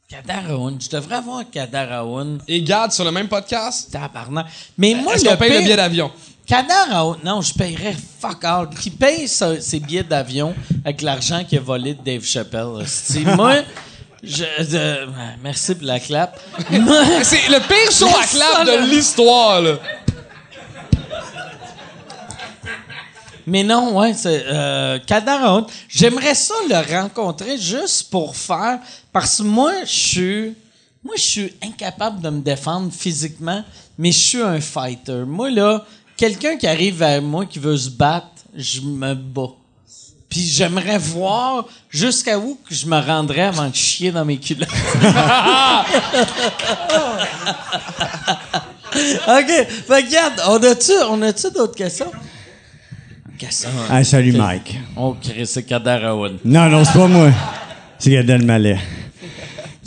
Kadaraoun. 0.09 0.79
Je 0.81 0.89
devrais 0.89 1.15
avoir 1.15 1.49
Kadaraoun. 1.49 2.39
Et 2.49 2.61
Gad 2.61 2.91
sur 2.91 3.05
le 3.05 3.11
même 3.11 3.29
podcast? 3.29 3.89
Tabarnak. 3.91 4.47
Mais 4.77 4.93
moi, 4.95 5.15
Est-ce 5.15 5.23
le 5.23 5.31
qu'on 5.31 5.37
paye 5.37 5.49
le 5.49 5.55
pire- 5.55 5.63
billet 5.63 5.75
d'avion? 5.77 6.11
Kadar, 6.53 7.17
non, 7.23 7.41
je 7.41 7.51
paierais 7.51 7.95
fuck 8.19 8.43
all. 8.43 8.69
Qui 8.69 8.91
paye 8.91 9.27
ses 9.27 9.79
billets 9.79 10.03
d'avion 10.03 10.53
avec 10.85 11.01
l'argent 11.01 11.43
qu'il 11.43 11.57
a 11.57 11.61
volé 11.61 11.95
de 11.95 12.03
Dave 12.03 12.23
Chappelle? 12.23 12.65
hostie? 12.65 13.25
moi, 13.35 13.55
je, 14.21 15.07
merci 15.41 15.73
pour 15.73 15.87
la 15.87 15.99
clap. 15.99 16.39
Moi, 16.69 17.01
C'est 17.23 17.49
le 17.49 17.59
pire 17.59 17.91
show 17.91 18.05
à 18.05 18.27
clap 18.27 18.67
de 18.67 18.87
l'histoire, 18.87 19.61
là. 19.63 19.79
mais 23.47 23.63
non, 23.63 23.97
ouais, 23.97 24.13
c'est 24.13 24.45
euh, 24.45 24.99
Kadar, 25.07 25.65
J'aimerais 25.89 26.35
ça 26.35 26.53
le 26.69 26.95
rencontrer 26.95 27.57
juste 27.57 28.11
pour 28.11 28.35
faire, 28.35 28.77
parce 29.11 29.37
que 29.37 29.43
moi, 29.43 29.73
je 29.85 29.91
suis, 29.91 30.55
moi, 31.03 31.15
je 31.17 31.23
suis 31.23 31.53
incapable 31.63 32.21
de 32.21 32.29
me 32.29 32.41
défendre 32.41 32.93
physiquement, 32.93 33.63
mais 33.97 34.11
je 34.11 34.19
suis 34.19 34.41
un 34.43 34.61
fighter. 34.61 35.23
Moi 35.25 35.49
là, 35.49 35.83
quelqu'un 36.23 36.55
qui 36.55 36.67
arrive 36.67 36.99
vers 36.99 37.21
moi 37.21 37.45
qui 37.45 37.59
veut 37.59 37.75
se 37.75 37.89
battre, 37.89 38.27
je 38.55 38.79
me 38.79 39.13
bats. 39.13 39.57
Puis 40.29 40.39
j'aimerais 40.39 40.97
voir 40.97 41.65
jusqu'à 41.89 42.39
où 42.39 42.57
que 42.65 42.73
je 42.73 42.85
me 42.85 42.97
rendrais 42.97 43.41
avant 43.41 43.67
de 43.67 43.75
chier 43.75 44.09
dans 44.09 44.23
mes 44.23 44.37
culottes. 44.37 44.69
OK. 49.27 49.51
Fait 49.85 50.05
regarde, 50.05 50.41
on 50.47 50.63
a-tu, 50.63 50.93
on 51.09 51.21
a-tu 51.23 51.51
d'autres 51.51 51.75
questions? 51.75 52.09
Question. 53.37 53.71
Ah, 53.89 54.01
salut 54.05 54.31
Mike. 54.31 54.79
Oh, 54.95 55.17
Chris, 55.21 55.45
c'est 55.45 55.63
Kadaraoun. 55.63 56.37
Non, 56.45 56.69
non, 56.69 56.85
c'est 56.85 56.93
pas 56.93 57.07
moi. 57.07 57.31
C'est 57.99 58.11
Gad 58.11 58.29
Elmaleh. 58.29 58.77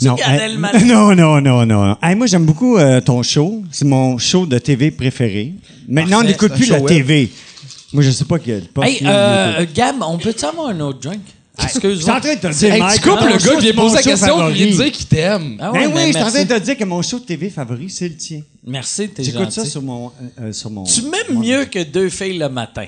Non, 0.01 0.15
Elmaleh. 0.17 0.83
non, 0.85 1.15
non, 1.15 1.41
non, 1.41 1.65
non. 1.65 1.97
Hey, 2.01 2.15
moi, 2.15 2.27
j'aime 2.27 2.45
beaucoup 2.45 2.77
euh, 2.77 3.01
ton 3.01 3.23
show. 3.23 3.63
C'est 3.71 3.85
mon 3.85 4.17
show 4.17 4.45
de 4.45 4.57
TV 4.59 4.91
préféré. 4.91 5.53
Maintenant, 5.87 6.17
on 6.17 6.19
Parfait, 6.21 6.27
n'écoute 6.33 6.47
c'est 6.49 6.53
un 6.53 6.57
plus 6.57 6.69
la 6.69 6.77
show 6.79 6.83
web. 6.85 6.93
TV. 6.97 7.31
Moi, 7.93 8.03
je 8.03 8.11
sais 8.11 8.25
pas 8.25 8.37
quel 8.39 8.61
poste. 8.67 8.87
Hey, 8.87 8.99
là, 9.03 9.59
euh. 9.59 9.65
Gab, 9.73 9.95
on 10.01 10.17
peut-tu 10.17 10.45
avoir 10.45 10.67
un 10.69 10.79
autre 10.81 10.99
drink? 10.99 11.21
Je 11.59 11.67
suis 11.69 11.77
Excuse-moi. 11.79 12.17
en 12.17 12.21
train 12.21 12.35
de 12.35 12.39
te 12.39 12.47
dire, 12.53 12.73
Hey, 12.73 12.79
Mike. 12.81 13.01
tu 13.01 13.09
coupes 13.09 13.19
mon 13.19 13.25
le 13.33 13.39
show, 13.39 13.49
gars 13.49 13.55
qui 13.55 13.61
vient 13.61 13.71
c'est 13.71 13.75
mon 13.77 13.81
poser 13.81 13.95
la 13.95 14.01
show 14.01 14.09
question, 14.09 14.51
puis 14.51 14.61
il 14.61 14.77
dire 14.77 14.91
qu'il 14.91 15.05
t'aime. 15.07 15.57
Ah 15.59 15.71
ouais, 15.71 15.87
Ben 15.87 15.91
oui, 15.95 16.01
je 16.01 16.07
suis 16.11 16.17
en 16.17 16.19
train 16.19 16.31
merci. 16.33 16.45
de 16.45 16.53
te 16.53 16.59
dire 16.63 16.77
que 16.77 16.83
mon 16.83 17.01
show 17.01 17.17
de 17.19 17.23
TV 17.25 17.49
favori, 17.49 17.89
c'est 17.89 18.07
le 18.09 18.15
tien. 18.15 18.41
Merci, 18.63 19.09
t'es 19.09 19.23
J'écoute 19.23 19.49
ça 19.51 19.61
gentil. 19.61 19.71
sur 19.71 19.81
mon, 19.81 20.07
euh, 20.07 20.09
euh, 20.41 20.53
sur 20.53 20.69
mon. 20.69 20.83
Tu 20.83 21.01
m'aimes 21.01 21.11
mon- 21.33 21.39
mieux 21.39 21.65
que 21.65 21.81
deux 21.83 22.09
filles 22.09 22.37
le 22.37 22.49
matin. 22.49 22.85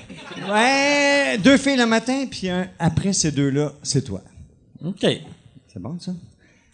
Ouais, 0.48 1.36
deux 1.42 1.56
filles 1.56 1.78
le 1.78 1.86
matin, 1.86 2.26
puis 2.30 2.48
un 2.48 2.68
après 2.78 3.12
ces 3.12 3.32
deux-là, 3.32 3.72
c'est 3.82 4.04
toi. 4.04 4.20
OK. 4.84 5.00
C'est 5.02 5.82
bon, 5.82 5.96
ça? 5.98 6.12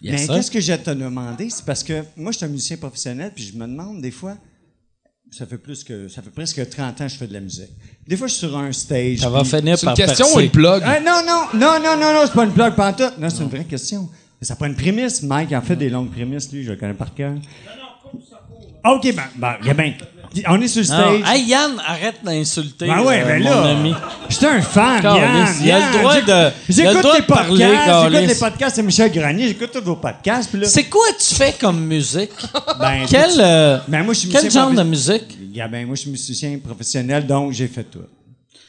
Yes, 0.02 0.28
Mais 0.28 0.34
qu'est-ce 0.34 0.50
que 0.50 0.60
j'ai 0.60 0.74
à 0.74 0.78
te 0.78 0.90
demander? 0.90 1.48
C'est 1.50 1.64
parce 1.64 1.82
que 1.82 2.04
moi, 2.16 2.32
je 2.32 2.38
suis 2.38 2.46
un 2.46 2.50
musicien 2.50 2.76
professionnel, 2.76 3.32
puis 3.34 3.44
je 3.44 3.56
me 3.56 3.66
demande 3.66 4.02
des 4.02 4.10
fois, 4.10 4.36
ça 5.30 5.46
fait 5.46 5.58
plus 5.58 5.82
que, 5.84 6.08
ça 6.08 6.22
fait 6.22 6.30
presque 6.30 6.68
30 6.68 7.00
ans 7.00 7.06
que 7.06 7.12
je 7.12 7.16
fais 7.16 7.26
de 7.26 7.32
la 7.32 7.40
musique. 7.40 7.70
Des 8.06 8.16
fois, 8.16 8.26
je 8.26 8.34
suis 8.34 8.46
sur 8.46 8.56
un 8.56 8.72
stage. 8.72 9.18
Ça 9.18 9.30
va 9.30 9.42
finir 9.44 9.78
C'est 9.78 9.86
une 9.86 9.94
par 9.94 9.94
question 9.94 10.26
ou 10.34 10.40
une 10.40 10.50
plug? 10.50 10.82
Ah, 10.84 11.00
non, 11.00 11.22
non, 11.26 11.42
non, 11.54 11.80
non, 11.82 11.96
non, 11.96 12.12
non, 12.12 12.20
c'est 12.24 12.32
pas 12.32 12.44
une 12.44 12.52
blague 12.52 12.74
pantoute. 12.74 13.18
Non, 13.18 13.30
c'est 13.30 13.42
une 13.42 13.48
vraie 13.48 13.64
question. 13.64 14.08
Mais 14.40 14.46
ça 14.46 14.54
prend 14.54 14.66
une 14.66 14.76
prémisse. 14.76 15.22
Mike 15.22 15.52
en 15.52 15.62
fait 15.62 15.76
des 15.76 15.88
longues 15.88 16.10
prémisses, 16.10 16.52
lui, 16.52 16.62
je 16.62 16.72
le 16.72 16.76
connais 16.76 16.94
par 16.94 17.14
cœur. 17.14 17.34
OK, 18.84 19.14
ben, 19.14 19.24
ben, 19.36 19.56
il 19.62 19.66
y 19.66 19.70
a 19.70 19.74
ben, 19.74 19.94
on 20.48 20.60
est 20.60 20.68
sur 20.68 20.82
le 20.82 20.88
Non. 20.88 21.20
stage. 21.22 21.34
Hey, 21.36 21.44
Yann, 21.46 21.72
arrête 21.86 22.16
d'insulter 22.24 22.86
Ben 22.86 23.00
ouais, 23.00 23.22
euh, 23.22 23.26
ben 23.26 23.42
mon 23.42 23.50
là, 23.50 23.62
ami. 23.70 23.94
j'étais 24.28 24.46
un 24.46 24.60
fan, 24.60 25.02
Yann, 25.02 25.46
il 25.62 25.70
a 25.70 25.92
le 25.92 25.98
droit 25.98 26.14
J'écoute- 26.14 26.28
de- 26.28 26.50
J'écoute 26.68 27.26
parler, 27.26 27.64
podcasts, 27.64 28.10
j'écoute 28.12 28.28
les 28.28 28.34
podcasts 28.34 28.76
de 28.78 28.82
Michel 28.82 29.12
Granier, 29.12 29.48
j'écoute 29.48 29.70
tous 29.72 29.82
vos 29.84 29.96
podcasts, 29.96 30.52
là... 30.54 30.66
C'est 30.66 30.84
quoi 30.84 31.06
tu 31.18 31.34
fais 31.34 31.54
comme 31.58 31.80
musique? 31.84 32.30
Ben, 32.78 33.06
Quel, 33.08 33.30
euh, 33.40 33.78
ben, 33.88 34.02
moi, 34.04 34.12
je 34.14 34.20
suis 34.20 34.28
quel 34.28 34.42
musicien 34.44 34.62
genre 34.64 34.72
de 34.72 34.82
musique? 34.82 35.38
Yeah, 35.54 35.68
ben, 35.68 35.86
moi, 35.86 35.94
je 35.96 36.02
suis 36.02 36.10
musicien 36.10 36.58
professionnel, 36.62 37.26
donc 37.26 37.52
j'ai 37.52 37.68
fait 37.68 37.84
tout. 37.84 38.00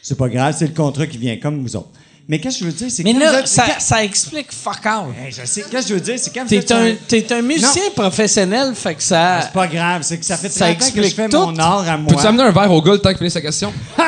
C'est 0.02 0.18
pas 0.18 0.30
grave, 0.30 0.56
c'est 0.58 0.68
le 0.68 0.74
contrat 0.74 1.06
qui 1.06 1.18
vient, 1.18 1.36
comme 1.38 1.62
vous 1.62 1.76
autres. 1.76 1.90
Mais 2.30 2.40
qu'est-ce 2.40 2.60
que 2.60 2.66
je 2.66 2.70
veux 2.70 2.76
dire, 2.76 2.92
c'est 2.92 3.04
Mais 3.04 3.14
quand 3.14 3.20
là, 3.20 3.32
vous 3.32 3.38
êtes- 3.40 3.48
ça, 3.48 3.66
quand- 3.68 3.80
ça 3.80 4.04
explique 4.04 4.52
fuck 4.52 4.86
all. 4.86 5.06
Hey, 5.18 5.32
je 5.32 5.46
sais, 5.46 5.62
qu'est-ce 5.70 5.84
que 5.88 5.90
je 5.90 5.94
veux 5.94 6.02
dire, 6.02 6.20
c'est 6.20 6.34
quand 6.34 6.46
T'es 6.46 6.72
un, 6.74 6.88
sur 6.88 6.98
t'es 7.08 7.32
un 7.34 7.42
musicien 7.42 7.84
professionnel, 7.96 8.76
fait 8.76 8.96
que 8.96 9.04
ça... 9.04 9.40
C'est 9.44 9.54
pas 9.54 9.68
grave, 9.68 10.02
c'est 10.04 10.18
que 10.18 10.26
ça 10.26 10.36
fait 10.36 10.50
Ça 10.50 10.66
30 10.74 10.76
ans 10.76 10.78
que 10.78 10.84
je 10.84 10.88
explique 11.08 11.16
fais 11.16 11.30
tout. 11.30 11.38
mon 11.46 11.58
art 11.58 11.88
à 11.88 11.98
moi. 11.98 12.14
Peux-tu 12.14 12.28
amener 12.28 12.44
un 12.44 12.52
verre 12.52 12.72
au 12.72 12.82
gars 12.82 12.92
le 12.94 13.00
temps 13.00 13.10
qu'il 13.10 13.20
finisse 13.20 13.34
sa 13.34 13.42
question? 13.42 13.72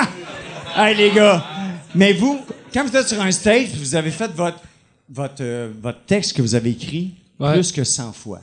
Hey, 0.76 0.96
les 0.96 1.12
gars, 1.12 1.44
mais 1.96 2.14
vous, 2.14 2.40
quand 2.74 2.86
vous 2.86 2.96
êtes 2.96 3.08
sur 3.08 3.22
un 3.22 3.32
stage, 3.32 3.70
vous 3.78 3.96
avez 3.96 4.12
fait 4.12 4.32
votre, 4.34 4.60
votre, 5.10 5.42
euh, 5.42 5.72
votre 5.82 6.04
texte 6.06 6.34
que 6.34 6.42
vous 6.42 6.56
avez 6.56 6.70
écrit 6.72 7.14
Ouais. 7.40 7.54
plus 7.54 7.72
que 7.72 7.84
100 7.86 8.12
fois, 8.14 8.42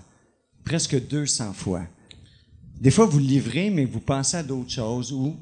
presque 0.64 0.98
200 1.06 1.52
fois. 1.54 1.82
Des 2.80 2.90
fois, 2.90 3.06
vous 3.06 3.18
le 3.18 3.24
livrez, 3.26 3.70
mais 3.70 3.84
vous 3.84 4.00
pensez 4.00 4.38
à 4.38 4.42
d'autres 4.42 4.70
choses 4.70 5.12
ou 5.12 5.36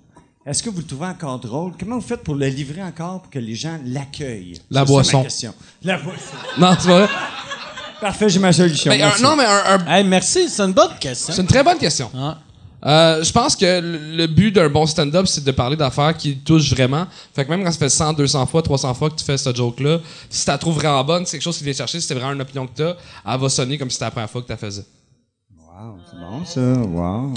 est-ce 0.46 0.62
que 0.62 0.70
vous 0.70 0.78
le 0.78 0.84
trouvez 0.86 1.06
encore 1.06 1.38
drôle? 1.38 1.72
Comment 1.78 1.96
vous 1.96 2.06
faites 2.06 2.22
pour 2.22 2.34
le 2.34 2.46
livrer 2.48 2.82
encore 2.82 3.22
pour 3.22 3.30
que 3.30 3.38
les 3.38 3.54
gens 3.54 3.78
l'accueillent? 3.84 4.60
La 4.70 4.80
ça, 4.80 4.84
boisson. 4.86 5.18
ma 5.18 5.24
question. 5.24 5.54
La 5.82 5.98
boisson. 5.98 6.36
Non, 6.58 6.74
c'est 6.78 6.88
vrai. 6.88 7.08
Parfait, 8.00 8.28
j'ai 8.28 8.38
ma 8.40 8.52
solution. 8.52 8.90
Mais, 8.92 9.00
un- 9.00 9.06
Merci. 9.06 9.22
non, 9.22 9.36
mais 9.36 9.44
un- 9.44 9.78
un- 9.80 9.86
Hey, 9.86 10.04
merci, 10.04 10.48
c'est 10.48 10.62
une 10.62 10.72
bonne 10.72 10.96
question. 11.00 11.32
c'est 11.32 11.40
une 11.40 11.48
très 11.48 11.62
bonne 11.62 11.78
question. 11.78 12.10
Ah. 12.14 12.38
Euh, 12.86 13.24
je 13.24 13.32
pense 13.32 13.56
que 13.56 13.80
le 13.80 14.14
le 14.16 14.26
but 14.26 14.50
d'un 14.52 14.68
bon 14.68 14.84
stand-up, 14.84 15.26
c'est 15.26 15.42
de 15.42 15.50
parler 15.52 15.74
d'affaires 15.74 16.14
qui 16.14 16.36
touchent 16.36 16.68
vraiment. 16.70 17.06
Fait 17.34 17.46
que 17.46 17.50
même 17.50 17.64
quand 17.64 17.72
ça 17.72 17.78
fait 17.78 17.88
100, 17.88 18.12
200 18.12 18.44
fois, 18.44 18.60
300 18.60 18.92
fois 18.92 19.08
que 19.08 19.14
tu 19.14 19.24
fais 19.24 19.38
ce 19.38 19.54
joke-là, 19.54 20.00
si 20.28 20.44
tu 20.44 20.50
la 20.50 20.58
trouves 20.58 20.74
vraiment 20.74 21.02
bonne, 21.02 21.24
c'est 21.24 21.38
quelque 21.38 21.44
chose 21.44 21.56
qui 21.56 21.64
vient 21.64 21.72
chercher, 21.72 21.98
si 21.98 22.06
c'est 22.06 22.12
vraiment 22.14 22.32
une 22.32 22.42
opinion 22.42 22.66
que 22.66 22.72
t'as, 22.74 22.94
elle 23.26 23.40
va 23.40 23.48
sonner 23.48 23.78
comme 23.78 23.88
si 23.88 23.94
c'était 23.94 24.04
la 24.04 24.10
première 24.10 24.28
fois 24.28 24.42
que 24.42 24.46
tu 24.48 24.52
la 24.52 24.58
faisais. 24.58 24.84
Wow, 25.56 25.96
c'est 26.10 26.18
bon 26.18 26.44
ça, 26.44 26.60
wow. 26.86 27.32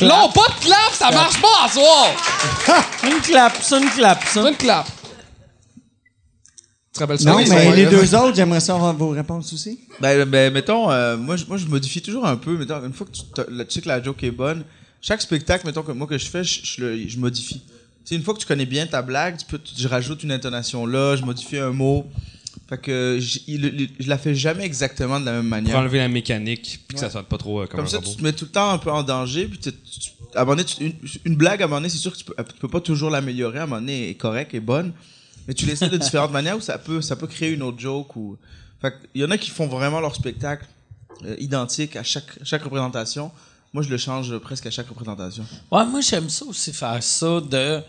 Non, 0.00 0.30
pas 0.32 0.48
de 0.48 0.64
clap, 0.64 0.92
ça 0.92 1.10
marche 1.10 1.40
pas 1.40 1.64
à 1.64 1.68
soir! 1.68 2.06
Une 3.04 3.20
clap, 3.20 3.52
c'est 3.62 3.78
une 3.80 3.90
clap, 3.90 4.24
ça. 4.24 4.42
C'est 4.42 4.48
une 4.48 4.56
clap. 4.56 4.86
Tu 4.86 4.92
te 6.94 7.00
rappelles 7.00 7.18
ça? 7.20 7.30
Non, 7.30 7.36
oui, 7.36 7.44
mais 7.48 7.74
les 7.76 7.86
deux 7.86 8.14
autres, 8.14 8.34
j'aimerais 8.36 8.60
savoir 8.60 8.94
vos 8.94 9.10
réponses 9.10 9.52
aussi. 9.52 9.80
Ben, 10.00 10.24
ben 10.24 10.52
mettons, 10.52 10.90
euh, 10.90 11.16
moi, 11.16 11.36
je, 11.36 11.44
moi, 11.46 11.56
je 11.56 11.66
modifie 11.66 12.02
toujours 12.02 12.26
un 12.26 12.36
peu. 12.36 12.56
Mettons, 12.56 12.84
une 12.84 12.92
fois 12.92 13.06
que 13.06 13.12
tu, 13.12 13.70
sais 13.70 13.80
que 13.80 13.88
la 13.88 14.02
joke 14.02 14.22
est 14.24 14.30
bonne, 14.30 14.64
chaque 15.00 15.22
spectacle, 15.22 15.66
mettons, 15.66 15.82
que 15.82 15.92
moi, 15.92 16.06
que 16.06 16.18
je 16.18 16.26
fais, 16.26 16.44
je, 16.44 16.60
je, 16.64 16.80
le- 16.84 17.08
je 17.08 17.18
modifie. 17.18 17.60
Tu 17.60 17.68
sais, 18.04 18.14
une 18.16 18.22
fois 18.22 18.34
que 18.34 18.40
tu 18.40 18.46
connais 18.46 18.66
bien 18.66 18.86
ta 18.86 19.00
blague, 19.00 19.36
tu 19.38 19.46
peux, 19.46 19.58
tu- 19.58 19.74
je 19.78 19.88
rajoute 19.88 20.22
une 20.22 20.32
intonation 20.32 20.84
là, 20.84 21.16
je 21.16 21.22
modifie 21.22 21.58
un 21.58 21.70
mot. 21.70 22.06
Fait 22.72 22.80
que 22.80 23.18
je, 23.20 23.38
il- 23.48 23.64
il- 23.66 23.90
je 24.00 24.08
la 24.08 24.16
fais 24.16 24.34
jamais 24.34 24.64
exactement 24.64 25.20
de 25.20 25.26
la 25.26 25.32
même 25.32 25.42
Pour 25.42 25.50
manière. 25.50 25.76
enlever 25.76 25.98
la 25.98 26.08
mécanique, 26.08 26.80
puis 26.88 26.94
que 26.94 27.00
ça 27.00 27.10
sonne 27.10 27.24
pas 27.26 27.36
trop 27.36 27.60
euh, 27.60 27.66
comme, 27.66 27.76
Comme 27.76 27.84
un 27.84 27.88
ça, 27.88 27.98
robot. 27.98 28.10
tu 28.10 28.16
te 28.16 28.22
mets 28.22 28.32
tout 28.32 28.46
le 28.46 28.50
temps 28.50 28.70
un 28.70 28.78
peu 28.78 28.90
en 28.90 29.02
danger. 29.02 29.46
Puis 29.46 29.58
tu- 29.58 29.72
tu- 29.72 30.10
à 30.34 30.40
un 30.40 30.44
moment 30.46 30.56
donné, 30.56 30.64
tu- 30.64 30.82
une, 30.82 30.94
une 31.26 31.36
blague, 31.36 31.60
à 31.60 31.66
un 31.66 31.68
moment 31.68 31.80
donné, 31.80 31.90
c'est 31.90 31.98
sûr 31.98 32.12
que 32.12 32.16
tu 32.16 32.24
peux, 32.24 32.34
tu 32.34 32.58
peux 32.60 32.68
pas 32.68 32.80
toujours 32.80 33.10
l'améliorer. 33.10 33.58
À 33.58 33.64
un 33.64 33.66
moment 33.66 33.80
donné, 33.80 34.04
elle 34.04 34.10
est 34.10 34.14
correcte, 34.14 34.54
est 34.54 34.60
bonne. 34.60 34.92
Mais 35.46 35.52
tu 35.52 35.66
l'essaies 35.66 35.90
de 35.90 35.98
différentes 35.98 36.32
manières 36.38 36.56
où 36.56 36.62
ça 36.62 36.78
peut, 36.78 37.02
ça 37.02 37.14
peut 37.14 37.26
créer 37.26 37.50
une 37.50 37.62
autre 37.62 37.78
joke. 37.78 38.16
Ou... 38.16 38.38
Fait 38.80 38.94
il 39.14 39.20
y 39.20 39.24
en 39.26 39.30
a 39.30 39.36
qui 39.36 39.50
font 39.50 39.66
vraiment 39.66 40.00
leur 40.00 40.14
spectacle 40.14 40.64
euh, 41.26 41.36
identique 41.38 41.94
à 41.96 42.02
chaque, 42.02 42.38
chaque 42.42 42.62
représentation. 42.62 43.30
Moi, 43.74 43.82
je 43.82 43.90
le 43.90 43.98
change 43.98 44.36
presque 44.38 44.64
à 44.66 44.70
chaque 44.70 44.88
représentation. 44.88 45.44
Ouais, 45.70 45.84
moi, 45.84 46.00
j'aime 46.00 46.30
ça 46.30 46.46
aussi 46.46 46.72
faire 46.72 47.02
ça 47.02 47.40
de. 47.40 47.80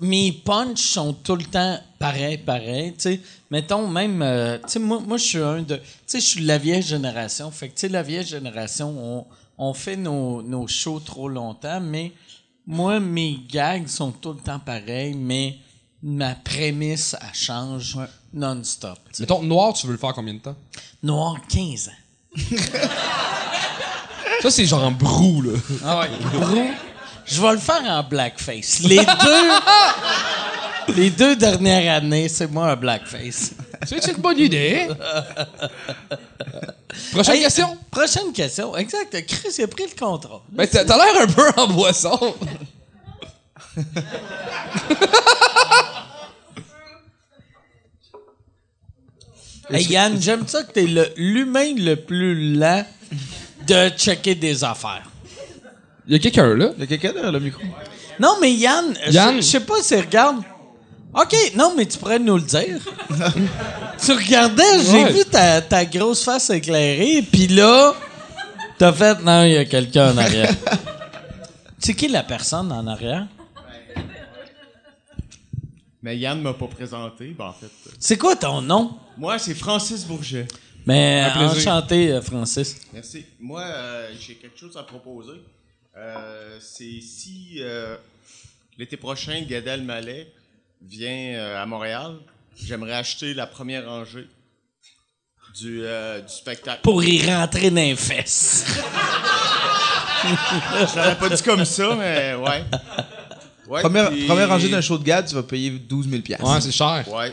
Mes 0.00 0.32
punchs 0.32 0.80
sont 0.82 1.12
tout 1.12 1.36
le 1.36 1.44
temps 1.44 1.78
pareils, 1.98 2.38
pareils. 2.38 2.92
Tu 2.94 3.00
sais, 3.00 3.20
mettons 3.50 3.86
même. 3.88 4.22
euh, 4.22 4.58
tu 4.58 4.64
sais, 4.72 4.78
moi, 4.78 5.00
moi 5.06 5.16
je 5.16 5.24
suis 5.24 5.38
un 5.38 5.62
de. 5.62 5.76
Tu 5.76 5.82
sais, 6.06 6.20
je 6.20 6.26
suis 6.26 6.42
de 6.42 6.46
la 6.48 6.58
vieille 6.58 6.82
génération. 6.82 7.50
Fait 7.50 7.68
que, 7.68 7.74
tu 7.74 7.80
sais, 7.80 7.88
la 7.88 8.02
vieille 8.02 8.26
génération, 8.26 8.94
on, 8.98 9.26
on 9.58 9.74
fait 9.74 9.96
nos, 9.96 10.42
nos 10.42 10.66
shows 10.66 11.00
trop 11.00 11.28
longtemps, 11.28 11.80
mais 11.80 12.12
moi, 12.66 13.00
mes 13.00 13.38
gags 13.50 13.86
sont 13.88 14.12
tout 14.12 14.32
le 14.32 14.40
temps 14.40 14.58
pareils, 14.60 15.14
mais 15.14 15.56
ma 16.02 16.34
prémisse, 16.34 17.16
elle 17.20 17.34
change 17.34 17.98
non-stop. 18.32 18.98
Mettons, 19.20 19.42
noir, 19.42 19.72
tu 19.74 19.86
veux 19.86 19.92
le 19.92 19.98
faire 19.98 20.12
combien 20.14 20.34
de 20.34 20.38
temps? 20.40 20.56
Noir, 21.02 21.36
15 21.48 21.88
ans. 21.88 22.36
Ça, 24.40 24.50
c'est 24.50 24.64
genre 24.66 24.82
en 24.82 24.90
brou, 24.90 25.42
là. 25.42 25.52
Ah 25.84 26.00
ouais. 26.00 26.08
Brou, 26.40 26.66
je 27.32 27.40
vais 27.42 27.52
le 27.52 27.58
faire 27.58 27.82
en 27.84 28.02
blackface. 28.02 28.80
Les 28.80 28.96
deux. 28.98 29.50
les 30.96 31.10
deux 31.10 31.36
dernières 31.36 31.96
années, 31.96 32.28
c'est 32.28 32.46
moi 32.50 32.70
un 32.72 32.76
blackface. 32.76 33.52
C'est 33.86 34.06
une 34.08 34.18
bonne 34.18 34.38
idée. 34.38 34.88
Prochaine 37.12 37.34
Hey, 37.36 37.42
question? 37.42 37.76
Prochaine 37.90 38.32
question. 38.32 38.76
Exact. 38.76 39.26
Chris, 39.26 39.48
il 39.58 39.64
a 39.64 39.66
pris 39.68 39.84
le 39.92 39.98
contrat. 39.98 40.42
Ben, 40.50 40.66
t'as 40.68 40.84
l'air 40.84 41.22
un 41.22 41.26
peu 41.26 41.50
en 41.56 41.66
boisson. 41.68 42.34
Hey, 49.70 49.84
Yann, 49.90 50.20
j'aime 50.20 50.46
ça 50.46 50.64
que 50.64 50.72
t'es 50.72 50.86
le- 50.86 51.12
l'humain 51.16 51.74
le 51.76 51.94
plus 51.96 52.54
lent 52.56 52.84
de 53.66 53.88
checker 53.90 54.34
des 54.34 54.64
affaires. 54.64 55.08
Il 56.06 56.12
y 56.12 56.16
a 56.16 56.18
quelqu'un, 56.18 56.54
là. 56.54 56.70
Il 56.76 56.80
y 56.80 56.82
a 56.82 56.86
quelqu'un 56.86 57.12
derrière 57.12 57.32
le 57.32 57.40
micro? 57.40 57.62
Non, 58.18 58.36
mais 58.40 58.52
Yann, 58.52 58.94
je- 59.06 59.12
Yann? 59.12 59.36
je 59.36 59.40
sais 59.42 59.60
pas 59.60 59.82
si 59.82 59.94
regarde. 59.96 60.42
OK, 61.14 61.34
non, 61.56 61.74
mais 61.76 61.86
tu 61.86 61.98
pourrais 61.98 62.18
nous 62.18 62.36
le 62.36 62.42
dire. 62.42 62.78
tu 64.04 64.12
regardais, 64.12 64.82
j'ai 64.84 65.04
Ouais. 65.04 65.12
vu 65.12 65.24
ta, 65.24 65.60
ta 65.60 65.84
grosse 65.84 66.24
face 66.24 66.50
éclairée, 66.50 67.22
puis 67.30 67.46
là, 67.48 67.94
t'as 68.78 68.92
fait, 68.92 69.20
non, 69.22 69.44
il 69.44 69.52
y 69.52 69.56
a 69.56 69.64
quelqu'un 69.64 70.12
en 70.12 70.18
arrière. 70.18 70.50
C'est 71.78 71.94
qui 71.94 72.08
la 72.08 72.22
personne 72.22 72.70
en 72.72 72.86
arrière? 72.86 73.26
Mais 76.02 76.16
Yann 76.18 76.40
m'a 76.40 76.54
pas 76.54 76.66
présenté, 76.66 77.28
ben 77.36 77.46
en 77.46 77.52
fait. 77.52 77.66
euh, 77.66 77.90
C'est 77.98 78.16
quoi 78.18 78.34
ton 78.34 78.60
nom? 78.60 78.96
Moi, 79.16 79.38
c'est 79.38 79.54
Francis 79.54 80.04
Bourget. 80.04 80.48
Mais 80.84 81.20
Un 81.20 81.30
plaisir. 81.48 81.72
enchanté, 81.72 82.10
euh, 82.12 82.20
Francis. 82.22 82.76
Merci. 82.92 83.24
Moi, 83.38 83.60
euh, 83.62 84.08
j'ai 84.18 84.34
quelque 84.34 84.58
chose 84.58 84.76
à 84.76 84.82
proposer. 84.82 85.40
Euh, 85.96 86.58
c'est 86.60 87.00
si 87.00 87.56
euh, 87.60 87.96
l'été 88.78 88.96
prochain, 88.96 89.42
Gad 89.42 89.66
Elmaleh 89.66 90.32
vient 90.80 91.34
euh, 91.34 91.62
à 91.62 91.66
Montréal, 91.66 92.16
j'aimerais 92.56 92.94
acheter 92.94 93.34
la 93.34 93.46
première 93.46 93.86
rangée 93.86 94.26
du, 95.60 95.82
euh, 95.84 96.20
du 96.22 96.32
spectacle. 96.32 96.80
Pour 96.82 97.04
y 97.04 97.24
rentrer 97.30 97.70
dans 97.70 97.76
les 97.76 97.94
fesses. 97.96 98.64
Je 100.24 100.96
l'aurais 100.96 101.18
pas 101.18 101.28
dit 101.28 101.42
comme 101.42 101.64
ça, 101.64 101.94
mais 101.94 102.34
ouais. 102.34 102.64
Ouais, 103.68 103.80
Première, 103.82 104.10
puis- 104.10 104.26
première 104.26 104.48
rangée 104.48 104.68
d'un 104.68 104.80
show 104.80 104.96
de 104.98 105.04
GAD, 105.04 105.28
tu 105.28 105.34
vas 105.34 105.42
payer 105.42 105.70
12 105.70 106.08
000 106.08 106.22
piastres. 106.22 106.46
Ouais, 106.46 106.60
c'est 106.60 106.72
cher. 106.72 107.04
Ouais. 107.08 107.32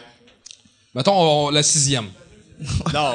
Mettons, 0.93 1.13
on- 1.13 1.49
la 1.49 1.63
sixième. 1.63 2.09
Non, 2.93 3.13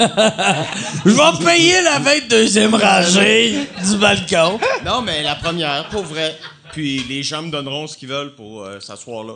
Je 1.04 1.10
vais 1.10 1.44
payer 1.44 1.82
la 1.82 2.00
22e 2.00 2.74
rangée 2.80 3.68
du 3.84 3.96
balcon. 3.98 4.58
non, 4.84 5.02
mais 5.02 5.22
la 5.22 5.34
première, 5.34 5.88
pour 5.90 6.02
vrai. 6.02 6.36
Puis 6.72 7.04
les 7.08 7.22
gens 7.22 7.42
me 7.42 7.50
donneront 7.50 7.86
ce 7.86 7.96
qu'ils 7.96 8.08
veulent 8.08 8.34
pour 8.34 8.62
euh, 8.62 8.80
s'asseoir 8.80 9.24
là. 9.24 9.34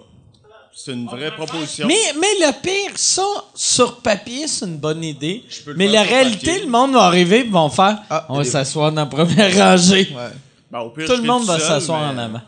C'est 0.74 0.92
une 0.92 1.06
vraie 1.06 1.32
proposition. 1.34 1.86
Mais, 1.88 2.12
mais 2.20 2.46
le 2.46 2.52
pire, 2.62 2.92
ça, 2.96 3.22
sur 3.54 3.96
papier, 3.96 4.46
c'est 4.46 4.64
une 4.64 4.76
bonne 4.76 5.02
idée. 5.02 5.44
peux 5.64 5.72
le 5.72 5.76
Mais 5.76 5.86
faire 5.88 5.94
la 5.94 6.02
sur 6.06 6.10
réalité, 6.14 6.46
papier. 6.52 6.64
le 6.64 6.70
monde 6.70 6.92
va 6.92 7.02
arriver 7.02 7.40
et 7.40 7.42
vont 7.44 7.68
faire 7.68 7.98
Ah, 8.08 8.26
On 8.28 8.36
va 8.38 8.42
des- 8.44 8.48
s'asseoir 8.50 8.92
dans 8.92 9.00
la 9.02 9.06
première 9.06 9.54
rangée. 9.56 10.08
Ouais. 10.14 10.30
Ben, 10.70 10.78
au 10.80 10.90
pire, 10.90 11.06
Tout 11.06 11.16
le 11.16 11.22
monde 11.22 11.44
va 11.46 11.58
seul, 11.58 11.66
s'asseoir 11.68 12.12
mais- 12.12 12.20
en 12.20 12.24
avant. 12.24 12.40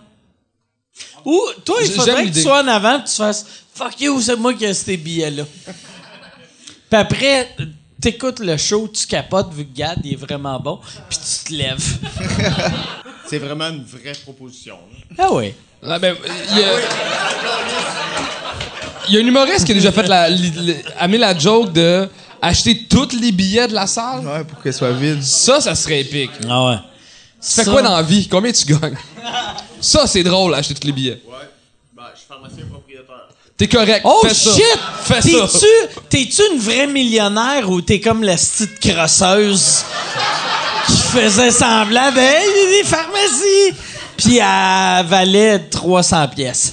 Ou, 1.25 1.41
toi, 1.65 1.77
il 1.81 1.87
J- 1.87 1.93
faudrait 1.93 2.15
que 2.15 2.19
tu 2.21 2.25
l'idée. 2.27 2.43
sois 2.43 2.63
en 2.63 2.69
avant 2.69 2.99
et 3.01 3.05
tu 3.05 3.15
fasses 3.17 3.47
Fuck 3.75 4.01
you, 4.01 4.21
c'est 4.21 4.37
moi 4.37 4.55
qui 4.55 4.65
ai 4.65 4.75
ces 4.75 4.97
billets-là. 4.97 5.45
Puis 6.91 6.99
après, 7.01 7.49
t'écoutes 8.01 8.41
le 8.41 8.57
show, 8.57 8.89
tu 8.89 9.07
capotes 9.07 9.53
vu 9.55 9.65
que 9.65 9.77
Gad, 9.77 9.99
il 10.05 10.13
est 10.15 10.17
vraiment 10.17 10.59
bon, 10.59 10.81
puis 11.09 11.19
tu 11.19 11.49
te 11.51 11.55
lèves. 11.57 11.99
C'est 13.27 13.39
vraiment 13.39 13.69
une 13.69 13.85
vraie 13.85 14.13
proposition. 14.25 14.77
là. 15.11 15.17
Ah 15.27 15.33
oui. 15.33 15.55
Ah, 15.87 15.99
ben, 16.01 16.17
il 16.53 16.59
y 16.59 16.63
a... 16.65 16.67
Il 19.09 19.15
y 19.15 19.19
a 19.19 19.21
un 19.23 19.27
humoriste 19.27 19.65
qui 19.65 19.73
a 19.73 19.75
déjà 19.75 19.91
fait 19.93 20.07
la, 20.07 20.29
li- 20.29 20.51
li- 20.51 20.77
amené 20.99 21.19
la 21.19 21.37
joke 21.37 21.73
de 21.73 22.09
acheter 22.41 22.87
tous 22.89 23.13
les 23.21 23.33
billets 23.33 23.67
de 23.67 23.75
la 23.75 23.87
salle. 23.87 24.25
Ouais, 24.27 24.45
pour 24.45 24.63
qu'elle 24.63 24.75
soit 24.75 24.93
vide. 24.93 25.23
Ça, 25.23 25.61
ça 25.61 25.75
serait 25.75 26.01
épique. 26.01 26.31
Tu 26.41 26.47
Ah 26.49 26.67
ouais. 26.67 26.77
fais 27.41 27.65
quoi 27.65 27.83
dans 27.83 27.95
la 27.97 28.03
vie? 28.03 28.29
Combien 28.29 28.53
tu 28.53 28.65
gagnes? 28.67 28.97
Ça, 29.81 30.07
c'est 30.07 30.23
drôle, 30.23 30.55
acheter 30.55 30.75
tous 30.75 30.87
les 30.87 30.93
billets. 30.93 31.23
Ouais. 31.27 31.49
Ben, 31.97 32.05
je 32.15 32.19
suis 32.21 32.29
pharmacien 32.29 32.65
propriétaire. 32.71 32.90
T'es 33.61 33.69
correct. 33.69 34.01
Oh 34.05 34.23
fais 34.27 34.33
ça. 34.33 34.51
shit! 34.53 34.79
Ça. 35.05 35.21
T'es-tu, 35.21 35.67
t'es-tu 36.09 36.41
une 36.51 36.61
vraie 36.61 36.87
millionnaire 36.87 37.69
ou 37.69 37.83
t'es 37.83 38.01
comme 38.01 38.23
la 38.23 38.35
petite 38.35 38.81
crosseuse 38.81 39.85
qui 40.87 40.97
faisait 40.97 41.51
semblant? 41.51 42.11
De 42.11 42.19
Hey, 42.21 42.47
il 42.47 42.73
y 42.73 42.79
a 42.79 42.83
des 42.83 42.89
pharmacies! 42.89 43.75
Puis 44.17 44.39
elle 44.39 45.05
valait 45.05 45.59
300 45.59 46.29
pièces. 46.29 46.73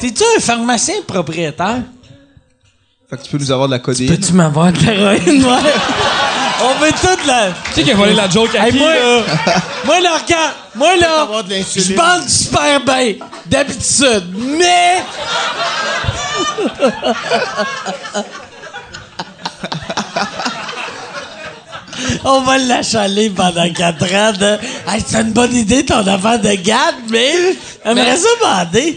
T'es-tu 0.00 0.22
un 0.36 0.40
pharmacien 0.40 0.96
propriétaire? 1.06 1.80
Fait 3.08 3.16
que 3.16 3.22
tu 3.22 3.30
peux 3.30 3.38
nous 3.38 3.50
avoir 3.50 3.68
de 3.68 3.72
la 3.72 3.78
codéine. 3.78 4.14
Peux-tu 4.14 4.34
m'avoir 4.34 4.70
de 4.70 4.80
l'héroïne, 4.80 5.46
ouais? 5.46 5.72
On 6.62 6.74
veut 6.78 6.92
toute 6.92 7.26
la. 7.26 7.48
Tu 7.48 7.54
sais 7.74 7.82
qui 7.82 7.92
a 7.92 7.94
volé 7.94 8.14
la 8.14 8.28
joke 8.28 8.54
à 8.54 8.66
Hey, 8.66 8.72
qui, 8.72 8.78
moi, 8.78 8.94
là? 8.94 9.22
moi, 9.84 10.00
là, 10.00 10.16
regarde, 10.16 10.54
moi, 10.74 10.96
là, 10.96 11.28
je 11.48 11.94
bande 11.94 12.28
super 12.28 12.80
bien, 12.80 13.14
d'habitude, 13.46 14.24
mais. 14.34 15.02
On 22.24 22.40
va 22.42 22.58
l'achaler 22.58 23.30
pendant 23.30 23.72
4 23.72 24.14
ans 24.14 24.32
de. 24.32 24.58
Hey, 24.88 25.02
c'est 25.06 25.20
une 25.20 25.32
bonne 25.32 25.54
idée 25.54 25.84
ton 25.84 26.06
affaire 26.06 26.40
de 26.40 26.54
Gad, 26.54 26.94
mais. 27.10 27.32
J'aimerais 27.84 28.16
ça 28.16 28.28
bander. 28.42 28.96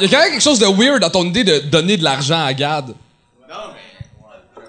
y 0.00 0.04
a 0.04 0.08
quand 0.08 0.18
même 0.22 0.30
quelque 0.32 0.42
chose 0.42 0.58
de 0.58 0.66
weird 0.66 1.00
dans 1.00 1.10
ton 1.10 1.24
idée 1.24 1.44
de 1.44 1.58
donner 1.58 1.96
de 1.96 2.04
l'argent 2.04 2.44
à 2.44 2.52
Gad. 2.52 2.94
Non, 3.48 3.54
mais. 3.72 4.62
Ouais. 4.62 4.66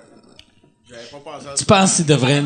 J'avais 0.90 1.04
pas 1.12 1.18
pensé 1.32 1.48
à 1.48 1.50
ça. 1.52 1.56
Tu 1.58 1.66
penses 1.66 1.96
qu'il 1.98 2.06
devrait. 2.06 2.42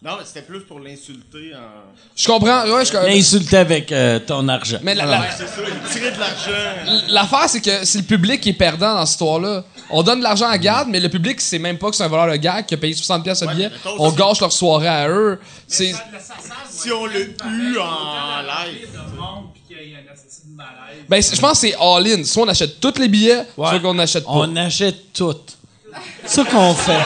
Non, 0.00 0.12
mais 0.16 0.24
c'était 0.24 0.42
plus 0.42 0.60
pour 0.60 0.78
l'insulter 0.78 1.52
en. 1.56 1.92
Je 2.16 2.26
comprends. 2.26 2.62
Ouais, 2.70 2.84
je 2.84 2.92
comprends. 2.92 3.06
L'insulter 3.08 3.56
avec 3.56 3.90
euh, 3.90 4.20
ton 4.20 4.46
argent. 4.48 4.78
Mais 4.82 4.94
la- 4.94 5.06
la- 5.06 5.30
C'est 5.30 5.46
ça, 5.46 5.54
il 5.66 5.90
tirait 5.92 6.12
de 6.12 6.18
l'argent. 6.20 7.02
l'affaire, 7.08 7.48
c'est 7.48 7.60
que 7.60 7.84
c'est 7.84 7.98
le 7.98 8.04
public 8.04 8.40
qui 8.40 8.50
est 8.50 8.54
perdant 8.54 8.94
dans 8.94 9.06
cette 9.06 9.14
histoire-là. 9.14 9.64
On 9.90 10.02
donne 10.04 10.18
de 10.18 10.24
l'argent 10.24 10.48
à 10.48 10.56
Gad, 10.58 10.86
mais 10.88 11.00
le 11.00 11.08
public 11.08 11.40
sait 11.40 11.58
même 11.58 11.78
pas 11.78 11.90
que 11.90 11.96
c'est 11.96 12.04
un 12.04 12.08
voleur 12.08 12.28
de 12.30 12.36
gag 12.36 12.66
qui 12.66 12.74
a 12.74 12.76
payé 12.76 12.94
60$ 12.94 13.22
pièces 13.22 13.42
à 13.42 13.46
billet. 13.46 13.70
mettons, 13.70 13.96
On 13.98 14.10
c'est- 14.10 14.16
gâche 14.18 14.40
leur 14.40 14.52
soirée 14.52 14.86
à 14.88 15.08
eux. 15.08 15.40
C'est. 15.66 15.94
Si 16.70 16.92
on 16.92 17.06
l'a 17.06 17.18
eu 17.20 17.78
en 17.78 18.42
live. 18.42 18.88
Ben, 21.08 21.22
je 21.22 21.40
pense 21.40 21.60
que 21.60 21.68
c'est 21.68 21.74
all-in. 21.80 22.24
Soit 22.24 22.42
on 22.44 22.48
achète 22.48 22.80
tous 22.80 22.98
les 22.98 23.08
billets, 23.08 23.42
soit 23.54 23.78
qu'on 23.80 23.94
n'achète 23.94 24.24
pas. 24.24 24.30
On 24.32 24.56
achète 24.56 25.12
tout. 25.12 25.34
C'est 26.24 26.42
ça 26.42 26.44
qu'on 26.44 26.74
fait. 26.74 26.98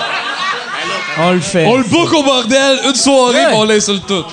On 1.18 1.32
le 1.32 1.40
fait. 1.40 1.66
On 1.66 1.76
le 1.76 1.84
book 1.84 2.12
au 2.12 2.22
bordel, 2.22 2.78
une 2.86 2.94
soirée, 2.94 3.46
Ouais. 3.46 3.52
on 3.54 3.64
l'insulte 3.64 4.06
tout. 4.06 4.24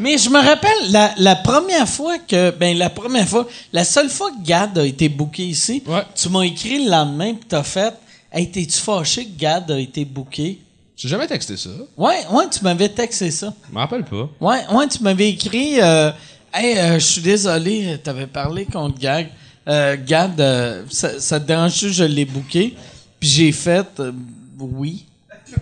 Mais 0.00 0.16
je 0.16 0.30
me 0.30 0.38
rappelle 0.38 0.90
la, 0.92 1.12
la 1.18 1.34
première 1.36 1.88
fois 1.88 2.18
que 2.18 2.50
ben 2.50 2.78
la 2.78 2.88
première 2.88 3.26
fois, 3.28 3.46
la 3.72 3.84
seule 3.84 4.08
fois 4.08 4.30
que 4.30 4.46
Gad 4.46 4.78
a 4.78 4.84
été 4.86 5.08
booké 5.08 5.42
ici, 5.42 5.82
Ouais. 5.86 6.02
tu 6.14 6.28
m'as 6.28 6.42
écrit 6.42 6.84
le 6.84 6.90
lendemain 6.90 7.34
puis 7.34 7.46
t'as 7.48 7.64
fait 7.64 7.94
Hey, 8.30 8.48
t'es-tu 8.50 8.78
fâché 8.78 9.24
que 9.24 9.36
Gad 9.40 9.70
a 9.70 9.78
été 9.78 10.04
booké? 10.04 10.60
J'ai 10.98 11.08
jamais 11.08 11.28
texté 11.28 11.56
ça. 11.56 11.70
Ouais, 11.96 12.26
ouais, 12.32 12.48
tu 12.50 12.64
m'avais 12.64 12.88
texté 12.88 13.30
ça. 13.30 13.52
Je 13.68 13.72
me 13.72 13.78
rappelle 13.78 14.04
pas. 14.04 14.28
Ouais, 14.40 14.66
ouais, 14.72 14.88
tu 14.88 15.00
m'avais 15.04 15.30
écrit 15.30 15.80
euh, 15.80 16.10
Hey, 16.52 16.76
euh, 16.76 16.94
je 16.94 17.04
suis 17.04 17.20
désolé, 17.20 18.00
t'avais 18.02 18.26
parlé 18.26 18.64
contre 18.64 18.98
Gag. 18.98 19.28
Euh, 19.68 19.96
Gad, 20.04 20.40
euh, 20.40 20.82
ça, 20.90 21.20
ça 21.20 21.38
te 21.38 21.46
dérange 21.46 21.76
je 21.76 22.02
l'ai 22.02 22.24
booké? 22.24 22.76
Puis 23.20 23.28
j'ai 23.28 23.52
fait 23.52 23.86
euh, 24.00 24.10
oui. 24.58 25.06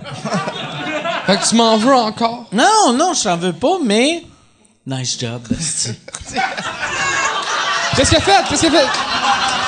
Fait 1.27 1.37
que 1.37 1.47
tu 1.49 1.55
m'en 1.57 1.77
veux 1.77 1.95
encore? 1.95 2.47
Non, 2.51 2.95
non, 2.95 3.13
je 3.13 3.25
t'en 3.25 3.37
veux 3.37 3.53
pas, 3.53 3.77
mais. 3.85 4.25
Nice 4.87 5.19
job, 5.21 5.43
esti. 5.59 5.91
Qu'est-ce 7.95 8.09
qu'il 8.09 8.19
a 8.19 8.21
fait? 8.23 8.49
Qu'est-ce 8.49 8.61
qu'il 8.67 8.75
a 8.75 8.81
fait? 8.81 8.87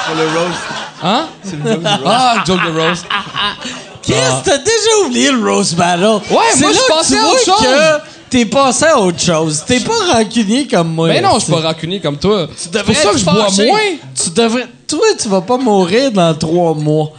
Pour 0.07 0.15
le 0.15 0.29
roast. 0.29 0.61
Hein? 1.03 1.29
C'est 1.43 1.57
le 1.57 1.71
joke 1.73 1.81
du 1.83 1.89
roast. 1.89 2.03
Ah, 2.07 2.45
joke 2.47 2.65
de 2.65 2.81
roast. 2.81 3.07
Chris, 4.13 4.43
t'as 4.45 4.59
déjà 4.59 5.07
oublié 5.07 5.31
le 5.33 5.51
Roast 5.51 5.75
Battle? 5.75 6.21
Ouais, 6.31 6.37
moi, 6.61 6.73
je 6.73 6.89
pensais 6.89 7.19
à 7.19 7.27
autre 7.27 7.45
chose. 7.45 7.61
que 7.63 8.01
t'es 8.31 8.45
passé 8.47 8.85
à 8.87 8.99
autre 9.01 9.21
chose. 9.21 9.65
T'es 9.67 9.81
pas 9.81 10.13
rancunier 10.13 10.67
comme 10.67 10.95
moi. 10.95 11.09
Mais 11.09 11.21
non, 11.21 11.35
je 11.39 11.45
suis 11.45 11.53
pas 11.53 11.61
rancunier 11.61 12.01
comme 12.01 12.17
toi. 12.19 12.47
Tu 12.49 12.55
C'est 12.57 12.73
devrais 12.73 12.93
pour 12.95 13.03
ça 13.03 13.11
que 13.11 13.19
je 13.19 13.25
bois 13.25 13.51
moins. 13.67 13.79
Tu 14.15 14.31
devrais. 14.31 14.67
Toi, 14.87 15.07
tu 15.21 15.29
vas 15.29 15.41
pas 15.43 15.57
mourir 15.59 16.11
dans 16.13 16.35
trois 16.35 16.75
mois. 16.75 17.13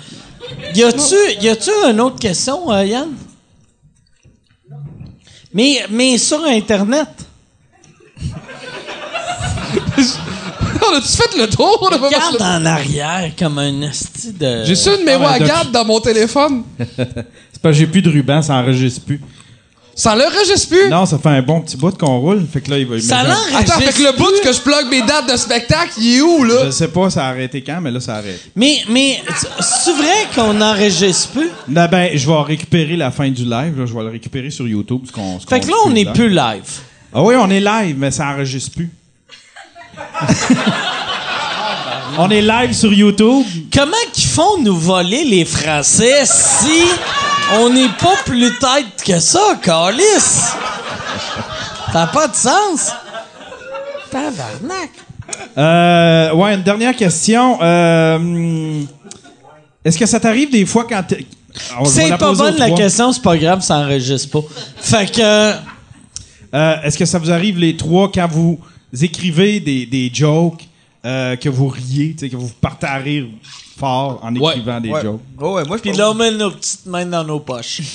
Y 0.73 0.83
a-tu, 0.83 1.15
y 1.41 1.49
a-tu 1.49 1.69
une 1.89 2.01
autre 2.01 2.19
question, 2.19 2.71
euh, 2.71 2.83
Yann? 2.83 3.09
Mais, 5.53 5.85
mais 5.89 6.17
sur 6.17 6.43
Internet. 6.43 7.07
On 10.91 10.95
a-tu 10.97 11.07
fait 11.07 11.37
le 11.37 11.47
tour? 11.49 11.87
Fait 11.89 11.95
Regarde 11.97 12.35
le- 12.39 12.45
en 12.45 12.65
arrière 12.65 13.31
comme 13.37 13.57
un 13.59 13.81
esti 13.81 14.33
de. 14.33 14.63
J'ai 14.65 14.75
su 14.75 14.89
un 14.89 14.97
numéro 14.97 15.23
Ah, 15.25 15.33
à. 15.33 15.39
Gad 15.39 15.71
dans 15.71 15.85
mon 15.85 15.99
téléphone. 15.99 16.63
C'est 16.97 17.61
parce 17.61 17.73
que 17.75 17.79
j'ai 17.79 17.87
plus 17.87 18.01
de 18.01 18.09
ruban, 18.09 18.41
ça 18.41 18.55
enregistre 18.55 19.01
plus. 19.01 19.19
Ça 19.95 20.15
l'enregistre 20.15 20.69
plus? 20.69 20.89
Non, 20.89 21.05
ça 21.05 21.19
fait 21.19 21.27
un 21.27 21.41
bon 21.41 21.59
petit 21.59 21.75
bout 21.75 21.91
qu'on 21.97 22.19
roule. 22.19 22.45
Fait 22.49 22.61
que 22.61 22.71
là, 22.71 22.77
il 22.77 22.87
va 22.87 22.97
Ça 23.01 23.17
mettre 23.17 23.29
un- 23.31 23.33
l'enregistre. 23.33 23.59
Attends, 23.75 23.81
fait 23.81 23.93
que 24.01 24.07
le 24.07 24.17
bout 24.17 24.31
que 24.41 24.53
je 24.53 24.59
plug 24.61 24.85
mes 24.89 25.01
dates 25.01 25.29
de 25.29 25.35
spectacle, 25.35 25.91
il 25.97 26.15
est 26.17 26.21
où, 26.21 26.45
là? 26.45 26.65
Je 26.67 26.71
sais 26.71 26.87
pas, 26.87 27.09
ça 27.09 27.25
a 27.25 27.29
arrêté 27.31 27.61
quand, 27.61 27.81
mais 27.81 27.91
là, 27.91 27.99
ça 27.99 28.15
arrête. 28.15 28.39
Mais, 28.55 28.77
mais, 28.89 29.21
c'est 29.59 29.91
vrai 29.91 30.27
qu'on 30.33 30.53
n'enregistre 30.53 31.31
plus? 31.31 31.49
Là, 31.69 31.89
ben, 31.89 32.11
je 32.15 32.25
vais 32.25 32.41
récupérer 32.43 32.95
la 32.95 33.11
fin 33.11 33.27
du 33.29 33.43
live. 33.43 33.77
là. 33.77 33.85
je 33.85 33.93
vais 33.93 34.03
le 34.03 34.09
récupérer 34.09 34.51
sur 34.51 34.65
YouTube. 34.69 35.01
Ce 35.05 35.11
qu'on, 35.11 35.37
ce 35.37 35.45
Fait 35.45 35.59
qu'on 35.59 35.65
que 35.65 35.71
là, 35.71 35.77
on 35.85 35.89
n'est 35.89 36.05
plus 36.05 36.29
live. 36.29 36.63
Ah 37.13 37.21
oui, 37.21 37.35
on 37.37 37.49
est 37.49 37.59
live, 37.59 37.95
mais 37.97 38.11
ça 38.11 38.27
enregistre 38.29 38.71
plus. 38.71 38.89
On 42.17 42.30
est 42.30 42.41
live 42.41 42.73
sur 42.73 42.91
YouTube. 42.93 43.45
Comment 43.73 43.91
qu'ils 44.11 44.27
font 44.30 44.57
nous 44.61 44.76
voler 44.77 45.23
les 45.23 45.45
Français 45.45 46.23
si 46.26 46.84
on 47.59 47.69
n'est 47.69 47.88
pas 47.99 48.15
plus 48.26 48.51
tête 48.59 49.03
que 49.05 49.19
ça, 49.19 49.55
Calis? 49.61 50.03
Ça 51.91 51.93
n'a 51.93 52.07
pas 52.07 52.27
de 52.27 52.35
sens. 52.35 52.91
Tabarnak. 54.11 54.89
Euh, 55.57 56.34
ouais, 56.34 56.55
une 56.55 56.63
dernière 56.63 56.95
question. 56.95 57.57
Euh, 57.61 58.81
Est-ce 59.85 59.97
que 59.97 60.05
ça 60.05 60.19
t'arrive 60.19 60.51
des 60.51 60.65
fois 60.65 60.85
quand 60.89 61.03
t'es- 61.07 61.26
C'est 61.85 62.17
pas 62.17 62.34
bonne 62.34 62.57
la 62.57 62.71
question, 62.71 63.11
c'est 63.11 63.21
pas 63.21 63.38
grave, 63.38 63.61
ça 63.61 63.77
enregistre 63.77 64.30
pas. 64.30 64.47
Fait 64.81 65.09
que. 65.11 65.53
Euh, 66.53 66.76
Est-ce 66.84 66.97
que 66.97 67.05
ça 67.05 67.17
vous 67.19 67.31
arrive 67.31 67.57
les 67.59 67.77
trois 67.77 68.11
quand 68.11 68.27
vous 68.30 68.59
écrivez 68.99 69.59
des, 69.59 69.85
des 69.85 70.09
jokes 70.13 70.63
euh, 71.05 71.35
que 71.35 71.49
vous 71.49 71.67
riez, 71.67 72.15
que 72.15 72.35
vous 72.35 72.51
partez 72.61 72.87
à 72.87 72.95
rire 72.97 73.25
fort 73.77 74.19
en 74.21 74.35
Ouais. 74.35 74.51
écrivant 74.53 74.79
des 74.81 74.89
Ouais. 74.89 75.01
jokes? 75.01 75.21
Oh, 75.39 75.53
ouais, 75.55 75.63
moi, 75.65 75.77
je 75.77 75.81
Puis 75.81 75.93
là, 75.93 76.11
on 76.11 76.13
met 76.13 76.31
nos 76.31 76.51
petites 76.51 76.85
mains 76.85 77.05
dans 77.05 77.23
nos 77.23 77.39
poches. 77.39 77.81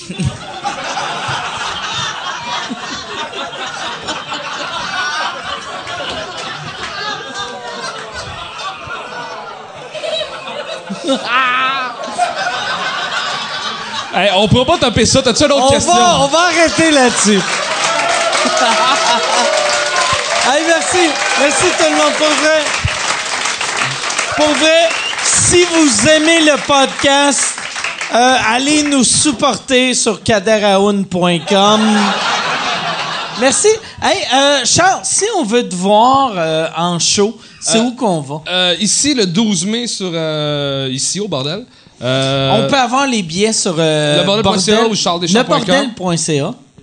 Hey, 14.13 14.29
on 14.33 14.47
pourra 14.47 14.65
pas 14.65 14.77
taper 14.77 15.05
ça. 15.05 15.21
T'as-tu 15.21 15.43
une 15.43 15.51
autre 15.51 15.65
On 15.67 15.71
question? 15.71 15.93
va, 15.93 16.19
on 16.21 16.27
va 16.27 16.39
arrêter 16.47 16.91
là-dessus. 16.91 17.41
hey, 20.47 20.63
merci. 20.67 21.09
Merci 21.39 21.65
tout 21.77 21.89
le 21.89 21.95
monde 21.95 22.13
pour 22.17 22.27
vrai. 22.27 22.61
Pour 24.35 24.47
vrai, 24.55 24.89
si 25.23 25.63
vous 25.63 26.09
aimez 26.09 26.41
le 26.41 26.57
podcast, 26.67 27.55
euh, 28.13 28.35
allez 28.49 28.83
nous 28.83 29.03
supporter 29.03 29.93
sur 29.93 30.21
kaderaoun.com. 30.23 31.81
Merci. 33.39 33.67
Hey, 34.01 34.17
euh, 34.33 34.61
Charles, 34.65 35.01
si 35.03 35.25
on 35.37 35.43
veut 35.43 35.67
te 35.67 35.75
voir 35.75 36.31
euh, 36.37 36.67
en 36.77 36.99
show, 36.99 37.37
c'est 37.59 37.77
Euh, 37.79 37.81
où 37.83 37.91
qu'on 37.95 38.21
va? 38.21 38.35
Euh, 38.49 38.75
ici, 38.79 39.13
le 39.13 39.25
12 39.25 39.65
mai, 39.65 39.87
sur 39.87 40.11
ici, 40.91 41.19
au 41.19 41.27
bordel. 41.27 41.65
On 42.01 42.67
peut 42.69 42.77
avoir 42.77 43.07
les 43.07 43.23
billets 43.23 43.53
sur 43.53 43.75
euh, 43.77 44.19
lebordel.ca 44.21 44.85
ou 44.87 44.95
charlesdeschamps.com. 44.95 45.91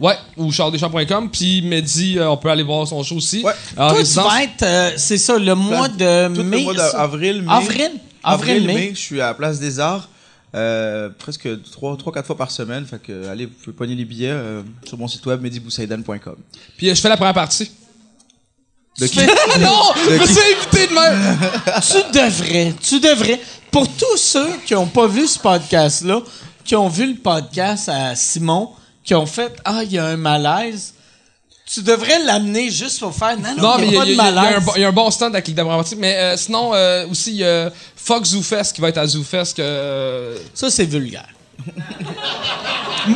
Ouais, 0.03 0.17
ou 0.37 0.51
charlesdeschamps.com. 0.53 1.31
Puis 1.31 1.63
Mehdi, 1.63 2.19
euh, 2.19 2.29
on 2.31 2.37
peut 2.37 2.51
aller 2.51 2.63
voir 2.65 2.87
son 2.89 3.03
show 3.05 3.17
aussi. 3.17 3.43
Ouais. 3.45 3.53
En 3.77 3.87
Toi, 3.89 3.91
tu 3.91 3.95
résidence. 3.99 4.33
vas 4.33 4.43
être, 4.43 4.63
euh, 4.63 4.91
c'est 4.97 5.17
ça, 5.19 5.39
le 5.39 5.55
mois 5.55 5.89
de 5.89 6.35
Tout 6.35 6.43
mai. 6.43 6.59
le 6.59 6.63
mois 6.65 6.77
ça? 6.77 6.93
d'avril, 6.99 7.43
mai. 7.43 7.53
Avril? 7.53 7.91
Avril, 8.25 8.67
mai. 8.67 8.91
Je 8.95 9.01
suis 9.01 9.21
à 9.21 9.27
la 9.29 9.35
Place 9.35 9.59
des 9.61 9.79
Arts. 9.81 10.09
euh, 10.55 11.09
presque 11.19 11.49
3-4 11.49 12.25
fois 12.25 12.37
par 12.37 12.51
semaine. 12.51 12.85
Fait 12.85 13.01
que, 13.01 13.27
allez, 13.29 13.47
vous 13.47 13.53
pouvez 13.65 13.77
pogner 13.77 13.95
les 13.95 14.05
billets 14.05 14.29
euh, 14.33 14.63
sur 14.85 14.99
mon 14.99 15.09
site 15.09 15.25
web 15.25 15.41
mediboussaïdan.com. 15.41 16.37
Puis 16.77 16.91
euh, 16.91 16.95
je 16.95 17.01
fais 17.01 17.09
la 17.09 17.17
première 17.17 17.33
partie. 17.33 17.71
De 18.99 19.07
qui? 19.07 19.19
non! 19.61 19.93
Je 20.07 20.19
me 20.21 20.27
suis 20.27 20.41
invité 20.53 20.87
de 20.89 20.95
même! 20.95 21.39
Tu 21.81 22.19
devrais, 22.19 22.75
tu 22.83 23.01
devrais. 23.01 23.41
Pour 23.71 23.89
tous 23.89 24.19
ceux 24.19 24.51
qui 24.67 24.75
n'ont 24.75 24.87
pas 24.87 25.07
vu 25.07 25.27
ce 25.27 25.39
podcast-là, 25.39 26.21
qui 26.65 26.77
ont 26.77 26.89
vu 26.89 27.07
le 27.15 27.19
podcast 27.19 27.89
à 27.89 28.15
Simon, 28.15 28.69
qui 29.05 29.15
ont 29.15 29.27
fait 29.27 29.55
Ah, 29.65 29.83
il 29.85 29.93
y 29.93 29.99
a 29.99 30.05
un 30.07 30.17
malaise, 30.17 30.95
tu 31.67 31.81
devrais 31.83 32.19
l'amener 32.25 32.71
juste 32.71 33.01
pour 33.01 33.15
faire 33.15 33.37
Non, 33.39 33.55
non, 33.57 33.63
Non, 33.63 33.75
il 33.79 33.81
mais 33.81 33.87
n'y 33.87 34.11
il 34.11 34.17
y, 34.17 34.21
a 34.21 34.23
pas 34.23 34.25
y 34.25 34.29
un 34.29 34.33
malaise. 34.33 34.65
bon- 34.65 34.73
il 34.77 34.83
y 34.83 34.85
a 34.85 34.89
un 34.89 34.93
bon 34.93 35.11
stand 35.11 35.35
avec 35.35 35.55
partie. 35.55 35.97
Mais 35.97 36.15
euh, 36.17 36.37
sinon, 36.37 36.73
euh, 36.75 37.07
aussi, 37.09 37.31
il 37.31 37.37
y 37.39 37.45
a 37.45 37.71
Fox 37.97 38.31
ZooFest 38.31 38.73
qui 38.75 38.81
va 38.81 38.89
être 38.91 38.99
à 38.99 39.07
ZooFest. 39.07 39.55
que, 39.57 39.63
euh, 39.63 40.37
Ça, 40.55 40.71
c'est 40.71 40.85
vulgaire. 40.85 41.27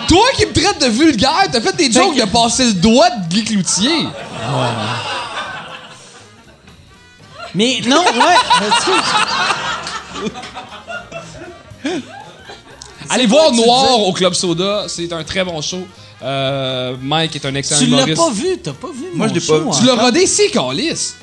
Toi 0.08 0.24
qui 0.36 0.46
me 0.46 0.52
traites 0.52 0.80
de 0.80 0.86
vulgaire, 0.86 1.48
t'as 1.52 1.60
fait 1.60 1.76
des 1.76 1.90
jokes 1.92 2.16
de 2.16 2.24
passer 2.24 2.64
le 2.66 2.72
doigt 2.74 3.10
de 3.10 3.28
Guy 3.28 3.44
Cloutier. 3.44 4.06
Mais 7.54 7.80
non, 7.86 8.02
ouais. 8.04 8.36
Allez 13.10 13.26
voir 13.26 13.52
Noir 13.52 14.00
au 14.00 14.12
Club 14.12 14.34
Soda, 14.34 14.84
c'est 14.88 15.12
un 15.12 15.22
très 15.24 15.44
bon 15.44 15.60
show. 15.62 15.86
Euh, 16.22 16.96
Mike 17.02 17.36
est 17.36 17.44
un 17.46 17.54
excellent 17.54 17.80
tu 17.80 17.86
l'as 17.86 17.96
humoriste. 17.98 18.16
pas 18.22 18.30
vu, 18.30 18.58
t'as 18.62 18.72
pas 18.72 18.88
vu. 18.88 19.04
Moi, 19.14 19.26
mon 19.26 19.28
je 19.28 19.34
l'ai 19.38 19.44
show 19.44 19.60
pas 19.60 19.70
vu. 19.72 19.78
Tu 19.80 19.86
l'as 19.86 19.92
encore. 19.92 20.04
rodé 20.06 20.20
ici, 20.22 20.50
Calis. 20.52 21.14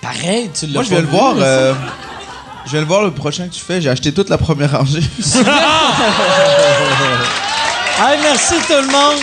Pareil, 0.00 0.50
tu 0.58 0.66
l'as 0.66 0.72
Moi, 0.74 0.82
je 0.82 0.88
pas 0.88 0.94
viens 0.94 1.00
le 1.00 1.06
vu, 1.06 1.10
voir. 1.16 1.34
euh, 1.38 1.74
je 2.66 2.70
viens 2.70 2.80
le 2.80 2.86
voir 2.86 3.02
le 3.02 3.10
prochain 3.10 3.48
que 3.48 3.54
tu 3.54 3.60
fais. 3.60 3.80
J'ai 3.80 3.90
acheté 3.90 4.12
toute 4.12 4.28
la 4.30 4.38
première 4.38 4.72
rangée. 4.78 5.00
Hey, 7.96 8.18
merci 8.22 8.54
tout 8.66 8.72
le 8.72 8.90
monde. 8.90 9.20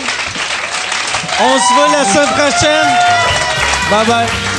On 1.42 1.58
se 1.58 1.74
voit 1.74 1.90
la 1.92 2.06
semaine 2.06 2.30
prochaine. 2.30 2.88
Bye 3.92 4.06
bye. 4.06 4.51